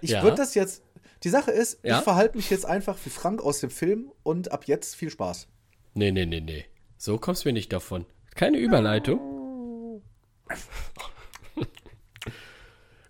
ich 0.01 0.09
Ja. 0.11 0.23
würde 0.23 0.37
das 0.37 0.53
jetzt. 0.55 0.83
Die 1.23 1.29
Sache 1.29 1.51
ist, 1.51 1.79
Ja? 1.83 1.99
ich 1.99 2.03
verhalte 2.03 2.35
mich 2.37 2.49
jetzt 2.49 2.65
einfach 2.65 2.97
wie 3.05 3.09
Frank 3.09 3.41
aus 3.41 3.59
dem 3.61 3.69
Film 3.69 4.11
und 4.23 4.51
ab 4.51 4.65
jetzt 4.65 4.95
viel 4.95 5.09
Spaß. 5.09 5.47
Nee, 5.93 6.11
nee, 6.11 6.25
nee, 6.25 6.41
nee. 6.41 6.65
So 7.01 7.17
kommst 7.17 7.45
du 7.45 7.49
mir 7.49 7.53
nicht 7.53 7.71
davon. 7.71 8.05
Keine 8.35 8.57
Überleitung. 8.57 10.01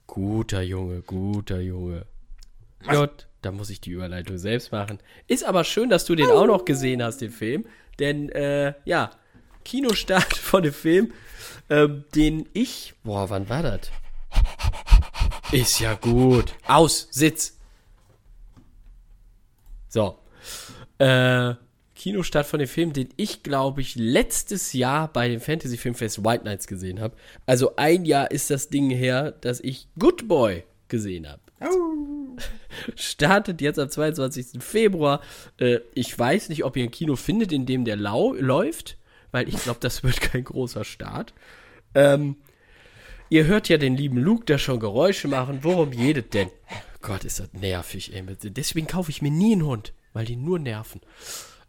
guter 0.06 0.62
Junge, 0.62 1.02
guter 1.02 1.60
Junge. 1.60 2.06
Gut, 2.88 3.28
da 3.42 3.52
muss 3.52 3.72
ich 3.72 3.82
die 3.82 3.90
Überleitung 3.90 4.38
selbst 4.38 4.72
machen. 4.72 5.00
Ist 5.26 5.44
aber 5.44 5.64
schön, 5.64 5.90
dass 5.90 6.06
du 6.06 6.14
den 6.14 6.30
auch 6.30 6.46
noch 6.46 6.66
gesehen 6.66 7.02
hast, 7.02 7.18
den 7.22 7.32
Film. 7.32 7.66
Denn, 7.98 8.30
äh, 8.30 8.76
ja, 8.86 9.10
Kinostart 9.66 10.38
von 10.38 10.62
dem 10.62 10.74
Film, 10.74 11.12
ähm, 11.72 12.06
den 12.14 12.48
ich. 12.54 12.94
Boah, 13.04 13.28
wann 13.32 13.50
war 13.50 13.64
das? 13.64 13.90
Ist 15.52 15.80
ja 15.80 15.96
gut. 15.96 16.54
Aus, 16.68 17.08
Sitz. 17.10 17.58
So. 19.88 20.20
Äh, 21.00 21.56
Kinostart 22.00 22.46
von 22.46 22.60
dem 22.60 22.70
Film, 22.70 22.94
den 22.94 23.10
ich, 23.18 23.44
glaube 23.44 23.82
ich, 23.82 23.96
letztes 23.96 24.72
Jahr 24.72 25.12
bei 25.12 25.28
dem 25.28 25.42
Fantasy 25.42 25.76
Filmfest 25.76 26.24
White 26.24 26.46
Nights 26.46 26.66
gesehen 26.66 27.02
habe. 27.02 27.18
Also 27.46 27.76
ein 27.76 28.06
Jahr 28.06 28.32
ist 28.32 28.50
das 28.50 28.70
Ding 28.70 28.90
her, 28.90 29.34
dass 29.34 29.60
ich 29.60 29.90
Good 30.00 30.30
Boy 30.30 30.64
gesehen 30.88 31.28
habe. 31.28 31.42
Startet 32.96 33.60
jetzt 33.60 33.80
am 33.80 33.90
22. 33.90 34.64
Februar. 34.64 35.22
Äh, 35.60 35.80
ich 35.94 36.18
weiß 36.18 36.48
nicht, 36.48 36.64
ob 36.64 36.78
ihr 36.78 36.86
ein 36.86 36.92
Kino 36.92 37.18
findet, 37.18 37.52
in 37.52 37.66
dem 37.66 37.84
der 37.84 37.98
lau 37.98 38.34
läuft, 38.34 38.98
weil 39.32 39.50
ich 39.50 39.62
glaube, 39.62 39.82
das 39.82 40.02
wird 40.02 40.22
kein 40.22 40.46
großer 40.46 40.86
Start. 40.86 41.34
Ähm, 41.96 42.38
ihr 43.28 43.44
hört 43.44 43.68
ja 43.68 43.76
den 43.78 43.98
lieben 43.98 44.20
Luke 44.20 44.46
da 44.46 44.58
schon 44.58 44.80
Geräusche 44.80 45.28
machen. 45.28 45.60
Worum 45.64 45.92
jedet 45.92 46.34
denn? 46.34 46.50
Gott, 47.02 47.26
ist 47.26 47.42
das 47.42 47.52
nervig, 47.52 48.16
ey. 48.16 48.24
Deswegen 48.42 48.88
kaufe 48.88 49.12
ich 49.12 49.22
mir 49.22 49.32
nie 49.32 49.52
einen 49.52 49.66
Hund, 49.66 49.92
weil 50.14 50.24
die 50.24 50.38
nur 50.38 50.60
nerven. 50.60 51.02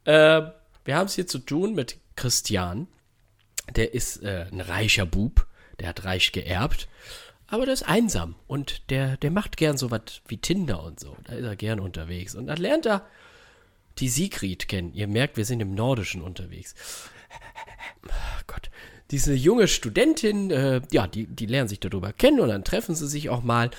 Äh, 0.05 0.43
wir 0.85 0.97
haben 0.97 1.07
es 1.07 1.15
hier 1.15 1.27
zu 1.27 1.39
tun 1.39 1.75
mit 1.75 1.99
Christian. 2.17 2.89
Der 3.75 3.95
ist 3.95 4.23
äh, 4.23 4.47
ein 4.51 4.61
reicher 4.61 5.07
Bub. 5.07 5.47
Der 5.79 5.89
hat 5.89 6.05
reich 6.05 6.33
geerbt. 6.33 6.89
Aber 7.47 7.65
der 7.65 7.75
ist 7.75 7.89
einsam. 7.89 8.37
Und 8.47 8.91
der, 8.91 9.17
der 9.17 9.31
macht 9.31 9.57
gern 9.57 9.77
so 9.77 9.91
was 9.91 10.23
wie 10.29 10.39
Tinder 10.39 10.83
und 10.83 11.01
so. 11.01 11.17
Da 11.25 11.35
ist 11.35 11.45
er 11.45 11.57
gern 11.57 11.81
unterwegs. 11.81 12.35
Und 12.35 12.47
dann 12.47 12.59
lernt 12.59 12.87
er 12.87 13.07
die 13.99 14.09
Sigrid 14.09 14.69
kennen. 14.69 14.95
Ihr 14.95 15.09
merkt, 15.09 15.37
wir 15.37 15.45
sind 15.45 15.61
im 15.61 15.75
Nordischen 15.75 16.23
unterwegs. 16.23 16.75
Ach 18.09 18.47
Gott. 18.47 18.71
Diese 19.11 19.35
junge 19.35 19.67
Studentin, 19.67 20.51
äh, 20.53 20.81
ja, 20.93 21.09
die, 21.09 21.27
die 21.27 21.47
lernen 21.47 21.69
sich 21.69 21.81
darüber 21.81 22.13
kennen 22.13 22.39
und 22.39 22.49
dann 22.49 22.65
treffen 22.65 22.95
sie 22.95 23.09
sich 23.09 23.29
auch 23.29 23.43
mal 23.43 23.71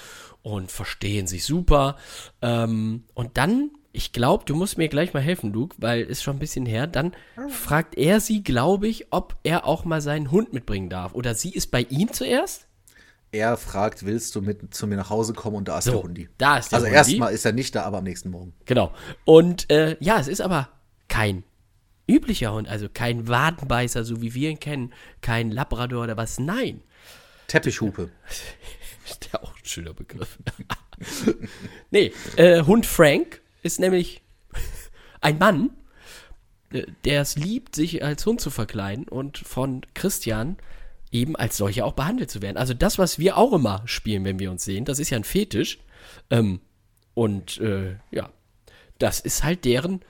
und 0.42 0.72
verstehen 0.72 1.28
sich 1.28 1.46
super. 1.46 1.98
Ähm, 2.42 3.06
und 3.14 3.38
dann, 3.38 3.72
ich 3.94 4.14
glaube, 4.14 4.46
du 4.46 4.56
musst 4.56 4.78
mir 4.78 4.88
gleich 4.88 5.14
mal 5.14 5.22
helfen, 5.22 5.52
Luke, 5.52 5.76
weil 5.80 6.02
ist 6.04 6.24
schon 6.24 6.38
ein 6.38 6.40
bisschen 6.40 6.66
her. 6.66 6.88
Dann 6.88 7.14
fragt 7.50 7.98
er 7.98 8.20
sie, 8.20 8.44
glaube 8.44 8.88
ich, 8.88 9.08
ob 9.12 9.36
er 9.44 9.66
auch 9.66 9.84
mal 9.86 10.02
seinen 10.02 10.32
Hund 10.32 10.54
mitbringen 10.54 10.90
darf. 10.90 11.14
Oder 11.14 11.36
sie 11.36 11.52
ist 11.54 11.72
bei 11.72 11.82
ihm 11.90 12.12
zuerst? 12.14 12.68
Er 13.34 13.56
fragt, 13.58 14.06
willst 14.06 14.36
du 14.36 14.42
mit 14.42 14.74
zu 14.74 14.88
mir 14.88 14.98
nach 14.98 15.10
Hause 15.10 15.34
kommen 15.34 15.56
und 15.56 15.68
da 15.68 15.78
ist 15.78 15.86
der 15.86 15.94
So, 15.94 16.04
Hundi. 16.04 16.28
da 16.38 16.58
ist 16.58 16.72
der 16.72 16.78
also 16.78 16.88
Hundi. 16.88 16.98
erstmal 16.98 17.34
ist 17.34 17.46
er 17.46 17.54
nicht 17.54 17.74
da, 17.76 17.84
aber 17.84 18.00
am 18.00 18.04
nächsten 18.04 18.30
Morgen. 18.30 18.54
Genau. 18.66 18.94
Und 19.24 19.70
äh, 19.72 19.96
ja, 20.02 20.20
es 20.20 20.28
ist 20.28 20.42
aber 20.42 20.70
kein 21.08 21.44
üblicher 22.10 22.54
Hund, 22.54 22.68
also 22.68 22.88
kein 22.94 23.28
Wadenbeißer, 23.30 24.04
so 24.04 24.22
wie 24.22 24.34
wir 24.34 24.50
ihn 24.50 24.60
kennen, 24.60 24.94
kein 25.22 25.50
Labrador 25.50 26.04
oder 26.04 26.18
was. 26.18 26.40
Nein. 26.40 26.82
Teppichhupe. 27.48 28.10
Ist 29.06 29.30
ja 29.34 29.42
auch 29.42 29.54
ein 29.56 29.66
schöner 29.66 29.94
Begriff. 29.94 30.38
nee, 31.92 32.14
äh, 32.38 32.62
Hund 32.64 32.86
Frank 32.86 33.41
ist 33.62 33.80
nämlich 33.80 34.22
ein 35.22 35.38
Mann, 35.38 35.72
äh, 36.72 36.84
der 37.06 37.22
es 37.22 37.36
liebt, 37.36 37.76
sich 37.76 38.04
als 38.04 38.26
Hund 38.26 38.42
zu 38.42 38.50
verkleiden 38.50 39.08
und 39.08 39.38
von 39.38 39.82
Christian 39.94 40.58
eben 41.12 41.36
als 41.36 41.58
solcher 41.58 41.86
auch 41.86 41.94
behandelt 41.94 42.32
zu 42.32 42.42
werden. 42.42 42.58
Also 42.58 42.74
das, 42.74 42.98
was 42.98 43.20
wir 43.20 43.38
auch 43.38 43.54
immer 43.54 43.82
spielen, 43.86 44.24
wenn 44.24 44.40
wir 44.40 44.50
uns 44.52 44.64
sehen, 44.64 44.86
das 44.86 45.00
ist 45.00 45.10
ja 45.10 45.18
ein 45.18 45.24
Fetisch. 45.26 45.80
Ähm, 46.30 46.62
und 47.14 47.60
äh, 47.60 47.98
ja, 48.12 48.30
das 48.98 49.20
ist 49.20 49.44
halt 49.44 49.66
deren 49.66 50.02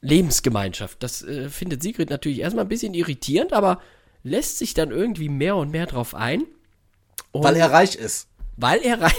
Lebensgemeinschaft. 0.00 1.02
Das 1.02 1.22
äh, 1.22 1.50
findet 1.50 1.82
Sigrid 1.82 2.10
natürlich 2.10 2.40
erstmal 2.40 2.64
ein 2.64 2.68
bisschen 2.68 2.94
irritierend, 2.94 3.52
aber 3.52 3.80
lässt 4.22 4.58
sich 4.58 4.72
dann 4.72 4.90
irgendwie 4.90 5.28
mehr 5.28 5.56
und 5.56 5.70
mehr 5.70 5.86
drauf 5.86 6.14
ein. 6.14 6.44
Und 7.32 7.44
Weil 7.44 7.56
er 7.56 7.70
reich 7.70 7.96
ist. 7.96 8.28
weil 8.56 8.80
er 8.80 9.00
rein. 9.02 9.12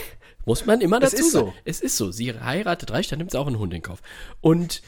Muss 0.45 0.65
man 0.65 0.81
immer 0.81 1.01
Es 1.01 1.11
dazu 1.11 1.23
ist 1.25 1.31
sagen. 1.31 1.45
so. 1.47 1.53
Es 1.65 1.81
ist 1.81 1.97
so. 1.97 2.11
Sie 2.11 2.33
heiratet 2.39 2.91
reich, 2.91 3.07
dann 3.07 3.17
nimmt 3.19 3.31
sie 3.31 3.39
auch 3.39 3.47
einen 3.47 3.59
Hund 3.59 3.73
in 3.73 3.81
Kauf. 3.81 4.01
Und 4.41 4.81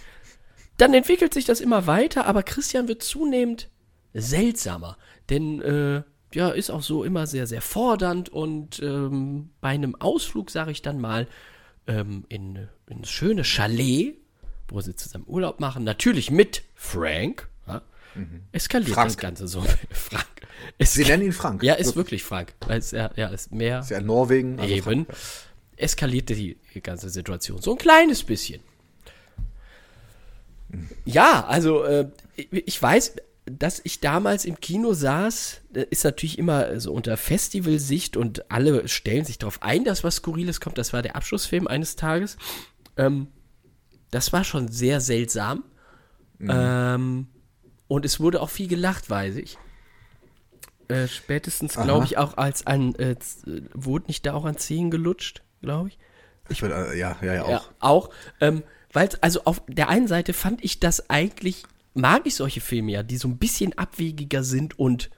dann 0.77 0.93
entwickelt 0.93 1.33
sich 1.33 1.45
das 1.45 1.59
immer 1.61 1.87
weiter, 1.87 2.25
aber 2.27 2.43
Christian 2.43 2.87
wird 2.87 3.01
zunehmend 3.03 3.69
seltsamer. 4.13 4.97
Denn, 5.29 5.61
äh, 5.61 6.03
ja, 6.33 6.49
ist 6.49 6.69
auch 6.69 6.83
so 6.83 7.03
immer 7.03 7.25
sehr, 7.25 7.47
sehr 7.47 7.61
fordernd 7.61 8.29
und 8.29 8.79
ähm, 8.83 9.49
bei 9.61 9.69
einem 9.69 9.95
Ausflug, 9.95 10.49
sage 10.51 10.71
ich 10.71 10.81
dann 10.81 10.99
mal, 10.99 11.27
ähm, 11.87 12.25
in, 12.29 12.67
in 12.89 13.01
das 13.01 13.09
schöne 13.09 13.43
Chalet, 13.43 14.15
wo 14.67 14.81
sie 14.81 14.95
zusammen 14.95 15.23
Urlaub 15.27 15.59
machen, 15.59 15.83
natürlich 15.83 16.29
mit 16.29 16.63
Frank, 16.75 17.47
ja, 17.67 17.81
eskaliert 18.51 18.89
Mhm. 18.89 18.93
Frank. 18.93 19.07
das 19.09 19.17
Ganze 19.17 19.47
so. 19.47 19.61
Frank. 19.89 20.25
Sie 20.79 21.03
Eska- 21.03 21.07
nennen 21.07 21.23
ihn 21.23 21.31
Frank. 21.33 21.63
ja, 21.63 21.75
ist 21.75 21.95
wirklich 21.95 22.23
Frank. 22.23 22.53
Weil 22.67 22.79
es 22.79 22.91
ja, 22.91 23.09
ja, 23.15 23.27
ist 23.29 23.51
mehr 23.53 23.79
Ist 23.79 23.91
ja 23.91 24.01
Norwegen. 24.01 24.59
also 24.59 24.73
eben, 24.73 25.05
eskalierte 25.77 26.35
die 26.35 26.57
ganze 26.83 27.09
Situation 27.09 27.61
so 27.61 27.71
ein 27.71 27.77
kleines 27.77 28.23
bisschen. 28.23 28.61
Ja, 31.05 31.45
also 31.45 31.83
äh, 31.83 32.09
ich- 32.35 32.81
weiß, 32.81 33.15
dass 33.45 33.79
ich 33.85 34.01
damals 34.01 34.43
im 34.43 34.59
Kino 34.59 34.93
saß, 34.93 35.61
äh, 35.73 35.85
ist 35.89 36.03
natürlich 36.03 36.37
immer 36.37 36.79
so 36.81 36.91
unter 36.91 37.15
Festivalsicht 37.15 38.17
und 38.17 38.51
alle 38.51 38.85
stellen 38.89 39.23
sich 39.23 39.37
darauf 39.37 39.61
ein, 39.63 39.85
dass 39.85 40.03
was 40.03 40.17
Skurriles 40.17 40.59
kommt. 40.59 40.77
Das 40.77 40.91
war 40.91 41.01
der 41.01 41.15
Abschlussfilm 41.15 41.67
eines 41.67 41.95
Tages. 41.95 42.37
Ähm, 42.97 43.27
das 44.11 44.33
war 44.33 44.43
schon 44.43 44.67
sehr 44.67 44.99
seltsam. 44.99 45.63
Ähm, 46.39 47.27
und 47.87 48.05
es 48.05 48.19
wurde 48.19 48.41
auch 48.41 48.49
viel 48.49 48.67
gelacht, 48.67 49.09
weiß 49.09 49.37
ich. 49.37 49.57
Äh, 50.89 51.07
spätestens, 51.07 51.75
glaube 51.75 52.05
ich, 52.05 52.17
auch 52.17 52.37
als 52.37 52.67
an, 52.67 52.93
äh, 52.95 53.11
äh, 53.11 53.15
wurde 53.73 54.07
nicht 54.07 54.25
da 54.25 54.33
auch 54.33 54.45
an 54.45 54.57
Zehen 54.57 54.91
gelutscht, 54.91 55.41
glaube 55.61 55.89
ich. 55.89 55.97
Ich 56.49 56.61
will, 56.61 56.71
äh, 56.71 56.97
ja, 56.97 57.17
ja, 57.21 57.33
ja, 57.33 57.43
auch. 57.43 57.49
Ja, 57.49 57.61
auch. 57.79 58.09
Ähm, 58.41 58.63
Weil, 58.93 59.09
also 59.21 59.43
auf 59.43 59.61
der 59.67 59.89
einen 59.89 60.07
Seite 60.07 60.33
fand 60.33 60.63
ich 60.63 60.79
das 60.79 61.09
eigentlich, 61.09 61.63
mag 61.93 62.25
ich 62.25 62.35
solche 62.35 62.61
Filme 62.61 62.91
ja, 62.91 63.03
die 63.03 63.17
so 63.17 63.27
ein 63.27 63.37
bisschen 63.37 63.77
abwegiger 63.77 64.43
sind 64.43 64.79
und 64.79 65.09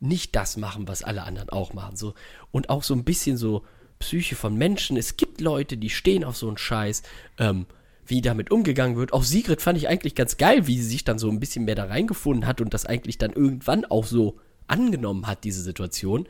nicht 0.00 0.34
das 0.34 0.56
machen, 0.56 0.88
was 0.88 1.02
alle 1.02 1.22
anderen 1.22 1.50
auch 1.50 1.74
machen. 1.74 1.96
So, 1.96 2.14
und 2.50 2.70
auch 2.70 2.82
so 2.82 2.94
ein 2.94 3.04
bisschen 3.04 3.36
so 3.36 3.64
Psyche 4.00 4.34
von 4.34 4.56
Menschen. 4.56 4.96
Es 4.96 5.16
gibt 5.16 5.40
Leute, 5.40 5.76
die 5.76 5.90
stehen 5.90 6.24
auf 6.24 6.36
so 6.36 6.48
einen 6.48 6.58
Scheiß, 6.58 7.02
ähm, 7.38 7.66
wie 8.04 8.20
damit 8.20 8.50
umgegangen 8.50 8.96
wird. 8.96 9.12
Auch 9.12 9.22
Sigrid 9.22 9.62
fand 9.62 9.78
ich 9.78 9.88
eigentlich 9.88 10.16
ganz 10.16 10.36
geil, 10.36 10.66
wie 10.66 10.76
sie 10.78 10.88
sich 10.88 11.04
dann 11.04 11.18
so 11.18 11.30
ein 11.30 11.38
bisschen 11.38 11.64
mehr 11.64 11.76
da 11.76 11.84
reingefunden 11.84 12.46
hat 12.46 12.60
und 12.60 12.74
das 12.74 12.84
eigentlich 12.84 13.18
dann 13.18 13.32
irgendwann 13.32 13.84
auch 13.84 14.04
so 14.04 14.40
angenommen 14.66 15.28
hat, 15.28 15.44
diese 15.44 15.62
Situation. 15.62 16.26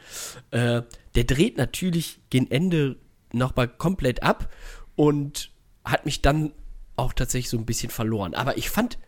Äh, 0.51 0.83
der 1.15 1.25
dreht 1.25 1.57
natürlich 1.57 2.21
gegen 2.29 2.51
Ende 2.51 2.97
nochmal 3.35 3.69
komplett 3.69 4.23
ab 4.23 4.51
und 4.97 5.51
hat 5.85 6.05
mich 6.05 6.23
dann 6.23 6.53
auch 6.97 7.13
tatsächlich 7.13 7.49
so 7.49 7.59
ein 7.59 7.67
bisschen 7.67 7.91
verloren. 7.91 8.35
Aber 8.35 8.59
ich 8.59 8.71
fand 8.71 8.99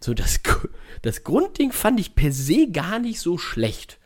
So, 0.00 0.14
das, 0.14 0.40
das 1.02 1.24
Grundding 1.24 1.72
fand 1.72 2.00
ich 2.00 2.14
per 2.14 2.32
se 2.32 2.68
gar 2.70 2.98
nicht 2.98 3.20
so 3.20 3.38
schlecht. 3.38 3.98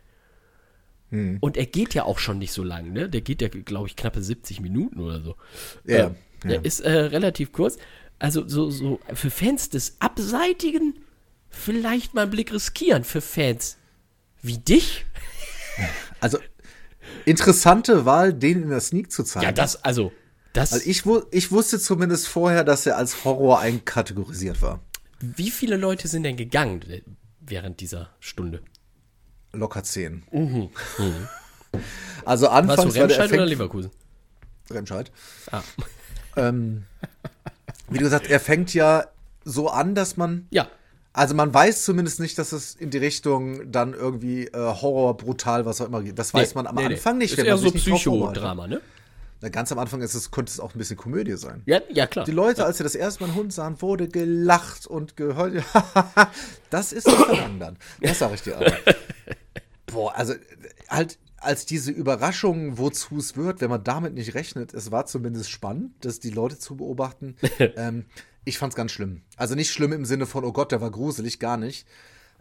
Hm. 1.11 1.39
Und 1.41 1.57
er 1.57 1.67
geht 1.67 1.95
ja 1.95 2.05
auch 2.05 2.19
schon 2.19 2.39
nicht 2.39 2.53
so 2.53 2.63
lang, 2.63 2.93
ne? 2.93 3.09
Der 3.09 3.21
geht 3.21 3.43
ja, 3.43 3.49
glaube 3.49 3.89
ich, 3.89 3.97
knappe 3.97 4.23
70 4.23 4.61
Minuten 4.61 5.01
oder 5.01 5.21
so. 5.21 5.37
Ja, 5.85 5.97
Äh, 5.97 5.99
ja. 5.99 6.15
Der 6.45 6.65
ist 6.65 6.81
äh, 6.81 6.91
relativ 6.91 7.53
kurz. 7.53 7.77
Also 8.19 8.47
so, 8.49 8.71
so 8.71 9.01
für 9.15 9.31
Fans 9.31 9.71
des 9.71 9.97
Abseitigen 10.01 10.99
vielleicht 11.49 12.15
mal 12.15 12.23
einen 12.23 12.31
Blick 12.31 12.53
riskieren. 12.53 13.05
Für 13.05 13.21
Fans 13.21 13.77
wie 14.43 14.59
dich? 14.59 15.05
Also, 16.21 16.39
interessante 17.27 18.05
Wahl, 18.05 18.33
den 18.33 18.63
in 18.63 18.69
der 18.71 18.81
Sneak 18.81 19.11
zu 19.13 19.23
zeigen. 19.25 19.45
Ja, 19.47 19.53
das, 19.53 19.85
also, 19.85 20.13
das, 20.53 20.73
Also 20.73 20.89
ich, 20.89 21.05
ich 21.31 21.53
wusste 21.53 21.79
zumindest 21.79 22.29
vorher, 22.29 22.65
dass 22.65 22.87
er 22.87 22.97
als 22.97 23.25
Horror 23.25 23.61
einkategorisiert 23.61 24.63
war. 24.63 24.81
wie 25.21 25.51
viele 25.51 25.77
Leute 25.77 26.09
sind 26.09 26.23
denn 26.25 26.37
gegangen 26.37 26.83
äh, 26.91 27.03
während 27.41 27.81
dieser 27.81 28.11
Stunde? 28.21 28.63
Locker 29.53 29.83
10. 29.83 30.23
Also 32.25 32.47
Warst 32.47 32.53
du 32.53 32.71
anfangs 32.71 32.79
war 32.97 33.07
der 33.07 33.19
Remscheid 33.19 33.33
oder 33.33 33.47
Leverkusen? 33.47 33.91
Remscheid. 34.71 35.13
Ah. 35.53 35.63
Ähm, 36.37 36.85
wie 37.89 37.99
du 37.99 38.05
gesagt, 38.05 38.29
er 38.29 38.41
fängt 38.41 38.75
ja 38.75 39.07
so 39.45 39.69
an, 39.69 39.95
dass 39.95 40.17
man, 40.17 40.47
Ja, 40.51 40.69
also 41.13 41.35
man 41.35 41.53
weiß 41.53 41.85
zumindest 41.85 42.21
nicht, 42.21 42.39
dass 42.39 42.53
es 42.53 42.75
in 42.75 42.91
die 42.91 42.99
Richtung 42.99 43.71
dann 43.71 43.95
irgendwie 43.95 44.47
äh, 44.47 44.53
Horror, 44.53 45.17
brutal, 45.17 45.67
was 45.67 45.81
auch 45.81 45.87
immer 45.87 46.03
geht. 46.03 46.19
Das 46.19 46.33
weiß 46.33 46.55
man 46.55 46.67
am 46.67 46.77
Nee, 46.77 46.89
nee. 46.89 46.95
Anfang 46.95 47.19
nicht. 47.19 47.33
Ist 47.33 47.39
wenn 47.39 47.47
eher 47.47 47.57
man 47.57 47.65
so. 47.65 47.71
Psychodrama, 47.73 48.69
ne? 48.69 48.81
Na, 49.43 49.49
ganz 49.49 49.73
am 49.73 49.79
Anfang 49.79 50.03
ist 50.03 50.15
es, 50.15 50.31
könnte 50.31 50.51
es 50.51 50.61
auch 50.61 50.75
ein 50.75 50.79
bisschen 50.79 50.99
Komödie 50.99 51.37
sein. 51.37 51.63
Ja, 51.65 51.81
ja 51.89 52.07
klar. 52.07 52.27
Die 52.27 52.31
Leute, 52.31 52.65
als 52.65 52.77
sie 52.77 52.85
das 52.85 52.95
erste 52.95 53.23
Mal 53.23 53.31
einen 53.31 53.39
Hund 53.39 53.53
sahen, 53.53 53.81
wurde 53.81 54.07
gelacht 54.07 54.87
und 54.87 55.17
geheult. 55.17 55.65
das 56.71 56.93
ist 56.93 57.11
Verlangen 57.11 57.59
dann. 57.59 57.79
Das 58.01 58.19
sage 58.19 58.35
ich 58.35 58.43
dir 58.43 58.57
aber. 58.57 58.73
Boah, 59.87 60.15
also 60.15 60.35
halt 60.89 61.19
als 61.39 61.65
diese 61.65 61.91
Überraschung, 61.91 62.77
wozu 62.77 63.17
es 63.17 63.35
wird, 63.35 63.63
wenn 63.63 63.71
man 63.71 63.83
damit 63.83 64.15
nicht 64.15 64.35
rechnet, 64.35 64.75
es 64.75 64.91
war 64.91 65.07
zumindest 65.07 65.51
spannend, 65.51 65.93
das 66.03 66.21
die 66.21 66.31
Leute 66.31 66.59
zu 66.59 66.77
beobachten. 66.77 67.37
ähm, 67.59 68.05
ich 68.45 68.59
fand's 68.59 68.77
ganz 68.77 68.93
schlimm. 68.93 69.23
Also 69.37 69.55
nicht 69.55 69.71
schlimm 69.71 69.93
im 69.93 70.05
Sinne 70.05 70.27
von, 70.27 70.45
oh 70.45 70.53
Gott, 70.53 70.73
der 70.73 70.81
war 70.81 70.91
gruselig, 70.91 71.39
gar 71.39 71.57
nicht. 71.57 71.87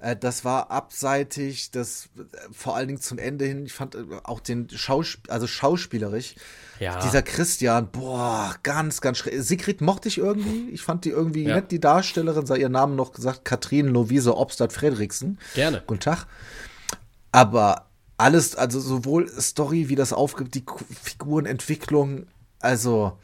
Äh, 0.02 0.16
das 0.16 0.46
war 0.46 0.72
abseitig, 0.72 1.72
das 1.72 2.06
äh, 2.18 2.22
vor 2.54 2.76
allen 2.76 2.88
Dingen 2.88 3.02
zum 3.02 3.18
Ende 3.18 3.46
hin, 3.46 3.66
ich 3.66 3.74
fand 3.74 3.96
äh, 3.96 4.04
auch 4.24 4.40
den 4.40 4.70
Schauspiel, 4.70 5.30
also 5.30 5.46
schauspielerisch, 5.46 6.36
Ja. 6.80 7.00
dieser 7.02 7.22
Christian, 7.22 7.92
boah, 7.92 8.56
ganz, 8.64 9.02
ganz 9.02 9.18
schrecklich. 9.18 9.44
Sigrid 9.46 9.82
mochte 9.82 10.08
ich 10.08 10.18
irgendwie. 10.18 10.70
Ich 10.70 10.82
fand 10.84 11.04
die 11.04 11.10
irgendwie 11.10 11.44
Ja. 11.44 11.56
nett, 11.56 11.72
die 11.72 11.82
Darstellerin, 11.82 12.46
sei 12.46 12.58
ihr 12.58 12.70
Namen 12.70 12.96
noch 12.96 13.12
gesagt, 13.12 13.44
Katrin 13.44 13.88
Lovise 13.88 14.38
Obstadt 14.38 14.72
Fredriksen. 14.72 15.38
Gerne. 15.54 15.84
Guten 15.86 16.00
Tag. 16.00 16.28
Aber 17.32 17.88
alles, 18.18 18.56
also 18.56 18.80
sowohl 18.80 19.30
Story 19.40 19.90
wie 19.90 19.96
das 19.96 20.14
aufgibt, 20.14 20.56
die 20.56 20.64
Figurenentwicklung, 21.04 22.26
also, 22.60 23.18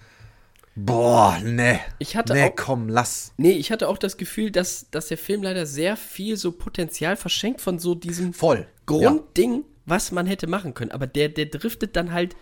boah, 0.75 1.39
ne. 1.43 1.79
Ich 1.99 2.15
hatte 2.15 2.33
ne, 2.33 2.45
auch- 2.51 2.55
komm, 2.55 2.89
lass. 2.89 3.33
Nee, 3.37 3.51
ich 3.51 3.71
hatte 3.71 3.87
auch 3.87 3.97
das 3.97 4.17
Gefühl, 4.17 4.51
dass, 4.51 4.89
dass 4.91 5.07
der 5.07 5.17
Film 5.17 5.43
leider 5.43 5.65
sehr 5.65 5.97
viel 5.97 6.37
so 6.37 6.51
Potenzial 6.51 7.15
verschenkt 7.15 7.61
von 7.61 7.79
so 7.79 7.95
diesem 7.95 8.33
Voll. 8.33 8.67
Grundding, 8.85 9.63
was 9.85 10.11
man 10.11 10.25
hätte 10.27 10.47
machen 10.47 10.73
können. 10.73 10.91
Aber 10.91 11.07
der, 11.07 11.29
der 11.29 11.45
driftet 11.47 11.95
dann 11.95 12.11
halt 12.11 12.35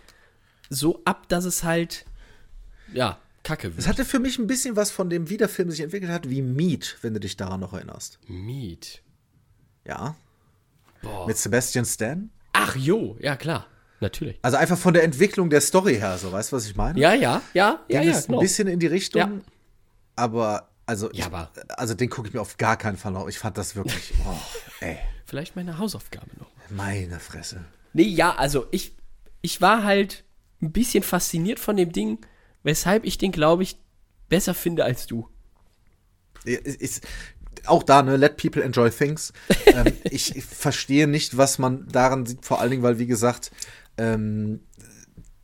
so 0.70 1.00
ab, 1.04 1.28
dass 1.28 1.44
es 1.44 1.62
halt, 1.64 2.04
ja, 2.92 3.18
kacke 3.42 3.68
Es 3.68 3.76
wird. 3.76 3.86
hatte 3.88 4.04
für 4.04 4.18
mich 4.18 4.38
ein 4.38 4.46
bisschen 4.46 4.76
was 4.76 4.90
von 4.90 5.10
dem, 5.10 5.28
wie 5.28 5.36
der 5.36 5.48
Film 5.48 5.70
sich 5.70 5.80
entwickelt 5.80 6.10
hat, 6.10 6.28
wie 6.30 6.42
Meat, 6.42 6.96
wenn 7.02 7.14
du 7.14 7.20
dich 7.20 7.36
daran 7.36 7.60
noch 7.60 7.72
erinnerst. 7.74 8.18
Meat. 8.26 9.02
Ja. 9.84 10.16
Boah. 11.02 11.26
Mit 11.26 11.36
Sebastian 11.36 11.84
Stan. 11.84 12.30
Ach 12.54 12.74
jo, 12.76 13.16
ja 13.20 13.36
klar, 13.36 13.66
natürlich. 14.00 14.38
Also 14.42 14.56
einfach 14.56 14.78
von 14.78 14.94
der 14.94 15.02
Entwicklung 15.04 15.50
der 15.50 15.60
Story 15.60 15.94
her, 15.96 16.18
so, 16.18 16.32
weißt 16.32 16.52
du, 16.52 16.56
was 16.56 16.66
ich 16.66 16.76
meine? 16.76 16.98
Ja, 16.98 17.14
ja, 17.14 17.40
ja, 17.54 17.80
ja, 17.88 18.02
ja, 18.02 18.12
es 18.12 18.26
genau. 18.26 18.38
ein 18.38 18.42
bisschen 18.42 18.68
in 18.68 18.78
die 18.80 18.86
Richtung, 18.86 19.20
Ja. 19.20 19.30
aber 20.16 20.68
also, 20.86 21.06
Ja, 21.08 21.12
ich, 21.14 21.24
aber- 21.26 21.50
also 21.70 21.94
den 21.94 22.10
gucke 22.10 22.28
ich 22.28 22.34
mir 22.34 22.40
auf 22.40 22.56
gar 22.58 22.76
keinen 22.76 22.96
Fall 22.98 23.12
noch. 23.12 23.26
Ich 23.28 23.38
fand 23.38 23.56
das 23.58 23.74
wirklich, 23.76 24.12
oh, 24.26 24.36
ey, 24.80 24.98
Vielleicht 25.26 25.56
meine 25.56 25.78
Hausaufgabe 25.78 26.26
noch. 26.38 26.50
meine 26.70 27.18
Fresse. 27.20 27.64
Nee, 27.94 28.02
ja, 28.02 28.34
also 28.36 28.66
ich, 28.70 28.94
ich 29.40 29.60
war 29.62 29.82
halt 29.84 30.24
ein 30.60 30.72
bisschen 30.72 31.02
fasziniert 31.02 31.58
von 31.58 31.76
dem 31.76 31.92
Ding, 31.92 32.18
weshalb 32.62 33.04
ich 33.04 33.16
den, 33.18 33.32
glaube 33.32 33.62
ich, 33.62 33.76
besser 34.28 34.52
finde 34.54 34.84
als 34.84 35.06
du. 35.06 35.28
Ist, 36.44 36.66
ist, 36.80 37.06
auch 37.66 37.82
da, 37.82 38.02
ne, 38.02 38.16
let 38.16 38.36
people 38.36 38.62
enjoy 38.62 38.90
things. 38.90 39.32
ähm, 39.66 39.92
ich, 40.10 40.36
ich 40.36 40.44
verstehe 40.44 41.06
nicht, 41.06 41.36
was 41.38 41.58
man 41.58 41.88
daran 41.88 42.26
sieht, 42.26 42.44
vor 42.44 42.60
allen 42.60 42.70
Dingen, 42.70 42.82
weil, 42.82 42.98
wie 42.98 43.06
gesagt, 43.06 43.50
ähm, 43.98 44.60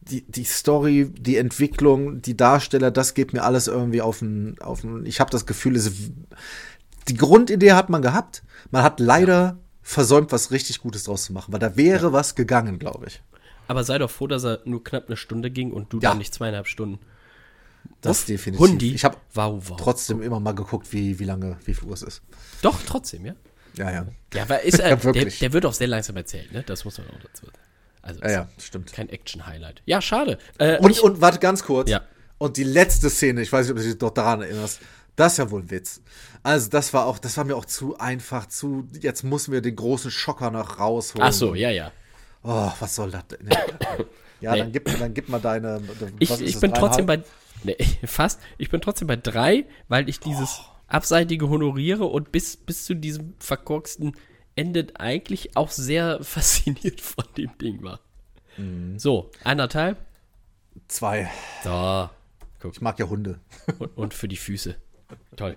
die, 0.00 0.22
die 0.30 0.44
Story, 0.44 1.10
die 1.16 1.36
Entwicklung, 1.36 2.20
die 2.22 2.36
Darsteller, 2.36 2.90
das 2.90 3.14
geht 3.14 3.32
mir 3.32 3.42
alles 3.42 3.68
irgendwie 3.68 4.02
auf 4.02 4.18
den, 4.20 4.60
auf 4.60 4.80
den 4.80 5.06
ich 5.06 5.20
habe 5.20 5.30
das 5.30 5.46
Gefühl, 5.46 5.76
es, 5.76 5.92
die 7.08 7.16
Grundidee 7.16 7.72
hat 7.72 7.90
man 7.90 8.02
gehabt, 8.02 8.42
man 8.70 8.82
hat 8.82 9.00
leider 9.00 9.58
versäumt, 9.82 10.32
was 10.32 10.50
richtig 10.50 10.80
Gutes 10.80 11.04
draus 11.04 11.24
zu 11.24 11.32
machen, 11.32 11.52
weil 11.52 11.60
da 11.60 11.76
wäre 11.76 12.12
was 12.12 12.34
gegangen, 12.34 12.78
glaube 12.78 13.06
ich. 13.06 13.22
Aber 13.68 13.84
sei 13.84 13.98
doch 13.98 14.10
froh, 14.10 14.26
dass 14.26 14.44
er 14.44 14.60
nur 14.64 14.82
knapp 14.82 15.06
eine 15.06 15.16
Stunde 15.16 15.50
ging 15.50 15.70
und 15.72 15.92
du 15.92 15.98
Ja. 16.00 16.10
dann 16.10 16.18
nicht 16.18 16.34
zweieinhalb 16.34 16.66
Stunden. 16.66 16.98
Das 18.00 18.20
Uff, 18.20 18.26
definitiv. 18.26 18.66
Hundi. 18.66 18.94
Ich 18.94 19.04
habe 19.04 19.16
wow, 19.34 19.62
wow. 19.68 19.76
trotzdem 19.80 20.22
immer 20.22 20.40
mal 20.40 20.52
geguckt, 20.54 20.92
wie, 20.92 21.18
wie 21.18 21.24
lange, 21.24 21.56
wie 21.64 21.74
viel 21.74 21.88
Uhr 21.88 21.94
es 21.94 22.02
ist. 22.02 22.22
Doch, 22.62 22.78
trotzdem, 22.86 23.24
ja. 23.26 23.34
Ja, 23.76 23.90
ja. 23.90 24.06
Ja, 24.34 24.48
weil 24.48 24.64
ist 24.64 24.80
er, 24.80 24.98
Ja, 25.04 25.12
der, 25.12 25.24
der 25.26 25.52
wird 25.52 25.66
auch 25.66 25.72
sehr 25.72 25.86
langsam 25.86 26.16
erzählt, 26.16 26.52
ne? 26.52 26.62
Das 26.64 26.84
muss 26.84 26.98
man 26.98 27.06
auch 27.08 27.20
dazu 27.22 27.46
sagen. 27.46 27.58
Also, 28.02 28.20
Ja, 28.22 28.30
ja, 28.30 28.48
stimmt. 28.58 28.92
kein 28.92 29.08
Action-Highlight. 29.08 29.82
Ja, 29.86 30.00
schade. 30.00 30.38
Äh, 30.58 30.78
Und, 30.78 30.90
ich, 30.90 31.02
und 31.02 31.20
warte 31.20 31.38
ganz 31.38 31.62
kurz. 31.62 31.90
Ja. 31.90 32.02
Und 32.38 32.56
die 32.56 32.64
letzte 32.64 33.10
Szene, 33.10 33.42
ich 33.42 33.52
weiß 33.52 33.66
nicht, 33.66 33.72
ob 33.72 33.78
du 33.78 33.84
dich 33.84 33.98
doch 33.98 34.10
daran 34.10 34.40
erinnerst, 34.42 34.80
das 35.16 35.32
ist 35.32 35.38
ja 35.38 35.50
wohl 35.50 35.60
ein 35.62 35.70
Witz. 35.70 36.00
Also, 36.42 36.70
das 36.70 36.94
war 36.94 37.04
auch, 37.06 37.18
das 37.18 37.36
war 37.36 37.44
mir 37.44 37.56
auch 37.56 37.66
zu 37.66 37.98
einfach, 37.98 38.46
zu, 38.46 38.88
jetzt 39.00 39.22
müssen 39.24 39.52
wir 39.52 39.60
den 39.60 39.76
großen 39.76 40.10
Schocker 40.10 40.50
noch 40.50 40.78
rausholen. 40.78 41.28
ach 41.28 41.32
so, 41.32 41.54
ja, 41.54 41.70
ja. 41.70 41.92
Oh, 42.42 42.70
was 42.80 42.94
soll 42.94 43.10
das 43.10 43.26
denn? 43.28 43.48
Ja, 44.40 44.52
Nee. 44.54 44.58
dann 44.60 44.72
gib, 44.72 44.98
dann 44.98 45.12
gib 45.12 45.28
mal 45.28 45.38
deine. 45.40 45.82
Ich, 46.18 46.30
ich 46.40 46.58
bin 46.58 46.72
trotzdem 46.72 47.04
bei, 47.04 47.22
nee, 47.62 47.76
fast, 48.06 48.40
ich 48.56 48.70
bin 48.70 48.80
trotzdem 48.80 49.06
bei 49.08 49.16
drei, 49.16 49.66
weil 49.88 50.08
ich 50.08 50.18
dieses 50.20 50.60
Abseitige 50.86 51.50
honoriere 51.50 52.04
und 52.06 52.32
bis, 52.32 52.56
bis 52.56 52.86
zu 52.86 52.94
diesem 52.94 53.34
verkorksten 53.38 54.16
Ende 54.60 54.86
eigentlich 54.98 55.56
auch 55.56 55.70
sehr 55.70 56.18
fasziniert 56.22 57.00
von 57.00 57.24
dem 57.36 57.56
Ding 57.58 57.82
war. 57.82 58.00
Mhm. 58.56 58.98
So, 58.98 59.30
anderthalb. 59.44 59.98
Zwei. 60.88 61.30
So, 61.64 62.10
guck. 62.60 62.72
Ich 62.74 62.80
mag 62.80 62.98
ja 62.98 63.08
Hunde. 63.08 63.40
Und, 63.78 63.96
und 63.96 64.14
für 64.14 64.28
die 64.28 64.36
Füße. 64.36 64.76
Toll. 65.36 65.56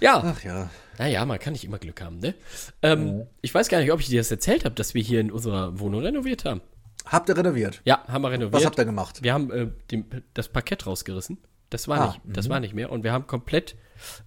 Ja, 0.00 0.22
Ach 0.24 0.42
ja. 0.44 0.68
naja, 0.98 1.24
man 1.24 1.38
kann 1.38 1.52
nicht 1.54 1.64
immer 1.64 1.78
Glück 1.78 2.02
haben, 2.02 2.18
ne? 2.18 2.34
Ähm, 2.82 3.26
Ich 3.40 3.54
weiß 3.54 3.68
gar 3.68 3.80
nicht, 3.80 3.92
ob 3.92 4.00
ich 4.00 4.08
dir 4.08 4.20
das 4.20 4.30
erzählt 4.30 4.64
habe, 4.64 4.74
dass 4.74 4.92
wir 4.94 5.02
hier 5.02 5.20
in 5.20 5.30
unserer 5.30 5.78
Wohnung 5.78 6.02
renoviert 6.02 6.44
haben. 6.44 6.60
Habt 7.06 7.28
ihr 7.30 7.36
renoviert? 7.36 7.80
Ja, 7.84 8.04
haben 8.08 8.22
wir 8.22 8.30
renoviert. 8.30 8.52
Was 8.52 8.66
habt 8.66 8.78
ihr 8.78 8.84
gemacht? 8.84 9.22
Wir 9.22 9.32
haben 9.32 9.50
äh, 9.50 9.68
den, 9.90 10.04
das 10.34 10.48
Parkett 10.48 10.86
rausgerissen. 10.86 11.38
Das 11.70 11.88
war, 11.88 12.00
Ah, 12.00 12.06
nicht, 12.08 12.20
das 12.36 12.48
war 12.48 12.60
nicht 12.60 12.74
mehr. 12.74 12.90
Und 12.92 13.04
wir 13.04 13.12
haben 13.12 13.26
komplett 13.26 13.74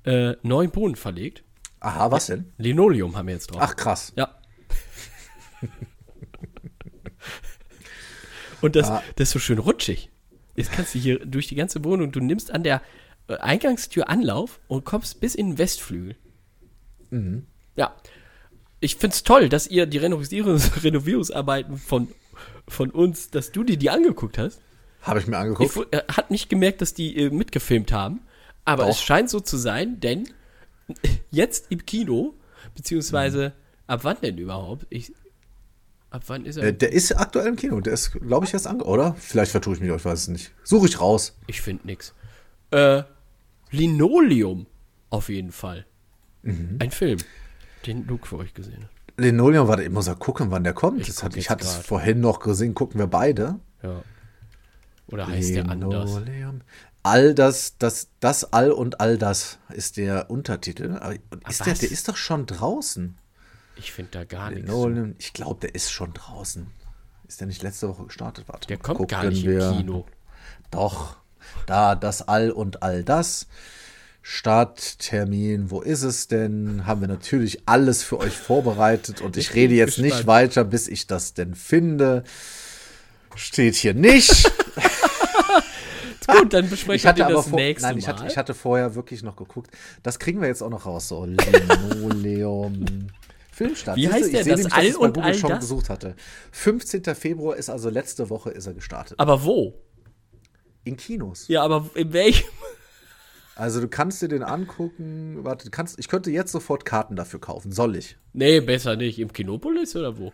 äh, 0.05 0.33
neuen 0.43 0.71
Boden 0.71 0.95
verlegt. 0.95 1.43
Aha, 1.81 2.11
was 2.11 2.25
denn? 2.27 2.51
Linoleum 2.57 3.15
haben 3.15 3.27
wir 3.27 3.33
jetzt 3.35 3.47
drauf. 3.51 3.61
Ach, 3.61 3.75
krass. 3.75 4.11
Ja. 4.15 4.35
Und 8.61 8.75
das, 8.75 8.89
Ah. 8.89 9.03
das 9.15 9.29
ist 9.29 9.33
so 9.33 9.39
schön 9.39 9.59
rutschig. 9.59 10.09
Jetzt 10.55 10.71
kannst 10.71 10.93
du 10.93 10.99
hier 10.99 11.25
durch 11.25 11.47
die 11.47 11.55
ganze 11.55 11.83
Wohnung, 11.85 12.11
du 12.11 12.19
nimmst 12.19 12.51
an 12.51 12.63
der 12.63 12.81
äh, 13.27 13.37
Eingangstür 13.37 14.09
Anlauf 14.09 14.59
und 14.67 14.83
kommst 14.83 15.21
bis 15.21 15.35
in 15.35 15.51
den 15.51 15.57
Westflügel. 15.57 16.15
Mhm. 17.11 17.45
Ja. 17.75 17.95
Ich 18.81 18.95
find's 18.97 19.23
toll, 19.23 19.47
dass 19.49 19.67
ihr 19.67 19.85
die 19.85 19.97
Renovierungs 19.97 20.83
Renovierungsarbeiten 20.83 21.77
von, 21.77 22.09
von 22.67 22.91
uns, 22.91 23.29
dass 23.29 23.51
du 23.51 23.63
dir 23.63 23.77
die 23.77 23.89
angeguckt 23.89 24.37
hast. 24.37 24.59
Habe 25.01 25.19
ich 25.19 25.27
mir 25.27 25.35
Ich 25.37 25.41
angeguckt. 25.41 25.75
wu- 25.77 25.85
er 25.91 26.05
hat 26.09 26.29
nicht 26.29 26.49
gemerkt, 26.49 26.81
dass 26.81 26.93
die 26.93 27.15
äh, 27.17 27.29
mitgefilmt 27.29 27.93
haben, 27.93 28.19
aber 28.65 28.83
Doch. 28.83 28.89
es 28.89 29.01
scheint 29.01 29.29
so 29.29 29.39
zu 29.39 29.55
sein, 29.55 30.01
denn 30.01 30.25
jetzt 31.31 31.71
im 31.71 31.85
Kino, 31.85 32.35
beziehungsweise 32.75 33.53
ab 33.87 34.01
wann 34.03 34.17
denn 34.21 34.37
überhaupt? 34.37 34.85
Ich, 34.89 35.13
ab 36.09 36.23
wann 36.27 36.45
ist 36.45 36.57
er? 36.57 36.65
Äh, 36.65 36.73
der 36.73 36.91
ist 36.91 37.11
aktuell 37.17 37.47
im 37.47 37.55
Kino. 37.55 37.79
Der 37.81 37.93
ist, 37.93 38.11
glaube 38.11 38.45
ich, 38.45 38.53
erst 38.53 38.67
ange... 38.67 38.83
Oder? 38.83 39.15
Vielleicht 39.19 39.51
vertue 39.51 39.75
ich 39.75 39.79
mich, 39.79 39.89
ich 39.89 40.05
weiß 40.05 40.19
es 40.19 40.27
nicht. 40.27 40.51
Suche 40.63 40.87
ich 40.87 40.99
raus. 40.99 41.37
ich 41.47 41.61
finde 41.61 41.87
nix. 41.87 42.13
Äh, 42.71 43.03
Linoleum 43.71 44.67
auf 45.09 45.29
jeden 45.29 45.51
Fall. 45.51 45.85
Mhm. 46.43 46.77
Ein 46.79 46.91
Film, 46.91 47.19
den 47.85 48.05
Luke 48.07 48.27
für 48.27 48.37
euch 48.37 48.53
gesehen 48.53 48.83
hat. 48.83 48.89
Linoleum, 49.17 49.67
warte, 49.67 49.83
ich 49.83 49.89
muss 49.89 50.07
ja 50.07 50.15
gucken, 50.15 50.49
wann 50.51 50.63
der 50.63 50.73
kommt. 50.73 51.07
Ich 51.07 51.23
hat, 51.23 51.35
ich 51.35 51.49
hatte 51.49 51.65
es 51.65 51.75
vorhin 51.75 52.21
noch 52.21 52.39
gesehen, 52.39 52.73
gucken 52.73 52.99
wir 52.99 53.07
beide. 53.07 53.59
Ja. 53.83 54.01
Oder 55.07 55.27
heißt 55.27 55.55
der 55.55 55.69
anders? 55.69 56.21
All 57.03 57.33
das, 57.33 57.75
das, 57.77 58.09
das 58.19 58.51
All 58.53 58.71
und 58.71 58.99
all 58.99 59.17
das 59.17 59.57
ist 59.69 59.97
der 59.97 60.29
Untertitel. 60.29 60.97
Aber 60.99 61.15
ist 61.47 61.65
der, 61.65 61.73
der 61.73 61.91
ist 61.91 62.07
doch 62.07 62.17
schon 62.17 62.45
draußen. 62.45 63.17
Ich 63.77 63.93
finde 63.93 64.11
da 64.11 64.23
gar 64.25 64.49
nichts. 64.49 64.65
Linoleum, 64.67 65.15
ich 65.17 65.31
glaube, 65.33 65.61
der 65.61 65.73
ist 65.75 65.91
schon 65.91 66.13
draußen. 66.13 66.67
Ist 67.27 67.39
der 67.39 67.47
nicht 67.47 67.63
letzte 67.63 67.87
Woche 67.87 68.05
gestartet? 68.05 68.45
Warte, 68.47 68.67
Der 68.67 68.77
kommt 68.77 69.07
gar 69.07 69.23
nicht 69.25 69.45
wir. 69.45 69.69
im 69.69 69.77
Kino. 69.77 70.05
Doch, 70.71 71.15
da 71.65 71.95
das 71.95 72.27
All 72.27 72.51
und 72.51 72.83
all 72.83 73.03
das. 73.03 73.47
Starttermin, 74.21 75.71
wo 75.71 75.81
ist 75.81 76.03
es 76.03 76.27
denn? 76.27 76.85
Haben 76.85 77.01
wir 77.01 77.07
natürlich 77.07 77.61
alles 77.67 78.03
für 78.03 78.19
euch 78.19 78.35
vorbereitet 78.37 79.21
und 79.21 79.37
ich 79.37 79.53
rede 79.53 79.73
jetzt 79.73 79.97
nicht 79.97 80.17
gespannt. 80.17 80.27
weiter, 80.27 80.63
bis 80.65 80.87
ich 80.87 81.07
das 81.07 81.33
denn 81.33 81.55
finde. 81.55 82.23
Steht 83.35 83.75
hier 83.75 83.93
nicht. 83.93 84.51
Gut, 86.37 86.53
dann 86.53 86.69
besprechen 86.69 86.95
Ich 86.95 87.05
hatte 87.05 87.27
wir 87.27 87.35
das 87.35 87.47
vor, 87.47 87.59
nächste 87.59 87.87
nein, 87.87 87.97
ich 87.97 88.07
Mal. 88.07 88.13
hatte, 88.13 88.27
ich 88.27 88.37
hatte 88.37 88.53
vorher 88.53 88.95
wirklich 88.95 89.23
noch 89.23 89.35
geguckt. 89.35 89.71
Das 90.03 90.19
kriegen 90.19 90.41
wir 90.41 90.47
jetzt 90.47 90.61
auch 90.61 90.69
noch 90.69 90.85
raus. 90.85 91.07
So 91.07 91.25
Linoleum. 91.25 93.07
Filmstart. 93.51 93.97
Wie 93.97 94.07
heißt 94.09 94.27
ich 94.27 94.31
der? 94.31 94.43
sehe 94.45 94.53
Das 94.53 94.59
nämlich, 94.59 94.73
dass 94.73 94.77
All 94.77 94.85
ich 94.85 94.93
bei 94.93 94.99
und 94.99 95.13
Google 95.15 95.23
all 95.31 95.35
schon 95.37 95.49
das? 95.49 95.59
gesucht 95.59 95.89
hatte. 95.89 96.15
15. 96.51 97.03
Februar 97.15 97.57
ist 97.57 97.69
also 97.69 97.89
letzte 97.89 98.29
Woche 98.29 98.51
ist 98.51 98.67
er 98.67 98.73
gestartet. 98.73 99.19
aber 99.19 99.43
wo? 99.43 99.73
In 100.85 100.95
Kinos. 100.95 101.47
Ja, 101.49 101.63
aber 101.63 101.89
in 101.95 102.13
welchem? 102.13 102.47
Also 103.55 103.81
du 103.81 103.89
kannst 103.89 104.21
dir 104.21 104.29
den 104.29 104.43
angucken. 104.43 105.39
Warte, 105.43 105.69
kannst, 105.69 105.99
ich 105.99 106.07
könnte 106.07 106.31
jetzt 106.31 106.53
sofort 106.53 106.85
Karten 106.85 107.17
dafür 107.17 107.41
kaufen. 107.41 107.73
Soll 107.73 107.97
ich? 107.97 108.17
Nee, 108.31 108.61
besser 108.61 108.95
nicht. 108.95 109.19
Im 109.19 109.33
Kinopolis 109.33 109.93
oder 109.97 110.17
wo? 110.17 110.31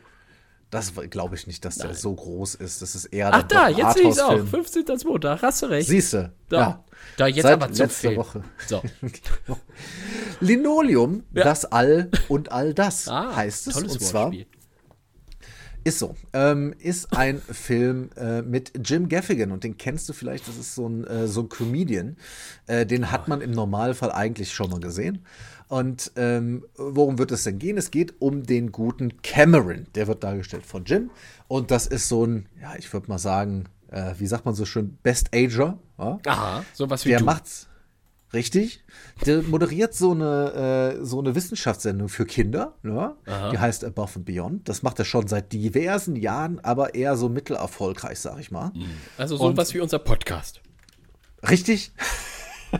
Das 0.76 0.94
glaube 1.10 1.36
ich 1.36 1.48
nicht, 1.48 1.64
dass 1.64 1.78
der 1.78 1.94
so 1.96 2.14
groß 2.14 2.56
ist. 2.56 2.82
Das 2.82 2.96
ist 2.96 3.06
eher 3.06 3.34
Ach 3.34 3.44
da, 3.44 3.70
jetzt 3.70 3.94
sehe 3.98 4.04
ich 4.04 4.10
es 4.10 4.20
auch. 4.20 4.32
Arthouse-Film. 4.32 4.66
15.2. 4.88 5.42
Hast 5.42 5.62
du 5.62 5.66
recht. 5.68 5.88
Siehst 5.88 6.14
du? 6.14 6.32
da. 6.50 6.60
Ja. 6.60 6.84
Da 7.18 7.28
jetzt 7.28 7.44
Seit 7.44 7.54
aber 7.54 7.72
zum 7.72 7.86
letzter 7.86 8.08
Film. 8.10 8.18
Woche. 8.18 8.44
So. 8.68 8.82
Linoleum, 10.40 11.24
Ja. 11.34 11.44
das 11.44 11.66
All 11.66 12.10
und 12.28 12.52
all 12.52 12.74
das 12.74 13.08
Ah, 13.08 13.36
heißt 13.36 13.68
es. 13.68 13.74
tolles 13.76 13.94
Und 13.94 14.02
zwar 14.02 14.26
Wortspiel. 14.26 14.46
ist 15.84 16.00
so. 16.00 16.16
Ähm, 16.34 16.74
ist 16.80 17.16
ein 17.16 17.40
Film 17.42 18.10
äh, 18.18 18.42
mit 18.42 18.74
Jim 18.84 19.08
Gaffigan 19.08 19.52
und 19.52 19.64
den 19.64 19.78
kennst 19.78 20.10
du 20.10 20.14
vielleicht. 20.14 20.48
Das 20.48 20.58
ist 20.58 20.76
so 20.76 20.88
ein, 20.90 21.06
äh, 21.06 21.28
so 21.28 21.42
ein 21.42 21.50
Comedian. 21.50 22.18
Äh, 22.68 22.86
den 22.86 23.12
hat 23.12 23.28
man 23.28 23.42
im 23.42 23.52
Normalfall 23.52 24.12
eigentlich 24.12 24.52
schon 24.54 24.70
mal 24.72 24.80
gesehen. 24.80 25.26
Und 25.76 26.14
ähm, 26.16 26.64
worum 26.78 27.18
wird 27.18 27.34
es 27.34 27.44
denn 27.44 27.60
gehen? 27.60 27.78
Es 27.78 27.92
geht 27.92 28.22
um 28.22 28.44
den 28.44 28.72
guten 28.72 29.22
Cameron. 29.24 29.88
Der 29.94 30.08
wird 30.08 30.24
dargestellt 30.24 30.66
von 30.66 30.86
Jim. 30.86 31.10
Und 31.50 31.70
das 31.70 31.86
ist 31.86 32.08
so 32.08 32.26
ein, 32.26 32.48
ja, 32.62 32.76
ich 32.78 32.94
würde 32.94 33.10
mal 33.10 33.18
sagen, 33.18 33.66
äh, 33.92 34.14
wie 34.18 34.26
sagt 34.26 34.46
man 34.46 34.56
so 34.56 34.64
schön, 34.64 34.98
Best 35.04 35.36
Ager. 35.36 35.78
Ja? 35.98 36.20
Aha, 36.28 36.64
sowas 36.74 37.04
wie 37.04 37.10
Der 37.10 37.20
du. 37.20 37.26
macht's. 37.26 37.68
Richtig. 38.32 38.86
Der 39.26 39.42
moderiert 39.42 39.94
so 39.94 40.12
eine, 40.12 40.96
äh, 41.02 41.04
so 41.04 41.20
eine 41.20 41.36
Wissenschaftssendung 41.36 42.08
für 42.08 42.26
Kinder. 42.26 42.76
Ne? 42.82 43.14
Die 43.52 43.58
heißt 43.60 43.84
Above 43.84 44.14
and 44.16 44.26
Beyond. 44.26 44.70
Das 44.70 44.82
macht 44.82 44.98
er 45.00 45.06
schon 45.06 45.28
seit 45.28 45.52
diversen 45.52 46.16
Jahren, 46.16 46.62
aber 46.62 46.96
eher 46.96 47.18
so 47.18 47.28
mittelerfolgreich, 47.28 48.18
sag 48.22 48.40
ich 48.40 48.50
mal. 48.50 48.72
Also 49.18 49.36
sowas 49.36 49.74
wie 49.74 49.82
unser 49.82 50.00
Podcast. 50.00 50.62
Richtig? 51.50 51.92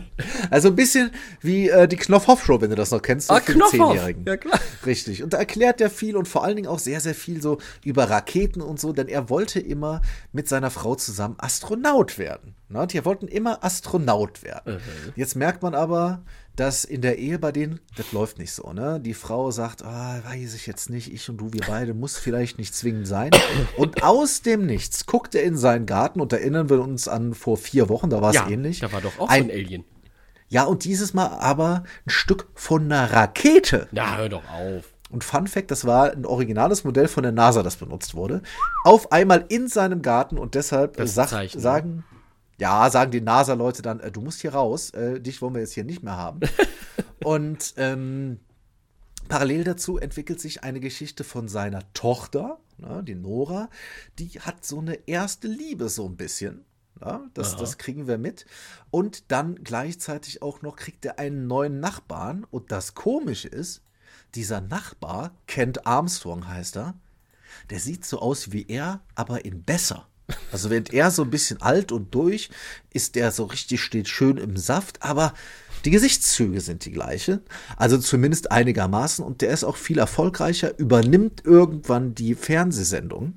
Also 0.50 0.68
ein 0.68 0.76
bisschen 0.76 1.10
wie 1.40 1.68
äh, 1.68 1.86
die 1.88 1.96
Knopfhoff-Show, 1.96 2.60
wenn 2.60 2.70
du 2.70 2.76
das 2.76 2.90
noch 2.90 3.02
kennst. 3.02 3.28
so 3.28 3.34
Ah, 3.34 3.40
für 3.40 3.52
die 3.52 3.58
Knopfhoff. 3.58 3.90
Zehnjährigen. 3.92 4.24
Ja, 4.26 4.36
klar. 4.36 4.58
Richtig. 4.86 5.22
Und 5.22 5.32
da 5.32 5.38
erklärt 5.38 5.80
er 5.80 5.90
viel 5.90 6.16
und 6.16 6.26
vor 6.28 6.44
allen 6.44 6.56
Dingen 6.56 6.68
auch 6.68 6.78
sehr, 6.78 7.00
sehr 7.00 7.14
viel 7.14 7.42
so 7.42 7.58
über 7.84 8.08
Raketen 8.08 8.62
und 8.62 8.80
so, 8.80 8.92
denn 8.92 9.08
er 9.08 9.28
wollte 9.28 9.60
immer 9.60 10.02
mit 10.32 10.48
seiner 10.48 10.70
Frau 10.70 10.94
zusammen 10.94 11.34
Astronaut 11.38 12.18
werden. 12.18 12.54
Ne? 12.68 12.86
Die 12.86 13.04
wollten 13.04 13.28
immer 13.28 13.62
Astronaut 13.64 14.42
werden. 14.42 14.78
Jetzt 15.16 15.36
merkt 15.36 15.62
man 15.62 15.74
aber, 15.74 16.22
dass 16.56 16.84
in 16.84 17.02
der 17.02 17.18
Ehe 17.18 17.38
bei 17.38 17.52
denen, 17.52 17.80
das 17.96 18.12
läuft 18.12 18.38
nicht 18.38 18.52
so, 18.52 18.72
ne? 18.72 18.98
Die 19.00 19.14
Frau 19.14 19.50
sagt, 19.50 19.84
ah, 19.84 20.20
weiß 20.24 20.54
ich 20.54 20.66
jetzt 20.66 20.90
nicht, 20.90 21.12
ich 21.12 21.28
und 21.28 21.36
du, 21.36 21.52
wir 21.52 21.60
beide, 21.66 21.94
muss 21.94 22.16
vielleicht 22.16 22.58
nicht 22.58 22.74
zwingend 22.74 23.06
sein. 23.06 23.30
Und 23.76 24.02
aus 24.02 24.42
dem 24.42 24.66
Nichts 24.66 25.06
guckt 25.06 25.34
er 25.34 25.42
in 25.44 25.56
seinen 25.56 25.86
Garten 25.86 26.20
und 26.20 26.32
erinnern 26.32 26.70
wir 26.70 26.80
uns 26.80 27.08
an 27.08 27.34
vor 27.34 27.56
vier 27.56 27.88
Wochen, 27.88 28.10
da 28.10 28.20
war 28.22 28.30
es 28.30 28.36
Ja, 28.36 28.48
ähnlich. 28.48 28.80
da 28.80 28.90
war 28.92 29.00
doch 29.00 29.18
auch 29.18 29.28
ein, 29.28 29.44
so 29.44 29.48
ein 29.50 29.54
Alien. 29.54 29.84
Ja, 30.48 30.64
und 30.64 30.84
dieses 30.84 31.12
Mal 31.12 31.26
aber 31.26 31.84
ein 32.06 32.10
Stück 32.10 32.46
von 32.54 32.84
einer 32.84 33.12
Rakete. 33.12 33.88
Na, 33.92 34.16
hör 34.16 34.28
doch 34.28 34.48
auf. 34.50 34.84
Und 35.10 35.24
Fun 35.24 35.46
Fact, 35.46 35.70
das 35.70 35.84
war 35.84 36.12
ein 36.12 36.24
originales 36.26 36.84
Modell 36.84 37.08
von 37.08 37.22
der 37.22 37.32
NASA, 37.32 37.62
das 37.62 37.76
benutzt 37.76 38.14
wurde. 38.14 38.42
Auf 38.84 39.12
einmal 39.12 39.44
in 39.48 39.68
seinem 39.68 40.02
Garten 40.02 40.36
und 40.38 40.54
deshalb 40.54 40.96
sag, 41.04 41.50
sagen, 41.50 42.04
ja, 42.58 42.88
sagen 42.90 43.10
die 43.10 43.20
NASA-Leute 43.20 43.82
dann, 43.82 44.00
äh, 44.00 44.10
du 44.10 44.20
musst 44.20 44.40
hier 44.40 44.54
raus, 44.54 44.90
äh, 44.90 45.20
dich 45.20 45.42
wollen 45.42 45.54
wir 45.54 45.60
jetzt 45.60 45.74
hier 45.74 45.84
nicht 45.84 46.02
mehr 46.02 46.16
haben. 46.16 46.40
und 47.24 47.74
ähm, 47.76 48.40
parallel 49.28 49.64
dazu 49.64 49.98
entwickelt 49.98 50.40
sich 50.40 50.64
eine 50.64 50.80
Geschichte 50.80 51.24
von 51.24 51.48
seiner 51.48 51.92
Tochter, 51.92 52.58
ne, 52.78 53.02
die 53.04 53.14
Nora, 53.14 53.68
die 54.18 54.28
hat 54.40 54.64
so 54.64 54.78
eine 54.78 54.94
erste 55.06 55.48
Liebe 55.48 55.88
so 55.88 56.06
ein 56.06 56.16
bisschen. 56.16 56.64
Ja, 57.00 57.28
das, 57.34 57.56
das 57.56 57.76
kriegen 57.76 58.06
wir 58.06 58.16
mit. 58.16 58.46
Und 58.90 59.30
dann 59.30 59.56
gleichzeitig 59.56 60.40
auch 60.40 60.62
noch 60.62 60.76
kriegt 60.76 61.04
er 61.04 61.18
einen 61.18 61.46
neuen 61.46 61.78
Nachbarn. 61.78 62.46
Und 62.50 62.72
das 62.72 62.94
Komische 62.94 63.48
ist, 63.48 63.82
dieser 64.34 64.62
Nachbar, 64.62 65.34
Kent 65.46 65.86
Armstrong 65.86 66.48
heißt 66.48 66.76
er, 66.76 66.94
der 67.68 67.80
sieht 67.80 68.06
so 68.06 68.20
aus 68.20 68.52
wie 68.52 68.66
er, 68.66 69.00
aber 69.14 69.44
in 69.44 69.62
besser. 69.62 70.08
Also 70.50 70.70
während 70.70 70.92
er 70.92 71.10
so 71.10 71.22
ein 71.22 71.30
bisschen 71.30 71.62
alt 71.62 71.92
und 71.92 72.14
durch, 72.14 72.50
ist 72.92 73.14
der 73.14 73.30
so 73.30 73.44
richtig, 73.44 73.80
steht 73.80 74.08
schön 74.08 74.38
im 74.38 74.56
Saft, 74.56 75.02
aber 75.02 75.34
die 75.84 75.90
Gesichtszüge 75.90 76.60
sind 76.60 76.84
die 76.84 76.90
gleiche. 76.90 77.42
Also 77.76 77.98
zumindest 77.98 78.50
einigermaßen. 78.50 79.24
Und 79.24 79.40
der 79.40 79.50
ist 79.50 79.62
auch 79.62 79.76
viel 79.76 79.98
erfolgreicher, 79.98 80.76
übernimmt 80.78 81.44
irgendwann 81.44 82.14
die 82.14 82.34
Fernsehsendung. 82.34 83.34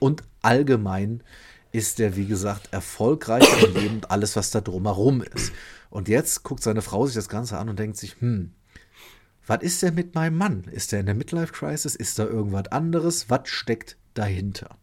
Und 0.00 0.24
allgemein 0.42 1.22
ist 1.70 1.98
der, 1.98 2.16
wie 2.16 2.26
gesagt, 2.26 2.72
erfolgreicher 2.72 3.68
im 3.68 3.74
Leben 3.74 3.94
und 3.96 4.10
alles, 4.10 4.34
was 4.36 4.50
da 4.50 4.60
drumherum 4.60 5.22
ist. 5.22 5.52
Und 5.90 6.08
jetzt 6.08 6.42
guckt 6.42 6.62
seine 6.62 6.82
Frau 6.82 7.06
sich 7.06 7.14
das 7.14 7.28
Ganze 7.28 7.58
an 7.58 7.68
und 7.68 7.78
denkt 7.78 7.96
sich, 7.96 8.20
hm, 8.20 8.52
was 9.46 9.62
ist 9.62 9.82
denn 9.82 9.94
mit 9.94 10.14
meinem 10.14 10.36
Mann? 10.36 10.64
Ist 10.64 10.92
der 10.92 11.00
in 11.00 11.06
der 11.06 11.14
Midlife-Crisis? 11.14 11.94
Ist 11.94 12.18
da 12.18 12.24
irgendwas 12.24 12.68
anderes? 12.68 13.28
Was 13.28 13.48
steckt 13.48 13.96
dahinter? 14.14 14.76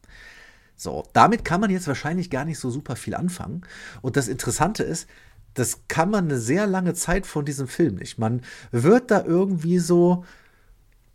So, 0.82 1.04
damit 1.14 1.46
kann 1.46 1.62
man 1.62 1.70
jetzt 1.70 1.86
wahrscheinlich 1.86 2.32
gar 2.32 2.44
nicht 2.44 2.58
so 2.58 2.72
super 2.72 2.96
viel 2.96 3.14
anfangen. 3.14 3.62
Und 4.02 4.18
das 4.18 4.28
Interessante 4.28 4.82
ist, 4.82 5.08
das 5.54 5.82
kann 5.88 6.10
man 6.10 6.26
eine 6.26 6.40
sehr 6.40 6.66
lange 6.66 6.96
Zeit 6.96 7.28
von 7.28 7.46
diesem 7.46 7.68
Film 7.68 7.98
nicht. 7.98 8.18
Man 8.18 8.42
wird 8.72 9.12
da 9.12 9.24
irgendwie 9.24 9.78
so, 9.78 10.26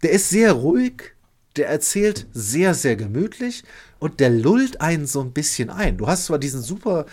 der 0.04 0.12
ist 0.12 0.28
sehr 0.28 0.52
ruhig, 0.52 1.14
der 1.56 1.68
erzählt 1.68 2.28
sehr, 2.32 2.74
sehr 2.74 2.94
gemütlich 2.94 3.64
und 3.98 4.20
der 4.20 4.30
lullt 4.30 4.80
einen 4.80 5.04
so 5.04 5.20
ein 5.20 5.32
bisschen 5.32 5.68
ein. 5.68 5.96
Du 5.96 6.06
hast 6.06 6.26
zwar 6.26 6.38
diesen 6.38 6.62
super 6.62 7.04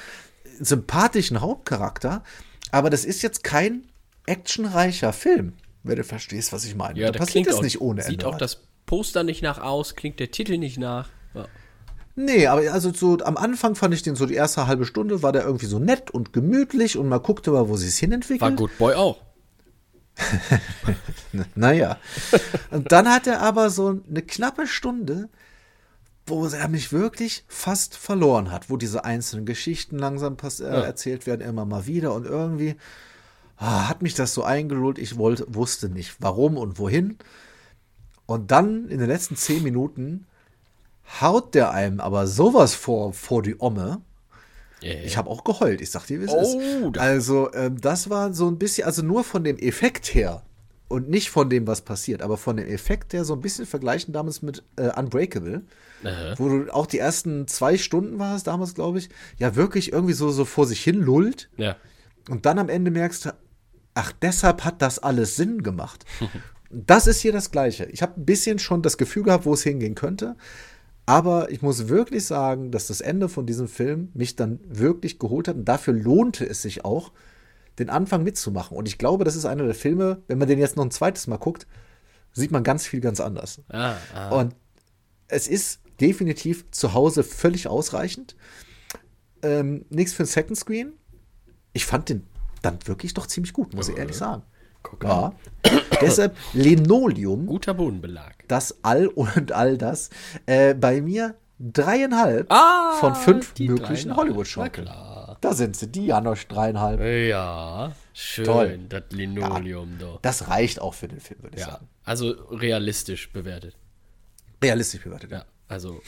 sympathischen 0.60 1.42
Hauptcharakter, 1.42 2.24
aber 2.70 2.92
das 2.92 3.04
ist 3.04 3.24
jetzt 3.24 3.44
kein 3.44 3.88
actionreicher 4.28 5.12
Film, 5.12 5.54
wenn 5.82 5.96
du 5.96 6.04
verstehst, 6.04 6.54
was 6.54 6.66
ich 6.66 6.76
meine. 6.76 7.00
Ja, 7.00 7.08
da 7.08 7.14
das 7.14 7.20
passiert 7.22 7.32
klingt 7.32 7.48
es 7.48 7.56
auch, 7.56 7.64
nicht 7.64 7.82
ohne 7.82 8.04
Sieht 8.04 8.12
Ende 8.12 8.28
auch 8.28 8.34
was. 8.34 8.40
das 8.40 8.62
Poster 8.86 9.24
nicht 9.24 9.42
nach 9.42 9.58
aus, 9.58 9.96
klingt 9.96 10.20
der 10.20 10.30
Titel 10.30 10.60
nicht 10.60 10.78
nach. 10.78 11.10
Ja. 11.34 11.48
Nee, 12.16 12.48
aber 12.48 12.72
also 12.72 12.94
so 12.94 13.18
am 13.24 13.38
Anfang 13.38 13.76
fand 13.76 13.94
ich 13.94 14.04
den 14.04 14.16
so 14.16 14.26
die 14.26 14.36
erste 14.36 14.68
halbe 14.68 14.86
Stunde 14.86 15.24
war 15.24 15.32
der 15.32 15.46
irgendwie 15.46 15.66
so 15.66 15.80
nett 15.80 16.12
und 16.12 16.32
gemütlich 16.32 16.98
und 16.98 17.10
man 17.10 17.22
guckte 17.22 17.52
mal, 17.52 17.70
wo 17.70 17.76
sie 17.76 17.88
es 17.88 17.98
hinentwickelt. 17.98 18.42
War 18.42 18.52
Good 18.52 18.78
Boy 18.78 18.94
auch. 18.96 19.18
Naja. 21.56 21.98
Und 22.70 22.92
dann 22.92 23.10
hat 23.10 23.26
er 23.26 23.42
aber 23.42 23.72
so 23.72 24.00
eine 24.08 24.22
knappe 24.22 24.68
Stunde, 24.68 25.30
wo 26.28 26.46
er 26.46 26.68
mich 26.68 26.94
wirklich 26.94 27.44
fast 27.48 27.98
verloren 27.98 28.52
hat, 28.52 28.70
wo 28.70 28.78
diese 28.78 29.04
einzelnen 29.04 29.46
Geschichten 29.46 29.98
langsam 29.98 30.38
äh, 30.42 30.64
erzählt 30.64 31.26
werden, 31.26 31.42
immer 31.42 31.66
mal 31.66 31.88
wieder 31.88 32.14
und 32.14 32.28
irgendwie 32.28 32.76
ah, 33.58 33.90
hat 33.90 34.02
mich 34.02 34.14
das 34.14 34.34
so 34.34 34.44
eingelullt, 34.44 35.00
ich 35.00 35.18
wollte, 35.18 35.46
wusste 35.48 35.90
nicht 35.90 36.18
warum 36.20 36.58
und 36.58 36.78
wohin. 36.80 37.18
Und 38.26 38.52
dann 38.52 38.88
in 38.88 39.00
den 39.00 39.08
letzten 39.08 39.36
zehn 39.36 39.64
Minuten 39.64 40.28
haut 41.22 41.54
der 41.56 41.72
einem 41.72 42.00
aber 42.00 42.28
sowas 42.28 42.76
vor, 42.76 43.14
vor 43.14 43.42
die 43.44 43.56
Omme. 43.60 44.02
Ich 44.82 45.16
habe 45.16 45.30
auch 45.30 45.46
geheult, 45.46 45.80
ich 45.80 45.92
sag 45.92 46.06
dir, 46.08 46.20
wie 46.20 46.26
es 46.26 46.32
Oh, 46.34 46.90
ist. 46.90 46.98
Also, 46.98 47.54
ähm, 47.54 47.80
das 47.80 48.10
war 48.10 48.34
so 48.34 48.50
ein 48.50 48.58
bisschen, 48.58 48.86
also 48.86 49.02
nur 49.02 49.24
von 49.24 49.46
dem 49.46 49.58
Effekt 49.58 50.14
her 50.14 50.44
und 50.90 51.10
nicht 51.10 51.30
von 51.30 51.50
dem, 51.50 51.66
was 51.68 51.80
passiert, 51.82 52.22
aber 52.22 52.36
von 52.36 52.58
dem 52.58 52.68
Effekt 52.68 53.14
her 53.14 53.24
so 53.24 53.34
ein 53.34 53.40
bisschen 53.40 53.66
vergleichen 53.66 54.14
damals 54.14 54.42
mit 54.42 54.62
äh, 54.76 54.90
Unbreakable, 55.00 55.62
Aha. 56.04 56.34
wo 56.38 56.50
du 56.50 56.74
auch 56.74 56.86
die 56.86 57.00
ersten 57.00 57.48
zwei 57.48 57.78
Stunden 57.78 58.20
war 58.20 58.36
es 58.36 58.44
damals, 58.44 58.74
glaube 58.76 59.00
ich, 59.00 59.08
ja 59.38 59.56
wirklich 59.56 59.94
irgendwie 59.94 60.14
so, 60.14 60.32
so 60.32 60.44
vor 60.44 60.68
sich 60.68 60.84
hin 60.84 61.00
lullt 61.00 61.50
Ja. 61.56 61.78
und 62.30 62.46
dann 62.46 62.60
am 62.60 62.68
Ende 62.68 62.92
merkst 62.92 63.26
du, 63.28 63.34
ach, 63.94 64.12
deshalb 64.22 64.66
hat 64.66 64.82
das 64.82 65.00
alles 65.00 65.38
Sinn 65.38 65.64
gemacht. 65.64 66.04
das 66.70 67.08
ist 67.08 67.22
hier 67.22 67.32
das 67.32 67.52
Gleiche. 67.52 67.86
Ich 67.86 68.02
habe 68.02 68.20
ein 68.20 68.26
bisschen 68.26 68.60
schon 68.60 68.82
das 68.82 68.98
Gefühl 68.98 69.24
gehabt, 69.24 69.46
wo 69.46 69.54
es 69.54 69.64
hingehen 69.64 69.96
könnte. 69.96 70.36
Aber 71.06 71.52
ich 71.52 71.62
muss 71.62 71.90
wirklich 71.90 72.26
sagen, 72.26 72.72
dass 72.72 72.88
das 72.88 73.02
Ende 73.02 73.28
von 73.28 73.46
diesem 73.46 73.68
Film 73.68 74.10
mich 74.14 74.36
dann 74.36 74.60
wirklich 74.66 75.20
geholt 75.20 75.48
hat. 75.48 75.56
Und 75.56 75.66
dafür 75.66 75.94
lohnte 75.94 76.46
es 76.48 76.62
sich 76.62 76.86
auch, 76.86 77.12
den 77.80 77.90
Anfang 77.90 78.24
mitzumachen. 78.24 78.78
Und 78.78 78.88
ich 78.88 78.98
glaube, 78.98 79.24
das 79.24 79.36
ist 79.36 79.46
einer 79.46 79.66
der 79.66 79.76
Filme, 79.76 80.22
wenn 80.28 80.38
man 80.38 80.48
den 80.48 80.60
jetzt 80.60 80.78
noch 80.78 80.86
ein 80.86 80.92
zweites 80.92 81.28
Mal 81.28 81.38
guckt, 81.38 81.68
sieht 82.32 82.52
man 82.52 82.64
ganz 82.64 82.86
viel 82.86 83.02
ganz 83.02 83.20
anders. 83.20 83.62
Ah, 83.70 83.96
ah. 84.14 84.30
Und 84.30 84.56
es 85.28 85.48
ist 85.48 85.82
definitiv 86.00 86.70
zu 86.72 86.94
Hause 86.94 87.24
völlig 87.24 87.68
ausreichend. 87.68 88.36
Ähm, 89.42 89.86
nichts 89.90 90.14
für 90.14 90.24
ein 90.24 90.28
Second 90.28 90.58
Screen. 90.58 90.94
Ich 91.74 91.86
fand 91.86 92.10
den 92.10 92.28
dann 92.62 92.80
wirklich 92.86 93.14
doch 93.14 93.28
ziemlich 93.28 93.54
gut, 93.54 93.74
muss 93.74 93.90
ich 93.90 93.98
ehrlich 93.98 94.16
sagen. 94.16 94.44
Guck 94.84 95.04
Ja. 95.04 95.34
Deshalb 96.02 96.36
Linoleum, 96.54 97.46
Guter 97.46 97.74
Bodenbelag. 97.74 98.43
Das 98.54 98.78
All 98.84 99.08
und 99.08 99.52
all 99.52 99.78
das, 99.78 100.10
äh, 100.46 100.74
bei 100.76 101.02
mir 101.02 101.36
dreieinhalb 101.60 102.48
Ah, 102.52 102.94
von 103.00 103.16
fünf 103.16 103.54
möglichen. 103.60 104.16
Hollywood-Schaukeln. 104.16 104.88
Da 105.42 105.54
sind 105.54 105.76
sie, 105.76 105.88
die 105.88 106.06
Janosch 106.08 106.48
dreieinhalb. 106.48 107.00
Ja, 107.02 107.92
schön, 108.14 108.46
Toll. 108.46 108.80
das 108.90 109.04
Linoleum 109.12 109.98
da. 110.00 110.20
Das 110.22 110.48
reicht 110.48 110.80
auch 110.82 110.94
für 110.94 111.08
den 111.08 111.20
Film, 111.20 111.42
würde 111.44 111.58
ich 111.58 111.62
Ja, 111.66 111.72
sagen. 111.74 111.88
also 112.06 112.30
realistisch 112.52 113.32
bewertet. 113.32 113.76
Realistisch 114.64 115.02
bewertet, 115.04 115.32
ja. 115.32 115.38
Ja, 115.40 115.46
also 115.68 116.02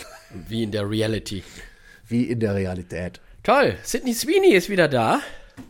wie 0.47 0.63
in 0.63 0.71
der 0.71 0.89
Reality. 0.89 1.43
Wie 2.07 2.23
in 2.25 2.39
der 2.39 2.53
Realität. 2.55 3.19
Toll, 3.43 3.75
Sydney 3.83 4.13
Sweeney 4.13 4.53
ist 4.53 4.69
wieder 4.69 4.87
da. 4.87 5.19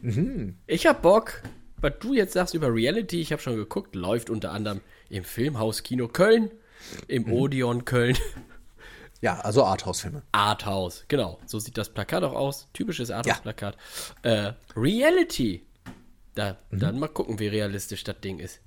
Mhm. 0.01 0.57
Ich 0.67 0.85
hab 0.85 1.01
Bock, 1.01 1.41
was 1.77 1.93
du 2.01 2.13
jetzt 2.13 2.33
sagst 2.33 2.53
über 2.53 2.73
Reality, 2.73 3.21
ich 3.21 3.31
habe 3.31 3.41
schon 3.41 3.55
geguckt, 3.55 3.95
läuft 3.95 4.29
unter 4.29 4.51
anderem 4.51 4.81
im 5.09 5.23
Filmhaus 5.23 5.83
Kino 5.83 6.07
Köln, 6.07 6.51
im 7.07 7.23
Mhm. 7.23 7.33
Odeon 7.33 7.85
Köln, 7.85 8.17
Ja, 9.21 9.39
also 9.39 9.63
Arthouse-Filme. 9.63 10.21
Arthouse, 10.33 11.05
genau, 11.07 11.39
so 11.45 11.57
sieht 11.57 11.77
das 11.77 11.89
Plakat 11.89 12.23
auch 12.23 12.33
aus, 12.33 12.67
typisches 12.73 13.09
Arthouse-Plakat. 13.09 13.75
Äh, 14.23 14.51
Reality, 14.75 15.65
da, 16.35 16.57
Mhm. 16.69 16.79
dann 16.79 16.99
mal 16.99 17.07
gucken, 17.07 17.39
wie 17.39 17.47
realistisch 17.47 18.03
das 18.03 18.19
Ding 18.21 18.39
ist. 18.39 18.59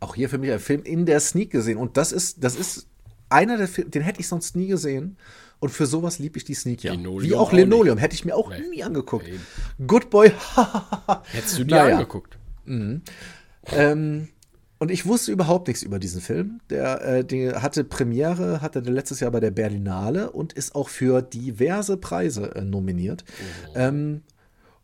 Auch 0.00 0.14
hier 0.14 0.28
für 0.30 0.38
mich 0.38 0.50
ein 0.50 0.58
Film 0.60 0.82
in 0.82 1.04
der 1.06 1.20
Sneak 1.20 1.50
gesehen. 1.50 1.76
Und 1.76 1.96
das 1.98 2.10
ist, 2.10 2.42
das 2.42 2.56
ist 2.56 2.86
einer 3.28 3.58
der 3.58 3.68
Filme, 3.68 3.90
den 3.90 4.02
hätte 4.02 4.18
ich 4.20 4.28
sonst 4.28 4.56
nie 4.56 4.66
gesehen. 4.66 5.18
Und 5.60 5.68
für 5.68 5.84
sowas 5.86 6.18
liebe 6.18 6.38
ich 6.38 6.44
die 6.44 6.54
Sneak 6.54 6.82
ja. 6.82 6.92
Linoleum 6.92 7.30
Wie 7.30 7.34
auch 7.34 7.48
auch 7.48 7.52
Linoleum, 7.52 7.98
hätte 7.98 8.14
ich 8.14 8.24
mir 8.24 8.34
auch 8.34 8.48
Nee. 8.48 8.66
nie 8.70 8.82
angeguckt. 8.82 9.28
Eben. 9.28 9.46
Good 9.86 10.08
Boy, 10.10 10.32
Hättest 11.32 11.58
du 11.58 11.64
dir 11.64 11.76
Naja. 11.76 11.96
angeguckt? 11.98 12.38
Ähm, 12.66 13.02
und 14.80 14.90
ich 14.90 15.06
wusste 15.06 15.30
überhaupt 15.30 15.68
nichts 15.68 15.82
über 15.84 15.98
diesen 16.00 16.20
Film. 16.20 16.60
Der, 16.70 17.00
äh, 17.04 17.24
der 17.24 17.62
hatte 17.62 17.84
Premiere, 17.84 18.60
hatte 18.62 18.80
letztes 18.80 19.20
Jahr 19.20 19.30
bei 19.30 19.38
der 19.40 19.52
Berlinale 19.52 20.32
und 20.32 20.54
ist 20.54 20.74
auch 20.74 20.88
für 20.88 21.22
diverse 21.22 21.96
Preise 21.98 22.54
äh, 22.56 22.62
nominiert. 22.62 23.24
Ähm, 23.74 24.22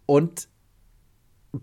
und 0.05 0.49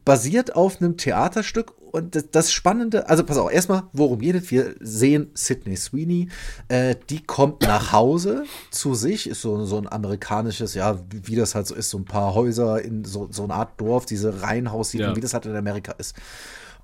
basiert 0.03 0.55
auf 0.55 0.81
einem 0.81 0.97
Theaterstück. 0.97 1.73
Und 1.91 2.15
das, 2.15 2.31
das 2.31 2.51
Spannende, 2.51 3.07
also 3.07 3.23
pass 3.23 3.38
auf, 3.38 3.51
erstmal, 3.53 3.84
worum 3.93 4.19
geht 4.19 4.35
es? 4.35 4.49
Wir 4.49 4.73
sehen 4.80 5.30
Sydney 5.35 5.76
Sweeney, 5.76 6.30
äh, 6.68 6.95
die 7.11 7.22
kommt 7.22 7.61
nach 7.61 7.91
Hause 7.91 8.45
zu 8.72 8.95
sich, 8.95 9.30
ist 9.30 9.41
so, 9.43 9.64
so 9.65 9.77
ein 9.77 9.88
amerikanisches, 9.88 10.73
ja, 10.73 10.99
wie 11.11 11.27
wie 11.27 11.35
das 11.35 11.53
halt 11.53 11.68
so 11.68 11.76
ist, 11.76 11.91
so 11.91 11.99
ein 11.99 12.05
paar 12.05 12.34
Häuser 12.34 12.81
in 12.81 13.05
so, 13.05 13.27
so 13.31 13.43
eine 13.43 13.53
Art 13.53 13.80
Dorf, 13.80 14.07
diese 14.07 14.41
Reihenhaussiedlung, 14.41 15.11
Ja. 15.11 15.15
wie 15.15 15.22
das 15.22 15.35
halt 15.35 15.45
in 15.45 15.55
Amerika 15.55 15.91
ist. 15.99 16.15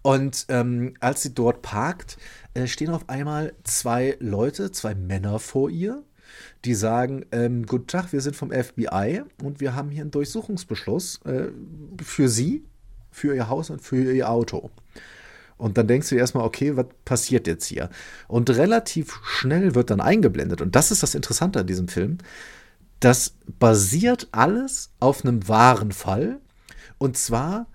Und 0.02 0.46
ähm, 0.50 0.94
als 1.00 1.24
sie 1.24 1.34
dort 1.34 1.62
parkt, 1.62 2.18
äh, 2.54 2.68
stehen 2.68 2.90
auf 2.90 3.10
einmal 3.10 3.54
zwei 3.64 4.18
Leute, 4.20 4.72
zwei 4.72 4.96
Männer 4.96 5.40
vor 5.40 5.70
ihr, 5.70 6.04
die 6.66 6.74
sagen, 6.74 7.26
ähm, 7.32 7.66
guten 7.66 7.88
Tag, 7.88 8.14
wir 8.14 8.22
sind 8.22 8.36
vom 8.36 8.52
FBI 8.52 9.24
und 9.44 9.60
wir 9.60 9.76
haben 9.76 9.90
hier 9.90 10.02
einen 10.02 10.12
Durchsuchungsbeschluss 10.12 11.22
äh, 11.26 11.48
für 12.02 12.30
Sie, 12.30 12.64
für 13.12 13.36
Ihr 13.36 13.50
Haus 13.50 13.70
und 13.70 13.82
für 13.82 14.14
Ihr 14.14 14.30
Auto. 14.30 14.70
Und 15.58 15.78
dann 15.78 15.88
denkst 15.88 16.08
du 16.08 16.16
dir 16.16 16.22
erstmal, 16.22 16.46
okay, 16.46 16.78
was 16.78 16.86
passiert 17.04 17.46
jetzt 17.46 17.66
hier? 17.66 17.90
Und 18.30 18.50
relativ 18.50 19.20
schnell 19.26 19.76
wird 19.76 19.90
dann 19.90 20.00
eingeblendet, 20.00 20.62
und 20.62 20.76
das 20.76 20.92
ist 20.92 21.04
das 21.04 21.16
Interessante 21.16 21.60
an 21.60 21.68
diesem 21.68 21.90
Film, 21.90 22.20
das 23.02 23.36
basiert 23.60 24.30
alles 24.32 24.92
auf 25.00 25.24
einem 25.24 25.48
wahren 25.48 25.92
Fall. 25.92 26.40
Und 26.98 27.18
zwar 27.18 27.68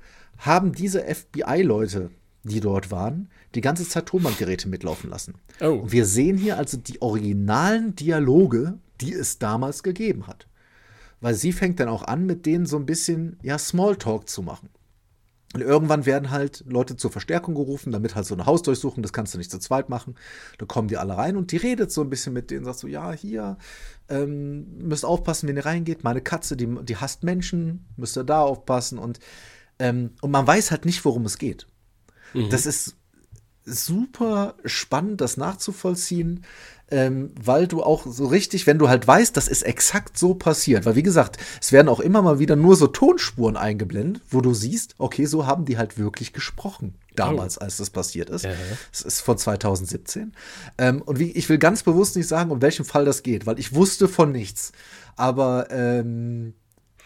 haben 0.44 0.72
diese 0.72 1.02
FBI-Leute, 1.02 2.10
die 2.42 2.60
dort 2.60 2.90
waren, 2.90 3.30
die 3.54 3.60
ganze 3.60 3.88
Zeit 3.88 4.06
Tonbandgeräte 4.06 4.68
mitlaufen 4.68 5.10
lassen. 5.10 5.34
Oh. 5.60 5.80
Und 5.82 5.92
wir 5.92 6.04
sehen 6.04 6.36
hier 6.36 6.58
also 6.58 6.76
die 6.76 7.00
originalen 7.00 7.94
Dialoge, 7.96 8.78
die 9.00 9.12
es 9.12 9.38
damals 9.38 9.82
gegeben 9.82 10.26
hat. 10.26 10.46
Weil 11.20 11.34
sie 11.34 11.52
fängt 11.52 11.80
dann 11.80 11.88
auch 11.88 12.02
an, 12.02 12.26
mit 12.26 12.44
denen 12.44 12.66
so 12.66 12.76
ein 12.76 12.86
bisschen, 12.86 13.38
ja, 13.42 13.58
Smalltalk 13.58 14.28
zu 14.28 14.42
machen. 14.42 14.68
Und 15.54 15.60
irgendwann 15.60 16.04
werden 16.04 16.32
halt 16.32 16.64
Leute 16.66 16.96
zur 16.96 17.12
Verstärkung 17.12 17.54
gerufen, 17.54 17.92
damit 17.92 18.16
halt 18.16 18.26
so 18.26 18.34
eine 18.34 18.44
Hausdurchsuchung, 18.44 19.04
das 19.04 19.12
kannst 19.12 19.34
du 19.34 19.38
nicht 19.38 19.52
zu 19.52 19.60
zweit 19.60 19.88
machen. 19.88 20.16
Da 20.58 20.66
kommen 20.66 20.88
die 20.88 20.96
alle 20.96 21.16
rein 21.16 21.36
und 21.36 21.52
die 21.52 21.58
redet 21.58 21.92
so 21.92 22.00
ein 22.00 22.10
bisschen 22.10 22.32
mit 22.32 22.50
denen, 22.50 22.64
sagt 22.64 22.80
so, 22.80 22.88
ja, 22.88 23.12
hier, 23.12 23.56
ähm, 24.08 24.66
müsst 24.78 25.04
aufpassen, 25.04 25.48
wenn 25.48 25.56
ihr 25.56 25.64
reingeht. 25.64 26.02
Meine 26.02 26.20
Katze, 26.20 26.56
die, 26.56 26.66
die 26.82 26.96
hasst 26.96 27.22
Menschen, 27.22 27.86
müsst 27.96 28.18
ihr 28.18 28.24
da 28.24 28.40
aufpassen. 28.40 28.98
Und, 28.98 29.20
ähm, 29.78 30.12
und 30.20 30.30
man 30.30 30.46
weiß 30.46 30.70
halt 30.70 30.84
nicht, 30.84 31.04
worum 31.04 31.24
es 31.24 31.38
geht. 31.38 31.66
Das 32.50 32.66
ist 32.66 32.96
super 33.64 34.56
spannend, 34.64 35.20
das 35.20 35.36
nachzuvollziehen, 35.36 36.44
ähm, 36.90 37.30
weil 37.40 37.66
du 37.66 37.82
auch 37.82 38.06
so 38.06 38.26
richtig, 38.26 38.66
wenn 38.66 38.78
du 38.78 38.88
halt 38.88 39.06
weißt, 39.06 39.36
das 39.36 39.48
ist 39.48 39.62
exakt 39.62 40.18
so 40.18 40.34
passiert, 40.34 40.84
weil 40.84 40.96
wie 40.96 41.02
gesagt, 41.02 41.38
es 41.60 41.72
werden 41.72 41.88
auch 41.88 42.00
immer 42.00 42.20
mal 42.20 42.38
wieder 42.38 42.56
nur 42.56 42.76
so 42.76 42.86
Tonspuren 42.86 43.56
eingeblendet, 43.56 44.22
wo 44.28 44.42
du 44.42 44.52
siehst, 44.52 44.94
okay, 44.98 45.24
so 45.24 45.46
haben 45.46 45.64
die 45.64 45.78
halt 45.78 45.98
wirklich 45.98 46.32
gesprochen 46.34 46.94
damals, 47.16 47.56
als 47.56 47.78
das 47.78 47.90
passiert 47.90 48.28
ist. 48.28 48.44
Ja. 48.44 48.52
Es 48.92 49.00
ist 49.00 49.20
von 49.20 49.38
2017. 49.38 50.34
Ähm, 50.76 51.00
und 51.02 51.18
wie, 51.18 51.30
ich 51.30 51.48
will 51.48 51.58
ganz 51.58 51.82
bewusst 51.82 52.16
nicht 52.16 52.28
sagen, 52.28 52.50
um 52.50 52.60
welchen 52.60 52.84
Fall 52.84 53.04
das 53.04 53.22
geht, 53.22 53.46
weil 53.46 53.58
ich 53.58 53.74
wusste 53.74 54.08
von 54.08 54.30
nichts. 54.30 54.72
Aber 55.16 55.70
ähm, 55.70 56.54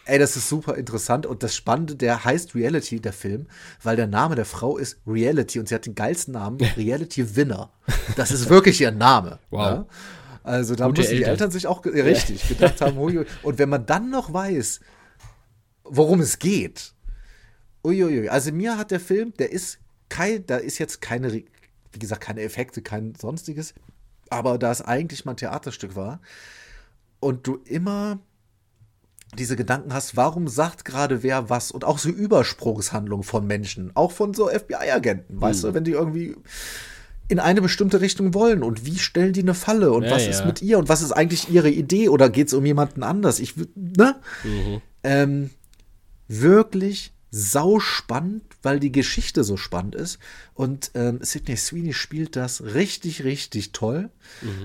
Ey, 0.08 0.18
das 0.18 0.36
ist 0.36 0.48
super 0.48 0.76
interessant 0.76 1.26
und 1.26 1.42
das 1.42 1.54
Spannende, 1.54 1.94
der 1.94 2.24
heißt 2.24 2.54
Reality, 2.54 2.98
der 2.98 3.12
Film, 3.12 3.46
weil 3.82 3.94
der 3.94 4.06
Name 4.06 4.36
der 4.36 4.46
Frau 4.46 4.78
ist 4.78 4.96
Reality 5.06 5.60
und 5.60 5.68
sie 5.68 5.74
hat 5.74 5.84
den 5.84 5.94
geilsten 5.94 6.32
Namen, 6.32 6.58
Reality 6.78 7.36
Winner. 7.36 7.70
Das 8.16 8.30
ist 8.30 8.48
wirklich 8.48 8.80
ihr 8.80 8.90
Name. 8.90 9.38
Wow. 9.50 9.60
Ja? 9.60 9.86
Also 10.44 10.76
da 10.76 10.86
Gute 10.86 11.02
müssen 11.02 11.16
die 11.16 11.24
Eltern. 11.24 11.50
Sich 11.50 11.66
auch 11.66 11.84
richtig 11.84 12.48
gedacht 12.48 12.80
haben, 12.80 12.96
hui. 12.98 13.26
und 13.42 13.58
wenn 13.58 13.68
man 13.68 13.84
dann 13.84 14.08
noch 14.08 14.32
weiß, 14.32 14.80
worum 15.84 16.20
es 16.20 16.38
geht, 16.38 16.94
uiuiui, 17.84 18.30
also 18.30 18.50
mir 18.50 18.78
hat 18.78 18.90
der 18.90 19.00
Film, 19.00 19.34
der 19.38 19.52
ist 19.52 19.78
kein, 20.08 20.46
da 20.46 20.56
ist 20.56 20.78
jetzt 20.78 21.02
keine, 21.02 21.30
wie 21.34 21.98
gesagt, 21.98 22.22
keine 22.22 22.40
Effekte, 22.40 22.80
kein 22.80 23.14
sonstiges, 23.14 23.74
aber 24.30 24.56
da 24.56 24.70
es 24.70 24.80
eigentlich 24.80 25.26
mal 25.26 25.32
ein 25.32 25.36
Theaterstück 25.36 25.96
war 25.96 26.20
und 27.20 27.46
du 27.46 27.56
immer 27.66 28.20
diese 29.36 29.56
Gedanken 29.56 29.92
hast, 29.92 30.16
warum 30.16 30.48
sagt 30.48 30.84
gerade 30.84 31.22
wer 31.22 31.50
was 31.50 31.70
und 31.70 31.84
auch 31.84 31.98
so 31.98 32.08
Übersprungshandlungen 32.08 33.24
von 33.24 33.46
Menschen, 33.46 33.90
auch 33.94 34.12
von 34.12 34.32
so 34.34 34.48
FBI-Agenten, 34.48 35.40
weißt 35.40 35.62
Mhm. 35.64 35.68
du, 35.68 35.74
wenn 35.74 35.84
die 35.84 35.90
irgendwie 35.92 36.34
in 37.28 37.38
eine 37.38 37.60
bestimmte 37.60 38.00
Richtung 38.00 38.32
wollen 38.32 38.62
und 38.62 38.86
wie 38.86 38.98
stellen 38.98 39.34
die 39.34 39.42
eine 39.42 39.52
Falle 39.52 39.92
und 39.92 40.04
Ja, 40.04 40.12
was 40.12 40.24
ja. 40.24 40.30
ist 40.30 40.46
mit 40.46 40.62
ihr 40.62 40.78
und 40.78 40.88
was 40.88 41.02
ist 41.02 41.12
eigentlich 41.12 41.50
ihre 41.50 41.68
Idee 41.68 42.08
oder 42.08 42.30
geht 42.30 42.48
es 42.48 42.54
um 42.54 42.64
jemanden 42.64 43.02
anders? 43.02 43.38
Ich, 43.38 43.54
ne? 43.74 44.16
Mhm. 44.44 44.80
Ähm, 45.04 45.50
wirklich 46.26 47.12
sau 47.30 47.78
spannend, 47.78 48.42
weil 48.62 48.80
die 48.80 48.92
Geschichte 48.92 49.44
so 49.44 49.56
spannend 49.56 49.94
ist. 49.94 50.18
Und 50.54 50.90
ähm, 50.94 51.18
Sidney 51.22 51.56
Sweeney 51.56 51.92
spielt 51.92 52.36
das 52.36 52.62
richtig, 52.62 53.24
richtig 53.24 53.72
toll. 53.72 54.10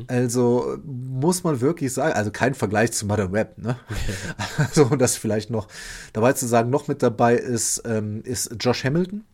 Also 0.08 0.78
muss 0.86 1.44
man 1.44 1.62
wirklich 1.62 1.94
sagen, 1.94 2.14
also 2.14 2.32
kein 2.32 2.54
Vergleich 2.54 2.94
zu 2.94 3.06
Mother 3.06 3.32
Web, 3.32 3.58
ne? 3.58 3.78
also 4.58 4.86
und 4.86 5.00
das 5.00 5.18
vielleicht 5.18 5.50
noch 5.50 5.68
dabei 6.14 6.34
zu 6.34 6.48
sagen, 6.48 6.70
noch 6.70 6.88
mit 6.88 7.04
dabei 7.04 7.36
ist, 7.36 7.84
ähm, 7.86 8.22
ist 8.24 8.56
Josh 8.60 8.84
Hamilton. 8.84 9.26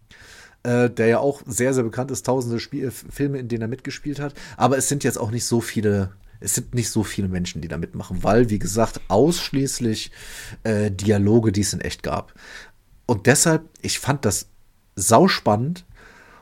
Äh, 0.63 0.89
der 0.89 1.07
ja 1.07 1.19
auch 1.19 1.41
sehr, 1.45 1.73
sehr 1.73 1.85
bekannt 1.85 2.11
ist, 2.11 2.25
tausende 2.25 2.59
Spiel 2.59 2.91
Filme, 2.91 3.37
in 3.39 3.47
denen 3.47 3.61
er 3.61 3.67
mitgespielt 3.69 4.19
hat. 4.19 4.33
Aber 4.57 4.77
es 4.77 4.89
sind 4.89 5.05
jetzt 5.05 5.17
auch 5.17 5.31
nicht 5.31 5.45
so 5.45 5.61
viele, 5.61 6.11
es 6.41 6.55
sind 6.55 6.75
nicht 6.75 6.89
so 6.89 7.03
viele 7.03 7.29
Menschen, 7.29 7.61
die 7.61 7.69
da 7.69 7.77
mitmachen, 7.77 8.23
weil, 8.23 8.49
wie 8.49 8.59
gesagt, 8.59 8.99
ausschließlich 9.07 10.11
äh, 10.63 10.91
Dialoge, 10.91 11.53
die 11.53 11.61
es 11.61 11.71
in 11.71 11.79
echt 11.79 12.03
gab. 12.03 12.33
Und 13.09 13.25
deshalb, 13.25 13.63
ich 13.81 13.97
fand 13.97 14.23
das 14.23 14.49
sauspannend 14.95 15.83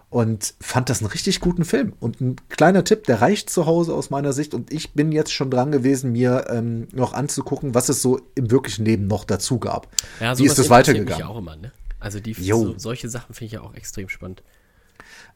und 0.10 0.54
fand 0.60 0.90
das 0.90 1.00
einen 1.00 1.10
richtig 1.10 1.40
guten 1.40 1.64
Film. 1.64 1.94
Und 2.02 2.20
ein 2.20 2.36
kleiner 2.50 2.84
Tipp, 2.84 3.06
der 3.06 3.22
reicht 3.22 3.50
zu 3.50 3.66
Hause 3.66 3.94
aus 3.94 4.10
meiner 4.10 4.34
Sicht. 4.34 4.54
Und 4.54 4.74
ich 4.74 4.92
bin 4.92 5.14
jetzt 5.14 5.32
schon 5.32 5.50
dran 5.50 5.72
gewesen, 5.72 6.12
mir 6.12 6.48
ähm, 6.50 6.90
noch 6.92 7.14
anzugucken, 7.14 7.74
was 7.74 7.88
es 7.88 8.02
so 8.02 8.20
im 8.36 8.52
wirklichen 8.52 8.84
Leben 8.84 9.08
noch 9.08 9.24
dazu 9.24 9.60
gab. 9.60 9.88
Ja, 10.20 10.38
Wie 10.38 10.44
ist 10.44 10.58
das 10.58 10.66
interessiert 10.66 10.68
mich 10.68 10.70
weitergegangen? 10.70 11.26
auch 11.28 11.38
immer, 11.38 11.56
ne? 11.56 11.72
Also 12.02 12.20
die 12.20 12.34
so, 12.34 12.78
solche 12.78 13.08
Sachen 13.08 13.34
finde 13.34 13.46
ich 13.46 13.52
ja 13.54 13.62
auch 13.62 13.74
extrem 13.74 14.10
spannend. 14.10 14.44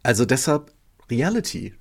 Also 0.04 0.26
deshalb 0.26 0.74
Reality. 1.10 1.76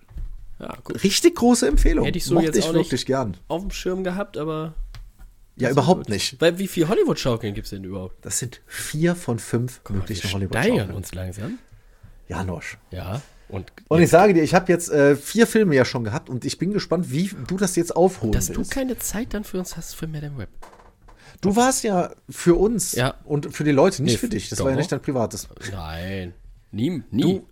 Ja. 0.61 0.77
Richtig 1.03 1.35
große 1.35 1.67
Empfehlung. 1.67 2.05
Hätte 2.05 2.19
ich 2.19 2.25
so 2.25 2.35
Mochte 2.35 2.47
jetzt 2.47 2.57
ich 2.59 2.67
auch 2.67 2.75
wirklich 2.75 2.93
nicht 2.93 3.07
gern. 3.07 3.37
auf 3.49 3.63
dem 3.63 3.73
Schirm 3.73 4.05
gehabt, 4.05 4.37
aber. 4.37 4.75
Ja, 5.61 5.69
Das 5.69 5.73
überhaupt 5.77 6.09
nicht. 6.09 6.41
Weil 6.41 6.59
wie 6.59 6.67
viel 6.69 6.89
Hollywood-Schaukeln 6.89 7.55
gibt 7.55 7.67
es 7.67 7.71
denn 7.71 7.85
überhaupt? 7.85 8.25
Das 8.25 8.39
sind 8.39 8.61
vier 8.67 9.15
von 9.15 9.39
fünf 9.39 9.81
möglichen 9.89 10.29
Wir 10.29 10.33
hollywood 10.35 10.95
uns 10.95 11.15
langsam. 11.15 11.59
Ja, 12.29 12.45
Nosch. 12.45 12.79
Ja. 12.91 13.21
Und, 13.49 13.73
Und 13.89 14.01
ich 14.01 14.09
sage 14.11 14.33
dir, 14.35 14.43
ich 14.43 14.55
habe 14.55 14.71
jetzt 14.73 14.91
äh, 14.91 15.17
vier 15.17 15.47
Filme 15.47 15.75
ja 15.75 15.85
schon 15.85 16.05
gehabt 16.05 16.31
und 16.31 16.45
ich 16.45 16.57
bin 16.59 16.73
gespannt, 16.73 17.11
wie 17.11 17.31
du 17.49 17.57
das 17.57 17.75
jetzt 17.75 17.97
aufholen 17.97 18.33
dass 18.33 18.47
du 18.47 18.59
willst. 18.59 18.71
keine 18.71 18.97
Zeit 18.99 19.35
dann 19.35 19.43
für 19.43 19.59
uns 19.59 19.77
hast 19.77 19.97
für 19.97 20.07
Madame 20.07 20.39
Web. 20.39 20.49
Du 21.41 21.57
warst 21.57 21.83
ja 21.83 22.11
für 22.29 22.55
uns 22.55 22.93
Ja. 22.93 23.15
und 23.25 23.53
für 23.55 23.65
die 23.65 23.73
Leute, 23.73 24.03
nicht 24.05 24.13
Nee, 24.13 24.19
für 24.19 24.29
dich. 24.29 24.49
Das 24.51 24.59
doch. 24.59 24.67
war 24.67 24.73
ja 24.73 24.77
nicht 24.77 24.93
dein 24.93 25.01
privates. 25.03 25.49
Nein. 25.73 26.33
Nie. 26.71 27.03
nie. 27.11 27.23
Du 27.41 27.47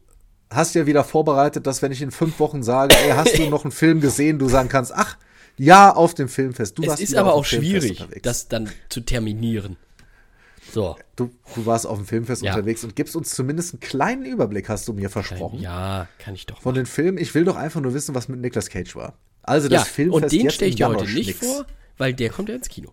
hast 0.50 0.74
ja 0.76 0.86
wieder 0.86 1.02
vorbereitet, 1.02 1.66
dass 1.66 1.82
wenn 1.82 1.90
ich 1.90 2.00
in 2.00 2.12
fünf 2.12 2.38
Wochen 2.38 2.62
sage, 2.62 2.94
ey, 2.96 3.10
hast 3.10 3.36
du 3.36 3.42
noch 3.50 3.64
einen 3.64 3.72
Film 3.72 4.00
gesehen, 4.00 4.38
du 4.38 4.48
sagen 4.48 4.68
kannst, 4.68 4.92
ach, 4.94 5.16
ja, 5.58 5.94
auf 5.94 6.14
dem 6.14 6.28
Filmfest. 6.28 6.78
Du 6.78 6.82
es 6.82 6.88
warst 6.88 7.02
ist 7.02 7.14
aber 7.14 7.34
auch 7.34 7.44
schwierig, 7.44 8.00
unterwegs. 8.00 8.22
das 8.22 8.48
dann 8.48 8.70
zu 8.88 9.00
terminieren. 9.00 9.76
So. 10.72 10.96
Du, 11.16 11.30
du 11.54 11.66
warst 11.66 11.86
auf 11.86 11.96
dem 11.98 12.06
Filmfest 12.06 12.42
Ja. 12.42 12.52
unterwegs 12.54 12.84
und 12.84 12.94
gibst 12.94 13.16
uns 13.16 13.30
zumindest 13.30 13.74
einen 13.74 13.80
kleinen 13.80 14.24
Überblick, 14.26 14.68
hast 14.68 14.86
du 14.88 14.92
mir 14.92 15.08
versprochen. 15.10 15.60
Ja, 15.60 16.08
kann 16.18 16.34
ich 16.34 16.46
doch. 16.46 16.60
Von 16.60 16.74
den 16.74 16.86
Filmen. 16.86 17.18
Ich 17.18 17.34
will 17.34 17.44
doch 17.44 17.56
einfach 17.56 17.80
nur 17.80 17.94
wissen, 17.94 18.14
was 18.14 18.28
mit 18.28 18.40
Nicolas 18.40 18.68
Cage 18.68 18.94
war. 18.96 19.14
Also 19.42 19.68
das 19.68 19.80
ja, 19.80 19.84
Filmfest 19.86 20.22
und 20.24 20.32
den 20.32 20.50
stelle 20.50 20.68
ich 20.70 20.76
dir 20.76 20.88
heute 20.88 21.04
nicht 21.04 21.26
nix. 21.28 21.38
vor, 21.38 21.64
weil 21.96 22.12
der 22.12 22.28
kommt 22.30 22.50
ja 22.50 22.54
ins 22.54 22.68
Kino. 22.68 22.92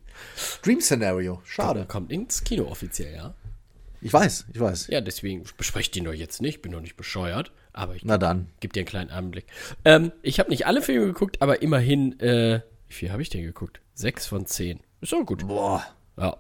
Dream 0.64 0.80
Scenario. 0.80 1.42
Der 1.44 1.52
Schade. 1.52 1.86
kommt 1.88 2.12
ins 2.12 2.44
Kino 2.44 2.66
offiziell, 2.68 3.14
ja. 3.14 3.34
Ich 4.02 4.14
weiß, 4.14 4.46
ich 4.54 4.60
weiß. 4.60 4.88
Ja, 4.88 5.02
deswegen 5.02 5.44
bespreche 5.58 5.88
ich 5.88 5.92
den 5.92 6.06
doch 6.06 6.14
jetzt 6.14 6.42
nicht, 6.42 6.62
bin 6.62 6.72
doch 6.72 6.82
nicht 6.82 6.96
bescheuert, 6.96 7.52
aber 7.76 7.96
ich 7.96 8.06
Na 8.06 8.18
dann. 8.18 8.48
gebe 8.60 8.74
dir 8.74 8.82
einen 8.82 8.88
kleinen 8.88 9.10
Einblick. 9.12 9.46
Ähm, 9.84 10.12
ich 10.22 10.40
habe 10.40 10.50
nicht 10.50 10.66
alle 10.66 10.82
Filme 10.82 11.08
geguckt, 11.08 11.42
aber 11.42 11.62
immerhin, 11.62 12.20
äh, 12.20 12.62
wie 12.88 12.94
viel 12.94 13.12
habe 13.12 13.22
ich 13.22 13.30
denn 13.30 13.44
geguckt? 13.44 13.82
Sechs 13.94 14.26
von 14.28 14.46
zehn. 14.46 14.80
Ist 15.02 15.14
auch 15.14 15.26
gut. 15.26 15.48
Boah. 15.48 15.86
Ja. 16.18 16.38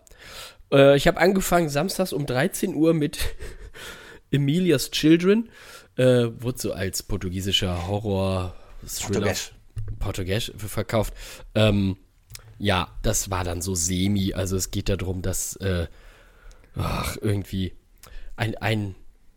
Äh, 0.71 0.95
ich 0.97 1.07
habe 1.07 1.19
angefangen 1.19 1.69
samstags 1.69 2.13
um 2.13 2.25
13 2.25 2.75
Uhr 2.75 2.93
mit 2.93 3.19
Emilia's 4.31 4.91
Children. 4.91 5.49
Äh, 5.97 6.27
wurde 6.39 6.59
so 6.59 6.73
als 6.73 7.03
portugiesischer 7.03 7.87
Horror-Thriller 7.87 9.19
Portugies. 9.21 9.51
Portugies 9.99 10.51
verkauft. 10.57 11.13
Ähm, 11.53 11.97
ja, 12.57 12.89
das 13.01 13.29
war 13.29 13.43
dann 13.43 13.61
so 13.61 13.75
semi. 13.75 14.33
Also 14.33 14.55
es 14.55 14.71
geht 14.71 14.89
darum, 14.89 15.21
dass 15.21 15.55
äh, 15.57 15.87
ach, 16.75 17.17
irgendwie 17.21 17.73
ein, 18.35 18.55
ein 18.57 18.95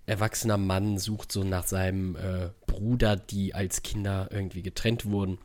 erwachsener 0.09 0.57
Mann 0.57 0.99
sucht 0.99 1.31
so 1.33 1.45
nach 1.45 1.67
seinem 1.67 2.17
äh, 2.17 2.51
Bruder, 2.67 3.17
die 3.17 3.55
als 3.55 3.83
Kinder 3.83 4.29
irgendwie 4.31 4.63
getrennt 4.63 5.05
wurden. 5.07 5.39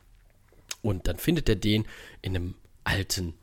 Und 0.82 1.06
dann 1.08 1.16
findet 1.18 1.48
er 1.48 1.56
den 1.56 1.84
in 2.22 2.34
einem 2.36 2.54
alten 2.84 3.34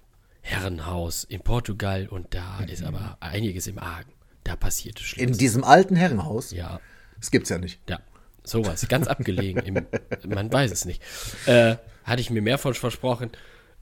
Herrenhaus 0.42 1.24
in 1.24 1.42
Portugal 1.42 2.08
und 2.08 2.34
da 2.34 2.62
ist 2.64 2.84
aber 2.84 3.18
einiges 3.20 3.68
im 3.68 3.78
Argen. 3.80 4.12
Da 4.44 4.56
passiert 4.56 4.98
es 5.00 5.04
In 5.04 5.08
Schlimmes. 5.08 5.38
diesem 5.38 5.64
alten 5.64 5.96
Herrenhaus. 5.96 6.52
Ja, 6.52 6.80
Das 7.20 7.30
gibt's 7.32 7.50
ja 7.50 7.58
nicht. 7.60 7.80
ja, 7.90 8.00
sowas. 8.44 8.88
Ganz 8.88 9.08
abgelegen. 9.08 9.62
Im, 9.64 9.86
man 10.34 10.52
weiß 10.52 10.72
es 10.72 10.86
nicht. 10.86 11.02
Äh, 11.46 11.76
hatte 12.04 12.22
ich 12.22 12.32
mir 12.32 12.42
mehr 12.42 12.58
von 12.58 12.74
versprochen. 12.74 13.32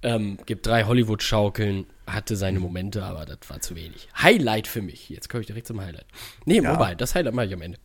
Ähm, 0.01 0.37
gibt 0.45 0.65
drei 0.65 0.83
Hollywood-Schaukeln, 0.83 1.85
hatte 2.13 2.35
seine 2.35 2.59
Momente, 2.59 3.03
aber 3.03 3.25
das 3.25 3.39
war 3.49 3.59
zu 3.61 3.75
wenig. 3.75 4.09
Highlight 4.21 4.67
für 4.67 4.81
mich. 4.81 5.09
Jetzt 5.09 5.29
komme 5.29 5.41
ich 5.41 5.47
direkt 5.47 5.67
zum 5.67 5.81
Highlight. 5.81 6.05
Nee, 6.45 6.61
Ja. 6.61 6.73
wobei, 6.73 6.95
das 6.95 7.15
Highlight 7.15 7.33
mache 7.33 7.47
ich 7.47 7.53
am 7.53 7.61
Ende. 7.61 7.77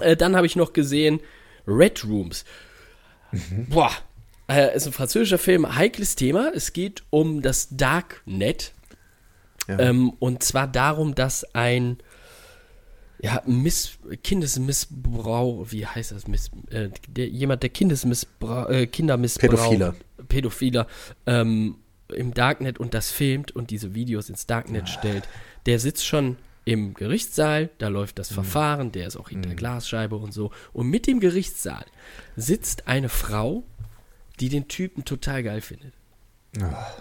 Äh, 0.00 0.16
dann 0.16 0.36
habe 0.36 0.46
ich 0.46 0.56
noch 0.56 0.72
gesehen 0.72 1.20
Red 1.66 2.04
Rooms. 2.04 2.44
Boah, 3.68 3.90
äh, 4.48 4.74
ist 4.76 4.86
ein 4.86 4.92
französischer 4.92 5.38
Film, 5.38 5.76
heikles 5.76 6.14
Thema. 6.16 6.52
Es 6.54 6.72
geht 6.72 7.02
um 7.10 7.42
das 7.42 7.68
Darknet. 7.70 8.72
Ja. 9.68 9.78
Ähm, 9.80 10.10
und 10.18 10.42
zwar 10.42 10.68
darum, 10.68 11.14
dass 11.14 11.44
ein 11.54 11.98
ja, 13.18 13.42
Miss, 13.46 13.98
Kindesmissbrauch, 14.22 15.66
wie 15.70 15.86
heißt 15.86 16.12
das? 16.12 16.28
Miss, 16.28 16.50
äh, 16.70 16.90
der, 17.08 17.28
jemand, 17.28 17.62
der 17.62 17.70
Kindesmissbrauch, 17.70 18.68
äh, 18.68 18.86
Kindermissbrauch, 18.86 19.48
Pädophile. 19.48 19.94
Pädophiler, 20.28 20.86
ähm, 21.26 21.76
im 22.08 22.34
Darknet 22.34 22.78
und 22.78 22.94
das 22.94 23.10
filmt 23.10 23.50
und 23.54 23.70
diese 23.70 23.94
Videos 23.94 24.28
ins 24.28 24.46
Darknet 24.46 24.88
stellt, 24.88 25.28
der 25.66 25.78
sitzt 25.78 26.06
schon 26.06 26.36
im 26.64 26.94
Gerichtssaal, 26.94 27.70
da 27.78 27.88
läuft 27.88 28.18
das 28.18 28.32
Verfahren, 28.32 28.90
der 28.90 29.06
ist 29.06 29.16
auch 29.16 29.28
hinter 29.28 29.54
Glasscheibe 29.54 30.16
und 30.16 30.32
so. 30.32 30.50
Und 30.72 30.88
mit 30.88 31.06
dem 31.06 31.20
Gerichtssaal 31.20 31.84
sitzt 32.36 32.88
eine 32.88 33.08
Frau, 33.08 33.62
die 34.40 34.48
den 34.48 34.66
Typen 34.68 35.04
total 35.04 35.42
geil 35.44 35.60
findet. 35.60 35.92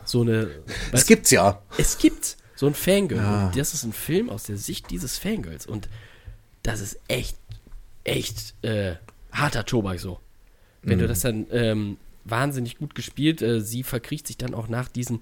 So 0.04 0.22
eine. 0.22 0.48
Das 0.92 0.94
weißt 1.02 1.08
gibt's 1.08 1.32
ja. 1.32 1.62
es 1.78 1.98
gibt 1.98 2.38
so 2.56 2.68
ein 2.68 2.74
Fangirl. 2.74 3.18
Ja. 3.18 3.48
Und 3.48 3.58
das 3.58 3.74
ist 3.74 3.84
ein 3.84 3.94
Film 3.94 4.30
aus 4.30 4.44
der 4.44 4.58
Sicht 4.58 4.92
dieses 4.92 5.18
Fangirls. 5.18 5.66
Und 5.66 5.90
das 6.62 6.80
ist 6.82 7.00
echt, 7.08 7.38
echt 8.04 8.54
äh, 8.64 8.96
harter 9.32 9.66
Tobak 9.66 10.00
so. 10.00 10.20
Wenn 10.84 10.98
Mhm. 10.98 11.02
du 11.02 11.08
das 11.08 11.22
dann 11.22 11.48
ähm, 11.52 11.98
wahnsinnig 12.26 12.78
gut 12.78 12.96
gespielt, 12.96 13.42
äh, 13.42 13.62
sie 13.62 13.84
verkriecht 13.84 14.28
sich 14.28 14.38
dann 14.38 14.54
auch 14.54 14.68
nach 14.68 14.90
diesen 14.90 15.22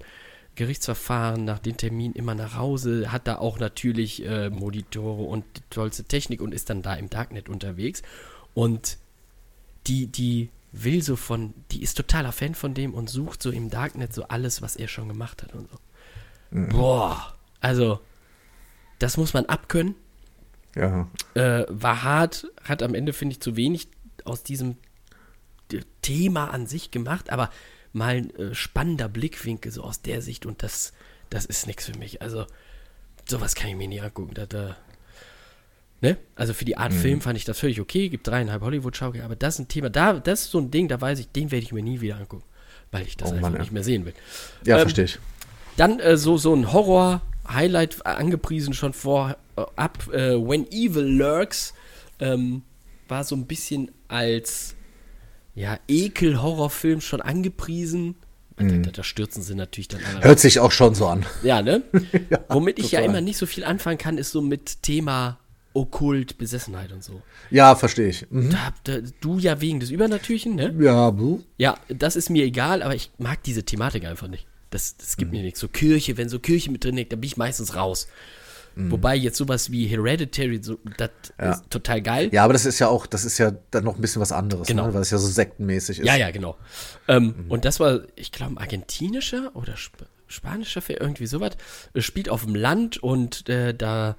Gerichtsverfahren, 0.56 1.44
nach 1.44 1.58
den 1.58 1.76
Terminen 1.76 2.14
immer 2.14 2.34
nach 2.34 2.56
Hause, 2.56 3.12
hat 3.12 3.26
da 3.26 3.38
auch 3.38 3.58
natürlich 3.58 4.24
äh, 4.24 4.50
Monitore 4.50 5.22
und 5.22 5.44
die 5.56 5.62
tollste 5.70 6.04
Technik 6.04 6.40
und 6.40 6.54
ist 6.54 6.70
dann 6.70 6.82
da 6.82 6.94
im 6.94 7.10
Darknet 7.10 7.48
unterwegs. 7.48 8.02
Und 8.54 8.98
die, 9.86 10.06
die 10.06 10.50
will 10.72 11.02
so 11.02 11.16
von, 11.16 11.54
die 11.70 11.82
ist 11.82 11.96
totaler 11.96 12.32
Fan 12.32 12.54
von 12.54 12.74
dem 12.74 12.94
und 12.94 13.10
sucht 13.10 13.42
so 13.42 13.50
im 13.50 13.68
Darknet 13.68 14.12
so 14.12 14.24
alles, 14.24 14.62
was 14.62 14.76
er 14.76 14.88
schon 14.88 15.08
gemacht 15.08 15.42
hat 15.42 15.54
und 15.54 15.68
so. 15.70 15.78
Boah, 16.50 17.34
also 17.60 18.00
das 18.98 19.16
muss 19.16 19.34
man 19.34 19.46
abkönnen. 19.46 19.96
Ja. 20.76 21.08
Äh, 21.34 21.66
war 21.68 22.02
hart, 22.02 22.46
hat 22.62 22.82
am 22.82 22.94
Ende, 22.94 23.12
finde 23.12 23.32
ich, 23.32 23.40
zu 23.40 23.56
wenig 23.56 23.88
aus 24.24 24.42
diesem 24.42 24.76
Thema 26.02 26.50
an 26.50 26.66
sich 26.66 26.90
gemacht, 26.90 27.30
aber 27.30 27.50
mal 27.92 28.16
ein 28.16 28.34
äh, 28.36 28.54
spannender 28.54 29.08
Blickwinkel 29.08 29.72
so 29.72 29.82
aus 29.82 30.02
der 30.02 30.20
Sicht 30.22 30.46
und 30.46 30.62
das, 30.62 30.92
das 31.30 31.44
ist 31.44 31.66
nichts 31.66 31.86
für 31.86 31.98
mich. 31.98 32.22
Also 32.22 32.46
sowas 33.28 33.54
kann 33.54 33.70
ich 33.70 33.76
mir 33.76 33.88
nie 33.88 34.00
angucken. 34.00 34.34
Da, 34.34 34.46
da, 34.46 34.76
ne? 36.00 36.16
Also 36.36 36.52
für 36.54 36.64
die 36.64 36.76
Art 36.76 36.92
Film 36.92 37.20
fand 37.20 37.38
ich 37.38 37.44
das 37.44 37.58
völlig 37.58 37.80
okay, 37.80 38.08
gibt 38.08 38.26
dreieinhalb 38.26 38.62
Hollywood-Schaukel, 38.62 39.22
aber 39.22 39.36
das 39.36 39.54
ist 39.54 39.60
ein 39.60 39.68
Thema, 39.68 39.90
da, 39.90 40.14
das 40.14 40.42
ist 40.42 40.50
so 40.50 40.58
ein 40.58 40.70
Ding, 40.70 40.88
da 40.88 41.00
weiß 41.00 41.18
ich, 41.20 41.28
den 41.30 41.50
werde 41.50 41.64
ich 41.64 41.72
mir 41.72 41.82
nie 41.82 42.00
wieder 42.00 42.16
angucken, 42.16 42.44
weil 42.90 43.06
ich 43.06 43.16
das 43.16 43.30
Oh 43.30 43.34
einfach 43.34 43.50
Mann, 43.50 43.60
nicht 43.60 43.72
mehr 43.72 43.84
sehen 43.84 44.04
will. 44.04 44.14
Ja, 44.64 44.76
Ähm, 44.76 44.82
verstehe 44.82 45.04
ich. 45.04 45.18
Dann 45.76 46.00
äh, 46.00 46.16
so, 46.16 46.36
so 46.36 46.54
ein 46.54 46.72
Horror-Highlight 46.72 48.06
angepriesen 48.06 48.74
schon 48.74 48.92
vor 48.92 49.36
äh, 49.56 49.62
äh, 50.12 50.36
When 50.36 50.70
Evil 50.70 51.04
Lurks 51.04 51.74
ähm, 52.20 52.62
war 53.08 53.24
so 53.24 53.34
ein 53.34 53.46
bisschen 53.46 53.90
als 54.08 54.74
ja, 55.54 55.78
Ekel-Horrorfilm 55.88 57.00
schon 57.00 57.20
angepriesen. 57.20 58.16
Da, 58.56 58.64
da, 58.64 58.90
da 58.90 59.02
stürzen 59.02 59.42
sie 59.42 59.56
natürlich 59.56 59.88
dann 59.88 60.00
alle. 60.04 60.22
Hört 60.22 60.38
sich 60.38 60.60
auch 60.60 60.70
schon 60.70 60.94
so 60.94 61.08
an. 61.08 61.26
Ja, 61.42 61.60
ne? 61.60 61.82
Womit 62.48 62.78
ich 62.78 62.92
ja 62.92 63.00
total. 63.00 63.10
immer 63.10 63.20
nicht 63.20 63.36
so 63.36 63.46
viel 63.46 63.64
anfangen 63.64 63.98
kann, 63.98 64.16
ist 64.16 64.30
so 64.30 64.40
mit 64.40 64.82
Thema 64.82 65.38
Okkult, 65.72 66.38
Besessenheit 66.38 66.92
und 66.92 67.02
so. 67.02 67.20
Ja, 67.50 67.74
verstehe 67.74 68.08
ich. 68.08 68.30
Mhm. 68.30 68.50
Da, 68.50 68.72
da, 68.84 68.98
du 69.20 69.38
ja 69.40 69.60
wegen 69.60 69.80
des 69.80 69.90
Übernatürlichen, 69.90 70.54
ne? 70.54 70.72
Ja, 70.78 71.10
buh. 71.10 71.40
Ja, 71.58 71.76
das 71.88 72.14
ist 72.14 72.30
mir 72.30 72.44
egal, 72.44 72.82
aber 72.82 72.94
ich 72.94 73.10
mag 73.18 73.42
diese 73.42 73.64
Thematik 73.64 74.04
einfach 74.04 74.28
nicht. 74.28 74.46
Das, 74.70 74.96
das 74.96 75.16
gibt 75.16 75.32
mir 75.32 75.42
nichts. 75.42 75.58
So 75.58 75.66
Kirche, 75.66 76.16
wenn 76.16 76.28
so 76.28 76.38
Kirche 76.38 76.70
mit 76.70 76.84
drin 76.84 76.96
liegt, 76.96 77.12
dann 77.12 77.20
bin 77.20 77.26
ich 77.26 77.36
meistens 77.36 77.74
raus. 77.74 78.06
Wobei 78.76 79.14
jetzt 79.16 79.36
sowas 79.36 79.70
wie 79.70 79.86
Hereditary, 79.86 80.60
so, 80.62 80.78
das 80.96 81.10
Ja. 81.38 81.52
ist 81.52 81.70
total 81.70 82.02
geil. 82.02 82.28
ja, 82.32 82.42
aber 82.44 82.52
das 82.52 82.66
ist 82.66 82.78
ja 82.80 82.88
auch, 82.88 83.06
das 83.06 83.24
ist 83.24 83.38
ja 83.38 83.52
dann 83.70 83.84
noch 83.84 83.94
ein 83.94 84.00
bisschen 84.00 84.20
was 84.20 84.32
anderes, 84.32 84.66
Genau. 84.66 84.86
ne? 84.86 84.94
weil 84.94 85.02
es 85.02 85.10
ja 85.10 85.18
so 85.18 85.28
sektenmäßig 85.28 86.00
ist. 86.00 86.06
Ja, 86.06 86.16
ja, 86.16 86.30
genau. 86.30 86.56
Ähm, 87.08 87.46
Und 87.48 87.64
das 87.64 87.78
war, 87.80 88.00
ich 88.16 88.32
glaube, 88.32 88.60
argentinischer 88.60 89.50
oder 89.54 89.74
Sp 89.78 90.06
spanischer 90.26 90.80
Film, 90.82 90.98
irgendwie 91.00 91.26
sowas. 91.26 91.52
Es 91.92 92.04
spielt 92.04 92.28
auf 92.28 92.44
dem 92.44 92.54
Land 92.56 92.96
und 93.00 93.48
äh, 93.48 93.72
da 93.74 94.16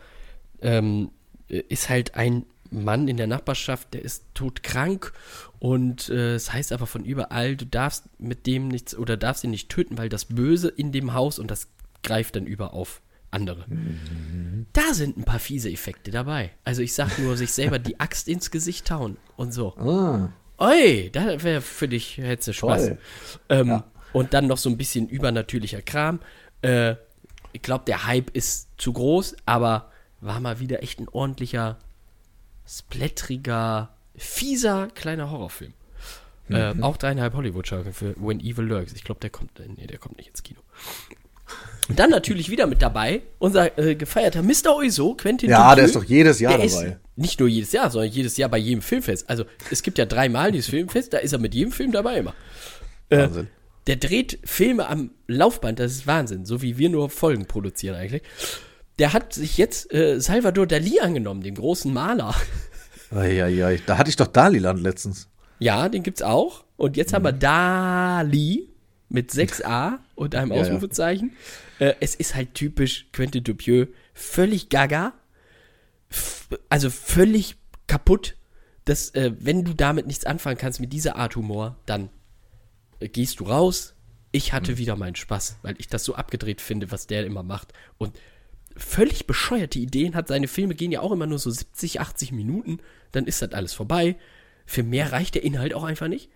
ähm, 0.62 1.12
ist 1.48 1.90
halt 1.90 2.16
ein 2.16 2.46
Mann 2.72 3.08
in 3.10 3.18
der 3.18 3.28
Nachbarschaft, 3.28 3.94
der 3.94 4.04
ist 4.04 4.24
todkrank 4.34 5.12
und 5.60 6.10
äh, 6.10 6.36
es 6.36 6.54
heißt 6.54 6.72
aber 6.72 6.88
von 6.88 7.04
überall, 7.04 7.56
du 7.58 7.66
darfst 7.66 8.06
mit 8.20 8.48
dem 8.48 8.68
nichts 8.70 8.96
oder 8.96 9.18
darfst 9.18 9.44
ihn 9.44 9.50
nicht 9.52 9.68
töten, 9.70 9.98
weil 9.98 10.08
das 10.10 10.26
Böse 10.26 10.70
in 10.70 10.92
dem 10.92 11.14
Haus 11.14 11.38
und 11.40 11.52
das 11.52 11.68
greift 12.04 12.36
dann 12.36 12.46
über 12.46 12.74
auf 12.74 13.02
andere. 13.36 13.66
Da 14.74 14.94
sind 14.94 15.18
ein 15.18 15.24
paar 15.24 15.40
fiese 15.40 15.70
Effekte 15.70 16.10
dabei. 16.12 16.52
Also 16.64 16.82
ich 16.82 16.94
sag 16.94 17.20
nur, 17.20 17.38
sich 17.38 17.52
selber 17.54 17.78
die 17.80 18.00
Axt 18.00 18.28
ins 18.28 18.50
Gesicht 18.50 18.90
hauen 18.92 19.18
und 19.38 19.54
so. 19.54 19.76
Ah, 19.78 20.30
Oi, 20.58 21.10
da 21.12 21.44
wäre 21.44 21.62
für 21.62 21.88
dich, 21.88 22.18
hättest 22.18 22.48
du 22.48 22.54
Spaß. 22.54 22.92
Ähm, 23.50 23.84
Und 24.14 24.34
dann 24.34 24.48
noch 24.48 24.58
so 24.58 24.70
ein 24.70 24.78
bisschen 24.78 25.08
übernatürlicher 25.10 25.82
Kram. 25.82 26.20
Äh, 26.62 26.96
ich 27.52 27.62
glaube, 27.62 27.84
der 27.86 28.06
Hype 28.08 28.30
ist 28.36 28.70
zu 28.78 28.94
groß, 28.94 29.36
aber 29.46 29.92
war 30.22 30.40
mal 30.40 30.60
wieder 30.60 30.82
echt 30.82 31.00
ein 31.00 31.10
ordentlicher, 31.10 31.78
splatteriger, 32.68 33.90
fieser 34.16 34.88
kleiner 34.96 35.30
Horrorfilm. 35.32 35.74
Äh, 36.50 36.76
auch 36.82 36.98
dreieinhalb 36.98 37.34
Hollywood-Schaukeln 37.34 37.94
für 37.94 38.16
When 38.18 38.40
Evil 38.40 38.66
Lurks. 38.66 38.94
Ich 38.94 39.04
glaube, 39.04 39.20
der 39.20 39.32
kommt, 39.32 39.60
äh, 39.60 39.68
nee, 39.76 39.88
der 39.88 39.98
kommt 39.98 40.18
nicht 40.18 40.30
ins 40.30 40.44
Kino. 40.44 40.60
Und 41.88 42.00
dann 42.00 42.10
natürlich 42.10 42.50
wieder 42.50 42.66
mit 42.66 42.82
dabei 42.82 43.22
unser 43.38 43.78
äh, 43.78 43.96
gefeierter 43.96 44.42
Mr. 44.42 44.76
Oizo, 44.76 45.14
Quentin 45.16 45.50
Ja, 45.52 45.60
Dupieux. 45.60 45.76
der 45.76 45.86
ist 45.86 45.96
doch 45.96 46.04
jedes 46.04 46.40
Jahr 46.40 46.58
Der 46.58 46.68
dabei. 46.68 46.98
Nicht 47.16 47.40
nur 47.40 47.48
jedes 47.48 47.72
Jahr, 47.72 47.92
sondern 47.92 48.10
jedes 48.12 48.38
Jahr 48.38 48.50
bei 48.50 48.58
jedem 48.58 48.82
Filmfest. 48.82 49.30
Also 49.30 49.46
es 49.70 49.84
gibt 49.84 49.98
ja 50.00 50.06
dreimal 50.06 50.52
dieses 50.52 50.70
Filmfest, 50.70 51.14
da 51.14 51.20
ist 51.20 51.32
er 51.34 51.40
mit 51.40 51.54
jedem 51.54 51.72
Film 51.72 51.92
dabei 51.92 52.18
immer. 52.18 52.34
Wahnsinn. 53.10 53.48
Der 53.88 53.98
dreht 53.98 54.40
Filme 54.44 54.88
am 54.90 55.12
Laufband, 55.28 55.80
das 55.80 55.92
ist 55.92 56.08
Wahnsinn, 56.08 56.46
so 56.46 56.64
wie 56.64 56.80
wir 56.80 56.90
nur 56.90 57.12
Folgen 57.12 57.46
produzieren 57.46 57.96
eigentlich. 57.96 58.24
Der 58.98 59.14
hat 59.14 59.34
sich 59.34 59.58
jetzt 59.60 59.94
äh, 59.94 60.20
Salvador 60.20 60.66
Dali 60.66 61.00
angenommen, 61.02 61.42
den 61.44 61.54
großen 61.54 61.94
Maler. 61.94 62.34
Eieiei. 63.12 63.80
Da 63.86 63.98
hatte 64.00 64.10
ich 64.10 64.16
doch 64.16 64.28
Daliland 64.28 64.82
letztens. 64.82 65.30
Ja, 65.60 65.88
den 65.88 66.02
gibt's 66.02 66.22
auch. 66.24 66.64
Und 66.78 66.98
jetzt 66.98 67.14
haben 67.14 67.24
wir 67.26 67.32
Dali 67.32 68.70
mit 69.10 69.32
6a 69.32 70.00
und 70.16 70.36
einem 70.36 70.52
Ja, 70.52 70.58
ja. 70.58 70.62
Ausrufezeichen. 70.64 71.32
Äh, 71.80 71.94
es 72.00 72.16
ist 72.16 72.36
halt 72.36 72.54
typisch 72.54 73.08
Quentin 73.14 73.44
Dupieux. 73.44 73.88
Völlig 74.14 74.70
gaga. 74.70 75.14
Also 76.70 76.90
völlig 76.90 77.56
kaputt. 77.88 78.36
Das, 78.86 79.10
äh, 79.16 79.32
wenn 79.40 79.64
du 79.66 79.74
damit 79.74 80.08
nichts 80.08 80.26
anfangen 80.26 80.58
kannst 80.58 80.80
mit 80.80 80.94
dieser 80.94 81.16
Art 81.16 81.36
Humor, 81.36 81.76
dann 81.86 82.10
äh, 83.00 83.10
gehst 83.10 83.40
du 83.40 83.46
raus. 83.46 83.96
Ich 84.32 84.54
hatte 84.54 84.74
Mhm. 84.74 84.78
wieder 84.78 84.96
meinen 84.96 85.16
Spaß, 85.16 85.58
weil 85.64 85.76
ich 85.80 85.88
das 85.88 86.04
so 86.04 86.16
abgedreht 86.16 86.62
finde, 86.62 86.92
was 86.92 87.08
der 87.08 87.26
immer 87.26 87.42
macht. 87.44 87.74
Und 87.98 88.18
völlig 88.78 89.26
bescheuerte 89.28 89.80
Ideen 89.80 90.14
hat. 90.16 90.28
Seine 90.28 90.48
Filme 90.48 90.76
gehen 90.76 90.92
ja 90.92 91.00
auch 91.00 91.12
immer 91.12 91.26
nur 91.26 91.40
so 91.40 91.50
70, 91.50 92.00
80 92.02 92.32
Minuten. 92.32 92.80
Dann 93.12 93.26
ist 93.26 93.42
das 93.42 93.54
alles 93.54 93.74
vorbei. 93.74 94.18
Für 94.66 94.84
mehr 94.84 95.12
reicht 95.12 95.36
der 95.36 95.44
Inhalt 95.44 95.74
auch 95.74 95.84
einfach 95.84 96.08
nicht. 96.08 96.30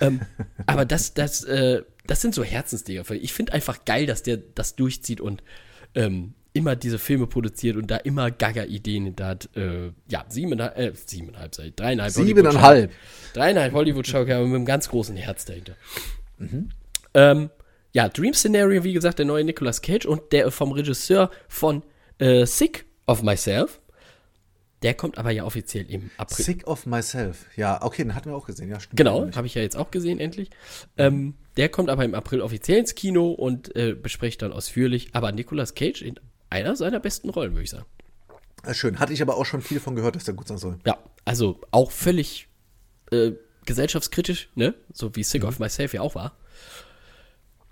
Ähm, 0.00 0.20
aber 0.66 0.84
das, 0.84 1.14
das, 1.14 1.44
äh, 1.44 1.82
das 2.06 2.20
sind 2.20 2.34
so 2.34 2.44
Herzensdinger. 2.44 3.08
Ich 3.10 3.32
finde 3.32 3.52
einfach 3.52 3.84
geil, 3.84 4.06
dass 4.06 4.22
der 4.22 4.38
das 4.38 4.76
durchzieht 4.76 5.20
und 5.20 5.42
ähm, 5.94 6.34
immer 6.52 6.74
diese 6.74 6.98
Filme 6.98 7.26
produziert 7.26 7.76
und 7.76 7.90
da 7.90 7.96
immer 7.96 8.30
Gaga-Ideen 8.30 9.04
hinter 9.04 9.26
hat. 9.26 9.50
Äh, 9.54 9.92
ja, 10.08 10.24
siebeneinhalb, 10.28 10.78
äh, 10.78 10.92
siebeneinhalb, 10.94 11.58
ich, 11.58 11.74
dreieinhalb. 11.74 12.10
Siebeneinhalb. 12.10 12.92
Dreieinhalb 13.34 13.72
Hollywood-Schaukel, 13.74 14.34
aber 14.34 14.46
mit 14.46 14.56
einem 14.56 14.64
ganz 14.64 14.88
großen 14.88 15.16
Herz 15.16 15.44
dahinter. 15.44 15.76
Ähm, 17.14 17.50
ja, 17.92 18.08
Dream 18.08 18.34
Scenario, 18.34 18.84
wie 18.84 18.92
gesagt, 18.92 19.18
der 19.18 19.26
neue 19.26 19.44
Nicolas 19.44 19.82
Cage 19.82 20.06
und 20.06 20.32
der 20.32 20.50
vom 20.50 20.72
Regisseur 20.72 21.30
von 21.48 21.82
äh, 22.18 22.46
Sick 22.46 22.86
of 23.06 23.22
Myself. 23.22 23.80
Der 24.82 24.94
kommt 24.94 25.16
aber 25.16 25.30
ja 25.30 25.44
offiziell 25.44 25.90
im 25.90 26.10
April. 26.18 26.44
Sick 26.44 26.66
of 26.66 26.84
Myself. 26.86 27.46
Ja, 27.56 27.82
okay, 27.82 28.02
den 28.02 28.14
hatten 28.14 28.30
wir 28.30 28.36
auch 28.36 28.46
gesehen. 28.46 28.68
Ja, 28.68 28.78
stimmt. 28.78 28.96
Genau, 28.96 29.30
habe 29.34 29.46
ich 29.46 29.54
ja 29.54 29.62
jetzt 29.62 29.76
auch 29.76 29.90
gesehen, 29.90 30.20
endlich. 30.20 30.50
Ähm, 30.98 31.34
der 31.56 31.70
kommt 31.70 31.88
aber 31.88 32.04
im 32.04 32.14
April 32.14 32.42
offiziell 32.42 32.78
ins 32.78 32.94
Kino 32.94 33.30
und 33.30 33.74
äh, 33.74 33.94
bespricht 33.94 34.42
dann 34.42 34.52
ausführlich. 34.52 35.08
Aber 35.12 35.32
Nicolas 35.32 35.74
Cage 35.74 36.02
in 36.02 36.20
einer 36.50 36.76
seiner 36.76 37.00
besten 37.00 37.30
Rollen, 37.30 37.52
würde 37.52 37.64
ich 37.64 37.70
sagen. 37.70 37.86
Schön. 38.72 38.98
Hatte 38.98 39.12
ich 39.12 39.22
aber 39.22 39.36
auch 39.36 39.46
schon 39.46 39.62
viel 39.62 39.80
von 39.80 39.96
gehört, 39.96 40.16
dass 40.16 40.24
der 40.24 40.34
gut 40.34 40.48
sein 40.48 40.58
soll. 40.58 40.78
Ja, 40.84 40.98
also 41.24 41.60
auch 41.70 41.90
völlig 41.90 42.48
äh, 43.10 43.32
gesellschaftskritisch, 43.64 44.50
ne? 44.54 44.74
So 44.92 45.14
wie 45.16 45.22
Sick 45.22 45.44
of 45.44 45.58
Myself 45.58 45.94
ja 45.94 46.00
auch 46.02 46.14
war. 46.14 46.36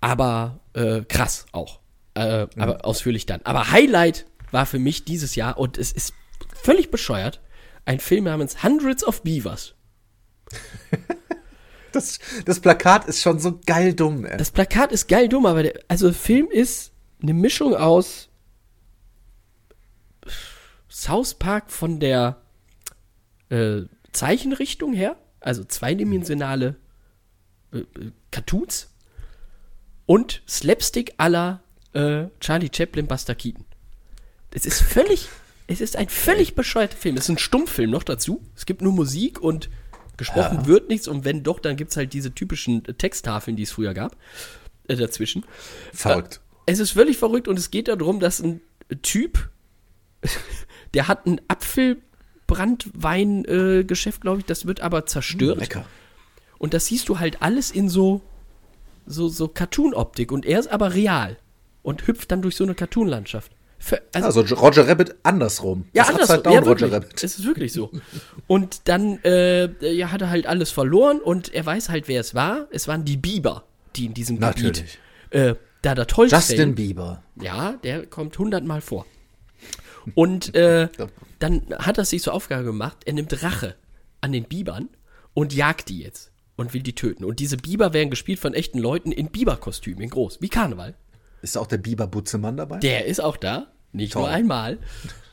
Aber 0.01 0.59
äh, 0.73 1.01
krass 1.01 1.45
auch. 1.51 1.79
Äh, 2.15 2.47
Aber 2.57 2.85
ausführlich 2.85 3.25
dann. 3.25 3.41
Aber 3.43 3.71
Highlight 3.71 4.25
war 4.51 4.65
für 4.65 4.79
mich 4.79 5.03
dieses 5.03 5.35
Jahr, 5.35 5.57
und 5.57 5.77
es 5.77 5.91
ist 5.91 6.13
völlig 6.63 6.91
bescheuert, 6.91 7.41
ein 7.85 7.99
Film 7.99 8.25
namens 8.25 8.63
Hundreds 8.63 9.03
of 9.03 9.23
Beavers. 9.23 9.75
Das, 11.95 12.19
das 12.43 12.59
Plakat 12.59 13.05
ist 13.05 13.21
schon 13.21 13.39
so 13.39 13.57
geil 13.65 13.93
dumm, 13.93 14.25
ey. 14.25 14.35
Das 14.35 14.51
Plakat 14.51 14.91
ist 14.91 15.07
geil 15.07 15.29
dumm, 15.29 15.45
aber 15.45 15.63
der, 15.63 15.79
also 15.87 16.07
der 16.07 16.13
Film 16.13 16.49
ist 16.51 16.91
eine 17.21 17.33
Mischung 17.33 17.73
aus 17.73 18.27
South 20.89 21.35
Park 21.35 21.71
von 21.71 22.01
der 22.01 22.41
äh, 23.49 23.83
Zeichenrichtung 24.11 24.93
her, 24.93 25.15
also 25.39 25.63
zweidimensionale 25.63 26.75
äh, 27.71 27.79
äh, 27.79 28.11
Cartoons 28.31 28.93
und 30.05 30.41
Slapstick 30.47 31.13
aller 31.17 31.61
äh, 31.93 32.25
Charlie 32.41 32.71
Chaplin, 32.73 33.07
Buster 33.07 33.35
Keaton. 33.35 33.65
Es 34.51 34.65
ist 34.65 34.81
völlig, 34.81 35.29
es 35.67 35.81
ist 35.81 35.95
ein 35.95 36.09
völlig 36.09 36.55
bescheuerter 36.55 36.97
Film. 36.97 37.17
Es 37.17 37.25
ist 37.25 37.29
ein 37.29 37.37
Stummfilm 37.37 37.91
noch 37.91 38.01
dazu. 38.03 38.41
Es 38.55 38.65
gibt 38.65 38.81
nur 38.81 38.93
Musik 38.93 39.39
und 39.41 39.69
gesprochen 40.17 40.65
wird 40.65 40.89
nichts 40.89 41.07
und 41.09 41.25
wenn 41.25 41.43
doch, 41.43 41.59
dann 41.59 41.75
gibt 41.75 41.91
es 41.91 41.97
halt 41.97 42.13
diese 42.13 42.33
typischen 42.33 42.85
äh, 42.85 42.93
Texttafeln, 42.93 43.57
die 43.57 43.63
es 43.63 43.71
früher 43.71 43.93
gab, 43.93 44.15
äh, 44.87 44.95
dazwischen. 44.95 45.43
Verrückt. 45.93 46.39
Es 46.65 46.79
ist 46.79 46.91
völlig 46.91 47.17
verrückt 47.17 47.49
und 47.49 47.59
es 47.59 47.69
geht 47.69 47.89
darum, 47.89 48.21
dass 48.21 48.39
ein 48.39 48.61
Typ, 49.01 49.49
der 50.93 51.09
hat 51.09 51.25
ein 51.25 51.41
Apfelbrandwein-Geschäft, 51.47 54.21
glaube 54.21 54.39
ich, 54.39 54.45
das 54.45 54.65
wird 54.65 54.79
aber 54.79 55.05
zerstört. 55.05 55.59
Lecker. 55.59 55.85
Und 56.57 56.73
das 56.73 56.85
siehst 56.85 57.09
du 57.09 57.19
halt 57.19 57.41
alles 57.41 57.71
in 57.71 57.89
so, 57.89 58.21
so, 59.05 59.27
so 59.27 59.49
Cartoon-Optik 59.49 60.31
und 60.31 60.45
er 60.45 60.59
ist 60.59 60.69
aber 60.69 60.93
real 60.93 61.35
und 61.83 62.07
hüpft 62.07 62.31
dann 62.31 62.41
durch 62.41 62.55
so 62.55 62.63
eine 62.63 62.73
Cartoon-Landschaft. 62.73 63.51
Für- 63.87 64.01
Also, 64.13 64.41
Also 64.41 64.55
Roger 64.55 64.87
Rabbit 64.87 65.13
andersrum. 65.21 65.85
ja, 65.93 66.01
Das 66.03 66.09
andersrum. 66.09 66.35
Upside 66.37 66.41
Down 66.43 66.53
Ja, 66.65 66.71
Roger. 66.71 66.91
Rabbit. 66.91 67.23
Es 67.23 67.37
ist 67.37 67.45
wirklich 67.45 67.71
so. 67.71 67.91
Und 68.47 68.87
dann 68.87 69.19
äh, 69.23 69.91
ja, 69.93 70.11
hat 70.11 70.21
er 70.23 70.31
halt 70.31 70.47
alles 70.47 70.71
verloren 70.71 71.19
und 71.19 71.53
er 71.53 71.63
weiß 71.67 71.89
halt, 71.89 72.07
wer 72.07 72.19
es 72.19 72.33
war. 72.33 72.67
Es 72.71 72.87
waren 72.87 73.05
die 73.05 73.15
Biber, 73.17 73.63
die 73.95 74.05
in 74.07 74.15
diesem 74.15 74.39
Gebiet 74.39 74.83
äh, 75.29 75.53
da 75.83 75.93
das 75.93 76.07
Holz 76.17 76.31
Justin. 76.31 76.73
Bieber. 76.73 77.21
Ja, 77.39 77.73
der 77.83 78.07
kommt 78.07 78.35
hundertmal 78.39 78.81
vor. 78.81 79.05
Und 80.15 80.55
äh, 80.55 80.89
dann 81.39 81.61
hat 81.77 81.99
er 81.99 82.05
sich 82.05 82.23
zur 82.23 82.33
Aufgabe 82.33 82.63
gemacht, 82.63 82.97
er 83.05 83.13
nimmt 83.13 83.43
Rache 83.43 83.75
an 84.21 84.31
den 84.31 84.45
Bibern 84.45 84.89
und 85.35 85.53
jagt 85.53 85.89
die 85.89 85.99
jetzt 85.99 86.31
und 86.55 86.73
will 86.73 86.81
die 86.81 86.95
töten. 86.95 87.23
Und 87.23 87.39
diese 87.39 87.57
Biber 87.57 87.93
werden 87.93 88.09
gespielt 88.09 88.39
von 88.39 88.55
echten 88.55 88.79
Leuten 88.79 89.11
in 89.11 89.27
Biberkostümen, 89.27 90.01
in 90.01 90.09
groß, 90.09 90.41
wie 90.41 90.49
Karneval. 90.49 90.95
Ist 91.43 91.55
auch 91.57 91.67
der 91.67 91.77
Bieber 91.77 92.07
Butzemann 92.07 92.57
dabei? 92.57 92.79
Der 92.79 93.05
ist 93.05 93.19
auch 93.21 93.37
da, 93.37 93.67
nicht 93.95 94.13
Toll. 94.13 94.23
nur 94.23 94.31
einmal. 94.31 94.77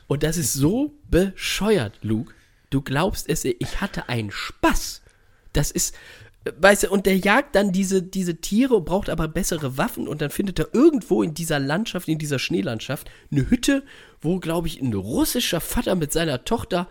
Und 0.07 0.23
das 0.23 0.37
ist 0.37 0.53
so 0.53 0.93
bescheuert, 1.09 1.99
Luke. 2.01 2.33
Du 2.69 2.81
glaubst 2.81 3.29
es, 3.29 3.45
ich 3.45 3.81
hatte 3.81 4.09
einen 4.09 4.31
Spaß. 4.31 5.01
Das 5.53 5.69
ist, 5.71 5.95
weißt 6.57 6.83
du, 6.83 6.89
und 6.89 7.05
der 7.05 7.17
jagt 7.17 7.55
dann 7.55 7.71
diese, 7.71 8.01
diese 8.01 8.37
Tiere, 8.37 8.81
braucht 8.81 9.09
aber 9.09 9.27
bessere 9.27 9.77
Waffen 9.77 10.07
und 10.07 10.21
dann 10.21 10.29
findet 10.29 10.59
er 10.59 10.73
irgendwo 10.73 11.23
in 11.23 11.33
dieser 11.33 11.59
Landschaft, 11.59 12.07
in 12.07 12.17
dieser 12.17 12.39
Schneelandschaft, 12.39 13.09
eine 13.31 13.49
Hütte, 13.49 13.83
wo, 14.21 14.39
glaube 14.39 14.67
ich, 14.67 14.81
ein 14.81 14.93
russischer 14.93 15.61
Vater 15.61 15.95
mit 15.95 16.11
seiner 16.11 16.45
Tochter 16.45 16.87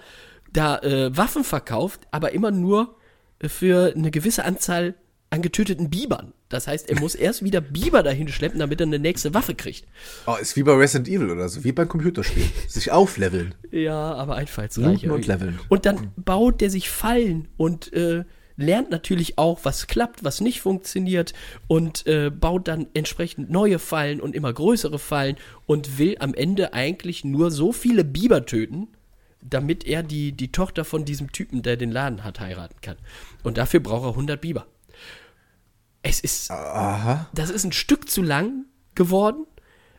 da 0.53 0.78
äh, 0.78 1.16
Waffen 1.16 1.44
verkauft, 1.44 2.03
aber 2.11 2.32
immer 2.32 2.51
nur 2.51 2.97
für 3.40 3.93
eine 3.97 4.11
gewisse 4.11 4.44
Anzahl 4.44 4.94
an 5.31 5.43
getöteten 5.43 5.90
Bibern. 5.90 6.32
Das 6.53 6.66
heißt, 6.66 6.91
er 6.91 7.01
muss 7.01 7.15
erst 7.15 7.43
wieder 7.43 7.62
Biber 7.62 8.03
dahin 8.03 8.29
schleppen, 8.29 8.61
damit 8.61 8.79
er 8.81 8.87
eine 8.87 8.99
nächste 8.99 9.33
Waffe 9.33 9.55
kriegt. 9.55 9.87
Oh, 10.27 10.35
ist 10.41 10.55
wie 10.55 10.62
bei 10.62 10.74
Resident 10.74 11.09
Evil 11.09 11.31
oder 11.31 11.49
so, 11.49 11.65
wie 11.65 11.73
beim 11.73 11.89
Computerspiel. 11.89 12.45
Sich 12.69 12.93
aufleveln. 12.93 13.55
Ja, 13.70 14.12
aber 14.15 14.37
einfallsreich. 14.37 15.09
Und 15.09 15.27
leveln. 15.27 15.59
Und 15.70 15.87
dann 15.87 16.12
baut 16.16 16.61
der 16.61 16.69
sich 16.69 16.91
Fallen 16.91 17.49
und 17.57 17.91
äh, 17.95 18.24
lernt 18.57 18.91
natürlich 18.91 19.39
auch, 19.39 19.61
was 19.62 19.87
klappt, 19.87 20.24
was 20.24 20.43
nicht 20.43 20.61
funktioniert 20.61 21.33
und 21.69 22.07
äh, 22.07 22.31
baut 22.31 22.69
dann 22.69 22.87
entsprechend 22.93 23.51
neue 23.51 23.79
Fallen 23.79 24.20
und 24.20 24.35
immer 24.35 24.53
größere 24.53 24.99
Fallen 24.99 25.37
und 25.65 25.99
will 25.99 26.16
am 26.20 26.35
Ende 26.35 26.74
eigentlich 26.74 27.24
nur 27.24 27.51
so 27.51 27.73
viele 27.73 28.05
Biber 28.05 28.45
töten, 28.45 28.89
damit 29.41 29.87
er 29.87 30.03
die, 30.03 30.33
die 30.33 30.53
Tochter 30.53 30.85
von 30.85 31.07
diesem 31.07 31.33
Typen, 31.33 31.62
der 31.62 31.79
den 31.79 31.91
Laden 31.91 32.24
hat, 32.24 32.41
heiraten 32.41 32.77
kann. 32.83 32.97
Und 33.43 33.57
dafür 33.57 33.81
braucht 33.81 34.05
er 34.05 34.11
100 34.11 34.39
Biber. 34.39 34.66
Es 36.03 36.20
ist 36.20 36.51
Aha. 36.51 37.29
das 37.33 37.51
ist 37.51 37.65
ein 37.65 37.73
Stück 37.73 38.11
zu 38.11 38.23
lang 38.23 38.65
geworden, 38.95 39.47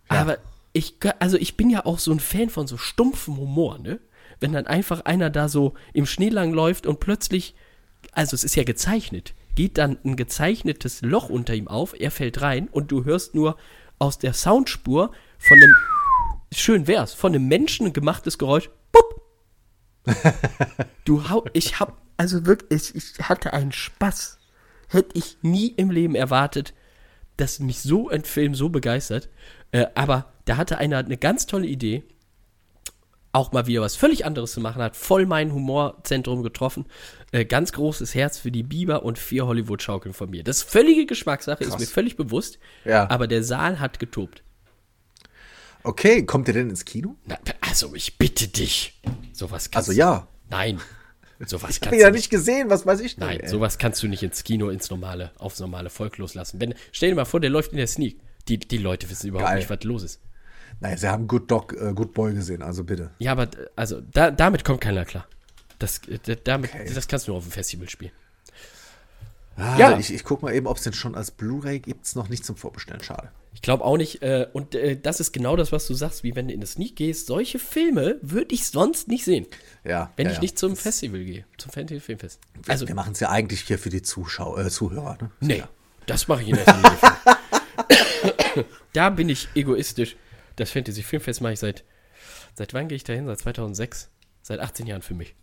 aber 0.08 0.38
ich, 0.74 0.96
also 1.20 1.38
ich 1.38 1.56
bin 1.56 1.70
ja 1.70 1.86
auch 1.86 2.00
so 2.00 2.12
ein 2.12 2.20
Fan 2.20 2.50
von 2.50 2.68
so 2.68 2.78
stumpfem 2.78 3.38
Humor, 3.38 3.80
ne? 3.80 4.00
Wenn 4.40 4.52
dann 4.52 4.68
einfach 4.68 5.06
einer 5.06 5.30
da 5.30 5.48
so 5.48 5.76
im 5.94 6.06
Schnee 6.06 6.30
lang 6.30 6.52
läuft 6.52 6.86
und 6.86 7.00
plötzlich, 7.00 7.56
also 8.12 8.36
es 8.36 8.44
ist 8.44 8.56
ja 8.56 8.64
gezeichnet, 8.64 9.34
geht 9.56 9.78
dann 9.78 9.98
ein 10.04 10.16
gezeichnetes 10.16 11.02
Loch 11.02 11.30
unter 11.30 11.54
ihm 11.54 11.68
auf, 11.68 11.94
er 11.98 12.12
fällt 12.12 12.42
rein 12.42 12.68
und 12.68 12.92
du 12.92 13.06
hörst 13.06 13.36
nur 13.36 13.56
aus 14.00 14.18
der 14.18 14.34
Soundspur 14.34 15.12
von 15.38 15.58
einem, 15.58 15.76
schön 16.52 16.88
wär's, 16.88 17.14
von 17.14 17.34
einem 17.34 17.48
Menschen 17.48 17.94
gemachtes 17.94 18.38
Geräusch, 18.38 18.70
bupp. 18.92 19.22
Du 21.06 21.30
hau, 21.30 21.46
ich 21.54 21.80
hab, 21.80 22.02
also 22.18 22.46
wirklich, 22.46 22.96
ich 22.96 23.20
hatte 23.22 23.54
einen 23.54 23.72
Spaß. 23.72 24.40
Hätte 24.94 25.18
ich 25.18 25.38
nie 25.42 25.68
im 25.68 25.92
Leben 25.92 26.16
erwartet, 26.16 26.74
dass 27.38 27.60
mich 27.60 27.80
so 27.82 28.10
ein 28.10 28.24
Film 28.24 28.56
so 28.56 28.70
begeistert. 28.70 29.30
Äh, 29.72 29.88
aber 29.96 30.32
da 30.46 30.58
hatte 30.58 30.78
einer 30.78 31.00
eine 31.00 31.18
ganz 31.18 31.46
tolle 31.48 31.68
Idee. 31.68 32.04
auch 33.36 33.52
mal 33.52 33.66
wieder 33.66 33.82
was 33.82 33.96
völlig 33.96 34.26
anderes 34.26 34.52
zu 34.52 34.62
machen, 34.62 34.82
hat 34.84 34.96
voll 34.96 35.26
mein 35.26 35.52
Humorzentrum 35.54 36.44
getroffen. 36.44 36.86
Äh, 37.32 37.46
ganz 37.46 37.72
großes 37.74 38.14
Herz 38.14 38.38
für 38.38 38.52
die 38.52 38.62
Biber 38.62 39.02
und 39.04 39.18
vier 39.18 39.48
Hollywood-Schaukeln 39.48 40.14
von 40.14 40.30
mir. 40.30 40.44
Das 40.44 40.58
ist 40.58 40.70
völlige 40.70 41.08
Geschmackssache, 41.08 41.64
ist 41.64 41.72
Krass. 41.72 41.80
mir 41.80 41.88
völlig 41.88 42.16
bewusst. 42.16 42.60
Ja. 42.86 43.10
Aber 43.10 43.26
der 43.28 43.44
Saal 43.44 43.80
hat 43.80 44.00
getobt. 44.00 44.44
Okay, 45.82 46.26
kommt 46.26 46.48
ihr 46.48 46.54
denn 46.54 46.70
ins 46.70 46.86
Kino? 46.86 47.16
Na, 47.26 47.40
also, 47.60 47.96
ich 47.96 48.20
bitte 48.20 48.48
dich. 48.48 49.02
Sowas 49.34 49.72
kannst 49.72 49.90
Also 49.90 50.00
ja. 50.00 50.28
Nein. 50.52 50.80
Sowas 51.46 51.72
Ich 51.72 51.80
kannst 51.82 51.86
habe 51.88 51.96
ihn 51.98 52.02
ja 52.02 52.12
nicht 52.12 52.30
gesehen, 52.30 52.70
was 52.70 52.86
weiß 52.86 53.00
ich 53.02 53.16
denn? 53.16 53.28
Nein, 53.28 53.40
ey? 53.42 53.50
sowas 53.50 53.78
kannst 53.78 54.02
du 54.04 54.08
nicht 54.08 54.24
ins 54.24 54.44
Kino, 54.44 54.70
ins 54.70 54.90
normale, 54.90 55.32
aufs 55.38 55.60
normale 55.60 55.90
Volk 55.90 56.18
loslassen. 56.18 56.60
Wenn, 56.62 56.74
stell 56.92 57.10
dir 57.10 57.16
mal 57.16 57.26
vor, 57.26 57.40
der 57.40 57.50
läuft 57.50 57.72
in 57.72 57.78
der 57.78 57.88
Sneak. 57.88 58.20
Die, 58.48 58.58
die 58.60 58.78
Leute 58.78 59.10
wissen 59.10 59.28
überhaupt 59.28 59.50
Geil. 59.50 59.58
nicht, 59.60 59.70
was 59.70 59.84
los 59.84 60.04
ist. 60.04 60.20
Nein, 60.80 60.98
sie 60.98 61.08
haben 61.08 61.28
Good 61.28 61.50
Dog, 61.50 61.74
äh, 61.80 61.94
Good 61.94 62.14
Boy 62.14 62.34
gesehen, 62.34 62.62
also 62.62 62.84
bitte. 62.84 63.12
Ja, 63.20 63.32
aber 63.34 63.44
äh, 63.44 63.68
also 63.76 64.02
da, 64.02 64.32
damit 64.32 64.66
kommt 64.66 64.82
keiner 64.82 65.06
klar. 65.06 65.28
Das, 65.80 66.02
äh, 66.08 66.36
damit, 66.44 66.74
Okay. 66.74 66.92
das 66.94 67.08
kannst 67.08 67.28
du 67.28 67.32
nur 67.32 67.38
auf 67.38 67.46
dem 67.46 67.52
Festival 67.52 67.88
spielen. 67.90 68.12
Ah, 69.56 69.78
Ja. 69.78 69.98
Ich, 70.00 70.14
ich 70.14 70.24
guck 70.24 70.42
mal 70.42 70.54
eben, 70.54 70.68
ob 70.68 70.78
es 70.78 70.84
den 70.84 70.94
schon 70.94 71.16
als 71.16 71.32
Blu-ray 71.32 71.80
gibt's 71.80 72.16
noch 72.16 72.30
nicht 72.30 72.46
zum 72.46 72.56
Vorbestellen. 72.56 73.04
Schade. 73.04 73.30
Ich 73.54 73.62
glaube 73.62 73.84
auch 73.86 73.98
nicht. 73.98 74.22
Äh, 74.24 74.48
und 74.52 74.74
äh, 74.76 74.98
das 75.00 75.20
ist 75.20 75.32
genau 75.32 75.56
das, 75.56 75.72
was 75.72 75.86
du 75.88 75.94
sagst, 75.94 76.24
wie 76.24 76.36
wenn 76.36 76.48
du 76.48 76.54
in 76.54 76.60
eine 76.60 76.66
Sneak 76.66 76.96
gehst. 76.96 77.28
Solche 77.28 77.60
Filme 77.60 78.18
würde 78.22 78.54
ich 78.56 78.66
sonst 78.68 79.08
nicht 79.08 79.24
sehen, 79.26 79.46
Ja. 79.84 80.12
wenn 80.16 80.28
ja, 80.28 80.34
ich 80.34 80.42
nicht 80.42 80.58
zum 80.58 80.76
Festival 80.76 81.24
gehe, 81.24 81.46
zum 81.58 81.72
Fantasy 81.72 82.00
Filmfest. 82.02 82.40
Also, 82.68 82.88
Wir 82.88 82.96
machen 82.96 83.14
es 83.14 83.20
ja 83.20 83.30
eigentlich 83.30 83.62
hier 83.62 83.78
für 83.78 83.90
die 83.92 84.02
Zuschauer, 84.02 84.58
äh, 84.66 84.70
Zuhörer. 84.70 85.18
Ne? 85.22 85.32
nee, 85.40 85.58
Ja. 85.60 85.70
das 86.08 86.28
mache 86.28 86.42
ich 86.42 86.50
in 86.50 86.56
für- 86.56 86.66
da 88.94 89.10
bin 89.10 89.30
ich 89.30 89.50
egoistisch. 89.56 90.16
Das 90.56 90.72
Fantasy 90.72 91.04
Filmfest 91.04 91.42
mache 91.42 91.54
ich 91.54 91.60
seit. 91.60 91.84
Seit 92.56 92.74
wann 92.74 92.88
gehe 92.88 92.96
ich 92.96 93.04
dahin? 93.04 93.26
Seit 93.26 93.40
2006. 93.40 94.10
Seit 94.44 94.60
18 94.60 94.86
Jahren 94.88 95.02
für 95.02 95.16
mich. 95.16 95.34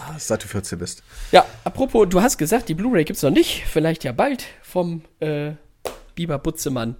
Ah, 0.00 0.14
Seit 0.18 0.44
du 0.44 0.48
14 0.48 0.78
bist. 0.78 1.02
Ja, 1.32 1.44
apropos, 1.64 2.06
du 2.08 2.20
hast 2.22 2.38
gesagt, 2.38 2.68
die 2.68 2.74
Blu-ray 2.74 3.04
gibt's 3.04 3.22
noch 3.22 3.30
nicht. 3.30 3.64
Vielleicht 3.66 4.04
ja 4.04 4.12
bald 4.12 4.44
vom 4.62 5.02
äh, 5.20 5.52
Biber 6.14 6.38
Butzemann. 6.38 6.96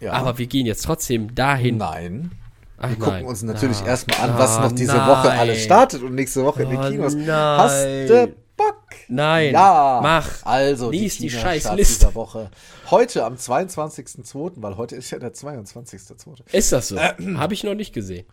Ja. 0.00 0.12
Aber 0.12 0.36
wir 0.38 0.46
gehen 0.46 0.66
jetzt 0.66 0.84
trotzdem 0.84 1.34
dahin. 1.34 1.78
Nein. 1.78 2.32
Ach, 2.76 2.88
Wir 2.90 2.96
gucken 2.96 3.12
nein. 3.14 3.24
uns 3.24 3.42
natürlich 3.42 3.78
Ah, 3.82 3.86
erstmal 3.86 4.20
an, 4.20 4.30
ah, 4.30 4.38
was 4.38 4.58
noch 4.58 4.72
diese 4.72 4.96
nein. 4.96 5.08
Woche 5.08 5.30
alles 5.30 5.62
startet 5.62 6.02
und 6.02 6.14
nächste 6.14 6.44
Woche 6.44 6.64
in 6.64 6.70
den 6.70 6.78
Oh, 6.80 6.88
Kinos. 6.90 7.14
nein. 7.14 7.26
Hast 7.58 7.84
du 7.84 8.34
Bock? 8.56 8.76
Nein, 9.08 9.52
Ja. 9.52 10.00
mach. 10.02 10.44
Also, 10.44 10.90
Lies 10.90 11.18
die 11.18 11.28
Kinostart 11.28 11.62
Scheißliste. 11.62 11.94
dieser 12.06 12.14
Woche. 12.14 12.50
Heute 12.90 13.24
am 13.24 13.34
22.02., 13.36 14.52
weil 14.56 14.76
heute 14.76 14.96
ist 14.96 15.10
ja 15.10 15.18
der 15.18 15.32
22.02. 15.32 16.42
Ist 16.52 16.72
das 16.72 16.88
so? 16.88 16.98
Habe 17.00 17.54
ich 17.54 17.64
noch 17.64 17.74
nicht 17.74 17.92
gesehen. 17.94 18.26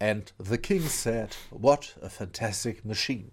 And 0.00 0.32
the 0.38 0.58
king 0.58 0.82
said, 0.88 1.30
what 1.50 1.96
a 2.02 2.08
fantastic 2.08 2.84
machine. 2.84 3.30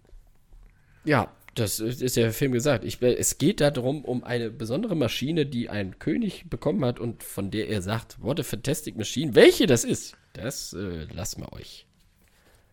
Ja, 1.04 1.32
das 1.54 1.80
ist 1.80 2.16
ja 2.16 2.24
der 2.24 2.34
Film 2.34 2.52
gesagt. 2.52 2.84
Ich, 2.84 3.02
es 3.02 3.38
geht 3.38 3.62
darum, 3.62 4.04
um 4.04 4.24
eine 4.24 4.50
besondere 4.50 4.96
Maschine, 4.96 5.46
die 5.46 5.70
ein 5.70 6.00
König 6.00 6.50
bekommen 6.50 6.84
hat 6.84 7.00
und 7.00 7.22
von 7.24 7.52
der 7.52 7.70
er 7.70 7.82
sagt, 7.82 8.22
what 8.22 8.40
a 8.40 8.44
fantastic 8.44 8.98
machine. 8.98 9.36
Welche 9.36 9.68
das 9.68 9.84
ist, 9.84 10.18
das 10.34 10.74
äh, 10.74 11.04
lassen 11.14 11.42
wir 11.42 11.54
euch. 11.54 11.86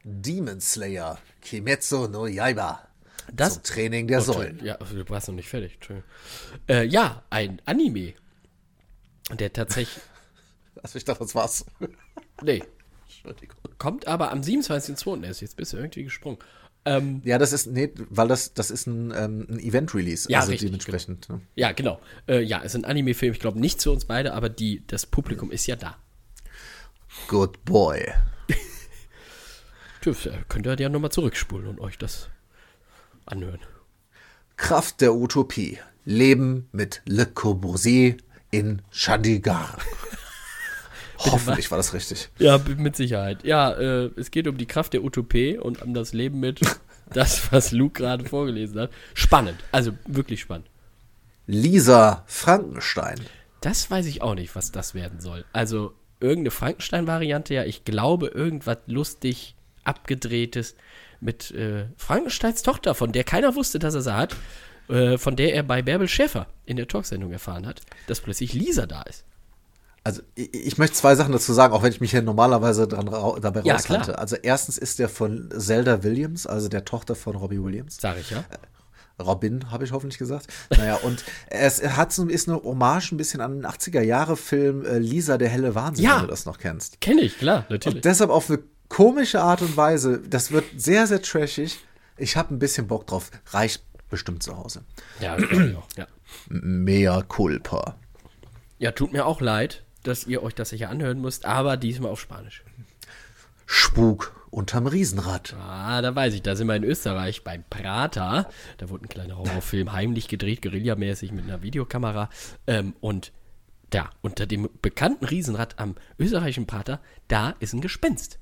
Demon 0.04 0.60
Slayer, 0.60 1.18
Kimetsu 1.42 2.08
no 2.08 2.26
Yaiba. 2.26 2.88
Das- 3.32 3.54
Zum 3.54 3.62
Training 3.62 4.08
der 4.08 4.20
Säulen. 4.22 4.58
Ja, 4.64 4.78
du 4.78 5.08
warst 5.10 5.28
noch 5.28 5.34
nicht 5.34 5.48
fertig. 5.48 5.78
Äh, 6.68 6.84
ja, 6.86 7.22
ein 7.30 7.60
Anime. 7.66 8.14
Der 9.38 9.52
tatsächlich. 9.52 10.02
Also 10.82 10.96
ich 10.96 11.04
dachte, 11.04 11.20
das 11.22 11.34
war's. 11.34 11.66
Nee, 12.42 12.62
Entschuldigung. 13.24 13.56
kommt 13.78 14.06
aber 14.06 14.32
am 14.32 14.40
27.02. 14.40 15.24
erst. 15.24 15.42
Jetzt 15.42 15.56
bist 15.56 15.72
du 15.72 15.76
irgendwie 15.76 16.04
gesprungen. 16.04 16.38
Ähm, 16.84 17.22
Ja, 17.24 17.38
das 17.38 17.52
ist, 17.52 17.66
nee, 17.66 17.92
weil 18.10 18.26
das, 18.26 18.54
das 18.54 18.70
ist 18.70 18.86
ein, 18.86 19.12
ähm, 19.16 19.46
ein 19.48 19.60
Event-Release. 19.60 20.28
Ja, 20.28 20.40
also 20.40 20.50
richtig, 20.50 20.68
dementsprechend. 20.68 21.28
Ne? 21.28 21.40
ja, 21.54 21.72
genau. 21.72 22.00
Äh, 22.26 22.42
ja, 22.42 22.58
es 22.58 22.74
ist 22.74 22.76
ein 22.76 22.84
Anime-Film. 22.84 23.32
Ich 23.32 23.40
glaube 23.40 23.60
nicht 23.60 23.80
zu 23.80 23.92
uns 23.92 24.04
beide, 24.06 24.34
aber 24.34 24.48
die, 24.48 24.82
das 24.88 25.06
Publikum 25.06 25.50
ist 25.52 25.66
ja 25.66 25.76
da. 25.76 25.96
Good 27.28 27.64
boy. 27.64 28.12
Könnt 30.48 30.66
ihr 30.66 30.80
ja 30.80 30.88
nochmal 30.88 31.12
zurückspulen 31.12 31.68
und 31.68 31.78
euch 31.78 31.96
das 31.96 32.28
anhören. 33.24 33.60
Kraft 34.56 35.00
der 35.00 35.14
Utopie. 35.14 35.78
Leben 36.04 36.68
mit 36.72 37.02
Le 37.06 37.26
Corbusier 37.26 38.16
in 38.50 38.82
Chandigarh. 38.90 39.78
Hoffentlich 41.24 41.70
war 41.70 41.78
das 41.78 41.94
richtig. 41.94 42.30
Ja, 42.38 42.58
mit 42.76 42.96
Sicherheit. 42.96 43.44
Ja, 43.44 43.72
äh, 43.72 44.10
es 44.16 44.30
geht 44.30 44.46
um 44.46 44.56
die 44.56 44.66
Kraft 44.66 44.92
der 44.92 45.04
Utopie 45.04 45.58
und 45.58 45.82
um 45.82 45.94
das 45.94 46.12
Leben 46.12 46.40
mit 46.40 46.60
das, 47.12 47.52
was 47.52 47.72
Luke 47.72 48.00
gerade 48.00 48.24
vorgelesen 48.24 48.80
hat. 48.80 48.90
Spannend, 49.14 49.58
also 49.70 49.92
wirklich 50.06 50.40
spannend. 50.40 50.66
Lisa 51.46 52.24
Frankenstein. 52.26 53.20
Das 53.60 53.90
weiß 53.90 54.06
ich 54.06 54.22
auch 54.22 54.34
nicht, 54.34 54.54
was 54.56 54.72
das 54.72 54.94
werden 54.94 55.20
soll. 55.20 55.44
Also 55.52 55.94
irgendeine 56.20 56.50
Frankenstein-Variante, 56.50 57.54
ja, 57.54 57.64
ich 57.64 57.84
glaube, 57.84 58.28
irgendwas 58.28 58.78
lustig, 58.86 59.54
abgedrehtes 59.84 60.76
mit 61.20 61.50
äh, 61.52 61.86
Frankensteins 61.96 62.62
Tochter, 62.62 62.94
von 62.94 63.12
der 63.12 63.24
keiner 63.24 63.54
wusste, 63.54 63.78
dass 63.78 63.94
er 63.94 64.02
sie 64.02 64.14
hat, 64.14 64.36
äh, 64.88 65.18
von 65.18 65.36
der 65.36 65.54
er 65.54 65.62
bei 65.62 65.82
Bärbel 65.82 66.08
Schäfer 66.08 66.46
in 66.64 66.76
der 66.76 66.88
Talksendung 66.88 67.32
erfahren 67.32 67.66
hat, 67.66 67.80
dass 68.06 68.20
plötzlich 68.20 68.52
Lisa 68.52 68.86
da 68.86 69.02
ist. 69.02 69.24
Also 70.04 70.20
ich, 70.34 70.52
ich 70.52 70.78
möchte 70.78 70.96
zwei 70.96 71.14
Sachen 71.14 71.32
dazu 71.32 71.52
sagen, 71.52 71.72
auch 71.74 71.82
wenn 71.82 71.92
ich 71.92 72.00
mich 72.00 72.10
hier 72.10 72.22
normalerweise 72.22 72.88
dran 72.88 73.06
dabei 73.40 73.60
Ja, 73.62 73.74
raushalte. 73.74 74.04
klar. 74.12 74.18
Also 74.18 74.36
erstens 74.36 74.78
ist 74.78 74.98
der 74.98 75.08
von 75.08 75.50
Zelda 75.56 76.02
Williams, 76.02 76.46
also 76.46 76.68
der 76.68 76.84
Tochter 76.84 77.14
von 77.14 77.36
Robbie 77.36 77.62
Williams. 77.62 77.98
Sag 78.00 78.18
ich 78.18 78.30
ja. 78.30 78.44
Robin, 79.22 79.70
habe 79.70 79.84
ich 79.84 79.92
hoffentlich 79.92 80.18
gesagt. 80.18 80.46
Naja, 80.70 80.96
und 80.96 81.24
es 81.50 81.82
hat 81.96 82.12
so 82.12 82.26
ist 82.26 82.48
eine 82.48 82.60
Hommage 82.62 83.12
ein 83.12 83.16
bisschen 83.16 83.40
an 83.40 83.52
den 83.60 83.66
80er-Jahre-Film 83.66 84.84
äh, 84.84 84.98
Lisa, 84.98 85.38
der 85.38 85.48
helle 85.48 85.74
Wahnsinn, 85.74 86.04
Ja. 86.06 86.16
wenn 86.16 86.22
du 86.22 86.28
das 86.28 86.46
noch 86.46 86.58
kennst. 86.58 87.00
Kenne 87.00 87.20
ich, 87.20 87.38
klar, 87.38 87.64
natürlich. 87.68 87.96
Und 87.96 88.04
deshalb 88.04 88.30
auf 88.30 88.48
eine 88.50 88.58
komische 88.88 89.40
Art 89.42 89.62
und 89.62 89.76
Weise. 89.76 90.18
Das 90.28 90.50
wird 90.50 90.64
sehr, 90.76 91.06
sehr 91.06 91.22
trashig. 91.22 91.78
Ich 92.16 92.36
habe 92.36 92.52
ein 92.54 92.58
bisschen 92.58 92.88
Bock 92.88 93.06
drauf. 93.06 93.30
Reicht 93.50 93.84
bestimmt 94.10 94.42
zu 94.42 94.56
Hause. 94.56 94.82
ja, 95.20 95.36
das 95.36 95.50
ich 95.50 95.76
auch. 95.76 95.86
ja. 95.96 96.06
Mea 96.48 97.22
culpa. 97.22 97.94
ja, 98.78 98.90
tut 98.92 99.12
mir 99.12 99.26
auch 99.26 99.40
leid, 99.40 99.84
dass 100.02 100.26
ihr 100.26 100.42
euch 100.42 100.54
das 100.54 100.70
sicher 100.70 100.90
anhören 100.90 101.20
müsst, 101.20 101.44
aber 101.44 101.76
diesmal 101.76 102.10
auf 102.10 102.20
Spanisch. 102.20 102.64
Spuk 103.66 104.34
unterm 104.50 104.86
Riesenrad. 104.86 105.54
Ah, 105.54 106.02
da 106.02 106.14
weiß 106.14 106.34
ich, 106.34 106.42
da 106.42 106.54
sind 106.54 106.66
wir 106.66 106.76
in 106.76 106.84
Österreich 106.84 107.42
beim 107.42 107.64
Prater. 107.70 108.48
Da 108.76 108.90
wurde 108.90 109.06
ein 109.06 109.08
kleiner 109.08 109.38
Horrorfilm 109.38 109.92
heimlich 109.92 110.28
gedreht, 110.28 110.62
guerillamäßig 110.62 111.32
mit 111.32 111.44
einer 111.44 111.62
Videokamera. 111.62 112.28
Ähm, 112.66 112.94
und 113.00 113.32
da, 113.88 114.10
unter 114.20 114.46
dem 114.46 114.68
bekannten 114.82 115.24
Riesenrad 115.24 115.78
am 115.78 115.96
österreichischen 116.18 116.66
Prater, 116.66 117.00
da 117.28 117.54
ist 117.60 117.72
ein 117.72 117.80
Gespenst 117.80 118.38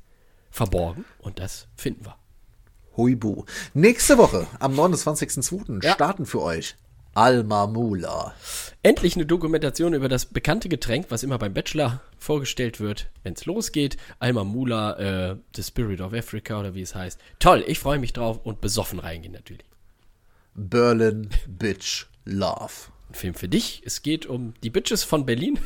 verborgen 0.51 1.05
und 1.19 1.39
das 1.39 1.69
finden 1.77 2.05
wir. 2.05 2.17
Huibu. 2.97 3.45
Nächste 3.73 4.19
Woche, 4.19 4.47
am 4.59 4.75
29.02. 4.75 5.85
Ja. 5.85 5.95
starten 5.95 6.27
für 6.27 6.43
euch 6.43 6.77
Alma 7.15 7.67
Mula. 7.67 8.35
Endlich 8.83 9.17
eine 9.17 9.27
Dokumentation 9.27 9.95
über 9.95 10.09
das 10.09 10.27
bekannte 10.27 10.69
Getränk, 10.69 11.07
was 11.11 11.23
immer 11.23 11.39
beim 11.39 11.53
Bachelor 11.53 12.01
vorgestellt 12.19 12.81
wird, 12.81 13.11
wenn 13.23 13.35
es 13.35 13.47
losgeht. 13.47 13.97
Alma 14.21 14.45
Mula, 14.45 15.31
äh, 15.33 15.37
The 15.55 15.63
Spirit 15.63 16.01
of 16.01 16.15
Africa 16.15 16.61
oder 16.61 16.75
wie 16.75 16.83
es 16.83 16.95
heißt. 16.95 17.21
Toll, 17.41 17.65
ich 17.67 17.79
freue 17.79 17.99
mich 17.99 18.13
drauf 18.13 18.41
und 18.45 18.61
besoffen 18.61 19.01
reingehen 19.01 19.33
natürlich. 19.33 19.65
Berlin 20.55 21.29
Bitch 21.47 22.07
Love. 22.25 22.73
Ein 23.09 23.15
Film 23.15 23.35
für 23.35 23.49
dich. 23.49 23.83
Es 23.85 24.03
geht 24.03 24.27
um 24.27 24.55
die 24.63 24.71
Bitches 24.71 25.03
von 25.03 25.27
Berlin. 25.27 25.59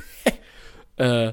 äh, 0.96 1.32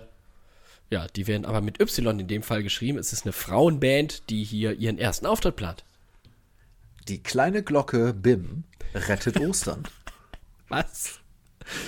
ja, 0.90 1.08
die 1.16 1.26
werden 1.28 1.46
aber 1.46 1.62
mit 1.62 1.80
Y 1.80 2.20
in 2.20 2.28
dem 2.28 2.44
Fall 2.44 2.64
geschrieben. 2.64 2.98
Es 2.98 3.14
ist 3.14 3.26
eine 3.26 3.32
Frauenband, 3.32 4.30
die 4.30 4.44
hier 4.44 4.74
ihren 4.74 4.98
ersten 4.98 5.26
Auftritt 5.26 5.56
plant. 5.56 5.86
Die 7.08 7.24
kleine 7.24 7.64
Glocke 7.64 8.14
Bim 8.14 8.66
rettet 8.94 9.40
Ostern. 9.40 9.88
Was? 10.72 11.20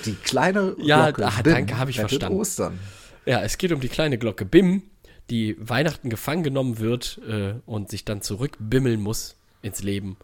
Die 0.04 0.14
kleine 0.14 0.76
Ja, 0.78 1.10
Glocke 1.10 1.32
ah, 1.32 1.42
Bim 1.42 1.52
danke, 1.52 1.78
hab 1.78 1.88
ich 1.88 1.98
verstanden. 1.98 2.38
Ostern. 2.38 2.78
Ja, 3.26 3.42
es 3.42 3.58
geht 3.58 3.72
um 3.72 3.80
die 3.80 3.88
kleine 3.88 4.18
Glocke 4.18 4.44
Bim, 4.44 4.82
die 5.30 5.56
Weihnachten 5.58 6.10
gefangen 6.10 6.42
genommen 6.42 6.78
wird 6.78 7.20
äh, 7.28 7.54
und 7.66 7.90
sich 7.90 8.04
dann 8.04 8.22
zurückbimmeln 8.22 9.00
muss 9.00 9.36
ins 9.62 9.82
Leben, 9.82 10.16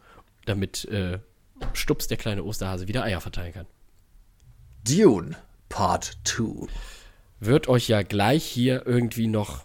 damit 0.44 0.84
äh, 0.86 1.18
Stups, 1.72 2.06
der 2.06 2.16
kleine 2.16 2.44
Osterhase, 2.44 2.88
wieder 2.88 3.04
Eier 3.04 3.20
verteilen 3.20 3.52
kann. 3.52 3.66
Dune 4.86 5.36
Part 5.68 6.18
2. 6.24 6.68
Wird 7.38 7.68
euch 7.68 7.88
ja 7.88 8.02
gleich 8.02 8.44
hier 8.44 8.86
irgendwie 8.86 9.26
noch 9.26 9.64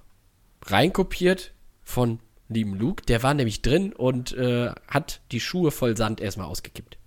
reinkopiert 0.65 1.53
von 1.83 2.19
lieben 2.47 2.75
Luke. 2.75 3.03
Der 3.05 3.23
war 3.23 3.33
nämlich 3.33 3.61
drin 3.61 3.91
und 3.93 4.33
äh, 4.33 4.71
hat 4.87 5.21
die 5.31 5.39
Schuhe 5.39 5.71
voll 5.71 5.97
Sand 5.97 6.21
erstmal 6.21 6.47
ausgekippt. 6.47 6.97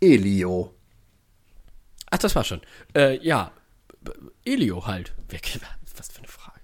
Elio. 0.00 0.74
Ach, 2.14 2.18
das 2.18 2.36
war 2.36 2.44
schon. 2.44 2.60
Äh, 2.94 3.18
ja, 3.26 3.50
Elio 4.44 4.86
halt. 4.86 5.16
Was 5.96 6.08
für 6.12 6.18
eine 6.18 6.28
Frage. 6.28 6.60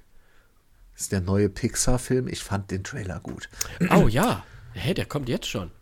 Das 0.92 1.02
ist 1.02 1.12
der 1.12 1.20
neue 1.20 1.48
Pixar-Film. 1.48 2.28
Ich 2.28 2.44
fand 2.44 2.70
den 2.70 2.84
Trailer 2.84 3.18
gut. 3.18 3.48
Oh 3.90 4.06
ja. 4.06 4.44
Hä, 4.74 4.94
der 4.94 5.06
kommt 5.06 5.28
jetzt 5.28 5.48
schon. 5.48 5.72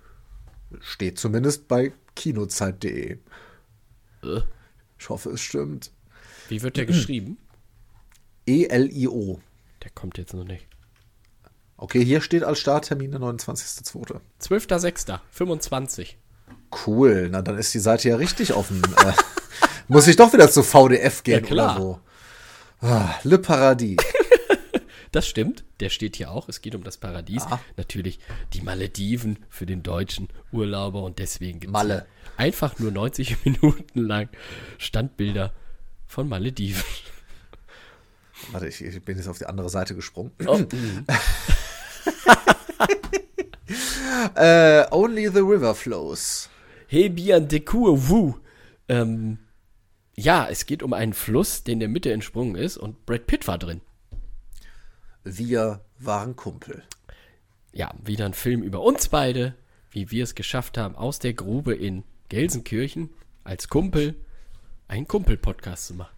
Steht 0.81 1.19
zumindest 1.19 1.69
bei 1.69 1.93
kinozeit.de. 2.15 3.19
Äh. 4.23 4.41
Ich 4.99 5.09
hoffe, 5.11 5.33
es 5.33 5.43
stimmt. 5.43 5.93
Wie 6.49 6.63
wird 6.63 6.79
der 6.79 6.87
geschrieben? 6.87 7.37
E-L-I-O. 8.47 9.39
Der 9.83 9.91
kommt 9.91 10.17
jetzt 10.17 10.33
noch 10.33 10.45
nicht. 10.45 10.67
Okay, 11.77 12.03
hier 12.03 12.23
steht 12.23 12.43
als 12.43 12.59
Starttermin 12.59 13.11
der 13.11 13.21
29.02. 13.21 14.19
12.06. 14.41 15.21
25. 15.31 16.17
Cool, 16.87 17.29
na 17.31 17.43
dann 17.43 17.59
ist 17.59 17.75
die 17.75 17.81
Seite 17.81 18.09
ja 18.09 18.17
richtig 18.17 18.55
offen. 18.55 18.81
muss 19.89 20.07
ich 20.07 20.17
doch 20.17 20.33
wieder 20.33 20.51
zu 20.51 20.63
VDF 20.63 21.23
gehen 21.23 21.41
Ja, 21.45 21.47
klar. 21.47 21.77
oder 21.81 21.85
wo? 21.85 22.87
Ah, 22.87 23.15
Le 23.25 23.39
Paradis. 23.39 23.97
Das 25.11 25.27
stimmt, 25.27 25.65
der 25.81 25.89
steht 25.89 26.17
hier 26.17 26.31
auch. 26.31 26.51
Es 26.51 26.61
geht 26.61 26.75
um 26.75 26.85
das 26.85 26.99
Paradies. 26.99 27.43
Ah. 27.45 27.59
Natürlich 27.79 28.19
die 28.53 28.61
Malediven 28.61 29.39
für 29.49 29.65
den 29.65 29.83
deutschen 29.83 30.29
Urlauber 30.53 31.03
und 31.03 31.19
deswegen 31.19 31.61
gibt 31.61 31.73
Malle. 31.73 32.05
einfach 32.37 32.79
nur 32.79 32.93
90 32.93 33.39
Minuten 33.47 34.01
lang 34.01 34.29
Standbilder 34.77 35.55
von 36.07 36.29
Malediven. 36.29 36.85
Warte, 38.53 38.69
ich, 38.69 38.83
ich 38.85 39.03
bin 39.03 39.17
jetzt 39.17 39.29
auf 39.29 39.39
die 39.39 39.47
andere 39.47 39.71
Seite 39.71 39.95
gesprungen. 39.95 40.31
Oh. 40.47 40.61
Äh, 44.35 44.85
Only 44.91 45.29
the 45.29 45.41
River 45.41 45.75
Flows. 45.75 46.49
Hey 46.87 47.09
bien 47.09 47.47
de 47.49 47.61
cour 47.61 47.97
vous. 47.97 48.35
Ähm, 48.89 49.39
ja, 50.19 50.49
es 50.49 50.67
geht 50.67 50.83
um 50.83 50.93
einen 50.93 51.13
Fluss, 51.13 51.63
der 51.63 51.75
in 51.75 51.81
der 51.81 51.89
Mitte 51.89 52.13
entsprungen 52.13 52.57
ist 52.57 52.77
und 52.77 53.07
Brad 53.07 53.27
Pitt 53.27 53.47
war 53.47 53.59
drin. 53.59 53.81
Wir 55.25 55.85
waren 55.99 56.35
Kumpel. 56.37 56.83
Ja, 57.73 57.93
wieder 58.03 58.25
ein 58.27 58.35
Film 58.35 58.63
über 58.63 58.81
uns 58.83 59.09
beide, 59.09 59.55
wie 59.91 60.11
wir 60.11 60.25
es 60.25 60.35
geschafft 60.35 60.77
haben, 60.79 60.97
aus 60.97 61.19
der 61.19 61.35
Grube 61.35 61.75
in 61.75 62.05
Gelsenkirchen 62.29 63.11
als 63.45 63.69
Kumpel 63.69 64.17
einen 64.89 65.07
Kumpel-Podcast 65.07 65.87
zu 65.87 65.95
machen. 65.95 66.17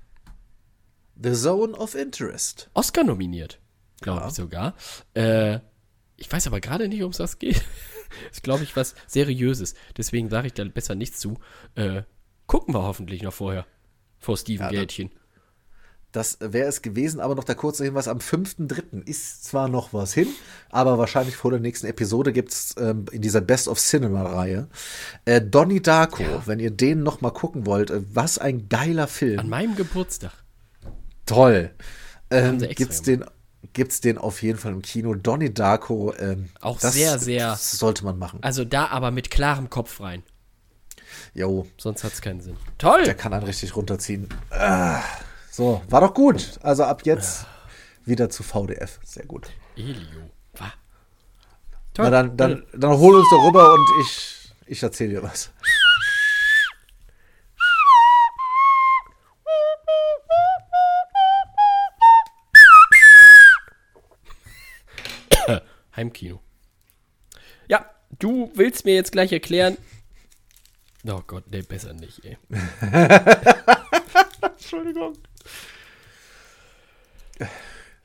The 1.22 1.32
Zone 1.34 1.74
of 1.76 1.94
Interest. 1.94 2.70
Oscar 2.72 3.04
nominiert, 3.04 3.60
glaube 4.00 4.20
Ja. 4.22 4.28
ich 4.28 4.34
sogar. 4.34 4.74
Äh, 5.14 5.60
ich 6.16 6.30
weiß 6.30 6.46
aber 6.46 6.60
gerade 6.60 6.88
nicht, 6.88 7.02
um 7.02 7.12
was 7.18 7.38
geht. 7.38 7.62
ist, 8.30 8.42
glaube 8.42 8.64
ich, 8.64 8.74
was 8.76 8.94
Seriöses. 9.06 9.74
Deswegen 9.96 10.30
sage 10.30 10.46
ich 10.46 10.54
da 10.54 10.64
besser 10.64 10.94
nichts 10.94 11.18
zu. 11.18 11.38
Äh, 11.74 12.02
gucken 12.46 12.74
wir 12.74 12.82
hoffentlich 12.82 13.22
noch 13.22 13.34
vorher. 13.34 13.66
Vor 14.20 14.36
Steven 14.36 14.66
Ja, 14.72 14.80
Gätchen. 14.82 15.10
Das 16.12 16.38
wäre 16.40 16.68
es 16.68 16.82
gewesen, 16.82 17.20
aber 17.20 17.36
noch 17.36 17.44
der 17.44 17.54
kurze 17.54 17.84
Hinweis, 17.84 18.08
am 18.08 18.18
5.3. 18.18 19.06
ist 19.06 19.44
zwar 19.44 19.68
noch 19.68 19.92
was 19.92 20.12
hin, 20.12 20.26
aber 20.68 20.98
wahrscheinlich 20.98 21.36
vor 21.36 21.52
der 21.52 21.60
nächsten 21.60 21.86
Episode 21.86 22.32
gibt 22.32 22.50
es 22.52 22.74
ähm, 22.78 23.04
in 23.12 23.22
dieser 23.22 23.40
Best 23.40 23.68
of 23.68 23.78
Cinema-Reihe 23.78 24.66
äh, 25.24 25.40
Donnie 25.40 25.80
Darko, 25.80 26.24
wenn 26.46 26.58
ihr 26.58 26.72
den 26.72 27.04
noch 27.04 27.20
mal 27.20 27.30
gucken 27.30 27.64
wollt, 27.64 27.90
äh, 27.90 28.02
was 28.12 28.38
ein 28.38 28.68
geiler 28.68 29.06
Film. 29.06 29.38
An 29.38 29.48
meinem 29.48 29.76
Geburtstag. 29.76 30.32
Toll. 31.26 31.70
Ähm, 32.30 32.58
gibt's 32.58 33.02
den 33.02 33.24
gibt's 33.72 34.00
den 34.00 34.18
auf 34.18 34.42
jeden 34.42 34.58
Fall 34.58 34.72
im 34.72 34.82
Kino. 34.82 35.14
Donnie 35.14 35.52
Darko. 35.54 36.12
Ähm, 36.18 36.48
Auch 36.60 36.80
sehr, 36.80 37.20
sehr- 37.20 37.50
Das 37.50 37.70
sollte 37.72 38.04
man 38.04 38.18
machen. 38.18 38.40
Also 38.42 38.64
da 38.64 38.86
aber 38.88 39.12
mit 39.12 39.30
klarem 39.30 39.70
Kopf 39.70 40.00
rein. 40.00 40.24
Jo, 41.34 41.66
Sonst 41.76 42.02
hat 42.04 42.12
es 42.12 42.20
keinen 42.20 42.40
Sinn. 42.40 42.56
Toll! 42.78 43.04
der 43.04 43.14
kann 43.14 43.32
einen 43.32 43.44
richtig 43.44 43.76
runterziehen. 43.76 44.28
Ah, 44.50 45.02
so, 45.50 45.82
war 45.88 46.00
doch 46.00 46.14
gut. 46.14 46.58
Also 46.62 46.84
ab 46.84 47.02
jetzt 47.04 47.46
wieder 48.04 48.30
zu 48.30 48.42
VDF. 48.42 48.98
Sehr 49.04 49.26
gut. 49.26 49.48
Elio. 49.76 50.30
Was? 50.54 50.70
Na 51.98 52.10
dann, 52.10 52.36
dann, 52.36 52.64
dann 52.72 52.98
hol 52.98 53.16
uns 53.16 53.28
doch 53.30 53.46
rüber 53.46 53.72
und 53.72 53.86
ich, 54.02 54.52
ich 54.66 54.82
erzähle 54.82 55.10
dir 55.10 55.22
was. 55.22 55.50
Heimkino. 65.96 66.40
Ja, 67.68 67.90
du 68.18 68.50
willst 68.54 68.84
mir 68.84 68.94
jetzt 68.94 69.12
gleich 69.12 69.32
erklären. 69.32 69.76
Oh 71.06 71.20
Gott, 71.26 71.44
nee, 71.50 71.62
besser 71.62 71.94
nicht, 71.94 72.24
ey. 72.24 72.36
Entschuldigung. 74.42 75.14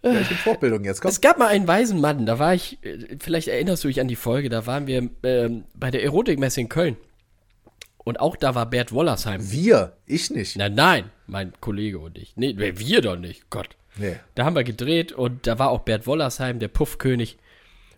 Ja, 0.02 0.20
ich 0.22 0.30
bin 0.30 0.38
Fortbildung 0.38 0.84
jetzt. 0.84 1.02
Komm. 1.02 1.10
Es 1.10 1.20
gab 1.20 1.38
mal 1.38 1.48
einen 1.48 1.68
weisen 1.68 2.00
Mann, 2.00 2.26
da 2.26 2.40
war 2.40 2.54
ich, 2.54 2.78
äh, 2.84 3.18
vielleicht 3.20 3.48
erinnerst 3.48 3.84
du 3.84 3.88
dich 3.88 4.00
an 4.00 4.08
die 4.08 4.16
Folge, 4.16 4.50
da 4.50 4.66
waren 4.66 4.88
wir 4.88 5.10
ähm, 5.24 5.66
bei 5.74 5.92
der 5.92 6.04
Erotikmesse 6.04 6.62
in 6.62 6.70
Köln. 6.70 6.96
Und 7.98 8.20
auch 8.20 8.36
da 8.36 8.54
war 8.54 8.68
Bert 8.68 8.92
Wollersheim. 8.92 9.52
Wir, 9.52 9.98
ich 10.06 10.30
nicht. 10.30 10.56
Nein, 10.58 10.76
nein, 10.76 11.12
mein 11.26 11.54
Kollege 11.60 11.98
und 11.98 12.20
ich. 12.20 12.38
Nee, 12.38 12.56
wir 12.56 13.02
doch 13.02 13.18
nicht, 13.18 13.50
Gott. 13.50 13.70
Nee. 13.98 14.18
Da 14.36 14.46
haben 14.46 14.56
wir 14.56 14.64
gedreht 14.64 15.12
und 15.12 15.48
da 15.48 15.58
war 15.58 15.70
auch 15.70 15.82
Bert 15.82 16.06
Wollersheim, 16.06 16.60
der 16.60 16.68
Puffkönig. 16.68 17.38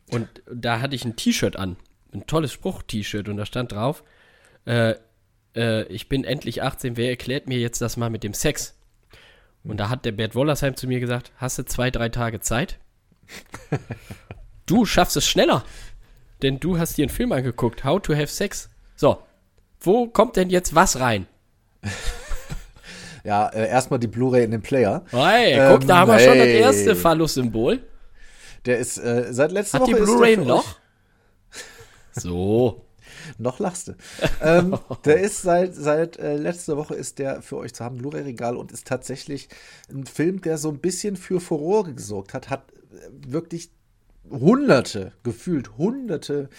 Und 0.10 0.30
da 0.50 0.80
hatte 0.80 0.96
ich 0.96 1.04
ein 1.04 1.18
T-Shirt 1.18 1.58
an. 1.58 1.76
Ein 2.14 2.26
tolles 2.26 2.54
Spruch-T-Shirt 2.54 3.28
und 3.28 3.36
da 3.36 3.46
stand 3.46 3.74
drauf, 3.74 4.04
äh, 4.68 4.96
äh, 5.56 5.84
ich 5.88 6.08
bin 6.10 6.24
endlich 6.24 6.62
18, 6.62 6.98
wer 6.98 7.10
erklärt 7.10 7.48
mir 7.48 7.58
jetzt 7.58 7.82
das 7.82 7.98
mal 7.98 8.10
mit 8.10 8.24
dem 8.24 8.34
Sex? 8.34 8.76
Und 9.64 9.78
da 9.78 9.90
hat 9.90 10.06
der 10.06 10.12
Bert 10.12 10.36
Wollersheim 10.36 10.76
zu 10.76 10.88
mir 10.88 11.00
gesagt, 11.00 11.32
hast 11.38 11.58
du 11.58 11.66
zwei, 11.66 11.90
drei 11.92 12.10
Tage 12.10 12.40
Zeit? 12.40 12.78
du 14.66 14.86
schaffst 14.86 15.18
es 15.18 15.28
schneller, 15.28 15.64
denn 16.42 16.60
du 16.60 16.78
hast 16.78 16.98
dir 16.98 17.04
einen 17.04 17.10
Film 17.14 17.32
angeguckt, 17.32 17.84
How 17.84 18.02
to 18.02 18.14
Have 18.14 18.28
Sex. 18.28 18.70
So, 18.96 19.22
wo 19.80 20.08
kommt 20.08 20.36
denn 20.36 20.50
jetzt 20.50 20.76
was 20.76 21.00
rein? 21.00 21.28
Ja, 23.24 23.50
äh, 23.50 23.68
erstmal 23.68 24.00
die 24.00 24.08
Blu-ray 24.08 24.44
in 24.46 24.52
den 24.52 24.62
Player. 24.62 25.04
Hey, 25.12 25.54
Ähm, 25.54 25.72
guck, 25.80 25.88
da 25.88 25.98
haben 26.00 26.12
wir 26.12 26.20
schon 26.20 26.38
das 26.38 26.48
hey. 26.48 26.60
erste 26.62 26.96
Phallus-Symbol. 26.96 27.80
Der 28.66 28.78
ist 28.78 28.98
äh, 28.98 29.28
seit 29.34 29.52
letzter 29.52 29.80
Hat 29.80 29.88
die 29.88 29.94
Woche. 29.94 30.04
Blu-ray 30.04 30.34
ein 30.34 30.36
für 30.36 30.42
euch- 30.44 30.48
Loch? 30.48 30.76
So. 32.14 32.86
Noch 33.38 33.60
lachst 33.60 33.90
du. 33.90 33.96
ähm, 34.42 34.78
der 35.06 35.22
ist 35.22 35.42
seit, 35.42 35.76
seit 35.76 36.18
äh, 36.18 36.38
letzter 36.38 36.78
Woche 36.78 36.96
ist 36.96 37.20
der 37.20 37.42
für 37.42 37.58
euch 37.58 37.74
zu 37.74 37.84
haben, 37.84 37.98
Blu-ray-Regal 37.98 38.56
und 38.56 38.72
ist 38.72 38.88
tatsächlich 38.88 39.50
ein 39.92 40.06
Film, 40.06 40.42
der 40.42 40.58
so 40.58 40.70
ein 40.70 40.80
bisschen 40.80 41.16
für 41.16 41.40
Furore 41.40 41.94
gesorgt 41.94 42.34
hat, 42.34 42.50
hat 42.50 42.72
äh, 42.72 43.32
wirklich 43.32 43.72
hunderte, 44.30 45.14
gefühlt 45.24 45.78
hunderte 45.78 46.50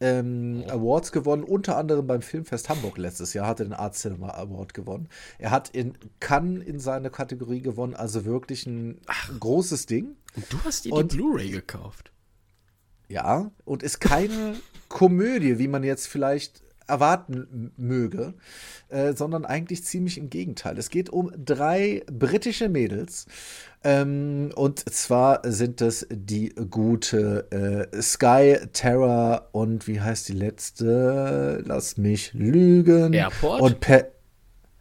ähm, 0.00 0.64
Awards 0.68 1.12
gewonnen, 1.12 1.44
unter 1.44 1.76
anderem 1.76 2.06
beim 2.06 2.22
Filmfest 2.22 2.68
Hamburg 2.68 2.98
letztes 2.98 3.32
Jahr 3.34 3.46
hat 3.46 3.60
er 3.60 3.66
den 3.66 3.72
Art 3.72 3.94
Cinema 3.94 4.30
Award 4.30 4.74
gewonnen. 4.74 5.08
Er 5.38 5.50
hat 5.50 5.70
in 5.70 5.96
Cannes 6.20 6.64
in 6.64 6.78
seiner 6.78 7.10
Kategorie 7.10 7.62
gewonnen, 7.62 7.94
also 7.94 8.24
wirklich 8.24 8.66
ein 8.66 9.00
großes 9.40 9.86
Ding. 9.86 10.16
Und 10.34 10.52
du 10.52 10.58
hast 10.64 10.84
dir 10.84 10.94
die 10.94 11.16
Blu-ray 11.16 11.50
gekauft. 11.50 12.12
Ja, 13.08 13.50
und 13.64 13.82
ist 13.82 14.00
keine 14.00 14.56
Komödie, 14.88 15.58
wie 15.58 15.68
man 15.68 15.84
jetzt 15.84 16.06
vielleicht 16.06 16.62
erwarten 16.88 17.72
möge, 17.76 18.34
äh, 18.88 19.12
sondern 19.12 19.44
eigentlich 19.44 19.84
ziemlich 19.84 20.18
im 20.18 20.30
Gegenteil. 20.30 20.78
Es 20.78 20.90
geht 20.90 21.10
um 21.10 21.32
drei 21.36 22.02
britische 22.10 22.68
Mädels. 22.68 23.26
Ähm, 23.84 24.50
und 24.54 24.88
zwar 24.92 25.40
sind 25.44 25.80
es 25.80 26.06
die 26.10 26.54
gute 26.70 27.90
äh, 27.92 28.02
Sky, 28.02 28.58
Terra 28.72 29.48
und 29.52 29.86
wie 29.86 30.00
heißt 30.00 30.28
die 30.28 30.34
letzte? 30.34 31.62
Lass 31.64 31.96
mich 31.96 32.32
lügen. 32.34 33.12
Airport? 33.12 33.60
Und 33.60 33.80
Pe 33.80 34.12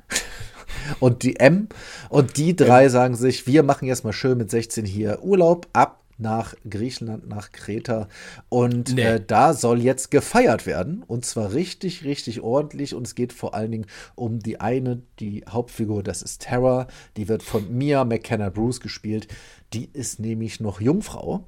und 0.99 1.23
die 1.23 1.39
M. 1.39 1.67
Und 2.09 2.37
die 2.37 2.55
drei 2.55 2.89
sagen 2.89 3.15
sich, 3.15 3.47
wir 3.47 3.63
machen 3.63 3.87
jetzt 3.87 4.03
mal 4.03 4.13
schön 4.13 4.37
mit 4.37 4.51
16 4.51 4.85
hier 4.85 5.23
Urlaub 5.23 5.67
ab 5.73 6.04
nach 6.17 6.55
Griechenland, 6.69 7.27
nach 7.27 7.51
Kreta. 7.51 8.07
Und 8.49 8.93
Nee. 8.95 9.01
äh, 9.03 9.21
da 9.25 9.53
soll 9.53 9.81
jetzt 9.81 10.11
gefeiert 10.11 10.65
werden. 10.65 11.03
Und 11.05 11.25
zwar 11.25 11.53
richtig, 11.53 12.03
richtig 12.03 12.41
ordentlich. 12.41 12.95
Und 12.95 13.05
es 13.07 13.15
geht 13.15 13.33
vor 13.33 13.53
allen 13.53 13.71
Dingen 13.71 13.85
um 14.15 14.39
die 14.39 14.59
eine, 14.61 15.01
die 15.19 15.43
Hauptfigur, 15.49 16.03
das 16.03 16.21
ist 16.21 16.43
Tara. 16.43 16.87
Die 17.17 17.27
wird 17.27 17.43
von 17.43 17.75
Mia 17.77 18.03
McKenna 18.05 18.49
Bruce 18.49 18.79
gespielt. 18.79 19.27
Die 19.73 19.89
ist 19.91 20.19
nämlich 20.19 20.59
noch 20.59 20.79
Jungfrau. 20.81 21.43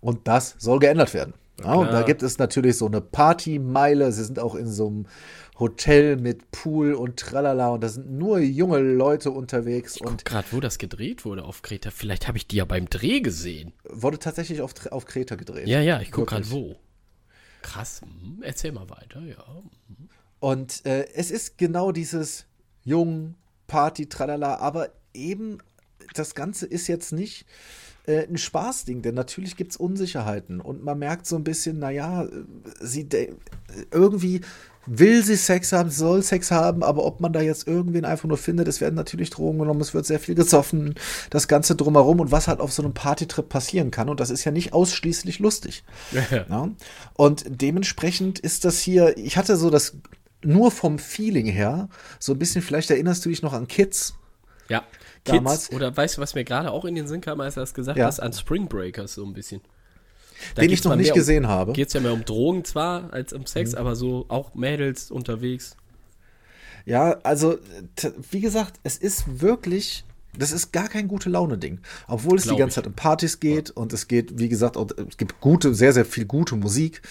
Und 0.00 0.28
das 0.28 0.54
soll 0.58 0.78
geändert 0.78 1.14
werden. 1.14 1.34
Ja, 1.62 1.74
und 1.74 1.92
da 1.92 2.00
gibt 2.02 2.22
es 2.22 2.38
natürlich 2.38 2.78
so 2.78 2.86
eine 2.86 3.02
Partymeile. 3.02 4.12
Sie 4.12 4.24
sind 4.24 4.38
auch 4.38 4.54
in 4.54 4.66
so 4.66 4.86
einem 4.86 5.06
Hotel 5.60 6.16
mit 6.16 6.50
Pool 6.50 6.94
und 6.94 7.18
tralala. 7.18 7.68
Und 7.68 7.82
da 7.82 7.88
sind 7.88 8.10
nur 8.10 8.40
junge 8.40 8.78
Leute 8.78 9.30
unterwegs. 9.30 9.98
Guck 9.98 10.10
Und 10.10 10.24
gerade, 10.24 10.48
wo 10.50 10.60
das 10.60 10.78
gedreht 10.78 11.24
wurde 11.24 11.44
auf 11.44 11.62
Kreta. 11.62 11.90
Vielleicht 11.90 12.26
habe 12.26 12.38
ich 12.38 12.48
die 12.48 12.56
ja 12.56 12.64
beim 12.64 12.88
Dreh 12.88 13.20
gesehen. 13.20 13.72
wurde 13.88 14.18
tatsächlich 14.18 14.62
auf, 14.62 14.74
auf 14.90 15.04
Kreta 15.04 15.36
gedreht. 15.36 15.68
Ja, 15.68 15.80
ja, 15.80 16.00
ich 16.00 16.10
gucke 16.10 16.30
gerade 16.30 16.50
wo. 16.50 16.76
Krass. 17.62 18.00
Hm, 18.00 18.42
erzähl 18.42 18.72
mal 18.72 18.88
weiter, 18.88 19.20
ja. 19.20 19.44
Und 20.40 20.84
äh, 20.86 21.06
es 21.14 21.30
ist 21.30 21.58
genau 21.58 21.92
dieses 21.92 22.46
Jung, 22.82 23.34
Party, 23.66 24.08
tralala, 24.08 24.56
aber 24.56 24.88
eben 25.12 25.58
das 26.14 26.34
Ganze 26.34 26.66
ist 26.66 26.88
jetzt 26.88 27.12
nicht 27.12 27.46
äh, 28.06 28.26
ein 28.26 28.38
Spaßding, 28.38 29.02
denn 29.02 29.14
natürlich 29.14 29.56
gibt 29.56 29.72
es 29.72 29.76
Unsicherheiten 29.76 30.60
und 30.60 30.84
man 30.84 30.98
merkt 30.98 31.26
so 31.26 31.36
ein 31.36 31.44
bisschen, 31.44 31.78
naja, 31.78 32.26
sie 32.80 33.08
irgendwie 33.90 34.40
will 34.86 35.22
sie 35.22 35.36
Sex 35.36 35.72
haben, 35.72 35.90
soll 35.90 36.22
Sex 36.22 36.50
haben, 36.50 36.82
aber 36.82 37.04
ob 37.04 37.20
man 37.20 37.32
da 37.32 37.40
jetzt 37.40 37.68
irgendwen 37.68 38.04
einfach 38.04 38.28
nur 38.28 38.38
findet, 38.38 38.66
es 38.66 38.80
werden 38.80 38.94
natürlich 38.94 39.30
Drogen 39.30 39.58
genommen, 39.58 39.80
es 39.80 39.94
wird 39.94 40.06
sehr 40.06 40.18
viel 40.18 40.34
gesoffen, 40.34 40.94
das 41.28 41.48
Ganze 41.48 41.76
drumherum 41.76 42.20
und 42.20 42.32
was 42.32 42.48
halt 42.48 42.60
auf 42.60 42.72
so 42.72 42.82
einem 42.82 42.94
Partytrip 42.94 43.48
passieren 43.48 43.90
kann. 43.90 44.08
Und 44.08 44.20
das 44.20 44.30
ist 44.30 44.44
ja 44.44 44.52
nicht 44.52 44.72
ausschließlich 44.72 45.38
lustig. 45.38 45.84
Ja. 46.12 46.46
Ja? 46.48 46.68
Und 47.14 47.44
dementsprechend 47.46 48.38
ist 48.38 48.64
das 48.64 48.80
hier, 48.80 49.16
ich 49.16 49.36
hatte 49.36 49.56
so 49.56 49.70
das 49.70 49.96
nur 50.42 50.70
vom 50.70 50.98
Feeling 50.98 51.46
her, 51.46 51.88
so 52.18 52.32
ein 52.32 52.38
bisschen, 52.38 52.62
vielleicht 52.62 52.90
erinnerst 52.90 53.24
du 53.24 53.28
dich 53.28 53.42
noch 53.42 53.52
an 53.52 53.68
Kids. 53.68 54.14
Ja. 54.68 54.84
Damals. 55.24 55.68
Kids, 55.68 55.76
oder 55.76 55.96
weißt 55.96 56.16
du, 56.16 56.20
was 56.20 56.34
mir 56.34 56.44
gerade 56.44 56.70
auch 56.70 56.84
in 56.84 56.94
den 56.94 57.06
Sinn 57.06 57.20
kam, 57.20 57.40
als 57.40 57.56
er 57.56 57.60
das 57.60 57.74
gesagt 57.74 57.98
ja. 57.98 58.06
hast, 58.06 58.20
an 58.20 58.32
Spring 58.32 58.68
Breakers 58.68 59.14
so 59.14 59.24
ein 59.24 59.32
bisschen. 59.32 59.60
Da 60.54 60.62
den 60.62 60.70
ich 60.70 60.82
noch 60.84 60.96
nicht 60.96 61.12
gesehen 61.12 61.44
um, 61.44 61.50
habe. 61.50 61.72
Geht 61.72 61.88
es 61.88 61.94
ja 61.94 62.00
mehr 62.00 62.12
um 62.12 62.24
Drogen 62.24 62.64
zwar 62.64 63.12
als 63.12 63.32
um 63.32 63.46
Sex, 63.46 63.72
mhm. 63.72 63.78
aber 63.78 63.96
so 63.96 64.24
auch 64.28 64.54
Mädels 64.54 65.10
unterwegs. 65.10 65.76
Ja, 66.86 67.18
also 67.22 67.58
wie 68.30 68.40
gesagt, 68.40 68.80
es 68.82 68.96
ist 68.96 69.40
wirklich 69.40 70.04
das 70.38 70.52
ist 70.52 70.72
gar 70.72 70.88
kein 70.88 71.08
gute 71.08 71.28
Laune-Ding. 71.28 71.80
Obwohl 72.06 72.38
es 72.38 72.44
Glaub 72.44 72.56
die 72.56 72.60
ganze 72.60 72.72
ich. 72.80 72.84
Zeit 72.84 72.86
um 72.86 72.92
Partys 72.92 73.40
geht 73.40 73.68
ja. 73.70 73.74
und 73.74 73.92
es 73.92 74.06
geht, 74.06 74.38
wie 74.38 74.48
gesagt, 74.48 74.76
auch, 74.76 74.86
es 75.08 75.16
gibt 75.16 75.40
gute, 75.40 75.74
sehr, 75.74 75.92
sehr 75.92 76.04
viel 76.04 76.24
gute 76.24 76.54
Musik. 76.54 77.02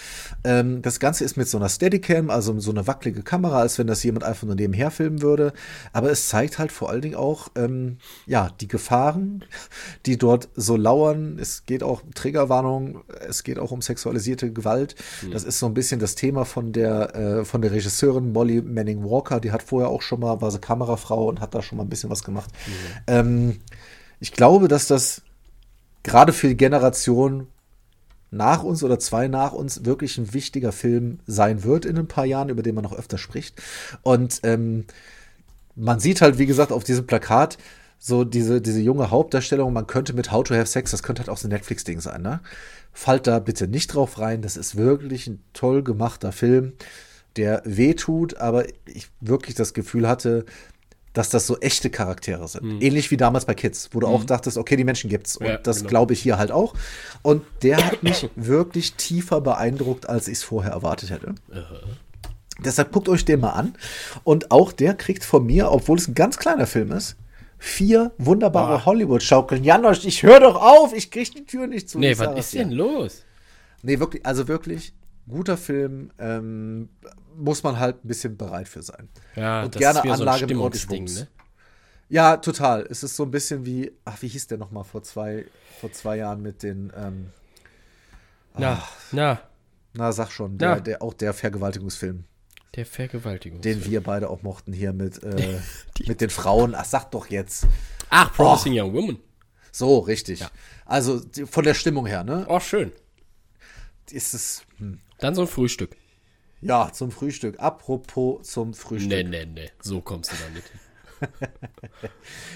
Ähm, 0.43 0.81
das 0.81 0.99
Ganze 0.99 1.25
ist 1.25 1.35
mit 1.35 1.49
so 1.49 1.57
einer 1.57 1.67
Steadicam, 1.67 2.29
also 2.29 2.57
so 2.59 2.71
eine 2.71 2.87
wackelige 2.87 3.21
Kamera, 3.21 3.59
als 3.59 3.77
wenn 3.77 3.87
das 3.87 4.03
jemand 4.03 4.23
einfach 4.23 4.47
nur 4.47 4.55
nebenher 4.55 4.89
filmen 4.89 5.21
würde. 5.21 5.53
Aber 5.91 6.09
es 6.11 6.29
zeigt 6.29 6.59
halt 6.59 6.71
vor 6.71 6.89
allen 6.89 7.01
Dingen 7.01 7.15
auch, 7.15 7.49
ähm, 7.55 7.97
ja, 8.25 8.51
die 8.61 8.67
Gefahren, 8.67 9.43
die 10.05 10.17
dort 10.17 10.47
so 10.55 10.77
lauern. 10.77 11.37
Es 11.39 11.65
geht 11.65 11.83
auch 11.83 12.03
um 12.03 12.13
Triggerwarnung, 12.13 13.03
es 13.27 13.43
geht 13.43 13.59
auch 13.59 13.71
um 13.71 13.81
sexualisierte 13.81 14.53
Gewalt. 14.53 14.95
Mhm. 15.23 15.31
Das 15.31 15.43
ist 15.43 15.59
so 15.59 15.65
ein 15.65 15.73
bisschen 15.73 15.99
das 15.99 16.15
Thema 16.15 16.45
von 16.45 16.71
der, 16.71 17.15
äh, 17.15 17.45
von 17.45 17.61
der 17.61 17.71
Regisseurin 17.71 18.31
Molly 18.31 18.61
Manning 18.61 19.03
Walker. 19.03 19.41
Die 19.41 19.51
hat 19.51 19.61
vorher 19.61 19.89
auch 19.89 20.01
schon 20.01 20.21
mal, 20.21 20.41
war 20.41 20.51
sie 20.51 20.59
Kamerafrau 20.59 21.27
und 21.27 21.41
hat 21.41 21.53
da 21.53 21.61
schon 21.61 21.77
mal 21.77 21.83
ein 21.83 21.89
bisschen 21.89 22.09
was 22.09 22.23
gemacht. 22.23 22.49
Mhm 22.65 23.08
ähm, 23.09 23.59
ich 24.19 24.31
glaube, 24.31 24.67
dass 24.67 24.87
das 24.87 25.21
gerade 26.03 26.33
für 26.33 26.47
die 26.47 26.57
Generation 26.57 27.47
nach 28.31 28.63
uns 28.63 28.83
oder 28.83 28.99
zwei 28.99 29.27
nach 29.27 29.53
uns 29.53 29.85
wirklich 29.85 30.17
ein 30.17 30.33
wichtiger 30.33 30.71
Film 30.71 31.19
sein 31.25 31.63
wird 31.63 31.85
in 31.85 31.97
ein 31.97 32.07
paar 32.07 32.25
Jahren, 32.25 32.49
über 32.49 32.61
den 32.61 32.75
man 32.75 32.83
noch 32.83 32.93
öfter 32.93 33.17
spricht. 33.17 33.61
Und 34.03 34.41
ähm, 34.43 34.85
man 35.75 35.99
sieht 35.99 36.21
halt, 36.21 36.37
wie 36.37 36.45
gesagt, 36.45 36.71
auf 36.71 36.83
diesem 36.83 37.07
Plakat 37.07 37.57
so 37.97 38.23
diese, 38.23 38.61
diese 38.61 38.79
junge 38.79 39.11
Hauptdarstellung, 39.11 39.73
man 39.73 39.87
könnte 39.87 40.13
mit 40.13 40.31
How 40.31 40.43
to 40.43 40.55
Have 40.55 40.67
Sex, 40.67 40.91
das 40.91 41.03
könnte 41.03 41.21
halt 41.21 41.29
auch 41.29 41.37
so 41.37 41.47
ein 41.47 41.51
Netflix-Ding 41.51 41.99
sein, 41.99 42.21
ne? 42.21 42.39
Fallt 42.93 43.27
da 43.27 43.39
bitte 43.39 43.67
nicht 43.67 43.93
drauf 43.93 44.19
rein, 44.19 44.41
das 44.41 44.57
ist 44.57 44.77
wirklich 44.77 45.27
ein 45.27 45.43
toll 45.53 45.83
gemachter 45.83 46.31
Film, 46.31 46.73
der 47.35 47.61
wehtut, 47.65 48.37
aber 48.37 48.65
ich 48.85 49.09
wirklich 49.19 49.55
das 49.55 49.73
Gefühl 49.73 50.07
hatte, 50.07 50.45
dass 51.13 51.29
das 51.29 51.47
so 51.47 51.57
echte 51.59 51.89
Charaktere 51.89 52.47
sind. 52.47 52.63
Mhm. 52.63 52.81
Ähnlich 52.81 53.11
wie 53.11 53.17
damals 53.17 53.45
bei 53.45 53.53
Kids, 53.53 53.89
wo 53.93 53.99
du 53.99 54.07
mhm. 54.07 54.13
auch 54.13 54.23
dachtest, 54.23 54.57
okay, 54.57 54.75
die 54.75 54.83
Menschen 54.83 55.09
gibt's. 55.09 55.37
Und 55.37 55.47
ja, 55.47 55.57
das 55.57 55.77
genau. 55.77 55.89
glaube 55.89 56.13
ich 56.13 56.21
hier 56.21 56.37
halt 56.37 56.51
auch. 56.51 56.75
Und 57.21 57.43
der 57.63 57.85
hat 57.85 58.03
mich 58.03 58.29
wirklich 58.35 58.93
tiefer 58.93 59.41
beeindruckt, 59.41 60.07
als 60.07 60.27
ich 60.27 60.39
es 60.39 60.43
vorher 60.43 60.71
erwartet 60.71 61.09
hätte. 61.09 61.35
Deshalb 62.63 62.91
guckt 62.91 63.09
euch 63.09 63.25
den 63.25 63.39
mal 63.39 63.51
an. 63.51 63.75
Und 64.23 64.51
auch 64.51 64.71
der 64.71 64.93
kriegt 64.93 65.23
von 65.23 65.45
mir, 65.45 65.71
obwohl 65.71 65.97
es 65.97 66.07
ein 66.07 66.15
ganz 66.15 66.37
kleiner 66.37 66.67
Film 66.67 66.91
ist, 66.91 67.15
vier 67.57 68.11
wunderbare 68.17 68.85
Hollywood-Schaukeln. 68.85 69.63
Janosch, 69.63 70.05
ich 70.05 70.23
höre 70.23 70.39
doch 70.39 70.55
auf, 70.55 70.93
ich 70.93 71.11
krieg 71.11 71.33
die 71.33 71.45
Tür 71.45 71.67
nicht 71.67 71.89
zu. 71.89 71.99
Nee, 71.99 72.17
was 72.17 72.37
ist 72.37 72.53
denn 72.53 72.71
los? 72.71 73.23
Nee, 73.81 73.99
wirklich, 73.99 74.25
also 74.25 74.47
wirklich, 74.47 74.93
guter 75.29 75.57
Film, 75.57 76.11
ähm, 76.19 76.89
muss 77.35 77.63
man 77.63 77.79
halt 77.79 78.03
ein 78.03 78.07
bisschen 78.07 78.35
bereit 78.37 78.67
für 78.67 78.81
sein. 78.81 79.07
Ja, 79.35 79.63
und 79.63 79.75
das 79.75 79.79
gerne 79.79 79.99
ist 79.99 80.11
Anlage 80.11 80.53
so 80.53 80.63
ein 80.65 80.71
mit 80.71 80.91
Ding, 80.91 81.05
ne? 81.05 81.27
Ja, 82.09 82.37
total. 82.37 82.87
Es 82.89 83.03
ist 83.03 83.15
so 83.15 83.23
ein 83.23 83.31
bisschen 83.31 83.65
wie, 83.65 83.91
ach, 84.03 84.21
wie 84.21 84.27
hieß 84.27 84.47
der 84.47 84.57
noch 84.57 84.71
mal 84.71 84.83
vor 84.83 85.03
zwei, 85.03 85.45
vor 85.79 85.91
zwei 85.91 86.17
Jahren 86.17 86.41
mit 86.41 86.63
den, 86.63 86.91
ähm, 86.97 87.31
na, 88.57 88.83
na. 89.11 89.41
Na, 89.93 90.11
sag 90.11 90.31
schon, 90.31 90.57
der, 90.57 90.81
der, 90.81 91.01
auch 91.01 91.13
der 91.13 91.33
Vergewaltigungsfilm. 91.33 92.25
Der 92.75 92.85
Vergewaltigungsfilm. 92.85 93.81
Den 93.81 93.89
wir 93.89 94.01
beide 94.01 94.29
auch 94.29 94.43
mochten 94.43 94.71
hier 94.73 94.93
mit, 94.93 95.23
äh, 95.23 95.59
mit 96.07 96.21
den 96.21 96.29
Frauen. 96.29 96.75
Ach, 96.75 96.85
sag 96.85 97.11
doch 97.11 97.27
jetzt. 97.27 97.67
Ach, 98.09 98.33
Promising 98.33 98.73
oh. 98.73 98.83
Young 98.83 98.93
Woman. 98.93 99.19
So, 99.71 99.99
richtig. 99.99 100.41
Ja. 100.41 100.51
Also 100.85 101.21
von 101.45 101.63
der 101.63 101.73
Stimmung 101.73 102.05
her, 102.05 102.23
ne? 102.23 102.45
Oh, 102.47 102.59
schön. 102.59 102.91
Ist 104.11 104.33
es. 104.33 104.63
Hm. 104.77 104.99
Dann 105.19 105.35
so 105.35 105.41
ein 105.41 105.47
Frühstück. 105.47 105.95
Ja, 106.61 106.91
zum 106.91 107.11
Frühstück. 107.11 107.59
Apropos 107.59 108.47
zum 108.47 108.73
Frühstück. 108.73 109.09
Nee, 109.09 109.23
nee, 109.23 109.45
nee. 109.45 109.69
So 109.81 110.01
kommst 110.01 110.31
du 110.31 110.35
da 110.35 110.49
nicht 110.53 110.71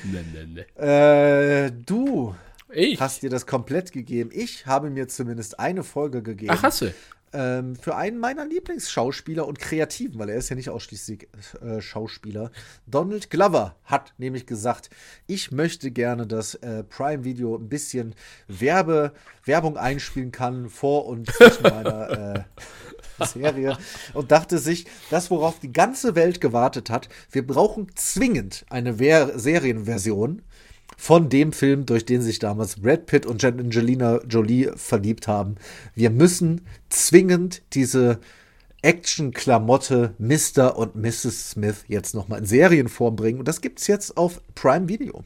nee, 0.04 0.24
nee, 0.34 0.66
nee. 0.78 0.82
Äh, 0.82 1.72
du 1.72 2.36
ich? 2.70 3.00
hast 3.00 3.22
dir 3.24 3.30
das 3.30 3.46
komplett 3.46 3.92
gegeben. 3.92 4.30
Ich 4.34 4.66
habe 4.66 4.90
mir 4.90 5.08
zumindest 5.08 5.60
eine 5.60 5.84
Folge 5.84 6.22
gegeben. 6.22 6.54
Ach, 6.56 6.64
hast 6.64 6.82
du? 6.82 6.94
Ähm, 7.34 7.76
für 7.76 7.96
einen 7.96 8.20
meiner 8.20 8.46
Lieblingsschauspieler 8.46 9.48
und 9.48 9.58
Kreativen, 9.58 10.20
weil 10.20 10.30
er 10.30 10.38
ist 10.38 10.50
ja 10.50 10.56
nicht 10.56 10.70
ausschließlich 10.70 11.28
äh, 11.62 11.82
Schauspieler. 11.82 12.52
Donald 12.86 13.32
Glover 13.32 13.76
hat 13.86 14.14
nämlich 14.20 14.46
gesagt, 14.46 14.92
ich 15.26 15.52
möchte 15.52 15.90
gerne, 15.90 16.28
dass 16.28 16.54
äh, 16.56 16.84
Prime 16.84 17.24
Video 17.24 17.56
ein 17.56 17.70
bisschen 17.70 18.14
Werbe, 18.48 19.14
Werbung 19.46 19.78
einspielen 19.78 20.32
kann 20.32 20.70
vor 20.70 21.08
und 21.08 21.32
zwischen 21.32 21.64
meiner 21.64 22.10
äh, 22.10 22.44
Serie 23.26 23.78
und 24.14 24.32
dachte 24.32 24.60
sich, 24.60 24.86
das, 25.10 25.32
worauf 25.32 25.60
die 25.60 25.74
ganze 25.74 26.14
Welt 26.14 26.40
gewartet 26.40 26.92
hat, 26.92 27.10
wir 27.32 27.46
brauchen 27.46 27.88
zwingend 27.96 28.66
eine 28.70 28.96
Ver 28.98 29.40
Serienversion 29.40 30.44
von 31.04 31.28
dem 31.28 31.52
Film, 31.52 31.86
durch 31.86 32.06
den 32.06 32.22
sich 32.22 32.40
damals 32.40 32.80
Brad 32.80 33.08
Pitt 33.08 33.26
und 33.26 33.44
Angelina 33.44 34.22
Jolie 34.24 34.72
verliebt 34.78 35.28
haben. 35.28 35.56
Wir 35.96 36.10
müssen 36.10 36.62
zwingend 36.88 37.62
diese 37.74 38.22
Action-Klamotte 38.84 40.16
Mr. 40.18 40.78
und 40.78 40.96
Mrs. 40.96 41.50
Smith 41.50 41.84
jetzt 41.90 42.16
nochmal 42.16 42.40
in 42.40 42.46
Serienform 42.46 43.18
bringen. 43.18 43.40
Und 43.40 43.50
das 43.50 43.60
gibt 43.60 43.82
es 43.82 43.88
jetzt 43.88 44.16
auf 44.16 44.42
Prime 44.56 44.88
Video. 44.88 45.26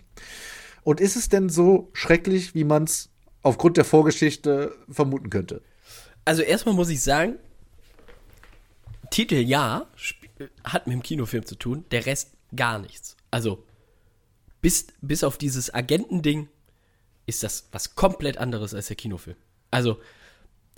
Und 0.82 1.00
ist 1.00 1.16
es 1.16 1.30
denn 1.30 1.48
so 1.48 1.92
schrecklich, 1.94 2.56
wie 2.56 2.64
man 2.64 2.86
es 2.86 3.10
aufgrund 3.44 3.78
der 3.78 3.86
Vorgeschichte 3.86 4.74
vermuten 4.90 5.30
könnte? 5.30 5.62
Also 6.26 6.42
erstmal 6.42 6.74
muss 6.74 6.90
ich 6.90 7.04
sagen, 7.04 7.36
Titel 9.12 9.36
ja, 9.36 9.86
hat 10.64 10.88
mit 10.88 10.96
dem 10.96 11.04
Kinofilm 11.04 11.46
zu 11.46 11.54
tun, 11.54 11.86
der 11.92 12.08
Rest 12.08 12.32
gar 12.56 12.80
nichts. 12.80 13.16
Also, 13.30 13.64
bis, 14.68 14.88
bis 15.00 15.24
auf 15.24 15.38
dieses 15.38 15.74
Agentending 15.74 16.50
ist 17.26 17.42
das 17.42 17.70
was 17.72 17.96
komplett 17.96 18.38
anderes 18.38 18.74
als 18.74 18.88
der 18.88 18.98
Kinofilm. 18.98 19.38
Also, 19.72 19.98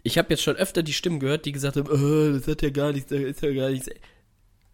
ich 0.03 0.20
habe 0.20 0.30
jetzt 0.30 0.44
schon 0.44 0.57
öfter 0.57 0.84
die 0.84 0.94
Stimmen 0.94 1.20
gehört, 1.20 1.45
die 1.45 1.52
gesagt 1.52 1.76
haben, 1.76 1.90
oh, 1.90 2.38
das 2.38 2.48
hat 2.48 2.61
ja 2.61 2.70
gar 2.70 2.91
nichts, 2.91 3.10
das 3.10 3.20
ist 3.20 3.41
ja 3.41 3.52
gar 3.52 3.72
nichts. 3.72 3.90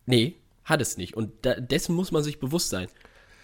Nee, 0.06 0.36
hat 0.66 0.82
es 0.82 0.98
nicht. 0.98 1.16
Und 1.16 1.32
da, 1.44 1.54
dessen 1.56 1.96
muss 1.96 2.12
man 2.12 2.24
sich 2.24 2.42
bewusst 2.42 2.68
sein. 2.68 2.90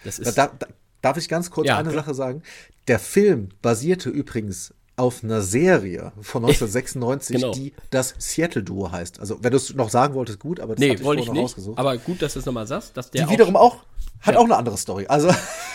Das 0.03 0.19
ist 0.19 0.37
da, 0.37 0.47
da, 0.47 0.67
darf 1.01 1.15
ich 1.15 1.29
ganz 1.29 1.49
kurz 1.51 1.69
ja, 1.69 1.77
eine 1.77 1.91
Sache 1.91 2.13
sagen? 2.15 2.43
Der 2.89 2.99
Film 2.99 3.47
basierte 3.61 4.09
übrigens 4.09 4.73
auf 4.97 5.23
einer 5.23 5.41
Serie 5.41 6.11
von 6.19 6.43
1996, 6.43 7.37
genau. 7.37 7.53
die 7.53 7.71
das 7.91 8.13
Seattle-Duo 8.17 8.91
heißt. 8.91 9.21
Also, 9.21 9.41
wenn 9.41 9.51
du 9.51 9.57
es 9.57 9.73
noch 9.73 9.89
sagen 9.89 10.15
wolltest, 10.15 10.39
gut, 10.39 10.59
aber 10.59 10.75
das 10.75 10.81
nee, 10.81 10.89
hatte 10.89 10.99
ich 10.99 11.05
wollte 11.05 11.21
ich 11.21 11.31
nicht, 11.31 11.41
rausgesucht. 11.41 11.79
Aber 11.79 11.97
gut, 11.97 12.21
dass 12.21 12.33
du 12.33 12.39
es 12.39 12.45
nochmal 12.45 12.67
sagst. 12.67 12.97
Dass 12.97 13.09
der 13.09 13.25
die 13.25 13.31
wiederum 13.31 13.55
auch, 13.55 13.85
hat 14.21 14.35
ja. 14.35 14.39
auch 14.39 14.45
eine 14.45 14.57
andere 14.57 14.77
Story. 14.77 15.07
Also, 15.07 15.29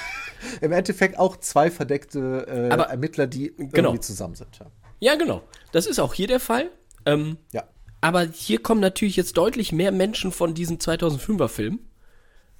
im 0.60 0.72
Endeffekt 0.72 1.18
auch 1.18 1.36
zwei 1.36 1.70
verdeckte 1.70 2.46
äh, 2.48 2.72
aber, 2.72 2.84
Ermittler, 2.84 3.26
die 3.26 3.54
genau. 3.56 3.90
irgendwie 3.90 4.00
zusammen 4.00 4.34
sind. 4.34 4.58
Ja. 4.58 4.66
ja. 5.00 5.14
genau. 5.16 5.42
Das 5.72 5.86
ist 5.86 5.98
auch 5.98 6.14
hier 6.14 6.28
der 6.28 6.40
Fall. 6.40 6.70
Ähm, 7.04 7.38
ja. 7.52 7.64
Aber 8.00 8.22
hier 8.22 8.62
kommen 8.62 8.80
natürlich 8.80 9.16
jetzt 9.16 9.36
deutlich 9.36 9.72
mehr 9.72 9.92
Menschen 9.92 10.32
von 10.32 10.54
diesem 10.54 10.78
2005er 10.78 11.48
Film, 11.48 11.80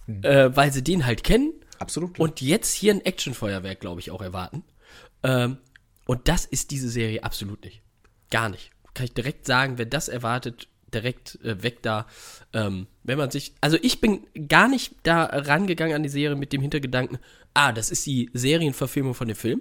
hm. 0.06 0.22
äh, 0.22 0.56
weil 0.56 0.72
sie 0.72 0.82
den 0.82 1.06
halt 1.06 1.24
kennen. 1.24 1.52
Absolut. 1.78 2.14
Klar. 2.14 2.28
Und 2.28 2.40
jetzt 2.40 2.72
hier 2.72 2.94
ein 2.94 3.04
Actionfeuerwerk, 3.04 3.80
glaube 3.80 4.00
ich, 4.00 4.10
auch 4.10 4.22
erwarten. 4.22 4.64
Ähm, 5.22 5.58
und 6.06 6.28
das 6.28 6.44
ist 6.44 6.70
diese 6.70 6.88
Serie 6.88 7.22
absolut 7.22 7.64
nicht. 7.64 7.82
Gar 8.30 8.48
nicht. 8.48 8.70
Kann 8.94 9.04
ich 9.04 9.14
direkt 9.14 9.46
sagen, 9.46 9.76
wer 9.76 9.86
das 9.86 10.08
erwartet, 10.08 10.68
direkt 10.97 11.39
äh, 11.44 11.62
weg 11.62 11.82
da. 11.82 12.06
Ähm, 12.52 12.86
wenn 13.02 13.18
man 13.18 13.31
sich, 13.31 13.55
also 13.60 13.77
ich 13.82 14.01
bin 14.01 14.27
gar 14.48 14.68
nicht 14.68 14.94
da 15.02 15.24
rangegangen 15.24 15.94
an 15.94 16.02
die 16.02 16.09
Serie 16.09 16.36
mit 16.36 16.52
dem 16.52 16.62
Hintergedanken, 16.62 17.18
ah, 17.55 17.73
das 17.73 17.90
ist 17.90 18.05
die 18.06 18.31
Serienverfilmung 18.32 19.14
von 19.14 19.28
dem 19.28 19.36
Film, 19.36 19.60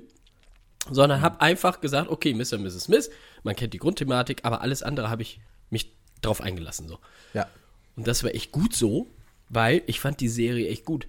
sondern 0.89 1.21
habe 1.21 1.41
einfach 1.41 1.81
gesagt, 1.81 2.09
okay, 2.09 2.33
Mr. 2.33 2.53
und 2.53 2.63
Mrs. 2.63 2.85
Smith, 2.85 3.09
man 3.43 3.55
kennt 3.55 3.73
die 3.73 3.79
Grundthematik, 3.79 4.41
aber 4.43 4.61
alles 4.61 4.83
andere 4.83 5.09
habe 5.09 5.21
ich 5.21 5.39
mich 5.69 5.91
drauf 6.21 6.41
eingelassen 6.41 6.87
so. 6.87 6.99
Ja. 7.33 7.47
Und 7.95 8.07
das 8.07 8.23
war 8.23 8.33
echt 8.33 8.51
gut 8.51 8.75
so, 8.75 9.07
weil 9.49 9.83
ich 9.87 9.99
fand 9.99 10.19
die 10.19 10.27
Serie 10.27 10.69
echt 10.69 10.85
gut. 10.85 11.07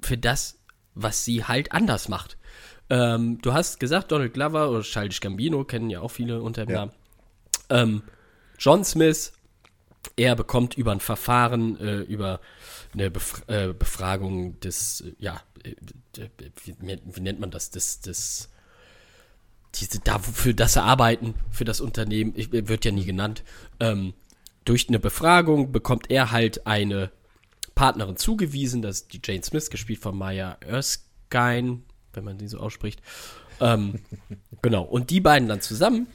Für 0.00 0.18
das, 0.18 0.58
was 0.94 1.24
sie 1.24 1.44
halt 1.44 1.72
anders 1.72 2.08
macht. 2.08 2.36
Ähm, 2.90 3.38
du 3.40 3.52
hast 3.52 3.78
gesagt, 3.78 4.12
Donald 4.12 4.34
Glover 4.34 4.70
oder 4.70 4.82
Childish 4.82 5.20
Gambino 5.20 5.64
kennen 5.64 5.90
ja 5.90 6.00
auch 6.00 6.10
viele 6.10 6.42
unter 6.42 6.66
dem 6.66 6.70
Ja. 6.70 6.76
Namen. 6.76 6.92
Ähm, 7.70 8.02
John 8.62 8.84
Smith, 8.84 9.32
er 10.16 10.36
bekommt 10.36 10.74
über 10.74 10.92
ein 10.92 11.00
Verfahren, 11.00 11.80
äh, 11.80 12.02
über 12.02 12.40
eine 12.94 13.10
Bef 13.10 13.42
äh, 13.48 13.72
Befragung 13.72 14.60
des, 14.60 15.00
äh, 15.00 15.14
ja, 15.18 15.42
äh, 15.64 15.74
wie, 16.64 16.76
wie 16.80 17.20
nennt 17.20 17.40
man 17.40 17.50
das, 17.50 17.70
des, 17.70 18.02
des, 18.02 18.50
diese, 19.74 19.98
da, 19.98 20.20
für 20.20 20.54
das 20.54 20.76
er 20.76 20.84
arbeiten, 20.84 21.34
für 21.50 21.64
das 21.64 21.80
Unternehmen, 21.80 22.34
ich, 22.36 22.52
wird 22.52 22.84
ja 22.84 22.92
nie 22.92 23.04
genannt, 23.04 23.42
ähm, 23.80 24.14
durch 24.64 24.88
eine 24.88 25.00
Befragung 25.00 25.72
bekommt 25.72 26.08
er 26.08 26.30
halt 26.30 26.64
eine 26.64 27.10
Partnerin 27.74 28.16
zugewiesen, 28.16 28.80
das 28.80 29.00
ist 29.00 29.12
die 29.12 29.20
Jane 29.24 29.42
Smith, 29.42 29.70
gespielt 29.70 29.98
von 29.98 30.16
Maya 30.16 30.56
Erskine, 30.60 31.80
wenn 32.12 32.24
man 32.24 32.38
sie 32.38 32.46
so 32.46 32.60
ausspricht. 32.60 33.02
Ähm, 33.60 34.02
genau, 34.62 34.84
und 34.84 35.10
die 35.10 35.20
beiden 35.20 35.48
dann 35.48 35.60
zusammen, 35.60 36.06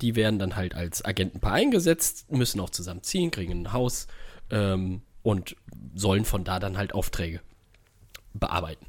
die 0.00 0.16
werden 0.16 0.38
dann 0.38 0.56
halt 0.56 0.74
als 0.74 1.04
Agentenpaar 1.04 1.52
eingesetzt, 1.52 2.30
müssen 2.30 2.60
auch 2.60 2.70
zusammenziehen, 2.70 3.30
kriegen 3.30 3.62
ein 3.62 3.72
Haus 3.72 4.06
ähm, 4.50 5.02
und 5.22 5.56
sollen 5.94 6.24
von 6.24 6.44
da 6.44 6.58
dann 6.60 6.76
halt 6.76 6.94
Aufträge 6.94 7.40
bearbeiten. 8.32 8.86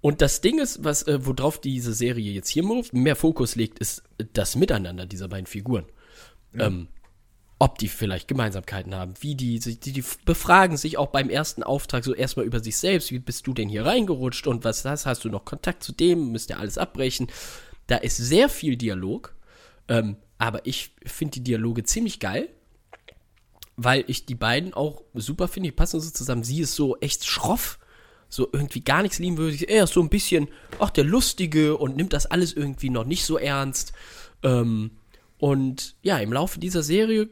Und 0.00 0.20
das 0.22 0.40
Ding 0.40 0.58
ist, 0.58 0.84
was, 0.84 1.02
äh, 1.04 1.24
worauf 1.26 1.60
diese 1.60 1.92
Serie 1.92 2.32
jetzt 2.32 2.48
hier 2.48 2.64
mehr 2.92 3.16
Fokus 3.16 3.56
legt, 3.56 3.78
ist 3.78 4.02
das 4.32 4.56
Miteinander 4.56 5.06
dieser 5.06 5.28
beiden 5.28 5.46
Figuren. 5.46 5.84
Ähm, 6.58 6.88
ob 7.58 7.78
die 7.78 7.88
vielleicht 7.88 8.28
Gemeinsamkeiten 8.28 8.94
haben, 8.94 9.14
wie 9.20 9.34
die, 9.34 9.58
sich- 9.58 9.80
die, 9.80 9.92
die 9.92 10.04
befragen 10.24 10.76
sich 10.76 10.96
auch 10.96 11.08
beim 11.08 11.28
ersten 11.30 11.62
Auftrag 11.62 12.04
so 12.04 12.14
erstmal 12.14 12.46
über 12.46 12.60
sich 12.60 12.76
selbst, 12.76 13.10
wie 13.10 13.18
bist 13.18 13.46
du 13.46 13.54
denn 13.54 13.68
hier 13.68 13.84
reingerutscht 13.84 14.46
und 14.46 14.64
was 14.64 14.82
das, 14.82 15.06
hast 15.06 15.24
du 15.24 15.28
noch 15.28 15.44
Kontakt 15.44 15.82
zu 15.82 15.92
dem, 15.92 16.32
müsst 16.32 16.50
ihr 16.50 16.58
alles 16.58 16.78
abbrechen. 16.78 17.28
Da 17.86 17.96
ist 17.96 18.16
sehr 18.16 18.48
viel 18.48 18.76
Dialog, 18.76 19.34
ähm, 19.88 20.16
aber 20.38 20.66
ich 20.66 20.94
finde 21.04 21.32
die 21.34 21.44
Dialoge 21.44 21.84
ziemlich 21.84 22.20
geil, 22.20 22.48
weil 23.76 24.04
ich 24.06 24.26
die 24.26 24.34
beiden 24.34 24.74
auch 24.74 25.02
super 25.14 25.48
finde, 25.48 25.68
die 25.68 25.76
passen 25.76 26.00
so 26.00 26.10
zusammen. 26.10 26.42
Sie 26.42 26.60
ist 26.60 26.74
so 26.74 26.96
echt 26.98 27.24
schroff, 27.24 27.78
so 28.28 28.48
irgendwie 28.52 28.80
gar 28.80 29.02
nichts 29.02 29.18
liebenswürdig. 29.18 29.68
Er 29.68 29.84
ist 29.84 29.92
so 29.92 30.00
ein 30.00 30.08
bisschen, 30.08 30.48
ach, 30.78 30.90
der 30.90 31.04
Lustige 31.04 31.76
und 31.76 31.96
nimmt 31.96 32.12
das 32.12 32.26
alles 32.26 32.52
irgendwie 32.52 32.90
noch 32.90 33.04
nicht 33.04 33.24
so 33.24 33.38
ernst. 33.38 33.92
Ähm, 34.42 34.92
und 35.38 35.96
ja, 36.02 36.18
im 36.18 36.32
Laufe 36.32 36.58
dieser 36.58 36.82
Serie 36.82 37.28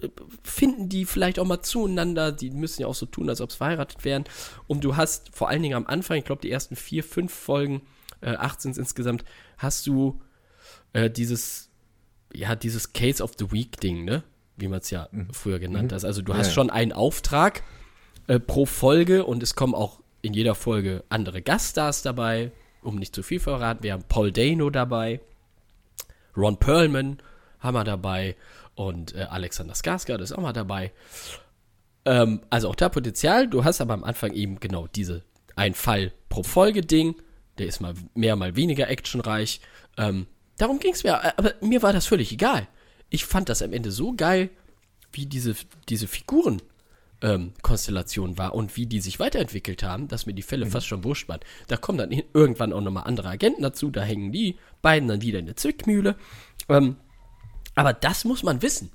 äh, 0.00 0.08
finden 0.42 0.88
die 0.88 1.06
vielleicht 1.06 1.38
auch 1.38 1.46
mal 1.46 1.62
zueinander. 1.62 2.32
Die 2.32 2.50
müssen 2.50 2.82
ja 2.82 2.86
auch 2.86 2.94
so 2.94 3.06
tun, 3.06 3.28
als 3.28 3.40
ob 3.40 3.50
sie 3.50 3.58
verheiratet 3.58 4.04
wären. 4.04 4.24
Und 4.66 4.84
du 4.84 4.96
hast 4.96 5.34
vor 5.34 5.48
allen 5.48 5.62
Dingen 5.62 5.76
am 5.76 5.86
Anfang, 5.86 6.18
ich 6.18 6.24
glaube, 6.24 6.42
die 6.42 6.50
ersten 6.50 6.76
vier, 6.76 7.02
fünf 7.02 7.32
Folgen, 7.32 7.82
äh, 8.20 8.30
18 8.30 8.74
insgesamt, 8.74 9.24
hast 9.56 9.86
du 9.86 10.20
äh, 10.92 11.10
dieses, 11.10 11.70
ja, 12.34 12.54
dieses 12.54 12.92
Case 12.92 13.22
of 13.22 13.32
the 13.38 13.50
Week 13.52 13.80
Ding, 13.80 14.04
ne? 14.04 14.22
Wie 14.56 14.68
man 14.68 14.80
es 14.80 14.90
ja 14.90 15.08
früher 15.32 15.58
genannt 15.58 15.92
hat. 15.92 16.04
Also 16.04 16.22
du 16.22 16.34
hast 16.34 16.48
ja. 16.48 16.52
schon 16.52 16.70
einen 16.70 16.92
Auftrag 16.92 17.62
äh, 18.26 18.38
pro 18.38 18.66
Folge 18.66 19.24
und 19.24 19.42
es 19.42 19.54
kommen 19.54 19.74
auch 19.74 20.00
in 20.20 20.34
jeder 20.34 20.54
Folge 20.54 21.04
andere 21.08 21.42
Gaststars 21.42 22.02
dabei, 22.02 22.52
um 22.82 22.96
nicht 22.96 23.14
zu 23.14 23.22
viel 23.22 23.40
verraten. 23.40 23.82
Wir 23.82 23.92
haben 23.92 24.04
Paul 24.08 24.30
Dano 24.30 24.70
dabei, 24.70 25.20
Ron 26.36 26.58
Perlman 26.58 27.18
haben 27.60 27.74
wir 27.74 27.84
dabei 27.84 28.36
und 28.74 29.14
äh, 29.14 29.22
Alexander 29.22 29.74
Skarsgård 29.74 30.20
ist 30.20 30.32
auch 30.32 30.42
mal 30.42 30.52
dabei. 30.52 30.92
Ähm, 32.04 32.40
also 32.50 32.68
auch 32.68 32.74
da 32.74 32.88
Potenzial. 32.88 33.48
Du 33.48 33.64
hast 33.64 33.80
aber 33.80 33.94
am 33.94 34.04
Anfang 34.04 34.32
eben 34.32 34.60
genau 34.60 34.86
diese 34.86 35.22
ein 35.56 35.74
Fall 35.74 36.12
pro 36.28 36.42
Folge 36.42 36.82
Ding. 36.82 37.16
Der 37.58 37.66
ist 37.66 37.80
mal 37.80 37.94
mehr, 38.14 38.36
mal 38.36 38.56
weniger 38.56 38.88
actionreich. 38.88 39.60
Ähm, 39.98 40.26
darum 40.62 40.78
ging 40.78 40.92
es 40.92 41.04
mir. 41.04 41.38
Aber 41.38 41.54
mir 41.60 41.82
war 41.82 41.92
das 41.92 42.06
völlig 42.06 42.32
egal. 42.32 42.68
Ich 43.10 43.24
fand 43.24 43.48
das 43.48 43.62
am 43.62 43.72
Ende 43.72 43.90
so 43.90 44.14
geil, 44.14 44.48
wie 45.12 45.26
diese, 45.26 45.54
diese 45.88 46.06
Figuren 46.06 46.62
ähm, 47.20 47.52
Konstellation 47.62 48.38
war 48.38 48.54
und 48.54 48.76
wie 48.76 48.86
die 48.86 49.00
sich 49.00 49.18
weiterentwickelt 49.18 49.82
haben, 49.82 50.08
dass 50.08 50.26
mir 50.26 50.34
die 50.34 50.42
Fälle 50.42 50.66
fast 50.66 50.86
schon 50.86 51.04
wurscht 51.04 51.28
waren. 51.28 51.40
Da 51.66 51.76
kommen 51.76 51.98
dann 51.98 52.10
irgendwann 52.32 52.72
auch 52.72 52.80
nochmal 52.80 53.04
andere 53.04 53.28
Agenten 53.28 53.62
dazu, 53.62 53.90
da 53.90 54.02
hängen 54.02 54.32
die 54.32 54.56
beiden 54.80 55.08
dann 55.08 55.20
wieder 55.20 55.40
in 55.40 55.46
der 55.46 55.56
Zwickmühle. 55.56 56.16
Ähm, 56.68 56.96
aber 57.74 57.92
das 57.92 58.24
muss 58.24 58.42
man 58.42 58.62
wissen, 58.62 58.90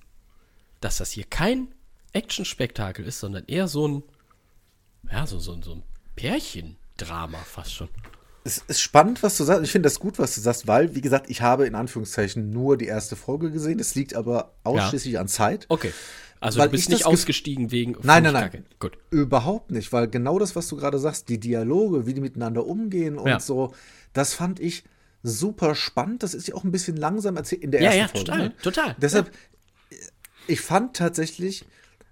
dass 0.80 0.98
das 0.98 1.12
hier 1.12 1.26
kein 1.26 1.68
Actionspektakel 2.14 3.06
ist, 3.06 3.20
sondern 3.20 3.46
eher 3.46 3.68
so 3.68 3.88
ein, 3.88 4.04
ja, 5.12 5.28
so, 5.28 5.40
so, 5.40 5.62
so 5.62 5.74
ein 5.74 5.84
Pärchendrama 6.16 7.40
fast 7.40 7.74
schon. 7.74 7.90
Es 8.48 8.64
ist 8.70 8.80
spannend, 8.80 9.24
was 9.24 9.36
du 9.36 9.44
sagst. 9.44 9.62
Ich 9.66 9.72
finde 9.74 9.88
das 9.88 10.00
gut, 10.00 10.20
was 10.20 10.34
du 10.36 10.40
sagst, 10.40 10.68
weil, 10.68 10.96
wie 10.96 11.02
gesagt, 11.02 11.30
ich 11.30 11.42
habe 11.42 11.68
in 11.68 11.76
Anführungszeichen 11.76 12.50
nur 12.50 12.78
die 12.78 12.86
erste 12.86 13.18
Folge 13.18 13.52
gesehen. 13.52 13.78
Es 13.78 13.94
liegt 13.94 14.14
aber 14.16 14.54
ausschließlich 14.64 15.20
an 15.20 15.28
Zeit. 15.28 15.66
Okay. 15.68 15.92
Also 16.40 16.60
Weil 16.60 16.68
du 16.68 16.72
bist 16.72 16.84
ich 16.86 16.90
nicht 16.90 17.06
ausgestiegen 17.06 17.72
wegen. 17.72 17.98
Nein, 18.04 18.24
nein, 18.24 18.34
nein. 18.34 18.66
Gut. 18.80 18.98
Überhaupt 19.10 19.72
nicht, 19.72 19.92
weil 19.92 20.08
genau 20.08 20.40
das, 20.40 20.56
was 20.56 20.70
du 20.70 20.78
gerade 20.78 20.98
sagst, 20.98 21.28
die 21.28 21.40
Dialoge, 21.42 22.06
wie 22.06 22.14
die 22.14 22.22
miteinander 22.22 22.66
umgehen 22.66 23.18
und 23.18 23.28
Ja. 23.28 23.40
so, 23.42 23.74
das 24.14 24.34
fand 24.34 24.62
ich 24.62 24.86
super 25.24 25.76
spannend. 25.76 26.24
Das 26.24 26.34
ist 26.34 26.48
ja 26.48 26.56
auch 26.56 26.64
ein 26.64 26.72
bisschen 26.72 26.96
langsam 26.96 27.36
erzählt 27.36 27.64
in 27.64 27.72
der 27.72 27.82
Ja, 27.82 27.92
ersten 27.92 28.00
ja, 28.00 28.08
Folge. 28.08 28.26
total, 28.32 28.48
ne? 28.48 28.56
total. 28.64 28.96
Deshalb, 29.02 29.32
ich 30.48 30.62
fand 30.62 30.96
tatsächlich, 30.96 31.66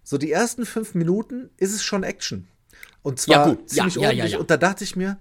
so 0.03 0.17
die 0.17 0.31
ersten 0.31 0.65
fünf 0.65 0.95
Minuten 0.95 1.49
ist 1.57 1.73
es 1.73 1.83
schon 1.83 2.03
Action. 2.03 2.47
Und 3.03 3.19
zwar 3.21 3.47
Ja. 3.47 3.53
Ja, 3.53 3.65
ziemlich 3.67 3.95
ja, 3.95 4.01
ja, 4.01 4.07
ordentlich. 4.09 4.31
ja. 4.33 4.39
Und 4.39 4.49
da 4.49 4.57
dachte 4.57 4.83
ich 4.83 4.95
mir, 4.97 5.17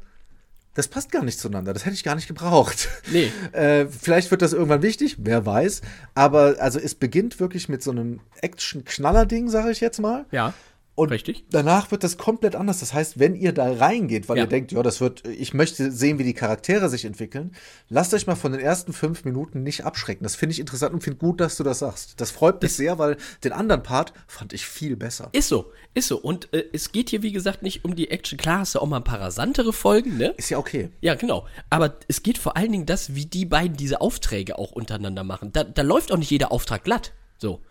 das 0.74 0.88
passt 0.88 1.10
gar 1.12 1.24
nicht 1.24 1.38
zueinander. 1.38 1.72
Das 1.72 1.84
hätte 1.84 1.94
ich 1.94 2.04
gar 2.04 2.14
nicht 2.14 2.28
gebraucht. 2.28 2.88
Nee. 3.10 3.32
Äh, 3.52 3.86
vielleicht 3.86 4.30
wird 4.32 4.42
das 4.42 4.52
irgendwann 4.52 4.82
wichtig, 4.82 5.16
wer 5.20 5.46
weiß. 5.46 5.82
Aber 6.14 6.56
also 6.58 6.80
es 6.80 6.94
beginnt 6.96 7.38
wirklich 7.38 7.68
mit 7.68 7.82
so 7.84 7.92
einem 7.92 8.20
Action-Knaller-Ding, 8.40 9.48
sage 9.48 9.70
ich 9.70 9.80
jetzt 9.80 10.00
mal. 10.00 10.26
Ja. 10.32 10.54
Und 10.96 11.10
Richtig. 11.10 11.44
danach 11.50 11.90
wird 11.90 12.04
das 12.04 12.18
komplett 12.18 12.54
anders. 12.54 12.78
Das 12.78 12.94
heißt, 12.94 13.18
wenn 13.18 13.34
ihr 13.34 13.52
da 13.52 13.72
reingeht, 13.72 14.28
weil 14.28 14.36
Ja. 14.36 14.44
ihr 14.44 14.48
denkt, 14.48 14.70
ja, 14.70 14.80
das 14.80 15.00
wird, 15.00 15.26
ich 15.26 15.52
möchte 15.52 15.90
sehen, 15.90 16.20
wie 16.20 16.24
die 16.24 16.34
Charaktere 16.34 16.88
sich 16.88 17.04
entwickeln, 17.04 17.50
lasst 17.88 18.14
euch 18.14 18.28
mal 18.28 18.36
von 18.36 18.52
den 18.52 18.60
ersten 18.60 18.92
fünf 18.92 19.24
Minuten 19.24 19.64
nicht 19.64 19.84
abschrecken. 19.84 20.22
Das 20.22 20.36
finde 20.36 20.52
ich 20.52 20.60
interessant 20.60 20.94
und 20.94 21.02
finde 21.02 21.18
gut, 21.18 21.40
dass 21.40 21.56
du 21.56 21.64
das 21.64 21.80
sagst. 21.80 22.20
Das 22.20 22.30
freut 22.30 22.62
mich 22.62 22.74
sehr, 22.74 22.96
weil 23.00 23.16
den 23.42 23.50
anderen 23.52 23.82
Part 23.82 24.12
fand 24.28 24.52
ich 24.52 24.66
viel 24.66 24.94
besser. 24.94 25.30
Ist 25.32 25.48
so, 25.48 25.72
ist 25.94 26.06
so. 26.06 26.16
Und 26.16 26.52
äh, 26.54 26.64
es 26.72 26.92
geht 26.92 27.10
hier, 27.10 27.22
wie 27.22 27.32
gesagt, 27.32 27.62
nicht 27.64 27.84
um 27.84 27.96
die 27.96 28.12
Action. 28.12 28.38
Klar 28.38 28.60
hast 28.60 28.76
du 28.76 28.78
auch 28.78 28.86
mal 28.86 28.98
ein 28.98 29.04
paar 29.04 29.20
rasantere 29.20 29.72
Folgen, 29.72 30.16
ne? 30.16 30.28
Ist 30.36 30.50
ja 30.50 30.58
okay. 30.58 30.90
Ja, 31.00 31.16
genau. 31.16 31.46
Aber 31.70 31.96
es 32.06 32.22
geht 32.22 32.38
vor 32.38 32.56
allen 32.56 32.70
Dingen 32.70 32.86
das, 32.86 33.16
wie 33.16 33.26
die 33.26 33.46
beiden 33.46 33.76
diese 33.76 34.00
Aufträge 34.00 34.58
auch 34.60 34.70
untereinander 34.70 35.24
machen. 35.24 35.50
Da, 35.52 35.64
da 35.64 35.82
läuft 35.82 36.12
auch 36.12 36.18
nicht 36.18 36.30
jeder 36.30 36.52
Auftrag 36.52 36.84
glatt. 36.84 37.12
So. 37.38 37.62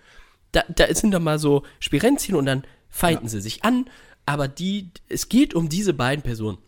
Da, 0.51 0.63
da 0.75 0.93
sind 0.93 1.11
dann 1.11 1.23
mal 1.23 1.39
so 1.39 1.63
Spirenzchen 1.79 2.35
und 2.35 2.45
dann 2.47 2.63
feinden 2.93 3.27
sie 3.27 3.41
sich 3.41 3.65
an. 3.65 3.89
Aber 4.25 4.47
die, 4.47 4.89
es 5.09 5.27
geht 5.27 5.53
um 5.53 5.67
diese 5.67 5.93
beiden 5.93 6.21
Personen. 6.23 6.59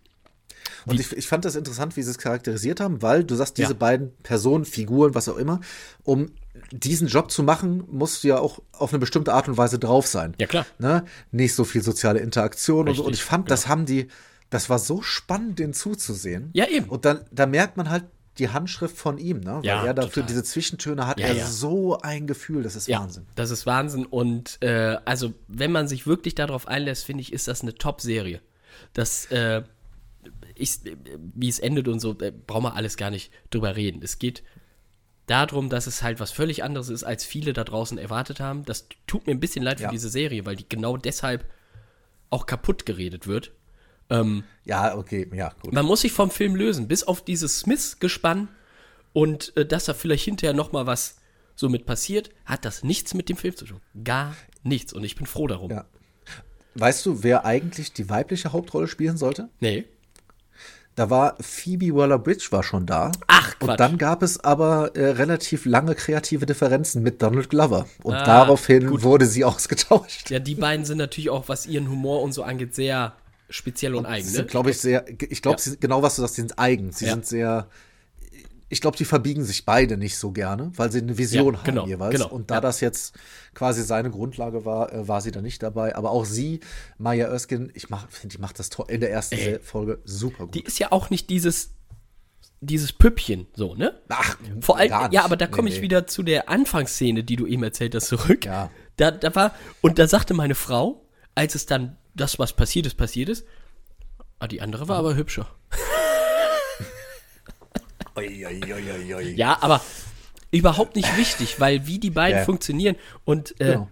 Und 0.85 0.99
ich, 0.99 1.14
ich 1.14 1.27
fand 1.27 1.45
das 1.45 1.56
interessant, 1.56 1.95
wie 1.95 2.02
sie 2.02 2.11
es 2.11 2.18
charakterisiert 2.18 2.80
haben, 2.80 3.02
weil 3.02 3.23
du 3.23 3.35
sagst, 3.35 3.57
diese 3.57 3.72
Ja. 3.73 3.77
beiden 3.77 4.11
Personen, 4.23 4.65
Figuren, 4.65 5.15
was 5.15 5.30
auch 5.30 5.38
immer, 5.38 5.61
um 6.03 6.31
diesen 6.72 7.07
Job 7.07 7.31
zu 7.31 7.43
machen, 7.43 7.84
musst 7.89 8.23
du 8.23 8.27
ja 8.30 8.39
auch 8.39 8.60
auf 8.72 8.91
eine 8.91 8.99
bestimmte 8.99 9.34
Art 9.34 9.47
und 9.47 9.57
Weise 9.57 9.80
drauf 9.80 10.06
sein. 10.07 10.35
Ja, 10.39 10.47
klar. 10.47 10.65
Ne? 10.80 11.06
Nicht 11.31 11.53
so 11.53 11.64
viel 11.64 11.81
soziale 11.81 12.19
Interaktion 12.19 12.89
und 12.89 12.95
so. 12.95 13.03
Und 13.03 13.10
Richtig, 13.10 13.23
ich 13.23 13.30
fand, 13.30 13.49
das 13.52 13.68
haben 13.68 13.85
die, 13.85 14.07
das 14.49 14.69
war 14.69 14.80
so 14.80 15.02
spannend, 15.02 15.60
den 15.60 15.73
zuzusehen. 15.73 16.49
Ja, 16.53 16.68
eben. 16.68 16.89
Und 16.89 17.06
dann, 17.06 17.22
da 17.31 17.45
merkt 17.45 17.77
man 17.77 17.89
halt 17.89 18.06
die 18.38 18.49
Handschrift 18.49 18.98
von 18.98 19.18
ihm, 19.18 19.40
ne? 19.40 19.56
Weil 19.57 19.66
Ja, 19.66 19.86
er 19.86 19.94
dafür 19.94 20.12
total. 20.24 20.28
diese 20.28 20.44
Zwischentöne 20.44 21.07
hat, 21.07 21.20
Ja, 21.20 21.28
er 21.28 21.34
ja. 21.36 21.45
so 21.48 21.99
ein 22.02 22.28
Gefühl, 22.28 22.64
das 22.64 22.76
ist 22.76 22.88
Ja, 22.88 22.99
Wahnsinn. 22.99 23.26
das 23.36 23.49
ist 23.52 23.66
Wahnsinn. 23.66 24.06
Und 24.06 24.57
äh, 24.62 24.98
also, 25.06 25.34
wenn 25.48 25.72
man 25.72 25.88
sich 25.88 26.06
wirklich 26.06 26.36
darauf 26.36 26.68
einlässt, 26.68 27.06
finde 27.06 27.22
ich, 27.22 27.32
ist 27.34 27.48
das 27.48 27.62
eine 27.62 27.76
Top-Serie. 27.76 28.41
Das, 28.94 29.26
äh, 29.28 29.64
ich, 30.56 30.80
wie 31.36 31.48
es 31.49 31.60
endet 31.60 31.88
und 31.88 31.99
so, 31.99 32.18
äh, 32.20 32.32
brauchen 32.32 32.64
wir 32.64 32.76
alles 32.76 32.98
gar 32.98 33.10
nicht 33.10 33.32
drüber 33.52 33.76
reden. 33.76 34.02
Es 34.03 34.20
geht 34.20 34.44
darum, 35.28 35.70
dass 35.70 35.88
es 35.88 36.03
halt 36.03 36.20
was 36.20 36.32
völlig 36.32 36.64
anderes 36.64 36.90
ist, 36.90 37.03
als 37.03 37.26
viele 37.26 37.53
da 37.53 37.64
draußen 37.64 37.98
erwartet 37.98 38.40
haben. 38.40 38.64
Das 38.66 38.88
tut 39.07 39.26
mir 39.28 39.34
ein 39.34 39.40
bisschen 39.40 39.64
leid 39.64 39.80
für 39.80 39.88
diese 39.88 40.10
Serie, 40.10 40.45
weil 40.45 40.56
die 40.56 40.68
genau 40.70 40.98
deshalb 40.98 41.45
auch 42.30 42.45
kaputt 42.45 42.86
geredet 42.86 43.28
wird. 43.28 43.52
Ähm, 44.10 44.44
Ja, 44.65 44.95
okay, 44.98 45.27
ja, 45.34 45.52
gut. 45.61 45.73
man 45.73 45.86
muss 45.86 46.02
sich 46.02 46.11
vom 46.11 46.30
Film 46.30 46.56
lösen, 46.56 46.88
bis 46.88 47.03
auf 47.03 47.23
dieses 47.23 47.60
Smith-Gespann 47.60 48.49
und 49.14 49.56
äh, 49.57 49.65
dass 49.65 49.86
da 49.86 49.94
vielleicht 49.94 50.26
hinterher 50.26 50.53
noch 50.53 50.72
mal 50.72 50.86
was 50.86 51.18
so 51.56 51.69
mit 51.69 51.86
passiert, 51.86 52.30
hat 52.45 52.65
das 52.65 52.84
nichts 52.84 53.14
mit 53.14 53.30
dem 53.30 53.38
Film 53.38 53.56
zu 53.56 53.65
tun. 53.65 53.80
Gar 54.03 54.36
nichts. 54.64 54.91
Und 54.94 55.03
ich 55.06 55.15
bin 55.15 55.26
froh 55.26 55.48
darum. 55.48 55.72
Ja. 55.72 55.86
Weißt 56.76 57.06
du, 57.06 57.23
wer 57.23 57.45
eigentlich 57.45 57.94
die 57.94 58.10
weibliche 58.10 58.52
Hauptrolle 58.52 58.88
spielen 58.90 59.15
sollte? 59.15 59.48
Nee. 59.61 59.86
Da 60.95 61.10
war 61.10 61.36
Phoebe 61.41 61.94
Waller-Bridge 61.95 62.48
war 62.52 62.64
schon 62.64 62.86
da. 62.86 63.11
Ach, 63.27 63.57
Quatsch. 63.60 63.69
Und 63.69 63.80
dann 63.80 63.98
gab 63.98 64.22
es 64.23 64.41
aber 64.44 64.95
äh, 64.95 65.11
relativ 65.11 65.65
lange 65.65 65.94
kreative 65.95 66.45
Differenzen 66.45 67.02
mit 67.03 67.22
Donald 67.22 67.49
Glover. 67.49 67.86
Und 68.03 68.14
Ah, 68.15 68.23
daraufhin 68.26 68.88
gut. 68.88 69.03
wurde 69.03 69.26
sie 69.26 69.44
ausgetauscht. 69.45 70.30
Ja, 70.30 70.40
die 70.40 70.56
beiden 70.56 70.86
sind 70.86 70.98
natürlich 70.98 71.30
auch, 71.30 71.48
was 71.49 71.65
ihren 71.65 71.90
Humor 71.90 72.22
und 72.22 72.32
so 72.34 72.44
angeht, 72.44 72.76
sehr 72.76 73.14
speziell 73.50 73.96
und 73.96 74.06
eigen, 74.06 74.32
ne? 74.32 74.46
glaube 74.46 74.72
ich, 74.72 74.80
sehr, 74.80 75.06
ich 75.22 75.42
glaube, 75.42 75.62
Ja. 75.64 75.74
genau 75.80 76.02
was 76.02 76.16
du 76.16 76.22
sagst, 76.22 76.36
sie 76.36 76.42
sind 76.42 76.58
eigen. 76.60 76.92
Sie 76.92 77.06
Ja. 77.06 77.12
sind 77.14 77.26
sehr, 77.26 77.70
ich 78.70 78.82
glaube, 78.82 78.98
die 78.98 79.06
verbiegen 79.06 79.44
sich 79.44 79.66
beide 79.66 79.96
nicht 79.98 80.18
so 80.18 80.32
gerne, 80.32 80.72
weil 80.76 80.92
sie 80.92 81.00
eine 81.00 81.18
Vision 81.18 81.54
Ja, 81.54 81.60
haben 81.60 81.66
genau, 81.66 81.88
jeweils. 81.88 82.14
genau, 82.16 82.30
Und 82.30 82.50
da 82.50 82.60
das 82.60 82.82
jetzt 82.82 83.16
quasi 83.54 83.84
seine 83.84 84.10
Grundlage 84.10 84.66
war, 84.66 84.92
äh, 84.92 85.08
war 85.08 85.22
sie 85.22 85.32
da 85.32 85.42
nicht 85.42 85.62
dabei. 85.62 85.96
Aber 85.96 86.10
auch 86.12 86.26
sie, 86.26 86.60
Maya 86.98 87.28
Erskine, 87.28 87.70
ich 87.76 87.90
mach- 87.90 88.10
finde, 88.10 88.36
die 88.36 88.42
macht 88.42 88.58
das 88.60 88.70
in 88.88 89.00
der 89.02 89.12
ersten 89.12 89.36
Ey. 89.36 89.60
Folge 89.60 90.00
super 90.04 90.46
gut. 90.46 90.56
Die 90.56 90.64
ist 90.64 90.80
ja 90.80 90.92
auch 90.92 91.12
nicht 91.12 91.30
dieses, 91.30 91.70
dieses 92.62 92.92
Püppchen, 92.92 93.46
so, 93.54 93.76
ne? 93.76 94.00
Ach, 94.10 94.38
Vor 94.62 94.78
allem, 94.78 95.12
ja, 95.12 95.24
aber 95.24 95.38
da 95.38 95.46
Nee, 95.46 95.52
komme 95.52 95.70
ich 95.70 95.76
nee. 95.78 95.82
wieder 95.84 96.08
zu 96.08 96.24
der 96.24 96.50
Anfangsszene, 96.50 97.24
die 97.24 97.36
du 97.36 97.46
eben 97.46 97.62
erzählt 97.64 97.94
hast, 97.94 98.08
zurück. 98.08 98.46
Ja. 98.46 98.72
Da, 98.98 99.12
da 99.12 99.36
war, 99.36 99.54
und 99.82 100.00
da 100.00 100.08
sagte 100.08 100.34
meine 100.34 100.56
Frau, 100.56 101.06
als 101.36 101.54
es 101.54 101.68
dann 101.68 101.98
das, 102.16 102.40
was 102.40 102.54
passiert 102.54 102.86
ist, 102.86 102.96
passiert 102.96 103.30
ist, 103.30 103.46
ah, 104.40 104.48
die 104.48 104.62
andere 104.62 104.88
war 104.88 104.98
aber 104.98 105.16
hübscher. 105.16 105.48
Ui, 108.18 108.46
ui, 108.46 109.14
ui. 109.16 109.34
Ja, 109.36 109.58
aber 109.62 109.82
überhaupt 110.52 110.96
nicht 110.96 111.18
wichtig, 111.18 111.60
weil 111.60 111.86
wie 111.86 112.00
die 112.00 112.12
beiden 112.12 112.40
Ja. 112.40 112.46
funktionieren 112.46 112.96
und 113.26 113.60
äh, 113.60 113.74
Genau. 113.74 113.90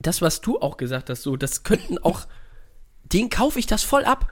das, 0.00 0.20
was 0.20 0.42
du 0.42 0.60
auch 0.60 0.76
gesagt 0.76 1.08
hast, 1.08 1.22
so, 1.22 1.36
das 1.36 1.62
könnten 1.62 1.96
auch, 1.98 2.26
den 3.04 3.30
kaufe 3.30 3.58
ich 3.58 3.66
das 3.66 3.82
voll 3.82 4.04
ab. 4.04 4.30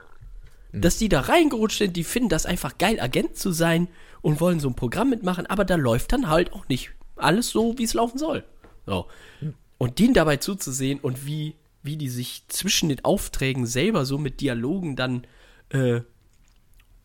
Hm. 0.71 0.81
Dass 0.81 0.97
die 0.97 1.09
da 1.09 1.21
reingerutscht 1.21 1.79
sind, 1.79 1.95
die 1.95 2.03
finden 2.03 2.29
das 2.29 2.45
einfach 2.45 2.77
geil, 2.77 2.99
Agent 2.99 3.35
zu 3.37 3.51
sein 3.51 3.87
und 4.21 4.39
wollen 4.41 4.59
so 4.59 4.67
ein 4.69 4.75
Programm 4.75 5.09
mitmachen, 5.09 5.47
aber 5.47 5.65
da 5.65 5.75
läuft 5.75 6.11
dann 6.11 6.29
halt 6.29 6.53
auch 6.53 6.67
nicht 6.67 6.91
alles 7.15 7.49
so, 7.49 7.77
wie 7.79 7.83
es 7.85 7.95
laufen 7.95 8.19
soll. 8.19 8.43
So. 8.85 9.07
Hm. 9.39 9.55
Und 9.79 9.97
denen 9.97 10.13
dabei 10.13 10.37
zuzusehen 10.37 10.99
und 10.99 11.25
wie, 11.25 11.55
wie 11.83 11.97
die 11.97 12.09
sich 12.09 12.43
zwischen 12.47 12.89
den 12.89 13.03
Aufträgen 13.05 13.65
selber 13.65 14.05
so 14.05 14.17
mit 14.17 14.41
Dialogen 14.41 14.95
dann 14.95 15.25
äh, 15.69 16.01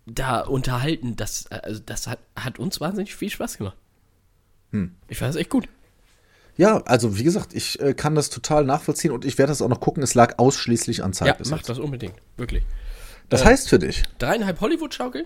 da 0.06 0.40
unterhalten, 0.40 1.16
das, 1.16 1.46
äh, 1.50 1.60
also 1.62 1.80
das 1.84 2.06
hat, 2.06 2.18
hat 2.36 2.58
uns 2.58 2.80
wahnsinnig 2.80 3.14
viel 3.14 3.30
Spaß 3.30 3.58
gemacht. 3.58 3.76
Hm. 4.70 4.94
Ich 5.08 5.18
fand 5.18 5.28
das 5.30 5.36
echt 5.40 5.50
gut. 5.50 5.68
Ja, 6.56 6.78
also 6.82 7.18
wie 7.18 7.22
gesagt, 7.24 7.54
ich 7.54 7.80
äh, 7.80 7.94
kann 7.94 8.14
das 8.14 8.28
total 8.28 8.64
nachvollziehen 8.64 9.10
und 9.12 9.24
ich 9.24 9.38
werde 9.38 9.50
das 9.50 9.62
auch 9.62 9.68
noch 9.68 9.80
gucken. 9.80 10.02
Es 10.02 10.14
lag 10.14 10.38
ausschließlich 10.38 11.02
an 11.02 11.12
Zeit 11.12 11.28
Ja, 11.28 11.36
mach 11.50 11.58
jetzt. 11.58 11.68
das 11.68 11.78
unbedingt. 11.78 12.14
Wirklich. 12.36 12.64
Das 13.28 13.44
heißt 13.44 13.68
für 13.70 13.78
dich. 13.78 14.02
Dreieinhalb 14.18 14.60
Hollywood-Schaukeln? 14.60 15.24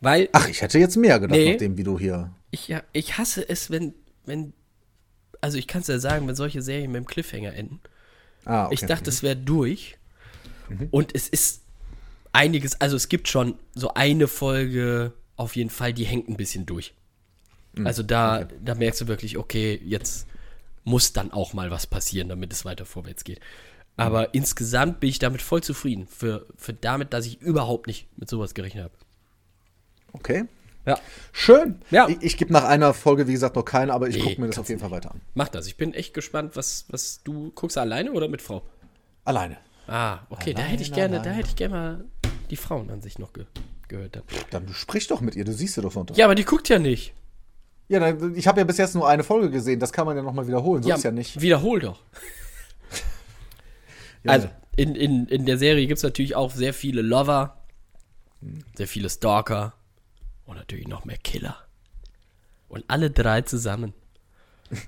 Weil 0.00 0.28
Ach, 0.32 0.48
ich 0.48 0.62
hätte 0.62 0.78
jetzt 0.78 0.96
mehr 0.96 1.18
gedacht, 1.20 1.36
Nee. 1.38 1.52
nachdem 1.52 1.76
wie 1.76 1.82
du 1.84 1.98
hier. 1.98 2.30
ich, 2.50 2.68
ja, 2.68 2.82
ich 2.92 3.18
hasse 3.18 3.46
es, 3.46 3.70
wenn, 3.70 3.94
wenn, 4.24 4.52
also 5.40 5.58
ich 5.58 5.66
kann 5.66 5.82
es 5.82 5.88
ja 5.88 5.98
sagen, 5.98 6.26
wenn 6.28 6.36
solche 6.36 6.62
Serien 6.62 6.92
mit 6.92 7.00
dem 7.02 7.06
Cliffhanger 7.06 7.52
enden. 7.52 7.80
Ah, 8.48 8.66
okay. 8.66 8.74
Ich 8.74 8.80
dachte, 8.80 9.10
es 9.10 9.22
wäre 9.22 9.36
durch. 9.36 9.96
Und 10.90 11.14
es 11.14 11.28
ist 11.28 11.62
einiges, 12.32 12.80
also 12.80 12.96
es 12.96 13.08
gibt 13.08 13.28
schon 13.28 13.54
so 13.74 13.94
eine 13.94 14.28
Folge 14.28 15.12
auf 15.36 15.56
jeden 15.56 15.70
Fall, 15.70 15.92
die 15.92 16.04
hängt 16.04 16.28
ein 16.28 16.36
bisschen 16.36 16.66
durch. 16.66 16.94
Also 17.84 18.02
da, 18.02 18.44
da 18.44 18.74
merkst 18.74 19.00
du 19.02 19.06
wirklich, 19.06 19.38
okay, 19.38 19.80
jetzt 19.84 20.26
muss 20.84 21.12
dann 21.12 21.32
auch 21.32 21.52
mal 21.52 21.70
was 21.70 21.86
passieren, 21.86 22.28
damit 22.28 22.52
es 22.52 22.64
weiter 22.64 22.84
vorwärts 22.84 23.22
geht. 23.22 23.40
Aber 23.96 24.34
insgesamt 24.34 25.00
bin 25.00 25.10
ich 25.10 25.18
damit 25.18 25.42
voll 25.42 25.62
zufrieden. 25.62 26.06
Für, 26.06 26.46
für 26.56 26.72
damit, 26.72 27.12
dass 27.12 27.26
ich 27.26 27.40
überhaupt 27.40 27.86
nicht 27.86 28.06
mit 28.16 28.28
sowas 28.28 28.54
gerechnet 28.54 28.84
habe. 28.84 28.94
Okay. 30.12 30.44
Ja. 30.88 30.98
Schön. 31.32 31.80
Ja. 31.90 32.08
Ich, 32.08 32.18
ich 32.22 32.36
gebe 32.36 32.52
nach 32.52 32.64
einer 32.64 32.94
Folge, 32.94 33.28
wie 33.28 33.32
gesagt, 33.32 33.56
noch 33.56 33.64
keine, 33.64 33.92
aber 33.92 34.08
ich 34.08 34.16
Nee, 34.16 34.22
gucke 34.22 34.40
mir 34.40 34.46
das 34.48 34.58
auf 34.58 34.68
jeden 34.68 34.80
Fall 34.80 34.90
weiter 34.90 35.10
an. 35.10 35.20
Mach 35.34 35.48
das. 35.48 35.66
Ich 35.66 35.76
bin 35.76 35.92
echt 35.94 36.14
gespannt, 36.14 36.56
was, 36.56 36.86
was 36.88 37.22
du 37.22 37.52
guckst 37.54 37.76
du 37.76 37.80
alleine 37.80 38.12
oder 38.12 38.28
mit 38.28 38.40
Frau? 38.42 38.62
Alleine. 39.24 39.58
Ah, 39.86 40.20
okay, 40.30 40.52
da 40.54 40.58
Alleine, 40.60 40.72
hätte 40.72 40.82
ich 40.82 40.92
gerne, 40.92 41.16
da 41.16 41.20
alleine. 41.22 41.36
hätte 41.36 41.48
ich 41.50 41.56
gerne 41.56 41.74
mal 41.74 42.04
die 42.50 42.56
Frauenansicht 42.56 43.18
noch 43.18 43.32
ge 43.32 43.44
gehört. 43.88 44.16
Dann. 44.16 44.22
Dann 44.50 44.68
sprich 44.74 45.06
doch 45.08 45.20
mit 45.20 45.34
ihr, 45.36 45.44
du 45.44 45.52
siehst 45.52 45.74
sie 45.74 45.82
doch 45.82 45.92
Sonntag. 45.92 46.16
Ja, 46.16 46.24
aber 46.26 46.34
die 46.34 46.44
guckt 46.44 46.68
ja 46.68 46.78
nicht. 46.78 47.14
Ja, 47.88 48.00
dann, 48.00 48.34
ich 48.34 48.46
habe 48.46 48.60
ja 48.60 48.64
bis 48.64 48.76
jetzt 48.76 48.94
nur 48.94 49.08
eine 49.08 49.24
Folge 49.24 49.50
gesehen, 49.50 49.80
das 49.80 49.92
kann 49.92 50.06
man 50.06 50.14
ja 50.16 50.22
nochmal 50.22 50.46
wiederholen, 50.46 50.82
so 50.82 50.92
ist 50.92 51.04
ja 51.04 51.10
nicht. 51.10 51.40
Wiederhol 51.40 51.80
doch. 51.80 52.00
Ja, 54.24 54.32
Also, 54.32 54.48
in, 54.76 54.94
in, 54.96 55.26
in 55.26 55.46
der 55.46 55.58
Serie 55.58 55.86
gibt 55.86 55.98
es 55.98 56.02
natürlich 56.02 56.34
auch 56.34 56.50
sehr 56.52 56.74
viele 56.74 57.02
Lover, 57.02 57.56
sehr 58.76 58.88
viele 58.88 59.08
Stalker 59.08 59.74
und 60.48 60.56
natürlich 60.56 60.88
noch 60.88 61.04
mehr 61.04 61.18
Killer. 61.18 61.56
Und 62.68 62.84
alle 62.88 63.10
drei 63.10 63.42
zusammen. 63.42 63.92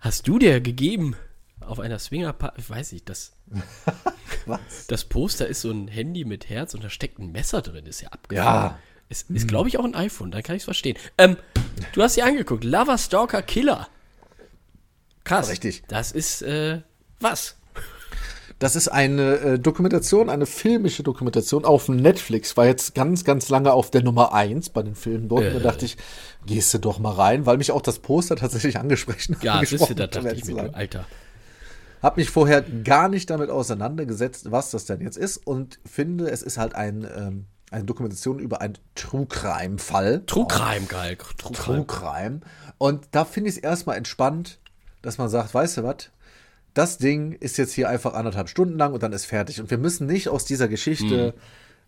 Hast 0.00 0.28
du 0.28 0.38
dir 0.38 0.60
gegeben 0.60 1.16
auf 1.60 1.80
einer 1.80 1.98
swinger 1.98 2.36
Ich 2.56 2.68
weiß 2.68 2.92
nicht, 2.92 3.08
das, 3.08 3.32
Was? 4.46 4.86
das 4.88 5.04
Poster 5.06 5.48
ist 5.48 5.62
so 5.62 5.70
ein 5.70 5.88
Handy 5.88 6.24
mit 6.24 6.50
Herz 6.50 6.74
und 6.74 6.84
da 6.84 6.90
steckt 6.90 7.18
ein 7.18 7.32
Messer 7.32 7.62
drin, 7.62 7.86
ist 7.86 8.02
ja 8.02 8.10
abgefahren. 8.10 8.72
Ja. 8.72 8.78
Es 9.08 9.22
ist, 9.22 9.48
glaube 9.48 9.70
ich, 9.70 9.78
auch 9.78 9.84
ein 9.84 9.94
iPhone, 9.94 10.30
dann 10.30 10.42
kann 10.42 10.54
ich 10.56 10.60
es 10.60 10.64
verstehen. 10.64 10.98
Ähm, 11.16 11.38
du 11.92 12.02
hast 12.02 12.14
sie 12.14 12.22
angeguckt. 12.22 12.62
Lover, 12.62 12.98
Stalker, 12.98 13.40
Killer. 13.40 13.88
Krass. 15.24 15.48
Richtig. 15.48 15.82
Das 15.88 16.12
ist, 16.12 16.42
äh, 16.42 16.82
was? 17.18 17.56
Das 18.58 18.74
ist 18.74 18.88
eine 18.88 19.36
äh, 19.36 19.58
Dokumentation, 19.58 20.28
eine 20.28 20.44
filmische 20.46 21.04
Dokumentation 21.04 21.64
auf 21.64 21.88
Netflix. 21.88 22.56
War 22.56 22.66
jetzt 22.66 22.94
ganz, 22.94 23.24
ganz 23.24 23.48
lange 23.50 23.72
auf 23.72 23.90
der 23.90 24.02
Nummer 24.02 24.32
1 24.34 24.70
bei 24.70 24.82
den 24.82 24.96
Filmen 24.96 25.28
dort. 25.28 25.44
Und 25.44 25.52
da 25.54 25.58
Äh. 25.58 25.62
dachte 25.62 25.84
ich, 25.84 25.96
gehst 26.44 26.74
du 26.74 26.78
doch 26.78 26.98
mal 26.98 27.12
rein, 27.12 27.46
weil 27.46 27.56
mich 27.56 27.70
auch 27.70 27.82
das 27.82 28.00
Poster 28.00 28.34
tatsächlich 28.34 28.76
angesprochen 28.80 29.36
Ja, 29.42 29.54
angesprochen 29.54 29.78
siehst 29.78 29.90
du, 29.90 29.94
da 29.94 30.02
hat, 30.04 30.14
dachte 30.16 30.34
ich 30.34 30.44
mir, 30.44 30.74
Alter. 30.74 31.06
Hab 32.02 32.16
mich 32.16 32.30
vorher 32.30 32.62
gar 32.62 33.08
nicht 33.08 33.30
damit 33.30 33.50
auseinandergesetzt, 33.50 34.50
was 34.50 34.70
das 34.70 34.84
denn 34.86 35.00
jetzt 35.00 35.16
ist 35.16 35.36
und 35.46 35.78
finde, 35.84 36.28
es 36.30 36.42
ist 36.42 36.56
halt 36.58 36.74
ein, 36.74 37.06
ähm, 37.16 37.46
eine 37.70 37.84
Dokumentation 37.84 38.38
über 38.38 38.60
einen 38.60 38.78
True 38.94 39.26
Crime 39.26 39.78
Fall. 39.78 40.22
True 40.26 40.46
Crime, 40.48 40.86
geil. 40.86 41.16
True 41.16 41.52
True 41.52 41.84
Crime. 41.84 41.86
Crime. 41.86 42.40
Und 42.78 43.06
da 43.12 43.24
finde 43.24 43.50
ich 43.50 43.56
es 43.56 43.62
erstmal 43.62 43.96
entspannt, 43.96 44.58
dass 45.02 45.18
man 45.18 45.28
sagt, 45.28 45.54
weißt 45.54 45.78
du 45.78 45.82
was? 45.84 46.10
Das 46.78 46.96
Ding 46.96 47.32
ist 47.32 47.58
jetzt 47.58 47.72
hier 47.72 47.88
einfach 47.88 48.14
anderthalb 48.14 48.48
Stunden 48.48 48.78
lang 48.78 48.92
und 48.92 49.02
dann 49.02 49.12
ist 49.12 49.24
fertig. 49.24 49.60
Und 49.60 49.68
wir 49.68 49.78
müssen 49.78 50.06
nicht 50.06 50.28
aus 50.28 50.44
dieser 50.44 50.68
Geschichte 50.68 51.34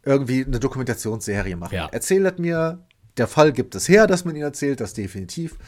irgendwie 0.03 0.45
eine 0.45 0.59
Dokumentationsserie 0.59 1.55
machen. 1.55 1.75
Mhm. 1.75 1.77
Ja. 1.77 1.89
Erzählt 1.93 2.41
mir, 2.41 2.85
der 3.17 3.29
Fall 3.29 3.53
gibt 3.53 3.77
es 3.77 3.89
her, 3.89 4.09
dass 4.09 4.25
man 4.25 4.35
ihn 4.35 4.43
erzählt, 4.43 4.81
das 4.81 4.93
definitiv. 4.93 5.59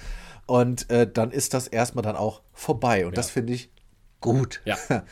Und 0.46 0.90
äh, 0.90 1.08
dann 1.08 1.30
ist 1.30 1.54
das 1.54 1.68
erstmal 1.68 2.02
dann 2.02 2.16
auch 2.16 2.42
vorbei. 2.52 3.06
Und 3.06 3.16
das 3.16 3.30
finde 3.30 3.52
ich 3.52 3.70
gut. 4.20 4.60
Ja. 4.64 4.76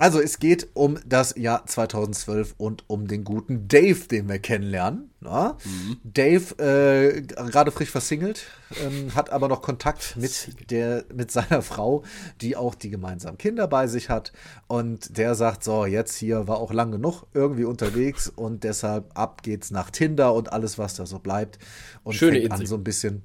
Also 0.00 0.18
es 0.18 0.38
geht 0.38 0.68
um 0.72 0.98
das 1.04 1.34
Jahr 1.36 1.66
2012 1.66 2.54
und 2.56 2.84
um 2.86 3.06
den 3.06 3.22
guten 3.22 3.68
Dave, 3.68 4.08
den 4.10 4.30
wir 4.30 4.38
kennenlernen. 4.38 5.10
Na? 5.20 5.58
Dave, 6.04 6.54
äh, 6.58 7.20
gerade 7.20 7.70
frisch 7.70 7.90
versingelt, 7.90 8.46
ähm, 8.82 9.14
hat 9.14 9.28
aber 9.28 9.48
noch 9.48 9.60
Kontakt 9.60 10.16
mit, 10.16 10.70
der, 10.70 11.04
mit 11.14 11.30
seiner 11.30 11.60
Frau, 11.60 12.02
die 12.40 12.56
auch 12.56 12.74
die 12.74 12.88
gemeinsamen 12.88 13.36
Kinder 13.36 13.68
bei 13.68 13.88
sich 13.88 14.08
hat. 14.08 14.32
Und 14.68 15.18
der 15.18 15.34
sagt, 15.34 15.62
so, 15.62 15.84
jetzt 15.84 16.16
hier 16.16 16.48
war 16.48 16.60
auch 16.60 16.72
lang 16.72 16.92
genug 16.92 17.24
irgendwie 17.34 17.64
unterwegs 17.64 18.32
und 18.34 18.64
deshalb 18.64 19.10
ab 19.12 19.42
geht's 19.42 19.70
nach 19.70 19.90
Tinder 19.90 20.32
und 20.32 20.50
alles, 20.50 20.78
was 20.78 20.94
da 20.94 21.04
so 21.04 21.18
bleibt. 21.18 21.58
Und 22.04 22.14
Schöne 22.14 22.40
fängt 22.40 22.52
an 22.52 22.60
Insel. 22.62 22.66
so 22.68 22.76
ein 22.76 22.84
bisschen 22.84 23.22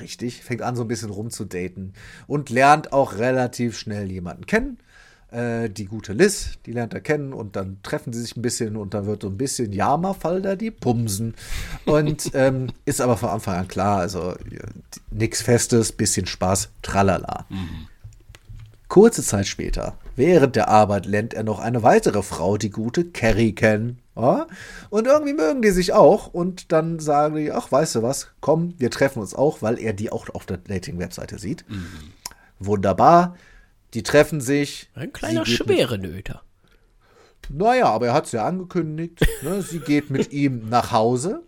Richtig, 0.00 0.42
fängt 0.42 0.62
an 0.62 0.76
so 0.76 0.82
ein 0.82 0.88
bisschen 0.88 1.10
rumzudaten 1.10 1.94
und 2.26 2.50
lernt 2.50 2.92
auch 2.92 3.14
relativ 3.14 3.78
schnell 3.78 4.10
jemanden 4.10 4.46
kennen. 4.46 4.78
Äh, 5.32 5.70
die 5.70 5.86
gute 5.86 6.12
Liz, 6.12 6.52
die 6.66 6.72
lernt 6.72 6.94
er 6.94 7.00
kennen 7.00 7.32
und 7.32 7.56
dann 7.56 7.78
treffen 7.82 8.12
sie 8.12 8.22
sich 8.22 8.36
ein 8.36 8.42
bisschen 8.42 8.76
und 8.76 8.94
dann 8.94 9.06
wird 9.06 9.22
so 9.22 9.28
ein 9.28 9.36
bisschen 9.36 9.72
Jama-Fall 9.72 10.40
da 10.40 10.54
die 10.54 10.70
Pumsen. 10.70 11.34
Und 11.84 12.30
ähm, 12.34 12.68
ist 12.84 13.00
aber 13.00 13.16
von 13.16 13.30
Anfang 13.30 13.56
an 13.56 13.68
klar, 13.68 13.98
also 13.98 14.34
nichts 15.10 15.42
Festes, 15.42 15.90
bisschen 15.90 16.26
Spaß, 16.26 16.68
tralala. 16.82 17.46
Kurze 18.86 19.24
Zeit 19.24 19.48
später, 19.48 19.98
während 20.14 20.54
der 20.54 20.68
Arbeit, 20.68 21.06
lernt 21.06 21.34
er 21.34 21.42
noch 21.42 21.58
eine 21.58 21.82
weitere 21.82 22.22
Frau, 22.22 22.56
die 22.56 22.70
gute 22.70 23.04
Carrie, 23.04 23.52
kennen. 23.52 23.98
Ja? 24.14 24.46
Und 24.90 25.08
irgendwie 25.08 25.34
mögen 25.34 25.60
die 25.60 25.70
sich 25.70 25.92
auch. 25.92 26.28
Und 26.28 26.70
dann 26.70 27.00
sagen 27.00 27.34
die, 27.34 27.50
ach, 27.50 27.72
weißt 27.72 27.96
du 27.96 28.02
was, 28.04 28.28
komm, 28.40 28.74
wir 28.78 28.92
treffen 28.92 29.18
uns 29.20 29.34
auch, 29.34 29.60
weil 29.60 29.80
er 29.80 29.92
die 29.92 30.12
auch 30.12 30.28
auf 30.30 30.46
der 30.46 30.58
Dating-Webseite 30.58 31.40
sieht. 31.40 31.64
Wunderbar. 32.60 33.36
Die 33.96 34.02
treffen 34.02 34.40
sich. 34.40 34.90
Ein 34.94 35.12
kleiner 35.12 35.44
Sie 35.44 35.56
geht 35.56 35.66
mit- 35.66 35.76
schwere 35.78 35.98
Nöter. 35.98 36.42
Naja, 37.48 37.86
aber 37.86 38.08
er 38.08 38.12
hat 38.14 38.26
es 38.26 38.32
ja 38.32 38.44
angekündigt. 38.46 39.26
Ne? 39.42 39.62
Sie 39.62 39.78
geht 39.80 40.10
mit 40.10 40.32
ihm 40.32 40.68
nach 40.68 40.92
Hause, 40.92 41.42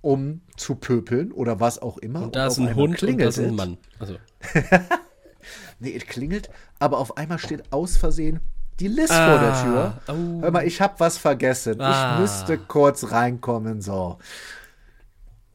um 0.00 0.40
zu 0.56 0.74
pöpeln 0.76 1.32
oder 1.32 1.60
was 1.60 1.80
auch 1.80 1.98
immer. 1.98 2.22
Und 2.22 2.34
da 2.36 2.46
ist 2.46 2.58
ein 2.58 2.74
Hund 2.74 3.02
und 3.02 3.20
da 3.20 3.26
ist 3.28 3.38
ein. 3.38 3.54
Mann. 3.54 3.76
Also, 3.98 4.16
Nee, 5.80 5.94
es 5.96 6.06
klingelt, 6.06 6.48
aber 6.78 6.98
auf 6.98 7.16
einmal 7.16 7.38
steht 7.38 7.72
aus 7.72 7.96
Versehen 7.96 8.40
die 8.80 8.86
Liz 8.88 9.08
vor 9.12 9.38
der 9.38 9.52
Ah, 9.52 9.62
Tür. 9.62 10.14
oh. 10.14 10.42
Hör 10.42 10.50
mal, 10.50 10.66
ich 10.66 10.80
hab 10.80 10.98
was 11.00 11.18
vergessen. 11.18 11.80
Ah. 11.80 12.14
Ich 12.14 12.20
müsste 12.20 12.56
kurz 12.58 13.10
reinkommen, 13.10 13.80
so. 13.82 14.18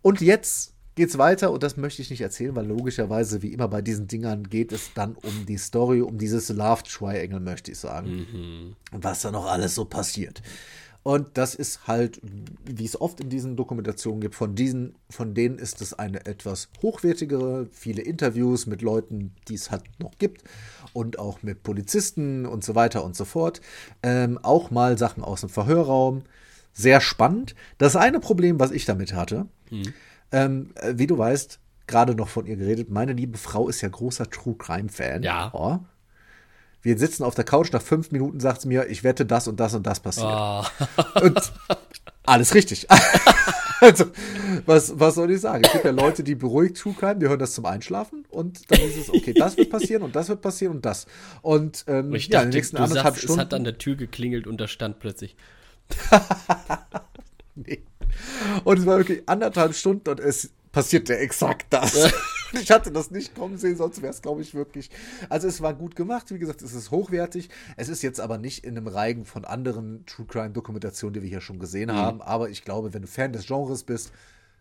Und 0.02 0.22
jetzt 0.22 0.74
geht's 0.98 1.18
weiter 1.18 1.52
und 1.52 1.64
das 1.64 1.78
möchte 1.78 2.02
ich 2.02 2.10
nicht 2.10 2.22
erzählen, 2.22 2.56
weil 2.56 2.66
logischerweise, 2.66 3.42
wie 3.42 3.54
immer 3.54 3.70
bei 3.70 3.82
diesen 3.82 4.08
Dingern, 4.08 4.44
geht 4.44 4.74
es 4.74 4.94
dann 4.94 5.16
um 5.16 5.46
die 5.46 5.58
Story, 5.58 6.02
um 6.02 6.18
dieses 6.18 6.50
Love 6.50 6.84
Triangle, 6.84 7.40
möchte 7.40 7.72
ich 7.72 7.80
sagen. 7.80 8.76
Und 8.92 9.04
was 9.04 9.22
da 9.22 9.32
noch 9.32 9.46
alles 9.46 9.76
so 9.76 9.86
passiert. 9.86 10.42
Und 11.04 11.38
das 11.38 11.56
ist 11.56 11.88
halt, 11.88 12.20
wie 12.66 12.84
es 12.84 13.00
oft 13.00 13.22
in 13.22 13.30
diesen 13.30 13.56
Dokumentationen 13.56 14.20
gibt, 14.20 14.36
von 14.36 14.56
diesen, 14.56 14.96
von 15.10 15.34
denen 15.34 15.58
ist 15.58 15.82
es 15.82 15.94
eine 15.94 16.26
etwas 16.26 16.68
hochwertigere, 16.82 17.70
viele 17.72 18.02
Interviews 18.02 18.66
mit 18.66 18.82
Leuten, 18.82 19.32
die 19.48 19.54
es 19.54 19.72
halt 19.72 19.84
noch 20.00 20.12
gibt 20.18 20.44
und 20.92 21.18
auch 21.18 21.44
mit 21.44 21.64
Polizisten 21.64 22.46
und 22.46 22.66
so 22.66 22.76
weiter 22.76 23.06
und 23.06 23.16
so 23.16 23.24
fort. 23.24 23.62
Ähm, 24.04 24.38
auch 24.42 24.70
mal 24.70 24.98
Sachen 24.98 25.24
aus 25.24 25.42
dem 25.42 25.50
Verhörraum. 25.50 26.24
Sehr 26.74 27.00
spannend. 27.00 27.56
Das 27.78 27.96
eine 27.96 28.20
Problem, 28.20 28.60
was 28.60 28.72
ich 28.72 28.84
damit 28.84 29.14
hatte, 29.14 29.46
ähm, 30.32 30.72
äh, 30.76 30.94
wie 30.96 31.08
du 31.08 31.18
weißt, 31.18 31.60
gerade 31.88 32.16
noch 32.16 32.28
von 32.28 32.46
ihr 32.46 32.58
geredet, 32.58 32.90
meine 32.90 33.14
liebe 33.14 33.38
Frau 33.38 33.70
ist 33.70 33.82
ja 33.82 33.90
großer 33.90 34.30
True 34.30 34.56
Crime 34.58 34.90
Fan. 34.90 35.24
Ja. 35.24 35.52
Oh. 35.54 35.80
Wir 36.82 36.98
sitzen 36.98 37.24
auf 37.24 37.36
der 37.36 37.44
Couch, 37.44 37.72
nach 37.72 37.82
fünf 37.82 38.12
Minuten 38.12 38.40
sagt 38.40 38.62
sie 38.62 38.68
mir, 38.68 38.88
ich 38.88 39.04
wette, 39.04 39.26
das 39.26 39.48
und 39.48 39.60
das 39.60 39.74
und 39.74 39.88
das 39.88 40.00
passiert. 40.00 40.28
Ah. 40.28 40.70
Und 41.22 41.52
alles 42.24 42.54
richtig. 42.54 42.88
also, 43.82 44.06
was, 44.66 44.98
was 45.00 45.16
soll 45.16 45.32
ich 45.32 45.42
sagen? 45.42 45.64
Es 45.64 45.72
gibt 45.72 45.86
ja 45.86 45.92
Leute, 45.92 46.24
die 46.24 46.36
beruhigt 46.36 46.78
True 46.78 46.94
Crime, 46.98 47.18
die 47.18 47.28
hören 47.28 47.40
das 47.40 47.54
zum 47.54 47.66
Einschlafen 47.66 48.26
und 48.30 48.70
dann 48.72 48.80
ist 48.82 48.98
es, 48.98 49.10
okay, 49.10 49.34
das 49.34 49.58
wird 49.58 49.70
passieren 49.70 50.04
und 50.04 50.16
das 50.16 50.30
wird 50.30 50.42
passieren 50.42 50.76
und 50.76 50.86
das. 50.86 51.08
Und 51.42 51.84
ähm, 51.88 52.08
Und 52.08 52.16
ich 52.16 52.28
ja, 52.28 52.42
in 52.42 52.46
dachte, 52.46 52.50
den 52.50 52.58
nächsten 52.58 52.78
anderthalb 52.78 53.16
sagst, 53.16 53.24
Stunden. 53.24 53.40
es 53.40 53.46
hat 53.46 53.54
an 53.54 53.64
der 53.64 53.78
Tür 53.78 53.96
geklingelt 53.96 54.46
und 54.46 54.62
da 54.62 54.68
stand 54.68 55.00
plötzlich. 55.00 55.36
Nee. 57.60 57.82
Und 58.64 58.80
es 58.80 58.86
war 58.86 58.98
wirklich 58.98 59.24
anderthalb 59.28 59.76
Stunden 59.76 60.10
und 60.10 60.20
es 60.20 60.50
passierte 60.72 61.18
exakt 61.18 61.68
das. 61.72 62.12
ich 62.62 62.72
hatte 62.72 62.92
das 62.92 63.12
nicht 63.12 63.36
kommen 63.36 63.58
sehen, 63.58 63.78
sonst 63.78 64.02
wäre 64.02 64.14
es, 64.14 64.22
glaube 64.22 64.42
ich, 64.42 64.54
wirklich. 64.54 64.90
Also 65.30 65.48
es 65.48 65.62
war 65.62 65.74
gut 65.74 65.96
gemacht, 65.96 66.32
wie 66.32 66.40
gesagt, 66.40 66.62
es 66.62 66.74
ist 66.74 66.92
hochwertig. 66.92 67.50
Es 67.78 67.90
ist 67.90 68.02
jetzt 68.02 68.20
aber 68.20 68.38
nicht 68.38 68.64
in 68.64 68.78
einem 68.78 68.88
Reigen 68.88 69.26
von 69.26 69.46
anderen 69.46 70.06
True 70.06 70.26
Crime 70.28 70.52
Dokumentationen, 70.52 71.14
die 71.14 71.22
wir 71.24 71.30
hier 71.30 71.42
schon 71.42 71.60
gesehen 71.60 71.92
haben. 71.92 72.22
Aber 72.22 72.50
ich 72.50 72.64
glaube, 72.64 72.94
wenn 72.94 73.02
du 73.02 73.08
Fan 73.08 73.34
des 73.34 73.48
Genres 73.48 73.84
bist, 73.84 74.12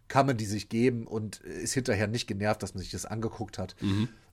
kann 0.08 0.26
man 0.26 0.36
die 0.36 0.46
sich 0.46 0.68
geben 0.68 1.06
und 1.06 1.40
ist 1.40 1.74
hinterher 1.74 2.06
nicht 2.06 2.26
genervt, 2.26 2.62
dass 2.62 2.74
man 2.74 2.82
sich 2.82 2.92
das 2.92 3.06
angeguckt 3.06 3.58
hat. 3.58 3.74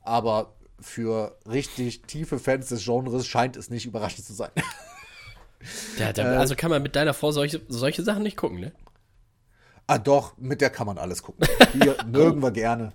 Aber 0.01 0.53
für 0.79 1.37
richtig 1.49 2.03
tiefe 2.03 2.39
Fans 2.39 2.67
des 2.67 2.83
Genres 2.83 3.25
scheint 3.25 3.57
es 3.57 3.69
nicht 3.69 3.85
überraschend 3.85 4.25
zu 4.25 4.33
sein. 4.33 4.51
Ja, 5.97 6.09
Äh. 6.17 6.21
also 6.21 6.55
kann 6.55 6.69
man 6.69 6.83
mit 6.83 6.95
deiner 6.95 7.13
solche, 7.13 7.61
solche 7.69 8.03
Sachen 8.03 8.23
nicht 8.23 8.37
gucken, 8.37 8.59
ne? 8.59 8.71
Ah, 9.87 9.97
doch, 9.97 10.37
mit 10.37 10.61
der 10.61 10.69
kann 10.69 10.87
man 10.87 10.97
alles 10.97 11.23
gucken. 11.23 11.45
Hier 11.73 11.95
mögen 12.07 12.41
wir 12.41 12.51
gerne. 12.51 12.93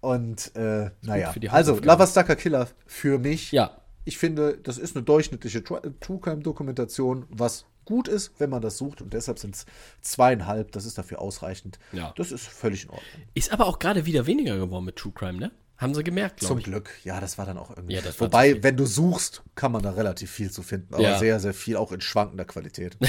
Und 0.00 0.54
äh, 0.56 0.90
naja, 1.02 1.32
die 1.32 1.50
also 1.50 1.76
Stucker 1.76 2.36
Killer 2.36 2.68
für 2.86 3.18
mich. 3.18 3.52
Ja. 3.52 3.76
Ich 4.04 4.16
finde, 4.16 4.56
das 4.56 4.78
ist 4.78 4.96
eine 4.96 5.04
durchschnittliche 5.04 5.58
Tru- 5.60 5.92
True 6.00 6.20
Crime 6.20 6.42
Dokumentation, 6.42 7.26
was 7.28 7.66
gut 7.84 8.08
ist, 8.08 8.32
wenn 8.38 8.48
man 8.48 8.62
das 8.62 8.78
sucht. 8.78 9.02
Und 9.02 9.12
deshalb 9.12 9.38
sind 9.38 9.54
es 9.56 9.66
zweieinhalb. 10.00 10.72
Das 10.72 10.86
ist 10.86 10.96
dafür 10.96 11.20
ausreichend. 11.20 11.78
Ja. 11.92 12.14
Das 12.16 12.32
ist 12.32 12.46
völlig 12.46 12.84
in 12.84 12.90
Ordnung. 12.90 13.06
Ist 13.34 13.52
aber 13.52 13.66
auch 13.66 13.78
gerade 13.78 14.06
wieder 14.06 14.26
weniger 14.26 14.56
geworden 14.56 14.84
mit 14.86 14.96
True 14.96 15.12
Crime, 15.14 15.38
ne? 15.38 15.50
Haben 15.76 15.94
sie 15.94 16.04
gemerkt, 16.04 16.40
Zum 16.40 16.46
glaube 16.48 16.60
ich. 16.60 16.64
Glück. 16.66 16.90
Ja, 17.04 17.20
das 17.20 17.36
war 17.38 17.46
dann 17.46 17.58
auch 17.58 17.70
irgendwie. 17.70 17.94
Ja, 17.94 18.00
das 18.00 18.20
war 18.20 18.28
zu 18.28 18.32
Wobei, 18.32 18.62
wenn 18.62 18.76
du 18.76 18.86
suchst, 18.86 19.42
kann 19.54 19.72
man 19.72 19.82
da 19.82 19.90
relativ 19.92 20.30
viel 20.30 20.50
zu 20.50 20.62
finden. 20.62 20.94
Aber 20.94 21.02
Ja. 21.02 21.18
sehr, 21.18 21.40
sehr 21.40 21.54
viel 21.54 21.76
auch 21.76 21.90
in 21.92 22.00
schwankender 22.00 22.44
Qualität. 22.44 22.96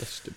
Das 0.00 0.16
stimmt. 0.18 0.36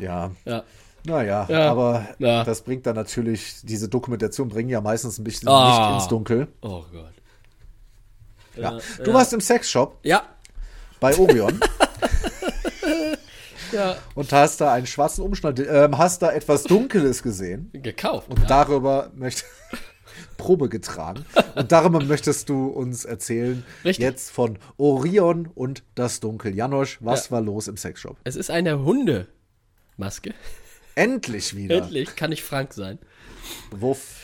ja. 0.00 0.30
Ja. 0.44 0.64
Naja, 1.08 1.46
Ja. 1.48 1.70
aber 1.70 2.06
Ja. 2.18 2.44
das 2.44 2.62
bringt 2.62 2.86
dann 2.86 2.96
natürlich, 2.96 3.56
diese 3.62 3.88
Dokumentation 3.88 4.48
bringen 4.48 4.68
ja 4.68 4.80
meistens 4.80 5.18
ein 5.18 5.24
bisschen 5.24 5.48
Ah. 5.48 5.88
Licht 5.90 6.00
ins 6.02 6.08
Dunkel. 6.08 6.48
Oh 6.62 6.84
Gott. 6.92 7.12
Ja. 8.56 8.78
Du 9.04 9.12
warst 9.14 9.32
im 9.32 9.40
Sexshop 9.40 9.98
Ja. 10.02 10.22
bei 11.00 11.16
Orion 11.18 11.60
Ja. 13.72 13.96
und 14.14 14.32
hast 14.32 14.60
da 14.60 14.72
einen 14.72 14.86
schwarzen 14.86 15.22
Umschnitt, 15.22 15.60
ähm, 15.60 15.98
hast 15.98 16.22
da 16.22 16.32
etwas 16.32 16.64
Dunkles 16.64 17.22
gesehen 17.22 17.70
Gekauft. 17.74 18.28
und 18.30 18.48
darüber 18.48 19.10
möchte 19.14 19.44
Probe 20.38 20.68
getragen 20.68 21.24
und 21.54 21.70
darüber 21.70 22.02
möchtest 22.02 22.48
du 22.48 22.68
uns 22.68 23.04
erzählen 23.04 23.64
Richtig. 23.84 24.02
jetzt 24.02 24.30
von 24.30 24.58
Orion 24.78 25.48
und 25.54 25.82
das 25.94 26.20
Dunkel. 26.20 26.54
Janosch, 26.54 26.98
was 27.00 27.26
Ja. 27.26 27.32
war 27.32 27.40
los 27.42 27.68
im 27.68 27.76
Sexshop? 27.76 28.16
Es 28.24 28.36
ist 28.36 28.50
eine 28.50 28.82
Hundemaske. 28.84 30.32
Endlich 30.98 31.54
wieder. 31.56 31.76
Endlich 31.76 32.16
kann 32.16 32.32
ich 32.32 32.42
Frank 32.42 32.72
sein. 32.74 32.98
Wuff. 33.70 34.16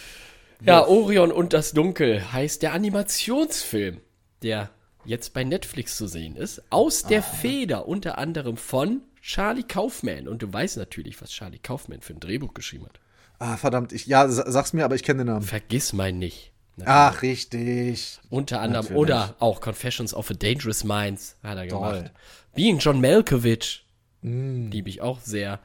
Ja, 0.64 0.86
Orion 0.86 1.30
und 1.32 1.52
das 1.52 1.72
Dunkel 1.72 2.32
heißt 2.32 2.62
der 2.62 2.72
Animationsfilm, 2.72 4.00
der 4.42 4.70
jetzt 5.04 5.34
bei 5.34 5.44
Netflix 5.44 5.96
zu 5.96 6.06
sehen 6.06 6.36
ist. 6.36 6.62
Aus 6.70 7.02
der 7.04 7.22
Feder 7.22 7.86
unter 7.86 8.18
anderem 8.18 8.56
von 8.56 9.02
Charlie 9.20 9.62
Kaufman. 9.64 10.26
Und 10.28 10.42
du 10.42 10.52
weißt 10.52 10.76
natürlich, 10.78 11.20
was 11.20 11.30
Charlie 11.30 11.58
Kaufman 11.58 12.00
für 12.00 12.14
ein 12.14 12.20
Drehbuch 12.20 12.54
geschrieben 12.54 12.86
hat. 12.86 13.00
Ah, 13.38 13.56
verdammt, 13.56 13.92
ich, 13.92 14.06
ja, 14.06 14.26
sa- 14.28 14.50
sag's 14.50 14.72
mir, 14.72 14.84
aber 14.84 14.94
ich 14.94 15.02
kenne 15.02 15.18
den 15.24 15.26
Namen. 15.26 15.42
Vergiss 15.44 15.92
mein 15.92 16.18
nicht. 16.18 16.52
Na, 16.76 17.08
Ach, 17.08 17.22
richtig. 17.22 18.18
unter 18.30 18.60
anderem. 18.60 18.84
natürlich. 18.84 18.98
Oder 19.00 19.36
auch 19.38 19.60
Confessions 19.60 20.14
of 20.14 20.30
a 20.30 20.34
Dangerous 20.34 20.82
Minds 20.84 21.36
hat 21.42 21.58
er 21.58 21.68
Toll. 21.68 21.92
gemacht. 21.98 22.12
Being 22.54 22.78
John 22.78 23.00
Malkovich. 23.00 23.84
Liebe 24.22 24.88
ich 24.88 25.02
auch 25.02 25.20
sehr. 25.20 25.60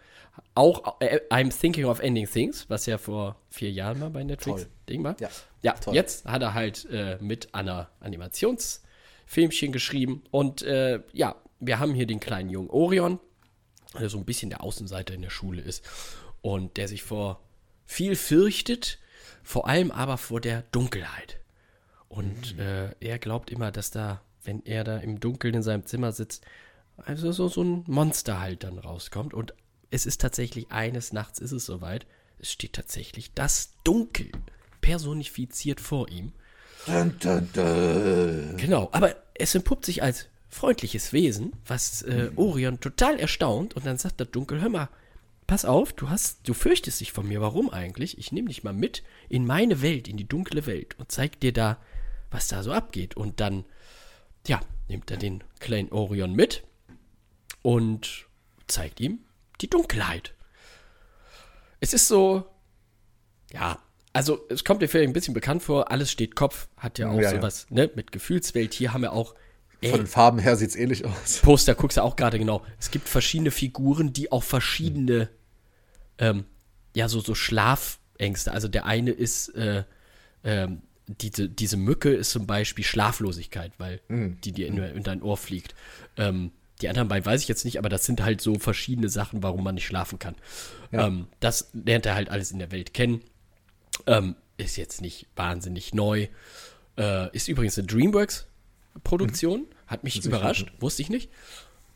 Auch 0.55 0.99
äh, 0.99 1.19
I'm 1.29 1.57
Thinking 1.57 1.85
of 1.85 1.99
Ending 1.99 2.27
Things, 2.27 2.69
was 2.69 2.85
ja 2.85 2.97
vor 2.97 3.37
vier 3.49 3.71
Jahren 3.71 3.99
mal 3.99 4.09
bei 4.09 4.23
Netflix 4.23 4.63
Toll. 4.63 4.71
Ding 4.87 5.03
war. 5.03 5.15
Ja, 5.19 5.29
ja 5.61 5.73
toll. 5.73 5.95
jetzt 5.95 6.25
hat 6.25 6.41
er 6.41 6.53
halt 6.53 6.85
äh, 6.91 7.17
mit 7.21 7.53
einer 7.53 7.89
Animationsfilmchen 7.99 9.71
geschrieben. 9.71 10.23
Und 10.31 10.61
äh, 10.63 11.01
ja, 11.13 11.35
wir 11.59 11.79
haben 11.79 11.93
hier 11.93 12.07
den 12.07 12.19
kleinen 12.19 12.49
jungen 12.49 12.69
Orion, 12.69 13.19
der 13.99 14.09
so 14.09 14.17
ein 14.17 14.25
bisschen 14.25 14.49
der 14.49 14.63
Außenseiter 14.63 15.13
in 15.13 15.21
der 15.21 15.29
Schule 15.29 15.61
ist 15.61 15.83
und 16.41 16.77
der 16.77 16.87
sich 16.87 17.03
vor 17.03 17.41
viel 17.85 18.15
fürchtet, 18.15 18.99
vor 19.43 19.67
allem 19.67 19.91
aber 19.91 20.17
vor 20.17 20.41
der 20.41 20.63
Dunkelheit. 20.71 21.39
Und 22.07 22.57
äh, 22.57 22.91
er 22.99 23.19
glaubt 23.19 23.51
immer, 23.51 23.71
dass 23.71 23.91
da, 23.91 24.21
wenn 24.43 24.65
er 24.65 24.83
da 24.83 24.97
im 24.97 25.19
Dunkeln 25.19 25.53
in 25.55 25.63
seinem 25.63 25.85
Zimmer 25.85 26.11
sitzt, 26.11 26.43
also 26.97 27.31
so, 27.31 27.47
so 27.47 27.63
ein 27.63 27.83
Monster 27.87 28.39
halt 28.39 28.63
dann 28.63 28.77
rauskommt. 28.77 29.33
Und 29.33 29.53
es 29.91 30.05
ist 30.05 30.21
tatsächlich 30.21 30.71
eines 30.71 31.13
Nachts 31.13 31.39
ist 31.39 31.51
es 31.51 31.65
soweit. 31.65 32.05
Es 32.39 32.51
steht 32.51 32.73
tatsächlich 32.73 33.33
das 33.33 33.71
Dunkel 33.83 34.31
personifiziert 34.81 35.81
vor 35.81 36.09
ihm. 36.09 36.31
Dun, 36.85 37.15
dun, 37.19 37.49
dun. 37.53 38.57
Genau, 38.57 38.89
aber 38.91 39.15
es 39.33 39.53
entpuppt 39.55 39.85
sich 39.85 40.01
als 40.01 40.27
freundliches 40.47 41.13
Wesen, 41.13 41.53
was 41.65 42.01
äh, 42.03 42.31
Orion 42.35 42.79
total 42.79 43.19
erstaunt 43.19 43.75
und 43.75 43.85
dann 43.85 43.97
sagt 43.97 44.19
der 44.19 44.27
Dunkel, 44.27 44.61
hör 44.61 44.69
mal, 44.69 44.89
pass 45.45 45.65
auf, 45.65 45.93
du 45.93 46.09
hast, 46.09 46.47
du 46.47 46.53
fürchtest 46.53 47.01
dich 47.01 47.11
von 47.11 47.27
mir, 47.27 47.41
warum 47.41 47.69
eigentlich? 47.69 48.17
Ich 48.17 48.31
nehme 48.31 48.47
dich 48.47 48.63
mal 48.63 48.73
mit 48.73 49.03
in 49.27 49.45
meine 49.45 49.81
Welt, 49.81 50.07
in 50.07 50.17
die 50.17 50.27
dunkle 50.27 50.65
Welt 50.65 50.97
und 50.97 51.11
zeig 51.11 51.39
dir 51.39 51.51
da, 51.51 51.77
was 52.31 52.47
da 52.47 52.63
so 52.63 52.71
abgeht. 52.71 53.17
Und 53.17 53.39
dann, 53.39 53.65
ja, 54.47 54.61
nimmt 54.87 55.11
er 55.11 55.17
den 55.17 55.43
kleinen 55.59 55.91
Orion 55.91 56.33
mit 56.33 56.63
und 57.61 58.27
zeigt 58.67 58.99
ihm 58.99 59.19
die 59.61 59.69
Dunkelheit. 59.69 60.33
Es 61.79 61.93
ist 61.93 62.07
so, 62.07 62.45
ja, 63.51 63.79
also 64.13 64.45
es 64.49 64.63
kommt 64.63 64.81
dir 64.81 64.87
vielleicht 64.89 65.09
ein 65.09 65.13
bisschen 65.13 65.33
bekannt 65.33 65.63
vor, 65.63 65.91
alles 65.91 66.11
steht 66.11 66.35
Kopf, 66.35 66.67
hat 66.77 66.99
ja 66.99 67.09
auch 67.09 67.15
Ja, 67.15 67.21
ja. 67.21 67.29
sowas, 67.31 67.67
ne, 67.69 67.89
mit 67.95 68.11
Gefühlswelt. 68.11 68.73
Hier 68.73 68.93
haben 68.93 69.01
wir 69.01 69.13
auch 69.13 69.35
ey, 69.81 69.91
Von 69.91 70.01
den 70.01 70.07
Farben 70.07 70.39
her 70.39 70.55
sieht's 70.55 70.75
ähnlich 70.75 71.05
aus. 71.05 71.39
Poster, 71.41 71.75
guckst 71.75 71.97
du 71.97 72.03
auch 72.03 72.15
gerade 72.15 72.39
genau. 72.39 72.65
Es 72.79 72.91
gibt 72.91 73.07
verschiedene 73.07 73.51
Figuren, 73.51 74.11
die 74.13 74.31
auch 74.31 74.43
verschiedene, 74.43 75.29
ähm, 76.17 76.45
ja, 76.95 77.07
so, 77.07 77.19
so 77.21 77.35
Schlafängste. 77.35 78.51
Also 78.51 78.67
der 78.67 78.85
eine 78.85 79.11
ist, 79.11 79.49
äh, 79.49 79.83
ähm, 80.43 80.81
diese, 81.07 81.49
diese 81.49 81.77
Mücke 81.77 82.11
ist 82.13 82.31
zum 82.31 82.45
Beispiel 82.45 82.83
Schlaflosigkeit, 82.83 83.71
weil 83.79 83.99
die 84.09 84.51
dir 84.51 84.67
in, 84.67 84.77
in 84.77 85.03
dein 85.03 85.23
Ohr 85.23 85.37
fliegt. 85.37 85.73
Ähm, 86.17 86.51
die 86.81 86.89
anderen 86.89 87.07
beiden 87.07 87.25
weiß 87.25 87.41
ich 87.41 87.47
jetzt 87.47 87.65
nicht, 87.65 87.77
aber 87.77 87.89
das 87.89 88.05
sind 88.05 88.21
halt 88.21 88.41
so 88.41 88.55
verschiedene 88.55 89.09
Sachen, 89.09 89.43
warum 89.43 89.63
man 89.63 89.75
nicht 89.75 89.85
schlafen 89.85 90.19
kann. 90.19 90.35
Ja. 90.91 91.07
Ähm, 91.07 91.27
das 91.39 91.69
lernt 91.73 92.05
er 92.05 92.15
halt 92.15 92.29
alles 92.29 92.51
in 92.51 92.59
der 92.59 92.71
Welt 92.71 92.93
kennen. 92.93 93.21
Ähm, 94.07 94.35
ist 94.57 94.77
jetzt 94.77 95.01
nicht 95.01 95.27
wahnsinnig 95.35 95.93
neu. 95.93 96.27
Äh, 96.97 97.35
ist 97.35 97.47
übrigens 97.47 97.77
eine 97.77 97.87
DreamWorks-Produktion. 97.87 99.65
Hat 99.87 100.03
mich 100.03 100.23
überrascht, 100.23 100.71
wusste 100.79 101.01
ich 101.01 101.09
nicht. 101.09 101.29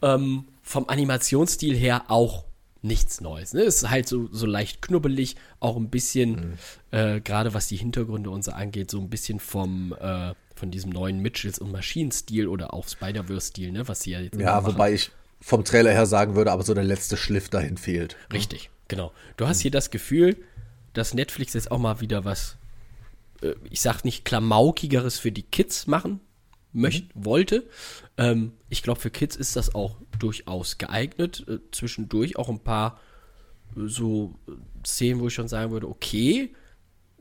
Ähm, 0.01 0.45
vom 0.61 0.89
Animationsstil 0.89 1.75
her 1.75 2.05
auch 2.07 2.45
nichts 2.81 3.21
Neues. 3.21 3.53
Ne? 3.53 3.61
Ist 3.61 3.89
halt 3.89 4.07
so, 4.07 4.27
so 4.31 4.45
leicht 4.45 4.81
knubbelig, 4.81 5.35
auch 5.59 5.77
ein 5.77 5.89
bisschen, 5.89 6.57
äh, 6.91 7.21
gerade 7.21 7.53
was 7.53 7.67
die 7.67 7.77
Hintergründe 7.77 8.29
und 8.29 8.43
so 8.43 8.51
angeht, 8.51 8.91
so 8.91 8.99
ein 8.99 9.09
bisschen 9.09 9.39
vom, 9.39 9.95
äh, 9.99 10.33
von 10.63 10.71
diesem 10.71 10.91
neuen 10.91 11.19
Mitchells- 11.19 11.59
und 11.59 11.73
Maschinen-Stil 11.73 12.47
oder 12.47 12.73
auch 12.73 12.87
Spider-Verse-Stil, 12.87 13.73
ne? 13.73 13.85
was 13.89 13.99
sie 14.03 14.11
ja 14.11 14.21
jetzt 14.21 14.39
Ja, 14.39 14.61
machen. 14.61 14.67
wobei 14.73 14.93
ich 14.93 15.11
vom 15.41 15.65
Trailer 15.65 15.91
her 15.91 16.05
sagen 16.05 16.35
würde, 16.35 16.53
aber 16.53 16.63
so 16.63 16.73
der 16.73 16.85
letzte 16.85 17.17
Schliff 17.17 17.49
dahin 17.49 17.75
fehlt. 17.75 18.15
Richtig, 18.31 18.69
genau. 18.87 19.11
Du 19.35 19.45
hast 19.45 19.59
hier 19.59 19.71
das 19.71 19.91
Gefühl, 19.91 20.37
dass 20.93 21.13
Netflix 21.13 21.51
jetzt 21.53 21.69
auch 21.69 21.79
mal 21.79 21.99
wieder 21.99 22.23
was, 22.23 22.55
äh, 23.41 23.55
ich 23.69 23.81
sag 23.81 24.05
nicht 24.05 24.23
klamaukigeres 24.23 25.19
für 25.19 25.33
die 25.33 25.43
Kids 25.43 25.85
machen 25.85 26.21
möchte, 26.71 27.09
wollte. 27.13 27.67
Ähm, 28.15 28.53
ich 28.69 28.83
glaube, 28.83 29.01
für 29.01 29.11
Kids 29.11 29.35
ist 29.35 29.57
das 29.57 29.75
auch 29.75 29.97
durchaus 30.17 30.77
geeignet. 30.77 31.43
Äh, 31.49 31.57
zwischendurch 31.73 32.37
auch 32.37 32.47
ein 32.47 32.61
paar 32.61 33.01
äh, 33.75 33.81
so 33.87 34.33
äh, 34.47 34.51
Szenen, 34.87 35.19
wo 35.19 35.27
ich 35.27 35.33
schon 35.33 35.49
sagen 35.49 35.71
würde, 35.73 35.89
okay, 35.89 36.55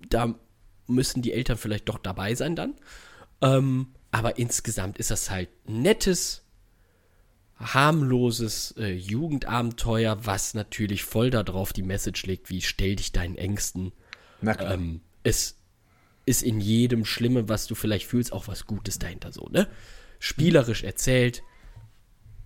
da 0.08 0.32
müssen 0.86 1.22
die 1.22 1.32
Eltern 1.32 1.56
vielleicht 1.56 1.88
doch 1.88 1.98
dabei 1.98 2.36
sein 2.36 2.54
dann. 2.54 2.74
Ähm, 3.42 3.88
aber 4.10 4.38
insgesamt 4.38 4.98
ist 4.98 5.10
das 5.10 5.30
halt 5.30 5.48
nettes, 5.68 6.42
harmloses 7.58 8.74
äh, 8.78 8.92
Jugendabenteuer, 8.92 10.24
was 10.24 10.54
natürlich 10.54 11.04
voll 11.04 11.30
darauf 11.30 11.72
die 11.72 11.82
Message 11.82 12.26
legt, 12.26 12.50
wie 12.50 12.60
stell 12.60 12.96
dich 12.96 13.12
deinen 13.12 13.36
Ängsten. 13.36 13.92
Na 14.40 14.54
klar. 14.54 14.74
Ähm, 14.74 15.00
es 15.22 15.56
ist 16.26 16.42
in 16.42 16.60
jedem 16.60 17.04
Schlimmen, 17.04 17.48
was 17.48 17.66
du 17.66 17.74
vielleicht 17.74 18.06
fühlst, 18.06 18.32
auch 18.32 18.48
was 18.48 18.66
Gutes 18.66 18.98
dahinter 18.98 19.32
so, 19.32 19.48
ne? 19.50 19.68
Spielerisch 20.18 20.84
erzählt, 20.84 21.42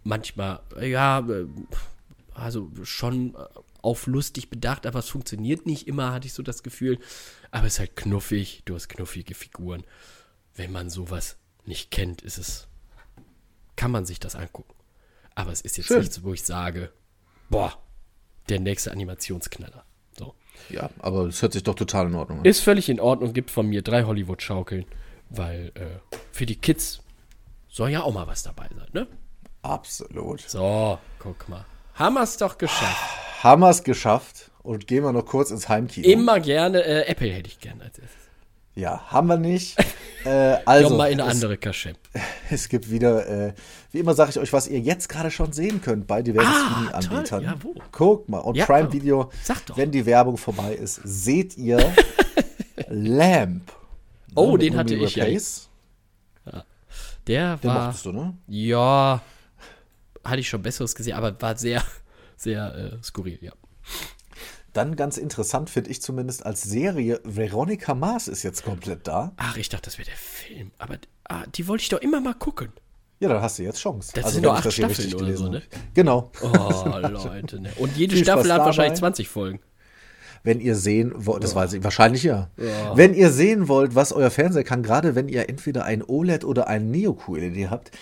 manchmal, 0.03 0.61
äh, 0.79 0.89
ja, 0.89 1.21
äh, 1.21 1.47
also 2.35 2.71
schon 2.85 3.35
äh, 3.35 3.39
auf 3.83 4.07
lustig 4.07 4.51
bedacht, 4.51 4.87
aber 4.87 5.01
es 5.01 5.09
funktioniert 5.09 5.67
nicht 5.67 5.87
immer, 5.87 6.13
hatte 6.13 6.27
ich 6.27 6.33
so 6.33 6.43
das 6.43 6.63
Gefühl. 6.63 6.99
Aber 7.51 7.67
es 7.67 7.75
ist 7.75 7.79
halt 7.81 7.97
knuffig, 7.97 8.63
du 8.65 8.75
hast 8.75 8.89
knuffige 8.89 9.35
Figuren. 9.35 9.85
Wenn 10.57 10.73
man 10.73 10.91
sowas 10.91 11.37
nicht 11.65 11.91
kennt, 11.91 12.23
ist 12.23 12.39
es, 12.39 12.67
kann 13.77 13.91
man 13.91 14.07
sich 14.07 14.19
das 14.19 14.35
angucken. 14.35 14.75
Aber 15.35 15.53
es 15.53 15.61
ist 15.61 15.77
jetzt 15.77 15.87
Schön. 15.87 16.01
nichts, 16.01 16.23
wo 16.23 16.33
ich 16.33 16.43
sage, 16.43 16.91
boah, 17.51 17.75
der 18.49 18.61
nächste 18.61 18.91
Animationsknaller. 18.91 19.85
So. 20.19 20.35
Ja, 20.71 20.89
aber 20.99 21.27
es 21.27 21.43
hört 21.43 21.53
sich 21.53 21.63
doch 21.63 21.75
total 21.75 22.07
in 22.07 22.15
Ordnung 22.15 22.39
an. 22.39 22.45
Ist 22.45 22.61
völlig 22.61 22.89
in 22.89 23.01
Ordnung, 23.01 23.35
gibt 23.35 23.51
von 23.51 23.67
mir 23.67 23.83
drei 23.83 24.05
Hollywood-Schaukeln, 24.05 24.87
weil 25.29 25.73
äh, 25.75 26.17
für 26.33 26.47
die 26.47 26.57
Kids 26.57 27.03
soll 27.69 27.91
ja 27.91 28.03
auch 28.03 28.15
mal 28.15 28.27
was 28.27 28.43
dabei 28.43 28.69
sein, 28.75 28.89
ne? 28.93 29.07
Absolut. 29.61 30.41
So, 30.41 30.99
guck 31.19 31.49
mal. 31.49 31.67
Haben 31.95 32.15
wir 32.15 32.23
es 32.23 32.37
doch 32.39 32.57
geschafft. 32.57 33.43
Haben 33.43 33.61
wir 33.61 33.71
es 33.71 33.83
geschafft 33.83 34.51
und 34.63 34.87
gehen 34.87 35.05
wir 35.05 35.13
noch 35.13 35.27
kurz 35.27 35.51
ins 35.51 35.69
Heimkino. 35.69 36.09
Immer 36.09 36.41
gerne, 36.41 36.83
äh, 36.83 37.07
Apple 37.07 37.29
hätte 37.29 37.49
ich 37.49 37.61
gerne 37.61 37.85
als 37.85 37.99
erstes. 37.99 38.26
Ja, 38.77 39.01
haben 39.07 39.29
wir 39.29 39.39
nicht. 39.39 39.77
äh, 40.25 40.59
Also, 40.67 40.97
mal 40.97 41.11
in 41.11 41.21
eine 41.21 41.31
andere 41.31 41.57
Kasche. 41.57 41.95
es 42.51 42.69
gibt 42.69 42.91
wieder, 42.91 43.27
äh, 43.27 43.55
wie 43.91 43.99
immer 44.01 44.15
sage 44.15 44.31
ich 44.31 44.39
euch, 44.39 44.53
was 44.53 44.69
ihr 44.69 44.79
jetzt 44.79 45.09
gerade 45.09 45.31
schon 45.31 45.53
sehen 45.53 45.81
könnt 45.81 46.07
bei 46.07 46.21
diversen 46.23 46.47
Ah, 46.49 47.01
Streaming-Anbietern. 47.01 47.43
Ja? 47.43 47.55
Guckt 47.91 48.29
mal, 48.29 48.41
on 48.43 48.55
Ja, 48.55 48.67
Prime 48.67 48.89
oh. 48.89 48.93
Video, 48.93 49.31
wenn 49.75 49.91
die 49.91 50.05
Werbung 50.05 50.37
vorbei 50.37 50.75
ist, 50.75 51.01
seht 51.05 51.57
ihr 51.57 51.79
Lamp. 52.89 53.73
Oh, 54.35 54.53
mit 54.53 54.63
den 54.63 54.77
hatte 54.77 54.93
Noomi 54.95 55.07
ich 55.07 55.17
ja. 55.17 55.25
Rapace. 55.25 55.69
Der 57.27 57.57
Den 57.57 57.71
war, 57.71 57.87
mochtest 57.87 58.07
du, 58.07 58.13
ne? 58.13 58.35
ja, 58.47 59.21
hatte 60.23 60.39
ich 60.39 60.49
schon 60.49 60.63
Besseres 60.63 60.95
gesehen, 60.95 61.15
aber 61.15 61.41
war 61.41 61.57
sehr, 61.57 61.83
sehr 62.37 62.75
äh, 62.75 63.03
skurril, 63.03 63.39
ja. 63.41 63.53
Dann 64.77 64.95
ganz 64.95 65.17
interessant 65.17 65.71
finde 65.71 65.91
ich 65.91 66.03
zumindest 66.03 66.45
als 66.45 66.63
Serie, 66.63 67.19
Veronica 67.25 67.95
Mars 67.95 68.29
ist 68.29 68.43
jetzt 68.43 68.63
komplett 68.63 69.07
da. 69.09 69.33
Ach, 69.39 69.57
ich 69.57 69.71
dachte, 69.71 69.87
das 69.87 69.97
wäre 69.97 70.07
der 70.07 70.17
Film, 70.19 70.71
aber 70.77 70.99
ah, 71.25 71.45
die 71.55 71.67
wollte 71.67 71.83
ich 71.83 71.89
doch 71.89 72.01
immer 72.03 72.21
mal 72.21 72.35
gucken. 72.35 72.69
Ja, 73.19 73.31
dann 73.31 73.41
hast 73.41 73.59
du 73.59 73.63
jetzt 73.63 73.81
Chance. 73.81 74.13
Das 74.15 74.25
Also, 74.27 74.35
sind 74.35 74.43
nur 74.43 74.55
acht 74.55 74.71
Staffeln 74.71 75.15
oder 75.15 75.25
gelesen 75.25 75.45
so, 75.47 75.51
ne? 75.51 75.63
Genau. 75.95 76.31
Oh, 76.43 76.99
Leute, 76.99 77.59
ne? 77.63 77.71
Und 77.79 77.97
jede 77.97 78.19
Staffel 78.19 78.53
hat 78.53 78.59
dabei. 78.59 78.67
wahrscheinlich 78.67 78.99
20 78.99 79.29
Folgen. 79.29 79.61
Wenn 80.43 80.61
ihr 80.61 80.77
sehen 80.77 81.13
wollt, 81.17 81.43
das 81.43 81.55
weiß 81.55 81.73
ich, 81.73 81.83
wahrscheinlich 81.83 82.23
ja. 82.23 82.51
Wenn 82.95 83.15
ihr 83.15 83.31
sehen 83.31 83.69
wollt, 83.69 83.95
was 83.95 84.13
euer 84.13 84.31
Fernseher 84.31 84.65
kann, 84.65 84.83
gerade 84.83 85.15
wenn 85.15 85.29
ihr 85.31 85.49
entweder 85.49 85.85
ein 85.85 86.03
OLED 86.03 86.45
oder 86.45 86.69
ein 86.69 86.91
Neo-QLED 86.91 87.71
habt, 87.71 87.93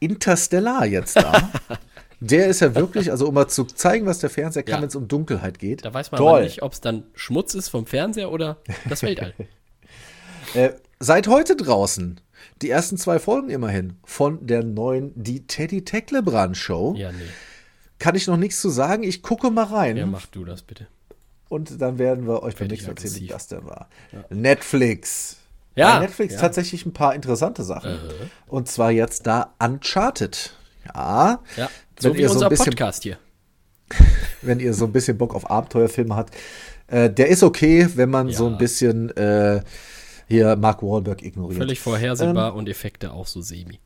Interstellar 0.00 0.86
jetzt 0.86 1.16
da. 1.16 1.50
der 2.24 2.46
ist 2.46 2.60
ja 2.60 2.74
wirklich, 2.74 3.10
also 3.10 3.26
um 3.28 3.34
mal 3.34 3.48
zu 3.48 3.64
zeigen, 3.64 4.06
was 4.06 4.18
der 4.20 4.30
Fernseher 4.30 4.62
kann, 4.62 4.76
Ja. 4.76 4.80
wenn 4.82 4.88
es 4.88 4.96
um 4.96 5.08
Dunkelheit 5.08 5.58
geht. 5.58 5.84
Da 5.84 5.92
weiß 5.92 6.12
man 6.12 6.20
aber 6.20 6.40
nicht, 6.42 6.62
ob 6.62 6.72
es 6.72 6.80
dann 6.80 7.04
Schmutz 7.14 7.54
ist 7.54 7.68
vom 7.68 7.86
Fernseher 7.86 8.30
oder 8.30 8.58
das 8.88 9.02
Weltall. 9.02 9.34
Äh, 10.54 10.70
seit 10.98 11.28
heute 11.28 11.56
draußen 11.56 12.20
die 12.60 12.68
ersten 12.68 12.98
zwei 12.98 13.18
Folgen 13.18 13.48
immerhin 13.48 13.96
von 14.04 14.44
der 14.46 14.62
neuen 14.64 15.12
Die 15.14 15.46
Teddy 15.46 15.82
Tecklebrand 15.84 16.56
Show. 16.56 16.94
ja, 16.96 17.10
nee. 17.12 17.18
Kann 17.98 18.16
ich 18.16 18.26
noch 18.26 18.36
nichts 18.36 18.60
zu 18.60 18.68
sagen. 18.68 19.02
Ich 19.04 19.22
gucke 19.22 19.50
mal 19.50 19.64
rein. 19.64 19.96
Ja, 19.96 20.04
mach 20.04 20.26
du 20.26 20.44
das 20.44 20.62
bitte. 20.62 20.88
Und 21.48 21.80
dann 21.80 21.98
werden 21.98 22.26
wir 22.26 22.42
euch 22.42 22.56
beim 22.56 22.66
nächsten 22.68 22.88
Mal 22.88 22.94
erzählen, 22.94 23.14
wie 23.14 23.26
das 23.28 23.46
denn 23.46 23.64
war. 23.64 23.88
Netflix. 24.28 25.36
Ja, 25.76 25.94
Bei 25.94 26.00
Netflix 26.06 26.34
ja. 26.34 26.40
tatsächlich 26.40 26.84
ein 26.84 26.92
paar 26.92 27.14
interessante 27.14 27.62
Sachen. 27.62 27.98
Und 28.48 28.68
zwar 28.68 28.90
jetzt 28.90 29.26
da 29.26 29.54
Uncharted. 29.58 30.52
Ja. 30.94 31.40
Ja, 31.56 31.70
so 32.02 32.14
wie 32.14 32.20
ihr 32.20 32.28
so 32.28 32.34
unser 32.34 32.46
ein 32.46 32.50
bisschen- 32.50 32.64
Podcast 32.66 33.02
hier. 33.02 33.18
Wenn 34.42 34.58
ihr 34.60 34.74
so 34.74 34.86
ein 34.86 34.92
bisschen 34.92 35.16
Bock 35.18 35.34
auf 35.34 35.50
Abenteuerfilme 35.50 36.16
habt. 36.16 36.34
Äh, 36.88 37.10
der 37.10 37.28
ist 37.28 37.42
okay, 37.42 37.86
wenn 37.94 38.10
man 38.10 38.30
so 38.32 38.46
Ja. 38.46 38.52
ein 38.52 38.58
bisschen 38.58 39.10
äh, 39.16 39.62
hier 40.28 40.56
Mark 40.56 40.82
Wahlberg 40.82 41.22
ignoriert. 41.22 41.58
Völlig 41.58 41.78
Ähm. 41.78 41.82
vorhersehbar 41.82 42.54
und 42.54 42.68
Effekte 42.68 43.12
auch 43.12 43.26
so 43.26 43.40
semi. 43.40 43.78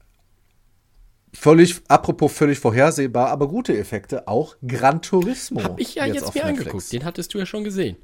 Völlig, 1.34 1.76
apropos 1.88 2.32
völlig 2.32 2.58
vorhersehbar, 2.58 3.28
aber 3.28 3.48
gute 3.48 3.76
Effekte, 3.76 4.26
auch 4.26 4.56
Gran 4.66 5.02
Turismo. 5.02 5.62
Hab 5.62 5.78
ich 5.78 5.96
ja 5.96 6.06
jetzt, 6.06 6.24
auf 6.24 6.34
mir 6.34 6.44
Netflix. 6.44 6.60
angeguckt. 6.66 6.92
Den 6.92 7.04
hattest 7.04 7.34
du 7.34 7.38
ja 7.38 7.44
schon 7.46 7.62
gesehen. 7.62 7.96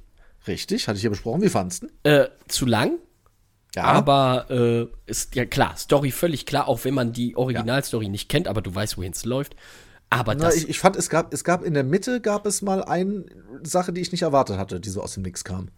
Richtig, 0.47 0.87
hatte 0.89 0.99
ich 0.99 1.03
ja 1.05 1.11
besprochen. 1.11 1.41
Wie 1.41 1.49
fandest 1.49 1.85
du? 1.85 1.89
Äh, 2.09 2.29
zu 2.49 2.67
lang, 2.67 2.99
Ja, 3.75 3.85
aber 3.85 4.51
äh, 4.51 4.87
ist 5.11 5.35
ja 5.35 5.47
klar, 5.47 5.77
Story 5.79 6.11
völlig 6.11 6.45
klar, 6.45 6.69
auch 6.69 6.85
wenn 6.85 6.93
man 6.93 7.13
die 7.15 7.37
Originalstory 7.37 8.09
nicht 8.09 8.29
kennt, 8.29 8.49
aber 8.49 8.61
du 8.61 8.75
weißt, 8.75 8.99
wohin 8.99 9.13
es 9.13 9.25
läuft. 9.25 9.57
Aber 10.13 10.35
Na, 10.35 10.45
das, 10.47 10.57
ich, 10.57 10.69
ich 10.69 10.79
fand, 10.79 10.97
es 10.97 11.09
gab, 11.09 11.33
es 11.33 11.43
gab 11.43 11.65
in 11.65 11.75
der 11.75 11.85
Mitte 11.85 12.21
gab 12.21 12.45
es 12.47 12.61
mal 12.63 12.85
eine 12.85 13.25
Sache, 13.63 13.93
die 13.93 14.01
ich 14.01 14.13
nicht 14.13 14.23
erwartet 14.23 14.59
hatte, 14.59 14.79
die 14.81 14.91
so 14.91 15.03
aus 15.03 15.15
dem 15.15 15.23
Nix 15.23 15.43
kam. 15.45 15.69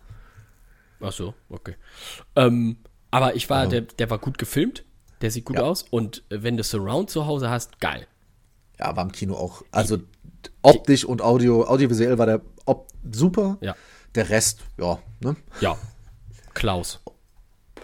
Ach 1.01 1.12
so, 1.12 1.35
okay. 1.48 1.77
Ähm, 2.35 2.78
aber 3.11 3.36
ich 3.36 3.48
war, 3.51 3.66
der, 3.66 3.82
der 3.82 4.11
war 4.11 4.19
gut 4.19 4.39
gefilmt, 4.39 4.85
der 5.20 5.31
sieht 5.31 5.44
gut 5.44 5.56
Ja. 5.56 5.62
aus 5.62 5.85
und 5.90 6.24
wenn 6.31 6.56
du 6.56 6.65
Surround 6.65 7.11
zu 7.11 7.27
Hause 7.27 7.48
hast, 7.51 7.81
geil. 7.81 8.06
Ja, 8.78 8.97
war 8.97 9.05
im 9.05 9.12
Kino 9.12 9.35
auch. 9.35 9.62
Also 9.70 9.98
optisch 10.62 11.05
und 11.05 11.23
Audio, 11.23 11.65
audiovisuell 11.66 12.19
war 12.19 12.27
der 12.27 12.40
Op 12.65 12.89
super. 13.12 13.59
Ja. 13.61 13.77
Der 14.15 14.31
Rest, 14.31 14.61
ja, 14.78 14.98
ne? 15.20 15.36
Ja. 15.61 15.77
Klaus. 16.55 17.01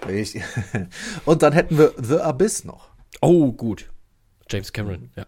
Und 1.27 1.43
dann 1.43 1.53
hätten 1.53 1.77
wir 1.77 1.93
The 2.01 2.21
Abyss 2.21 2.65
noch. 2.65 2.89
Oh, 3.21 3.53
gut. 3.53 3.91
James 4.49 4.73
Cameron, 4.73 5.11
ja. 5.15 5.27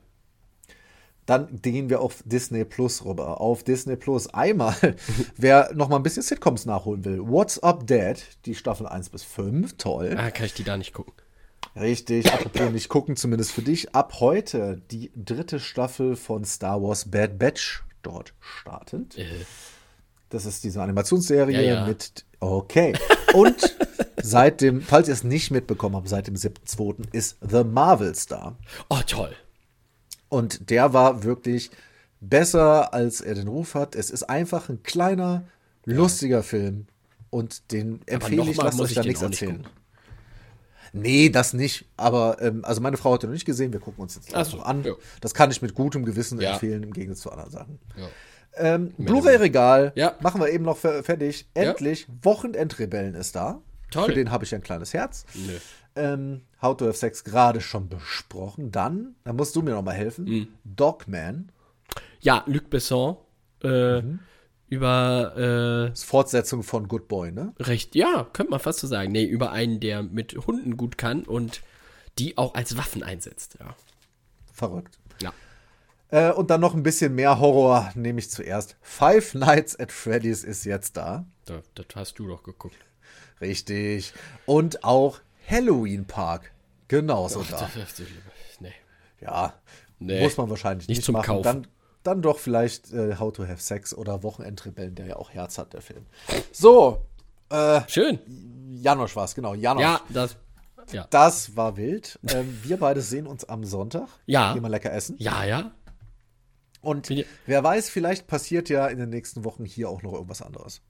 Dann 1.32 1.62
gehen 1.62 1.88
wir 1.88 2.00
auf 2.02 2.22
Disney 2.26 2.64
Plus 2.66 3.04
rüber. 3.06 3.40
Auf 3.40 3.62
Disney 3.64 3.96
Plus 3.96 4.26
einmal, 4.34 4.74
wer 5.38 5.70
noch 5.74 5.88
mal 5.88 5.96
ein 5.96 6.02
bisschen 6.02 6.22
Sitcoms 6.22 6.66
nachholen 6.66 7.06
will. 7.06 7.20
What's 7.20 7.58
Up 7.60 7.86
Dad, 7.86 8.22
die 8.44 8.54
Staffel 8.54 8.86
1 8.86 9.08
bis 9.08 9.22
5, 9.22 9.78
toll. 9.78 10.14
Ah, 10.18 10.30
kann 10.30 10.44
ich 10.44 10.52
die 10.52 10.64
da 10.64 10.76
nicht 10.76 10.92
gucken. 10.92 11.14
Richtig, 11.74 12.30
apropos 12.30 12.70
nicht 12.70 12.90
gucken, 12.90 13.16
zumindest 13.16 13.52
für 13.52 13.62
dich. 13.62 13.94
Ab 13.94 14.14
heute 14.20 14.82
die 14.90 15.10
dritte 15.16 15.58
Staffel 15.58 16.16
von 16.16 16.44
Star 16.44 16.82
Wars 16.82 17.10
Bad 17.10 17.38
Batch 17.38 17.82
dort 18.02 18.34
startend. 18.40 19.16
Äh, 19.16 19.24
Das 20.28 20.44
ist 20.44 20.64
diese 20.64 20.82
Animationsserie 20.82 21.54
Ja, 21.56 21.62
ja. 21.62 21.86
mit. 21.86 22.26
Okay. 22.40 22.92
Und 23.32 23.74
seit 24.22 24.60
dem, 24.60 24.82
falls 24.82 25.08
ihr 25.08 25.14
es 25.14 25.24
nicht 25.24 25.50
mitbekommen 25.50 25.96
habt, 25.96 26.10
seit 26.10 26.26
dem 26.26 26.34
7.2. 26.34 27.06
ist 27.12 27.38
The 27.40 27.64
Marvels 27.64 28.26
da. 28.26 28.54
oh, 28.90 28.98
toll. 29.06 29.34
Und 30.32 30.70
der 30.70 30.94
war 30.94 31.24
wirklich 31.24 31.70
besser, 32.22 32.94
als 32.94 33.20
er 33.20 33.34
den 33.34 33.48
Ruf 33.48 33.74
hat. 33.74 33.94
Es 33.94 34.08
ist 34.08 34.22
einfach 34.22 34.70
ein 34.70 34.82
kleiner, 34.82 35.44
lustiger 35.84 36.42
Film. 36.42 36.86
Und 37.28 37.70
den 37.70 38.00
empfehle 38.06 38.50
ich, 38.50 38.56
lasst 38.56 38.80
euch 38.80 38.94
da 38.94 39.02
nichts 39.02 39.20
nicht 39.20 39.42
erzählen. 39.42 39.66
Nee, 40.94 41.28
das 41.28 41.52
nicht. 41.52 41.84
Aber, 41.98 42.40
ähm, 42.40 42.64
also 42.64 42.80
meine 42.80 42.96
Frau 42.96 43.12
hat 43.12 43.22
den 43.22 43.28
noch 43.30 43.34
nicht 43.34 43.44
gesehen. 43.44 43.72
Wir 43.74 43.80
gucken 43.80 44.00
uns 44.02 44.14
jetzt 44.14 44.28
gleich 44.28 44.46
so, 44.48 44.56
noch 44.56 44.64
an. 44.64 44.84
ja. 44.84 44.92
Das 45.20 45.34
kann 45.34 45.50
ich 45.50 45.60
mit 45.60 45.74
gutem 45.74 46.04
Gewissen 46.06 46.40
Ja. 46.40 46.52
empfehlen, 46.54 46.82
im 46.82 46.92
Gegensatz 46.94 47.22
zu 47.22 47.30
anderen 47.30 47.50
Sachen. 47.50 47.78
Ja. 47.96 48.08
Ähm, 48.56 48.92
Blu-ray-Regal. 48.98 49.92
Ja. 49.96 50.14
Machen 50.20 50.40
wir 50.40 50.48
eben 50.50 50.64
noch 50.64 50.78
fer- 50.78 51.02
fertig. 51.02 51.46
Endlich. 51.54 52.06
Wochenendrebellen 52.22 53.14
ist 53.14 53.36
da. 53.36 53.60
Toll. 53.90 54.06
Für 54.06 54.14
den 54.14 54.30
habe 54.30 54.44
ich 54.44 54.54
ein 54.54 54.62
kleines 54.62 54.94
Herz. 54.94 55.24
Nö. 55.34 55.58
Ähm, 55.96 56.42
How 56.60 56.76
to 56.76 56.86
Have 56.86 56.96
Sex 56.96 57.24
gerade 57.24 57.60
schon 57.60 57.88
besprochen. 57.88 58.70
Dann, 58.70 59.14
da 59.24 59.32
musst 59.32 59.54
du 59.56 59.62
mir 59.62 59.72
noch 59.72 59.82
mal 59.82 59.92
helfen. 59.94 60.24
Mhm. 60.24 60.48
Dogman. 60.64 61.50
Ja, 62.20 62.44
Luc 62.46 62.70
Besson 62.70 63.16
äh, 63.62 64.00
Mhm. 64.00 64.20
über 64.68 65.90
äh, 65.92 65.96
Fortsetzung 65.96 66.62
von 66.62 66.88
Good 66.88 67.08
Boy, 67.08 67.32
ne? 67.32 67.52
recht, 67.58 67.94
ja, 67.94 68.26
könnte 68.32 68.50
man 68.50 68.60
fast 68.60 68.78
so 68.78 68.86
sagen. 68.86 69.12
Nee, 69.12 69.24
über 69.24 69.52
einen, 69.52 69.80
der 69.80 70.02
mit 70.02 70.34
Hunden 70.46 70.76
gut 70.76 70.96
kann 70.98 71.24
und 71.24 71.62
die 72.18 72.38
auch 72.38 72.54
als 72.54 72.76
Waffen 72.76 73.02
einsetzt. 73.02 73.56
Ja. 73.60 73.74
Verrückt. 74.52 74.98
ja. 75.20 75.32
Äh, 76.10 76.32
und 76.32 76.50
dann 76.50 76.60
noch 76.60 76.74
ein 76.74 76.82
bisschen 76.82 77.14
mehr 77.14 77.40
Horror, 77.40 77.90
nehme 77.94 78.18
ich 78.18 78.30
zuerst. 78.30 78.76
Five 78.82 79.34
Nights 79.34 79.78
at 79.80 79.90
Freddy's 79.92 80.44
ist 80.44 80.64
jetzt 80.64 80.96
da. 80.96 81.24
Da, 81.46 81.62
das 81.74 81.86
hast 81.94 82.18
du 82.18 82.28
doch 82.28 82.42
geguckt. 82.42 82.76
Richtig. 83.40 84.12
Und 84.46 84.84
auch 84.84 85.20
Halloween 85.48 86.04
Park. 86.06 86.52
Genauso 86.88 87.42
da. 87.42 87.68
Das, 87.74 87.74
das, 87.74 88.02
nee. 88.60 88.72
Ja, 89.20 89.54
Nee. 89.98 90.22
muss 90.22 90.36
man 90.36 90.50
wahrscheinlich 90.50 90.88
Nicht 90.88 90.98
nicht, 90.98 91.06
zum 91.06 91.12
machen. 91.14 91.26
Kaufen. 91.26 91.42
Dann, 91.44 91.66
dann 92.02 92.22
doch 92.22 92.38
vielleicht 92.38 92.92
äh, 92.92 93.16
How 93.18 93.32
to 93.32 93.44
Have 93.46 93.60
Sex 93.62 93.94
oder 93.94 94.22
Wochenendrebellen, 94.22 94.94
der 94.94 95.06
ja 95.06 95.16
auch 95.16 95.30
Herz 95.30 95.58
hat, 95.58 95.72
der 95.72 95.80
Film. 95.80 96.06
So, 96.50 97.06
äh, 97.50 97.82
Schön. 97.86 98.18
Janosch 98.82 99.14
war 99.14 99.24
es, 99.24 99.34
genau. 99.34 99.54
Janosch. 99.54 99.82
Ja, 99.82 100.00
das. 100.08 100.36
Ja. 100.90 101.06
Das 101.10 101.56
war 101.56 101.76
wild. 101.76 102.18
Ähm, 102.28 102.58
wir 102.64 102.76
beide 102.78 103.00
sehen 103.00 103.26
uns 103.28 103.44
am 103.44 103.64
Sonntag. 103.64 104.08
Ja. 104.26 104.52
Gehen 104.52 104.62
mal 104.62 104.68
lecker 104.68 104.92
essen. 104.92 105.14
Ja, 105.18 105.44
ja. 105.44 105.70
Und 106.80 107.08
wer 107.46 107.62
weiß, 107.62 107.88
vielleicht 107.88 108.26
passiert 108.26 108.68
ja 108.68 108.88
in 108.88 108.98
den 108.98 109.10
nächsten 109.10 109.44
Wochen 109.44 109.64
hier 109.64 109.88
auch 109.88 110.02
noch 110.02 110.12
irgendwas 110.12 110.42
anderes. 110.42 110.82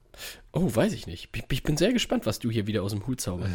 Oh, 0.53 0.75
weiß 0.75 0.93
ich 0.93 1.07
nicht. 1.07 1.31
Ich, 1.35 1.43
ich 1.51 1.63
bin 1.63 1.77
sehr 1.77 1.93
gespannt, 1.93 2.27
was 2.27 2.39
du 2.39 2.51
hier 2.51 2.67
wieder 2.67 2.83
aus 2.83 2.93
dem 2.93 3.07
Hut 3.07 3.21
zauberst. 3.21 3.53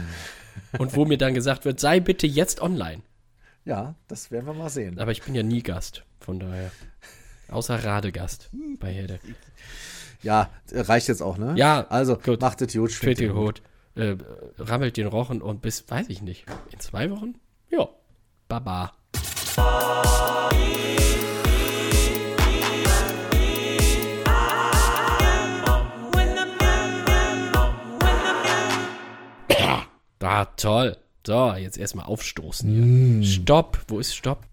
Und 0.77 0.95
wo 0.95 1.06
mir 1.06 1.18
dann 1.18 1.34
gesagt 1.34 1.66
wird, 1.66 1.80
sei 1.80 2.00
bitte 2.00 2.26
jetzt 2.27 2.61
online. 2.61 3.02
Ja, 3.66 3.95
das 4.08 4.32
werden 4.32 4.45
wir 4.45 4.53
mal 4.53 4.69
sehen. 4.69 4.98
Aber 5.00 5.11
ich 5.11 5.22
bin 5.24 5.36
ja 5.36 5.44
nie 5.44 5.61
Gast, 5.61 6.03
von 6.19 6.40
daher. 6.40 6.72
Außer 7.50 7.84
Radegast 7.84 8.50
bei 8.80 8.92
Herde. 8.92 9.19
Ja, 10.24 10.50
reicht 10.72 11.08
jetzt 11.10 11.22
auch, 11.22 11.38
ne? 11.38 11.53
Ja, 11.58 11.86
Also, 11.90 12.18
gut. 12.18 12.42
macht 12.42 12.61
es 12.61 12.74
gut. 12.74 12.92
Tritt 13.00 13.19
den 13.19 13.34
Hut, 13.36 13.61
äh, 13.95 14.16
rammelt 14.58 14.98
den 14.98 15.08
Rochen 15.08 15.42
und 15.42 15.61
bis, 15.61 15.90
weiß 15.90 16.10
ich 16.10 16.22
nicht, 16.22 16.45
in 16.72 16.80
zwei 16.80 17.11
Wochen? 17.11 17.36
Ja. 17.69 17.88
Baba. 18.48 18.94
Ah, 30.22 30.46
toll. 30.46 30.98
So, 31.26 31.54
jetzt 31.54 31.78
erstmal 31.78 32.06
aufstoßen 32.06 33.22
hier. 33.22 33.28
Stopp. 33.28 33.80
Wo 33.88 34.00
ist 34.00 34.16
Stopp? 34.16 34.46